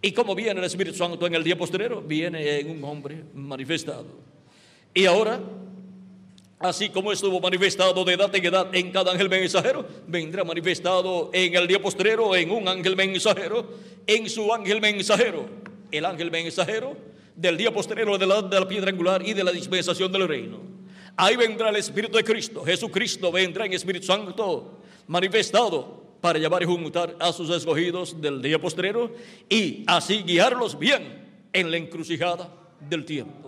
¿Y 0.00 0.12
cómo 0.12 0.36
viene 0.36 0.60
el 0.60 0.66
Espíritu 0.66 0.96
Santo 0.96 1.26
en 1.26 1.34
el 1.34 1.42
día 1.42 1.58
posterior? 1.58 2.06
Viene 2.06 2.60
en 2.60 2.70
un 2.70 2.84
hombre 2.84 3.24
manifestado. 3.34 4.06
Y 4.94 5.04
ahora 5.06 5.40
Así 6.60 6.88
como 6.88 7.12
estuvo 7.12 7.40
manifestado 7.40 8.04
de 8.04 8.14
edad 8.14 8.34
en 8.34 8.44
edad 8.44 8.74
en 8.74 8.90
cada 8.90 9.12
ángel 9.12 9.28
mensajero, 9.28 9.86
vendrá 10.08 10.42
manifestado 10.42 11.30
en 11.32 11.54
el 11.54 11.68
día 11.68 11.80
postrero 11.80 12.34
en 12.34 12.50
un 12.50 12.66
ángel 12.66 12.96
mensajero, 12.96 13.64
en 14.04 14.28
su 14.28 14.52
ángel 14.52 14.80
mensajero, 14.80 15.46
el 15.92 16.04
ángel 16.04 16.32
mensajero 16.32 16.96
del 17.36 17.56
día 17.56 17.72
postrero 17.72 18.18
de 18.18 18.26
la, 18.26 18.42
de 18.42 18.58
la 18.58 18.66
piedra 18.66 18.90
angular 18.90 19.24
y 19.24 19.34
de 19.34 19.44
la 19.44 19.52
dispensación 19.52 20.10
del 20.10 20.26
reino. 20.26 20.58
Ahí 21.16 21.36
vendrá 21.36 21.68
el 21.68 21.76
Espíritu 21.76 22.16
de 22.16 22.24
Cristo. 22.24 22.64
Jesucristo 22.64 23.30
vendrá 23.30 23.64
en 23.64 23.74
Espíritu 23.74 24.06
Santo 24.06 24.80
manifestado 25.06 26.16
para 26.20 26.40
llevar 26.40 26.64
y 26.64 26.66
juntar 26.66 27.14
a 27.20 27.32
sus 27.32 27.50
escogidos 27.50 28.20
del 28.20 28.42
día 28.42 28.60
postrero 28.60 29.12
y 29.48 29.84
así 29.86 30.24
guiarlos 30.24 30.76
bien 30.76 31.46
en 31.52 31.70
la 31.70 31.76
encrucijada 31.76 32.52
del 32.80 33.04
tiempo 33.04 33.47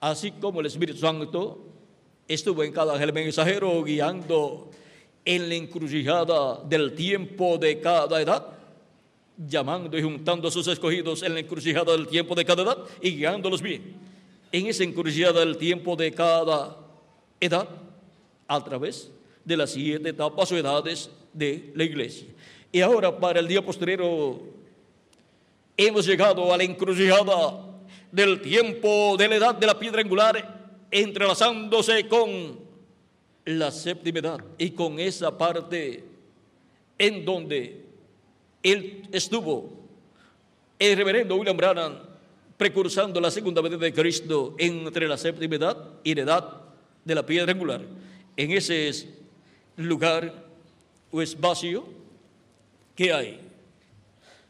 así 0.00 0.32
como 0.32 0.60
el 0.60 0.66
Espíritu 0.66 0.98
Santo 0.98 1.64
estuvo 2.28 2.62
en 2.62 2.72
cada 2.72 2.94
ángel 2.94 3.12
mensajero 3.12 3.82
guiando 3.84 4.70
en 5.24 5.48
la 5.48 5.54
encrucijada 5.54 6.62
del 6.64 6.94
tiempo 6.94 7.58
de 7.58 7.80
cada 7.80 8.20
edad, 8.20 8.46
llamando 9.36 9.98
y 9.98 10.02
juntando 10.02 10.48
a 10.48 10.50
sus 10.50 10.66
escogidos 10.68 11.22
en 11.22 11.34
la 11.34 11.40
encrucijada 11.40 11.92
del 11.92 12.06
tiempo 12.06 12.34
de 12.34 12.44
cada 12.44 12.62
edad 12.62 12.78
y 13.02 13.16
guiándolos 13.16 13.60
bien. 13.60 13.94
En 14.52 14.66
esa 14.66 14.84
encrucijada 14.84 15.40
del 15.40 15.56
tiempo 15.58 15.96
de 15.96 16.12
cada 16.12 16.76
edad, 17.40 17.68
a 18.48 18.64
través 18.64 19.10
de 19.44 19.56
las 19.56 19.70
siete 19.70 20.10
etapas 20.10 20.50
o 20.52 20.56
edades 20.56 21.10
de 21.32 21.72
la 21.74 21.84
iglesia. 21.84 22.28
Y 22.72 22.80
ahora 22.80 23.16
para 23.18 23.40
el 23.40 23.48
día 23.48 23.64
posterior 23.64 24.38
hemos 25.76 26.06
llegado 26.06 26.52
a 26.52 26.56
la 26.56 26.64
encrucijada 26.64 27.75
del 28.12 28.40
tiempo 28.40 29.16
de 29.16 29.28
la 29.28 29.36
edad 29.36 29.54
de 29.54 29.66
la 29.66 29.78
piedra 29.78 30.00
angular, 30.00 30.70
entrelazándose 30.90 32.06
con 32.08 32.58
la 33.44 33.70
séptima 33.70 34.18
edad 34.18 34.44
y 34.58 34.70
con 34.70 34.98
esa 34.98 35.36
parte 35.36 36.04
en 36.98 37.24
donde 37.24 37.84
él 38.62 39.08
estuvo, 39.12 39.70
el 40.78 40.96
reverendo 40.96 41.36
William 41.36 41.56
Branham, 41.56 41.98
precursando 42.56 43.20
la 43.20 43.30
segunda 43.30 43.60
venida 43.60 43.80
de 43.80 43.92
Cristo 43.92 44.54
entre 44.58 45.06
la 45.06 45.16
séptima 45.16 45.56
edad 45.56 45.76
y 46.02 46.14
la 46.14 46.22
edad 46.22 46.62
de 47.04 47.14
la 47.14 47.24
piedra 47.24 47.52
angular. 47.52 47.82
En 48.36 48.50
ese 48.50 49.08
lugar 49.76 50.44
o 51.12 51.22
espacio 51.22 51.84
que 52.94 53.12
hay 53.12 53.45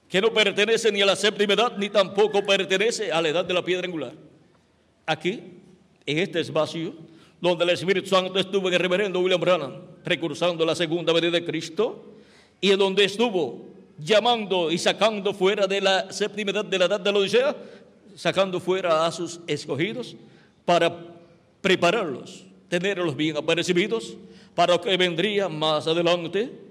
que 0.08 0.20
no 0.20 0.32
pertenece 0.32 0.92
ni 0.92 1.02
a 1.02 1.06
la 1.06 1.16
séptima 1.16 1.54
edad, 1.54 1.76
ni 1.76 1.90
tampoco 1.90 2.44
pertenece 2.44 3.10
a 3.10 3.20
la 3.20 3.28
edad 3.28 3.44
de 3.44 3.54
la 3.54 3.64
piedra 3.64 3.86
angular. 3.86 4.12
Aquí, 5.04 5.42
en 6.04 6.18
este 6.18 6.40
espacio, 6.40 6.94
donde 7.40 7.64
el 7.64 7.70
Espíritu 7.70 8.08
Santo 8.08 8.38
estuvo 8.38 8.68
en 8.68 8.74
el 8.74 8.80
reverendo 8.80 9.20
William 9.20 9.40
Branham, 9.40 9.74
precursando 10.04 10.64
la 10.64 10.74
segunda 10.74 11.12
venida 11.12 11.32
de 11.32 11.44
Cristo, 11.44 12.04
y 12.60 12.70
en 12.70 12.78
donde 12.78 13.04
estuvo 13.04 13.66
llamando 13.98 14.70
y 14.70 14.78
sacando 14.78 15.34
fuera 15.34 15.66
de 15.66 15.80
la 15.80 16.12
séptima 16.12 16.50
edad 16.52 16.64
de 16.64 16.78
la 16.78 16.84
edad 16.86 17.00
de 17.00 17.12
la 17.12 17.18
Odisea, 17.18 17.56
sacando 18.14 18.60
fuera 18.60 19.06
a 19.06 19.12
sus 19.12 19.40
escogidos 19.46 20.16
para 20.64 20.96
prepararlos, 21.60 22.44
tenerlos 22.68 23.16
bien 23.16 23.36
apercibidos 23.36 24.16
para 24.54 24.78
que 24.80 24.96
vendría 24.96 25.48
más 25.48 25.86
adelante 25.86 26.65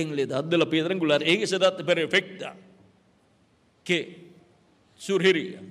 en 0.00 0.14
la 0.14 0.22
edad 0.22 0.44
de 0.44 0.58
la 0.58 0.68
piedra 0.68 0.92
angular, 0.92 1.22
en 1.22 1.40
esa 1.40 1.56
edad 1.56 1.74
perfecta 1.82 2.54
que 3.82 4.26
surgiría, 4.94 5.62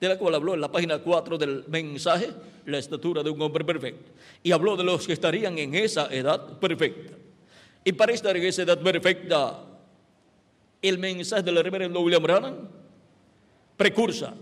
de 0.00 0.08
la 0.08 0.16
cual 0.16 0.36
habló 0.36 0.54
en 0.54 0.60
la 0.60 0.70
página 0.70 0.98
4 0.98 1.36
del 1.36 1.64
mensaje, 1.66 2.30
la 2.66 2.78
estatura 2.78 3.24
de 3.24 3.30
un 3.30 3.42
hombre 3.42 3.64
perfecto. 3.64 4.12
Y 4.42 4.52
habló 4.52 4.76
de 4.76 4.84
los 4.84 5.04
que 5.04 5.12
estarían 5.12 5.58
en 5.58 5.74
esa 5.74 6.06
edad 6.14 6.60
perfecta. 6.60 7.16
Y 7.84 7.92
para 7.92 8.12
estar 8.12 8.36
en 8.36 8.44
esa 8.44 8.62
edad 8.62 8.80
perfecta, 8.80 9.64
el 10.80 10.98
mensaje 10.98 11.42
del 11.42 11.60
reverendo 11.60 12.00
William 12.02 12.22
Branham 12.22 12.68
precursa 13.76 14.32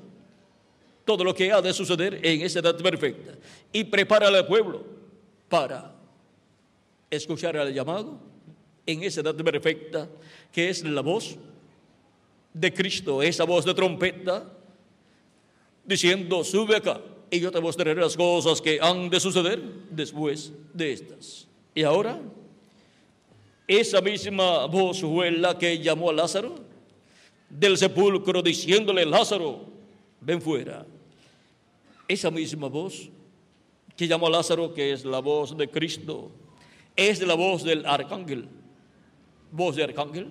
todo 1.06 1.24
lo 1.24 1.34
que 1.34 1.50
ha 1.50 1.62
de 1.62 1.72
suceder 1.72 2.20
en 2.22 2.42
esa 2.42 2.58
edad 2.58 2.76
perfecta 2.76 3.32
y 3.72 3.84
prepara 3.84 4.28
al 4.28 4.46
pueblo 4.46 4.84
para 5.48 5.94
escuchar 7.10 7.56
el 7.56 7.72
llamado 7.72 8.29
en 8.86 9.02
esa 9.02 9.20
edad 9.20 9.34
perfecta, 9.36 10.08
que 10.52 10.68
es 10.68 10.84
la 10.84 11.00
voz 11.00 11.36
de 12.52 12.72
Cristo, 12.72 13.22
esa 13.22 13.44
voz 13.44 13.64
de 13.64 13.74
trompeta, 13.74 14.50
diciendo, 15.84 16.44
sube 16.44 16.76
acá 16.76 17.00
y 17.30 17.40
yo 17.40 17.50
te 17.52 17.60
mostraré 17.60 18.00
las 18.00 18.16
cosas 18.16 18.60
que 18.60 18.78
han 18.80 19.08
de 19.08 19.20
suceder 19.20 19.62
después 19.90 20.52
de 20.74 20.92
estas. 20.92 21.46
Y 21.74 21.82
ahora, 21.84 22.20
esa 23.66 24.00
misma 24.00 24.66
voz 24.66 25.00
fue 25.00 25.30
la 25.30 25.56
que 25.56 25.78
llamó 25.78 26.10
a 26.10 26.12
Lázaro 26.12 26.56
del 27.48 27.78
sepulcro 27.78 28.42
diciéndole, 28.42 29.06
Lázaro, 29.06 29.66
ven 30.20 30.42
fuera. 30.42 30.84
Esa 32.08 32.30
misma 32.30 32.68
voz 32.68 33.08
que 33.96 34.08
llamó 34.08 34.26
a 34.26 34.30
Lázaro, 34.30 34.74
que 34.74 34.92
es 34.92 35.04
la 35.04 35.20
voz 35.20 35.56
de 35.56 35.68
Cristo, 35.68 36.30
es 36.96 37.20
la 37.22 37.34
voz 37.34 37.62
del 37.62 37.86
arcángel 37.86 38.48
voz 39.52 39.76
de 39.76 39.84
arcángel 39.84 40.30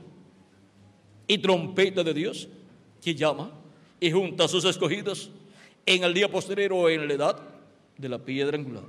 y 1.27 1.37
trompeta 1.37 2.03
de 2.03 2.13
Dios 2.13 2.49
que 3.01 3.15
llama 3.15 3.51
y 3.99 4.11
junta 4.11 4.45
a 4.45 4.47
sus 4.47 4.63
escogidos 4.65 5.29
en 5.85 6.03
el 6.03 6.13
día 6.13 6.29
posterior 6.29 6.91
en 6.91 7.07
la 7.07 7.13
edad 7.13 7.39
de 7.97 8.09
la 8.09 8.19
piedra 8.19 8.57
angular. 8.57 8.83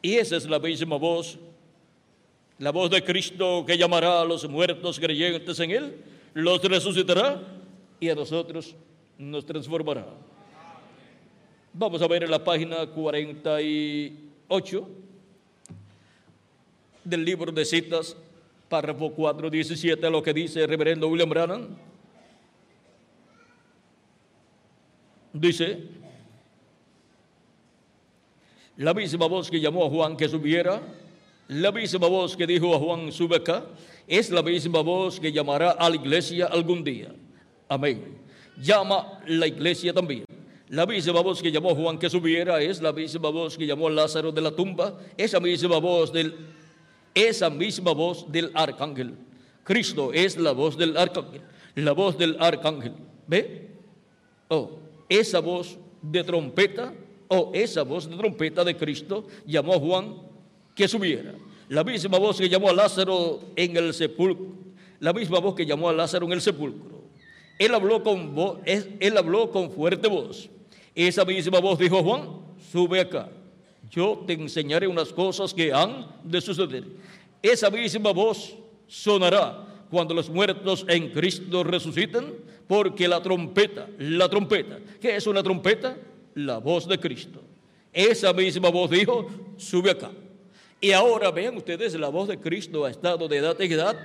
Y 0.00 0.14
esa 0.14 0.36
es 0.36 0.48
la 0.48 0.58
misma 0.58 0.96
voz, 0.96 1.38
la 2.58 2.72
voz 2.72 2.90
de 2.90 3.04
Cristo 3.04 3.64
que 3.66 3.78
llamará 3.78 4.22
a 4.22 4.24
los 4.24 4.48
muertos 4.48 4.98
creyentes 4.98 5.60
en 5.60 5.70
Él, 5.70 6.02
los 6.34 6.60
resucitará 6.62 7.40
y 8.00 8.08
a 8.08 8.14
nosotros 8.14 8.74
nos 9.18 9.44
transformará. 9.46 10.06
Vamos 11.72 12.02
a 12.02 12.08
ver 12.08 12.24
en 12.24 12.30
la 12.30 12.42
página 12.42 12.86
48 12.86 14.88
del 17.04 17.24
libro 17.24 17.50
de 17.50 17.64
citas, 17.64 18.16
párrafo 18.72 19.12
4, 19.12 19.50
17, 19.50 20.08
lo 20.08 20.22
que 20.22 20.32
dice 20.32 20.62
el 20.62 20.68
reverendo 20.68 21.06
William 21.06 21.28
Branham. 21.28 21.76
Dice, 25.34 25.78
la 28.78 28.94
misma 28.94 29.26
voz 29.26 29.50
que 29.50 29.60
llamó 29.60 29.84
a 29.84 29.90
Juan 29.90 30.16
que 30.16 30.26
subiera, 30.26 30.80
la 31.48 31.70
misma 31.70 32.08
voz 32.08 32.34
que 32.34 32.46
dijo 32.46 32.74
a 32.74 32.78
Juan 32.78 33.12
sube 33.12 33.36
acá, 33.36 33.66
es 34.06 34.30
la 34.30 34.42
misma 34.42 34.80
voz 34.80 35.20
que 35.20 35.30
llamará 35.30 35.72
a 35.72 35.90
la 35.90 35.96
iglesia 35.96 36.46
algún 36.46 36.82
día. 36.82 37.14
Amén. 37.68 38.16
Llama 38.56 39.20
la 39.26 39.46
iglesia 39.48 39.92
también. 39.92 40.24
La 40.70 40.86
misma 40.86 41.20
voz 41.20 41.42
que 41.42 41.52
llamó 41.52 41.72
a 41.72 41.74
Juan 41.74 41.98
que 41.98 42.08
subiera 42.08 42.62
es 42.62 42.80
la 42.80 42.94
misma 42.94 43.28
voz 43.28 43.58
que 43.58 43.66
llamó 43.66 43.88
a 43.88 43.90
Lázaro 43.90 44.32
de 44.32 44.40
la 44.40 44.50
tumba, 44.50 44.98
esa 45.18 45.40
misma 45.40 45.76
voz 45.76 46.10
del 46.10 46.34
esa 47.14 47.50
misma 47.50 47.92
voz 47.92 48.30
del 48.30 48.50
arcángel. 48.54 49.14
Cristo 49.64 50.12
es 50.12 50.36
la 50.36 50.52
voz 50.52 50.76
del 50.76 50.96
arcángel, 50.96 51.42
la 51.74 51.92
voz 51.92 52.18
del 52.18 52.36
arcángel. 52.40 52.94
¿Ve? 53.26 53.70
Oh, 54.48 54.78
esa 55.08 55.40
voz 55.40 55.78
de 56.00 56.24
trompeta, 56.24 56.92
o 57.28 57.36
oh, 57.36 57.50
esa 57.54 57.82
voz 57.82 58.08
de 58.08 58.16
trompeta 58.16 58.64
de 58.64 58.76
Cristo 58.76 59.26
llamó 59.46 59.74
a 59.74 59.78
Juan 59.78 60.16
que 60.74 60.88
subiera. 60.88 61.34
La 61.68 61.84
misma 61.84 62.18
voz 62.18 62.38
que 62.38 62.48
llamó 62.48 62.68
a 62.68 62.72
Lázaro 62.72 63.40
en 63.56 63.76
el 63.76 63.94
sepulcro, 63.94 64.48
la 65.00 65.12
misma 65.12 65.38
voz 65.38 65.54
que 65.54 65.64
llamó 65.64 65.88
a 65.88 65.92
Lázaro 65.92 66.26
en 66.26 66.32
el 66.32 66.40
sepulcro. 66.40 67.02
Él 67.58 67.74
habló 67.74 68.02
con, 68.02 68.34
él 68.64 69.16
habló 69.16 69.50
con 69.50 69.70
fuerte 69.70 70.08
voz. 70.08 70.50
Esa 70.94 71.24
misma 71.24 71.60
voz 71.60 71.78
dijo 71.78 72.02
Juan, 72.02 72.40
sube 72.70 73.00
acá 73.00 73.30
yo 73.92 74.24
te 74.26 74.32
enseñaré 74.32 74.88
unas 74.88 75.12
cosas 75.12 75.52
que 75.52 75.72
han 75.72 76.06
de 76.24 76.40
suceder. 76.40 76.84
Esa 77.42 77.70
misma 77.70 78.10
voz 78.12 78.56
sonará 78.86 79.84
cuando 79.90 80.14
los 80.14 80.30
muertos 80.30 80.86
en 80.88 81.10
Cristo 81.10 81.62
resuciten, 81.62 82.34
porque 82.66 83.06
la 83.06 83.22
trompeta, 83.22 83.86
la 83.98 84.28
trompeta, 84.30 84.78
¿qué 84.98 85.16
es 85.16 85.26
una 85.26 85.42
trompeta? 85.42 85.98
La 86.34 86.56
voz 86.56 86.88
de 86.88 86.98
Cristo. 86.98 87.42
Esa 87.92 88.32
misma 88.32 88.70
voz 88.70 88.90
dijo, 88.90 89.28
sube 89.58 89.90
acá. 89.90 90.10
Y 90.80 90.92
ahora 90.92 91.30
vean 91.30 91.58
ustedes, 91.58 91.94
la 91.94 92.08
voz 92.08 92.28
de 92.28 92.40
Cristo 92.40 92.86
ha 92.86 92.90
estado 92.90 93.28
de 93.28 93.36
edad 93.36 93.60
en 93.60 93.72
edad 93.72 93.96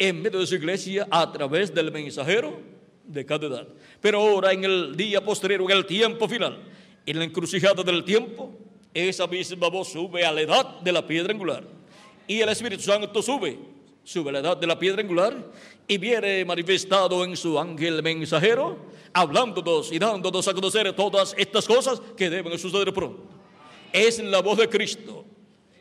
en 0.00 0.20
medio 0.20 0.40
de 0.40 0.46
su 0.46 0.56
iglesia 0.56 1.06
a 1.10 1.30
través 1.30 1.72
del 1.72 1.92
mensajero 1.92 2.58
de 3.04 3.24
cada 3.24 3.46
edad. 3.46 3.68
Pero 4.00 4.18
ahora 4.18 4.52
en 4.52 4.64
el 4.64 4.96
día 4.96 5.24
posterior, 5.24 5.62
en 5.70 5.76
el 5.76 5.86
tiempo 5.86 6.26
final, 6.26 6.58
en 7.06 7.18
la 7.18 7.24
encrucijada 7.24 7.84
del 7.84 8.02
tiempo, 8.02 8.58
esa 8.94 9.26
misma 9.26 9.68
voz 9.68 9.88
sube 9.88 10.24
a 10.24 10.32
la 10.32 10.40
edad 10.40 10.80
de 10.80 10.92
la 10.92 11.06
piedra 11.06 11.32
angular. 11.32 11.64
Y 12.26 12.40
el 12.40 12.48
Espíritu 12.48 12.82
Santo 12.82 13.22
sube, 13.22 13.58
sube 14.04 14.30
a 14.30 14.32
la 14.32 14.38
edad 14.40 14.56
de 14.56 14.66
la 14.66 14.78
piedra 14.78 15.00
angular 15.02 15.36
y 15.86 15.98
viene 15.98 16.44
manifestado 16.44 17.24
en 17.24 17.36
su 17.36 17.58
ángel 17.58 18.02
mensajero, 18.02 18.78
hablándonos 19.12 19.92
y 19.92 19.98
dándonos 19.98 20.46
a 20.46 20.54
conocer 20.54 20.92
todas 20.94 21.34
estas 21.36 21.66
cosas 21.66 22.00
que 22.16 22.30
deben 22.30 22.58
suceder 22.58 22.92
pronto. 22.92 23.24
Es 23.92 24.22
la 24.22 24.40
voz 24.40 24.58
de 24.58 24.68
Cristo, 24.68 25.24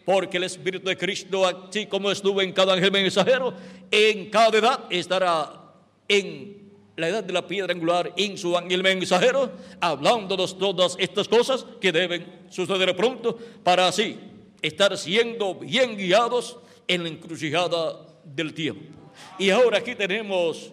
porque 0.05 0.37
el 0.37 0.45
Espíritu 0.45 0.89
de 0.89 0.97
Cristo, 0.97 1.45
así 1.45 1.85
como 1.85 2.09
estuvo 2.09 2.41
en 2.41 2.51
cada 2.51 2.73
ángel 2.73 2.91
mensajero, 2.91 3.53
en 3.91 4.29
cada 4.31 4.57
edad 4.57 4.85
estará 4.89 5.73
en 6.07 6.58
la 6.99 7.07
edad 7.07 7.23
de 7.23 7.33
la 7.33 7.47
piedra 7.47 7.73
angular 7.73 8.13
en 8.17 8.37
su 8.37 8.57
ángel 8.57 8.83
mensajero, 8.83 9.51
hablándonos 9.79 10.57
todas 10.57 10.95
estas 10.99 11.27
cosas 11.27 11.65
que 11.79 11.91
deben 11.91 12.25
suceder 12.49 12.95
pronto, 12.95 13.37
para 13.63 13.87
así 13.87 14.17
estar 14.61 14.97
siendo 14.97 15.55
bien 15.55 15.97
guiados 15.97 16.57
en 16.87 17.03
la 17.03 17.09
encrucijada 17.09 18.05
del 18.23 18.53
tiempo. 18.53 18.83
Y 19.37 19.49
ahora 19.49 19.79
aquí 19.79 19.95
tenemos 19.95 20.71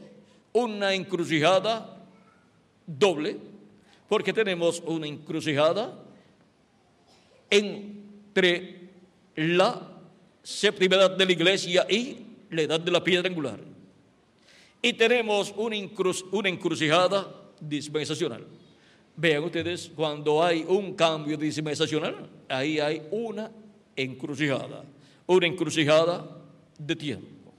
una 0.52 0.92
encrucijada 0.94 1.96
doble, 2.86 3.38
porque 4.08 4.32
tenemos 4.32 4.82
una 4.86 5.06
encrucijada 5.06 5.98
entre 7.50 8.90
la 9.34 9.82
séptima 10.42 10.96
edad 10.96 11.10
de 11.16 11.26
la 11.26 11.32
iglesia 11.32 11.86
y 11.88 12.18
la 12.50 12.62
edad 12.62 12.80
de 12.80 12.90
la 12.90 13.02
piedra 13.02 13.28
angular. 13.28 13.75
Y 14.82 14.92
tenemos 14.92 15.52
una, 15.56 15.76
una 16.32 16.48
encrucijada 16.48 17.26
dispensacional. 17.60 18.46
Vean 19.16 19.44
ustedes, 19.44 19.90
cuando 19.94 20.44
hay 20.44 20.64
un 20.68 20.94
cambio 20.94 21.36
dispensacional, 21.36 22.28
ahí 22.48 22.78
hay 22.78 23.02
una 23.10 23.50
encrucijada, 23.96 24.84
una 25.26 25.46
encrucijada 25.46 26.28
de 26.78 26.94
tiempo. 26.94 27.52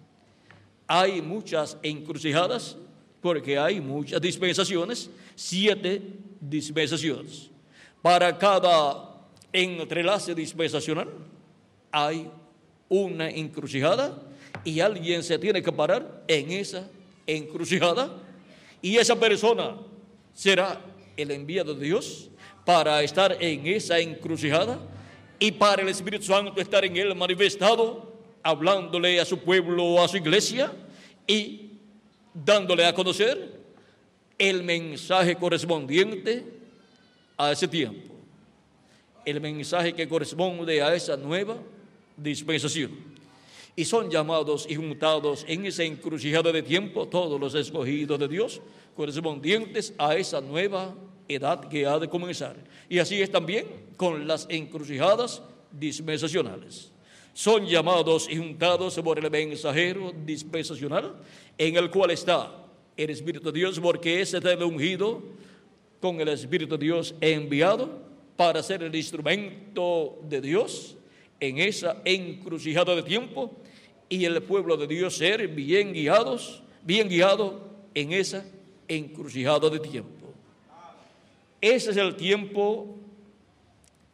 Hay 0.86 1.22
muchas 1.22 1.78
encrucijadas 1.82 2.78
porque 3.22 3.58
hay 3.58 3.82
muchas 3.82 4.22
dispensaciones, 4.22 5.10
siete 5.36 6.02
dispensaciones. 6.40 7.50
Para 8.02 8.38
cada 8.38 9.18
entrelace 9.52 10.36
dispensacional 10.36 11.10
hay 11.92 12.30
una 12.88 13.30
encrucijada 13.30 14.22
y 14.64 14.80
alguien 14.80 15.24
se 15.24 15.40
tiene 15.40 15.62
que 15.62 15.72
parar 15.72 16.24
en 16.28 16.52
esa 16.52 16.88
encrucijada 17.28 18.10
y 18.82 18.98
esa 18.98 19.20
persona 19.20 19.78
será 20.34 20.82
el 21.18 21.32
enviado 21.32 21.74
de 21.74 21.86
Dios 21.86 22.30
para 22.66 23.04
estar 23.04 23.38
en 23.42 23.68
esa 23.68 24.00
encrucijada 24.00 24.80
y 25.40 25.52
para 25.52 25.82
el 25.82 25.90
Espíritu 25.90 26.26
Santo 26.26 26.60
estar 26.60 26.84
en 26.86 26.96
él 26.96 27.14
manifestado, 27.16 28.14
hablándole 28.42 29.20
a 29.20 29.26
su 29.26 29.40
pueblo 29.40 30.02
a 30.02 30.08
su 30.08 30.18
iglesia 30.18 30.72
y 31.28 31.72
dándole 32.34 32.86
a 32.86 32.94
conocer 32.94 33.58
el 34.38 34.64
mensaje 34.64 35.36
correspondiente 35.36 36.46
a 37.38 37.52
ese 37.52 37.68
tiempo, 37.68 38.16
el 39.26 39.42
mensaje 39.42 39.94
que 39.94 40.08
corresponde 40.08 40.82
a 40.82 40.96
esa 40.96 41.18
nueva 41.18 41.58
dispensación 42.16 43.17
y 43.78 43.86
son 43.86 44.10
llamados 44.10 44.66
y 44.68 44.76
juntados 44.76 45.46
en 45.48 45.68
esa 45.68 45.84
encrucijada 45.84 46.52
de 46.52 46.64
tiempo 46.64 47.08
todos 47.08 47.40
los 47.40 47.54
escogidos 47.54 48.18
de 48.18 48.28
Dios 48.28 48.60
correspondientes 48.96 49.94
a 50.00 50.16
esa 50.16 50.42
nueva 50.42 50.96
edad 51.28 51.70
que 51.70 51.86
ha 51.86 52.00
de 52.00 52.10
comenzar. 52.10 52.56
Y 52.90 52.98
así 52.98 53.22
es 53.22 53.32
también 53.32 53.68
con 53.96 54.28
las 54.28 54.48
encrucijadas 54.50 55.44
dispensacionales. 55.72 56.92
Son 57.36 57.68
llamados 57.68 58.28
y 58.28 58.38
juntados 58.38 58.96
por 58.96 59.24
el 59.24 59.30
mensajero 59.30 60.12
dispensacional 60.26 61.14
en 61.56 61.78
el 61.78 61.92
cual 61.92 62.10
está 62.10 62.52
el 62.98 63.12
Espíritu 63.12 63.52
de 63.52 63.60
Dios 63.60 63.80
porque 63.80 64.22
ese 64.22 64.38
está 64.38 64.66
ungido 64.66 65.22
con 66.02 66.20
el 66.20 66.30
Espíritu 66.30 66.80
de 66.80 66.84
Dios 66.84 67.14
enviado 67.22 67.92
para 68.36 68.64
ser 68.64 68.82
el 68.82 68.96
instrumento 68.96 70.18
de 70.28 70.42
Dios 70.42 70.96
en 71.40 71.60
esa 71.60 72.02
encrucijada 72.04 72.96
de 72.96 73.04
tiempo 73.04 73.52
y 74.10 74.26
el 74.26 74.42
pueblo 74.44 74.78
de 74.78 74.88
Dios 74.88 75.18
ser 75.18 75.48
bien 75.48 75.94
guiados, 75.94 76.64
bien 76.84 77.10
guiado 77.10 77.68
en 77.94 78.14
esa 78.14 78.46
encrucijada 78.88 79.70
de 79.70 79.80
tiempo. 79.80 80.28
Ese 81.60 81.92
es 81.92 81.98
el 81.98 82.16
tiempo 82.16 82.96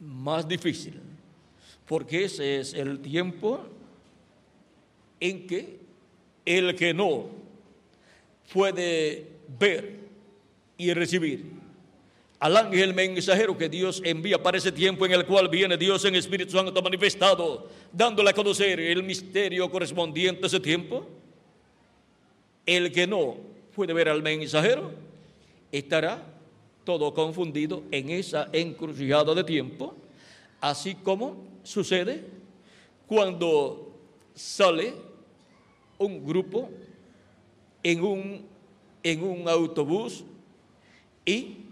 más 0.00 0.48
difícil, 0.48 1.00
porque 1.86 2.24
ese 2.24 2.60
es 2.60 2.74
el 2.74 3.00
tiempo 3.00 3.60
en 5.20 5.46
que 5.46 5.78
el 6.44 6.74
que 6.74 6.92
no 6.92 7.26
puede 8.52 9.26
ver 9.58 10.00
y 10.76 10.92
recibir 10.92 11.53
al 12.44 12.58
ángel 12.58 12.92
mensajero 12.92 13.56
que 13.56 13.70
Dios 13.70 14.02
envía 14.04 14.42
para 14.42 14.58
ese 14.58 14.70
tiempo 14.70 15.06
en 15.06 15.12
el 15.12 15.24
cual 15.24 15.48
viene 15.48 15.78
Dios 15.78 16.04
en 16.04 16.14
Espíritu 16.14 16.52
Santo 16.52 16.82
manifestado, 16.82 17.70
dándole 17.90 18.28
a 18.28 18.34
conocer 18.34 18.78
el 18.80 19.02
misterio 19.02 19.70
correspondiente 19.70 20.42
a 20.44 20.46
ese 20.48 20.60
tiempo. 20.60 21.06
El 22.66 22.92
que 22.92 23.06
no 23.06 23.38
puede 23.74 23.94
ver 23.94 24.10
al 24.10 24.22
mensajero 24.22 24.92
estará 25.72 26.22
todo 26.84 27.14
confundido 27.14 27.82
en 27.90 28.10
esa 28.10 28.50
encrucijada 28.52 29.34
de 29.34 29.44
tiempo, 29.44 29.94
así 30.60 30.96
como 30.96 31.46
sucede 31.62 32.24
cuando 33.06 33.90
sale 34.34 34.92
un 35.96 36.26
grupo 36.26 36.68
en 37.82 38.04
un, 38.04 38.46
en 39.02 39.22
un 39.22 39.48
autobús 39.48 40.24
y 41.24 41.63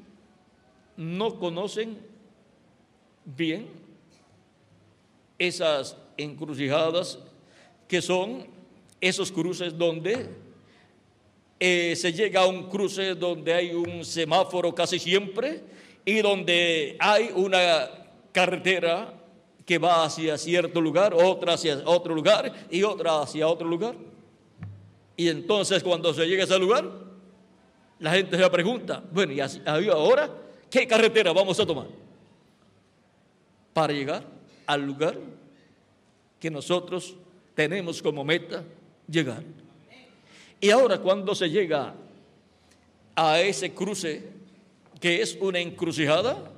no 0.97 1.39
conocen 1.39 1.99
bien 3.25 3.69
esas 5.39 5.97
encrucijadas 6.17 7.19
que 7.89 8.03
son 8.03 8.47
esos 9.01 9.33
cruces 9.33 9.77
donde 9.77 10.29
eh, 11.59 11.95
se 11.97 12.13
llega 12.13 12.43
a 12.43 12.47
un 12.47 12.69
cruce 12.69 13.15
donde 13.15 13.53
hay 13.53 13.73
un 13.73 14.05
semáforo 14.05 14.75
casi 14.75 14.99
siempre 14.99 15.63
y 16.05 16.21
donde 16.21 16.97
hay 16.99 17.31
una 17.35 17.89
carretera 18.33 19.15
que 19.65 19.79
va 19.79 20.05
hacia 20.05 20.37
cierto 20.39 20.81
lugar, 20.81 21.15
otra 21.15 21.55
hacia 21.55 21.83
otro 21.85 22.15
lugar 22.15 22.53
y 22.71 22.83
otra 22.83 23.23
hacia 23.23 23.47
otro 23.47 23.69
lugar. 23.69 23.95
Y 25.17 25.29
entonces 25.29 25.83
cuando 25.83 26.13
se 26.13 26.27
llega 26.27 26.43
a 26.43 26.47
ese 26.47 26.59
lugar, 26.59 26.91
la 28.01 28.13
gente 28.13 28.37
se 28.37 28.51
pregunta, 28.51 29.03
bueno, 29.13 29.33
¿y 29.33 29.41
así, 29.41 29.61
ahora 29.65 30.31
¿Qué 30.73 30.87
carretera 30.87 31.35
vamos 31.35 31.61
a 31.61 31.67
tomar? 31.67 31.87
Para 33.75 33.93
llegar 33.93 34.25
al 34.67 34.87
lugar 34.87 35.19
que 36.41 36.51
nosotros 36.51 37.15
tenemos 37.55 38.01
como 38.01 38.25
meta 38.25 38.65
llegar. 39.07 39.43
Y 40.59 40.71
ahora 40.71 40.97
cuando 40.97 41.35
se 41.35 41.51
llega 41.51 41.93
a 43.15 43.41
ese 43.43 43.75
cruce, 43.75 44.23
que 44.99 45.21
es 45.21 45.37
una 45.43 45.59
encrucijada, 45.59 46.51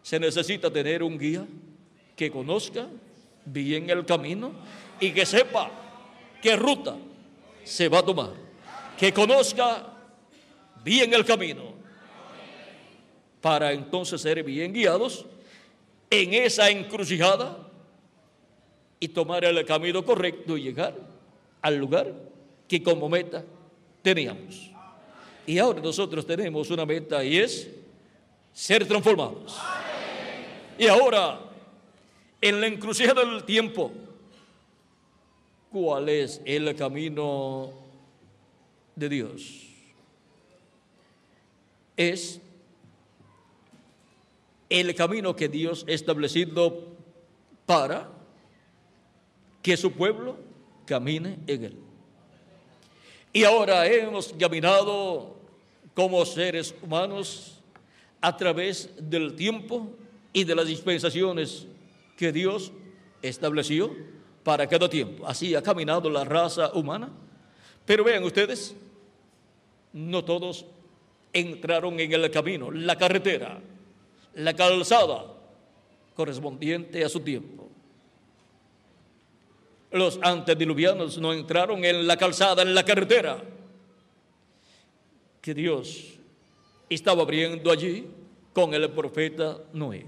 se 0.00 0.20
necesita 0.20 0.72
tener 0.72 1.02
un 1.02 1.18
guía 1.18 1.44
que 2.14 2.30
conozca 2.30 2.86
bien 3.44 3.90
el 3.90 4.06
camino 4.06 4.52
y 5.00 5.10
que 5.10 5.26
sepa 5.26 5.72
qué 6.40 6.54
ruta 6.54 6.96
se 7.64 7.88
va 7.88 7.98
a 7.98 8.04
tomar, 8.04 8.30
que 8.96 9.12
conozca 9.12 9.92
bien 10.84 11.12
el 11.12 11.24
camino 11.24 11.77
para 13.40 13.72
entonces 13.72 14.20
ser 14.20 14.42
bien 14.42 14.72
guiados 14.72 15.26
en 16.10 16.34
esa 16.34 16.70
encrucijada 16.70 17.58
y 19.00 19.08
tomar 19.08 19.44
el 19.44 19.64
camino 19.64 20.04
correcto 20.04 20.56
y 20.56 20.62
llegar 20.62 20.94
al 21.62 21.76
lugar 21.76 22.12
que 22.66 22.82
como 22.82 23.08
meta 23.08 23.44
teníamos. 24.02 24.70
Y 25.46 25.58
ahora 25.58 25.80
nosotros 25.80 26.26
tenemos 26.26 26.70
una 26.70 26.84
meta 26.84 27.24
y 27.24 27.38
es 27.38 27.68
ser 28.52 28.86
transformados. 28.86 29.56
Y 30.78 30.86
ahora, 30.86 31.40
en 32.40 32.60
la 32.60 32.66
encrucijada 32.66 33.24
del 33.24 33.44
tiempo, 33.44 33.90
¿cuál 35.70 36.08
es 36.08 36.40
el 36.44 36.74
camino 36.76 37.72
de 38.94 39.08
Dios? 39.08 39.64
Es 41.96 42.40
el 44.68 44.94
camino 44.94 45.34
que 45.34 45.48
Dios 45.48 45.84
ha 45.88 45.92
establecido 45.92 46.84
para 47.66 48.10
que 49.62 49.76
su 49.76 49.92
pueblo 49.92 50.36
camine 50.86 51.38
en 51.46 51.64
él. 51.64 51.76
Y 53.32 53.44
ahora 53.44 53.86
hemos 53.86 54.32
caminado 54.38 55.36
como 55.94 56.24
seres 56.24 56.74
humanos 56.82 57.60
a 58.20 58.36
través 58.36 58.90
del 58.98 59.34
tiempo 59.34 59.90
y 60.32 60.44
de 60.44 60.54
las 60.54 60.66
dispensaciones 60.66 61.66
que 62.16 62.32
Dios 62.32 62.72
estableció 63.22 63.94
para 64.42 64.66
cada 64.66 64.88
tiempo. 64.88 65.26
Así 65.26 65.54
ha 65.54 65.62
caminado 65.62 66.08
la 66.08 66.24
raza 66.24 66.72
humana. 66.72 67.10
Pero 67.84 68.04
vean 68.04 68.24
ustedes, 68.24 68.74
no 69.92 70.24
todos 70.24 70.66
entraron 71.32 71.98
en 72.00 72.12
el 72.12 72.30
camino, 72.30 72.70
la 72.70 72.96
carretera, 72.96 73.60
la 74.38 74.54
calzada 74.54 75.34
correspondiente 76.14 77.04
a 77.04 77.08
su 77.08 77.20
tiempo. 77.20 77.68
Los 79.90 80.18
antediluvianos 80.22 81.18
no 81.18 81.32
entraron 81.32 81.84
en 81.84 82.06
la 82.06 82.16
calzada, 82.16 82.62
en 82.62 82.74
la 82.74 82.84
carretera 82.84 83.42
que 85.40 85.54
Dios 85.54 86.18
estaba 86.88 87.22
abriendo 87.22 87.70
allí 87.70 88.06
con 88.52 88.74
el 88.74 88.88
profeta 88.90 89.58
Noé. 89.72 90.06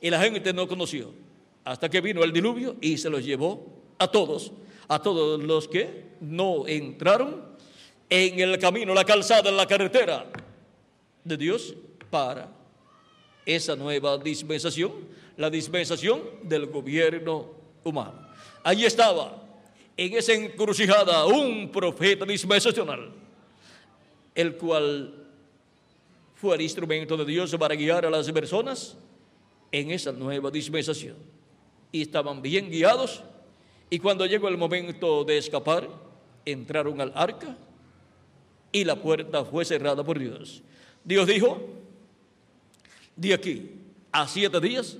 Y 0.00 0.10
la 0.10 0.20
gente 0.20 0.52
no 0.52 0.66
conoció 0.66 1.12
hasta 1.64 1.88
que 1.88 2.00
vino 2.00 2.24
el 2.24 2.32
diluvio 2.32 2.76
y 2.80 2.98
se 2.98 3.10
los 3.10 3.24
llevó 3.24 3.64
a 3.98 4.08
todos, 4.08 4.52
a 4.88 5.00
todos 5.00 5.40
los 5.40 5.68
que 5.68 6.06
no 6.20 6.66
entraron 6.66 7.44
en 8.10 8.40
el 8.40 8.58
camino, 8.58 8.92
la 8.92 9.04
calzada, 9.04 9.50
en 9.50 9.56
la 9.56 9.66
carretera 9.66 10.26
de 11.22 11.36
Dios 11.36 11.74
para 12.10 12.61
esa 13.44 13.76
nueva 13.76 14.18
dispensación, 14.18 14.92
la 15.36 15.50
dispensación 15.50 16.22
del 16.42 16.66
gobierno 16.66 17.50
humano. 17.84 18.28
Allí 18.62 18.84
estaba, 18.84 19.42
en 19.96 20.14
esa 20.14 20.32
encrucijada, 20.32 21.26
un 21.26 21.70
profeta 21.70 22.24
dispensacional, 22.24 23.12
el 24.34 24.56
cual 24.56 25.14
fue 26.34 26.54
el 26.56 26.62
instrumento 26.62 27.16
de 27.16 27.24
Dios 27.24 27.54
para 27.56 27.74
guiar 27.74 28.06
a 28.06 28.10
las 28.10 28.30
personas 28.30 28.96
en 29.70 29.90
esa 29.90 30.12
nueva 30.12 30.50
dispensación. 30.50 31.16
Y 31.90 32.02
estaban 32.02 32.40
bien 32.40 32.70
guiados, 32.70 33.22
y 33.90 33.98
cuando 33.98 34.24
llegó 34.24 34.48
el 34.48 34.56
momento 34.56 35.24
de 35.24 35.36
escapar, 35.36 35.88
entraron 36.44 37.00
al 37.00 37.12
arca 37.14 37.56
y 38.72 38.84
la 38.84 38.96
puerta 38.96 39.44
fue 39.44 39.64
cerrada 39.64 40.02
por 40.02 40.18
Dios. 40.18 40.62
Dios 41.04 41.26
dijo, 41.26 41.60
de 43.16 43.34
aquí 43.34 43.70
a 44.10 44.26
siete 44.26 44.60
días 44.60 44.96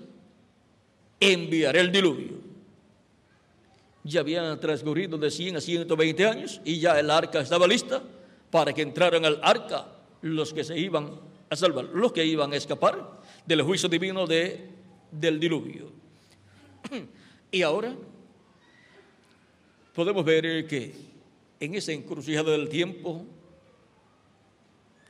enviaré 1.21 1.81
el 1.81 1.93
diluvio 1.93 2.43
ya 4.05 4.21
habían 4.21 4.59
transcurrido 4.59 5.17
de 5.17 5.31
100 5.31 5.57
a 5.57 5.61
120 5.61 6.27
años 6.27 6.61
y 6.65 6.81
ya 6.81 6.99
el 6.99 7.11
arca 7.11 7.41
estaba 7.41 7.67
lista 7.67 8.03
para 8.51 8.73
que 8.73 8.83
entraran 8.83 9.25
al 9.25 9.41
arca 9.43 9.87
los 10.23 10.53
que 10.53 10.65
se 10.65 10.79
iban 10.79 11.21
a 11.49 11.57
salvar, 11.57 11.85
los 11.85 12.13
que 12.13 12.25
iban 12.25 12.53
a 12.53 12.57
escapar 12.57 13.21
del 13.47 13.63
juicio 13.63 13.89
divino 13.89 14.27
de, 14.27 14.69
del 15.11 15.39
diluvio. 15.39 15.91
Y 17.55 17.61
ahora 17.61 17.95
podemos 19.95 20.25
ver 20.25 20.67
que 20.67 20.95
en 21.61 21.75
esa 21.75 21.93
encrucijada 21.93 22.53
del 22.53 22.67
tiempo, 22.71 23.27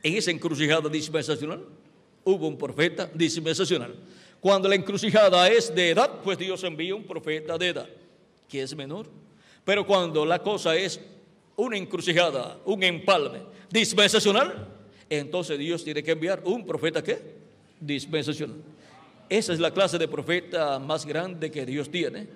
en 0.03 0.17
esa 0.17 0.29
encrucijada 0.29 0.89
dispensacional, 0.89 1.63
hubo 2.23 2.47
un 2.47 2.57
profeta 2.57 3.09
dispensacional. 3.13 3.95
Cuando 4.39 4.67
la 4.67 4.75
encrucijada 4.75 5.47
es 5.49 5.73
de 5.73 5.91
edad, 5.91 6.21
pues 6.23 6.37
Dios 6.37 6.63
envía 6.63 6.95
un 6.95 7.03
profeta 7.03 7.57
de 7.57 7.69
edad 7.69 7.89
que 8.47 8.61
es 8.61 8.75
menor. 8.75 9.07
Pero 9.63 9.87
cuando 9.87 10.25
la 10.25 10.39
cosa 10.39 10.75
es 10.75 10.99
una 11.55 11.77
encrucijada, 11.77 12.59
un 12.65 12.83
empalme 12.83 13.39
dispensacional, 13.69 14.67
entonces 15.09 15.57
Dios 15.57 15.83
tiene 15.83 16.03
que 16.03 16.11
enviar 16.11 16.41
un 16.45 16.65
profeta 16.65 17.01
que 17.03 17.19
dispensacional. 17.79 18.57
Esa 19.29 19.53
es 19.53 19.59
la 19.59 19.71
clase 19.71 19.97
de 19.97 20.07
profeta 20.07 20.77
más 20.79 21.05
grande 21.05 21.49
que 21.49 21.65
Dios 21.65 21.89
tiene. 21.89 22.27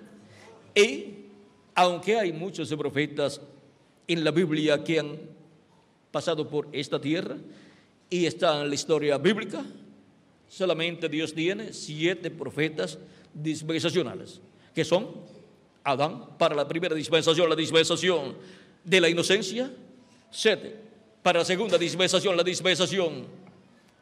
Y 0.74 1.26
aunque 1.74 2.18
hay 2.18 2.32
muchos 2.32 2.72
profetas 2.74 3.40
en 4.06 4.24
la 4.24 4.30
Biblia 4.30 4.82
que 4.82 4.98
han 4.98 5.18
pasado 6.10 6.48
por 6.48 6.68
esta 6.72 7.00
tierra 7.00 7.36
y 8.10 8.26
están 8.26 8.62
en 8.62 8.68
la 8.68 8.74
historia 8.74 9.18
bíblica, 9.18 9.64
solamente 10.48 11.08
Dios 11.08 11.34
tiene 11.34 11.72
siete 11.72 12.30
profetas 12.30 12.98
dispensacionales, 13.34 14.40
que 14.74 14.84
son 14.84 15.08
Adán 15.84 16.36
para 16.38 16.54
la 16.54 16.66
primera 16.68 16.94
dispensación, 16.94 17.48
la 17.48 17.56
dispensación 17.56 18.36
de 18.84 19.00
la 19.00 19.08
inocencia. 19.08 19.70
Sete, 20.30 20.76
para 21.22 21.38
la 21.38 21.44
segunda 21.44 21.78
dispensación, 21.78 22.36
la 22.36 22.42
dispensación 22.42 23.24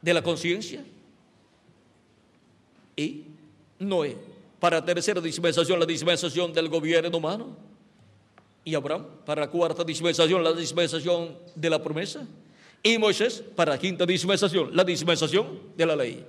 de 0.02 0.14
la 0.14 0.22
conciencia. 0.22 0.84
Y 2.96 3.24
Noé, 3.78 4.16
para 4.58 4.80
la 4.80 4.84
tercera 4.84 5.20
dispensación, 5.20 5.78
la 5.78 5.86
dispensación 5.86 6.52
del 6.52 6.68
gobierno 6.68 7.16
humano. 7.16 7.56
Y 8.64 8.74
Abraham, 8.74 9.06
para 9.24 9.42
la 9.42 9.50
cuarta 9.50 9.84
dispensación, 9.84 10.42
la 10.42 10.52
dispensación 10.52 11.36
de 11.54 11.70
la 11.70 11.80
promesa. 11.80 12.26
Y 12.86 12.98
Moisés, 12.98 13.42
para 13.56 13.72
la 13.72 13.78
quinta 13.80 14.06
dispensación, 14.06 14.70
la 14.72 14.84
dispensación 14.84 15.58
de 15.76 15.86
la 15.86 15.96
ley. 15.96 16.24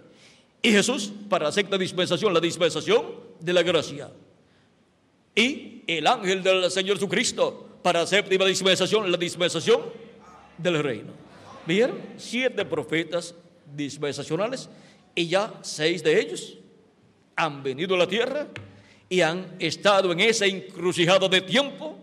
Y 0.60 0.72
Jesús, 0.72 1.14
para 1.30 1.46
la 1.46 1.52
sexta 1.52 1.78
dispensación, 1.78 2.34
la 2.34 2.40
dispensación 2.40 3.06
de 3.40 3.54
la 3.54 3.62
gracia 3.62 4.10
y 5.36 5.84
el 5.86 6.08
ángel 6.08 6.42
del 6.42 6.72
Señor 6.72 6.98
Jesucristo 6.98 7.78
para 7.84 8.00
la 8.00 8.08
séptima 8.08 8.44
dispensación, 8.44 9.12
la 9.12 9.18
dispensación 9.18 9.82
del 10.58 10.82
reino. 10.82 11.14
Vieron 11.68 12.00
siete 12.18 12.66
profetas 12.66 13.36
dispensacionales 13.76 14.68
y 15.14 15.28
ya 15.28 15.54
seis 15.62 16.02
de 16.02 16.20
ellos 16.20 16.58
han 17.36 17.62
venido 17.62 17.94
a 17.94 18.00
la 18.00 18.08
tierra 18.08 18.48
y 19.08 19.22
han 19.22 19.46
estado 19.60 20.12
en 20.12 20.22
esa 20.22 20.48
encrucijada 20.48 21.28
de 21.28 21.42
tiempo 21.42 22.00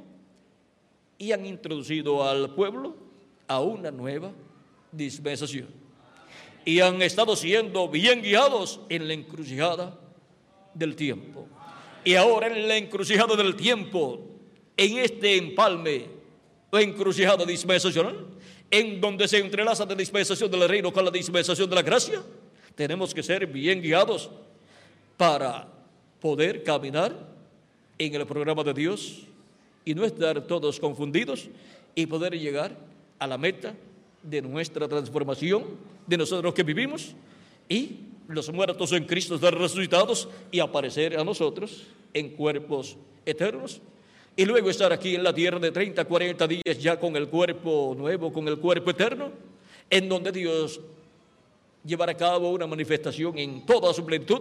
y 1.18 1.32
han 1.32 1.44
introducido 1.44 2.22
al 2.22 2.54
pueblo 2.54 2.94
a 3.48 3.58
una 3.60 3.90
nueva 3.90 4.30
dispensación. 4.96 5.68
Y 6.64 6.80
han 6.80 7.00
estado 7.02 7.36
siendo 7.36 7.88
bien 7.88 8.22
guiados 8.22 8.80
en 8.88 9.06
la 9.06 9.14
encrucijada 9.14 9.98
del 10.72 10.96
tiempo. 10.96 11.46
Y 12.04 12.14
ahora 12.14 12.46
en 12.46 12.68
la 12.68 12.76
encrucijada 12.76 13.36
del 13.36 13.54
tiempo, 13.54 14.20
en 14.76 14.98
este 14.98 15.36
empalme 15.36 16.06
o 16.70 16.78
encrucijada 16.78 17.44
dispensacional, 17.44 18.26
en 18.70 19.00
donde 19.00 19.28
se 19.28 19.38
entrelaza 19.38 19.86
la 19.86 19.94
dispensación 19.94 20.50
del 20.50 20.68
reino 20.68 20.92
con 20.92 21.04
la 21.04 21.10
dispensación 21.10 21.68
de 21.68 21.76
la 21.76 21.82
gracia, 21.82 22.22
tenemos 22.74 23.14
que 23.14 23.22
ser 23.22 23.46
bien 23.46 23.80
guiados 23.80 24.30
para 25.16 25.68
poder 26.20 26.62
caminar 26.64 27.14
en 27.98 28.14
el 28.14 28.26
programa 28.26 28.64
de 28.64 28.74
Dios 28.74 29.22
y 29.84 29.94
no 29.94 30.04
estar 30.04 30.40
todos 30.46 30.80
confundidos 30.80 31.48
y 31.94 32.06
poder 32.06 32.38
llegar 32.38 32.76
a 33.18 33.26
la 33.26 33.38
meta 33.38 33.74
de 34.24 34.42
nuestra 34.42 34.88
transformación, 34.88 35.64
de 36.06 36.16
nosotros 36.16 36.54
que 36.54 36.62
vivimos 36.62 37.14
y 37.68 38.00
los 38.28 38.50
muertos 38.52 38.92
en 38.92 39.04
Cristo 39.04 39.38
ser 39.38 39.54
resucitados 39.54 40.28
y 40.50 40.60
aparecer 40.60 41.18
a 41.18 41.24
nosotros 41.24 41.84
en 42.12 42.30
cuerpos 42.30 42.96
eternos. 43.26 43.80
Y 44.36 44.44
luego 44.46 44.70
estar 44.70 44.92
aquí 44.92 45.14
en 45.14 45.22
la 45.22 45.32
tierra 45.32 45.58
de 45.58 45.70
30, 45.70 46.04
40 46.04 46.48
días 46.48 46.78
ya 46.80 46.98
con 46.98 47.14
el 47.16 47.28
cuerpo 47.28 47.94
nuevo, 47.96 48.32
con 48.32 48.48
el 48.48 48.58
cuerpo 48.58 48.90
eterno, 48.90 49.30
en 49.88 50.08
donde 50.08 50.32
Dios 50.32 50.80
llevará 51.84 52.12
a 52.12 52.16
cabo 52.16 52.50
una 52.50 52.66
manifestación 52.66 53.38
en 53.38 53.64
toda 53.66 53.92
su 53.92 54.04
plenitud, 54.04 54.40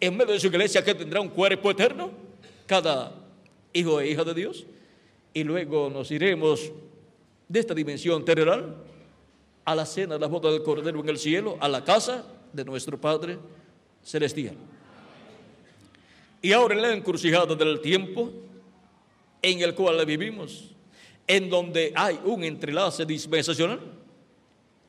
en 0.00 0.16
medio 0.16 0.32
de 0.32 0.40
su 0.40 0.48
iglesia 0.48 0.82
que 0.82 0.94
tendrá 0.94 1.20
un 1.20 1.28
cuerpo 1.28 1.70
eterno, 1.70 2.10
cada 2.66 3.14
hijo 3.72 4.00
e 4.00 4.08
hija 4.08 4.24
de 4.24 4.34
Dios. 4.34 4.66
Y 5.34 5.44
luego 5.44 5.90
nos 5.90 6.10
iremos 6.10 6.72
de 7.48 7.60
esta 7.60 7.74
dimensión 7.74 8.24
terrenal 8.24 8.74
a 9.68 9.74
la 9.74 9.84
cena 9.84 10.14
de 10.14 10.20
la 10.20 10.28
boda 10.28 10.50
del 10.50 10.62
Cordero 10.62 10.98
en 10.98 11.08
el 11.10 11.18
cielo, 11.18 11.58
a 11.60 11.68
la 11.68 11.84
casa 11.84 12.24
de 12.54 12.64
nuestro 12.64 12.98
Padre 12.98 13.38
Celestial. 14.02 14.54
Y 16.40 16.52
ahora 16.52 16.74
en 16.74 16.80
la 16.80 16.94
encrucijada 16.94 17.54
del 17.54 17.78
tiempo 17.82 18.32
en 19.42 19.60
el 19.60 19.74
cual 19.74 20.06
vivimos, 20.06 20.70
en 21.26 21.50
donde 21.50 21.92
hay 21.94 22.18
un 22.24 22.44
entrelace 22.44 23.04
dispensacional, 23.04 23.78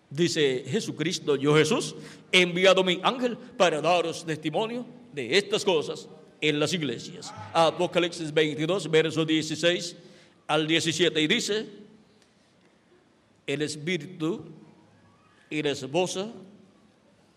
dice 0.09 0.63
Jesucristo, 0.65 1.35
yo 1.35 1.53
Jesús, 1.57 1.93
he 2.31 2.39
enviado 2.39 2.81
mi 2.81 3.01
ángel 3.03 3.37
para 3.37 3.81
daros 3.81 4.25
testimonio 4.25 4.85
de 5.11 5.37
estas 5.37 5.65
cosas 5.65 6.07
en 6.39 6.57
las 6.57 6.71
iglesias. 6.71 7.33
Apocalipsis 7.51 8.33
22, 8.33 8.89
verso 8.89 9.25
16 9.25 9.97
al 10.47 10.65
17, 10.65 11.21
y 11.21 11.27
dice, 11.27 11.65
el 13.45 13.61
Espíritu 13.61 14.58
y 15.49 15.61
la 15.61 15.71
esposa 15.71 16.31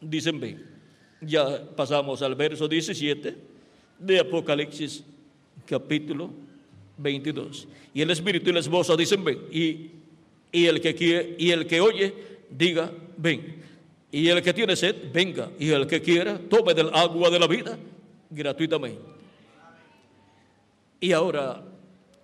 dicen 0.01 0.39
ven. 0.41 0.67
Ya 1.21 1.65
pasamos 1.77 2.21
al 2.23 2.35
verso 2.35 2.67
17 2.67 3.37
de 3.99 4.19
Apocalipsis 4.19 5.05
capítulo 5.67 6.31
22. 6.99 7.69
Y 7.95 8.03
el 8.03 8.11
Espíritu 8.11 8.51
y 8.51 8.53
la 8.53 8.61
esposa 8.61 8.97
dicen, 8.97 9.23
ven. 9.23 9.39
Y, 9.51 9.91
y, 10.51 10.67
el 10.67 10.81
que 10.81 10.95
quiere, 10.95 11.37
y 11.39 11.51
el 11.51 11.67
que 11.67 11.81
oye, 11.81 12.15
diga, 12.51 12.91
ven. 13.17 13.63
Y 14.11 14.29
el 14.29 14.43
que 14.43 14.53
tiene 14.53 14.77
sed, 14.77 15.13
venga. 15.13 15.51
Y 15.59 15.71
el 15.71 15.87
que 15.87 16.03
quiera, 16.03 16.39
tome 16.39 16.75
del 16.75 16.91
agua 16.93 17.31
de 17.31 17.39
la 17.39 17.47
vida 17.47 17.79
gratuitamente. 18.31 19.01
Y 21.01 21.13
ahora, 21.13 21.63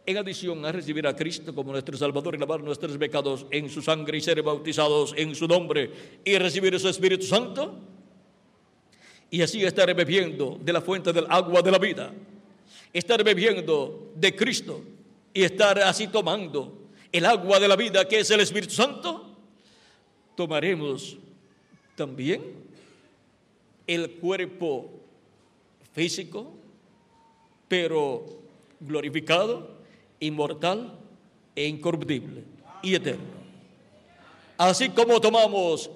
en 0.09 0.17
adición 0.17 0.65
a 0.65 0.73
recibir 0.73 1.07
a 1.07 1.15
Cristo 1.15 1.55
como 1.55 1.71
nuestro 1.71 1.95
Salvador 1.99 2.35
y 2.35 2.39
lavar 2.39 2.63
nuestros 2.63 2.97
pecados 2.97 3.45
en 3.51 3.69
su 3.69 3.83
sangre 3.83 4.17
y 4.17 4.23
ser 4.23 4.43
bautizados 4.43 5.13
en 5.15 5.35
su 5.35 5.47
nombre 5.47 5.91
y 6.25 6.39
recibir 6.39 6.81
su 6.81 6.89
Espíritu 6.89 7.27
Santo, 7.27 7.79
y 9.31 9.43
así 9.43 9.63
estar 9.63 9.95
bebiendo 9.95 10.59
de 10.63 10.73
la 10.73 10.81
fuente 10.81 11.13
del 11.13 11.27
agua 11.29 11.61
de 11.61 11.71
la 11.71 11.79
vida, 11.79 12.11
estar 12.91 13.23
bebiendo 13.23 14.13
de 14.15 14.35
Cristo 14.35 14.83
y 15.35 15.43
estar 15.43 15.79
así 15.81 16.07
tomando 16.07 16.89
el 17.13 17.27
agua 17.27 17.61
de 17.61 17.69
la 17.69 17.77
vida 17.77 18.09
que 18.09 18.21
es 18.21 18.31
el 18.31 18.41
Espíritu 18.41 18.73
Santo, 18.73 19.37
tomaremos 20.35 21.19
también 21.95 22.43
el 23.87 24.13
cuerpo 24.13 24.89
físico, 25.93 26.51
pero 27.69 28.25
glorificado, 28.81 29.78
inmortal 30.21 30.99
e 31.55 31.67
incorruptible 31.67 32.45
y 32.83 32.95
eterno. 32.95 33.39
Así 34.57 34.89
como 34.91 35.21
tomamos 35.21 35.91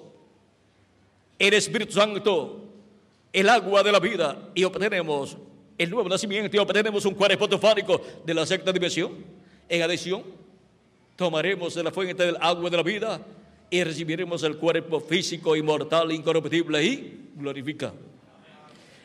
el 1.39 1.53
Espíritu 1.53 1.93
Santo, 1.93 2.63
el 3.31 3.49
agua 3.49 3.83
de 3.83 3.91
la 3.91 3.99
vida, 3.99 4.49
y 4.53 4.63
obtenemos 4.63 5.37
el 5.77 5.89
nuevo 5.89 6.07
nacimiento 6.07 6.55
y 6.55 6.59
obtenemos 6.59 7.05
un 7.05 7.15
cuerpo 7.15 7.49
teofánico 7.49 8.01
de 8.25 8.33
la 8.33 8.45
sexta 8.45 8.71
dimensión, 8.71 9.25
en 9.67 9.81
adición, 9.81 10.23
tomaremos 11.15 11.73
de 11.75 11.83
la 11.83 11.91
fuente 11.91 12.25
del 12.25 12.37
agua 12.39 12.69
de 12.69 12.77
la 12.77 12.83
vida 12.83 13.21
y 13.69 13.83
recibiremos 13.83 14.43
el 14.43 14.57
cuerpo 14.57 14.99
físico, 14.99 15.55
inmortal, 15.55 16.11
incorruptible 16.11 16.83
y 16.83 17.29
glorificado. 17.35 17.95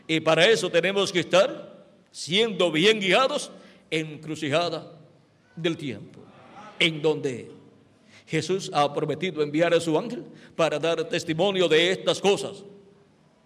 Y 0.07 0.21
para 0.21 0.47
eso 0.47 0.71
tenemos 0.71 1.11
que 1.13 1.21
estar 1.21 1.87
siendo 2.11 2.71
bien 2.71 3.01
guiados 3.01 3.51
en 3.91 4.07
encrucijada 4.07 4.98
del 5.63 5.77
tiempo, 5.77 6.21
en 6.79 7.03
donde 7.03 7.51
Jesús 8.27 8.71
ha 8.75 8.93
prometido 8.93 9.43
enviar 9.43 9.73
a 9.75 9.81
su 9.81 9.99
ángel 9.99 10.25
para 10.55 10.79
dar 10.79 11.09
testimonio 11.09 11.69
de 11.69 11.93
estas 11.93 12.21
cosas. 12.21 12.65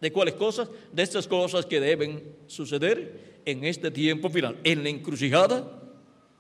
¿De 0.01 0.11
cuáles 0.11 0.35
cosas? 0.35 0.69
De 0.93 1.03
estas 1.03 1.29
cosas 1.29 1.65
que 1.65 1.81
deben 1.81 2.35
suceder 2.47 3.41
en 3.45 3.65
este 3.65 3.91
tiempo 3.91 4.29
final, 4.29 4.59
en 4.65 4.83
la 4.83 4.89
encrucijada 4.89 5.81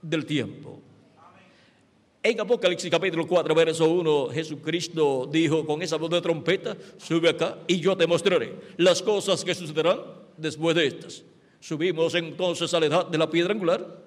del 0.03 0.27
tiempo. 0.27 0.81
En 2.25 2.41
Apocalipsis 2.41 2.91
capítulo 2.91 3.27
4, 3.27 3.55
verso 3.55 3.91
1, 3.91 4.29
Jesucristo 4.29 5.29
dijo 5.31 5.67
con 5.67 5.83
esa 5.83 5.97
voz 5.97 6.11
de 6.11 6.21
trompeta, 6.21 6.77
sube 6.97 7.29
acá 7.29 7.59
y 7.67 7.81
yo 7.81 7.97
te 7.97 8.07
mostraré 8.07 8.55
las 8.77 9.03
cosas 9.03 9.45
que 9.45 9.55
sucederán 9.55 9.99
después 10.37 10.77
de 10.77 10.87
estas. 10.87 11.25
Subimos 11.59 12.15
entonces 12.15 12.73
a 12.75 12.81
la 12.81 12.87
edad 12.87 13.07
de 13.07 13.19
la 13.19 13.29
piedra 13.29 13.53
angular, 13.53 14.03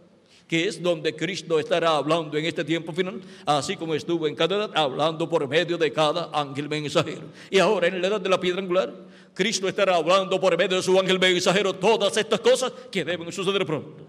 que 0.48 0.68
es 0.68 0.82
donde 0.82 1.16
Cristo 1.16 1.60
estará 1.60 1.96
hablando 1.96 2.38
en 2.38 2.46
este 2.46 2.64
tiempo 2.64 2.94
final, 2.94 3.22
así 3.46 3.76
como 3.76 3.96
estuvo 3.96 4.28
en 4.28 4.36
cada 4.36 4.56
edad, 4.56 4.72
hablando 4.76 5.28
por 5.28 5.48
medio 5.48 5.78
de 5.78 5.92
cada 5.92 6.30
ángel 6.32 6.70
mensajero. 6.70 7.24
Y 7.50 7.60
ahora 7.60 7.88
en 7.88 8.02
la 8.02 8.08
edad 8.08 8.22
de 8.22 8.30
la 8.30 8.40
piedra 8.40 8.62
angular, 8.62 8.94
Cristo 9.34 9.68
estará 9.68 9.96
hablando 9.96 10.40
por 10.40 10.56
medio 10.58 10.78
de 10.78 10.84
su 10.84 11.00
ángel 11.00 11.20
mensajero 11.20 11.74
todas 11.74 12.16
estas 12.18 12.40
cosas 12.40 12.72
que 12.92 13.04
deben 13.04 13.32
suceder 13.32 13.66
pronto. 13.66 14.04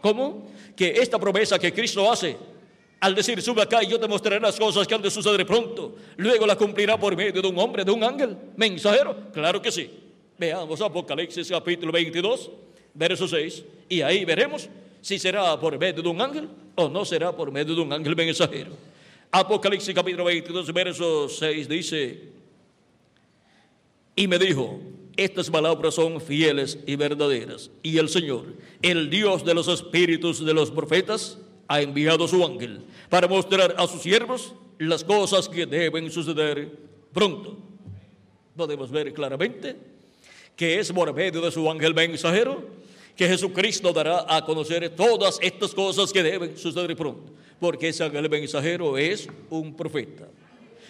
¿Cómo? 0.00 0.50
Que 0.74 0.90
esta 0.90 1.18
promesa 1.18 1.58
que 1.58 1.72
Cristo 1.72 2.10
hace 2.10 2.36
al 3.00 3.14
decir, 3.14 3.40
sube 3.40 3.62
acá 3.62 3.82
y 3.82 3.86
yo 3.86 3.98
te 3.98 4.06
mostraré 4.06 4.38
las 4.38 4.58
cosas 4.58 4.86
que 4.86 4.94
han 4.94 5.00
de 5.00 5.10
suceder 5.10 5.46
pronto. 5.46 5.96
Luego 6.18 6.46
la 6.46 6.54
cumplirá 6.54 6.98
por 7.00 7.16
medio 7.16 7.40
de 7.40 7.48
un 7.48 7.58
hombre, 7.58 7.82
de 7.82 7.90
un 7.90 8.04
ángel, 8.04 8.36
mensajero. 8.56 9.16
Claro 9.32 9.62
que 9.62 9.72
sí. 9.72 9.90
Veamos 10.38 10.80
Apocalipsis 10.82 11.48
capítulo 11.48 11.92
22, 11.92 12.50
verso 12.92 13.26
6. 13.26 13.64
Y 13.88 14.02
ahí 14.02 14.26
veremos 14.26 14.68
si 15.00 15.18
será 15.18 15.58
por 15.58 15.78
medio 15.78 16.02
de 16.02 16.08
un 16.08 16.20
ángel 16.20 16.48
o 16.74 16.88
no 16.88 17.04
será 17.04 17.34
por 17.34 17.50
medio 17.50 17.74
de 17.74 17.80
un 17.80 17.92
ángel 17.92 18.16
mensajero. 18.16 18.72
Apocalipsis 19.30 19.94
capítulo 19.94 20.24
22, 20.24 20.72
verso 20.72 21.28
6 21.28 21.68
dice, 21.68 22.20
y 24.16 24.26
me 24.26 24.38
dijo, 24.38 24.80
estas 25.16 25.50
palabras 25.50 25.94
son 25.94 26.20
fieles 26.20 26.78
y 26.86 26.96
verdaderas. 26.96 27.70
Y 27.82 27.98
el 27.98 28.08
Señor, 28.08 28.46
el 28.82 29.10
Dios 29.10 29.44
de 29.44 29.54
los 29.54 29.68
espíritus 29.68 30.44
de 30.44 30.54
los 30.54 30.70
profetas, 30.70 31.38
ha 31.68 31.80
enviado 31.80 32.26
su 32.26 32.44
ángel 32.44 32.80
para 33.08 33.28
mostrar 33.28 33.74
a 33.78 33.86
sus 33.86 34.02
siervos 34.02 34.54
las 34.78 35.04
cosas 35.04 35.48
que 35.48 35.66
deben 35.66 36.10
suceder 36.10 36.70
pronto. 37.12 37.56
Podemos 38.56 38.90
ver 38.90 39.12
claramente 39.12 39.76
que 40.56 40.80
es 40.80 40.92
por 40.92 41.14
medio 41.14 41.40
de 41.40 41.50
su 41.50 41.70
ángel 41.70 41.94
mensajero 41.94 42.64
que 43.20 43.28
Jesucristo 43.28 43.92
dará 43.92 44.24
a 44.26 44.42
conocer 44.42 44.88
todas 44.96 45.38
estas 45.42 45.74
cosas 45.74 46.10
que 46.10 46.22
deben 46.22 46.56
suceder 46.56 46.96
pronto, 46.96 47.30
porque 47.60 47.88
ángel 47.88 48.30
mensajero 48.30 48.96
es 48.96 49.28
un 49.50 49.76
profeta. 49.76 50.26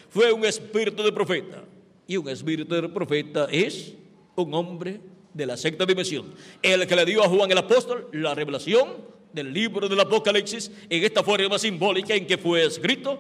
Fue 0.09 0.33
un 0.33 0.45
espíritu 0.45 1.03
de 1.03 1.11
profeta 1.11 1.65
y 2.07 2.17
un 2.17 2.29
espíritu 2.29 2.73
de 2.73 2.89
profeta 2.89 3.49
es 3.51 3.95
un 4.37 4.55
hombre 4.55 5.01
de 5.35 5.45
la 5.45 5.57
sexta 5.57 5.85
dimensión, 5.85 6.33
el 6.63 6.87
que 6.87 6.95
le 6.95 7.05
dio 7.05 7.25
a 7.25 7.29
Juan 7.29 7.51
el 7.51 7.59
apóstol 7.59 8.07
la 8.13 8.33
revelación 8.33 8.91
del 9.33 9.53
libro 9.53 9.89
del 9.89 9.99
Apocalipsis 9.99 10.71
en 10.89 11.03
esta 11.03 11.25
forma 11.25 11.59
simbólica 11.59 12.15
en 12.15 12.29
que 12.29 12.39
fue 12.39 12.65
escrito. 12.65 13.19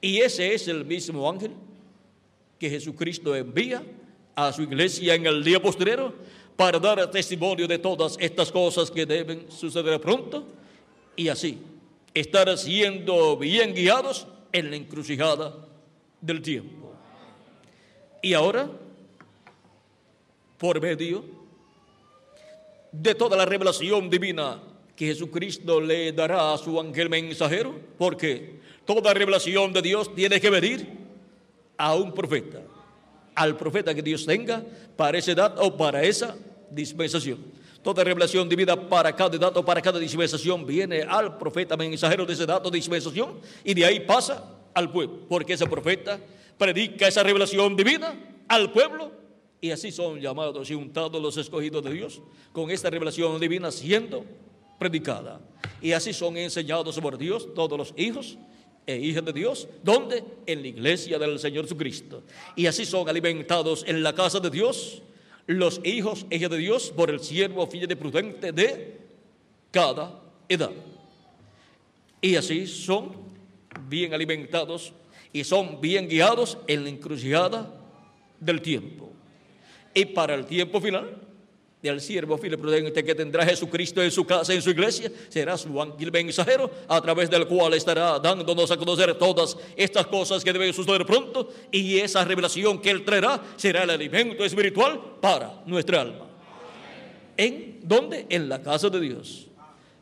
Y 0.00 0.18
ese 0.18 0.54
es 0.54 0.66
el 0.66 0.84
mismo 0.84 1.30
ángel 1.30 1.52
que 2.58 2.68
Jesucristo 2.68 3.36
envía 3.36 3.80
a 4.34 4.52
su 4.52 4.62
iglesia 4.62 5.14
en 5.14 5.24
el 5.26 5.44
día 5.44 5.62
postrero 5.62 6.14
para 6.60 6.78
dar 6.78 7.10
testimonio 7.10 7.66
de 7.66 7.78
todas 7.78 8.18
estas 8.20 8.52
cosas 8.52 8.90
que 8.90 9.06
deben 9.06 9.50
suceder 9.50 9.98
pronto 9.98 10.44
y 11.16 11.28
así 11.28 11.58
estar 12.12 12.54
siendo 12.58 13.38
bien 13.38 13.72
guiados 13.72 14.26
en 14.52 14.68
la 14.68 14.76
encrucijada 14.76 15.54
del 16.20 16.42
tiempo. 16.42 16.92
Y 18.20 18.34
ahora, 18.34 18.70
por 20.58 20.82
medio 20.82 21.24
de 22.92 23.14
toda 23.14 23.38
la 23.38 23.46
revelación 23.46 24.10
divina 24.10 24.60
que 24.94 25.06
Jesucristo 25.06 25.80
le 25.80 26.12
dará 26.12 26.52
a 26.52 26.58
su 26.58 26.78
ángel 26.78 27.08
mensajero, 27.08 27.80
porque 27.96 28.60
toda 28.84 29.14
revelación 29.14 29.72
de 29.72 29.80
Dios 29.80 30.14
tiene 30.14 30.38
que 30.38 30.50
venir 30.50 30.86
a 31.78 31.94
un 31.94 32.12
profeta, 32.12 32.60
al 33.34 33.56
profeta 33.56 33.94
que 33.94 34.02
Dios 34.02 34.26
tenga 34.26 34.62
para 34.94 35.16
esa 35.16 35.32
edad 35.32 35.54
o 35.58 35.74
para 35.74 36.02
esa 36.02 36.36
dispensación. 36.70 37.38
Toda 37.82 38.04
revelación 38.04 38.48
divina 38.48 38.76
para 38.76 39.14
cada 39.14 39.36
edad 39.36 39.56
o 39.56 39.64
para 39.64 39.80
cada 39.80 39.98
dispensación 39.98 40.66
viene 40.66 41.02
al 41.02 41.38
profeta 41.38 41.76
mensajero 41.76 42.26
de 42.26 42.34
esa 42.34 42.44
edad 42.44 42.64
o 42.64 42.70
dispensación 42.70 43.40
y 43.64 43.72
de 43.72 43.84
ahí 43.84 44.00
pasa 44.00 44.44
al 44.74 44.92
pueblo, 44.92 45.20
porque 45.28 45.54
ese 45.54 45.66
profeta 45.66 46.20
predica 46.58 47.08
esa 47.08 47.22
revelación 47.22 47.74
divina 47.74 48.14
al 48.48 48.70
pueblo 48.70 49.12
y 49.60 49.70
así 49.70 49.92
son 49.92 50.20
llamados 50.20 50.70
y 50.70 50.74
untados 50.74 51.20
los 51.20 51.36
escogidos 51.36 51.82
de 51.82 51.92
Dios 51.92 52.20
con 52.52 52.70
esta 52.70 52.90
revelación 52.90 53.40
divina 53.40 53.70
siendo 53.70 54.24
predicada. 54.78 55.40
Y 55.80 55.92
así 55.92 56.12
son 56.12 56.36
enseñados 56.36 56.98
por 57.00 57.18
Dios 57.18 57.54
todos 57.54 57.78
los 57.78 57.94
hijos 57.96 58.38
e 58.86 58.96
hijas 58.96 59.24
de 59.24 59.32
Dios. 59.32 59.68
¿Dónde? 59.82 60.24
En 60.46 60.62
la 60.62 60.68
iglesia 60.68 61.18
del 61.18 61.38
Señor 61.38 61.64
Jesucristo. 61.64 62.22
Y 62.56 62.66
así 62.66 62.84
son 62.84 63.08
alimentados 63.08 63.84
en 63.86 64.02
la 64.02 64.14
casa 64.14 64.40
de 64.40 64.50
Dios 64.50 65.02
los 65.50 65.80
hijos 65.82 66.26
e 66.30 66.36
hijas 66.36 66.50
de 66.50 66.58
Dios 66.58 66.92
por 66.94 67.10
el 67.10 67.18
siervo 67.18 67.66
fiel 67.66 67.90
y 67.90 67.94
prudente 67.96 68.52
de 68.52 68.98
cada 69.72 70.22
edad. 70.48 70.70
Y 72.20 72.36
así 72.36 72.68
son 72.68 73.10
bien 73.88 74.14
alimentados 74.14 74.92
y 75.32 75.42
son 75.42 75.80
bien 75.80 76.08
guiados 76.08 76.56
en 76.68 76.84
la 76.84 76.90
encrucijada 76.90 77.68
del 78.38 78.62
tiempo. 78.62 79.10
Y 79.92 80.04
para 80.04 80.36
el 80.36 80.46
tiempo 80.46 80.80
final 80.80 81.20
del 81.82 82.00
siervo 82.00 82.36
fiel 82.36 82.58
prudente 82.58 83.02
que 83.02 83.14
tendrá 83.14 83.44
Jesucristo 83.44 84.02
en 84.02 84.10
su 84.10 84.26
casa, 84.26 84.52
en 84.52 84.60
su 84.60 84.70
iglesia, 84.70 85.10
será 85.28 85.56
su 85.56 85.80
ángel 85.80 86.12
mensajero, 86.12 86.70
a 86.86 87.00
través 87.00 87.30
del 87.30 87.46
cual 87.46 87.72
estará 87.74 88.18
dándonos 88.18 88.70
a 88.70 88.76
conocer 88.76 89.14
todas 89.14 89.56
estas 89.76 90.06
cosas 90.06 90.44
que 90.44 90.52
deben 90.52 90.74
suceder 90.74 91.06
pronto, 91.06 91.50
y 91.70 91.98
esa 91.98 92.24
revelación 92.24 92.80
que 92.80 92.90
Él 92.90 93.04
traerá 93.04 93.40
será 93.56 93.84
el 93.84 93.90
alimento 93.90 94.44
espiritual 94.44 95.00
para 95.20 95.62
nuestra 95.64 96.02
alma. 96.02 96.26
¿En 97.36 97.80
dónde? 97.82 98.26
En 98.28 98.48
la 98.48 98.60
casa 98.62 98.90
de 98.90 99.00
Dios. 99.00 99.46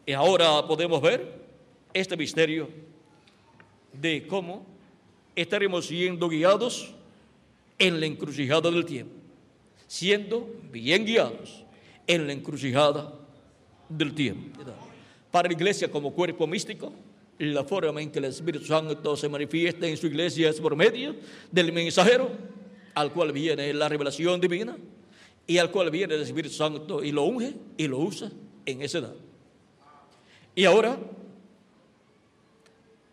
Y 0.05 0.13
ahora 0.13 0.67
podemos 0.67 1.01
ver 1.01 1.39
este 1.95 2.17
misterio 2.17 2.69
de 3.93 4.27
cómo 4.27 4.67
estaremos 5.37 5.87
siendo 5.87 6.29
guiados 6.29 6.91
en 7.79 8.01
la 8.01 8.07
encrucijada 8.07 8.69
del 8.69 8.85
tiempo, 8.85 9.15
siendo 9.87 10.51
bien 10.73 11.05
guiados 11.05 11.68
en 12.09 12.27
la 12.27 12.33
encrucijada 12.33 13.13
del 13.89 14.15
tiempo. 14.15 14.61
para 15.31 15.49
la 15.49 15.55
iglesia 15.55 15.91
como 15.91 16.13
cuerpo 16.13 16.47
místico, 16.47 16.93
la 17.39 17.63
forma 17.63 18.01
en 18.01 18.11
que 18.11 18.19
el 18.19 18.25
Espíritu 18.25 18.65
Santo 18.65 19.17
se 19.17 19.29
manifiesta 19.29 19.87
en 19.87 19.97
su 19.97 20.07
iglesia 20.07 20.49
es 20.49 20.61
por 20.61 20.75
medio 20.75 21.15
del 21.53 21.73
mensajero, 21.73 22.31
al 22.95 23.13
cual 23.13 23.31
viene 23.31 23.73
la 23.75 23.89
revelación 23.89 24.41
divina 24.41 24.77
y 25.47 25.59
al 25.59 25.71
cual 25.71 25.91
viene 25.91 26.15
el 26.15 26.23
Espíritu 26.23 26.55
Santo 26.55 27.05
y 27.05 27.13
lo 27.13 27.25
unge 27.25 27.55
y 27.77 27.87
lo 27.87 27.99
usa 27.99 28.33
en 28.67 28.83
esa 28.83 28.99
edad. 28.99 29.15
Y 30.55 30.65
ahora, 30.65 30.99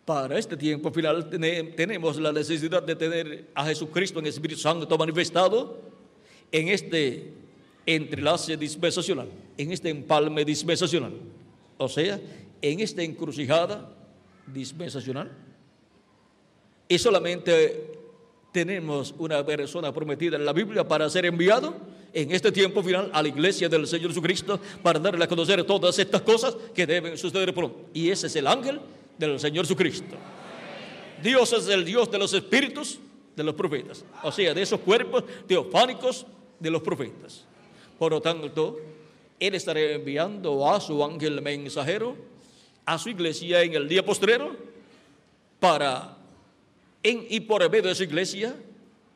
para 0.06 0.40
este 0.40 0.58
tiempo 0.58 0.92
final, 0.92 1.30
tenemos 1.30 2.18
la 2.18 2.32
necesidad 2.32 2.82
de 2.82 2.96
tener 2.96 3.50
a 3.54 3.66
Jesucristo 3.66 4.20
en 4.20 4.26
el 4.26 4.30
Espíritu 4.30 4.62
Santo 4.62 4.98
manifestado 4.98 5.80
en 6.52 6.70
este 6.70 7.45
entrelace 7.86 8.58
dispensacional, 8.58 9.30
en 9.58 9.72
este 9.72 9.90
empalme 9.90 10.44
dispensacional, 10.44 11.14
o 11.78 11.88
sea, 11.88 12.20
en 12.62 12.80
esta 12.80 13.04
encrucijada 13.04 13.90
dispensacional. 14.48 15.32
Y 16.88 16.98
solamente 16.98 17.96
tenemos 18.52 19.14
una 19.18 19.46
persona 19.46 19.94
prometida 19.94 20.38
en 20.38 20.46
la 20.46 20.54
Biblia 20.54 20.88
para 20.88 21.10
ser 21.10 21.26
enviado 21.26 21.76
en 22.14 22.32
este 22.32 22.52
tiempo 22.52 22.82
final 22.82 23.10
a 23.12 23.22
la 23.22 23.28
iglesia 23.28 23.68
del 23.68 23.86
Señor 23.86 24.10
Jesucristo 24.10 24.60
para 24.82 25.00
darle 25.00 25.26
a 25.26 25.28
conocer 25.28 25.64
todas 25.66 26.00
estas 26.00 26.22
cosas 26.22 26.56
que 26.74 26.88
deben 26.88 27.18
suceder 27.18 27.54
pronto. 27.54 27.90
Y 27.94 28.10
ese 28.10 28.28
es 28.28 28.36
el 28.38 28.48
ángel 28.48 28.80
del 29.18 29.40
Señor 29.40 29.66
Jesucristo. 29.66 30.16
Dios 31.22 31.52
es 31.54 31.68
el 31.68 31.84
Dios 31.84 32.10
de 32.10 32.18
los 32.18 32.34
espíritus 32.34 33.00
de 33.36 33.44
los 33.44 33.56
profetas, 33.56 34.06
o 34.24 34.32
sea, 34.32 34.54
de 34.54 34.62
esos 34.62 34.80
cuerpos 34.80 35.26
teofánicos 35.46 36.26
de 36.60 36.70
los 36.70 36.82
profetas. 36.82 37.44
Por 37.98 38.12
lo 38.12 38.22
tanto, 38.22 38.78
Él 39.40 39.56
estará 39.56 39.80
enviando 39.80 40.70
a 40.70 40.80
su 40.80 41.04
ángel 41.04 41.42
mensajero 41.42 42.36
a 42.86 42.98
su 43.00 43.10
iglesia 43.10 43.64
en 43.64 43.74
el 43.74 43.88
día 43.88 44.06
postrero 44.06 44.56
para, 45.60 46.18
en 47.02 47.26
y 47.30 47.40
por 47.42 47.68
medio 47.70 47.90
de 47.90 47.96
su 47.96 48.04
iglesia, 48.04 48.56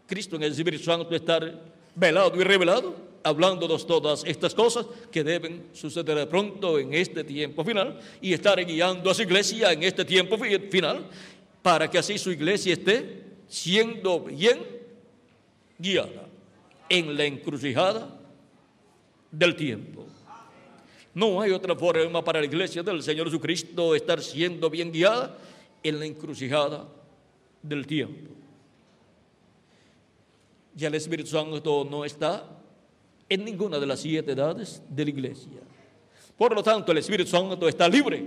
Cristo 0.08 0.36
en 0.36 0.44
el 0.44 0.52
Espíritu 0.52 0.84
Santo 0.84 1.14
estar 1.14 1.62
velado 1.94 2.36
y 2.36 2.44
revelado, 2.44 2.96
hablándonos 3.22 3.86
todas 3.86 4.24
estas 4.26 4.56
cosas 4.56 4.88
que 5.12 5.24
deben 5.24 5.68
suceder 5.74 6.28
pronto 6.28 6.80
en 6.80 6.94
este 6.94 7.24
tiempo 7.24 7.64
final 7.64 8.00
y 8.22 8.34
estar 8.34 8.64
guiando 8.66 9.12
a 9.12 9.14
su 9.14 9.22
iglesia 9.22 9.72
en 9.72 9.84
este 9.84 10.06
tiempo 10.06 10.38
final 10.38 11.06
para 11.62 11.90
que 11.90 11.98
así 11.98 12.18
su 12.18 12.32
iglesia 12.32 12.74
esté 12.74 13.24
siendo 13.48 14.22
bien 14.22 14.66
guiada 15.78 16.28
en 16.88 17.16
la 17.16 17.26
encrucijada 17.26 18.19
del 19.32 19.56
tiempo. 19.56 20.06
No 21.14 21.42
hay 21.42 21.52
otra 21.52 21.76
forma 21.76 22.24
para 22.24 22.40
la 22.40 22.46
iglesia 22.46 22.84
del 22.84 23.02
Señor 23.04 23.28
Jesucristo 23.28 23.96
estar 23.96 24.22
siendo 24.22 24.70
bien 24.70 24.92
guiada 24.92 25.38
en 25.84 26.00
la 26.00 26.06
encrucijada 26.06 26.88
del 27.62 27.86
tiempo. 27.86 28.32
Ya 30.76 30.88
el 30.88 30.96
Espíritu 30.96 31.30
Santo 31.30 31.88
no 31.90 32.06
está 32.06 32.46
en 33.28 33.44
ninguna 33.44 33.80
de 33.80 33.86
las 33.86 34.00
siete 34.00 34.32
edades 34.32 34.82
de 34.90 35.04
la 35.04 35.10
iglesia. 35.10 35.60
Por 36.38 36.56
lo 36.56 36.64
tanto, 36.64 36.92
el 36.92 37.00
Espíritu 37.00 37.30
Santo 37.30 37.68
está 37.68 37.88
libre. 37.88 38.26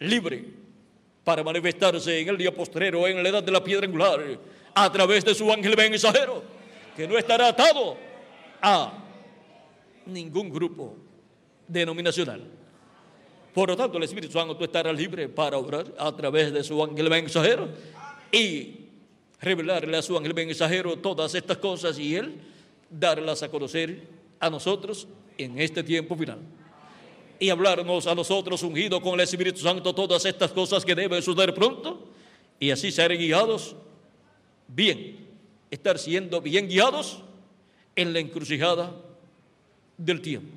Libre 0.00 0.44
para 1.22 1.44
manifestarse 1.44 2.20
en 2.20 2.28
el 2.28 2.38
día 2.38 2.54
postrero, 2.54 3.06
en 3.06 3.22
la 3.22 3.28
edad 3.28 3.42
de 3.42 3.52
la 3.52 3.62
piedra 3.62 3.84
angular, 3.84 4.20
a 4.74 4.90
través 4.90 5.22
de 5.24 5.34
su 5.34 5.52
ángel 5.52 5.76
mensajero, 5.76 6.42
que 6.98 7.06
no 7.06 7.16
estará 7.16 7.46
atado 7.46 7.96
a 8.60 8.92
ningún 10.04 10.50
grupo 10.50 10.96
denominacional. 11.68 12.42
Por 13.54 13.68
lo 13.68 13.76
tanto, 13.76 13.98
el 13.98 14.02
Espíritu 14.02 14.32
Santo 14.32 14.58
estará 14.64 14.92
libre 14.92 15.28
para 15.28 15.58
obrar 15.58 15.94
a 15.96 16.10
través 16.16 16.52
de 16.52 16.64
su 16.64 16.82
ángel 16.82 17.08
mensajero 17.08 17.68
y 18.32 18.80
revelarle 19.40 19.96
a 19.96 20.02
su 20.02 20.18
ángel 20.18 20.34
mensajero 20.34 20.98
todas 20.98 21.36
estas 21.36 21.58
cosas 21.58 21.96
y 22.00 22.16
él 22.16 22.34
darlas 22.90 23.44
a 23.44 23.48
conocer 23.48 24.02
a 24.40 24.50
nosotros 24.50 25.06
en 25.36 25.56
este 25.60 25.84
tiempo 25.84 26.16
final. 26.16 26.40
Y 27.38 27.50
hablarnos 27.50 28.08
a 28.08 28.14
nosotros 28.16 28.60
ungido 28.64 29.00
con 29.00 29.14
el 29.14 29.20
Espíritu 29.20 29.60
Santo 29.60 29.94
todas 29.94 30.24
estas 30.24 30.50
cosas 30.50 30.84
que 30.84 30.96
deben 30.96 31.22
suceder 31.22 31.54
pronto 31.54 32.08
y 32.58 32.72
así 32.72 32.90
ser 32.90 33.16
guiados 33.16 33.76
bien, 34.66 35.27
estar 35.70 35.98
siendo 35.98 36.40
bien 36.40 36.68
guiados 36.68 37.22
en 37.94 38.12
la 38.12 38.20
encrucijada 38.20 38.94
del 39.96 40.20
tiempo. 40.20 40.54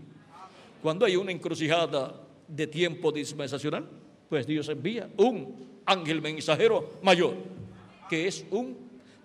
Cuando 0.81 1.05
hay 1.05 1.15
una 1.15 1.31
encrucijada 1.31 2.15
de 2.47 2.67
tiempo 2.67 3.11
dispensacional, 3.11 3.87
pues 4.29 4.47
Dios 4.47 4.69
envía 4.69 5.09
un 5.17 5.81
ángel 5.85 6.21
mensajero 6.21 6.99
mayor, 7.01 7.35
que 8.09 8.27
es 8.27 8.45
un 8.51 8.77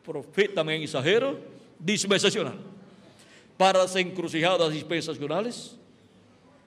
profeta 0.05 0.65
mensajero 0.65 1.39
dispensacional. 1.79 2.57
Para 3.57 3.81
las 3.81 3.97
encrucijadas 3.97 4.73
dispensacionales, 4.73 5.77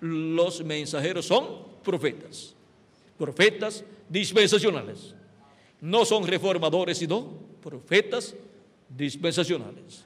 los 0.02 0.64
mensajeros 0.64 1.26
son 1.26 1.46
profetas, 1.84 2.56
profetas 3.18 3.84
dispensacionales. 4.08 5.14
No 5.82 6.04
son 6.04 6.26
reformadores, 6.26 6.98
sino 6.98 7.32
profetas 7.62 8.36
dispensacionales. 8.90 10.04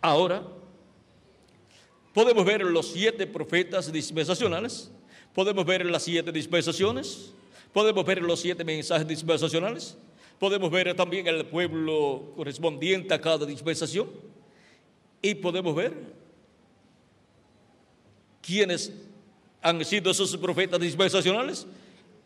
Ahora, 0.00 0.42
podemos 2.12 2.44
ver 2.44 2.62
los 2.62 2.92
siete 2.92 3.26
profetas 3.26 3.92
dispensacionales, 3.92 4.90
podemos 5.34 5.64
ver 5.66 5.84
las 5.86 6.02
siete 6.04 6.30
dispensaciones, 6.30 7.32
podemos 7.72 8.04
ver 8.04 8.22
los 8.22 8.40
siete 8.40 8.64
mensajes 8.64 9.06
dispensacionales, 9.06 9.96
podemos 10.38 10.70
ver 10.70 10.94
también 10.94 11.26
el 11.26 11.44
pueblo 11.46 12.32
correspondiente 12.36 13.12
a 13.14 13.20
cada 13.20 13.44
dispensación 13.46 14.08
y 15.20 15.34
podemos 15.34 15.74
ver 15.74 15.92
quiénes 18.40 18.92
han 19.62 19.84
sido 19.84 20.10
esos 20.10 20.36
profetas 20.36 20.78
dispensacionales 20.78 21.66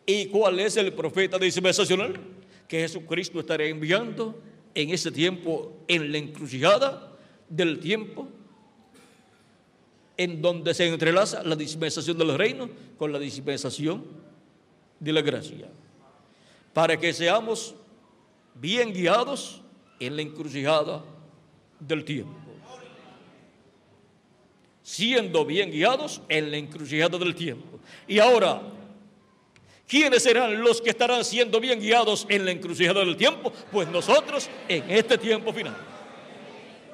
y 0.05 0.25
cuál 0.25 0.59
es 0.59 0.75
el 0.75 0.91
profeta 0.91 1.37
dispensacional 1.37 2.19
que 2.67 2.81
Jesucristo 2.81 3.39
estará 3.39 3.63
enviando 3.63 4.39
en 4.75 4.89
ese 4.91 5.11
tiempo, 5.11 5.73
en 5.87 6.11
la 6.11 6.17
encrucijada 6.17 7.17
del 7.49 7.79
tiempo 7.79 8.27
en 10.19 10.41
donde 10.41 10.73
se 10.73 10.85
entrelaza 10.85 11.43
la 11.43 11.55
dispensación 11.55 12.17
de 12.17 12.25
los 12.25 12.35
reinos 12.35 12.69
con 12.97 13.13
la 13.13 13.19
dispensación 13.19 14.03
de 14.99 15.13
la 15.13 15.21
gracia. 15.21 15.69
Para 16.73 16.99
que 16.99 17.13
seamos 17.13 17.73
bien 18.53 18.91
guiados 18.91 19.61
en 19.97 20.17
la 20.17 20.21
encrucijada 20.21 21.05
del 21.79 22.03
tiempo. 22.03 22.35
Siendo 24.83 25.45
bien 25.45 25.71
guiados 25.71 26.21
en 26.27 26.51
la 26.51 26.57
encrucijada 26.57 27.17
del 27.17 27.33
tiempo. 27.33 27.79
Y 28.05 28.19
ahora, 28.19 28.61
¿quiénes 29.89 30.23
serán 30.23 30.61
los 30.61 30.81
que 30.81 30.91
estarán 30.91 31.25
siendo 31.25 31.59
bien 31.59 31.81
guiados 31.81 32.25
en 32.29 32.45
la 32.45 32.51
encrucijada 32.51 33.01
del 33.01 33.17
tiempo? 33.17 33.51
Pues 33.71 33.89
nosotros 33.89 34.49
en 34.69 34.89
este 34.89 35.17
tiempo 35.17 35.51
final. 35.51 35.75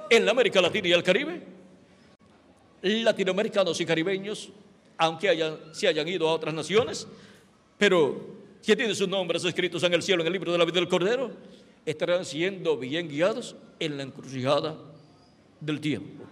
En 0.09 0.25
la 0.25 0.31
América 0.31 0.61
Latina 0.61 0.87
y 0.87 0.93
el 0.93 1.03
Caribe 1.03 1.55
latinoamericanos 2.85 3.81
y 3.81 3.85
caribeños, 3.85 4.49
aunque 4.97 5.29
hayan, 5.29 5.57
se 5.71 5.87
hayan 5.87 6.07
ido 6.07 6.29
a 6.29 6.33
otras 6.33 6.53
naciones, 6.53 7.07
pero 7.79 8.35
que 8.63 8.75
tienen 8.75 8.95
sus 8.95 9.07
nombres 9.07 9.43
escritos 9.43 9.81
en 9.83 9.93
el 9.93 10.03
cielo, 10.03 10.21
en 10.21 10.27
el 10.27 10.33
libro 10.33 10.51
de 10.51 10.57
la 10.57 10.65
vida 10.65 10.75
del 10.75 10.87
Cordero, 10.87 11.31
estarán 11.85 12.25
siendo 12.25 12.77
bien 12.77 13.09
guiados 13.09 13.55
en 13.79 13.97
la 13.97 14.03
encrucijada 14.03 14.77
del 15.59 15.79
tiempo. 15.79 16.24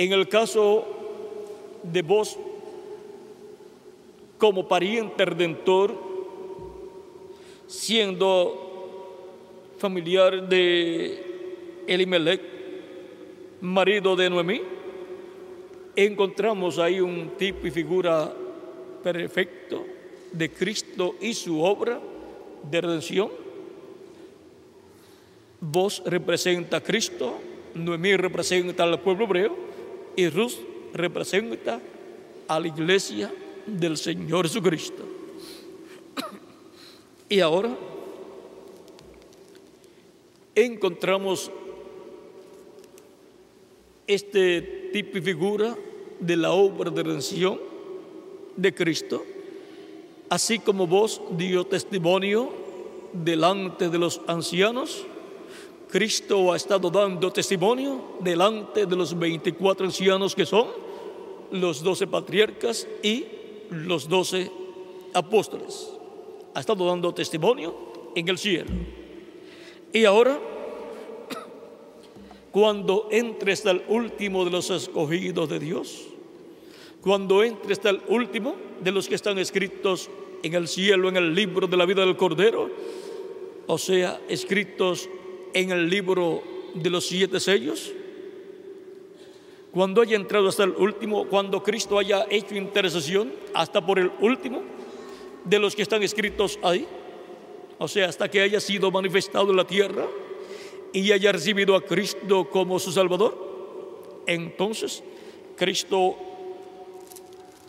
En 0.00 0.14
el 0.14 0.28
caso 0.28 0.86
de 1.82 2.00
vos 2.00 2.38
como 4.38 4.66
pariente 4.66 5.26
redentor, 5.26 5.94
siendo 7.66 9.28
familiar 9.76 10.48
de 10.48 11.82
Elimelech, 11.86 12.40
marido 13.60 14.16
de 14.16 14.30
Noemí, 14.30 14.62
encontramos 15.94 16.78
ahí 16.78 16.98
un 16.98 17.32
tipo 17.36 17.66
y 17.66 17.70
figura 17.70 18.32
perfecto 19.02 19.84
de 20.32 20.50
Cristo 20.50 21.16
y 21.20 21.34
su 21.34 21.60
obra 21.60 22.00
de 22.70 22.80
redención. 22.80 23.28
Vos 25.60 26.02
representa 26.06 26.78
a 26.78 26.82
Cristo, 26.82 27.34
Noemí 27.74 28.16
representa 28.16 28.84
al 28.84 28.98
pueblo 29.00 29.26
hebreo 29.26 29.69
y 30.16 30.28
Ruth 30.28 30.54
representa 30.92 31.80
a 32.48 32.60
la 32.60 32.66
iglesia 32.66 33.32
del 33.66 33.96
Señor 33.96 34.46
Jesucristo. 34.46 35.04
Y 37.28 37.38
ahora 37.40 37.76
encontramos 40.54 41.50
este 44.06 44.90
tipo 44.92 45.18
y 45.18 45.20
figura 45.20 45.76
de 46.18 46.36
la 46.36 46.50
obra 46.50 46.90
de 46.90 47.04
redención 47.04 47.60
de 48.56 48.74
Cristo, 48.74 49.24
así 50.28 50.58
como 50.58 50.88
vos 50.88 51.22
dio 51.36 51.64
testimonio 51.64 52.50
delante 53.12 53.88
de 53.88 53.98
los 53.98 54.20
ancianos, 54.26 55.06
Cristo 55.90 56.52
ha 56.52 56.56
estado 56.56 56.88
dando 56.88 57.32
testimonio 57.32 58.16
delante 58.20 58.86
de 58.86 58.96
los 58.96 59.18
24 59.18 59.86
ancianos 59.86 60.34
que 60.34 60.46
son 60.46 60.68
los 61.50 61.82
12 61.82 62.06
patriarcas 62.06 62.86
y 63.02 63.24
los 63.70 64.08
12 64.08 64.50
apóstoles. 65.14 65.90
Ha 66.54 66.60
estado 66.60 66.86
dando 66.86 67.12
testimonio 67.12 67.74
en 68.14 68.28
el 68.28 68.38
cielo. 68.38 68.70
Y 69.92 70.04
ahora, 70.04 70.38
cuando 72.52 73.08
entre 73.10 73.52
hasta 73.52 73.72
el 73.72 73.82
último 73.88 74.44
de 74.44 74.50
los 74.52 74.70
escogidos 74.70 75.48
de 75.48 75.58
Dios, 75.58 76.06
cuando 77.00 77.42
entre 77.42 77.72
hasta 77.72 77.90
el 77.90 78.00
último 78.08 78.54
de 78.80 78.92
los 78.92 79.08
que 79.08 79.16
están 79.16 79.38
escritos 79.38 80.08
en 80.44 80.54
el 80.54 80.68
cielo, 80.68 81.08
en 81.08 81.16
el 81.16 81.34
libro 81.34 81.66
de 81.66 81.76
la 81.76 81.86
vida 81.86 82.02
del 82.06 82.16
Cordero, 82.16 82.70
o 83.66 83.78
sea, 83.78 84.20
escritos 84.28 85.08
en 85.54 85.70
el 85.70 85.88
libro 85.88 86.42
de 86.74 86.90
los 86.90 87.06
siete 87.06 87.40
sellos, 87.40 87.92
cuando 89.72 90.02
haya 90.02 90.16
entrado 90.16 90.48
hasta 90.48 90.64
el 90.64 90.70
último, 90.70 91.26
cuando 91.26 91.62
Cristo 91.62 91.98
haya 91.98 92.26
hecho 92.28 92.54
intercesión 92.54 93.32
hasta 93.54 93.84
por 93.84 93.98
el 93.98 94.10
último 94.20 94.62
de 95.44 95.58
los 95.58 95.76
que 95.76 95.82
están 95.82 96.02
escritos 96.02 96.58
ahí, 96.62 96.86
o 97.78 97.88
sea, 97.88 98.08
hasta 98.08 98.28
que 98.28 98.40
haya 98.40 98.60
sido 98.60 98.90
manifestado 98.90 99.50
en 99.50 99.56
la 99.56 99.66
tierra 99.66 100.06
y 100.92 101.12
haya 101.12 101.32
recibido 101.32 101.76
a 101.76 101.84
Cristo 101.84 102.48
como 102.50 102.78
su 102.78 102.92
Salvador, 102.92 104.22
entonces 104.26 105.02
Cristo 105.56 106.16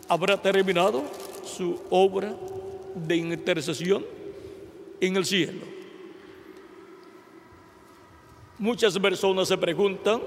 habrá 0.08 0.40
terminado 0.40 1.02
su 1.44 1.80
obra 1.90 2.36
de 2.94 3.16
intercesión 3.16 4.04
en 5.00 5.16
el 5.16 5.24
cielo. 5.24 5.71
Muchas 8.62 8.96
personas 8.96 9.48
se 9.48 9.58
preguntan 9.58 10.22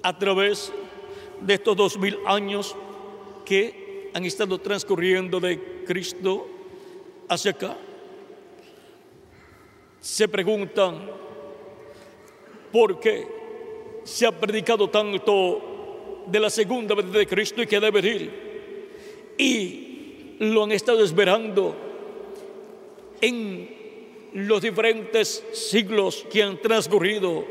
a 0.00 0.16
través 0.16 0.72
de 1.40 1.54
estos 1.54 1.76
dos 1.76 1.98
mil 1.98 2.16
años 2.24 2.76
que 3.44 4.12
han 4.14 4.24
estado 4.24 4.60
transcurriendo 4.60 5.40
de 5.40 5.82
Cristo 5.84 6.46
hacia 7.28 7.50
acá, 7.50 7.76
se 9.98 10.28
preguntan 10.28 11.10
por 12.70 13.00
qué 13.00 13.26
se 14.04 14.24
ha 14.24 14.30
predicado 14.30 14.88
tanto 14.88 16.22
de 16.28 16.38
la 16.38 16.48
segunda 16.48 16.94
venida 16.94 17.18
de 17.18 17.26
Cristo 17.26 17.60
y 17.60 17.66
que 17.66 17.80
debe 17.80 18.08
ir. 18.08 18.30
Y 19.36 20.36
lo 20.38 20.62
han 20.62 20.70
estado 20.70 21.02
esperando 21.02 21.74
en 23.20 23.79
los 24.34 24.62
diferentes 24.62 25.44
siglos 25.52 26.26
que 26.30 26.42
han 26.42 26.60
transcurrido 26.60 27.44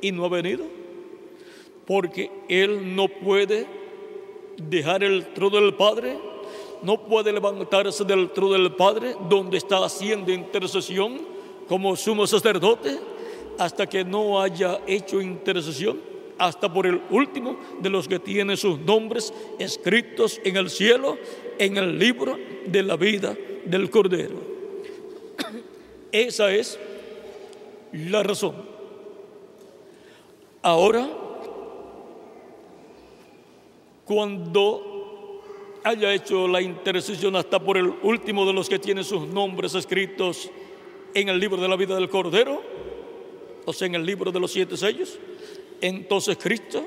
y 0.00 0.12
no 0.12 0.24
ha 0.24 0.28
venido. 0.28 0.64
Porque 1.86 2.30
Él 2.48 2.94
no 2.94 3.08
puede 3.08 3.66
dejar 4.56 5.04
el 5.04 5.32
trono 5.32 5.60
del 5.60 5.74
Padre, 5.74 6.18
no 6.82 7.06
puede 7.06 7.32
levantarse 7.32 8.04
del 8.04 8.30
trono 8.30 8.52
del 8.52 8.72
Padre 8.72 9.14
donde 9.28 9.56
está 9.58 9.84
haciendo 9.84 10.32
intercesión 10.32 11.20
como 11.66 11.96
sumo 11.96 12.26
sacerdote 12.26 12.98
hasta 13.58 13.86
que 13.86 14.04
no 14.04 14.40
haya 14.40 14.80
hecho 14.86 15.20
intercesión, 15.20 16.00
hasta 16.38 16.72
por 16.72 16.86
el 16.86 17.00
último 17.10 17.58
de 17.80 17.90
los 17.90 18.06
que 18.06 18.20
tienen 18.20 18.56
sus 18.56 18.78
nombres 18.78 19.34
escritos 19.58 20.40
en 20.44 20.56
el 20.56 20.70
cielo, 20.70 21.18
en 21.58 21.76
el 21.76 21.98
libro 21.98 22.38
de 22.66 22.82
la 22.84 22.96
vida 22.96 23.36
del 23.64 23.90
Cordero. 23.90 24.57
Esa 26.12 26.52
es 26.52 26.78
la 27.92 28.22
razón. 28.22 28.54
Ahora, 30.62 31.08
cuando 34.04 35.42
haya 35.84 36.12
hecho 36.12 36.48
la 36.48 36.60
intercesión 36.60 37.36
hasta 37.36 37.58
por 37.58 37.76
el 37.76 37.92
último 38.02 38.46
de 38.46 38.52
los 38.52 38.68
que 38.68 38.78
tienen 38.78 39.04
sus 39.04 39.26
nombres 39.28 39.74
escritos 39.74 40.50
en 41.14 41.28
el 41.28 41.38
libro 41.38 41.60
de 41.60 41.68
la 41.68 41.76
vida 41.76 41.94
del 41.94 42.08
Cordero, 42.08 42.62
o 43.64 43.72
sea, 43.72 43.86
en 43.86 43.94
el 43.94 44.04
libro 44.04 44.32
de 44.32 44.40
los 44.40 44.52
siete 44.52 44.76
sellos, 44.76 45.18
entonces 45.80 46.36
Cristo 46.36 46.84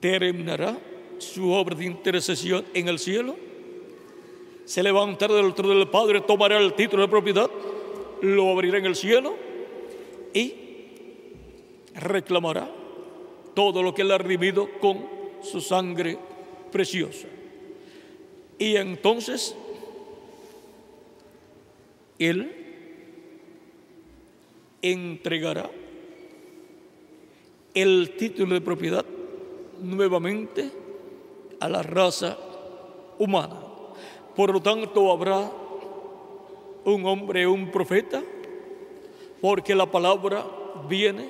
terminará 0.00 0.78
su 1.18 1.52
obra 1.52 1.76
de 1.76 1.84
intercesión 1.84 2.64
en 2.74 2.88
el 2.88 2.98
cielo, 2.98 3.36
se 4.64 4.82
levantará 4.82 5.34
del 5.34 5.54
trono 5.54 5.74
del 5.74 5.88
Padre, 5.88 6.20
tomará 6.20 6.58
el 6.58 6.74
título 6.74 7.02
de 7.02 7.08
propiedad, 7.08 7.50
lo 8.20 8.50
abrirá 8.50 8.78
en 8.78 8.86
el 8.86 8.96
cielo 8.96 9.34
y 10.32 10.54
reclamará 11.94 12.70
todo 13.54 13.82
lo 13.82 13.94
que 13.94 14.02
él 14.02 14.10
ha 14.12 14.18
redimido 14.18 14.68
con 14.80 15.06
su 15.42 15.60
sangre 15.60 16.18
preciosa. 16.70 17.28
Y 18.58 18.76
entonces 18.76 19.56
él 22.18 22.52
entregará 24.80 25.70
el 27.74 28.14
título 28.16 28.54
de 28.54 28.60
propiedad 28.60 29.04
nuevamente 29.80 30.70
a 31.60 31.68
la 31.68 31.82
raza 31.82 32.38
humana. 33.18 33.71
Por 34.36 34.52
lo 34.52 34.60
tanto, 34.60 35.10
habrá 35.10 35.50
un 36.84 37.06
hombre, 37.06 37.46
un 37.46 37.70
profeta, 37.70 38.22
porque 39.40 39.74
la 39.74 39.90
palabra 39.90 40.44
viene 40.88 41.28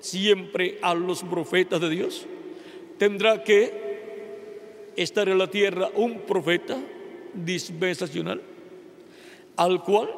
siempre 0.00 0.78
a 0.82 0.94
los 0.94 1.22
profetas 1.22 1.80
de 1.80 1.88
Dios. 1.88 2.26
Tendrá 2.98 3.42
que 3.42 4.92
estar 4.96 5.28
en 5.28 5.38
la 5.38 5.50
tierra 5.50 5.90
un 5.94 6.20
profeta 6.20 6.78
dispensacional 7.32 8.40
al 9.56 9.82
cual 9.82 10.10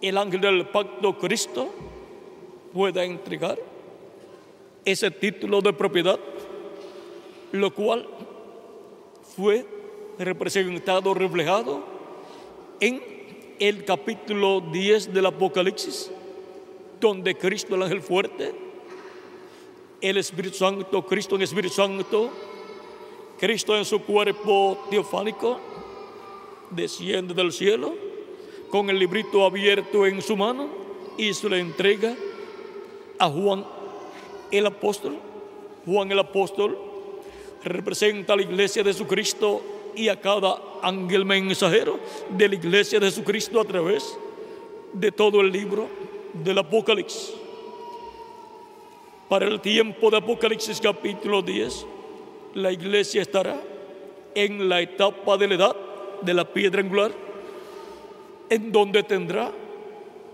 el 0.00 0.16
ángel 0.16 0.40
del 0.40 0.68
pacto 0.68 1.18
Cristo 1.18 1.68
pueda 2.72 3.04
entregar 3.04 3.58
ese 4.84 5.10
título 5.10 5.60
de 5.60 5.72
propiedad, 5.72 6.18
lo 7.52 7.74
cual 7.74 8.06
fue 9.36 9.79
representado, 10.20 11.14
reflejado 11.14 11.82
en 12.78 13.02
el 13.58 13.84
capítulo 13.84 14.60
10 14.60 15.14
del 15.14 15.26
Apocalipsis, 15.26 16.10
donde 17.00 17.34
Cristo, 17.36 17.74
el 17.74 17.82
ángel 17.82 18.02
fuerte, 18.02 18.54
el 20.00 20.18
Espíritu 20.18 20.56
Santo, 20.58 21.04
Cristo 21.06 21.36
en 21.36 21.42
Espíritu 21.42 21.74
Santo, 21.74 22.30
Cristo 23.38 23.76
en 23.76 23.84
su 23.86 24.02
cuerpo 24.02 24.86
teofánico, 24.90 25.58
desciende 26.70 27.32
del 27.32 27.50
cielo 27.50 27.94
con 28.68 28.90
el 28.90 28.98
librito 28.98 29.44
abierto 29.44 30.06
en 30.06 30.20
su 30.20 30.36
mano 30.36 30.68
y 31.16 31.32
se 31.32 31.48
le 31.48 31.60
entrega 31.60 32.14
a 33.18 33.28
Juan 33.28 33.64
el 34.50 34.66
apóstol. 34.66 35.16
Juan 35.86 36.12
el 36.12 36.18
apóstol 36.18 36.78
representa 37.64 38.34
a 38.34 38.36
la 38.36 38.42
iglesia 38.42 38.82
de 38.82 38.92
Jesucristo 38.92 39.79
y 39.94 40.08
a 40.08 40.20
cada 40.20 40.60
ángel 40.82 41.24
mensajero 41.24 41.98
de 42.30 42.48
la 42.48 42.54
iglesia 42.54 43.00
de 43.00 43.06
Jesucristo 43.06 43.60
a 43.60 43.64
través 43.64 44.16
de 44.92 45.12
todo 45.12 45.40
el 45.40 45.52
libro 45.52 45.88
del 46.32 46.58
Apocalipsis. 46.58 47.34
Para 49.28 49.46
el 49.46 49.60
tiempo 49.60 50.10
de 50.10 50.16
Apocalipsis 50.16 50.80
capítulo 50.80 51.42
10, 51.42 51.86
la 52.54 52.72
iglesia 52.72 53.22
estará 53.22 53.60
en 54.34 54.68
la 54.68 54.80
etapa 54.80 55.36
de 55.36 55.48
la 55.48 55.54
edad 55.54 55.76
de 56.22 56.34
la 56.34 56.44
piedra 56.44 56.80
angular 56.80 57.12
en 58.48 58.72
donde 58.72 59.02
tendrá 59.04 59.52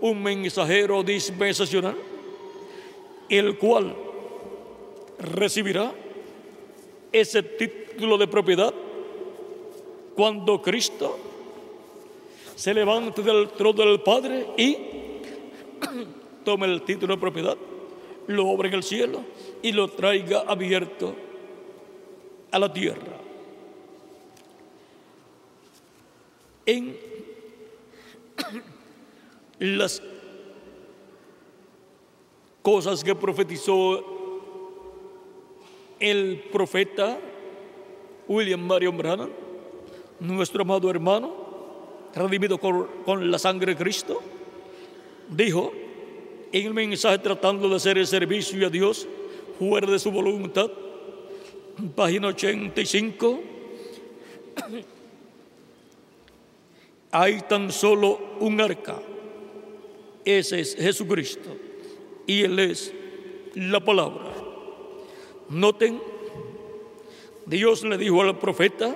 un 0.01 0.21
mensajero 0.21 1.03
dispensacional, 1.03 1.95
el 3.29 3.57
cual 3.57 3.95
recibirá 5.19 5.93
ese 7.11 7.43
título 7.43 8.17
de 8.17 8.27
propiedad 8.27 8.73
cuando 10.17 10.61
Cristo 10.61 11.17
se 12.55 12.73
levante 12.73 13.21
del 13.21 13.49
trono 13.51 13.85
del 13.85 14.01
Padre 14.01 14.47
y 14.57 14.77
tome 16.43 16.65
el 16.65 16.81
título 16.81 17.15
de 17.15 17.21
propiedad, 17.21 17.55
lo 18.27 18.47
obre 18.47 18.67
en 18.67 18.73
el 18.73 18.83
cielo 18.83 19.23
y 19.61 19.71
lo 19.71 19.87
traiga 19.87 20.41
abierto 20.41 21.15
a 22.51 22.59
la 22.59 22.73
tierra. 22.73 23.17
en 26.67 26.97
las 29.59 30.03
cosas 32.61 33.03
que 33.03 33.15
profetizó 33.15 34.03
el 35.99 36.43
profeta 36.51 37.17
William 38.27 38.59
Marion 38.59 38.97
Branham, 38.97 39.29
nuestro 40.19 40.61
amado 40.61 40.89
hermano, 40.89 41.33
redimido 42.15 42.57
con, 42.57 43.31
la 43.31 43.39
sangre 43.39 43.73
de 43.73 43.77
Cristo, 43.77 44.21
dijo 45.29 45.71
en 46.51 46.65
el 46.65 46.73
mensaje 46.73 47.19
tratando 47.19 47.69
de 47.69 47.75
hacer 47.75 47.97
el 47.97 48.07
servicio 48.07 48.65
a 48.65 48.69
Dios 48.69 49.07
fuera 49.59 49.89
de 49.89 49.99
su 49.99 50.11
voluntad, 50.11 50.69
página 51.95 52.29
85, 52.29 53.39
hay 57.11 57.41
tan 57.41 57.71
solo 57.71 58.19
un 58.39 58.59
arca, 58.61 58.99
ese 60.25 60.59
es 60.59 60.75
Jesucristo, 60.75 61.49
y 62.25 62.41
Él 62.41 62.59
es 62.59 62.93
la 63.55 63.79
palabra. 63.79 64.33
Noten, 65.49 66.01
Dios 67.45 67.83
le 67.83 67.97
dijo 67.97 68.21
al 68.21 68.37
profeta, 68.37 68.95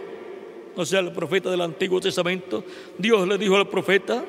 o 0.75 0.85
sea, 0.85 1.00
el 1.00 1.11
profeta 1.11 1.50
del 1.50 1.61
Antiguo 1.61 2.00
Testamento, 2.00 2.64
Dios 2.98 3.27
le 3.27 3.38
dijo 3.38 3.56
al 3.56 3.67
profeta, 3.67 4.24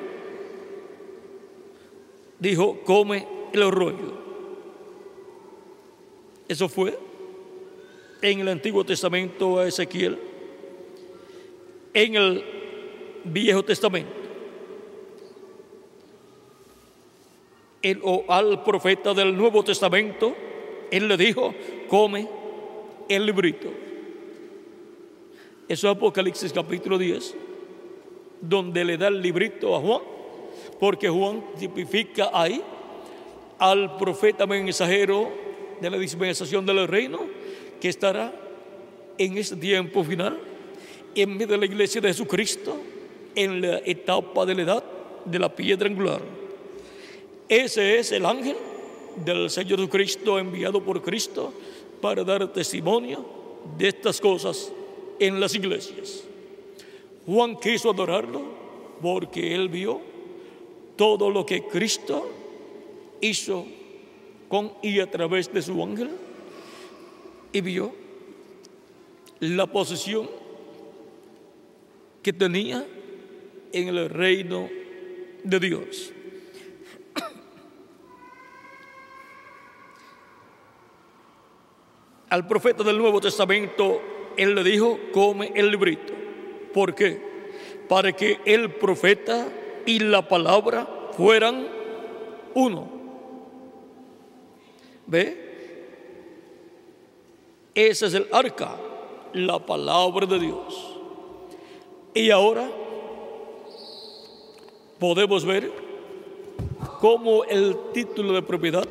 dijo, 2.39 2.81
come 2.83 3.27
el 3.53 3.71
rollo. 3.71 4.21
Eso 6.47 6.67
fue 6.67 6.97
en 8.21 8.39
el 8.41 8.47
Antiguo 8.49 8.83
Testamento 8.83 9.59
a 9.59 9.67
Ezequiel, 9.67 10.19
en 11.93 12.15
el 12.15 12.43
Viejo 13.23 13.63
Testamento. 13.63 14.11
El, 17.81 17.99
o 18.03 18.23
al 18.29 18.63
profeta 18.63 19.13
del 19.13 19.35
Nuevo 19.35 19.63
Testamento, 19.63 20.35
él 20.91 21.07
le 21.07 21.17
dijo, 21.17 21.53
come 21.87 22.27
el 23.09 23.25
librito. 23.25 23.82
Eso 25.73 25.89
es 25.89 25.95
Apocalipsis 25.97 26.53
capítulo 26.53 26.99
10, 26.99 27.33
donde 28.41 28.85
le 28.85 28.95
da 28.95 29.07
el 29.07 29.23
librito 29.23 29.75
a 29.75 29.79
Juan, 29.79 30.01
porque 30.79 31.09
Juan 31.09 31.43
tipifica 31.57 32.29
ahí 32.31 32.61
al 33.57 33.97
profeta 33.97 34.45
mensajero 34.45 35.31
de 35.81 35.89
la 35.89 35.97
dispensación 35.97 36.63
del 36.63 36.87
reino 36.87 37.21
que 37.81 37.89
estará 37.89 38.31
en 39.17 39.35
este 39.35 39.55
tiempo 39.55 40.03
final 40.03 40.37
en 41.15 41.31
medio 41.31 41.47
de 41.47 41.57
la 41.57 41.65
iglesia 41.65 41.99
de 41.99 42.09
Jesucristo 42.09 42.77
en 43.33 43.59
la 43.59 43.79
etapa 43.79 44.45
de 44.45 44.53
la 44.53 44.61
edad 44.61 44.83
de 45.25 45.39
la 45.39 45.55
piedra 45.55 45.87
angular. 45.87 46.21
Ese 47.49 47.97
es 47.97 48.11
el 48.11 48.27
ángel 48.27 48.57
del 49.25 49.49
Señor 49.49 49.79
Jesucristo 49.79 50.37
enviado 50.37 50.83
por 50.83 51.01
Cristo 51.01 51.51
para 51.99 52.23
dar 52.23 52.53
testimonio 52.53 53.25
de 53.75 53.87
estas 53.87 54.21
cosas 54.21 54.71
en 55.27 55.39
las 55.39 55.55
iglesias. 55.55 56.23
Juan 57.25 57.55
quiso 57.57 57.89
adorarlo 57.91 58.41
porque 59.01 59.55
él 59.55 59.69
vio 59.69 60.01
todo 60.97 61.29
lo 61.29 61.45
que 61.45 61.63
Cristo 61.63 62.29
hizo 63.21 63.65
con 64.49 64.73
y 64.81 64.99
a 64.99 65.09
través 65.09 65.51
de 65.53 65.61
su 65.61 65.81
ángel 65.81 66.09
y 67.53 67.61
vio 67.61 67.93
la 69.39 69.65
posición 69.65 70.29
que 72.21 72.33
tenía 72.33 72.85
en 73.71 73.87
el 73.87 74.09
reino 74.09 74.69
de 75.43 75.59
Dios. 75.59 76.11
Al 82.29 82.45
profeta 82.45 82.83
del 82.83 82.97
Nuevo 82.97 83.21
Testamento, 83.21 84.01
él 84.37 84.55
le 84.55 84.63
dijo, 84.63 84.99
come 85.11 85.51
el 85.55 85.71
librito. 85.71 86.13
¿Por 86.73 86.95
qué? 86.95 87.21
Para 87.87 88.11
que 88.13 88.39
el 88.45 88.71
profeta 88.75 89.47
y 89.85 89.99
la 89.99 90.27
palabra 90.27 90.87
fueran 91.15 91.67
uno. 92.53 92.87
¿Ve? 95.05 95.43
Ese 97.75 98.05
es 98.07 98.13
el 98.13 98.27
arca, 98.31 98.77
la 99.33 99.59
palabra 99.65 100.25
de 100.25 100.39
Dios. 100.39 100.97
Y 102.13 102.29
ahora 102.29 102.69
podemos 104.99 105.43
ver 105.43 105.71
cómo 106.99 107.43
el 107.45 107.75
título 107.93 108.33
de 108.33 108.41
propiedad 108.41 108.87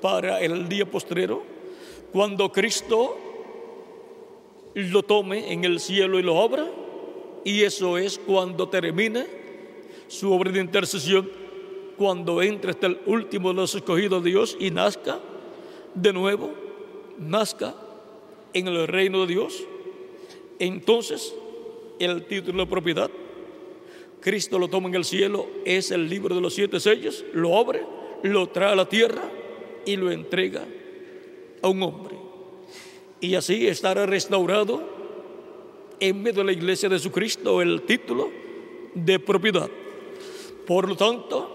para 0.00 0.40
el 0.40 0.68
día 0.68 0.84
postrero, 0.88 1.42
cuando 2.12 2.52
Cristo 2.52 3.16
lo 4.74 5.02
tome 5.02 5.52
en 5.52 5.64
el 5.64 5.80
cielo 5.80 6.18
y 6.18 6.22
lo 6.22 6.34
obra, 6.36 6.70
y 7.44 7.62
eso 7.62 7.98
es 7.98 8.18
cuando 8.18 8.68
termine 8.68 9.26
su 10.08 10.32
obra 10.32 10.50
de 10.50 10.60
intercesión, 10.60 11.30
cuando 11.96 12.42
entre 12.42 12.70
hasta 12.70 12.88
el 12.88 12.98
último 13.06 13.50
de 13.50 13.54
los 13.54 13.74
escogidos 13.74 14.22
de 14.24 14.30
Dios 14.30 14.56
y 14.58 14.70
nazca 14.70 15.20
de 15.94 16.12
nuevo, 16.12 16.52
nazca 17.18 17.74
en 18.52 18.66
el 18.66 18.86
reino 18.88 19.20
de 19.20 19.26
Dios, 19.28 19.64
entonces 20.58 21.34
el 21.98 22.24
título 22.24 22.64
de 22.64 22.70
propiedad, 22.70 23.10
Cristo 24.20 24.58
lo 24.58 24.68
toma 24.68 24.88
en 24.88 24.94
el 24.96 25.04
cielo, 25.04 25.46
es 25.64 25.90
el 25.90 26.08
libro 26.08 26.34
de 26.34 26.40
los 26.40 26.54
siete 26.54 26.80
sellos, 26.80 27.24
lo 27.32 27.56
abre, 27.56 27.82
lo 28.22 28.48
trae 28.48 28.72
a 28.72 28.76
la 28.76 28.88
tierra 28.88 29.22
y 29.84 29.96
lo 29.96 30.10
entrega 30.10 30.64
a 31.62 31.68
un 31.68 31.82
hombre. 31.82 32.13
Y 33.20 33.34
así 33.34 33.66
estará 33.66 34.06
restaurado 34.06 34.82
en 36.00 36.22
medio 36.22 36.40
de 36.40 36.44
la 36.44 36.52
iglesia 36.52 36.88
de 36.88 36.96
Jesucristo 36.96 37.62
el 37.62 37.82
título 37.82 38.30
de 38.94 39.18
propiedad. 39.18 39.68
Por 40.66 40.88
lo 40.88 40.96
tanto, 40.96 41.54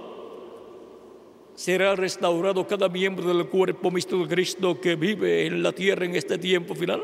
será 1.56 1.96
restaurado 1.96 2.66
cada 2.68 2.90
miembro 2.90 3.28
del 3.28 3.48
cuerpo 3.48 3.92
místico 3.92 4.24
de 4.24 4.34
Cristo 4.34 4.80
que 4.80 4.96
vive 4.96 5.46
en 5.46 5.62
la 5.62 5.72
tierra 5.72 6.06
en 6.06 6.16
este 6.16 6.38
tiempo 6.38 6.74
final, 6.74 7.04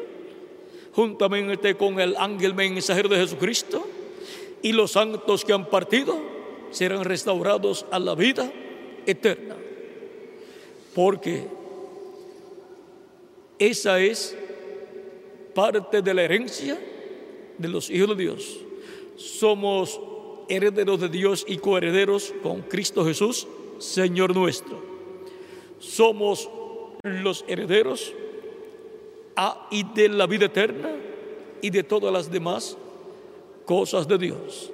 juntamente 0.94 1.76
con 1.76 2.00
el 2.00 2.16
ángel 2.18 2.54
mensajero 2.54 3.10
de 3.10 3.18
Jesucristo 3.18 3.86
y 4.62 4.72
los 4.72 4.92
santos 4.92 5.44
que 5.44 5.54
han 5.54 5.70
partido 5.70 6.18
serán 6.72 7.04
restaurados 7.04 7.86
a 7.92 8.00
la 8.00 8.16
vida 8.16 8.52
eterna. 9.06 9.56
Porque 10.94 11.48
esa 13.60 14.00
es 14.00 14.38
parte 15.56 16.04
de 16.04 16.14
la 16.14 16.22
herencia 16.22 16.80
de 17.58 17.68
los 17.68 17.90
hijos 17.90 18.10
de 18.10 18.24
Dios. 18.24 18.60
Somos 19.16 20.00
herederos 20.48 21.00
de 21.00 21.10
Dios 21.10 21.44
y 21.48 21.58
coherederos 21.58 22.32
con 22.44 22.62
Cristo 22.62 23.04
Jesús 23.04 23.48
Señor 23.78 24.36
nuestro. 24.36 24.82
Somos 25.80 26.50
los 27.04 27.44
herederos 27.48 28.14
a 29.36 29.68
y 29.70 29.84
de 29.84 30.10
la 30.10 30.28
vida 30.28 30.46
eterna 30.46 30.92
y 31.62 31.70
de 31.70 31.84
todas 31.84 32.12
las 32.12 32.32
demás 32.32 32.78
cosas 33.66 34.08
de 34.08 34.18
Dios. 34.18 34.72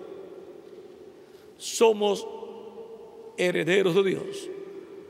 Somos 1.57 2.27
herederos 3.37 3.95
de 3.95 4.03
Dios 4.03 4.49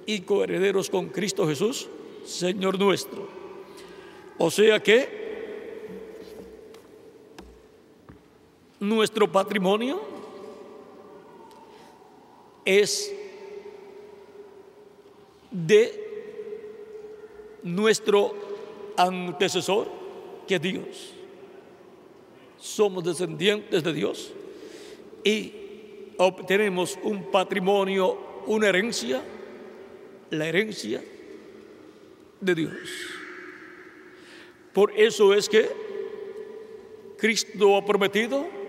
y 0.06 0.22
coherederos 0.22 0.90
con 0.90 1.10
Cristo 1.10 1.48
Jesús, 1.48 1.90
Señor 2.26 2.80
nuestro. 2.80 3.28
O 4.38 4.50
sea 4.50 4.82
que 4.82 5.21
nuestro 8.82 9.32
patrimonio 9.32 10.02
es 12.66 13.14
de 15.52 16.02
nuestro 17.62 18.34
antecesor, 18.98 19.88
que 20.48 20.58
Dios. 20.58 21.14
Somos 22.60 23.04
descendientes 23.04 23.84
de 23.84 23.94
Dios 23.94 24.34
y 25.24 25.54
obtenemos 26.18 26.98
un 27.04 27.30
patrimonio, 27.30 28.18
una 28.48 28.70
herencia, 28.70 29.22
la 30.32 30.48
herencia 30.48 31.04
de 32.40 32.56
Dios. 32.56 32.74
Por 34.74 34.92
eso 35.00 35.36
es 35.36 35.48
que 35.48 35.70
Cristo 37.18 37.78
ha 37.78 37.86
prometido 37.86 38.61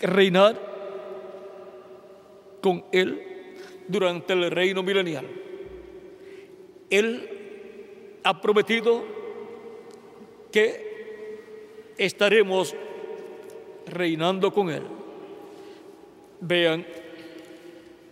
reinar 0.00 0.58
con 2.62 2.84
Él 2.92 3.22
durante 3.88 4.32
el 4.32 4.50
reino 4.50 4.82
milenial. 4.82 5.26
Él 6.90 7.28
ha 8.22 8.40
prometido 8.40 9.02
que 10.52 11.94
estaremos 11.96 12.74
reinando 13.86 14.52
con 14.52 14.70
él. 14.70 14.82
Vean 16.40 16.86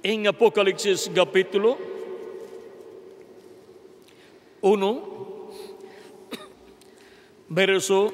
en 0.02 0.26
Apocalipsis 0.26 1.10
capítulo 1.15 1.78
1, 4.60 5.50
verso 7.49 8.12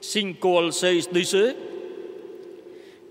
5 0.00 0.58
al 0.58 0.72
6 0.72 1.08
dice, 1.12 1.56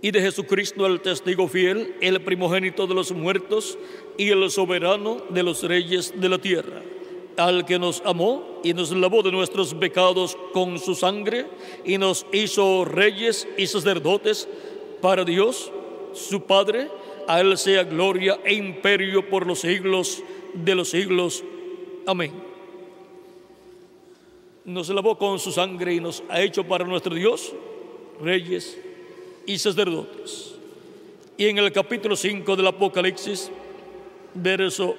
y 0.02 0.12
de 0.12 0.22
Jesucristo 0.22 0.86
el 0.86 1.02
testigo 1.02 1.48
fiel, 1.48 1.96
el 2.02 2.22
primogénito 2.22 2.88
de 2.88 2.96
los 2.96 3.12
muertos 3.12 3.78
y 4.18 4.30
el 4.30 4.50
soberano 4.50 5.18
de 5.30 5.44
los 5.44 5.64
reyes 5.64 6.14
de 6.20 6.30
la 6.30 6.38
tierra, 6.38 6.82
al 7.38 7.66
que 7.66 7.80
nos 7.80 8.02
amó 8.06 8.62
y 8.64 8.74
nos 8.74 8.92
lavó 8.92 9.24
de 9.24 9.32
nuestros 9.32 9.74
pecados 9.74 10.38
con 10.54 10.80
su 10.80 10.96
sangre 10.96 11.48
y 11.86 11.98
nos 11.98 12.26
hizo 12.32 12.86
reyes 12.86 13.48
y 13.58 13.68
sacerdotes 13.68 14.48
para 15.02 15.26
Dios, 15.26 15.72
su 16.14 16.44
Padre, 16.44 16.90
a 17.28 17.42
Él 17.42 17.58
sea 17.58 17.84
gloria 17.84 18.40
e 18.44 18.54
imperio 18.54 19.30
por 19.30 19.46
los 19.46 19.60
siglos 19.60 20.24
de 20.54 20.76
los 20.76 20.90
siglos. 20.90 21.44
Amén. 22.08 22.32
Nos 24.66 24.90
lavó 24.90 25.18
con 25.18 25.40
su 25.40 25.52
sangre 25.52 25.94
y 25.94 26.00
nos 26.00 26.24
ha 26.30 26.42
hecho 26.42 26.64
para 26.64 26.86
nuestro 26.86 27.16
Dios 27.16 27.54
reyes 28.22 28.78
y 29.50 29.58
sacerdotes. 29.58 30.54
Y 31.36 31.48
en 31.48 31.58
el 31.58 31.72
capítulo 31.72 32.16
5 32.16 32.56
del 32.56 32.68
Apocalipsis, 32.68 33.50
verso 34.36 34.96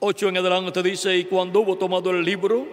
8 0.00 0.28
en 0.30 0.38
adelante 0.38 0.82
dice, 0.82 1.14
y 1.18 1.24
cuando 1.26 1.60
hubo 1.60 1.76
tomado 1.76 2.10
el 2.10 2.24
libro, 2.24 2.66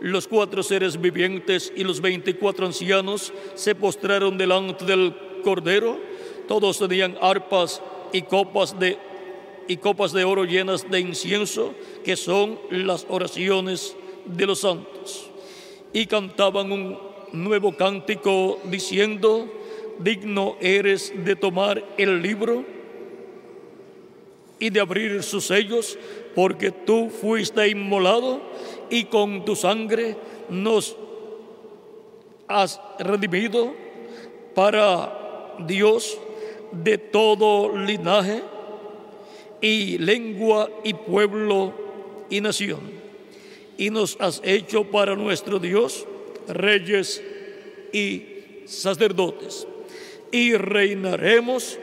los 0.00 0.26
cuatro 0.26 0.62
seres 0.62 0.98
vivientes 0.98 1.70
y 1.76 1.84
los 1.84 2.00
veinticuatro 2.00 2.64
ancianos 2.64 3.30
se 3.54 3.74
postraron 3.74 4.38
delante 4.38 4.86
del 4.86 5.14
Cordero, 5.44 5.98
todos 6.46 6.78
tenían 6.78 7.18
arpas 7.20 7.82
y 8.10 8.22
copas 8.22 8.78
de 8.78 8.96
y 9.68 9.76
copas 9.76 10.14
de 10.14 10.24
oro 10.24 10.46
llenas 10.46 10.90
de 10.90 10.98
incienso, 10.98 11.74
que 12.02 12.16
son 12.16 12.58
las 12.70 13.04
oraciones 13.10 13.94
de 14.24 14.46
los 14.46 14.60
santos. 14.60 15.28
Y 15.92 16.06
cantaban 16.06 16.70
un 16.72 16.98
nuevo 17.32 17.76
cántico 17.76 18.58
diciendo, 18.64 19.48
digno 19.98 20.56
eres 20.60 21.12
de 21.24 21.36
tomar 21.36 21.84
el 21.96 22.22
libro 22.22 22.64
y 24.58 24.70
de 24.70 24.80
abrir 24.80 25.22
sus 25.22 25.46
sellos, 25.46 25.98
porque 26.34 26.70
tú 26.70 27.10
fuiste 27.10 27.68
inmolado 27.68 28.40
y 28.90 29.04
con 29.04 29.44
tu 29.44 29.54
sangre 29.54 30.16
nos 30.48 30.96
has 32.48 32.80
redimido 32.98 33.72
para 34.54 35.54
Dios 35.66 36.18
de 36.72 36.98
todo 36.98 37.76
linaje 37.76 38.42
y 39.60 39.98
lengua 39.98 40.68
y 40.84 40.94
pueblo 40.94 41.72
y 42.30 42.40
nación. 42.40 43.07
Y 43.78 43.88
nos 43.88 44.16
has 44.20 44.42
hecho 44.44 44.84
para 44.84 45.16
nuestro 45.16 45.58
Dios 45.58 46.06
reyes 46.48 47.22
y 47.92 48.24
sacerdotes. 48.66 49.66
Y 50.30 50.54
reinaremos 50.54 51.78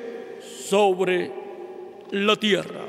sobre 0.67 1.32
la 2.11 2.35
tierra. 2.35 2.85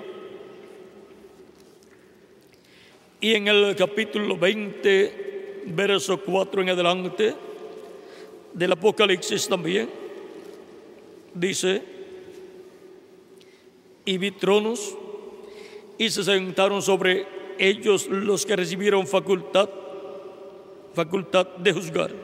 Y 3.20 3.34
en 3.34 3.48
el 3.48 3.74
capítulo 3.76 4.36
20, 4.36 5.62
verso 5.66 6.20
4 6.20 6.62
en 6.62 6.68
adelante 6.68 7.34
del 8.52 8.72
Apocalipsis 8.72 9.48
también, 9.48 9.88
dice, 11.32 11.82
y 14.04 14.18
vi 14.18 14.30
tronos 14.30 14.96
y 15.98 16.10
se 16.10 16.24
sentaron 16.24 16.80
sobre 16.82 17.35
ellos 17.58 18.08
los 18.08 18.46
que 18.46 18.56
recibieron 18.56 19.06
facultad, 19.06 19.68
facultad 20.94 21.46
de 21.58 21.72
juzgar. 21.72 22.14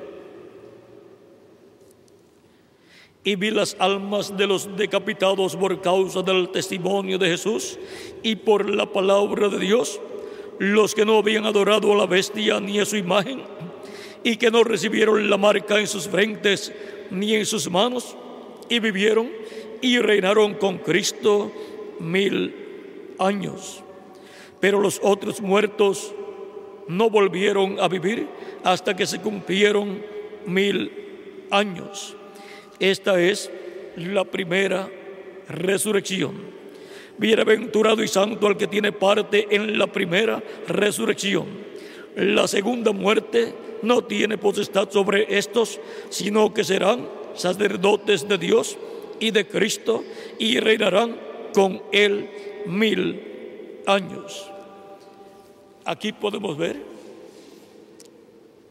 Y 3.25 3.37
vi 3.37 3.51
las 3.51 3.77
almas 3.79 4.37
de 4.37 4.47
los 4.47 4.77
decapitados 4.77 5.55
por 5.55 5.81
causa 5.81 6.23
del 6.23 6.49
testimonio 6.49 7.19
de 7.19 7.29
Jesús 7.29 7.79
y 8.23 8.35
por 8.35 8.69
la 8.69 8.87
palabra 8.93 9.49
de 9.49 9.61
Dios, 9.61 10.01
los 10.59 10.95
que 10.95 11.05
no 11.05 11.19
habían 11.19 11.47
adorado 11.47 11.93
a 11.93 11.97
la 11.97 12.07
bestia 12.07 12.59
ni 12.59 12.81
a 12.81 12.85
su 12.85 12.97
imagen, 12.97 13.43
y 14.25 14.37
que 14.37 14.51
no 14.51 14.65
recibieron 14.65 15.31
la 15.31 15.37
marca 15.37 15.79
en 15.79 15.87
sus 15.87 16.09
frentes 16.09 16.73
ni 17.11 17.35
en 17.35 17.47
sus 17.47 17.71
manos, 17.71 18.17
y 18.69 18.81
vivieron 18.81 19.31
y 19.81 19.99
reinaron 19.99 20.55
con 20.55 20.79
Cristo 20.79 21.53
mil 22.01 22.55
años. 23.19 23.83
Pero 24.63 24.81
los 24.81 25.01
otros 25.03 25.41
muertos 25.41 26.15
no 26.87 27.11
volvieron 27.11 27.81
a 27.81 27.89
vivir 27.89 28.29
hasta 28.63 28.95
que 28.95 29.07
se 29.07 29.19
cumplieron 29.19 30.01
mil 30.47 30.93
años. 31.51 32.15
Esta 32.79 33.21
es 33.21 33.51
la 33.97 34.25
primera 34.25 34.89
resurrección. 35.49 36.35
Bienaventurado 37.19 38.05
y 38.05 38.09
santo 38.09 38.47
al 38.47 38.57
que 38.57 38.69
tiene 38.69 38.93
parte 38.93 39.49
en 39.51 39.77
la 39.77 39.89
primera 39.89 40.41
resurrección. 40.69 41.47
La 42.15 42.47
segunda 42.47 42.93
muerte 42.93 43.53
no 43.83 44.05
tiene 44.05 44.39
potestad 44.39 44.89
sobre 44.93 45.27
estos, 45.37 45.81
sino 46.09 46.55
que 46.55 46.63
serán 46.63 47.09
sacerdotes 47.35 48.29
de 48.29 48.39
Dios 48.39 48.79
y 49.19 49.33
de 49.33 49.45
Cristo 49.45 50.05
y 50.39 50.61
reinarán 50.61 51.17
con 51.53 51.83
él 51.91 52.31
mil 52.67 53.33
años. 53.87 54.52
Aquí 55.85 56.13
podemos 56.13 56.57
ver 56.57 56.83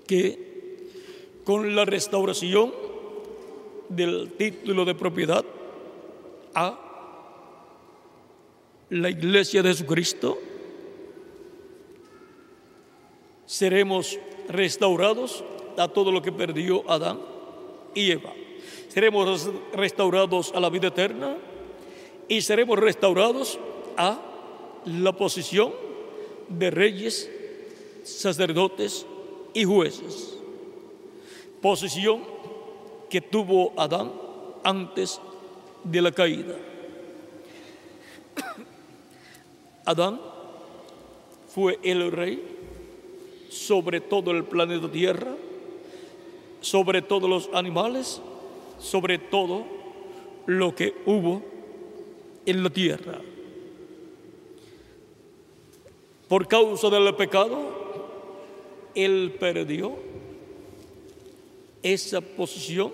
que 0.08 0.52
con 1.44 1.76
la 1.76 1.86
restauración 1.86 2.74
del 3.90 4.32
título 4.38 4.86
de 4.86 4.96
propiedad 4.96 5.44
a 6.54 6.80
la 8.90 9.10
iglesia 9.10 9.62
de 9.64 9.70
Jesucristo, 9.70 10.38
seremos 13.46 14.18
restaurados 14.48 15.44
a 15.78 15.88
todo 15.88 16.12
lo 16.12 16.22
que 16.22 16.32
perdió 16.32 16.90
Adán 16.90 17.20
y 17.96 18.12
Eva. 18.12 18.34
Seremos 18.90 19.50
restaurados 19.74 20.52
a 20.54 20.60
la 20.60 20.70
vida 20.70 20.90
eterna 20.90 21.38
y 22.28 22.42
seremos 22.42 22.80
restaurados 22.80 23.60
a 23.98 24.20
la 24.86 25.14
posición 25.14 25.72
de 26.58 26.72
reyes, 26.72 27.30
sacerdotes 28.04 29.06
y 29.54 29.64
jueces. 29.64 30.38
Posición 31.62 32.24
que 33.10 33.22
tuvo 33.22 33.74
Adán 33.78 34.12
antes 34.64 35.20
de 35.84 36.02
la 36.02 36.12
caída. 36.12 36.56
Adán 39.86 40.20
fue 41.54 41.80
el 41.84 42.12
rey 42.12 42.52
sobre 43.50 44.00
todo 44.00 44.32
el 44.32 44.46
planeta 44.46 44.90
Tierra, 44.90 45.36
sobre 46.62 47.02
todos 47.02 47.30
los 47.30 47.50
animales, 47.54 48.22
sobre 48.80 49.18
todo 49.18 49.66
lo 50.46 50.74
que 50.74 50.96
hubo 51.06 51.42
en 52.46 52.64
la 52.64 52.70
tierra. 52.70 53.20
Por 56.32 56.48
causa 56.48 56.90
del 56.90 57.14
pecado, 57.16 57.60
Él 58.96 59.36
perdió 59.38 59.98
esa 61.84 62.22
posición 62.22 62.94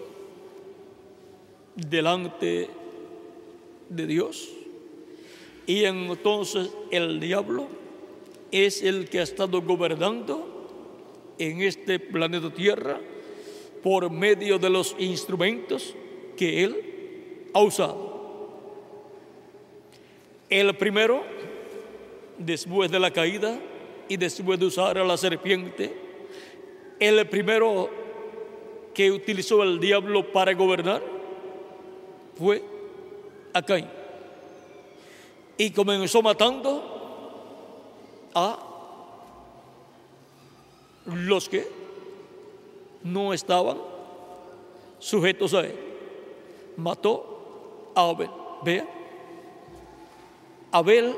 delante 1.76 2.68
de 3.90 4.08
Dios. 4.08 4.50
Y 5.68 5.84
entonces 5.84 6.72
el 6.90 7.20
diablo 7.20 7.68
es 8.50 8.82
el 8.82 9.08
que 9.08 9.20
ha 9.20 9.24
estado 9.24 9.62
gobernando 9.62 11.36
en 11.38 11.62
este 11.62 12.00
planeta 12.00 12.52
Tierra 12.52 13.00
por 13.84 14.10
medio 14.10 14.58
de 14.58 14.72
los 14.72 14.96
instrumentos 14.98 15.94
que 16.36 16.64
Él 16.64 17.50
ha 17.54 17.62
usado. 17.62 18.08
El 20.50 20.76
primero, 20.76 21.37
después 22.38 22.92
de 22.92 23.00
la 23.00 23.12
caída 23.12 23.60
y 24.08 24.18
después 24.18 24.60
de 24.60 24.66
usar 24.66 24.98
a 24.98 25.04
la 25.04 25.18
serpiente, 25.18 25.96
el 27.00 27.28
primero 27.28 27.90
que 28.94 29.12
utilizó 29.12 29.62
el 29.64 29.80
diablo 29.80 30.32
para 30.32 30.54
gobernar 30.54 31.04
fue 32.36 32.64
a 33.54 33.62
Caín. 33.62 33.88
Y 35.58 35.72
comenzó 35.72 36.22
matando 36.22 36.98
a 38.34 38.60
los 41.06 41.50
que 41.50 41.68
no 43.04 43.34
estaban 43.34 43.78
sujetos 45.00 45.54
a 45.54 45.62
él. 45.62 45.76
Mató 46.76 47.92
a 47.96 48.10
Abel. 48.10 48.30
Vea, 48.64 48.88
Abel 50.72 51.16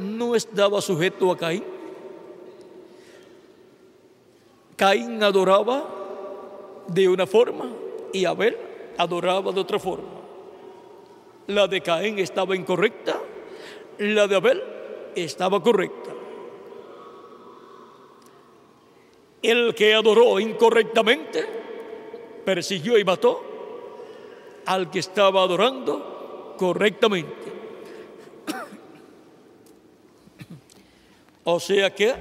no 0.00 0.34
estaba 0.34 0.80
sujeto 0.80 1.30
a 1.30 1.36
Caín. 1.36 1.64
Caín 4.76 5.22
adoraba 5.22 5.84
de 6.86 7.08
una 7.08 7.26
forma 7.26 7.66
y 8.12 8.24
Abel 8.24 8.56
adoraba 8.96 9.52
de 9.52 9.60
otra 9.60 9.78
forma. 9.78 10.08
La 11.46 11.66
de 11.66 11.80
Caín 11.80 12.18
estaba 12.18 12.56
incorrecta, 12.56 13.20
la 13.98 14.26
de 14.26 14.36
Abel 14.36 14.62
estaba 15.14 15.62
correcta. 15.62 16.10
El 19.42 19.74
que 19.74 19.94
adoró 19.94 20.38
incorrectamente 20.38 21.46
persiguió 22.44 22.98
y 22.98 23.04
mató 23.04 23.42
al 24.66 24.90
que 24.90 24.98
estaba 24.98 25.42
adorando 25.42 26.54
correctamente. 26.58 27.39
O 31.44 31.58
sea 31.58 31.94
que 31.94 32.14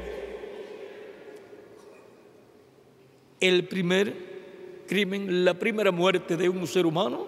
el 3.39 3.67
primer 3.67 4.13
crimen, 4.87 5.45
la 5.45 5.53
primera 5.53 5.91
muerte 5.91 6.37
de 6.37 6.49
un 6.49 6.65
ser 6.67 6.85
humano 6.85 7.27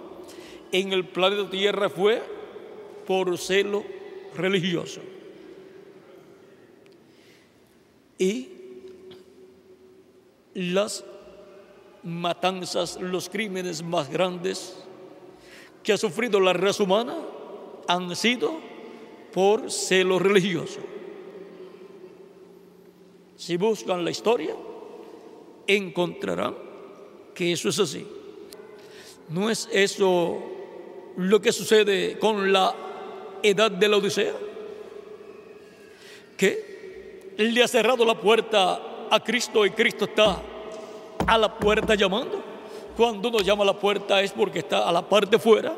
en 0.72 0.94
el 0.94 1.06
planeta 1.06 1.50
Tierra 1.50 1.90
fue 1.90 2.22
por 3.06 3.38
celo 3.38 3.84
religioso. 4.36 5.02
Y 8.18 8.50
las 10.53 11.03
matanzas, 12.03 13.00
los 13.00 13.30
crímenes 13.30 13.84
más 13.84 14.10
grandes 14.10 14.78
que 15.84 15.94
ha 15.94 15.98
sufrido 15.98 16.40
la 16.40 16.53
raza 16.53 16.84
humana 16.84 17.18
han 17.88 18.16
sido 18.16 18.53
por 19.34 19.72
celo 19.72 20.20
religioso. 20.20 20.80
Si 23.42 23.58
buscan 23.58 24.06
la 24.06 24.11
historia, 24.11 24.56
encontrarán 25.66 26.56
que 27.34 27.53
eso 27.53 27.70
es 27.70 27.80
así. 27.80 28.06
¿No 29.30 29.50
es 29.50 29.68
eso 29.72 30.38
lo 31.18 31.42
que 31.42 31.52
sucede 31.52 32.20
con 32.20 32.53
la 32.53 32.72
edad 33.42 33.72
de 33.72 33.88
la 33.88 33.98
Odisea? 33.98 34.36
Que 36.38 37.34
le 37.36 37.64
ha 37.64 37.68
cerrado 37.68 38.06
la 38.06 38.14
puerta 38.14 39.08
a 39.10 39.24
Cristo 39.24 39.66
y 39.66 39.72
Cristo 39.72 40.06
está 40.06 40.40
a 41.26 41.38
la 41.40 41.58
puerta 41.58 41.95
llamando. 41.95 42.44
Cuando 42.95 43.30
uno 43.30 43.40
llama 43.40 43.64
a 43.64 43.74
la 43.74 43.80
puerta 43.80 44.22
es 44.22 44.34
porque 44.34 44.60
está 44.60 44.88
a 44.88 44.92
la 44.92 45.10
parte 45.10 45.40
fuera 45.40 45.76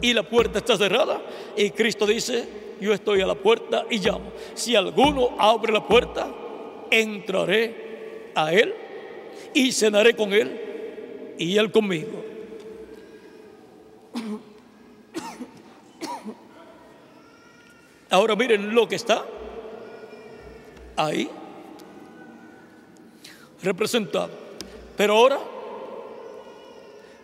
y 0.00 0.14
la 0.14 0.22
puerta 0.22 0.60
está 0.60 0.78
cerrada 0.78 1.20
y 1.58 1.72
Cristo 1.72 2.06
dice, 2.06 2.48
yo 2.80 2.94
estoy 2.94 3.20
a 3.20 3.26
la 3.26 3.34
puerta 3.34 3.84
y 3.90 3.98
llamo. 3.98 4.32
Si 4.54 4.74
alguno 4.74 5.36
abre 5.38 5.74
la 5.74 5.86
puerta, 5.86 6.32
entraré 6.90 8.32
a 8.34 8.52
Él 8.52 8.74
y 9.54 9.72
cenaré 9.72 10.14
con 10.14 10.32
Él 10.32 11.34
y 11.38 11.56
Él 11.56 11.70
conmigo. 11.70 12.24
Ahora 18.10 18.34
miren 18.34 18.74
lo 18.74 18.88
que 18.88 18.96
está 18.96 19.24
ahí 20.96 21.30
representado. 23.62 24.30
Pero 24.96 25.16
ahora, 25.16 25.38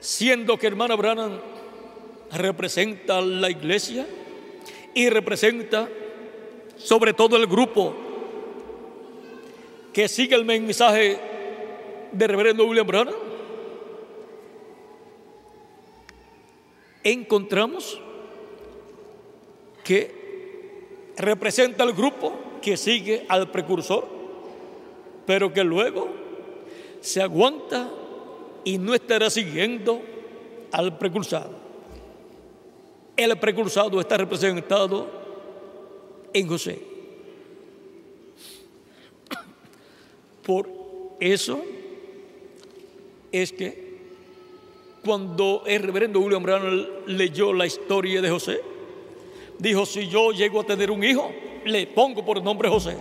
siendo 0.00 0.56
que 0.58 0.66
hermana 0.66 0.94
Branham 0.94 1.40
representa 2.32 3.20
la 3.20 3.50
iglesia 3.50 4.06
y 4.94 5.08
representa 5.10 5.88
sobre 6.76 7.12
todo 7.12 7.36
el 7.36 7.46
grupo 7.46 8.05
que 9.96 10.08
sigue 10.08 10.34
el 10.34 10.44
mensaje 10.44 11.18
de 12.12 12.26
reverendo 12.26 12.66
William 12.66 12.86
Branham, 12.86 13.14
encontramos 17.02 17.98
que 19.82 21.14
representa 21.16 21.82
al 21.82 21.94
grupo 21.94 22.34
que 22.60 22.76
sigue 22.76 23.24
al 23.26 23.50
precursor, 23.50 24.06
pero 25.24 25.50
que 25.50 25.64
luego 25.64 26.10
se 27.00 27.22
aguanta 27.22 27.88
y 28.64 28.76
no 28.76 28.92
estará 28.92 29.30
siguiendo 29.30 30.02
al 30.72 30.98
precursado. 30.98 31.52
El 33.16 33.34
precursado 33.38 33.98
está 33.98 34.18
representado 34.18 35.08
en 36.34 36.46
José. 36.46 36.95
Por 40.46 40.68
eso 41.18 41.60
es 43.32 43.52
que 43.52 43.96
cuando 45.04 45.64
el 45.66 45.82
reverendo 45.82 46.20
William 46.20 46.42
Brown 46.44 46.88
leyó 47.06 47.52
la 47.52 47.66
historia 47.66 48.22
de 48.22 48.30
José, 48.30 48.60
dijo, 49.58 49.84
si 49.84 50.06
yo 50.06 50.30
llego 50.30 50.60
a 50.60 50.64
tener 50.64 50.92
un 50.92 51.02
hijo, 51.02 51.32
le 51.64 51.88
pongo 51.88 52.24
por 52.24 52.40
nombre 52.40 52.68
José, 52.68 52.96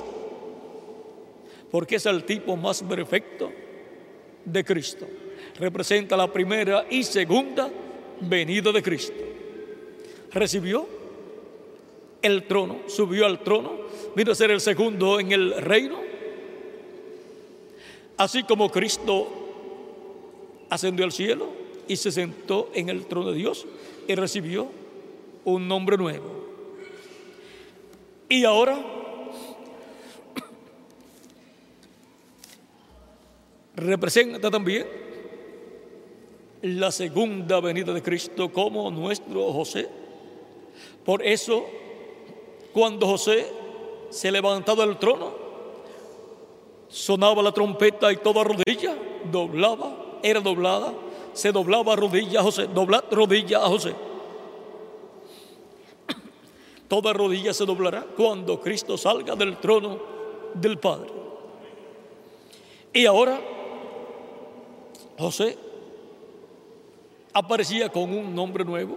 porque 1.70 1.98
es 1.98 2.06
el 2.08 2.24
tipo 2.24 2.58
más 2.58 2.82
perfecto 2.82 3.52
de 4.44 4.64
Cristo. 4.64 5.06
Representa 5.60 6.18
la 6.18 6.34
primera 6.34 6.88
y 6.90 7.04
segunda 7.04 7.70
venida 8.22 8.72
de 8.72 8.82
Cristo. 8.82 9.24
Recibió 10.32 10.88
el 12.24 12.48
trono, 12.48 12.80
subió 12.88 13.28
al 13.28 13.44
trono, 13.44 13.82
vino 14.16 14.32
a 14.32 14.36
ser 14.36 14.50
el 14.50 14.62
segundo 14.62 15.20
en 15.20 15.32
el 15.32 15.62
reino 15.62 16.05
Así 18.18 18.44
como 18.44 18.70
Cristo 18.70 19.28
ascendió 20.70 21.06
al 21.06 21.12
cielo 21.12 21.50
y 21.88 21.98
se 21.98 22.12
sentó 22.12 22.70
en 22.74 22.90
el 22.90 23.06
trono 23.06 23.32
de 23.32 23.38
Dios 23.38 23.66
y 24.08 24.16
recibió 24.16 24.68
un 25.44 25.68
nombre 25.68 25.98
nuevo. 25.98 26.46
Y 28.30 28.46
ahora 28.46 28.84
representa 33.76 34.50
también 34.50 34.88
la 36.62 36.92
segunda 36.92 37.60
venida 37.60 37.94
de 37.94 38.02
Cristo 38.02 38.52
como 38.52 38.90
nuestro 38.90 39.54
José. 39.54 39.88
Por 41.04 41.22
eso, 41.22 41.66
cuando 42.74 43.06
José 43.06 43.46
se 44.10 44.32
levantó 44.32 44.76
del 44.76 44.98
trono, 44.98 45.45
sonaba 46.96 47.44
la 47.44 47.52
trompeta 47.52 48.10
y 48.10 48.18
toda 48.18 48.42
rodilla 48.46 48.96
doblaba, 49.30 50.20
era 50.24 50.40
doblada, 50.40 50.94
se 51.34 51.52
doblaba 51.52 51.94
rodilla 51.98 52.40
a 52.40 52.44
José, 52.44 52.68
dobla 52.68 53.04
rodilla 53.12 53.58
a 53.58 53.68
José. 53.68 53.94
Toda 56.88 57.12
rodilla 57.12 57.54
se 57.54 57.66
doblará 57.66 58.04
cuando 58.16 58.62
Cristo 58.62 58.98
salga 58.98 59.36
del 59.36 59.58
trono 59.58 60.00
del 60.54 60.78
Padre. 60.78 61.10
Y 62.94 63.06
ahora 63.06 63.42
José 65.18 65.58
aparecía 67.34 67.90
con 67.90 68.04
un 68.04 68.34
nombre 68.34 68.64
nuevo, 68.64 68.96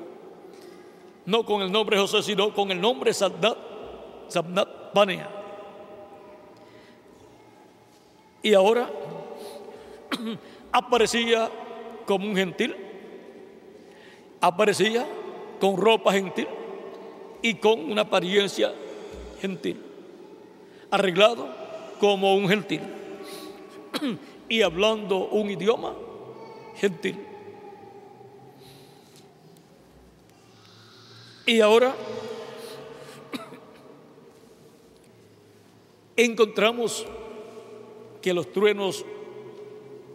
no 1.26 1.44
con 1.44 1.62
el 1.62 1.72
nombre 1.72 1.98
José, 1.98 2.22
sino 2.22 2.54
con 2.54 2.70
el 2.70 2.80
nombre 2.80 3.12
Sabnat, 3.12 3.58
Sabnat 4.28 4.92
Panea. 4.92 5.37
Y 8.42 8.54
ahora 8.54 8.90
aparecía 10.72 11.50
como 12.06 12.26
un 12.26 12.36
gentil, 12.36 12.74
aparecía 14.40 15.06
con 15.60 15.76
ropa 15.76 16.12
gentil 16.12 16.46
y 17.42 17.54
con 17.54 17.90
una 17.90 18.02
apariencia 18.02 18.72
gentil, 19.40 19.82
arreglado 20.90 21.48
como 22.00 22.34
un 22.34 22.48
gentil 22.48 22.80
y 24.48 24.62
hablando 24.62 25.28
un 25.28 25.50
idioma 25.50 25.94
gentil. 26.76 27.24
Y 31.44 31.60
ahora 31.60 31.94
encontramos 36.16 37.06
que 38.28 38.34
los 38.34 38.52
truenos 38.52 39.06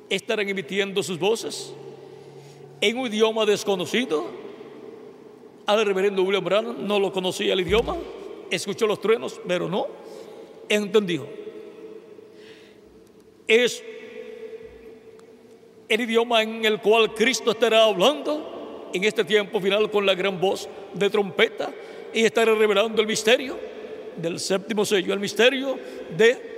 estarán 0.08 0.48
emitiendo 0.48 1.02
sus 1.02 1.18
voces 1.18 1.74
en 2.80 2.96
un 2.96 3.08
idioma 3.08 3.44
desconocido. 3.44 4.24
Al 5.66 5.84
reverendo 5.84 6.22
William 6.22 6.44
Branham 6.44 6.86
no 6.86 7.00
lo 7.00 7.12
conocía 7.12 7.54
el 7.54 7.62
idioma, 7.62 7.98
escuchó 8.52 8.86
los 8.86 9.02
truenos, 9.02 9.42
pero 9.48 9.68
no 9.68 9.88
entendió. 10.70 11.26
es 13.48 13.84
el 15.90 16.02
idioma 16.02 16.44
en 16.44 16.66
el 16.66 16.82
cual 16.82 17.16
Cristo 17.16 17.50
estará 17.50 17.86
hablando 17.86 18.92
en 18.94 19.06
este 19.06 19.26
tiempo 19.26 19.60
final 19.60 19.90
con 19.90 20.06
la 20.06 20.14
gran 20.14 20.40
voz 20.40 20.70
de 20.94 21.10
trompeta 21.10 21.74
y 22.14 22.26
estará 22.26 22.54
revelando 22.54 23.02
el 23.02 23.08
misterio 23.08 23.58
del 24.16 24.40
séptimo 24.40 24.86
sello, 24.86 25.16
el 25.16 25.20
misterio 25.20 25.80
de 26.16 26.54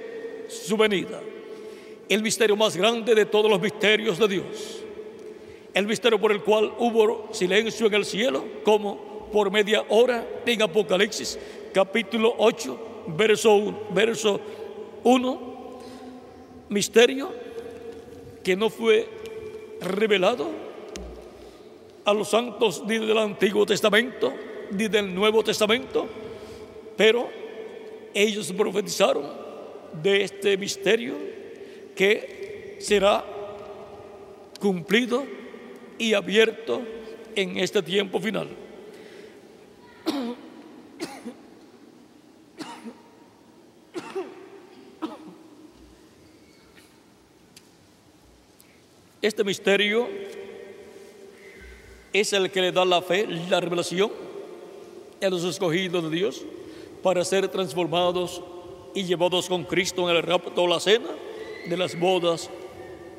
su 0.50 0.78
venida, 0.78 1.22
el 2.10 2.22
misterio 2.22 2.56
más 2.56 2.76
grande 2.76 3.16
de 3.16 3.26
todos 3.26 3.50
los 3.50 3.60
misterios 3.60 4.18
de 4.20 4.28
Dios, 4.28 4.84
el 5.74 5.88
misterio 5.88 6.20
por 6.20 6.32
el 6.32 6.42
cual 6.42 6.72
hubo 6.80 7.30
silencio 7.32 7.88
en 7.88 7.94
el 7.96 8.06
cielo, 8.06 8.44
como 8.64 9.30
por 9.32 9.52
media 9.52 9.84
hora 9.90 10.26
en 10.46 10.62
Apocalipsis 10.62 11.38
capítulo 11.74 12.34
8, 12.38 13.06
verso 13.08 13.54
1, 13.56 13.80
verso 13.92 14.40
1 15.04 15.56
misterio 16.70 17.32
que 18.44 18.56
no 18.56 18.70
fue 18.70 19.08
revelado 19.82 20.50
a 22.06 22.14
los 22.14 22.30
santos 22.30 22.84
ni 22.86 22.98
del 22.98 23.18
Antiguo 23.18 23.66
Testamento 23.66 24.34
ni 24.72 24.88
del 24.88 25.14
Nuevo 25.14 25.44
Testamento, 25.44 26.08
pero 26.98 27.30
ellos 28.14 28.52
profetizaron 28.54 29.26
de 30.02 30.24
este 30.24 30.58
misterio 30.58 31.14
que 31.96 32.78
será 32.80 33.24
cumplido 34.60 35.26
y 35.98 36.14
abierto 36.14 36.82
en 37.36 37.58
este 37.58 37.82
tiempo 37.82 38.20
final. 38.20 38.50
Este 49.22 49.44
misterio 49.44 50.08
es 52.14 52.32
el 52.34 52.52
que 52.52 52.62
le 52.62 52.72
da 52.72 52.86
la 52.86 53.02
fe, 53.02 53.26
la 53.50 53.60
revelación 53.60 54.12
a 55.20 55.30
los 55.30 55.44
escogidos 55.44 56.04
de 56.04 56.16
Dios 56.16 56.46
para 57.02 57.26
ser 57.26 57.48
transformados 57.48 58.44
y 58.94 59.04
llevados 59.04 59.50
con 59.50 59.64
Cristo 59.64 60.08
en 60.08 60.16
el 60.16 60.22
rapto 60.22 60.64
o 60.64 60.68
la 60.68 60.80
cena 60.80 61.10
de 61.66 61.78
las 61.78 61.98
bodas 61.98 62.50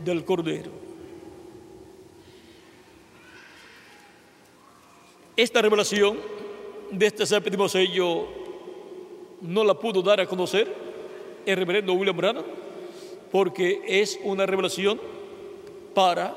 del 0.05 0.25
Cordero. 0.25 0.71
Esta 5.37 5.61
revelación 5.61 6.19
de 6.91 7.07
este 7.07 7.27
séptimo 7.27 7.69
sello 7.69 8.27
no 9.43 9.65
la 9.65 9.75
pudo 9.75 10.01
dar 10.01 10.21
a 10.21 10.27
conocer 10.27 10.73
el 11.45 11.57
reverendo 11.57 11.93
William 11.93 12.17
Branham 12.17 12.45
porque 13.31 13.83
es 13.87 14.19
una 14.23 14.47
revelación 14.47 15.01
para 15.95 16.35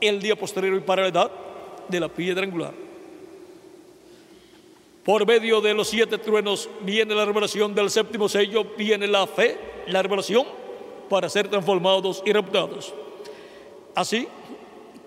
el 0.00 0.20
día 0.20 0.36
posterior 0.36 0.76
y 0.76 0.80
para 0.80 1.02
la 1.02 1.08
edad 1.08 1.30
de 1.88 2.00
la 2.00 2.08
piedra 2.08 2.42
angular. 2.42 2.74
Por 5.04 5.26
medio 5.26 5.60
de 5.60 5.74
los 5.74 5.88
siete 5.88 6.18
truenos 6.18 6.68
viene 6.82 7.14
la 7.14 7.24
revelación 7.24 7.74
del 7.74 7.90
séptimo 7.90 8.28
sello, 8.28 8.64
viene 8.76 9.06
la 9.06 9.26
fe, 9.26 9.58
la 9.86 10.02
revelación 10.02 10.61
para 11.12 11.28
ser 11.28 11.46
transformados 11.46 12.22
y 12.24 12.32
reputados. 12.32 12.94
Así 13.94 14.26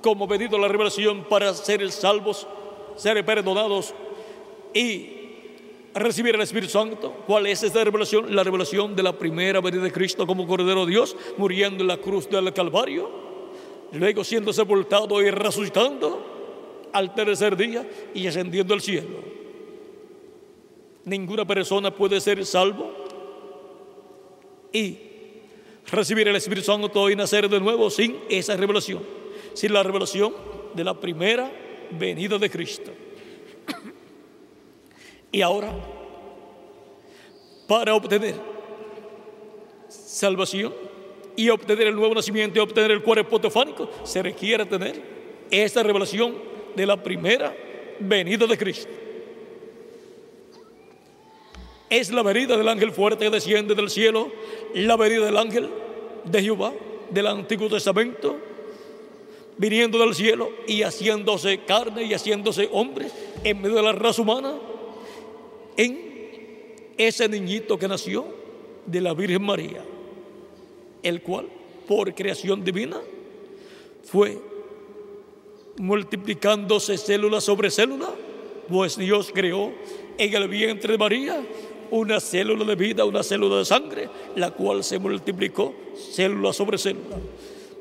como 0.01 0.27
pedido 0.27 0.55
la 0.59 0.67
revelación 0.67 1.23
para 1.23 1.51
ser 1.55 1.91
salvos, 1.91 2.45
ser 2.95 3.25
perdonados 3.25 3.91
y 4.71 5.09
recibir 5.95 6.35
el 6.35 6.41
Espíritu 6.41 6.73
Santo. 6.73 7.11
¿Cuál 7.25 7.47
es 7.47 7.63
esta 7.63 7.83
revelación? 7.83 8.35
La 8.35 8.43
revelación 8.43 8.95
de 8.95 9.01
la 9.01 9.17
primera 9.17 9.61
venida 9.61 9.81
de 9.81 9.91
Cristo 9.91 10.27
como 10.27 10.45
Cordero 10.45 10.85
de 10.85 10.91
Dios, 10.91 11.17
muriendo 11.37 11.81
en 11.81 11.87
la 11.87 11.97
cruz 11.97 12.29
del 12.29 12.53
Calvario 12.53 13.09
luego 13.91 14.23
siendo 14.23 14.53
sepultado 14.53 15.19
y 15.23 15.31
resucitando 15.31 16.89
al 16.93 17.15
tercer 17.15 17.57
día 17.57 17.83
y 18.13 18.27
ascendiendo 18.27 18.75
al 18.75 18.81
cielo. 18.81 19.23
Ninguna 21.05 21.45
persona 21.45 21.89
puede 21.89 22.21
ser 22.21 22.45
salvo 22.45 22.91
y 24.71 25.04
recibir 25.87 26.27
el 26.27 26.35
Espíritu 26.35 26.65
Santo 26.65 27.09
y 27.09 27.15
nacer 27.15 27.49
de 27.49 27.59
nuevo 27.59 27.89
sin 27.89 28.17
esa 28.29 28.55
revelación, 28.55 29.03
sin 29.53 29.73
la 29.73 29.83
revelación 29.83 30.33
de 30.73 30.83
la 30.83 30.99
primera 30.99 31.51
venida 31.91 32.37
de 32.37 32.49
Cristo. 32.49 32.91
Y 35.31 35.41
ahora, 35.41 35.73
para 37.67 37.93
obtener 37.93 38.35
salvación, 39.89 40.73
y 41.35 41.49
obtener 41.49 41.87
el 41.87 41.95
nuevo 41.95 42.15
nacimiento 42.15 42.57
y 42.57 42.61
obtener 42.61 42.91
el 42.91 43.01
cuerpo 43.01 43.39
teofánico, 43.39 43.89
se 44.03 44.21
requiere 44.23 44.65
tener 44.65 45.01
esta 45.51 45.83
revelación 45.83 46.35
de 46.75 46.85
la 46.85 47.01
primera 47.01 47.55
venida 47.99 48.45
de 48.45 48.57
Cristo. 48.57 48.91
Es 51.95 52.11
la 52.11 52.23
venida 52.23 52.57
del 52.57 52.67
ángel 52.67 52.91
fuerte 52.91 53.23
que 53.23 53.31
desciende 53.31 53.73
del 53.73 53.89
cielo, 53.89 54.29
la 54.73 54.97
venida 54.97 55.27
del 55.27 55.37
ángel 55.37 55.69
de 56.25 56.43
Jehová 56.43 56.73
del 57.09 57.25
Antiguo 57.25 57.69
Testamento, 57.69 58.35
viniendo 59.57 59.97
del 59.99 60.13
cielo 60.13 60.49
y 60.67 60.83
haciéndose 60.83 61.59
carne 61.59 62.03
y 62.03 62.13
haciéndose 62.13 62.67
hombre 62.73 63.07
en 63.45 63.61
medio 63.61 63.77
de 63.77 63.81
la 63.81 63.93
raza 63.93 64.21
humana, 64.21 64.55
en 65.77 66.73
ese 66.97 67.29
niñito 67.29 67.79
que 67.79 67.87
nació 67.87 68.25
de 68.85 68.99
la 68.99 69.13
Virgen 69.13 69.43
María 69.43 69.81
el 71.01 71.21
cual, 71.21 71.47
por 71.87 72.13
creación 72.13 72.65
divina, 72.65 72.99
fue 74.03 74.37
multiplicándose 75.77 76.97
célula 76.97 77.39
sobre 77.39 77.71
célula, 77.71 78.09
pues 78.67 78.97
Dios 78.97 79.31
creó 79.33 79.71
en 80.17 80.33
el 80.33 80.49
vientre 80.49 80.91
de 80.91 80.97
María 80.97 81.41
una 81.91 82.19
célula 82.19 82.65
de 82.65 82.75
vida, 82.75 83.05
una 83.05 83.23
célula 83.23 83.57
de 83.57 83.65
sangre, 83.65 84.09
la 84.35 84.51
cual 84.51 84.83
se 84.83 84.99
multiplicó 84.99 85.73
célula 85.95 86.53
sobre 86.53 86.77
célula. 86.77 87.17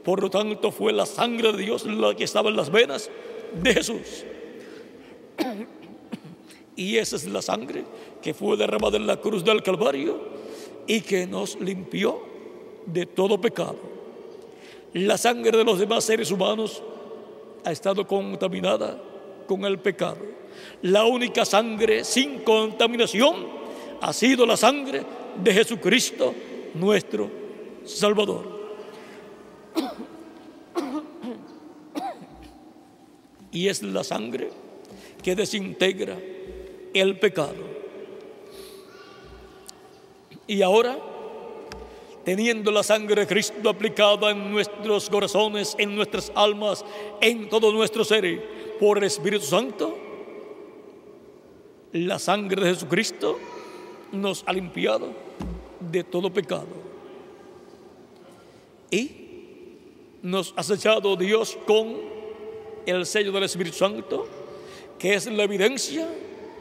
Por 0.04 0.22
lo 0.22 0.30
tanto, 0.30 0.70
fue 0.70 0.92
la 0.92 1.06
sangre 1.06 1.52
de 1.52 1.58
Dios 1.58 1.86
la 1.86 2.14
que 2.14 2.24
estaba 2.24 2.50
en 2.50 2.56
las 2.56 2.70
venas 2.70 3.10
de 3.62 3.74
Jesús. 3.74 4.24
Y 6.76 6.96
esa 6.96 7.14
es 7.14 7.26
la 7.26 7.40
sangre 7.40 7.84
que 8.20 8.34
fue 8.34 8.56
derramada 8.56 8.96
en 8.96 9.06
la 9.06 9.20
cruz 9.20 9.44
del 9.44 9.62
Calvario 9.62 10.18
y 10.88 11.02
que 11.02 11.24
nos 11.24 11.54
limpió 11.60 12.20
de 12.86 13.06
todo 13.06 13.40
pecado. 13.40 13.76
La 14.92 15.16
sangre 15.16 15.56
de 15.56 15.62
los 15.62 15.78
demás 15.78 16.02
seres 16.02 16.32
humanos 16.32 16.82
ha 17.64 17.70
estado 17.70 18.06
contaminada 18.06 19.00
con 19.46 19.64
el 19.64 19.78
pecado. 19.78 20.18
La 20.82 21.04
única 21.04 21.44
sangre 21.44 22.04
sin 22.04 22.40
contaminación 22.40 23.63
ha 24.04 24.12
sido 24.12 24.44
la 24.44 24.54
sangre 24.54 25.02
de 25.42 25.54
Jesucristo, 25.54 26.34
nuestro 26.74 27.30
Salvador. 27.86 28.44
Y 33.50 33.66
es 33.66 33.82
la 33.82 34.04
sangre 34.04 34.50
que 35.22 35.34
desintegra 35.34 36.18
el 36.92 37.18
pecado. 37.18 37.54
Y 40.46 40.60
ahora 40.60 40.98
teniendo 42.26 42.70
la 42.70 42.82
sangre 42.82 43.22
de 43.22 43.26
Cristo 43.26 43.70
aplicada 43.70 44.30
en 44.30 44.52
nuestros 44.52 45.08
corazones, 45.08 45.74
en 45.78 45.96
nuestras 45.96 46.30
almas, 46.34 46.84
en 47.22 47.48
todo 47.48 47.72
nuestro 47.72 48.04
ser, 48.04 48.76
por 48.78 48.98
el 48.98 49.04
Espíritu 49.04 49.46
Santo, 49.46 49.96
la 51.92 52.18
sangre 52.18 52.64
de 52.64 52.74
Jesucristo 52.74 53.38
nos 54.14 54.44
ha 54.46 54.52
limpiado 54.52 55.12
de 55.80 56.04
todo 56.04 56.32
pecado. 56.32 56.66
Y 58.90 59.10
nos 60.22 60.54
ha 60.56 60.62
sellado 60.62 61.16
Dios 61.16 61.58
con 61.66 61.96
el 62.86 63.06
sello 63.06 63.32
del 63.32 63.44
Espíritu 63.44 63.76
Santo, 63.76 64.26
que 64.98 65.14
es 65.14 65.26
la 65.26 65.44
evidencia 65.44 66.08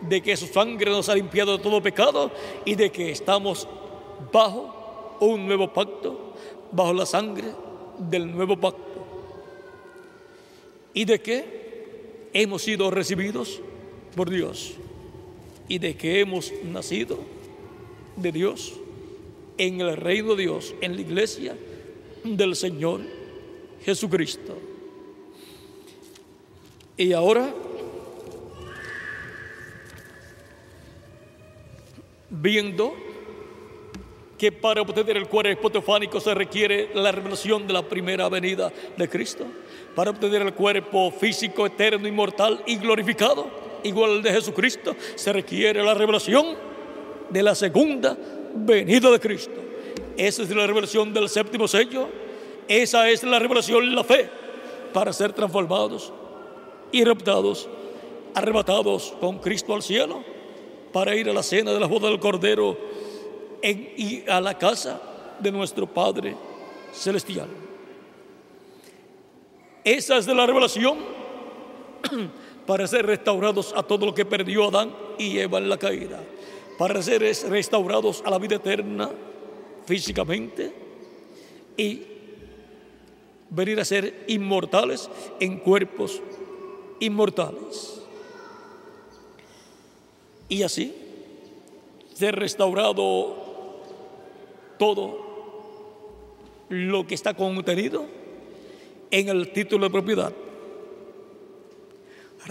de 0.02 0.22
que 0.22 0.36
su 0.36 0.48
sangre 0.48 0.92
nos 0.92 1.08
ha 1.10 1.16
limpiado 1.16 1.58
de 1.58 1.64
todo 1.64 1.82
pecado 1.82 2.32
y 2.66 2.76
de 2.76 2.92
que 2.92 3.12
estamos 3.12 3.68
bajo 4.32 5.18
un 5.20 5.46
nuevo 5.48 5.72
pacto 5.72 6.34
bajo 6.72 6.94
la 6.94 7.06
sangre 7.06 7.54
del 7.98 8.30
nuevo 8.32 8.58
pacto. 8.58 8.82
Y 10.94 11.06
de 11.06 11.22
que 11.22 12.30
hemos 12.34 12.64
sido 12.64 12.92
recibidos 12.92 13.62
por 14.16 14.30
Dios 14.30 14.74
y 15.68 15.80
de 15.80 15.96
que 15.96 16.20
hemos 16.20 16.52
nacido 16.64 17.18
de 18.16 18.32
Dios 18.32 18.74
en 19.58 19.82
el 19.82 19.98
reino 19.98 20.36
de 20.36 20.44
Dios, 20.44 20.74
en 20.82 20.96
la 20.96 21.02
iglesia 21.02 21.56
del 22.24 22.56
Señor 22.56 23.02
Jesucristo. 23.84 24.58
Y 26.98 27.14
ahora, 27.14 27.54
viendo 32.30 32.94
que 34.38 34.52
para 34.52 34.82
obtener 34.82 35.18
el 35.18 35.28
cuerpo 35.28 35.70
teofánico 35.70 36.20
se 36.20 36.34
requiere 36.34 36.90
la 36.94 37.12
revelación 37.12 37.66
de 37.66 37.74
la 37.74 37.88
primera 37.88 38.28
venida 38.30 38.72
de 38.98 39.10
Cristo. 39.10 39.46
Para 39.96 40.12
obtener 40.12 40.42
el 40.42 40.54
cuerpo 40.54 41.12
físico 41.12 41.66
eterno, 41.66 42.08
inmortal 42.08 42.62
y 42.66 42.76
glorificado, 42.78 43.48
igual 43.84 44.12
al 44.12 44.24
de 44.24 44.32
Jesucristo, 44.32 44.96
se 45.16 45.32
requiere 45.32 45.84
la 45.84 45.94
revelación 45.94 46.73
de 47.34 47.44
la 47.44 47.56
segunda 47.56 48.16
venida 48.56 49.10
de 49.10 49.20
Cristo. 49.20 49.60
Esa 50.16 50.44
es 50.44 50.50
la 50.52 50.68
revelación 50.68 51.14
del 51.14 51.28
séptimo 51.28 51.68
sello. 51.68 52.08
Esa 52.68 53.10
es 53.10 53.24
la 53.24 53.40
revelación 53.40 53.94
la 53.94 54.04
fe 54.04 54.30
para 54.94 55.12
ser 55.12 55.34
transformados 55.34 56.14
y 56.92 57.04
raptados, 57.04 57.68
arrebatados 58.36 59.16
con 59.20 59.40
Cristo 59.40 59.74
al 59.74 59.82
cielo, 59.82 60.24
para 60.94 61.16
ir 61.16 61.28
a 61.30 61.34
la 61.34 61.42
cena 61.42 61.72
de 61.72 61.80
la 61.80 61.88
boda 61.88 62.08
del 62.08 62.20
Cordero 62.20 62.78
y 63.62 64.24
a 64.30 64.40
la 64.40 64.58
casa 64.58 65.02
de 65.40 65.52
nuestro 65.52 65.88
Padre 65.88 66.36
Celestial. 66.94 67.48
Esa 69.84 70.18
es 70.18 70.28
la 70.28 70.46
revelación 70.46 70.98
para 72.68 72.88
ser 72.88 73.06
restaurados 73.06 73.74
a 73.76 73.84
todo 73.84 74.06
lo 74.06 74.14
que 74.14 74.24
perdió 74.24 74.70
Adán 74.70 74.96
y 75.18 75.40
Eva 75.40 75.58
en 75.58 75.68
la 75.68 75.78
caída, 75.78 76.20
para 76.84 77.02
ser 77.02 77.22
restaurados 77.50 78.22
a 78.26 78.30
la 78.30 78.38
vida 78.38 78.58
eterna 78.58 79.10
físicamente 79.86 80.70
y 81.78 82.02
venir 83.50 83.80
a 83.80 83.86
ser 83.86 84.26
inmortales 84.28 85.10
en 85.40 85.60
cuerpos 85.60 86.22
inmortales. 87.00 88.02
Y 90.50 90.64
así 90.64 90.94
ser 92.16 92.36
restaurado 92.36 93.38
todo 94.78 96.66
lo 96.68 97.08
que 97.08 97.16
está 97.16 97.34
contenido 97.34 98.08
en 99.10 99.30
el 99.30 99.54
título 99.54 99.86
de 99.86 99.90
propiedad. 99.90 100.34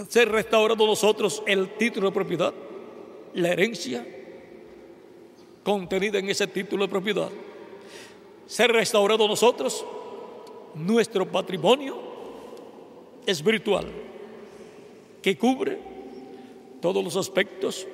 Ser 0.07 0.29
restaurado 0.29 0.87
nosotros 0.87 1.43
el 1.45 1.77
título 1.77 2.07
de 2.07 2.15
propiedad, 2.15 2.53
la 3.35 3.49
herencia 3.49 4.21
contenida 5.63 6.19
en 6.19 6.29
ese 6.29 6.47
título 6.47 6.85
de 6.85 6.91
propiedad. 6.91 7.29
Ser 8.45 8.71
restaurado 8.71 9.27
nosotros 9.27 9.85
nuestro 10.75 11.29
patrimonio 11.29 11.97
espiritual 13.25 13.85
que 15.21 15.37
cubre 15.37 15.79
todos 16.81 17.03
los 17.03 17.15
aspectos 17.15 17.87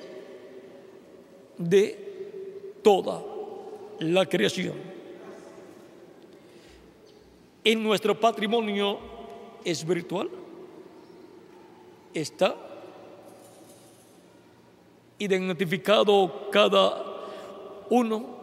de 1.56 2.76
toda 2.82 3.22
la 4.00 4.26
creación. 4.26 4.74
En 7.62 7.82
nuestro 7.82 8.18
patrimonio 8.18 8.98
espiritual 9.64 10.28
está 12.14 12.56
identificado 15.18 16.48
cada 16.50 17.09
uno 17.90 18.40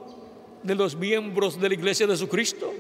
de 0.62 0.76
los 0.76 0.96
miembros 0.96 1.60
de 1.60 1.70
la 1.70 1.76
Iglesia 1.76 2.06
de 2.06 2.14
Jesucristo 2.14 2.74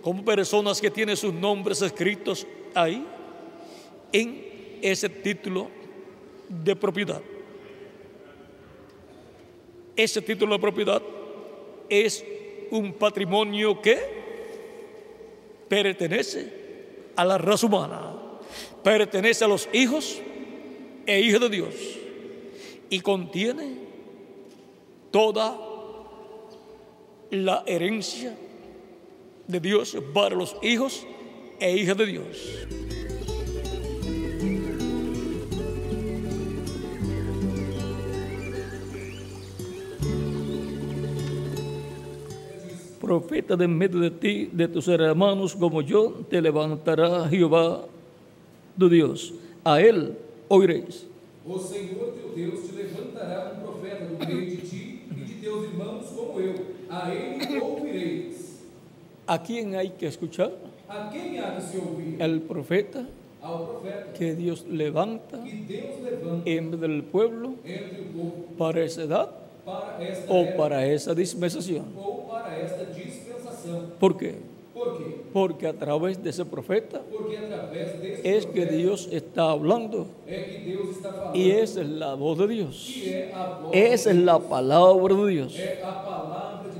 como 0.00 0.24
personas 0.24 0.80
que 0.80 0.90
tienen 0.90 1.16
sus 1.16 1.34
nombres 1.34 1.82
escritos 1.82 2.46
ahí 2.74 3.04
en 4.12 4.78
ese 4.80 5.08
título 5.08 5.68
de 6.48 6.76
propiedad. 6.76 7.20
Ese 9.96 10.22
título 10.22 10.54
de 10.54 10.60
propiedad 10.60 11.02
es 11.88 12.24
un 12.70 12.92
patrimonio 12.92 13.80
que 13.80 13.98
pertenece 15.68 16.52
a 17.16 17.24
la 17.24 17.38
raza 17.38 17.66
humana, 17.66 18.14
pertenece 18.84 19.44
a 19.44 19.48
los 19.48 19.68
hijos 19.72 20.20
e 21.06 21.20
hijas 21.20 21.40
de 21.40 21.48
Dios 21.48 21.74
y 22.90 23.00
contiene 23.00 23.78
toda 25.10 25.65
la 27.30 27.62
herencia 27.66 28.36
de 29.46 29.60
Dios 29.60 29.96
para 30.12 30.34
los 30.34 30.56
hijos 30.62 31.06
e 31.60 31.76
hijas 31.76 31.96
de 31.96 32.06
Dios. 32.06 32.66
profeta 43.06 43.56
de 43.56 43.68
medio 43.68 44.00
de 44.00 44.10
ti, 44.10 44.50
de 44.52 44.66
tus 44.66 44.88
hermanos 44.88 45.54
como 45.54 45.80
yo, 45.80 46.26
te 46.28 46.42
levantará 46.42 47.28
Jehová 47.28 47.86
tu 48.76 48.88
Dios. 48.88 49.32
A 49.62 49.80
él 49.80 50.18
oiréis. 50.48 51.06
O 51.46 51.56
Senhor 51.56 52.14
te 52.34 52.42
levantará 52.74 53.62
profeta 53.62 54.26
de 54.26 54.56
ti 54.56 55.02
e 55.08 55.24
de 55.24 55.34
teus 55.40 55.70
irmãos 55.70 56.06
como 56.16 56.40
eu. 56.40 56.75
A 56.96 57.12
ele 57.12 57.60
ouvireis. 57.60 58.36
¿A 59.26 59.42
quién 59.42 59.74
hay 59.74 59.90
que 59.90 60.06
escuchar? 60.06 60.52
A 60.88 61.10
quem 61.10 61.38
há 61.40 61.50
de 61.56 61.60
se 61.60 61.78
ouvir? 61.78 62.16
El 62.22 62.40
profeta 62.42 63.04
Ao 63.42 63.66
profeta 63.66 64.12
que 64.18 64.34
Dios 64.34 64.64
levanta 64.68 65.38
que 65.42 65.56
Deus 65.66 66.00
levanta 66.02 66.42
en 66.46 66.70
medio 66.70 66.78
del 66.78 67.02
pueblo 67.04 67.54
entre 67.64 68.00
o 68.02 68.04
povo 68.14 68.44
para 68.58 68.82
esa 68.82 69.02
edad 69.02 69.28
para 69.64 69.98
esta 70.02 70.32
o 70.32 70.56
para 70.56 70.86
esa 70.86 71.12
dispensación. 71.14 71.84
ou 71.96 72.24
para 72.30 72.56
esta 72.58 72.84
dispensação. 72.86 73.90
¿Por 74.00 74.16
qué? 74.16 74.34
Por? 74.74 74.98
Porque 75.32 75.66
a 75.66 75.72
través 75.72 76.22
de 76.22 76.30
ese 76.30 76.44
profeta 76.44 77.02
es 78.24 78.46
que 78.46 78.66
Dios 78.66 79.08
está 79.12 79.50
hablando 79.50 80.06
é 80.26 80.38
que 80.42 80.58
Deus 80.70 80.96
está 80.96 81.12
falando. 81.12 81.36
y 81.36 81.50
esa 81.50 81.80
es 81.82 81.88
la 81.88 82.14
voz 82.14 82.38
de 82.38 82.46
Dios. 82.48 82.74
que 82.94 83.10
é 83.10 83.32
a 83.34 83.44
voz 83.60 83.70
Esa 83.74 84.10
es 84.10 84.16
la 84.16 84.38
palabra 84.38 85.14
de 85.14 85.26
Dios. 85.30 85.52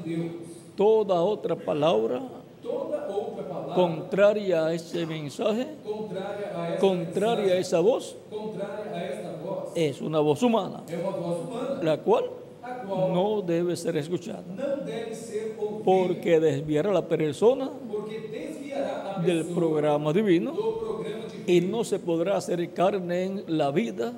Deus. 0.06 0.32
Toda 0.76 1.14
otra 1.20 1.56
palabra 1.56 2.22
Toda 2.62 3.08
outra 3.08 3.42
palavra 3.44 3.74
contraria 3.74 4.64
a 4.66 4.74
ese 4.74 5.04
mensaje, 5.06 5.66
contrária 5.84 6.52
a 6.54 6.68
esta 6.68 6.80
contraria 6.80 7.54
a 7.54 7.58
esa 7.58 7.80
voz, 7.80 8.16
contrária 8.30 8.92
a 8.92 9.04
esta 9.04 9.32
voz 9.42 9.72
es 9.74 10.00
una 10.00 10.20
voz 10.20 10.42
humana, 10.42 10.82
é 10.88 10.96
uma 10.96 11.12
voz 11.12 11.38
humana, 11.46 11.80
la 11.82 11.98
cual 11.98 12.30
a 12.62 12.70
qual 12.86 13.12
no 13.12 13.42
debe 13.42 13.76
ser 13.76 13.96
escuchada, 13.96 14.44
não 14.48 14.84
deve 14.84 15.14
ser 15.14 15.56
ouvida, 15.58 15.84
porque 15.84 16.40
desviará 16.40 16.90
a 16.90 16.94
la 16.94 17.02
persona 17.02 17.70
porque 17.88 18.18
desviará 18.18 19.16
a 19.16 19.18
del 19.20 19.44
programa 19.46 20.12
divino 20.12 20.52
do 20.52 20.72
programa 20.72 21.04
de 21.04 21.05
y 21.46 21.60
no 21.60 21.84
se 21.84 21.98
podrá 21.98 22.36
hacer 22.36 22.72
carne 22.72 23.24
en 23.24 23.44
la 23.46 23.70
vida 23.70 24.12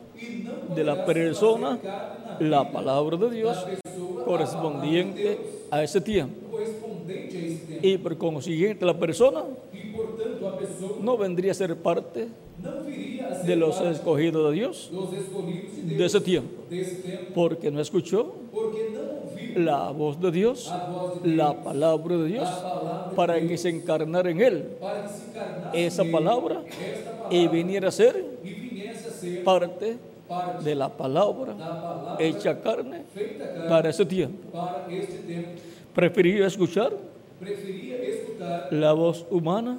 de 0.74 0.84
la 0.84 1.04
persona 1.04 1.78
la 2.40 2.70
palabra 2.70 3.16
de 3.16 3.30
Dios 3.30 3.66
correspondiente 4.24 5.38
a 5.70 5.82
ese 5.82 6.00
tiempo. 6.00 6.34
Y 7.82 7.98
por 7.98 8.16
consiguiente 8.16 8.84
la 8.84 8.98
persona 8.98 9.44
no 11.00 11.16
vendría 11.16 11.52
a 11.52 11.54
ser 11.54 11.76
parte 11.76 12.28
de 13.44 13.56
los 13.56 13.80
escogidos 13.80 14.50
de 14.50 14.56
Dios 14.56 14.90
de 15.96 16.04
ese 16.04 16.20
tiempo, 16.20 16.48
porque 17.34 17.70
no 17.70 17.80
escuchó 17.80 18.34
la 19.58 19.90
voz 19.90 20.20
de 20.20 20.30
Dios, 20.30 20.72
la 21.24 21.62
palabra 21.62 22.16
de 22.16 22.26
Dios, 22.26 22.48
para 23.16 23.40
que 23.40 23.58
se 23.58 23.68
encarnara 23.68 24.30
en 24.30 24.40
él 24.40 24.68
esa 25.72 26.04
palabra 26.04 26.62
y 27.30 27.48
viniera 27.48 27.88
a 27.88 27.92
ser 27.92 28.24
parte 29.44 29.98
de 30.62 30.74
la 30.74 30.88
palabra 30.88 31.54
hecha 32.18 32.60
carne 32.60 33.02
para 33.68 33.90
ese 33.90 34.06
tiempo. 34.06 34.38
Prefirió 35.94 36.46
escuchar 36.46 36.92
la 38.70 38.92
voz 38.92 39.26
humana 39.30 39.78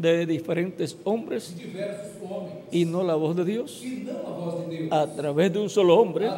de 0.00 0.26
diferentes 0.26 0.96
hombres 1.04 1.54
y 2.70 2.84
no 2.84 3.02
la 3.04 3.14
voz 3.14 3.36
de 3.36 3.44
Dios 3.44 3.82
a 4.90 5.06
través 5.06 5.52
de 5.52 5.58
un 5.58 5.68
solo 5.68 5.96
hombre 5.96 6.28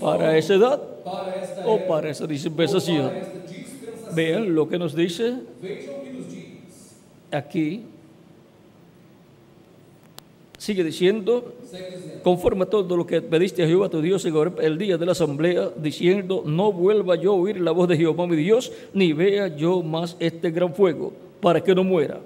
para 0.00 0.36
esa 0.36 0.54
edad 0.54 0.80
o 1.66 1.78
para 1.86 2.10
esa 2.10 2.26
dispensación. 2.26 3.10
Vean 4.14 4.54
lo 4.54 4.68
que 4.68 4.78
nos 4.78 4.94
dice 4.94 5.34
aquí. 7.30 7.82
Sigue 10.58 10.84
diciendo, 10.84 11.54
conforme 12.22 12.64
a 12.64 12.66
todo 12.66 12.94
lo 12.94 13.06
que 13.06 13.22
pediste 13.22 13.62
a 13.62 13.66
Jehová 13.66 13.88
tu 13.88 14.02
Dios 14.02 14.26
el 14.60 14.76
día 14.76 14.98
de 14.98 15.06
la 15.06 15.12
asamblea, 15.12 15.70
diciendo, 15.74 16.42
no 16.44 16.70
vuelva 16.70 17.16
yo 17.16 17.32
a 17.32 17.36
oír 17.36 17.58
la 17.60 17.70
voz 17.70 17.88
de 17.88 17.96
Jehová 17.96 18.26
mi 18.26 18.36
Dios, 18.36 18.70
ni 18.92 19.14
vea 19.14 19.48
yo 19.56 19.82
más 19.82 20.16
este 20.20 20.50
gran 20.50 20.74
fuego, 20.74 21.14
para 21.40 21.62
que 21.62 21.74
no 21.74 21.82
muera. 21.82 22.20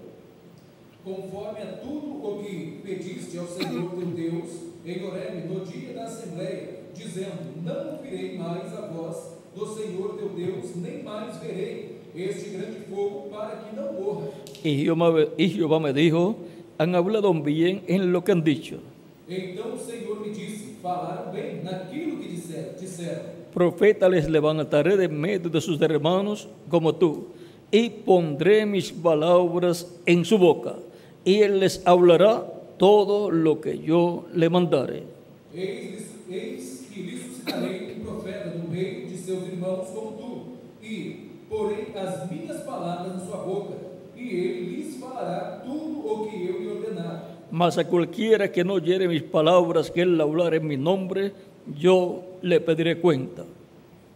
Conforme 1.04 1.60
a 1.60 1.76
tudo 1.82 2.26
o 2.26 2.42
que 2.42 2.80
pediste 2.82 3.36
ao 3.38 3.46
Senhor 3.46 3.90
teu 3.90 4.06
Deus 4.06 4.48
em 4.86 5.04
Horeb 5.04 5.46
no 5.48 5.60
dia 5.66 5.92
da 5.92 6.04
Assembleia, 6.04 6.80
dizendo: 6.94 7.60
Não 7.62 7.96
ouvirei 7.96 8.38
mais 8.38 8.72
a 8.72 8.86
voz 8.86 9.36
do 9.54 9.66
Senhor 9.66 10.16
teu 10.16 10.30
Deus, 10.30 10.74
nem 10.76 11.02
mais 11.02 11.36
verei 11.36 11.98
este 12.16 12.50
grande 12.50 12.80
fogo 12.88 13.28
para 13.30 13.56
que 13.56 13.76
não 13.76 13.92
morra. 13.92 14.28
Y 14.64 14.82
Jehová, 14.84 15.28
y 15.36 15.48
Jehová 15.50 15.78
me 15.78 15.92
dijo, 15.92 16.36
han 16.78 16.94
hablado 16.94 17.34
bien 17.34 17.82
en 17.86 18.10
lo 18.10 18.24
que 18.24 18.32
han 18.32 18.42
dicho. 18.42 18.78
Então 19.28 19.74
o 19.74 19.78
Senhor 19.78 20.20
me 20.20 20.30
disse: 20.30 20.74
Falaram 20.82 21.30
bem 21.32 21.62
naquilo 21.62 22.16
que 22.18 22.28
disser- 22.28 22.76
disseram. 22.80 23.24
Profeta 23.52 24.08
les 24.08 24.26
levantaré 24.26 24.96
de 24.96 25.06
medio 25.08 25.50
de 25.50 25.60
sus 25.60 25.80
hermanos 25.82 26.48
como 26.70 26.94
tú, 26.94 27.26
y 27.70 27.88
pondré 27.90 28.64
mis 28.66 28.90
palabras 28.90 29.86
en 30.06 30.24
su 30.24 30.36
boca, 30.38 30.76
y 31.24 31.40
él 31.40 31.60
les 31.60 31.86
hablará 31.86 32.44
todo 32.76 33.30
lo 33.30 33.60
que 33.60 33.78
yo 33.78 34.26
le 34.34 34.48
mandare. 34.50 35.04
Eis, 35.54 36.10
eis 36.30 36.88
que 36.92 37.00
lhe 37.02 37.18
suscitarei 37.18 37.96
um 37.96 38.04
profeta 38.04 38.50
do 38.50 38.68
meio 38.68 39.06
de 39.06 39.16
seus 39.16 39.46
irmãos 39.48 39.88
como 39.88 40.12
tu, 40.12 40.84
e 40.84 41.30
porei 41.48 41.86
as 41.94 42.30
minhas 42.30 42.62
palavras 42.62 43.14
na 43.14 43.20
sua 43.20 43.38
boca, 43.38 43.74
e 44.16 44.28
ele 44.28 44.76
lhes 44.76 44.96
falará 44.96 45.62
tudo 45.64 46.00
o 46.06 46.28
que 46.28 46.46
eu 46.46 46.60
lhe 46.60 46.68
ordenar. 46.68 47.30
Mas 47.50 47.78
a 47.78 47.84
cualquiera 47.84 48.48
que 48.48 48.64
no 48.64 48.74
oyere 48.74 49.06
mis 49.06 49.22
palabras 49.22 49.88
que 49.90 50.02
él 50.02 50.20
hablar 50.20 50.54
en 50.54 50.66
mi 50.66 50.76
nombre, 50.76 51.32
yo 51.66 52.22
le 52.42 52.60
pediré 52.60 52.96
cuenta. 52.96 53.44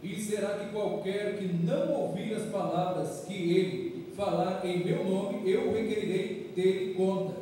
E 0.03 0.15
será 0.15 0.57
que 0.59 0.71
qualquer 0.71 1.37
que 1.37 1.45
não 1.45 1.93
ouvir 1.93 2.33
as 2.33 2.43
palavras 2.43 3.25
que 3.27 3.33
ele 3.33 3.98
falar 4.19 4.61
em 4.65 4.83
meu 4.83 5.03
nome, 5.05 5.49
eu 5.49 5.71
requerirei 5.71 6.51
dele 6.53 6.93
conta. 6.95 7.33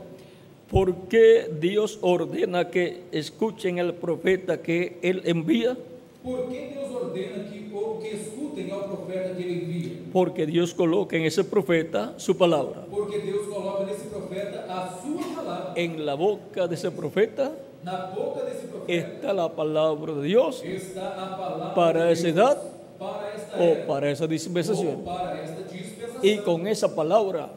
¿Por 0.70 0.94
qué 1.10 1.50
Dios 1.60 1.98
ordena 2.02 2.70
que 2.70 3.02
escuchen 3.12 3.80
al 3.80 3.94
profeta 3.96 4.62
que 4.62 4.98
él 5.02 5.24
envía? 5.26 5.76
Por 6.24 6.50
que 6.50 6.76
Deus 6.76 6.92
ordena 6.92 7.50
que, 7.50 7.74
o, 7.74 8.00
que 8.00 8.10
escutem 8.16 8.72
ao 8.72 8.84
profeta 8.84 9.34
que 9.36 9.44
envia? 9.44 9.92
Porque 10.14 10.46
Dios 10.46 10.74
coloca 10.74 11.16
en 11.16 11.24
ese 11.24 11.44
profeta 11.44 12.14
su 12.18 12.38
palabra. 12.38 12.86
Porque 12.92 13.20
coloca 13.48 13.86
profeta 14.12 14.66
a. 14.70 15.74
En 15.76 16.06
la 16.06 16.16
boca 16.16 16.68
de 16.68 16.76
ese 16.76 16.92
profeta 16.92 17.54
Na 17.84 18.08
boca 18.08 18.44
desse 18.44 18.68
profeta 18.68 18.92
está 18.92 19.34
la 19.34 19.48
palabra 19.50 20.14
de 20.16 20.28
Dios 20.28 20.64
está 20.64 21.08
a 21.14 21.38
palavra 21.38 21.74
para 21.76 22.12
de 22.12 22.30
edad 22.30 22.58
o 23.00 23.88
para 23.88 24.10
esa 24.12 24.28
dispensación. 24.28 25.04
esta 25.44 25.74
dispensação. 25.74 26.24
Y 26.24 26.38
con 26.40 26.68
esa 26.68 26.94
palabra 26.94 27.50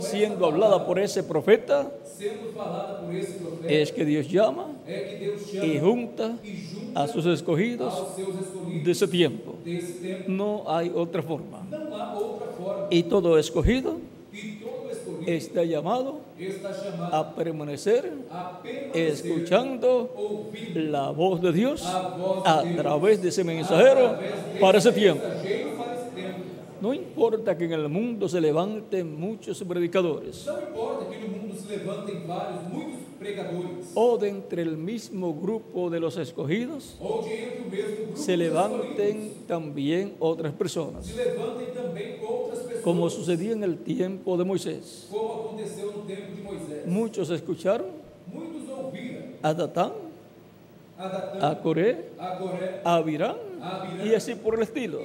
siendo 0.00 0.46
hablada 0.46 0.84
por 0.86 0.98
ese 0.98 1.22
profeta, 1.22 1.90
es 3.68 3.92
que 3.92 4.04
Dios 4.04 4.28
llama 4.28 4.68
y 5.62 5.78
junta 5.78 6.36
a 6.94 7.08
sus 7.08 7.26
escogidos 7.26 7.94
de 8.84 8.90
ese 8.90 9.08
tiempo. 9.08 9.54
No 10.26 10.64
hay 10.66 10.92
otra 10.94 11.22
forma. 11.22 11.66
Y 12.90 13.04
todo 13.04 13.38
escogido 13.38 13.96
está 15.26 15.64
llamado 15.64 16.20
a 17.12 17.34
permanecer 17.34 18.12
escuchando 18.92 20.50
la 20.74 21.10
voz 21.10 21.40
de 21.40 21.52
Dios 21.52 21.84
a 21.84 22.62
través 22.76 23.22
de 23.22 23.28
ese 23.28 23.44
mensajero 23.44 24.18
para 24.60 24.78
ese 24.78 24.92
tiempo. 24.92 25.24
No 26.80 26.92
importa 26.92 27.56
que 27.56 27.64
en 27.64 27.72
el 27.72 27.88
mundo 27.88 28.28
se 28.28 28.40
levanten 28.40 29.18
muchos 29.18 29.62
predicadores 29.64 30.46
O 33.94 34.18
de 34.18 34.28
entre 34.28 34.62
el 34.62 34.76
mismo 34.76 35.34
grupo 35.34 35.90
de 35.90 36.00
los 36.00 36.16
escogidos 36.16 36.96
se 38.14 38.36
levanten 38.36 39.32
también 39.46 40.14
otras 40.18 40.52
personas, 40.52 41.12
como 42.82 43.08
sucedió 43.10 43.52
en 43.52 43.64
el 43.64 43.78
tiempo 43.78 44.36
de 44.36 44.44
Moisés. 44.44 45.08
Muchos 46.86 47.30
escucharon 47.30 47.86
a 49.42 49.54
Datán, 49.54 49.92
a 50.98 51.58
Coré, 51.62 52.10
a 52.84 52.94
Abirã, 52.96 53.36
y 54.04 54.14
así 54.14 54.34
por 54.34 54.54
el 54.54 54.62
estilo. 54.62 55.00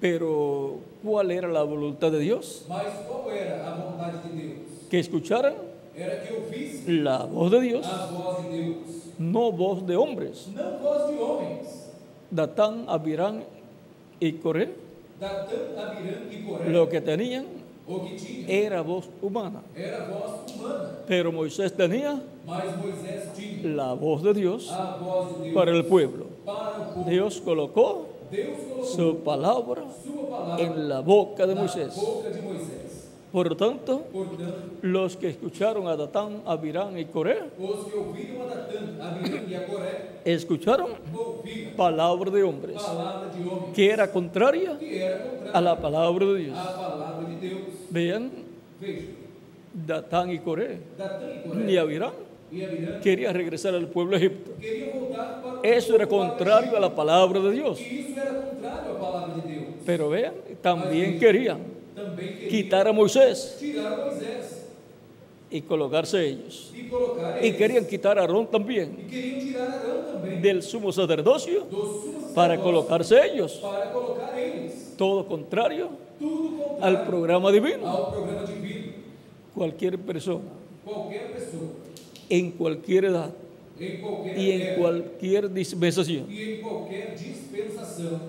Pero, 0.00 0.76
¿cuál 1.02 1.30
era 1.32 1.48
la 1.48 1.64
voluntad 1.64 2.12
de 2.12 2.20
Dios? 2.20 2.64
Que 4.88 5.00
escucharan 5.00 5.54
la 6.86 7.24
voz 7.24 7.50
de 7.50 7.60
Dios, 7.60 7.86
no 9.18 9.52
voz 9.52 9.86
de 9.86 9.96
hombres. 9.96 10.48
Datán, 12.30 12.84
Abirán 12.88 13.44
y 14.20 14.32
Coré, 14.32 14.74
lo 16.66 16.88
que 16.88 17.00
tenían 17.00 17.46
era 18.46 18.82
voz 18.82 19.08
humana. 19.22 19.62
Pero 21.06 21.32
Moisés 21.32 21.74
tenía 21.74 22.22
la 23.64 23.94
voz 23.94 24.22
de 24.22 24.34
Dios 24.34 24.72
para 25.54 25.70
el 25.72 25.84
pueblo. 25.84 26.26
Dios 27.06 27.40
colocó 27.40 28.06
su 28.84 29.18
palabra 29.24 29.82
en 30.58 30.88
la 30.88 31.00
boca 31.00 31.46
de 31.46 31.54
Moisés. 31.54 31.94
Por 33.30 33.50
lo 33.50 33.56
tanto, 33.56 34.04
Portanto, 34.10 34.78
los 34.80 35.16
que 35.16 35.28
escucharon 35.28 35.86
a 35.86 35.96
Datán, 35.96 36.42
Abirán 36.46 36.98
y 36.98 37.04
Coré, 37.04 37.42
os 37.60 37.86
que 37.86 37.96
ouviram 37.96 38.42
a 38.42 38.48
e 39.46 39.54
a 39.54 39.66
Coré, 39.66 40.24
escucharon 40.24 40.96
ouviram 41.12 41.76
palabra 41.76 42.30
de 42.30 42.42
hombres, 42.42 42.76
de 42.76 43.72
que 43.74 43.90
era 43.90 44.10
contraria 44.10 44.78
que 44.78 45.02
era 45.02 45.50
a 45.52 45.60
la 45.60 45.76
palabra 45.76 46.24
de 46.24 46.38
Dios. 46.38 46.56
à 46.56 46.72
palavra 46.72 47.28
de 47.28 47.36
Deus. 47.36 47.68
Vean, 47.90 48.30
Datán 49.74 50.30
y 50.30 50.38
Coré, 50.38 50.80
ni 51.54 51.76
Coré 51.76 51.78
Abirán 51.78 52.12
quería 53.02 53.32
regresar 53.32 53.74
al 53.74 53.88
pueblo 53.88 54.18
de 54.18 54.26
Egipto. 54.26 54.52
Eso 55.62 55.94
era 55.94 56.06
contrario 56.06 56.76
a 56.76 56.80
la 56.80 56.94
palabra 56.94 57.40
de 57.40 57.52
Dios. 57.52 57.80
Pero 59.84 60.08
vean, 60.08 60.34
también 60.62 61.18
querían 61.18 61.77
Também 61.98 62.28
queriam 62.34 62.50
quitar 62.50 62.86
a 62.86 62.92
Moisés 62.92 63.56
tirar 63.58 63.92
a 63.92 63.96
Moisés 64.06 64.66
y 65.50 65.60
colocarse 65.62 66.16
ellos. 66.24 66.70
e 66.74 66.88
colocar 66.88 67.44
Y 67.44 67.52
querían 67.54 67.84
quitar 67.86 68.18
a 68.18 68.22
Aarón 68.22 68.46
también 68.46 68.94
E 69.00 69.04
queriam 69.10 69.40
tirar 69.40 69.68
Arão 69.68 70.02
também 70.12 70.40
del 70.40 70.62
sumo 70.62 70.92
sacerdocio 70.92 71.66
para 72.34 72.56
colocarse 72.58 73.14
ellos. 73.16 73.52
para 73.60 73.90
colocar 73.92 74.38
eles. 74.38 74.94
Todo 74.96 75.24
contrario 75.24 75.88
Tudo 76.18 76.76
al 76.80 77.04
programa 77.06 77.50
divino. 77.52 77.86
ao 77.86 78.10
programa 78.12 78.44
divino. 78.46 78.92
Cualquier 79.54 79.98
persona, 79.98 80.50
Qualquer 80.84 81.32
pessoa, 81.32 81.70
en 82.30 82.50
cualquier 82.52 83.04
edad 83.04 83.30
em 83.80 84.00
qualquer 84.00 84.38
e 84.38 84.52
em 84.52 85.54
dispensação, 87.14 88.20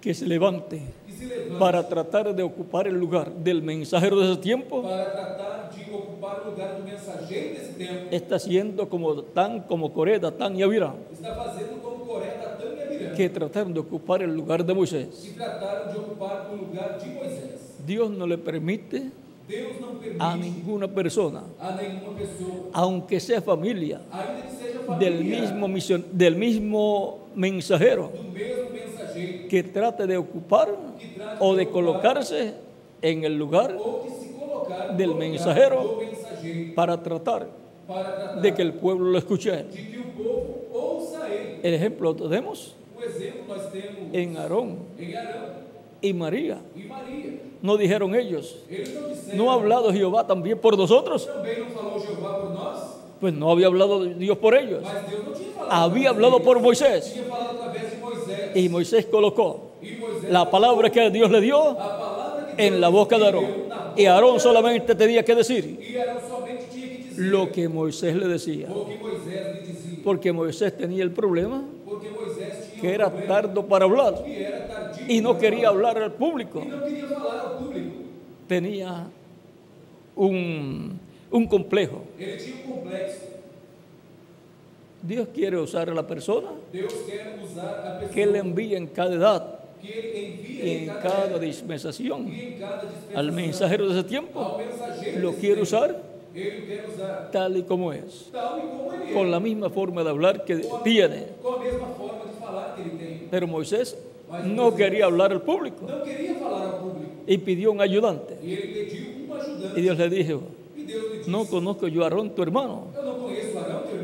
que 0.00 0.14
se 0.14 0.24
levante 0.24 0.80
para 1.58 1.82
tratar 1.86 2.34
de 2.34 2.42
ocupar 2.42 2.86
el 2.86 2.94
lugar 2.94 3.30
del 3.32 3.62
mensajero 3.62 4.20
de 4.20 4.32
ese 4.32 4.40
tiempo, 4.40 4.82
para 4.82 5.12
tratar 5.12 5.70
de 5.74 5.94
ocupar 5.94 6.42
o 6.44 6.50
lugar 6.50 6.76
do 6.76 6.84
mensageiro 6.84 7.54
desse 7.54 7.72
tempo, 7.74 8.08
está 8.10 8.38
siendo 8.38 8.88
como 8.88 9.22
tan 9.22 9.60
como 9.62 9.92
Coré, 9.92 10.18
Datán 10.18 10.56
y 10.56 10.62
Abirán, 10.62 10.96
está 11.12 11.34
fazendo 11.34 11.80
como 11.82 12.04
Coré, 12.04 12.26
Datã 12.40 12.64
Abirã, 12.84 13.14
que 13.14 13.28
trataron 13.28 13.72
de 13.72 13.80
ocupar 13.80 14.22
el 14.22 14.34
lugar 14.34 14.64
de 14.64 14.74
Moisés. 14.74 15.08
que 15.24 15.32
trataram 15.34 15.92
de 15.92 15.98
ocupar 15.98 16.48
o 16.52 16.56
lugar 16.56 16.98
de 16.98 17.06
Moisés. 17.14 17.60
Dios 17.86 18.10
no 18.10 18.26
le 18.26 18.36
permite 18.36 19.10
Deus 19.48 19.78
não 19.80 19.94
permite 20.02 20.18
a 20.20 20.34
ninguna 20.36 20.88
persona, 20.88 21.44
a 21.60 21.70
nenhuma 21.70 22.12
pessoa, 22.18 22.66
aunque 22.72 23.20
sea 23.20 23.40
familia, 23.40 24.00
ainda 24.10 24.42
que 24.42 24.50
seja 24.58 24.80
familiar, 24.80 24.98
del 24.98 25.22
mismo, 25.24 25.68
mision- 25.68 26.04
del 26.10 26.34
mismo 26.34 27.18
mensajero, 27.36 28.10
do 28.10 28.24
mesmo 28.24 28.34
mensageiro, 28.34 28.55
que 29.56 29.62
trate 29.62 30.06
de 30.06 30.18
ocupar 30.18 30.68
o 31.40 31.54
de 31.54 31.70
colocarse 31.70 32.52
en 33.00 33.24
el 33.24 33.38
lugar 33.38 33.74
del 34.98 35.14
mensajero. 35.14 35.98
para 36.74 37.02
tratar 37.02 37.48
de 38.42 38.54
que 38.54 38.60
el 38.60 38.74
pueblo 38.74 39.12
lo 39.12 39.16
escuche. 39.16 39.64
El 41.62 41.72
ejemplo 41.72 42.12
lo 42.12 42.28
tenemos 42.28 42.76
en 44.12 44.36
Aarón 44.36 44.76
y 46.02 46.12
María. 46.12 46.58
No 47.62 47.78
dijeron 47.78 48.14
ellos, 48.14 48.58
¿no 49.32 49.50
ha 49.50 49.54
hablado 49.54 49.90
Jehová 49.90 50.26
también 50.26 50.58
por 50.58 50.76
nosotros? 50.76 51.26
Pues 53.20 53.32
no 53.32 53.50
había 53.50 53.68
hablado 53.68 54.04
Dios 54.04 54.36
por 54.36 54.54
ellos. 54.54 54.84
Había 55.70 56.10
hablado 56.10 56.42
por 56.42 56.60
Moisés. 56.60 57.14
Tinha 57.14 57.24
falado 57.24 57.62
através 57.62 57.90
de 57.90 57.96
Moisés. 57.98 58.45
Y 58.56 58.70
Moisés 58.70 59.04
colocó 59.04 59.72
la 60.30 60.50
palabra 60.50 60.88
que 60.90 61.10
Dios 61.10 61.30
le 61.30 61.42
dio 61.42 61.76
en 62.56 62.80
la 62.80 62.88
boca 62.88 63.18
de 63.18 63.26
Aarón. 63.26 63.46
Y 63.96 64.06
Aarón 64.06 64.40
solamente 64.40 64.94
tenía 64.94 65.22
que 65.22 65.34
decir 65.34 65.78
lo 67.16 67.52
que 67.52 67.68
Moisés 67.68 68.16
le 68.16 68.26
decía. 68.26 68.68
Porque 70.02 70.32
Moisés 70.32 70.74
tenía 70.74 71.02
el 71.02 71.10
problema 71.10 71.64
que 72.80 72.94
era 72.94 73.10
tardo 73.26 73.66
para 73.66 73.84
hablar 73.84 74.24
y 75.06 75.20
no 75.20 75.36
quería 75.36 75.68
hablar 75.68 75.98
al 75.98 76.12
público. 76.12 76.62
Tenía 78.48 79.06
un, 80.14 80.98
un 81.30 81.46
complejo. 81.46 82.04
Ele 82.18 82.36
tinha 82.38 82.56
um 82.56 82.72
complexo. 82.72 83.36
Dios 85.06 85.28
quiere 85.32 85.58
usar 85.58 85.88
a 85.88 85.94
la 85.94 86.06
persona 86.06 86.48
a 86.48 88.00
que 88.12 88.26
le 88.26 88.38
envía 88.38 88.76
en 88.76 88.88
cada 88.88 89.14
edad 89.14 89.60
y 89.82 90.78
en 90.78 90.86
cada, 90.86 91.38
dispensación. 91.38 92.28
Al 93.14 93.32
mensajero 93.32 93.88
de 93.88 94.00
ese 94.00 94.08
tiempo 94.08 94.58
lo 95.18 95.32
quiere 95.34 95.62
usar 95.62 96.02
tal 97.32 97.56
y 97.56 97.62
como 97.62 97.92
es, 97.92 98.30
con 99.12 99.30
la 99.30 99.40
misma 99.40 99.70
forma 99.70 100.02
de 100.02 100.10
hablar 100.10 100.44
que 100.44 100.66
tiene. 100.82 101.26
Pero 103.30 103.46
Moisés 103.46 103.96
no 104.44 104.74
quería 104.74 105.04
hablar 105.06 105.32
al 105.32 105.42
público 105.42 105.86
y 107.26 107.38
pidió 107.38 107.72
un 107.72 107.80
ayudante. 107.80 108.36
Y 108.42 109.80
Dios 109.80 109.98
le 109.98 110.08
dijo, 110.08 110.42
no 111.26 111.46
conozco 111.46 111.88
yo 111.88 112.02
a 112.02 112.04
Aarón, 112.04 112.30
tu 112.30 112.42
hermano, 112.42 112.88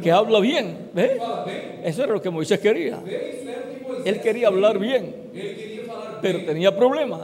que 0.03 0.11
habla 0.11 0.41
bien. 0.41 0.91
Bem. 0.93 1.19
Eso 1.85 2.05
era 2.05 2.13
lo 2.13 2.23
que 2.23 2.31
Moisés 2.31 2.61
quería. 2.61 2.99
Él 4.05 4.21
quería 4.21 4.49
hablar 4.49 4.79
bien, 4.79 5.15
pero 6.21 6.45
tenía 6.45 6.77
problemas. 6.77 7.21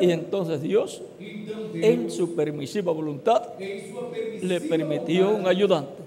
Y 0.00 0.10
entonces 0.10 0.60
Dios, 0.60 1.02
en 1.74 2.10
su 2.10 2.34
permisiva 2.34 2.92
voluntad, 2.92 3.42
le 3.58 4.60
permitió 4.60 5.30
un 5.30 5.46
ayudante. 5.46 6.02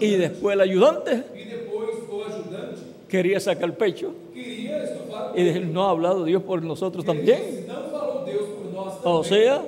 Y 0.00 0.16
después 0.16 0.54
el 0.54 0.60
ayudante 0.60 1.22
quería 3.08 3.40
sacar 3.40 3.74
pecho 3.74 4.12
queria 4.34 4.84
estufar 4.84 5.32
o 5.34 5.38
y 5.38 5.44
decir, 5.44 5.66
no 5.66 5.86
ha 5.86 5.90
hablado 5.90 6.24
Dios 6.24 6.42
por 6.42 6.62
nosotros 6.62 7.04
también. 7.04 7.66
O 9.04 9.24
sea, 9.24 9.62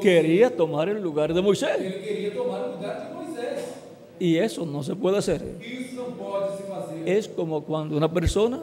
quería 0.00 0.54
tomar 0.54 0.88
el 0.88 1.02
lugar 1.02 1.34
de 1.34 1.42
Moisés. 1.42 1.76
Y 4.18 4.36
eso 4.36 4.64
no 4.64 4.82
se 4.82 4.94
puede 4.94 5.18
hacer. 5.18 5.42
Es 7.04 7.28
como 7.28 7.64
cuando 7.64 7.96
una 7.96 8.10
persona 8.10 8.60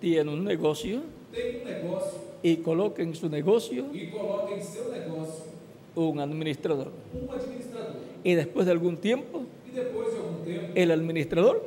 tiene 0.00 0.30
un 0.30 0.44
negocio 0.44 1.00
y 2.42 2.56
coloca 2.56 3.02
en 3.02 3.14
su 3.14 3.28
negocio 3.28 3.84
un 5.94 6.20
administrador. 6.20 6.90
Y 8.22 8.34
después 8.34 8.66
de 8.66 8.72
algún 8.72 8.96
tiempo, 8.96 9.42
el 10.74 10.90
administrador 10.90 11.62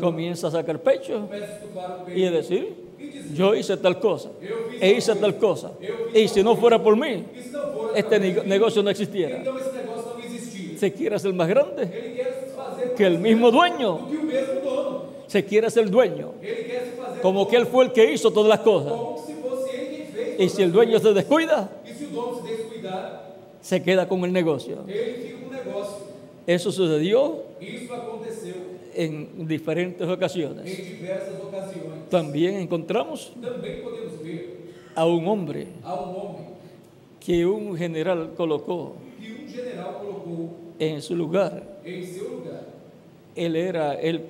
comienza 0.00 0.48
a 0.48 0.50
sacar 0.50 0.80
pecho 0.82 1.28
y 2.14 2.24
a 2.24 2.30
decir, 2.30 2.74
yo 3.34 3.54
hice 3.54 3.76
tal 3.76 3.98
cosa, 4.00 4.30
e 4.80 4.92
hice 4.92 5.14
tal 5.14 5.36
cosa. 5.38 5.72
Y 6.14 6.28
si 6.28 6.42
no 6.42 6.56
fuera 6.56 6.82
por 6.82 6.96
mí, 6.96 7.24
este 7.94 8.18
negocio 8.44 8.82
no 8.82 8.90
existiera. 8.90 9.40
Então 9.40 9.58
esse 9.58 9.72
negócio 9.72 10.12
não 10.12 10.20
existia. 10.20 10.71
Se 10.82 10.92
quiere 10.92 11.16
ser 11.16 11.32
más 11.32 11.46
grande 11.46 12.16
que 12.96 13.06
el 13.06 13.20
mismo 13.20 13.52
dueño, 13.52 14.00
se 15.28 15.44
quiere 15.44 15.70
ser 15.70 15.88
dueño, 15.88 16.32
como 17.22 17.46
que 17.46 17.54
él 17.54 17.66
fue 17.66 17.84
el 17.84 17.92
que 17.92 18.12
hizo 18.12 18.32
todas 18.32 18.48
las 18.48 18.58
cosas. 18.58 18.92
Y 20.40 20.48
si 20.48 20.60
el 20.60 20.72
dueño 20.72 20.98
se 20.98 21.12
descuida, 21.12 21.70
se 23.60 23.80
queda 23.80 24.08
con 24.08 24.24
el 24.24 24.32
negocio. 24.32 24.78
Eso 26.48 26.72
sucedió 26.72 27.44
en 28.92 29.46
diferentes 29.46 30.08
ocasiones. 30.08 30.82
También 32.10 32.56
encontramos 32.56 33.32
a 34.96 35.06
un 35.06 35.28
hombre 35.28 35.68
que 37.24 37.46
un 37.46 37.76
general 37.76 38.32
colocó 38.36 38.96
um 40.90 40.94
en 40.96 41.02
su 41.02 41.14
lugar. 41.14 41.62
em 41.84 42.04
seu 42.06 42.28
lugar. 42.28 42.64
Él 43.36 43.56
era 43.56 43.94
el 43.94 44.20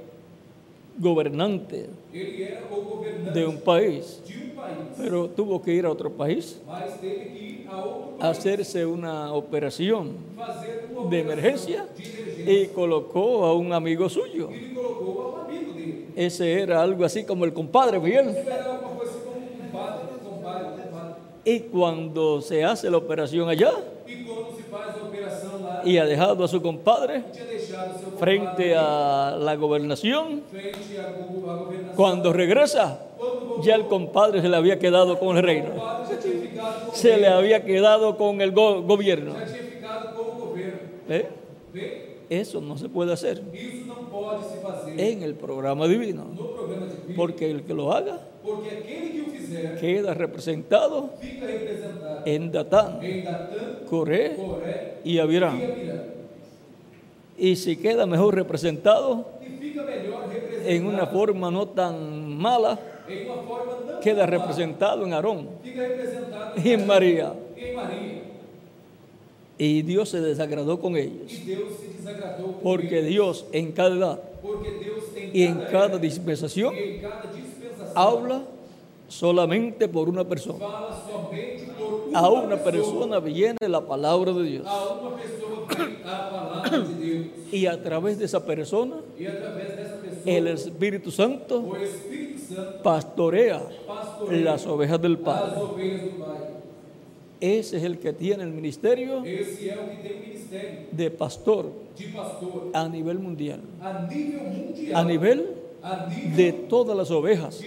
gobernante 0.99 1.89
Ele 2.13 2.43
era 2.45 2.61
o 2.71 2.81
governante 2.81 3.31
de 3.33 3.47
un 3.47 3.59
país, 3.59 4.21
de 4.27 4.35
um 4.37 4.51
país, 4.55 4.77
pero 4.97 5.29
tuvo 5.29 5.61
que 5.63 5.73
ir 5.73 5.87
a 5.87 5.91
otro 5.91 6.11
país 6.11 6.61
mas 6.67 7.01
teve 7.01 7.25
que 7.33 7.39
ir 7.39 7.67
a 7.69 7.77
outro 7.83 8.15
a 8.17 8.19
país 8.19 8.39
hacerse 8.39 8.85
una 8.87 9.33
operación 9.33 10.17
fazer 10.37 10.89
uma 10.95 11.11
de 11.11 11.21
emergencia 11.21 11.87
de 11.97 12.05
emergência. 12.05 12.53
y 12.63 12.67
colocó 12.69 13.45
a 13.47 13.55
un 13.55 13.73
amigo 13.73 14.09
suyo. 14.09 14.51
Ele 14.51 14.75
colocou 14.75 15.21
a 15.21 15.31
um 15.31 15.37
amigo 15.45 15.73
dele. 15.73 16.07
Ese 16.17 16.61
era 16.61 16.83
algo 16.83 17.05
así 17.05 17.25
como 17.25 17.45
el 17.45 17.53
compadre, 17.53 17.99
bien. 17.99 18.29
Um 18.29 18.35
compadre. 18.35 18.63
Y 21.45 21.61
cuando 21.61 22.41
se 22.41 22.65
hace 22.65 22.89
la 22.91 22.99
operación 22.99 23.49
allá 23.49 23.73
E 24.07 24.17
quando 24.25 24.55
se 24.57 24.63
faz 24.65 24.97
a 24.97 25.03
operação 25.03 25.63
lá, 25.63 25.72
y 25.85 25.99
ha 25.99 26.05
dejado 26.05 26.45
a 26.45 26.49
su 26.49 26.61
compadre 26.63 27.23
frente 28.19 28.75
a 28.77 29.37
la 29.39 29.55
gobernación, 29.57 30.43
cuando 31.97 32.33
regresa, 32.33 33.01
ya 33.63 33.75
el 33.75 33.87
compadre 33.87 34.41
se 34.41 34.49
le 34.49 34.57
había 34.57 34.79
quedado 34.79 35.19
con 35.19 35.37
el 35.37 35.43
reino, 35.43 35.69
se 36.93 37.17
le 37.19 37.29
había 37.29 37.65
quedado 37.65 38.17
con 38.17 38.41
el 38.41 38.53
go- 38.53 38.83
gobierno. 38.83 39.35
¿Eh? 41.09 41.29
Eso 42.31 42.61
no 42.61 42.79
se 42.79 42.89
puede 42.89 43.13
hacer 43.13 43.43
en 44.99 45.23
el 45.23 45.35
programa 45.35 45.87
divino, 45.87 46.25
porque 47.17 47.51
el 47.51 47.63
que 47.65 47.75
lo 47.75 47.93
haga 47.93 48.21
porque 48.45 48.71
aquele 48.71 49.11
que 49.11 49.21
o 49.23 49.27
fizer 49.27 49.79
queda 49.79 50.15
representado 50.15 51.11
fica 51.21 51.47
representado 51.47 52.23
Datán, 52.51 52.99
em 53.03 53.25
Coré 53.89 54.37
Coré 54.37 54.99
y 55.05 55.19
Abirán. 55.19 55.57
Abirã. 55.57 56.05
Y 57.39 57.57
si 57.57 57.77
queda 57.77 58.07
mejor 58.07 58.35
representado 58.35 59.27
fica 59.61 59.83
melhor 59.83 60.25
en 60.65 60.87
una 60.87 61.07
forma 61.07 61.51
no 61.51 61.67
tan 61.67 62.37
mala, 62.37 62.79
em 63.09 63.27
uma 63.27 63.43
forma 63.43 63.93
não 63.93 64.01
queda 64.01 64.27
representado 64.27 65.07
en 65.07 65.13
Aarón 65.13 65.49
Fica 65.63 65.83
representado 65.83 66.55
y 66.63 66.71
en 66.71 66.87
María. 66.87 67.33
em 67.57 67.75
Maria. 67.75 68.23
Y 69.59 69.83
Dios 69.83 70.09
se 70.09 70.21
desagradó 70.21 70.81
con 70.81 70.97
ellos, 70.97 71.31
se 71.31 71.57
porque 72.63 73.03
Dios 73.03 73.47
en 73.53 73.73
cada 73.73 73.95
edad 73.95 74.21
porque 74.43 74.71
y 75.33 75.45
en 75.45 75.59
cada 75.71 75.87
era 75.87 75.99
dispensación 75.99 76.75
cada 77.01 77.23
habla 77.95 78.43
solamente 79.09 79.89
por 79.89 80.09
una 80.09 80.25
persona. 80.25 80.65
A 82.15 82.29
una 82.29 82.57
persona 82.57 83.21
viene 83.21 83.69
la 83.69 83.81
palabra 83.81 84.33
de 84.33 84.43
Dios. 84.43 84.67
Y 87.51 87.67
a 87.67 87.83
través 87.83 88.19
de 88.19 88.25
esa 88.25 88.45
persona, 88.45 88.97
el 90.25 90.47
Espíritu 90.49 91.11
Santo 91.11 91.73
pastorea 92.83 93.63
las 94.31 94.67
ovejas 94.67 95.01
del 95.01 95.19
Padre. 95.19 95.61
Ese 97.41 97.77
es 97.79 97.83
el 97.83 97.99
que 97.99 98.13
tiene 98.13 98.45
el 98.45 98.53
ministerio 98.53 99.23
de 100.93 101.11
pastor 101.11 101.67
a 102.73 102.89
nivel 102.89 103.19
mundial, 103.19 103.61
a 104.95 105.05
nivel 105.05 105.62
de 106.37 106.53
todas 106.53 106.97
las 106.97 107.11
ovejas 107.11 107.61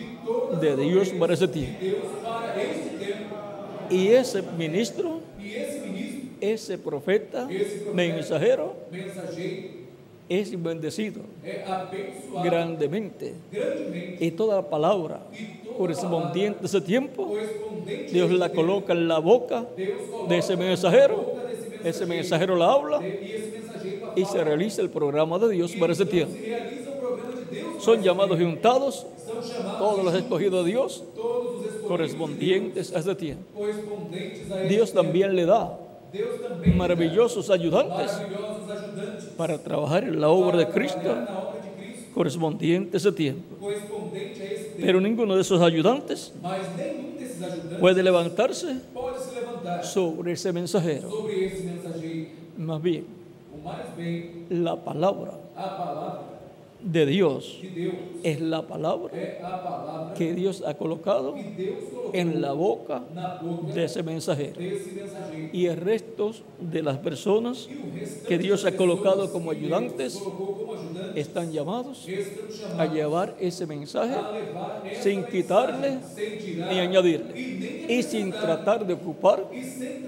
de 0.62 0.76
Dios 0.78 1.10
para 1.10 1.34
ese 1.34 1.48
tiempo. 1.48 1.78
Y 3.90 4.08
ese 4.08 4.42
ministro, 4.58 5.20
ese 6.40 6.78
profeta, 6.78 7.48
mensajero, 7.94 8.76
es 10.28 10.62
bendecido 10.62 11.22
grandemente. 12.44 13.34
Y 14.20 14.32
toda 14.32 14.56
la 14.56 14.70
palabra 14.70 15.20
correspondiente 15.78 16.60
a 16.64 16.66
ese 16.66 16.82
tiempo, 16.82 17.36
Dios 18.12 18.32
la 18.32 18.50
coloca 18.50 18.94
en 18.94 19.08
la 19.08 19.20
boca 19.20 19.66
de 19.76 20.38
ese 20.38 20.56
mensajero, 20.56 21.34
ese 21.84 22.06
mensajero 22.06 22.56
la 22.56 22.72
habla 22.72 23.02
y 24.16 24.26
se 24.26 24.44
realiza 24.44 24.82
el 24.82 24.90
programa 24.90 25.38
de 25.38 25.50
Dios 25.50 25.74
para 25.74 25.94
ese 25.94 26.06
tiempo. 26.06 26.34
se 26.34 26.50
realiza 26.50 26.90
o 26.90 27.00
programa 27.00 27.36
de 27.36 27.56
Deus. 27.56 27.75
Son 27.86 28.02
llamados 28.02 28.40
y 28.40 28.44
untados 28.44 29.06
todos 29.78 30.04
los 30.04 30.16
escogidos 30.16 30.66
de 30.66 30.72
Dios 30.72 31.04
correspondientes 31.88 32.92
a 32.96 33.00
ese 33.00 33.14
tiempo. 33.14 33.44
Dios 34.68 34.92
también 34.92 35.36
le 35.36 35.46
da 35.46 35.78
maravillosos 36.76 37.52
ayudantes 37.52 38.12
para 39.38 39.60
trabajar 39.60 40.04
en 40.04 40.20
la 40.20 40.30
obra 40.30 40.58
de 40.58 40.68
Cristo 40.70 41.00
correspondiente 42.16 42.96
a 42.96 42.98
ese 42.98 43.12
tiempo. 43.12 43.56
Pero 44.82 45.00
ninguno 45.00 45.36
de 45.36 45.42
esos 45.42 45.62
ayudantes 45.62 46.34
puede 47.80 48.02
levantarse 48.02 48.78
sobre 49.84 50.32
ese 50.32 50.52
mensajero. 50.52 51.10
Más 52.58 52.82
bien, 52.82 53.06
la 54.50 54.76
palabra 54.76 55.34
de 56.86 57.06
Dios 57.08 57.60
es 58.24 58.40
la 58.40 58.68
palabra 58.68 59.12
que 60.16 60.34
Dios 60.34 60.64
ha 60.66 60.76
colocado 60.76 61.36
en 62.14 62.42
la 62.42 62.54
boca 62.54 63.04
de 63.74 63.86
esse 63.86 64.04
mensajero. 64.04 64.62
Y 65.52 65.66
el 65.66 65.78
resto 65.78 66.32
de 66.60 66.84
las 66.84 67.00
personas 67.00 67.68
que 68.28 68.38
Dios 68.38 68.66
ha 68.66 68.76
colocado 68.76 69.32
como 69.32 69.52
ayudantes 69.52 70.22
están 71.16 71.52
llamados 71.52 72.08
a 72.78 72.86
llevar 72.86 73.36
ese 73.40 73.66
mensaje 73.66 74.16
sin 75.02 75.26
quitarle 75.26 75.98
ni 76.70 76.80
añadirle 76.80 77.86
y 77.90 78.04
sin 78.04 78.32
tratar 78.32 78.86
de 78.86 78.94
ocupar 78.94 79.44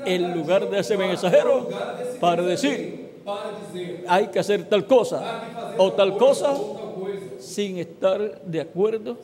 el 0.06 0.32
lugar 0.32 0.70
de 0.70 0.80
ese 0.80 0.96
mensajero 0.96 1.68
para 2.20 2.44
decir 2.44 3.07
hay 4.08 4.28
que 4.28 4.40
hacer 4.40 4.68
tal 4.70 4.86
cosa 4.86 5.76
o 5.78 5.92
tal 5.94 6.18
cosa 6.18 6.56
sin 7.40 7.78
estar 7.78 8.42
de 8.42 8.62
acuerdo 8.62 9.18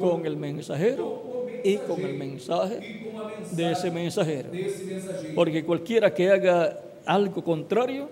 con 0.00 0.26
el 0.26 0.36
mensajero 0.36 1.46
y 1.62 1.76
con 1.78 2.00
el 2.00 2.14
mensaje 2.14 3.10
de 3.52 3.72
ese 3.72 3.90
mensajero. 3.90 4.50
Porque 5.34 5.64
cualquiera 5.64 6.12
que 6.12 6.30
haga 6.30 6.78
algo 7.06 7.42
contrario 7.42 8.08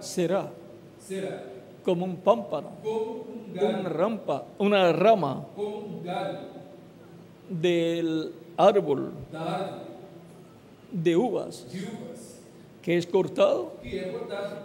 será 0.00 0.50
como 1.84 2.04
un 2.04 2.16
pámpano, 2.16 2.70
una 3.54 3.88
rampa, 3.88 4.44
una 4.58 4.92
rama 4.92 5.46
del 7.48 8.32
árbol 8.56 9.12
de 10.90 11.16
uvas 11.16 11.66
que 12.86 12.96
es 12.96 13.04
cortado 13.04 13.72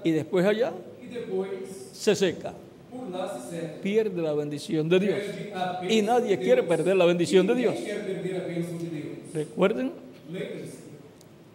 y 0.04 0.12
después 0.12 0.46
allá 0.46 0.72
se 1.92 2.16
seca. 2.16 2.54
Pierde 3.82 4.22
la 4.22 4.34
bendición 4.34 4.88
de 4.88 5.00
Dios. 5.00 5.20
Y 5.90 6.04
nadie 6.04 6.38
quiere 6.38 6.62
perder 6.62 6.98
la 6.98 7.06
bendición 7.06 7.48
de 7.48 7.56
Dios. 7.56 7.76
Recuerden, 9.34 9.92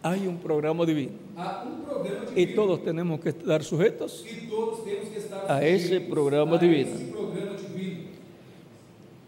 hay 0.03 0.27
un 0.27 0.39
programa 0.39 0.85
divino 0.85 1.13
programa 1.37 2.35
y 2.35 2.47
todos 2.47 2.83
tenemos 2.83 3.21
que 3.21 3.29
estar 3.29 3.63
sujetos 3.63 4.25
a 5.47 5.63
sujeitos 5.63 6.01
programa 6.01 6.57
divino. 6.57 6.91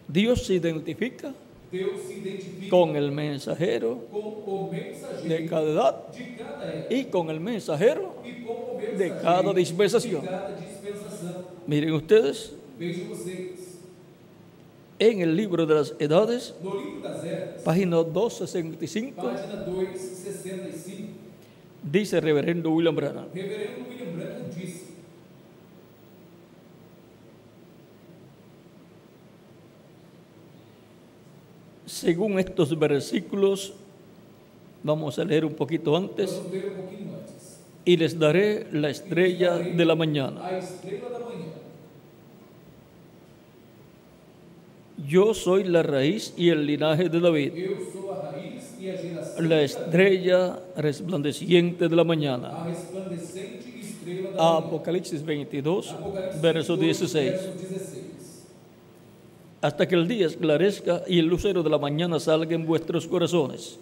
Dios 0.09 0.45
se 0.45 0.55
identifica 0.55 1.33
con 2.69 2.95
el 2.95 3.11
mensajero 3.11 3.99
de 5.23 5.45
cada 5.45 5.63
edad 5.63 6.03
y 6.89 7.05
con 7.05 7.29
el 7.29 7.39
mensajero 7.39 8.15
e 8.23 8.97
de 8.97 9.09
cada 9.21 9.53
dispensación. 9.53 10.23
Miren 11.67 11.93
ustedes, 11.93 12.53
en 14.97 15.21
el 15.21 15.35
libro 15.35 15.65
de 15.65 15.75
las 15.75 15.93
edades, 15.99 16.55
página 17.63 17.97
265, 17.97 19.21
página 19.21 19.55
265, 19.63 21.07
dice 21.83 22.17
el 22.17 22.23
reverendo 22.23 22.71
William 22.71 22.95
Branham, 22.95 23.27
reverendo 23.33 23.85
William 23.89 24.15
Branham 24.15 24.49
disse: 24.55 24.89
según 31.99 32.39
estos 32.39 32.77
versículos, 32.77 33.73
vamos 34.83 35.19
a 35.19 35.25
leer 35.25 35.43
un 35.43 35.53
poquito 35.53 35.95
antes, 35.95 36.41
y 37.83 37.97
les 37.97 38.17
daré 38.17 38.67
la 38.71 38.89
estrella 38.89 39.57
de 39.57 39.85
la 39.85 39.95
mañana. 39.95 40.41
Yo 45.07 45.33
soy 45.33 45.63
la 45.63 45.81
raíz 45.83 46.33
y 46.37 46.49
el 46.49 46.65
linaje 46.65 47.09
de 47.09 47.19
David, 47.19 47.53
la 49.39 49.61
estrella 49.61 50.59
resplandeciente 50.75 51.89
de 51.89 51.95
la 51.95 52.03
mañana. 52.03 52.65
Apocalipsis 54.37 55.23
22, 55.23 55.91
Apocalipse 55.91 56.39
verso 56.41 56.77
22, 56.77 56.79
16. 56.79 57.98
Verso 59.61 59.67
16. 59.67 59.67
Hasta 59.67 59.87
que 59.87 59.95
el 59.95 60.07
día 60.07 60.27
esclarezca 60.27 61.03
y 61.07 61.19
el 61.19 61.25
lucero 61.25 61.63
de 61.63 61.69
la 61.69 61.77
mañana 61.77 62.19
salga 62.19 62.55
en 62.55 62.65
vuestros 62.65 63.07
corazones. 63.07 63.77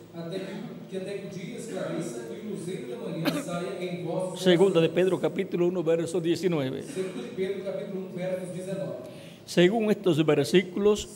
Segunda 4.38 4.82
de. 4.82 4.90
Pedro 4.90 5.20
capítulo 5.20 5.68
1, 5.68 5.84
verso 5.84 6.22
19. 6.22 6.84
Segundo 6.84 7.22
de 7.22 7.30
Pedro, 7.30 7.64
capítulo 7.64 8.06
1, 8.08 8.16
versos 8.16 8.54
19. 8.54 8.94
Según 9.46 9.92
estos 9.92 10.26
versículos, 10.26 11.08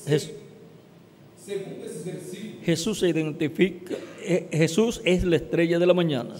Jesús 2.64 3.00
se 3.00 3.10
identifica, 3.10 3.96
eh, 4.24 4.48
Jesús 4.52 5.02
es 5.04 5.24
la 5.24 5.36
estrella 5.38 5.80
de 5.80 5.86
la 5.86 5.94
mañana. 5.94 6.36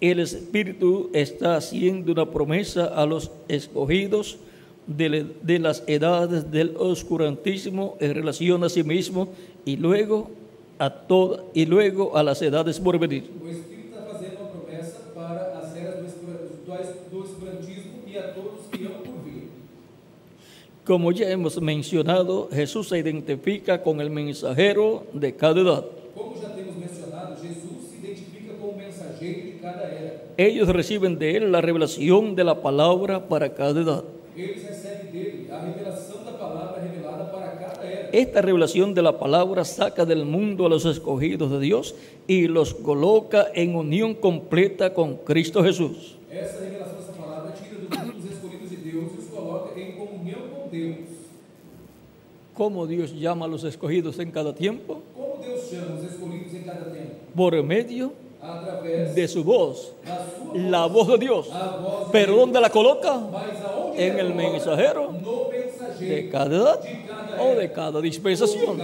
El 0.00 0.18
Espíritu 0.20 1.10
está 1.12 1.56
haciendo 1.56 2.12
una 2.12 2.30
promesa 2.30 2.86
a 2.86 3.06
los 3.06 3.30
escogidos 3.48 4.38
de, 4.86 5.58
las 5.58 5.84
edades 5.86 6.50
del 6.50 6.74
oscurantismo 6.76 7.96
en 8.00 8.14
relación 8.14 8.64
a 8.64 8.68
sí 8.68 8.82
mismo 8.82 9.28
y 9.64 9.76
luego 9.76 10.30
a 10.78 10.90
toda, 10.90 11.44
y 11.54 11.66
luego 11.66 12.16
a 12.16 12.22
las 12.22 12.42
edades 12.42 12.80
por 12.80 12.98
venir. 12.98 13.30
O 13.42 13.48
Espírito 13.48 13.96
está 13.96 14.12
fazendo 14.12 14.40
uma 14.40 14.50
promessa 14.50 14.98
para 15.14 15.58
as 15.58 15.76
eras 15.76 16.00
do 16.00 16.06
escura- 16.06 16.48
do 16.66 17.18
do 17.18 17.24
escurantismo 17.24 17.92
e 18.06 18.18
a 18.18 18.32
todos 18.34 18.66
que 18.70 18.84
hão 18.86 18.94
por 19.04 19.22
vir. 19.24 19.48
Como 20.84 21.12
ya 21.12 21.30
hemos 21.30 21.60
mencionado, 21.60 22.48
Jesús 22.52 22.88
se 22.88 22.98
identifica 22.98 23.80
con 23.82 24.00
el 24.00 24.10
mensajero 24.10 25.04
de 25.12 25.32
cada 25.32 25.60
edad. 25.60 25.84
Como 26.14 26.34
já 26.42 26.48
temos 26.48 26.74
mencionado, 26.76 27.36
Jesus 27.40 27.88
se 27.90 27.98
identifica 28.04 28.54
com 28.60 28.70
o 28.70 28.76
mensageiro 28.76 29.46
de 29.46 29.58
cada 29.60 29.82
era. 29.84 30.22
Ellos 30.36 30.68
reciben 30.68 31.18
de 31.18 31.36
él 31.36 31.52
la 31.52 31.60
revelación 31.60 32.34
de 32.34 32.42
la 32.42 32.60
palabra 32.60 33.28
para 33.28 33.54
cada 33.54 33.80
edad. 33.80 34.04
Esta 38.12 38.40
revelación 38.40 38.94
de 38.94 39.02
la 39.02 39.18
palabra 39.18 39.64
saca 39.64 40.06
del 40.06 40.24
mundo 40.24 40.64
a 40.66 40.68
los 40.70 40.86
escogidos 40.86 41.50
de 41.50 41.60
Dios 41.60 41.94
y 42.26 42.48
los 42.48 42.72
coloca 42.72 43.48
en 43.54 43.76
unión 43.76 44.14
completa 44.14 44.94
con 44.94 45.16
Cristo 45.16 45.62
Jesús. 45.62 46.16
Deus 46.30 46.50
e 50.72 50.86
em. 50.88 50.96
¿Cómo 52.54 52.86
Dios 52.86 53.12
llama 53.12 53.44
a 53.44 53.48
los 53.48 53.64
escogidos 53.64 54.18
en 54.18 54.30
cada 54.30 54.54
tiempo? 54.54 55.02
Em? 55.14 57.10
Por 57.34 57.62
medio 57.62 58.12
de 59.14 59.28
su 59.28 59.44
voz, 59.44 59.92
la 60.54 60.86
voz 60.86 61.08
de 61.08 61.18
Dios. 61.18 61.48
¿Pero 62.10 62.36
dónde 62.36 62.60
la 62.60 62.70
coloca? 62.70 63.20
En 63.94 64.18
el 64.18 64.34
mensajero 64.34 65.12
De 66.00 66.28
cada 66.30 66.56
edad 66.56 66.80
o 67.38 67.54
de 67.54 67.70
cada 67.72 68.00
dispensación. 68.00 68.80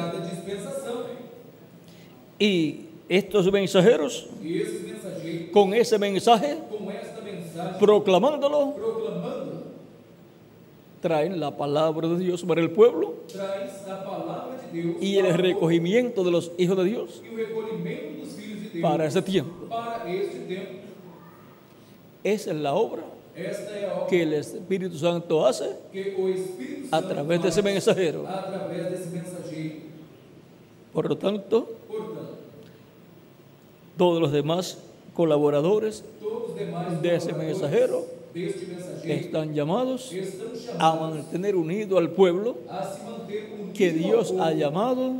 Y 2.38 2.80
estos 3.08 3.50
mensajeros, 3.50 4.28
con 5.52 5.74
ese 5.74 5.98
mensaje, 5.98 6.58
proclamándolo, 7.80 8.74
traen 11.00 11.40
la 11.40 11.56
palabra 11.56 12.08
de 12.08 12.18
Dios 12.18 12.44
para 12.44 12.60
el 12.60 12.70
pueblo 12.70 13.14
y 15.00 15.16
el 15.16 15.34
recogimiento 15.34 16.22
de 16.22 16.30
los 16.30 16.52
hijos 16.58 16.76
de 16.76 16.84
Dios 16.84 17.22
para 18.82 19.08
tiempo. 19.22 19.68
este 20.06 20.38
tempo. 20.40 20.72
Esa 22.24 22.50
es 22.50 22.56
la 22.56 22.74
obra 22.74 23.02
que 24.08 24.22
el 24.22 24.32
Espíritu 24.34 24.98
Santo 24.98 25.46
hace 25.46 25.76
a 26.90 27.02
través 27.02 27.42
de 27.42 27.48
ese 27.48 27.62
mensajero. 27.62 28.24
Por 30.92 31.08
lo 31.08 31.16
tanto, 31.16 31.70
todos 33.96 34.20
los 34.20 34.32
demás 34.32 34.78
colaboradores 35.14 36.04
de 37.02 37.14
ese 37.14 37.32
mensajero 37.32 38.17
están 39.08 39.54
llamados 39.54 40.14
a 40.78 40.94
mantener 40.96 41.56
unido 41.56 41.98
al 41.98 42.10
pueblo 42.10 42.56
que 43.74 43.92
Dios 43.92 44.34
ha 44.38 44.52
llamado 44.52 45.16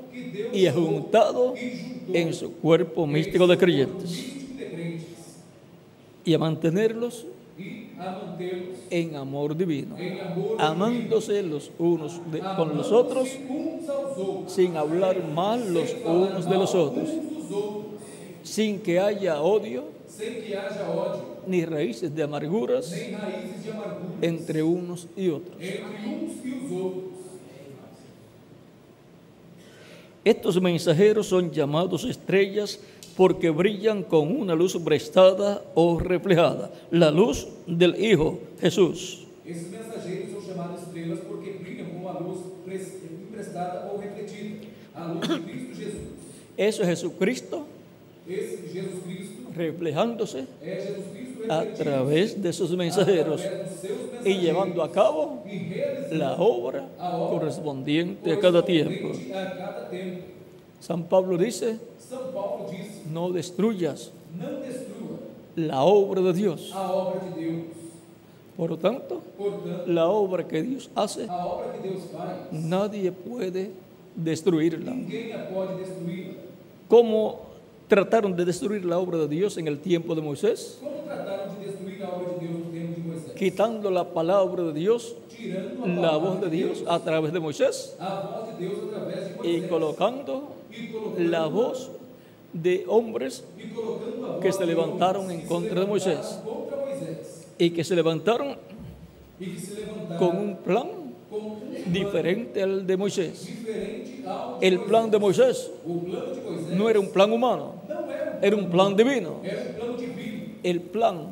y 0.53 0.67
ha 0.67 0.73
juntado 0.73 1.57
en 2.13 2.33
su 2.35 2.53
cuerpo 2.55 3.07
místico 3.07 3.47
de 3.47 3.59
creyentes. 3.59 4.25
Y 6.25 6.35
a 6.35 6.39
mantenerlos 6.39 7.27
en 8.91 9.17
amor 9.17 9.57
divino, 9.57 9.97
amándose 10.59 11.43
los 11.43 11.71
unos 11.79 12.21
de- 12.33 12.41
con 12.57 12.77
los 12.77 12.93
otros 12.93 13.29
sin 14.47 14.77
hablar 14.77 15.23
mal 15.35 15.73
los 15.73 15.95
unos 16.05 16.49
de 16.49 16.57
los 16.57 16.75
otros, 16.75 17.09
sin 18.49 18.79
que 18.81 18.99
haya 18.99 19.41
odio 19.41 19.85
sem 20.09 20.43
que 20.43 20.57
haja 20.57 20.89
ódio, 20.91 21.25
ni 21.47 21.65
raíces 21.65 22.09
de 22.15 22.23
amarguras 22.23 22.91
nem 22.91 23.15
raízes 23.15 23.63
de 23.65 23.71
amargura 23.71 24.15
entre 24.23 24.63
unos 24.63 25.07
y 25.17 25.29
otros. 25.29 25.57
entre 25.61 26.09
uns 26.09 26.33
e 26.45 26.51
os 26.65 26.71
outros. 26.73 27.19
Estos 30.25 30.61
mensajeros 30.61 31.27
son 31.27 31.51
llamados 31.53 32.05
estrellas 32.05 32.79
porque 33.17 33.51
brillan 33.51 34.03
con 34.03 34.31
una 34.37 34.55
luz 34.55 34.77
prestada 34.85 35.63
o 35.75 35.99
reflejada, 35.99 36.71
la 36.91 37.11
luz 37.11 37.49
del 37.67 37.95
Hijo 38.03 38.39
Jesús. 38.61 39.27
Esses 39.45 39.71
mensageiros 39.71 40.31
são 40.33 40.43
chamados 40.43 40.83
estrelas 40.83 41.21
porque 41.27 41.51
brilham 41.53 41.87
com 41.91 41.97
uma 42.05 42.19
luz 42.19 42.41
pres- 42.65 42.99
emprestada 43.27 43.89
ou 43.91 43.99
refletida, 43.99 44.67
a 44.95 45.05
luz 45.07 45.27
de 45.29 45.41
Cristo 45.41 45.75
Jesus. 45.75 46.09
Eso 46.57 46.83
es 46.83 46.89
Jesucristo 46.89 47.67
reflejándose 49.55 50.47
a 51.49 51.65
través 51.65 52.41
de 52.41 52.53
sus 52.53 52.71
mensajeros 52.77 53.43
y 54.25 54.35
llevando 54.39 54.83
a 54.83 54.91
cabo 54.91 55.43
la 56.13 56.37
obra 56.37 56.89
correspondiente 57.31 58.33
a 58.33 58.39
cada 58.39 58.65
tiempo. 58.65 59.13
San 60.81 61.05
Pablo 61.05 61.37
dice, 61.37 61.79
no 63.13 63.31
destruyas 63.31 64.13
la 65.57 65.83
obra 65.83 66.21
de 66.21 66.33
Dios. 66.33 66.75
Por 68.57 68.71
lo 68.71 68.77
tanto, 68.77 69.23
la 69.87 70.09
obra 70.09 70.47
que 70.47 70.63
Dios 70.63 70.91
hace, 70.95 71.27
nadie 72.51 73.13
puede 73.13 73.71
destruirla. 74.17 74.95
¿Cómo 76.89 77.48
trataron 77.89 78.37
de 78.37 78.45
destruir 78.45 78.85
la 78.85 78.99
obra 78.99 79.19
de 79.19 79.29
Dios 79.29 79.57
en 79.57 79.67
el 79.67 79.79
tiempo 79.81 80.15
de 80.15 80.21
Moisés? 80.21 80.79
De 80.83 81.67
destruir 81.67 82.09
obra 82.11 82.33
de 82.35 82.47
de? 82.47 83.35
Quitando 83.35 83.91
la 83.91 84.05
palabra 84.05 84.63
de 84.65 84.73
Dios, 84.73 85.17
Tirando 85.29 85.87
la 85.87 86.17
voz 86.17 86.41
de 86.41 86.51
Dios 86.51 86.85
a 86.87 86.99
través 87.01 87.33
de 87.33 87.41
Moisés 87.41 87.97
a 88.01 88.21
voz 88.21 88.59
de 88.59 88.67
Deus 88.67 88.79
através 88.93 89.41
de 89.43 89.49
y 89.49 89.63
colocando 89.69 90.55
colocando, 90.93 91.19
la 91.19 91.47
voz 91.47 91.91
de 92.53 92.85
hombres 92.89 93.45
voz 93.75 94.41
que 94.41 94.53
se 94.53 94.67
levantaron 94.67 95.31
en 95.31 95.43
contra 95.47 95.81
de 95.81 95.87
Moisés. 95.87 96.41
Contra 96.45 96.77
Moisés. 96.77 97.47
y 97.59 97.71
que 97.71 97.85
se 97.85 97.95
levantaron 97.95 98.57
que 99.39 99.59
se 99.59 99.75
levantaram 99.77 100.19
con 100.19 100.37
un 100.37 100.57
plan 100.57 101.08
diferente 101.87 102.63
al 102.63 102.87
de 102.87 102.97
Moisés. 102.97 103.49
El 104.61 104.81
plan 104.81 105.11
de 105.11 105.19
Moisés 105.19 105.71
no 106.73 106.89
era 106.89 107.01
un 107.01 107.11
plan 107.11 107.33
humano, 107.33 107.75
era, 108.41 108.57
un 108.57 108.71
plan 108.71 108.97
divino. 108.97 109.37
El 110.63 110.81
plan 110.81 111.29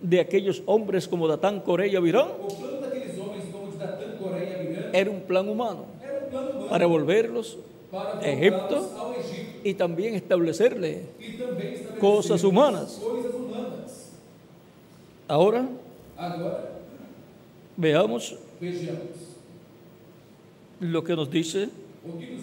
de 0.00 0.20
aquellos 0.20 0.62
hombres 0.66 1.08
como 1.08 1.26
Datán, 1.26 1.60
Coré 1.60 1.88
y 1.88 1.96
Abirán 1.96 2.28
era 4.92 5.10
un 5.10 5.20
plan 5.22 5.48
humano 5.48 5.84
um 6.32 6.68
para 6.68 6.86
volverlos 6.86 7.58
para 7.90 8.20
Egipto 8.26 8.90
y 9.64 9.74
también 9.74 10.14
establecerle 10.14 11.02
cosas 12.00 12.44
humanas. 12.44 13.00
Ahora 15.26 15.68
veamos 17.76 18.36
vejamos 18.60 19.36
lo 20.80 21.02
que 21.02 21.14
nos 21.16 21.30
dice 21.30 21.68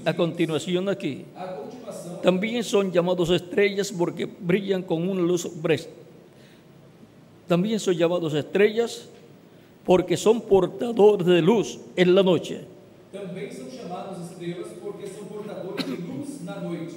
a 0.05 0.13
continuación 0.15 0.89
aquí. 0.89 1.25
También 2.21 2.63
son 2.63 2.91
llamados 2.91 3.29
estrellas 3.29 3.91
porque 3.91 4.25
brillan 4.25 4.83
con 4.83 5.07
una 5.07 5.21
luz 5.21 5.45
bres- 5.61 5.87
También 7.47 7.79
son 7.79 7.93
llamados 7.95 8.33
estrellas 8.33 9.07
porque 9.85 10.17
son 10.17 10.41
portadores 10.41 11.25
de 11.27 11.41
luz 11.41 11.79
en 11.95 12.15
la 12.15 12.23
noche. 12.23 12.65
Também 13.13 13.49
são 13.49 13.69
chamados 13.71 14.17
estrelas 14.29 14.67
porque 14.81 15.07
são 15.07 15.23
portadores 15.25 15.85
de 15.85 15.95
luz 15.95 16.41
na 16.43 16.59
noite. 16.59 16.95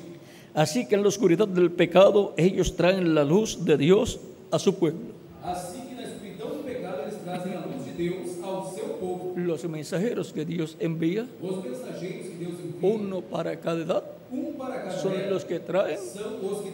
Así 0.53 0.85
que 0.89 0.97
en 0.97 1.03
la 1.03 1.09
oscuridad 1.09 1.47
del 1.47 1.71
pecado 1.71 2.33
ellos 2.37 2.75
traen 2.75 3.15
la 3.15 3.23
luz 3.25 3.63
de 3.65 3.77
Dios 3.77 4.19
a 4.51 4.59
su 4.59 4.75
pueblo. 4.75 5.15
Assim 5.45 5.83
que 5.87 5.95
na 5.95 6.03
escuridão 6.09 6.49
do 6.57 6.65
pecado 6.65 7.03
eles 7.03 7.19
trazem 7.23 7.55
a 7.55 7.61
luz 7.61 7.85
de 7.87 7.93
povo. 8.11 8.38
Los 9.47 9.65
mensajeros 9.69 10.33
que 10.33 10.45
Dios 10.45 10.77
envía, 10.81 11.25
uno 12.83 13.21
para 13.21 13.61
cada 13.61 13.81
edad, 13.81 14.05
um 14.33 14.59
son 15.01 15.31
los 15.31 15.45
que 15.45 15.61
traen 15.61 16.01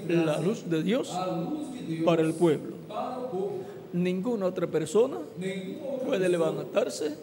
la 0.09 0.41
luz 0.41 0.65
de 0.71 0.83
Dios 0.83 1.13
para 2.07 2.23
el 2.23 2.33
pueblo. 2.33 2.73
Ninguna 3.93 4.47
otra 4.47 4.67
persona 4.67 5.19
puede 6.07 6.27
levantarse 6.27 7.15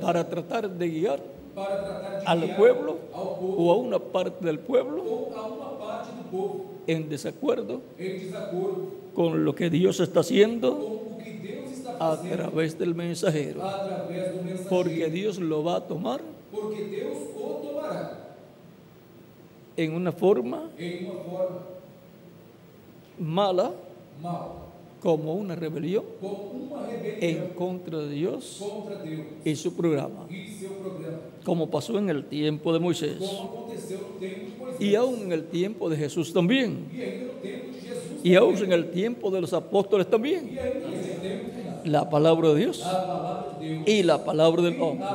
para 0.00 0.28
tratar 0.28 0.70
de 0.70 0.88
guiar 0.88 1.20
al 2.24 2.56
pueblo 2.56 2.98
o 3.12 3.72
a 3.72 3.76
una 3.76 3.98
parte 3.98 4.46
del 4.46 4.60
pueblo 4.60 5.02
en 6.86 7.08
desacuerdo 7.08 7.80
em 7.98 8.30
con 9.14 9.44
lo 9.44 9.54
que 9.54 9.68
Dios 9.70 10.00
está 10.00 10.20
haciendo 10.20 10.76
com 10.76 11.14
o 11.14 11.18
que 11.18 11.30
Deus 11.38 11.70
está 11.72 11.83
a 11.98 12.20
través 12.20 12.78
del 12.78 12.94
mensajero, 12.94 13.60
porque 14.68 15.10
Dios 15.10 15.38
lo 15.38 15.62
va 15.64 15.76
a 15.76 15.80
tomar 15.80 16.20
en 19.76 19.92
una 19.92 20.12
forma 20.12 20.70
mala 23.18 23.72
mal, 24.22 24.48
como 25.00 25.34
una 25.34 25.54
rebelión 25.54 26.04
en 27.20 27.48
contra 27.48 27.98
de 27.98 28.10
Dios 28.10 28.64
y 29.44 29.54
su 29.56 29.74
programa, 29.74 30.26
como 31.44 31.70
pasó 31.70 31.98
en 31.98 32.08
el 32.10 32.24
tiempo 32.24 32.72
de 32.72 32.78
Moisés 32.78 33.18
y 34.78 34.94
aún 34.94 35.22
en 35.22 35.32
el 35.32 35.44
tiempo 35.44 35.90
de 35.90 35.96
Jesús 35.96 36.32
también, 36.32 36.86
y 38.22 38.34
aún 38.34 38.56
en 38.56 38.72
el 38.72 38.90
tiempo 38.90 39.30
de 39.30 39.40
los 39.40 39.52
apóstoles 39.52 40.08
también. 40.08 40.58
La 41.84 42.08
palabra 42.08 42.50
de 42.50 42.56
Dios 42.56 42.84
y 43.86 44.02
la 44.02 44.24
palabra 44.24 44.62
del 44.62 44.80
hombre. 44.80 45.06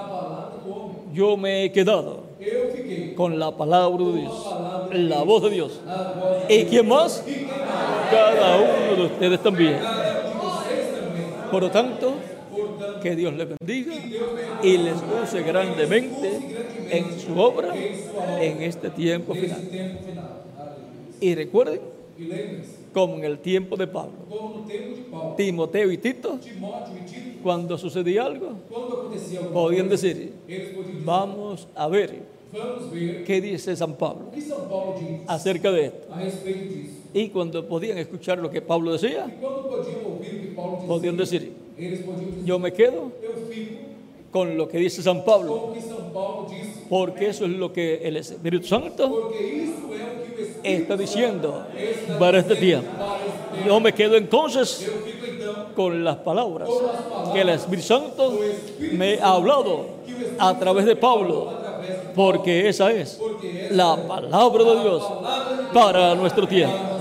Yo 1.13 1.37
me 1.37 1.63
he 1.65 1.71
quedado 1.71 2.23
con 3.15 3.39
la 3.39 3.55
palabra 3.55 4.05
de 4.05 4.21
Dios, 4.21 4.55
la 4.93 5.23
voz 5.23 5.43
de 5.43 5.49
Dios. 5.49 5.81
¿Y 6.47 6.65
quién 6.65 6.87
más? 6.87 7.23
Cada 8.11 8.57
uno 8.57 8.95
de 8.95 9.05
ustedes 9.05 9.41
también. 9.41 9.79
Por 11.51 11.63
lo 11.63 11.71
tanto, 11.71 12.13
que 13.01 13.15
Dios 13.15 13.33
les 13.33 13.47
bendiga 13.47 13.93
y 14.61 14.77
les 14.77 14.95
use 15.23 15.41
grandemente 15.43 16.39
en 16.91 17.19
su 17.19 17.37
obra 17.39 17.73
en 18.39 18.61
este 18.61 18.89
tiempo 18.89 19.33
final. 19.33 19.61
Y 21.19 21.35
recuerden, 21.35 21.81
como 22.93 23.15
en 23.15 23.23
el 23.23 23.39
tiempo 23.39 23.75
de 23.75 23.87
Pablo, 23.87 24.13
Timoteo 25.37 25.91
y 25.91 25.97
Tito, 25.97 26.39
cuando 27.43 27.77
sucedía 27.77 28.25
algo, 28.25 28.53
podían 29.53 29.89
decir, 29.89 30.33
vamos 31.05 31.67
a 31.75 31.87
ver 31.87 32.21
qué 33.25 33.41
dice 33.41 33.75
San 33.75 33.93
Pablo 33.93 34.25
acerca 35.27 35.71
de 35.71 35.85
esto. 35.85 36.07
Y 37.13 37.29
cuando 37.29 37.67
podían 37.67 37.97
escuchar 37.97 38.37
lo 38.37 38.51
que 38.51 38.61
Pablo 38.61 38.93
decía, 38.93 39.25
podían 40.87 41.17
decir, 41.17 41.53
yo 42.45 42.59
me 42.59 42.73
quedo 42.73 43.11
con 44.31 44.57
lo 44.57 44.67
que 44.67 44.77
dice 44.77 45.01
San 45.01 45.23
Pablo, 45.23 45.73
porque 46.89 47.29
eso 47.29 47.45
es 47.45 47.51
lo 47.51 47.71
que 47.71 48.07
el 48.07 48.17
Espíritu 48.17 48.67
Santo 48.67 49.31
está 50.63 50.97
diciendo 50.97 51.65
para 52.19 52.39
este 52.39 52.55
tiempo. 52.55 52.87
para 52.97 53.17
esse 53.17 53.25
tempo. 53.25 53.67
Yo 53.67 53.79
me 53.79 53.93
quedo 53.93 54.15
entonces 54.15 54.89
con 55.75 56.03
las 56.03 56.17
palabras 56.17 56.69
que 57.33 57.41
el 57.41 57.49
Espíritu 57.49 57.87
Santo 57.87 58.39
me 58.93 59.19
ha 59.19 59.33
hablado 59.33 59.85
a 60.37 60.57
través 60.57 60.85
de 60.85 60.95
Pablo, 60.95 61.53
porque 62.15 62.69
esa 62.69 62.91
es 62.91 63.19
la 63.71 63.95
palabra 64.07 64.63
de 64.63 64.81
Dios 64.81 65.03
para 65.73 66.15
nuestro 66.15 66.47
tiempo. 66.47 66.98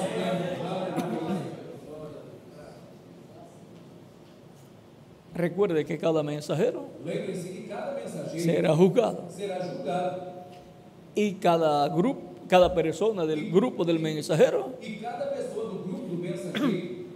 Recuerde 5.39 5.85
que 5.85 5.97
cada 5.99 6.25
mensajero 6.25 6.87
que 7.05 7.67
cada 7.69 7.97
será 8.37 8.75
juzgado. 8.75 9.29
será 9.31 9.59
y 11.15 11.35
cada 11.35 11.89
grupo, 11.91 12.23
cada 12.49 12.75
persona 12.75 13.25
del 13.25 13.49
grupo 13.53 13.85
del 13.85 14.01
mensajero, 14.01 14.73
cada 15.01 15.31
grupo 15.55 16.09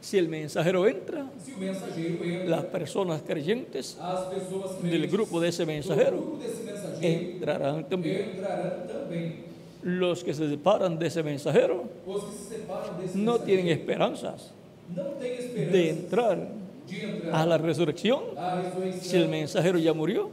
si 0.00 0.18
el 0.18 0.28
mensajero 0.28 0.88
entra, 0.88 1.30
las 2.46 2.64
personas 2.64 3.22
creyentes 3.22 3.96
del 4.82 5.06
grupo 5.06 5.40
de 5.40 5.50
ese 5.50 5.64
mensajero 5.64 6.38
entrarán 7.00 7.88
también. 7.88 8.32
Los 9.84 10.24
que 10.24 10.34
se 10.34 10.48
separan 10.50 10.98
de 10.98 11.06
ese 11.06 11.22
mensajero 11.22 11.84
se 12.48 13.18
no 13.18 13.38
tienen 13.38 13.68
esperanzas 13.68 14.50
de 14.88 15.90
entrar 15.90 16.61
a 17.32 17.46
la 17.46 17.58
resurrección 17.58 18.20
si 19.00 19.16
el 19.16 19.28
mensajero 19.28 19.78
ya 19.78 19.92
murió 19.92 20.30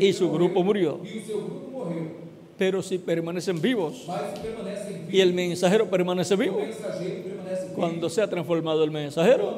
y 0.00 0.12
su 0.12 0.30
grupo 0.30 0.62
murió. 0.62 1.00
Pero 2.58 2.82
si 2.82 2.98
permanecen 2.98 3.60
vivos 3.60 4.06
y 5.10 5.20
el 5.20 5.28
vivos, 5.28 5.36
mensajeiro 5.36 5.90
permanece 5.90 6.36
vivo, 6.36 6.58
cuando 7.74 8.08
sea 8.08 8.28
transformado 8.28 8.82
el 8.82 8.90
mensajero, 8.90 9.54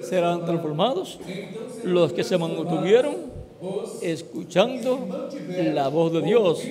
serán 0.00 0.44
transformado, 0.46 1.02
transformados 1.02 1.18
los 1.84 2.12
que 2.12 2.24
se 2.24 2.38
mantuvieron 2.38 3.38
escuchando 4.02 5.28
la 5.74 5.88
voz 5.88 6.12
de 6.12 6.22
Dios, 6.22 6.62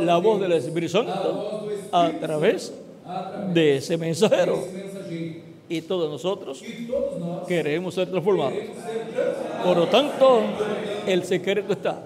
la 0.00 0.18
voz 0.18 0.40
del 0.40 0.52
Espíritu 0.52 0.92
Santo 0.92 1.68
a 1.92 2.10
través 2.20 2.72
de 3.52 3.76
ese 3.76 3.96
mensajero. 3.96 4.58
Y 5.68 5.82
todos 5.82 6.10
nosotros 6.10 6.62
queremos 7.46 7.94
ser 7.94 8.08
transformados. 8.08 8.54
Por 9.64 9.76
lo 9.76 9.86
tanto, 9.88 10.40
el 11.06 11.24
secreto 11.24 11.72
está 11.72 12.02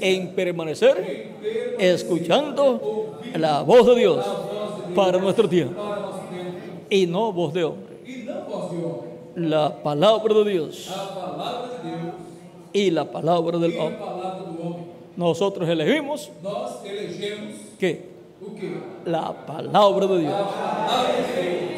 en 0.00 0.34
permanecer 0.34 1.32
escuchando 1.78 3.20
la 3.34 3.62
voz 3.62 3.86
de 3.86 3.94
Dios 3.96 4.26
para 4.94 5.18
nuestro 5.18 5.48
tiempo. 5.48 5.80
y 6.90 7.06
no 7.06 7.32
voz 7.32 7.54
de 7.54 7.64
hombre. 7.64 7.96
La 9.34 9.82
palabra 9.82 10.34
de 10.34 10.50
Dios 10.50 10.90
y 12.72 12.90
la 12.90 13.10
palabra 13.10 13.58
del 13.58 13.78
hombre. 13.78 13.98
Nosotros 15.16 15.68
elegimos 15.68 16.30
que 17.78 18.12
la 19.04 19.32
palabra 19.46 20.06
de 20.06 20.18
Dios 20.20 20.32
A 20.32 20.46
palavra 20.86 21.16
de 21.36 21.42
Deus. 21.42 21.72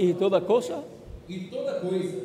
Y 0.00 0.14
toda 0.16 0.40
cosa 0.40 0.80
E 1.28 1.46
toda 1.52 1.78
coisa 1.84 2.24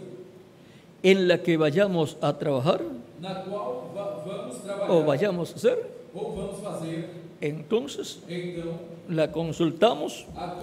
en 1.03 1.27
la 1.27 1.37
que 1.43 1.57
vayamos 1.57 2.17
a 2.21 2.33
trabajar 2.41 2.81
na 3.21 3.43
qual 3.45 3.91
va- 3.93 4.23
vamos 4.25 4.55
o 4.89 5.03
vayamos 5.05 5.51
a 5.51 5.55
hacer, 5.59 5.77
ou 6.15 6.33
vamos 6.33 6.57
fazer, 6.63 7.05
entonces 7.41 8.23
então 8.27 8.73
la 9.09 9.27
consultamos 9.29 10.25
a 10.35 10.57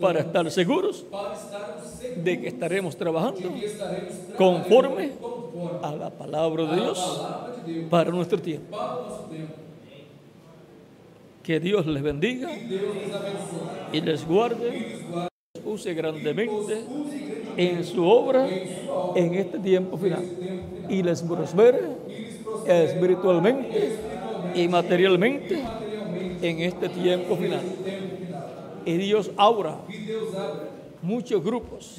para 0.00 0.20
estar 0.26 0.42
seguros 0.50 1.04
para 1.10 1.34
estarmos 1.38 1.86
seguros 2.00 2.24
de 2.24 2.32
que 2.40 2.48
estaremos 2.48 2.96
trabajando 2.96 3.38
de 3.40 3.60
que 3.60 3.66
estaremos 3.66 4.14
conforme 4.36 5.12
a 5.82 5.90
la 5.94 6.10
palabra 6.10 6.64
de 6.66 6.74
Dios 6.80 6.98
palavra 6.98 7.52
de 7.62 7.72
Deus 7.72 7.86
para 7.90 8.10
nuestro 8.10 8.38
tiempo. 8.40 8.66
para. 8.76 9.04
Que 11.44 11.60
Dios 11.60 11.84
les 11.86 12.02
bendiga 12.02 12.48
y 13.92 14.00
les 14.00 14.26
guarde, 14.26 15.04
use 15.64 15.94
grandemente 15.94 16.84
en 17.56 17.84
su 17.84 18.06
obra 18.06 18.46
en 19.14 19.34
este 19.34 19.58
tiempo 19.58 19.96
final 19.96 20.24
y 20.88 21.02
les 21.02 21.22
prospere 21.22 21.80
espiritualmente 22.66 23.96
y 24.54 24.68
materialmente 24.68 25.58
en 26.42 26.60
este 26.60 26.88
tiempo 26.88 27.36
final. 27.36 27.62
Y 28.84 28.96
Dios 28.98 29.30
abra 29.36 29.78
muchos 31.02 31.42
grupos 31.44 31.98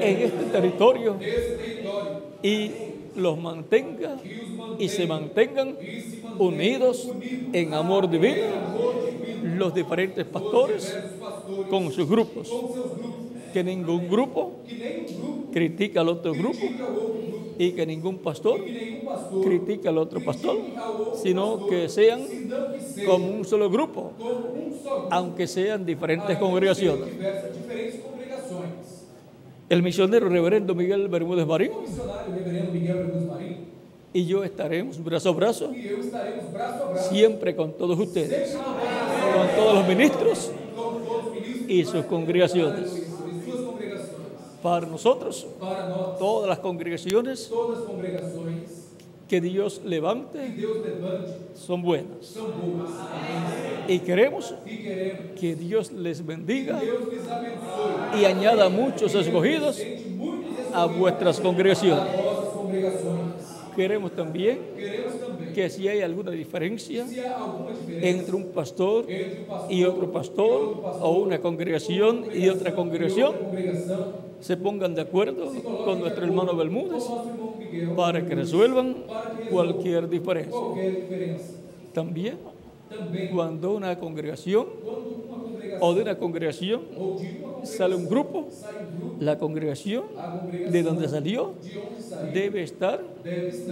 en 0.00 0.16
este 0.18 0.44
territorio 0.52 1.16
y 2.42 2.70
los 3.16 3.38
mantenga 3.38 4.16
y 4.78 4.88
se 4.88 5.06
mantengan 5.06 5.76
unidos 6.38 7.10
en 7.52 7.74
amor 7.74 8.08
divino 8.08 8.44
los 9.42 9.74
diferentes 9.74 10.24
pastores 10.26 10.96
con 11.68 11.92
sus 11.92 12.08
grupos. 12.08 12.52
Que 13.52 13.64
ningún 13.64 14.08
grupo 14.08 14.52
critica 15.52 16.00
al 16.00 16.08
otro 16.08 16.32
grupo 16.32 16.58
y 17.58 17.72
que 17.72 17.84
ningún 17.84 18.18
pastor 18.18 18.60
critica 19.42 19.90
al 19.90 19.98
otro 19.98 20.24
pastor, 20.24 20.56
sino 21.22 21.66
que 21.66 21.88
sean 21.88 22.22
como 23.04 23.28
un 23.28 23.44
solo 23.44 23.68
grupo, 23.68 24.12
aunque 25.10 25.46
sean 25.46 25.84
diferentes 25.84 26.38
congregaciones. 26.38 27.08
El 29.68 29.82
misionero 29.82 30.28
reverendo 30.28 30.74
Miguel 30.74 31.08
Bermúdez 31.08 31.46
Marín 31.46 31.70
y 34.12 34.24
yo 34.24 34.42
estaremos 34.42 35.02
brazo 35.02 35.28
a 35.28 35.32
brazo 35.32 35.72
siempre 37.10 37.54
con 37.54 37.72
todos 37.74 37.98
ustedes, 37.98 38.56
con 38.56 39.48
todos 39.56 39.74
los 39.74 39.86
ministros 39.86 40.50
com 40.74 41.00
todos 41.04 41.26
os 41.26 41.32
ministros 41.32 41.59
y 41.70 41.84
sus 41.84 42.04
congregaciones. 42.06 42.90
Para 44.60 44.86
nosotros, 44.86 45.46
todas 46.18 46.48
las 46.48 46.58
congregaciones 46.58 47.50
que 49.28 49.40
Dios 49.40 49.80
levante 49.84 50.52
son 51.54 51.80
buenas. 51.82 52.36
Y 53.86 54.00
queremos 54.00 54.52
que 55.38 55.54
Dios 55.54 55.92
les 55.92 56.26
bendiga 56.26 56.80
y 58.18 58.24
añada 58.24 58.68
muchos 58.68 59.14
escogidos 59.14 59.80
a 60.74 60.86
vuestras 60.86 61.38
congregaciones. 61.38 62.04
Queremos 63.76 64.10
también 64.10 64.58
que 65.52 65.70
si 65.70 65.88
hay 65.88 66.00
alguna 66.00 66.30
diferencia 66.30 67.06
entre 67.88 68.36
un 68.36 68.46
pastor 68.46 69.06
y 69.68 69.84
otro 69.84 70.10
pastor 70.12 70.82
o 71.00 71.10
una 71.12 71.40
congregación 71.40 72.26
y 72.34 72.48
otra 72.48 72.74
congregación, 72.74 73.34
se 74.40 74.56
pongan 74.56 74.94
de 74.94 75.02
acuerdo 75.02 75.52
con 75.84 76.00
nuestro 76.00 76.24
hermano 76.24 76.56
Bermúdez 76.56 77.04
para 77.96 78.24
que 78.24 78.34
resuelvan 78.34 79.04
cualquier 79.50 80.08
diferencia. 80.08 80.60
También 81.92 82.38
cuando 83.32 83.72
una 83.72 83.98
congregación 83.98 84.66
o 85.80 85.94
de 85.94 86.02
una 86.02 86.16
congregación 86.18 86.82
sale 87.62 87.94
un 87.94 88.08
grupo, 88.08 88.48
la 89.18 89.38
congregación 89.38 90.04
de 90.70 90.82
donde 90.82 91.08
salió 91.08 91.54
debe 92.32 92.62
estar 92.62 93.02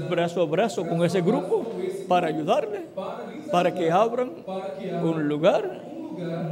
brazo 0.08 0.42
a 0.42 0.46
brazo 0.46 0.86
con 0.86 1.04
ese 1.04 1.20
grupo 1.20 1.64
para 2.06 2.28
ayudarle, 2.28 2.82
para 3.50 3.74
que 3.74 3.90
abran 3.90 4.32
un 5.02 5.28
lugar, 5.28 5.84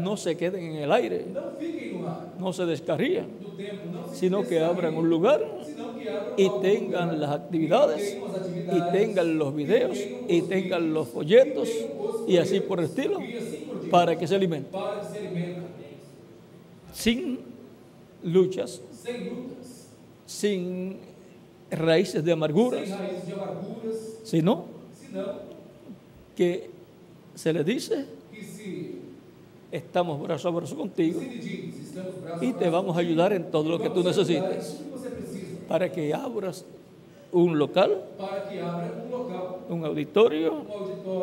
no 0.00 0.16
se 0.16 0.36
queden 0.36 0.64
en 0.64 0.76
el 0.76 0.92
aire, 0.92 1.26
no 2.38 2.52
se 2.52 2.76
se 2.76 3.24
sino 4.12 4.42
que 4.44 4.60
abran 4.60 4.96
un 4.96 5.08
lugar 5.08 5.44
y 6.36 6.48
tengan 6.60 7.20
las 7.20 7.30
actividades 7.30 8.16
y 8.72 8.92
tengan 8.92 9.38
los 9.38 9.54
videos 9.54 9.98
y 10.28 10.42
tengan 10.42 10.92
los 10.92 11.08
folletos 11.08 11.68
y 12.26 12.36
así 12.36 12.60
por 12.60 12.80
el 12.80 12.86
estilo 12.86 13.18
para 13.90 14.18
que 14.18 14.26
se 14.26 14.34
alimenten 14.34 14.72
para 14.72 15.00
que 15.00 15.06
se 15.06 15.18
alimentem 15.18 15.66
sin 16.96 17.38
luchas, 18.22 18.80
sem 18.90 19.28
lutas, 19.28 19.88
sin 20.26 20.96
raíces 21.70 22.24
de 22.24 22.30
sem 22.30 22.32
amarguras, 22.32 22.88
raízes 22.88 23.26
de 23.26 23.32
amarguras, 23.34 23.96
sino 24.24 24.64
que 26.34 26.70
se 27.34 27.52
le 27.52 27.64
dice 27.64 28.06
que 28.32 28.98
estamos 29.70 30.20
brazo 30.22 30.48
a 30.48 30.50
brazo 30.52 30.76
contigo. 30.76 31.20
Y 32.40 32.52
te 32.52 32.68
vamos 32.70 32.96
a 32.96 33.00
ayudar 33.00 33.32
en 33.32 33.50
todo 33.50 33.70
lo 33.70 33.78
que 33.78 33.90
tú 33.90 34.02
necesites. 34.02 34.80
para 35.68 35.90
que 35.90 36.14
abras 36.14 36.64
un 37.32 37.58
local, 37.58 38.04
para 38.16 38.48
que 38.48 38.60
abra 38.60 39.04
um 39.04 39.10
local, 39.10 39.56
un 39.68 39.84
auditorio 39.84 40.64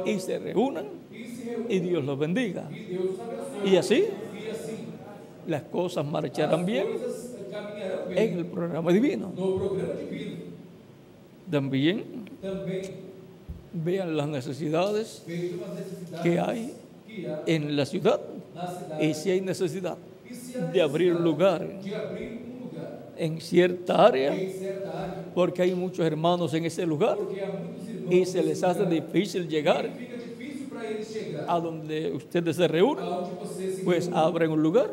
y 0.06 0.19
se 0.19 0.38
reúnan 0.38 0.85
y 1.70 1.80
Dios 1.80 2.04
los 2.04 2.18
bendiga. 2.18 2.70
Y 3.66 3.76
así 3.76 4.06
las 5.48 5.64
cosas 5.64 6.06
marcharán 6.06 6.66
bien 6.66 6.88
en 8.16 8.38
el 8.40 8.46
programa 8.46 8.92
divino. 8.92 9.32
También 11.50 12.04
vean 13.74 14.16
las 14.16 14.28
necesidades 14.28 15.24
que 16.22 16.40
hay 16.40 16.74
en 17.46 17.76
la 17.76 17.86
ciudad 17.86 18.20
y 19.00 19.14
si 19.14 19.32
hay 19.32 19.42
necesidad 19.42 19.98
de 20.72 20.82
abrir 20.82 21.14
un 21.14 21.24
lugar 21.24 21.68
en 23.16 23.40
cierta 23.40 24.06
área, 24.06 24.36
porque 25.36 25.62
hay 25.62 25.76
muchos 25.76 26.06
hermanos 26.06 26.54
en 26.54 26.66
ese 26.66 26.86
lugar 26.86 27.18
y 28.10 28.26
se 28.26 28.44
les 28.44 28.64
hace 28.64 28.86
difícil 28.86 29.48
llegar 29.48 29.90
a 31.48 31.60
donde 31.60 32.12
ustedes 32.12 32.56
se 32.56 32.68
reúnen, 32.68 33.06
pues 33.84 34.10
abren 34.14 34.52
un 34.52 34.62
lugar 34.62 34.92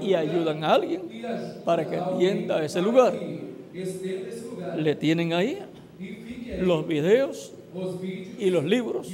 y 0.00 0.14
ayudan 0.14 0.64
a 0.64 0.74
alguien 0.74 1.02
para 1.64 1.88
que 1.88 1.96
atienda 1.96 2.64
ese 2.64 2.80
lugar. 2.80 3.14
Le 4.76 4.94
tienen 4.96 5.32
ahí 5.32 5.58
los 6.60 6.86
videos 6.86 7.52
y 8.38 8.50
los 8.50 8.64
libros 8.64 9.08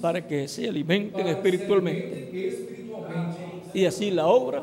para 0.00 0.26
que 0.26 0.48
se 0.48 0.68
alimenten 0.68 1.26
espiritualmente. 1.26 2.64
Y 3.72 3.86
así 3.86 4.10
la 4.10 4.26
obra 4.26 4.62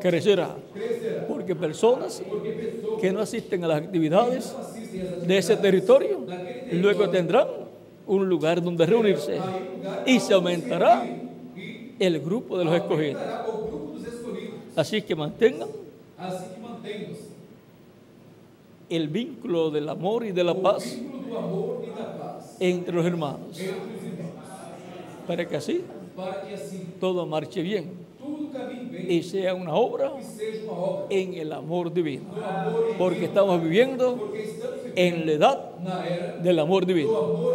crecerá. 0.00 0.56
Porque 1.28 1.54
personas 1.54 2.22
que 3.00 3.12
no 3.12 3.20
asisten 3.20 3.64
a 3.64 3.68
las 3.68 3.82
actividades 3.82 4.54
de 5.26 5.38
ese 5.38 5.56
territorio 5.56 6.24
luego 6.72 7.08
tendrán 7.10 7.61
un 8.06 8.28
lugar 8.28 8.62
donde 8.62 8.86
reunirse 8.86 9.38
y 10.06 10.20
se 10.20 10.34
aumentará 10.34 11.06
el 11.98 12.20
grupo 12.20 12.58
de 12.58 12.64
los 12.64 12.74
escogidos. 12.74 13.22
Así 14.74 15.02
que 15.02 15.14
mantengan 15.14 15.68
el 18.88 19.08
vínculo 19.08 19.70
del 19.70 19.88
amor 19.88 20.24
y 20.24 20.32
de 20.32 20.44
la 20.44 20.54
paz 20.54 20.98
entre 22.60 22.94
los 22.94 23.06
hermanos, 23.06 23.58
para 25.26 25.48
que 25.48 25.56
así 25.56 25.84
todo 27.00 27.26
marche 27.26 27.62
bien 27.62 28.01
y 29.08 29.22
sea 29.22 29.54
una 29.54 29.74
obra 29.74 30.12
en 31.08 31.34
el 31.34 31.52
amor 31.52 31.92
divino, 31.92 32.24
porque 32.98 33.26
estamos 33.26 33.62
viviendo 33.62 34.32
en 34.94 35.26
la 35.26 35.32
edad 35.32 35.70
del 36.42 36.58
amor 36.58 36.86
divino. 36.86 37.52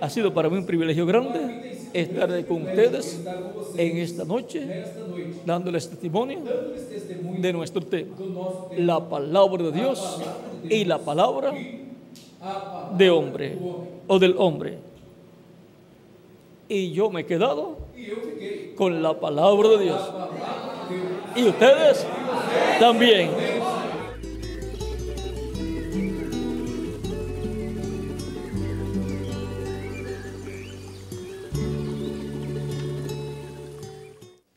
Ha 0.00 0.10
sido 0.10 0.32
para 0.32 0.48
mí 0.48 0.58
un 0.58 0.66
privilegio 0.66 1.06
grande 1.06 1.78
estar 1.92 2.44
con 2.46 2.62
ustedes 2.62 3.24
en 3.76 3.96
esta 3.98 4.24
noche, 4.24 4.84
dándoles 5.44 5.88
testimonio 5.88 6.40
de 7.38 7.52
nuestro 7.52 7.82
tema, 7.82 8.14
la 8.76 9.08
palabra 9.08 9.64
de 9.64 9.72
Dios 9.72 10.20
y 10.68 10.84
la 10.84 10.98
palabra 10.98 11.52
de 12.96 13.10
hombre. 13.10 13.58
o 14.06 14.18
del 14.18 14.34
hombre. 14.38 14.78
Y 16.68 16.92
yo 16.92 17.10
me 17.10 17.22
he 17.22 17.26
quedado 17.26 17.85
con 18.76 19.02
la 19.02 19.18
palabra 19.18 19.68
de 19.70 19.84
Dios. 19.84 20.12
Y 21.34 21.48
ustedes 21.48 22.06
también. 22.78 23.30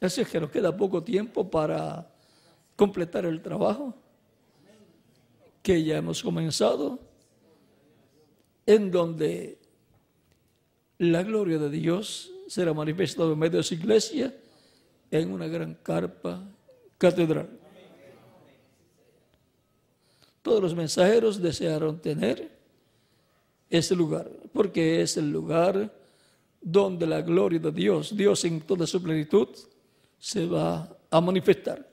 Así 0.02 0.22
es 0.22 0.30
que 0.30 0.40
nos 0.40 0.50
queda 0.50 0.76
poco 0.76 1.04
tiempo 1.04 1.50
para 1.50 2.10
completar 2.76 3.26
el 3.26 3.42
trabajo 3.42 3.94
que 5.62 5.84
ya 5.84 5.98
hemos 5.98 6.24
comenzado, 6.24 7.00
en 8.66 8.92
donde 8.92 9.60
la 10.98 11.22
gloria 11.24 11.58
de 11.58 11.70
Dios 11.70 12.32
será 12.50 12.74
manifestada 12.74 13.32
en 13.32 13.38
medio 13.38 13.58
de 13.58 13.64
su 13.64 13.76
iglesia 13.76 14.34
en 15.12 15.32
una 15.32 15.48
gran 15.48 15.76
carpa 15.76 16.44
catedral. 16.98 17.48
Todos 20.42 20.60
los 20.60 20.76
mensajeros 20.76 21.40
desearon 21.40 22.00
tener 22.00 22.50
ese 23.70 23.96
lugar, 23.96 24.28
porque 24.52 25.02
es 25.02 25.16
el 25.18 25.32
lugar 25.32 25.94
donde 26.60 27.06
la 27.06 27.22
gloria 27.22 27.60
de 27.60 27.72
Dios, 27.72 28.18
Dios 28.18 28.44
en 28.46 28.62
toda 28.62 28.88
su 28.88 29.02
plenitud, 29.02 29.50
se 30.18 30.48
va 30.48 30.90
a 31.12 31.22
manifestar. 31.22 31.88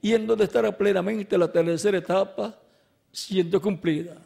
Y 0.00 0.12
en 0.12 0.24
donde 0.24 0.44
estará 0.44 0.70
plenamente 0.76 1.36
la 1.36 1.50
tercera 1.50 1.98
etapa 1.98 2.56
siendo 3.10 3.60
cumplida. 3.60 4.16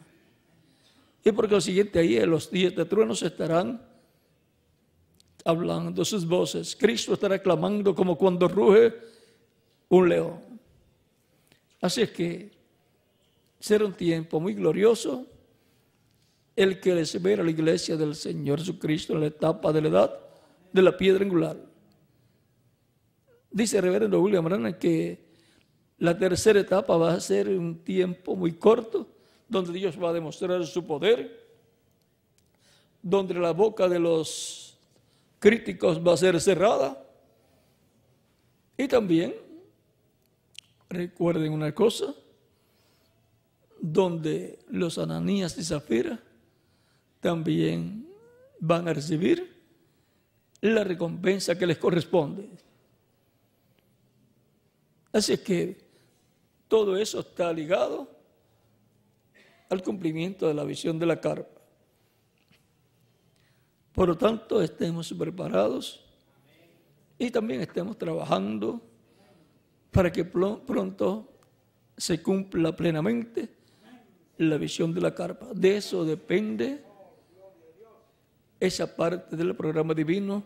Y 1.25 1.31
por 1.31 1.49
consiguiente 1.49 1.97
ahí 1.97 2.19
los 2.19 2.51
días 2.51 2.75
de 2.75 2.85
truenos 2.85 3.23
estarán 3.23 3.90
hablando 5.45 6.05
sus 6.05 6.25
voces. 6.25 6.75
Cristo 6.75 7.13
estará 7.13 7.39
clamando 7.39 7.93
como 7.95 8.17
cuando 8.17 8.47
ruge 8.47 8.93
un 9.89 10.09
león. 10.09 10.39
Así 11.81 12.01
es 12.01 12.11
que 12.11 12.51
será 13.59 13.85
un 13.85 13.93
tiempo 13.93 14.39
muy 14.39 14.53
glorioso 14.53 15.25
el 16.55 16.79
que 16.79 16.93
les 16.93 17.15
espera 17.15 17.41
a 17.41 17.45
la 17.45 17.51
iglesia 17.51 17.95
del 17.97 18.15
Señor 18.15 18.59
Jesucristo 18.59 19.13
en 19.13 19.21
la 19.21 19.27
etapa 19.27 19.71
de 19.71 19.81
la 19.81 19.87
edad 19.87 20.19
de 20.71 20.81
la 20.81 20.95
piedra 20.95 21.23
angular. 21.23 21.57
Dice 23.49 23.77
el 23.77 23.83
reverendo 23.83 24.21
William 24.21 24.45
Branham 24.45 24.73
que 24.77 25.31
la 25.97 26.17
tercera 26.17 26.59
etapa 26.59 26.97
va 26.97 27.13
a 27.13 27.19
ser 27.19 27.49
un 27.49 27.83
tiempo 27.83 28.35
muy 28.35 28.53
corto, 28.53 29.07
donde 29.47 29.73
Dios 29.73 30.01
va 30.01 30.09
a 30.09 30.13
demostrar 30.13 30.65
su 30.65 30.85
poder, 30.85 31.39
donde 33.01 33.33
la 33.33 33.51
boca 33.51 33.89
de 33.89 33.99
los 33.99 34.60
críticos 35.41 35.99
va 35.99 36.13
a 36.13 36.17
ser 36.17 36.39
cerrada. 36.39 37.03
Y 38.77 38.87
también, 38.87 39.33
recuerden 40.87 41.51
una 41.51 41.73
cosa, 41.73 42.13
donde 43.81 44.59
los 44.69 44.99
ananías 44.99 45.57
y 45.57 45.63
zafira 45.63 46.21
también 47.19 48.07
van 48.59 48.87
a 48.87 48.93
recibir 48.93 49.51
la 50.61 50.83
recompensa 50.83 51.57
que 51.57 51.65
les 51.65 51.79
corresponde. 51.79 52.47
Así 55.11 55.33
es 55.33 55.39
que 55.39 55.77
todo 56.67 56.95
eso 56.97 57.19
está 57.19 57.51
ligado 57.51 58.07
al 59.69 59.81
cumplimiento 59.81 60.47
de 60.47 60.53
la 60.53 60.63
visión 60.63 60.99
de 60.99 61.07
la 61.07 61.19
carpa. 61.19 61.60
Por 63.93 64.07
lo 64.07 64.17
tanto, 64.17 64.61
estemos 64.61 65.13
preparados 65.13 66.03
y 67.17 67.29
también 67.29 67.61
estemos 67.61 67.97
trabajando 67.97 68.81
para 69.91 70.11
que 70.11 70.23
pronto 70.23 71.27
se 71.97 72.21
cumpla 72.21 72.75
plenamente 72.75 73.49
la 74.37 74.57
visión 74.57 74.93
de 74.93 75.01
la 75.01 75.13
carpa. 75.13 75.47
De 75.53 75.77
eso 75.77 76.03
depende 76.05 76.83
esa 78.59 78.95
parte 78.95 79.35
del 79.35 79.55
programa 79.55 79.93
divino 79.93 80.43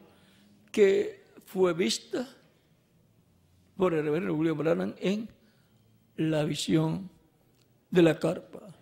que 0.72 1.24
fue 1.46 1.74
vista 1.74 2.28
por 3.78 3.94
el 3.94 4.04
reverendo 4.04 4.34
William 4.34 4.58
Branham 4.58 4.96
en 5.00 5.30
la 6.18 6.44
visión 6.44 7.10
de 7.90 8.02
la 8.02 8.20
carpa. 8.20 8.75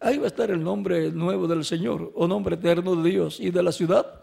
Ahí 0.00 0.16
va 0.16 0.24
a 0.24 0.28
estar 0.28 0.50
el 0.50 0.64
nombre 0.64 1.12
nuevo 1.12 1.46
del 1.46 1.62
Señor, 1.62 2.10
o 2.14 2.26
nombre 2.26 2.54
eterno 2.54 2.96
de 2.96 3.10
Dios 3.10 3.38
y 3.38 3.50
de 3.50 3.62
la 3.62 3.70
ciudad 3.70 4.22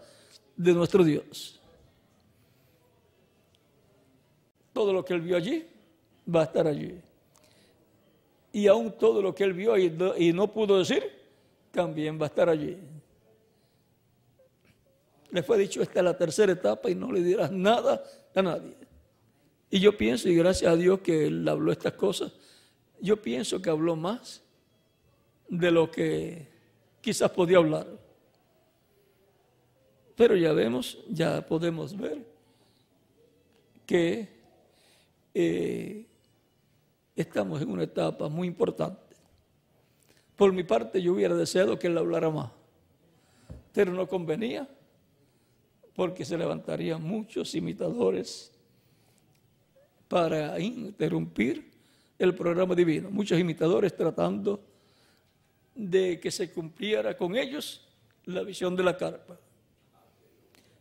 de 0.56 0.72
nuestro 0.74 1.04
Dios. 1.04 1.60
Todo 4.72 4.92
lo 4.92 5.04
que 5.04 5.14
él 5.14 5.20
vio 5.20 5.36
allí 5.36 5.64
va 6.34 6.40
a 6.40 6.44
estar 6.44 6.66
allí. 6.66 7.00
Y 8.52 8.66
aún 8.66 8.90
todo 8.98 9.22
lo 9.22 9.32
que 9.32 9.44
él 9.44 9.52
vio 9.52 9.76
y 9.78 9.88
no, 9.88 10.16
y 10.16 10.32
no 10.32 10.52
pudo 10.52 10.78
decir, 10.78 11.04
también 11.70 12.20
va 12.20 12.24
a 12.24 12.28
estar 12.28 12.48
allí. 12.48 12.76
Le 15.30 15.42
fue 15.44 15.58
dicho, 15.58 15.80
esta 15.80 16.00
es 16.00 16.04
la 16.04 16.16
tercera 16.16 16.52
etapa 16.52 16.90
y 16.90 16.96
no 16.96 17.12
le 17.12 17.22
dirás 17.22 17.52
nada 17.52 18.02
a 18.34 18.42
nadie. 18.42 18.74
Y 19.70 19.78
yo 19.78 19.96
pienso, 19.96 20.28
y 20.28 20.34
gracias 20.34 20.72
a 20.72 20.76
Dios 20.76 21.00
que 21.00 21.26
él 21.26 21.46
habló 21.46 21.70
estas 21.70 21.92
cosas, 21.92 22.32
yo 23.00 23.22
pienso 23.22 23.62
que 23.62 23.70
habló 23.70 23.94
más 23.94 24.42
de 25.48 25.70
lo 25.70 25.90
que 25.90 26.46
quizás 27.00 27.30
podía 27.30 27.58
hablar. 27.58 27.86
Pero 30.14 30.36
ya 30.36 30.52
vemos, 30.52 30.98
ya 31.08 31.46
podemos 31.46 31.96
ver 31.96 32.24
que 33.86 34.28
eh, 35.32 36.06
estamos 37.14 37.62
en 37.62 37.70
una 37.70 37.84
etapa 37.84 38.28
muy 38.28 38.48
importante. 38.48 39.16
Por 40.36 40.52
mi 40.52 40.62
parte, 40.64 41.00
yo 41.00 41.14
hubiera 41.14 41.34
deseado 41.34 41.78
que 41.78 41.86
él 41.86 41.98
hablara 41.98 42.30
más, 42.30 42.50
pero 43.72 43.92
no 43.92 44.06
convenía 44.06 44.68
porque 45.94 46.24
se 46.24 46.38
levantarían 46.38 47.02
muchos 47.02 47.54
imitadores 47.54 48.52
para 50.06 50.58
interrumpir 50.60 51.70
el 52.18 52.34
programa 52.34 52.74
divino. 52.74 53.10
Muchos 53.10 53.38
imitadores 53.38 53.96
tratando 53.96 54.60
de 55.78 56.18
que 56.18 56.32
se 56.32 56.50
cumpliera 56.50 57.16
con 57.16 57.36
ellos 57.36 57.86
la 58.24 58.42
visión 58.42 58.74
de 58.74 58.82
la 58.82 58.96
carpa. 58.96 59.38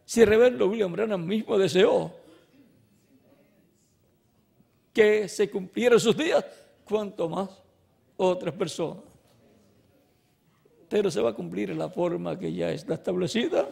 Si 0.04 0.26
reverendo 0.26 0.68
William 0.68 0.92
Branham 0.92 1.24
mismo 1.24 1.58
deseó 1.58 2.12
que 4.92 5.28
se 5.28 5.52
cumplieran 5.52 6.00
sus 6.00 6.18
días, 6.18 6.44
cuanto 6.84 7.30
más 7.30 7.50
otras 8.16 8.56
personas. 8.56 9.04
Pero 10.90 11.12
se 11.12 11.22
va 11.22 11.30
a 11.30 11.34
cumplir 11.34 11.70
en 11.70 11.78
la 11.78 11.90
forma 11.90 12.40
que 12.40 12.52
ya 12.52 12.72
está 12.72 12.96
establecida 12.96 13.70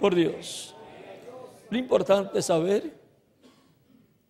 por 0.00 0.14
Dios. 0.14 0.74
Lo 1.68 1.76
importante 1.76 2.38
es 2.38 2.46
saber, 2.46 2.94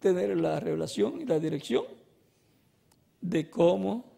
tener 0.01 0.37
la 0.37 0.59
revelación 0.59 1.21
y 1.21 1.27
la 1.27 1.39
dirección 1.39 1.85
de 3.21 3.49
cómo 3.49 4.14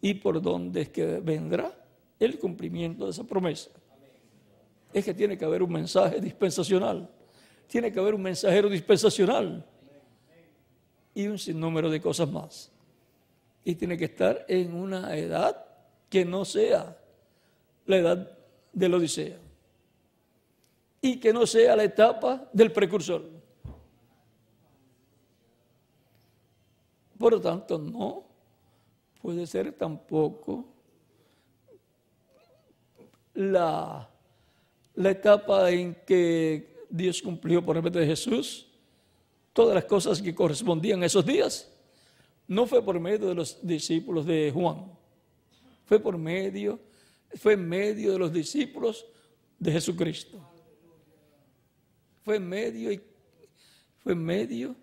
y 0.00 0.14
por 0.14 0.40
dónde 0.40 0.82
es 0.82 0.88
que 0.88 1.20
vendrá 1.20 1.74
el 2.18 2.38
cumplimiento 2.38 3.04
de 3.04 3.10
esa 3.10 3.24
promesa. 3.24 3.70
es 4.92 5.04
que 5.04 5.14
tiene 5.14 5.38
que 5.38 5.44
haber 5.44 5.62
un 5.62 5.72
mensaje 5.72 6.20
dispensacional, 6.20 7.08
tiene 7.66 7.92
que 7.92 8.00
haber 8.00 8.14
un 8.14 8.22
mensajero 8.22 8.68
dispensacional 8.68 9.64
y 11.14 11.26
un 11.26 11.38
sinnúmero 11.38 11.90
de 11.90 12.00
cosas 12.00 12.30
más. 12.30 12.72
Y 13.64 13.74
tiene 13.74 13.96
que 13.96 14.06
estar 14.06 14.44
en 14.48 14.74
una 14.74 15.16
edad 15.16 15.64
que 16.08 16.24
no 16.24 16.44
sea 16.44 16.96
la 17.86 17.96
edad 17.96 18.38
de 18.72 18.88
la 18.88 18.96
Odisea 18.96 19.38
y 21.00 21.18
que 21.18 21.32
no 21.32 21.46
sea 21.46 21.76
la 21.76 21.84
etapa 21.84 22.48
del 22.52 22.72
precursor. 22.72 23.22
Por 27.18 27.32
lo 27.34 27.40
tanto, 27.40 27.78
no 27.78 28.29
puede 29.20 29.46
ser 29.46 29.72
tampoco 29.72 30.66
la, 33.34 34.08
la 34.94 35.10
etapa 35.10 35.70
en 35.70 35.94
que 36.06 36.86
Dios 36.88 37.22
cumplió 37.22 37.64
por 37.64 37.80
medio 37.82 38.00
de 38.00 38.06
Jesús 38.06 38.66
todas 39.52 39.74
las 39.74 39.84
cosas 39.84 40.20
que 40.20 40.34
correspondían 40.34 41.02
a 41.02 41.06
esos 41.06 41.24
días. 41.24 41.70
No 42.48 42.66
fue 42.66 42.82
por 42.82 42.98
medio 42.98 43.28
de 43.28 43.34
los 43.34 43.64
discípulos 43.64 44.26
de 44.26 44.50
Juan, 44.52 44.86
fue 45.84 46.00
por 46.00 46.18
medio, 46.18 46.80
fue 47.34 47.52
en 47.52 47.68
medio 47.68 48.12
de 48.12 48.18
los 48.18 48.32
discípulos 48.32 49.06
de 49.58 49.72
Jesucristo. 49.72 50.44
Fue 52.22 52.36
en 52.36 52.48
medio, 52.48 53.00
fue 53.98 54.12
en 54.12 54.24
medio 54.24 54.76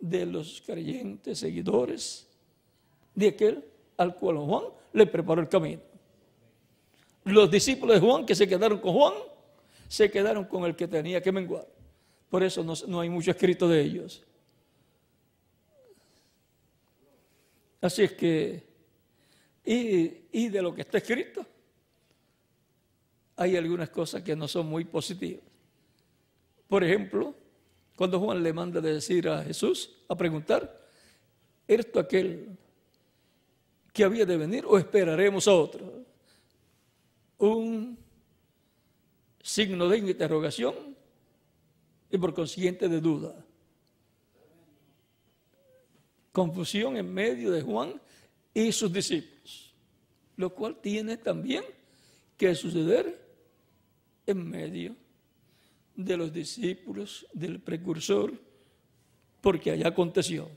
de 0.00 0.26
los 0.26 0.62
creyentes, 0.64 1.38
seguidores 1.38 2.25
de 3.16 3.28
aquel 3.28 3.64
al 3.96 4.14
cual 4.14 4.36
Juan 4.36 4.64
le 4.92 5.06
preparó 5.06 5.40
el 5.40 5.48
camino. 5.48 5.82
Los 7.24 7.50
discípulos 7.50 8.00
de 8.00 8.06
Juan 8.06 8.24
que 8.24 8.36
se 8.36 8.46
quedaron 8.46 8.78
con 8.78 8.92
Juan, 8.92 9.14
se 9.88 10.10
quedaron 10.10 10.44
con 10.44 10.64
el 10.64 10.76
que 10.76 10.86
tenía 10.86 11.20
que 11.20 11.32
menguar. 11.32 11.66
Por 12.30 12.42
eso 12.42 12.62
no, 12.62 13.00
hay 13.00 13.08
mucho 13.08 13.30
escrito 13.32 13.68
de 13.68 13.80
ellos. 13.80 14.22
Así 17.80 18.02
es 18.02 18.12
que, 18.12 18.66
y, 19.64 20.12
y 20.32 20.48
de 20.48 20.62
lo 20.62 20.74
que 20.74 20.82
está 20.82 20.98
escrito, 20.98 21.44
hay 23.36 23.56
algunas 23.56 23.90
cosas 23.90 24.22
que 24.22 24.36
no 24.36 24.46
son 24.46 24.66
muy 24.66 24.84
positivas. 24.84 25.44
Por 26.68 26.82
ejemplo, 26.84 27.34
cuando 27.96 28.18
Juan 28.20 28.42
le 28.42 28.52
manda 28.52 28.80
de 28.80 28.94
decir 28.94 29.28
a 29.28 29.42
Jesús, 29.42 29.90
a 30.08 30.16
preguntar, 30.16 30.88
¿eres 31.66 31.86
aquel 31.96 32.56
que 33.96 34.04
había 34.04 34.26
de 34.26 34.36
venir 34.36 34.66
o 34.68 34.76
esperaremos 34.76 35.48
a 35.48 35.54
otro? 35.54 36.04
Un 37.38 37.96
signo 39.40 39.88
de 39.88 39.96
interrogación 39.96 40.74
y 42.10 42.18
por 42.18 42.34
consiguiente 42.34 42.90
de 42.90 43.00
duda. 43.00 43.42
Confusión 46.30 46.98
en 46.98 47.10
medio 47.10 47.50
de 47.50 47.62
Juan 47.62 47.98
y 48.52 48.70
sus 48.70 48.92
discípulos, 48.92 49.74
lo 50.36 50.50
cual 50.50 50.76
tiene 50.78 51.16
también 51.16 51.64
que 52.36 52.54
suceder 52.54 53.18
en 54.26 54.46
medio 54.46 54.94
de 55.94 56.18
los 56.18 56.30
discípulos 56.30 57.26
del 57.32 57.60
precursor, 57.60 58.38
porque 59.40 59.70
allá 59.70 59.88
aconteció. 59.88 60.50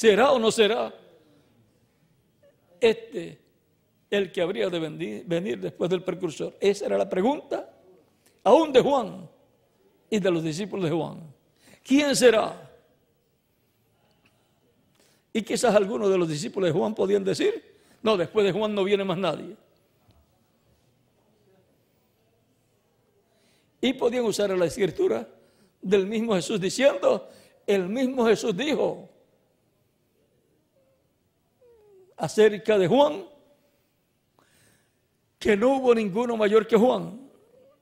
¿Será 0.00 0.32
o 0.32 0.38
no 0.38 0.50
será 0.50 0.94
este 2.80 3.38
el 4.08 4.32
que 4.32 4.40
habría 4.40 4.70
de 4.70 4.78
venir, 5.26 5.60
después 5.60 5.90
del 5.90 6.02
precursor? 6.02 6.56
Esa 6.58 6.86
era 6.86 6.96
la 6.96 7.06
pregunta, 7.06 7.70
aún 8.42 8.72
de 8.72 8.80
Juan 8.80 9.28
y 10.08 10.18
de 10.18 10.30
los 10.30 10.42
discípulos 10.42 10.88
de 10.88 10.96
Juan. 10.96 11.20
¿Quién 11.84 12.16
será? 12.16 12.70
Y 15.34 15.42
quizás 15.42 15.74
algunos 15.74 16.08
de 16.08 16.16
los 16.16 16.26
discípulos 16.30 16.72
de 16.72 16.72
Juan 16.72 16.94
podían 16.94 17.22
decir, 17.22 17.62
no, 18.02 18.16
después 18.16 18.46
de 18.46 18.52
Juan 18.52 18.74
no 18.74 18.84
viene 18.84 19.04
más 19.04 19.18
nadie. 19.18 19.54
Y 23.82 23.92
podían 23.92 24.24
usar 24.24 24.48
la 24.56 24.64
escritura 24.64 25.28
del 25.82 26.06
mismo 26.06 26.36
Jesús 26.36 26.58
diciendo, 26.58 27.28
el 27.66 27.86
mismo 27.90 28.24
Jesús 28.24 28.56
dijo 28.56 29.10
acerca 32.20 32.78
de 32.78 32.86
Juan, 32.86 33.24
que 35.38 35.56
no 35.56 35.76
hubo 35.76 35.94
ninguno 35.94 36.36
mayor 36.36 36.66
que 36.66 36.76
Juan. 36.76 37.28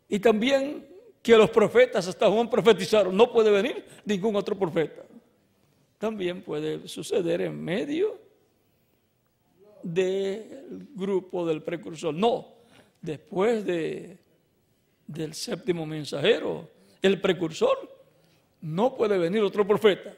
Y 0.08 0.18
también 0.20 0.86
que 1.22 1.36
los 1.36 1.50
profetas 1.50 2.06
hasta 2.06 2.30
Juan 2.30 2.48
profetizaron, 2.48 3.16
no 3.16 3.30
puede 3.30 3.50
venir 3.50 3.84
ningún 4.04 4.36
otro 4.36 4.56
profeta. 4.56 5.04
También 5.98 6.42
puede 6.42 6.86
suceder 6.86 7.40
en 7.42 7.62
medio 7.62 8.18
del 9.82 10.88
grupo 10.94 11.46
del 11.46 11.62
precursor. 11.62 12.14
No, 12.14 12.54
después 13.02 13.64
de 13.64 14.18
del 15.08 15.32
séptimo 15.32 15.86
mensajero, 15.86 16.68
el 17.00 17.20
precursor, 17.20 17.76
no 18.60 18.94
puede 18.94 19.16
venir 19.18 19.42
otro 19.42 19.66
profeta. 19.66 20.14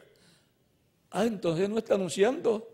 Ah, 1.10 1.24
entonces 1.24 1.70
no 1.70 1.78
está 1.78 1.94
anunciando 1.94 2.68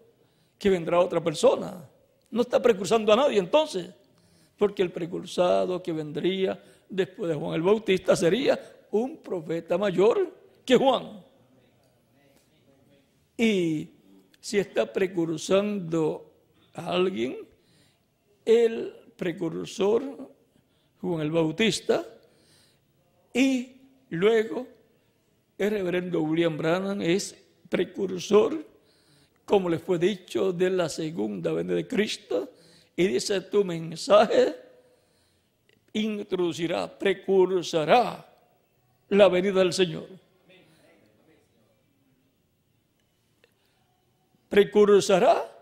que 0.59 0.71
vendrá 0.71 1.01
otra 1.01 1.23
persona. 1.23 1.89
No 2.31 2.43
está 2.43 2.61
precursando 2.61 3.13
a 3.13 3.17
nadie 3.17 3.39
entonces, 3.39 3.91
porque 4.57 4.83
el 4.83 4.91
precursado 4.91 5.83
que 5.83 5.93
vendría 5.93 6.63
después 6.89 7.29
de 7.29 7.37
Juan 7.37 7.55
el 7.55 7.63
Bautista 7.63 8.17
sería 8.17 8.59
un 8.91 9.19
profeta 9.19 9.77
mayor 9.77 10.33
que 10.65 10.77
Juan. 10.77 11.25
Y 13.37 13.91
si 14.41 14.59
está 14.59 14.91
precursando 14.93 16.33
a 16.75 16.93
alguien, 16.93 17.37
el 18.45 18.95
precursor 19.17 20.03
Juan 21.01 21.21
el 21.21 21.31
Bautista, 21.31 22.05
y 23.35 23.77
luego 24.11 24.67
el 25.59 25.71
reverendo 25.71 26.23
William 26.23 26.57
Branham 26.57 27.03
es 27.03 27.37
precursor, 27.69 28.65
como 29.47 29.71
les 29.71 29.81
fue 29.81 29.99
dicho, 29.99 30.53
de 30.53 30.69
la 30.69 30.89
segunda 30.89 31.53
venida 31.53 31.77
de 31.77 31.87
Cristo, 31.87 32.51
y 32.97 33.07
dice 33.07 33.41
tu 33.43 33.65
mensaje 33.65 34.57
introducirá, 35.93 36.99
precursará 36.99 38.27
la 39.09 39.29
venida 39.29 39.61
del 39.61 39.73
Señor. 39.73 40.09
Precursará 44.49 45.53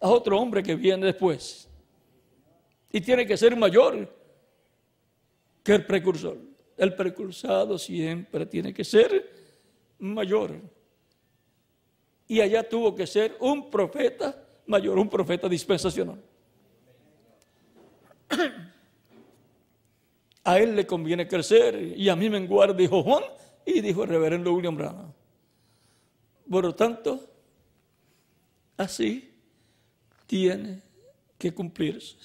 a 0.00 0.08
otro 0.08 0.38
hombre 0.38 0.62
que 0.62 0.76
viene 0.76 1.06
después 1.06 1.68
y 2.92 3.00
tiene 3.00 3.26
que 3.26 3.36
ser 3.36 3.56
mayor 3.56 4.14
que 5.62 5.72
el 5.72 5.84
precursor. 5.84 6.38
El 6.76 6.94
precursado 6.94 7.78
siempre 7.78 8.46
tiene 8.46 8.72
que 8.72 8.84
ser 8.84 9.32
mayor. 9.98 10.75
Y 12.28 12.40
allá 12.40 12.68
tuvo 12.68 12.94
que 12.94 13.06
ser 13.06 13.36
un 13.40 13.70
profeta 13.70 14.44
mayor, 14.66 14.98
un 14.98 15.08
profeta 15.08 15.48
dispensacional. 15.48 16.20
A 20.44 20.58
él 20.60 20.76
le 20.76 20.86
conviene 20.86 21.26
crecer 21.26 21.94
y 21.96 22.08
a 22.08 22.16
mí 22.16 22.30
me 22.30 22.38
enguarda, 22.38 22.74
dijo 22.74 23.02
Juan 23.02 23.24
y 23.64 23.80
dijo 23.80 24.04
el 24.04 24.10
reverendo 24.10 24.52
William 24.52 24.76
Branham. 24.76 25.12
Por 26.48 26.64
lo 26.64 26.74
tanto, 26.74 27.28
así 28.76 29.34
tiene 30.26 30.82
que 31.36 31.52
cumplirse. 31.52 32.16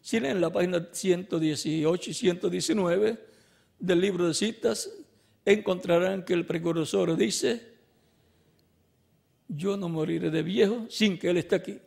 Si 0.00 0.20
leen 0.20 0.40
la 0.40 0.50
página 0.50 0.88
118 0.92 2.10
y 2.10 2.14
119 2.14 3.18
del 3.80 4.00
libro 4.00 4.28
de 4.28 4.34
citas, 4.34 4.88
encontrarán 5.44 6.24
que 6.24 6.34
el 6.34 6.46
precursor 6.46 7.16
dice, 7.16 7.75
yo 9.48 9.76
no 9.76 9.88
moriré 9.88 10.30
de 10.30 10.42
viejo 10.42 10.86
sin 10.88 11.18
que 11.18 11.30
Él 11.30 11.36
esté 11.38 11.56
aquí. 11.56 11.78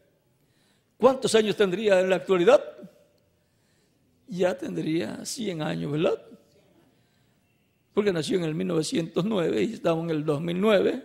¿Cuántos 0.98 1.34
años 1.36 1.56
tendría 1.56 2.00
en 2.00 2.10
la 2.10 2.18
actualidad? 2.18 2.64
Ya 4.28 4.58
tendría 4.58 5.26
100 5.26 5.62
años, 5.62 5.92
¿verdad? 5.92 6.22
Porque 7.94 8.14
nació 8.14 8.38
en 8.38 8.44
el 8.44 8.56
1909 8.56 9.64
y 9.64 9.74
estamos 9.74 10.04
en 10.06 10.10
el 10.12 10.26
2009. 10.26 11.04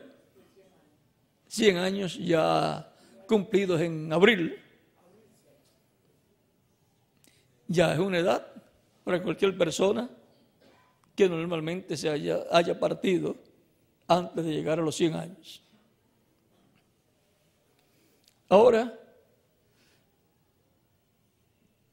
100 1.49 1.77
años 1.79 2.19
ya 2.19 2.93
cumplidos 3.27 3.81
en 3.81 4.13
abril 4.13 4.59
ya 7.69 7.93
es 7.93 7.99
una 7.99 8.19
edad 8.19 8.47
para 9.03 9.23
cualquier 9.23 9.57
persona 9.57 10.09
que 11.15 11.29
normalmente 11.29 11.97
se 11.97 12.09
haya, 12.09 12.45
haya 12.51 12.79
partido 12.79 13.37
antes 14.07 14.45
de 14.45 14.53
llegar 14.53 14.79
a 14.79 14.83
los 14.83 14.95
100 14.97 15.15
años. 15.15 15.63
Ahora, 18.49 18.99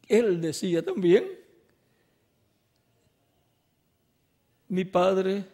él 0.07 0.41
decía 0.41 0.83
también, 0.83 1.25
mi 4.67 4.85
padre 4.85 5.45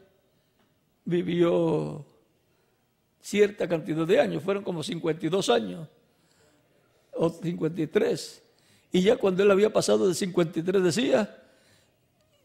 vivió 1.06 2.06
cierta 3.22 3.68
cantidad 3.68 4.06
de 4.06 4.20
años, 4.20 4.44
fueron 4.44 4.64
como 4.64 4.84
52 4.84 5.50
años 5.50 5.88
o 7.14 7.30
53. 7.30 8.44
Y 8.92 9.02
ya 9.02 9.18
cuando 9.18 9.44
él 9.44 9.52
había 9.52 9.72
pasado 9.72 10.08
de 10.08 10.16
53 10.16 10.84
decía, 10.84 11.44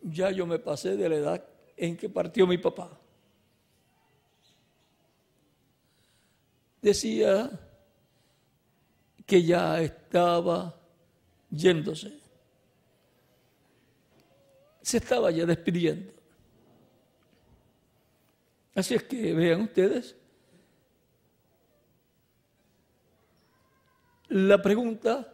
ya 0.03 0.31
yo 0.31 0.47
me 0.47 0.59
pasé 0.59 0.97
de 0.97 1.09
la 1.09 1.17
edad 1.17 1.45
en 1.77 1.97
que 1.97 2.09
partió 2.09 2.47
mi 2.47 2.59
papá. 2.59 2.99
Decía 6.81 7.51
que 9.33 9.43
ya 9.43 9.81
estaba 9.81 10.79
yéndose. 11.51 12.13
Se 14.83 14.99
estaba 14.99 15.31
ya 15.31 15.47
despidiendo. 15.47 16.13
Así 18.75 18.95
es 18.95 19.05
que 19.05 19.33
vean 19.33 19.63
ustedes, 19.63 20.15
la 24.29 24.61
pregunta 24.61 25.33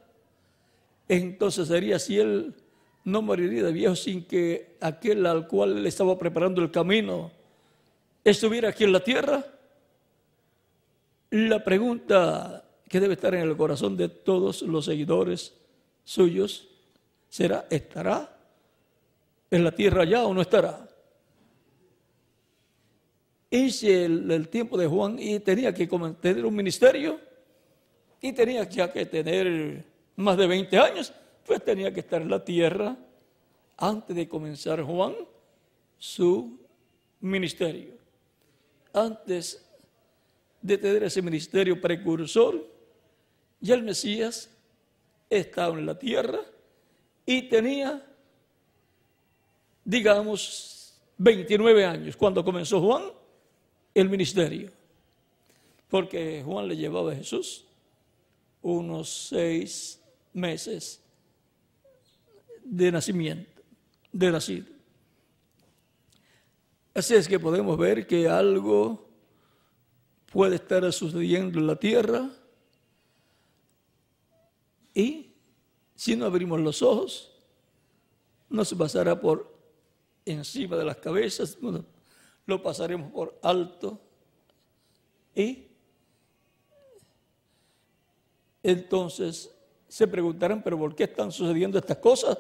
entonces 1.09 1.67
sería 1.67 1.99
si 1.99 2.21
él 2.21 2.55
no 3.03 3.21
moriría 3.21 3.65
de 3.65 3.73
viejo 3.73 3.97
sin 3.97 4.25
que 4.25 4.77
aquel 4.81 5.27
al 5.27 5.49
cual 5.49 5.83
le 5.83 5.89
estaba 5.89 6.17
preparando 6.17 6.63
el 6.63 6.71
camino 6.71 7.33
estuviera 8.23 8.69
aquí 8.69 8.85
en 8.85 8.93
la 8.93 9.03
tierra. 9.03 9.45
La 11.31 11.65
pregunta 11.65 12.68
que 12.89 13.01
debe 13.01 13.15
estar 13.15 13.35
en 13.35 13.43
el 13.43 13.57
corazón 13.57 13.97
de 13.97 14.09
todos 14.09 14.63
los 14.63 14.85
seguidores 14.85 15.55
suyos 16.05 16.69
será, 17.29 17.67
¿estará 17.71 18.35
en 19.51 19.65
la 19.65 19.73
tierra 19.73 20.05
ya 20.05 20.25
o 20.25 20.33
no 20.33 20.41
estará? 20.41 20.89
Hice 23.51 24.05
el, 24.05 24.49
tiempo 24.49 24.77
de 24.77 24.87
Juan 24.87 25.19
y 25.19 25.41
tenía 25.41 25.73
que 25.73 25.87
tener 26.21 26.45
un 26.45 26.55
ministerio 26.55 27.19
y 28.21 28.33
tenía 28.33 28.69
ya 28.69 28.93
que 28.93 29.07
tener 29.07 29.85
más 30.17 30.37
de 30.37 30.47
20 30.47 30.79
años, 30.79 31.13
pues 31.47 31.65
tenía 31.65 31.93
que 31.93 32.01
estar 32.01 32.21
en 32.21 32.31
la 32.31 32.45
tierra 32.45 32.97
antes 33.77 34.15
de 34.15 34.29
comenzar 34.29 34.83
Juan 34.83 35.15
su 35.97 36.59
ministerio. 37.21 37.95
Antes 38.93 39.65
de 40.61 40.77
tener 40.77 41.05
ese 41.05 41.23
ministerio 41.23 41.81
precursor, 41.81 42.78
ya 43.61 43.75
el 43.75 43.83
Mesías 43.83 44.51
estaba 45.31 45.79
en 45.79 45.87
la 45.87 45.99
tierra 45.99 46.41
y 47.27 47.43
tenía, 47.49 48.05
digamos, 49.85 50.99
29 51.19 51.85
años 51.85 52.17
cuando 52.17 52.45
comenzó 52.45 52.81
Juan 52.81 53.05
el 53.95 54.09
ministerio. 54.09 54.71
Porque 55.89 56.43
Juan 56.45 56.69
le 56.69 56.77
llevaba 56.77 57.13
a 57.13 57.17
Jesús 57.17 57.65
unos 58.63 59.09
seis 59.29 60.01
meses 60.33 61.03
de 62.63 62.93
nacimiento, 62.93 63.63
de 64.13 64.31
nacido. 64.31 64.67
Así 66.95 67.15
es 67.15 67.29
que 67.29 67.39
podemos 67.39 67.79
ver 67.79 68.07
que 68.07 68.29
algo 68.29 69.09
puede 70.33 70.57
estar 70.57 70.93
sucediendo 70.93 71.59
en 71.59 71.67
la 71.67 71.77
tierra 71.77 72.29
y 74.99 75.33
si 75.95 76.17
no 76.17 76.27
abrimos 76.27 76.59
los 76.59 76.83
ojos, 76.83 77.31
nos 78.49 78.75
pasará 78.75 79.21
por 79.21 79.57
encima 80.25 80.77
de 80.77 80.85
las 80.85 80.97
cabezas, 80.97 81.57
lo 82.45 82.61
pasaremos 82.61 83.13
por 83.13 83.39
alto 83.41 84.01
y 85.37 85.69
entonces 88.61 89.55
se 89.87 90.09
preguntarán, 90.09 90.65
pero 90.65 90.77
¿por 90.77 90.97
qué 90.97 91.05
están 91.05 91.31
sucediendo 91.31 91.79
estas 91.79 91.99
cosas? 91.99 92.37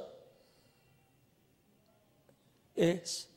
Es 2.75 3.31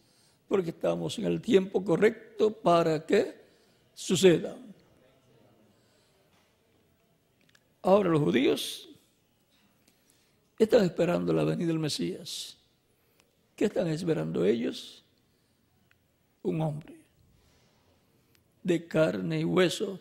porque 0.48 0.72
estamos 0.72 1.19
en 1.19 1.25
el 1.25 1.40
tiempo 1.40 1.85
correcto 1.85 2.51
para 2.51 3.06
que 3.06 3.40
sucedan. 3.93 4.74
Ahora 7.83 8.09
los 8.09 8.22
judíos 8.22 8.88
están 10.64 10.83
esperando 10.83 11.33
la 11.33 11.43
venida 11.43 11.67
del 11.67 11.80
Mesías. 11.80 12.57
¿Qué 13.56 13.65
están 13.65 13.88
esperando 13.88 14.45
ellos? 14.45 15.03
Un 16.43 16.61
hombre 16.61 17.01
de 18.64 18.88
carne 18.88 19.41
y 19.41 19.43
hueso. 19.43 19.99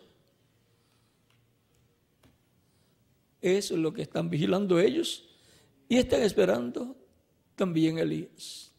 Eso 3.41 3.73
es 3.73 3.79
lo 3.79 3.91
que 3.91 4.03
están 4.03 4.29
vigilando 4.29 4.79
ellos 4.79 5.27
y 5.89 5.97
están 5.97 6.21
esperando 6.21 6.95
también 7.55 7.97
Elías. 7.97 8.71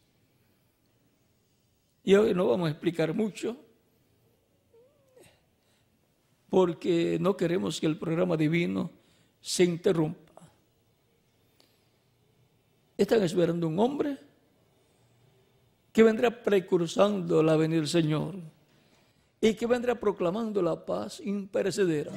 Y 2.03 2.15
hoy 2.15 2.33
no 2.33 2.47
vamos 2.47 2.67
a 2.67 2.71
explicar 2.71 3.13
mucho 3.13 3.57
porque 6.49 7.17
no 7.19 7.35
queremos 7.35 7.79
que 7.79 7.87
el 7.87 7.97
programa 7.97 8.37
divino 8.37 8.91
se 9.41 9.63
interrumpa. 9.63 10.22
Están 13.03 13.21
esperando 13.21 13.67
un 13.67 13.77
hombre 13.79 14.17
que 15.91 16.03
vendrá 16.03 16.41
precursando 16.41 17.43
la 17.43 17.57
venida 17.57 17.79
del 17.79 17.89
Señor 17.89 18.35
y 19.41 19.55
que 19.55 19.67
vendrá 19.67 19.99
proclamando 19.99 20.61
la 20.61 20.85
paz 20.85 21.19
imperecedera. 21.19 22.13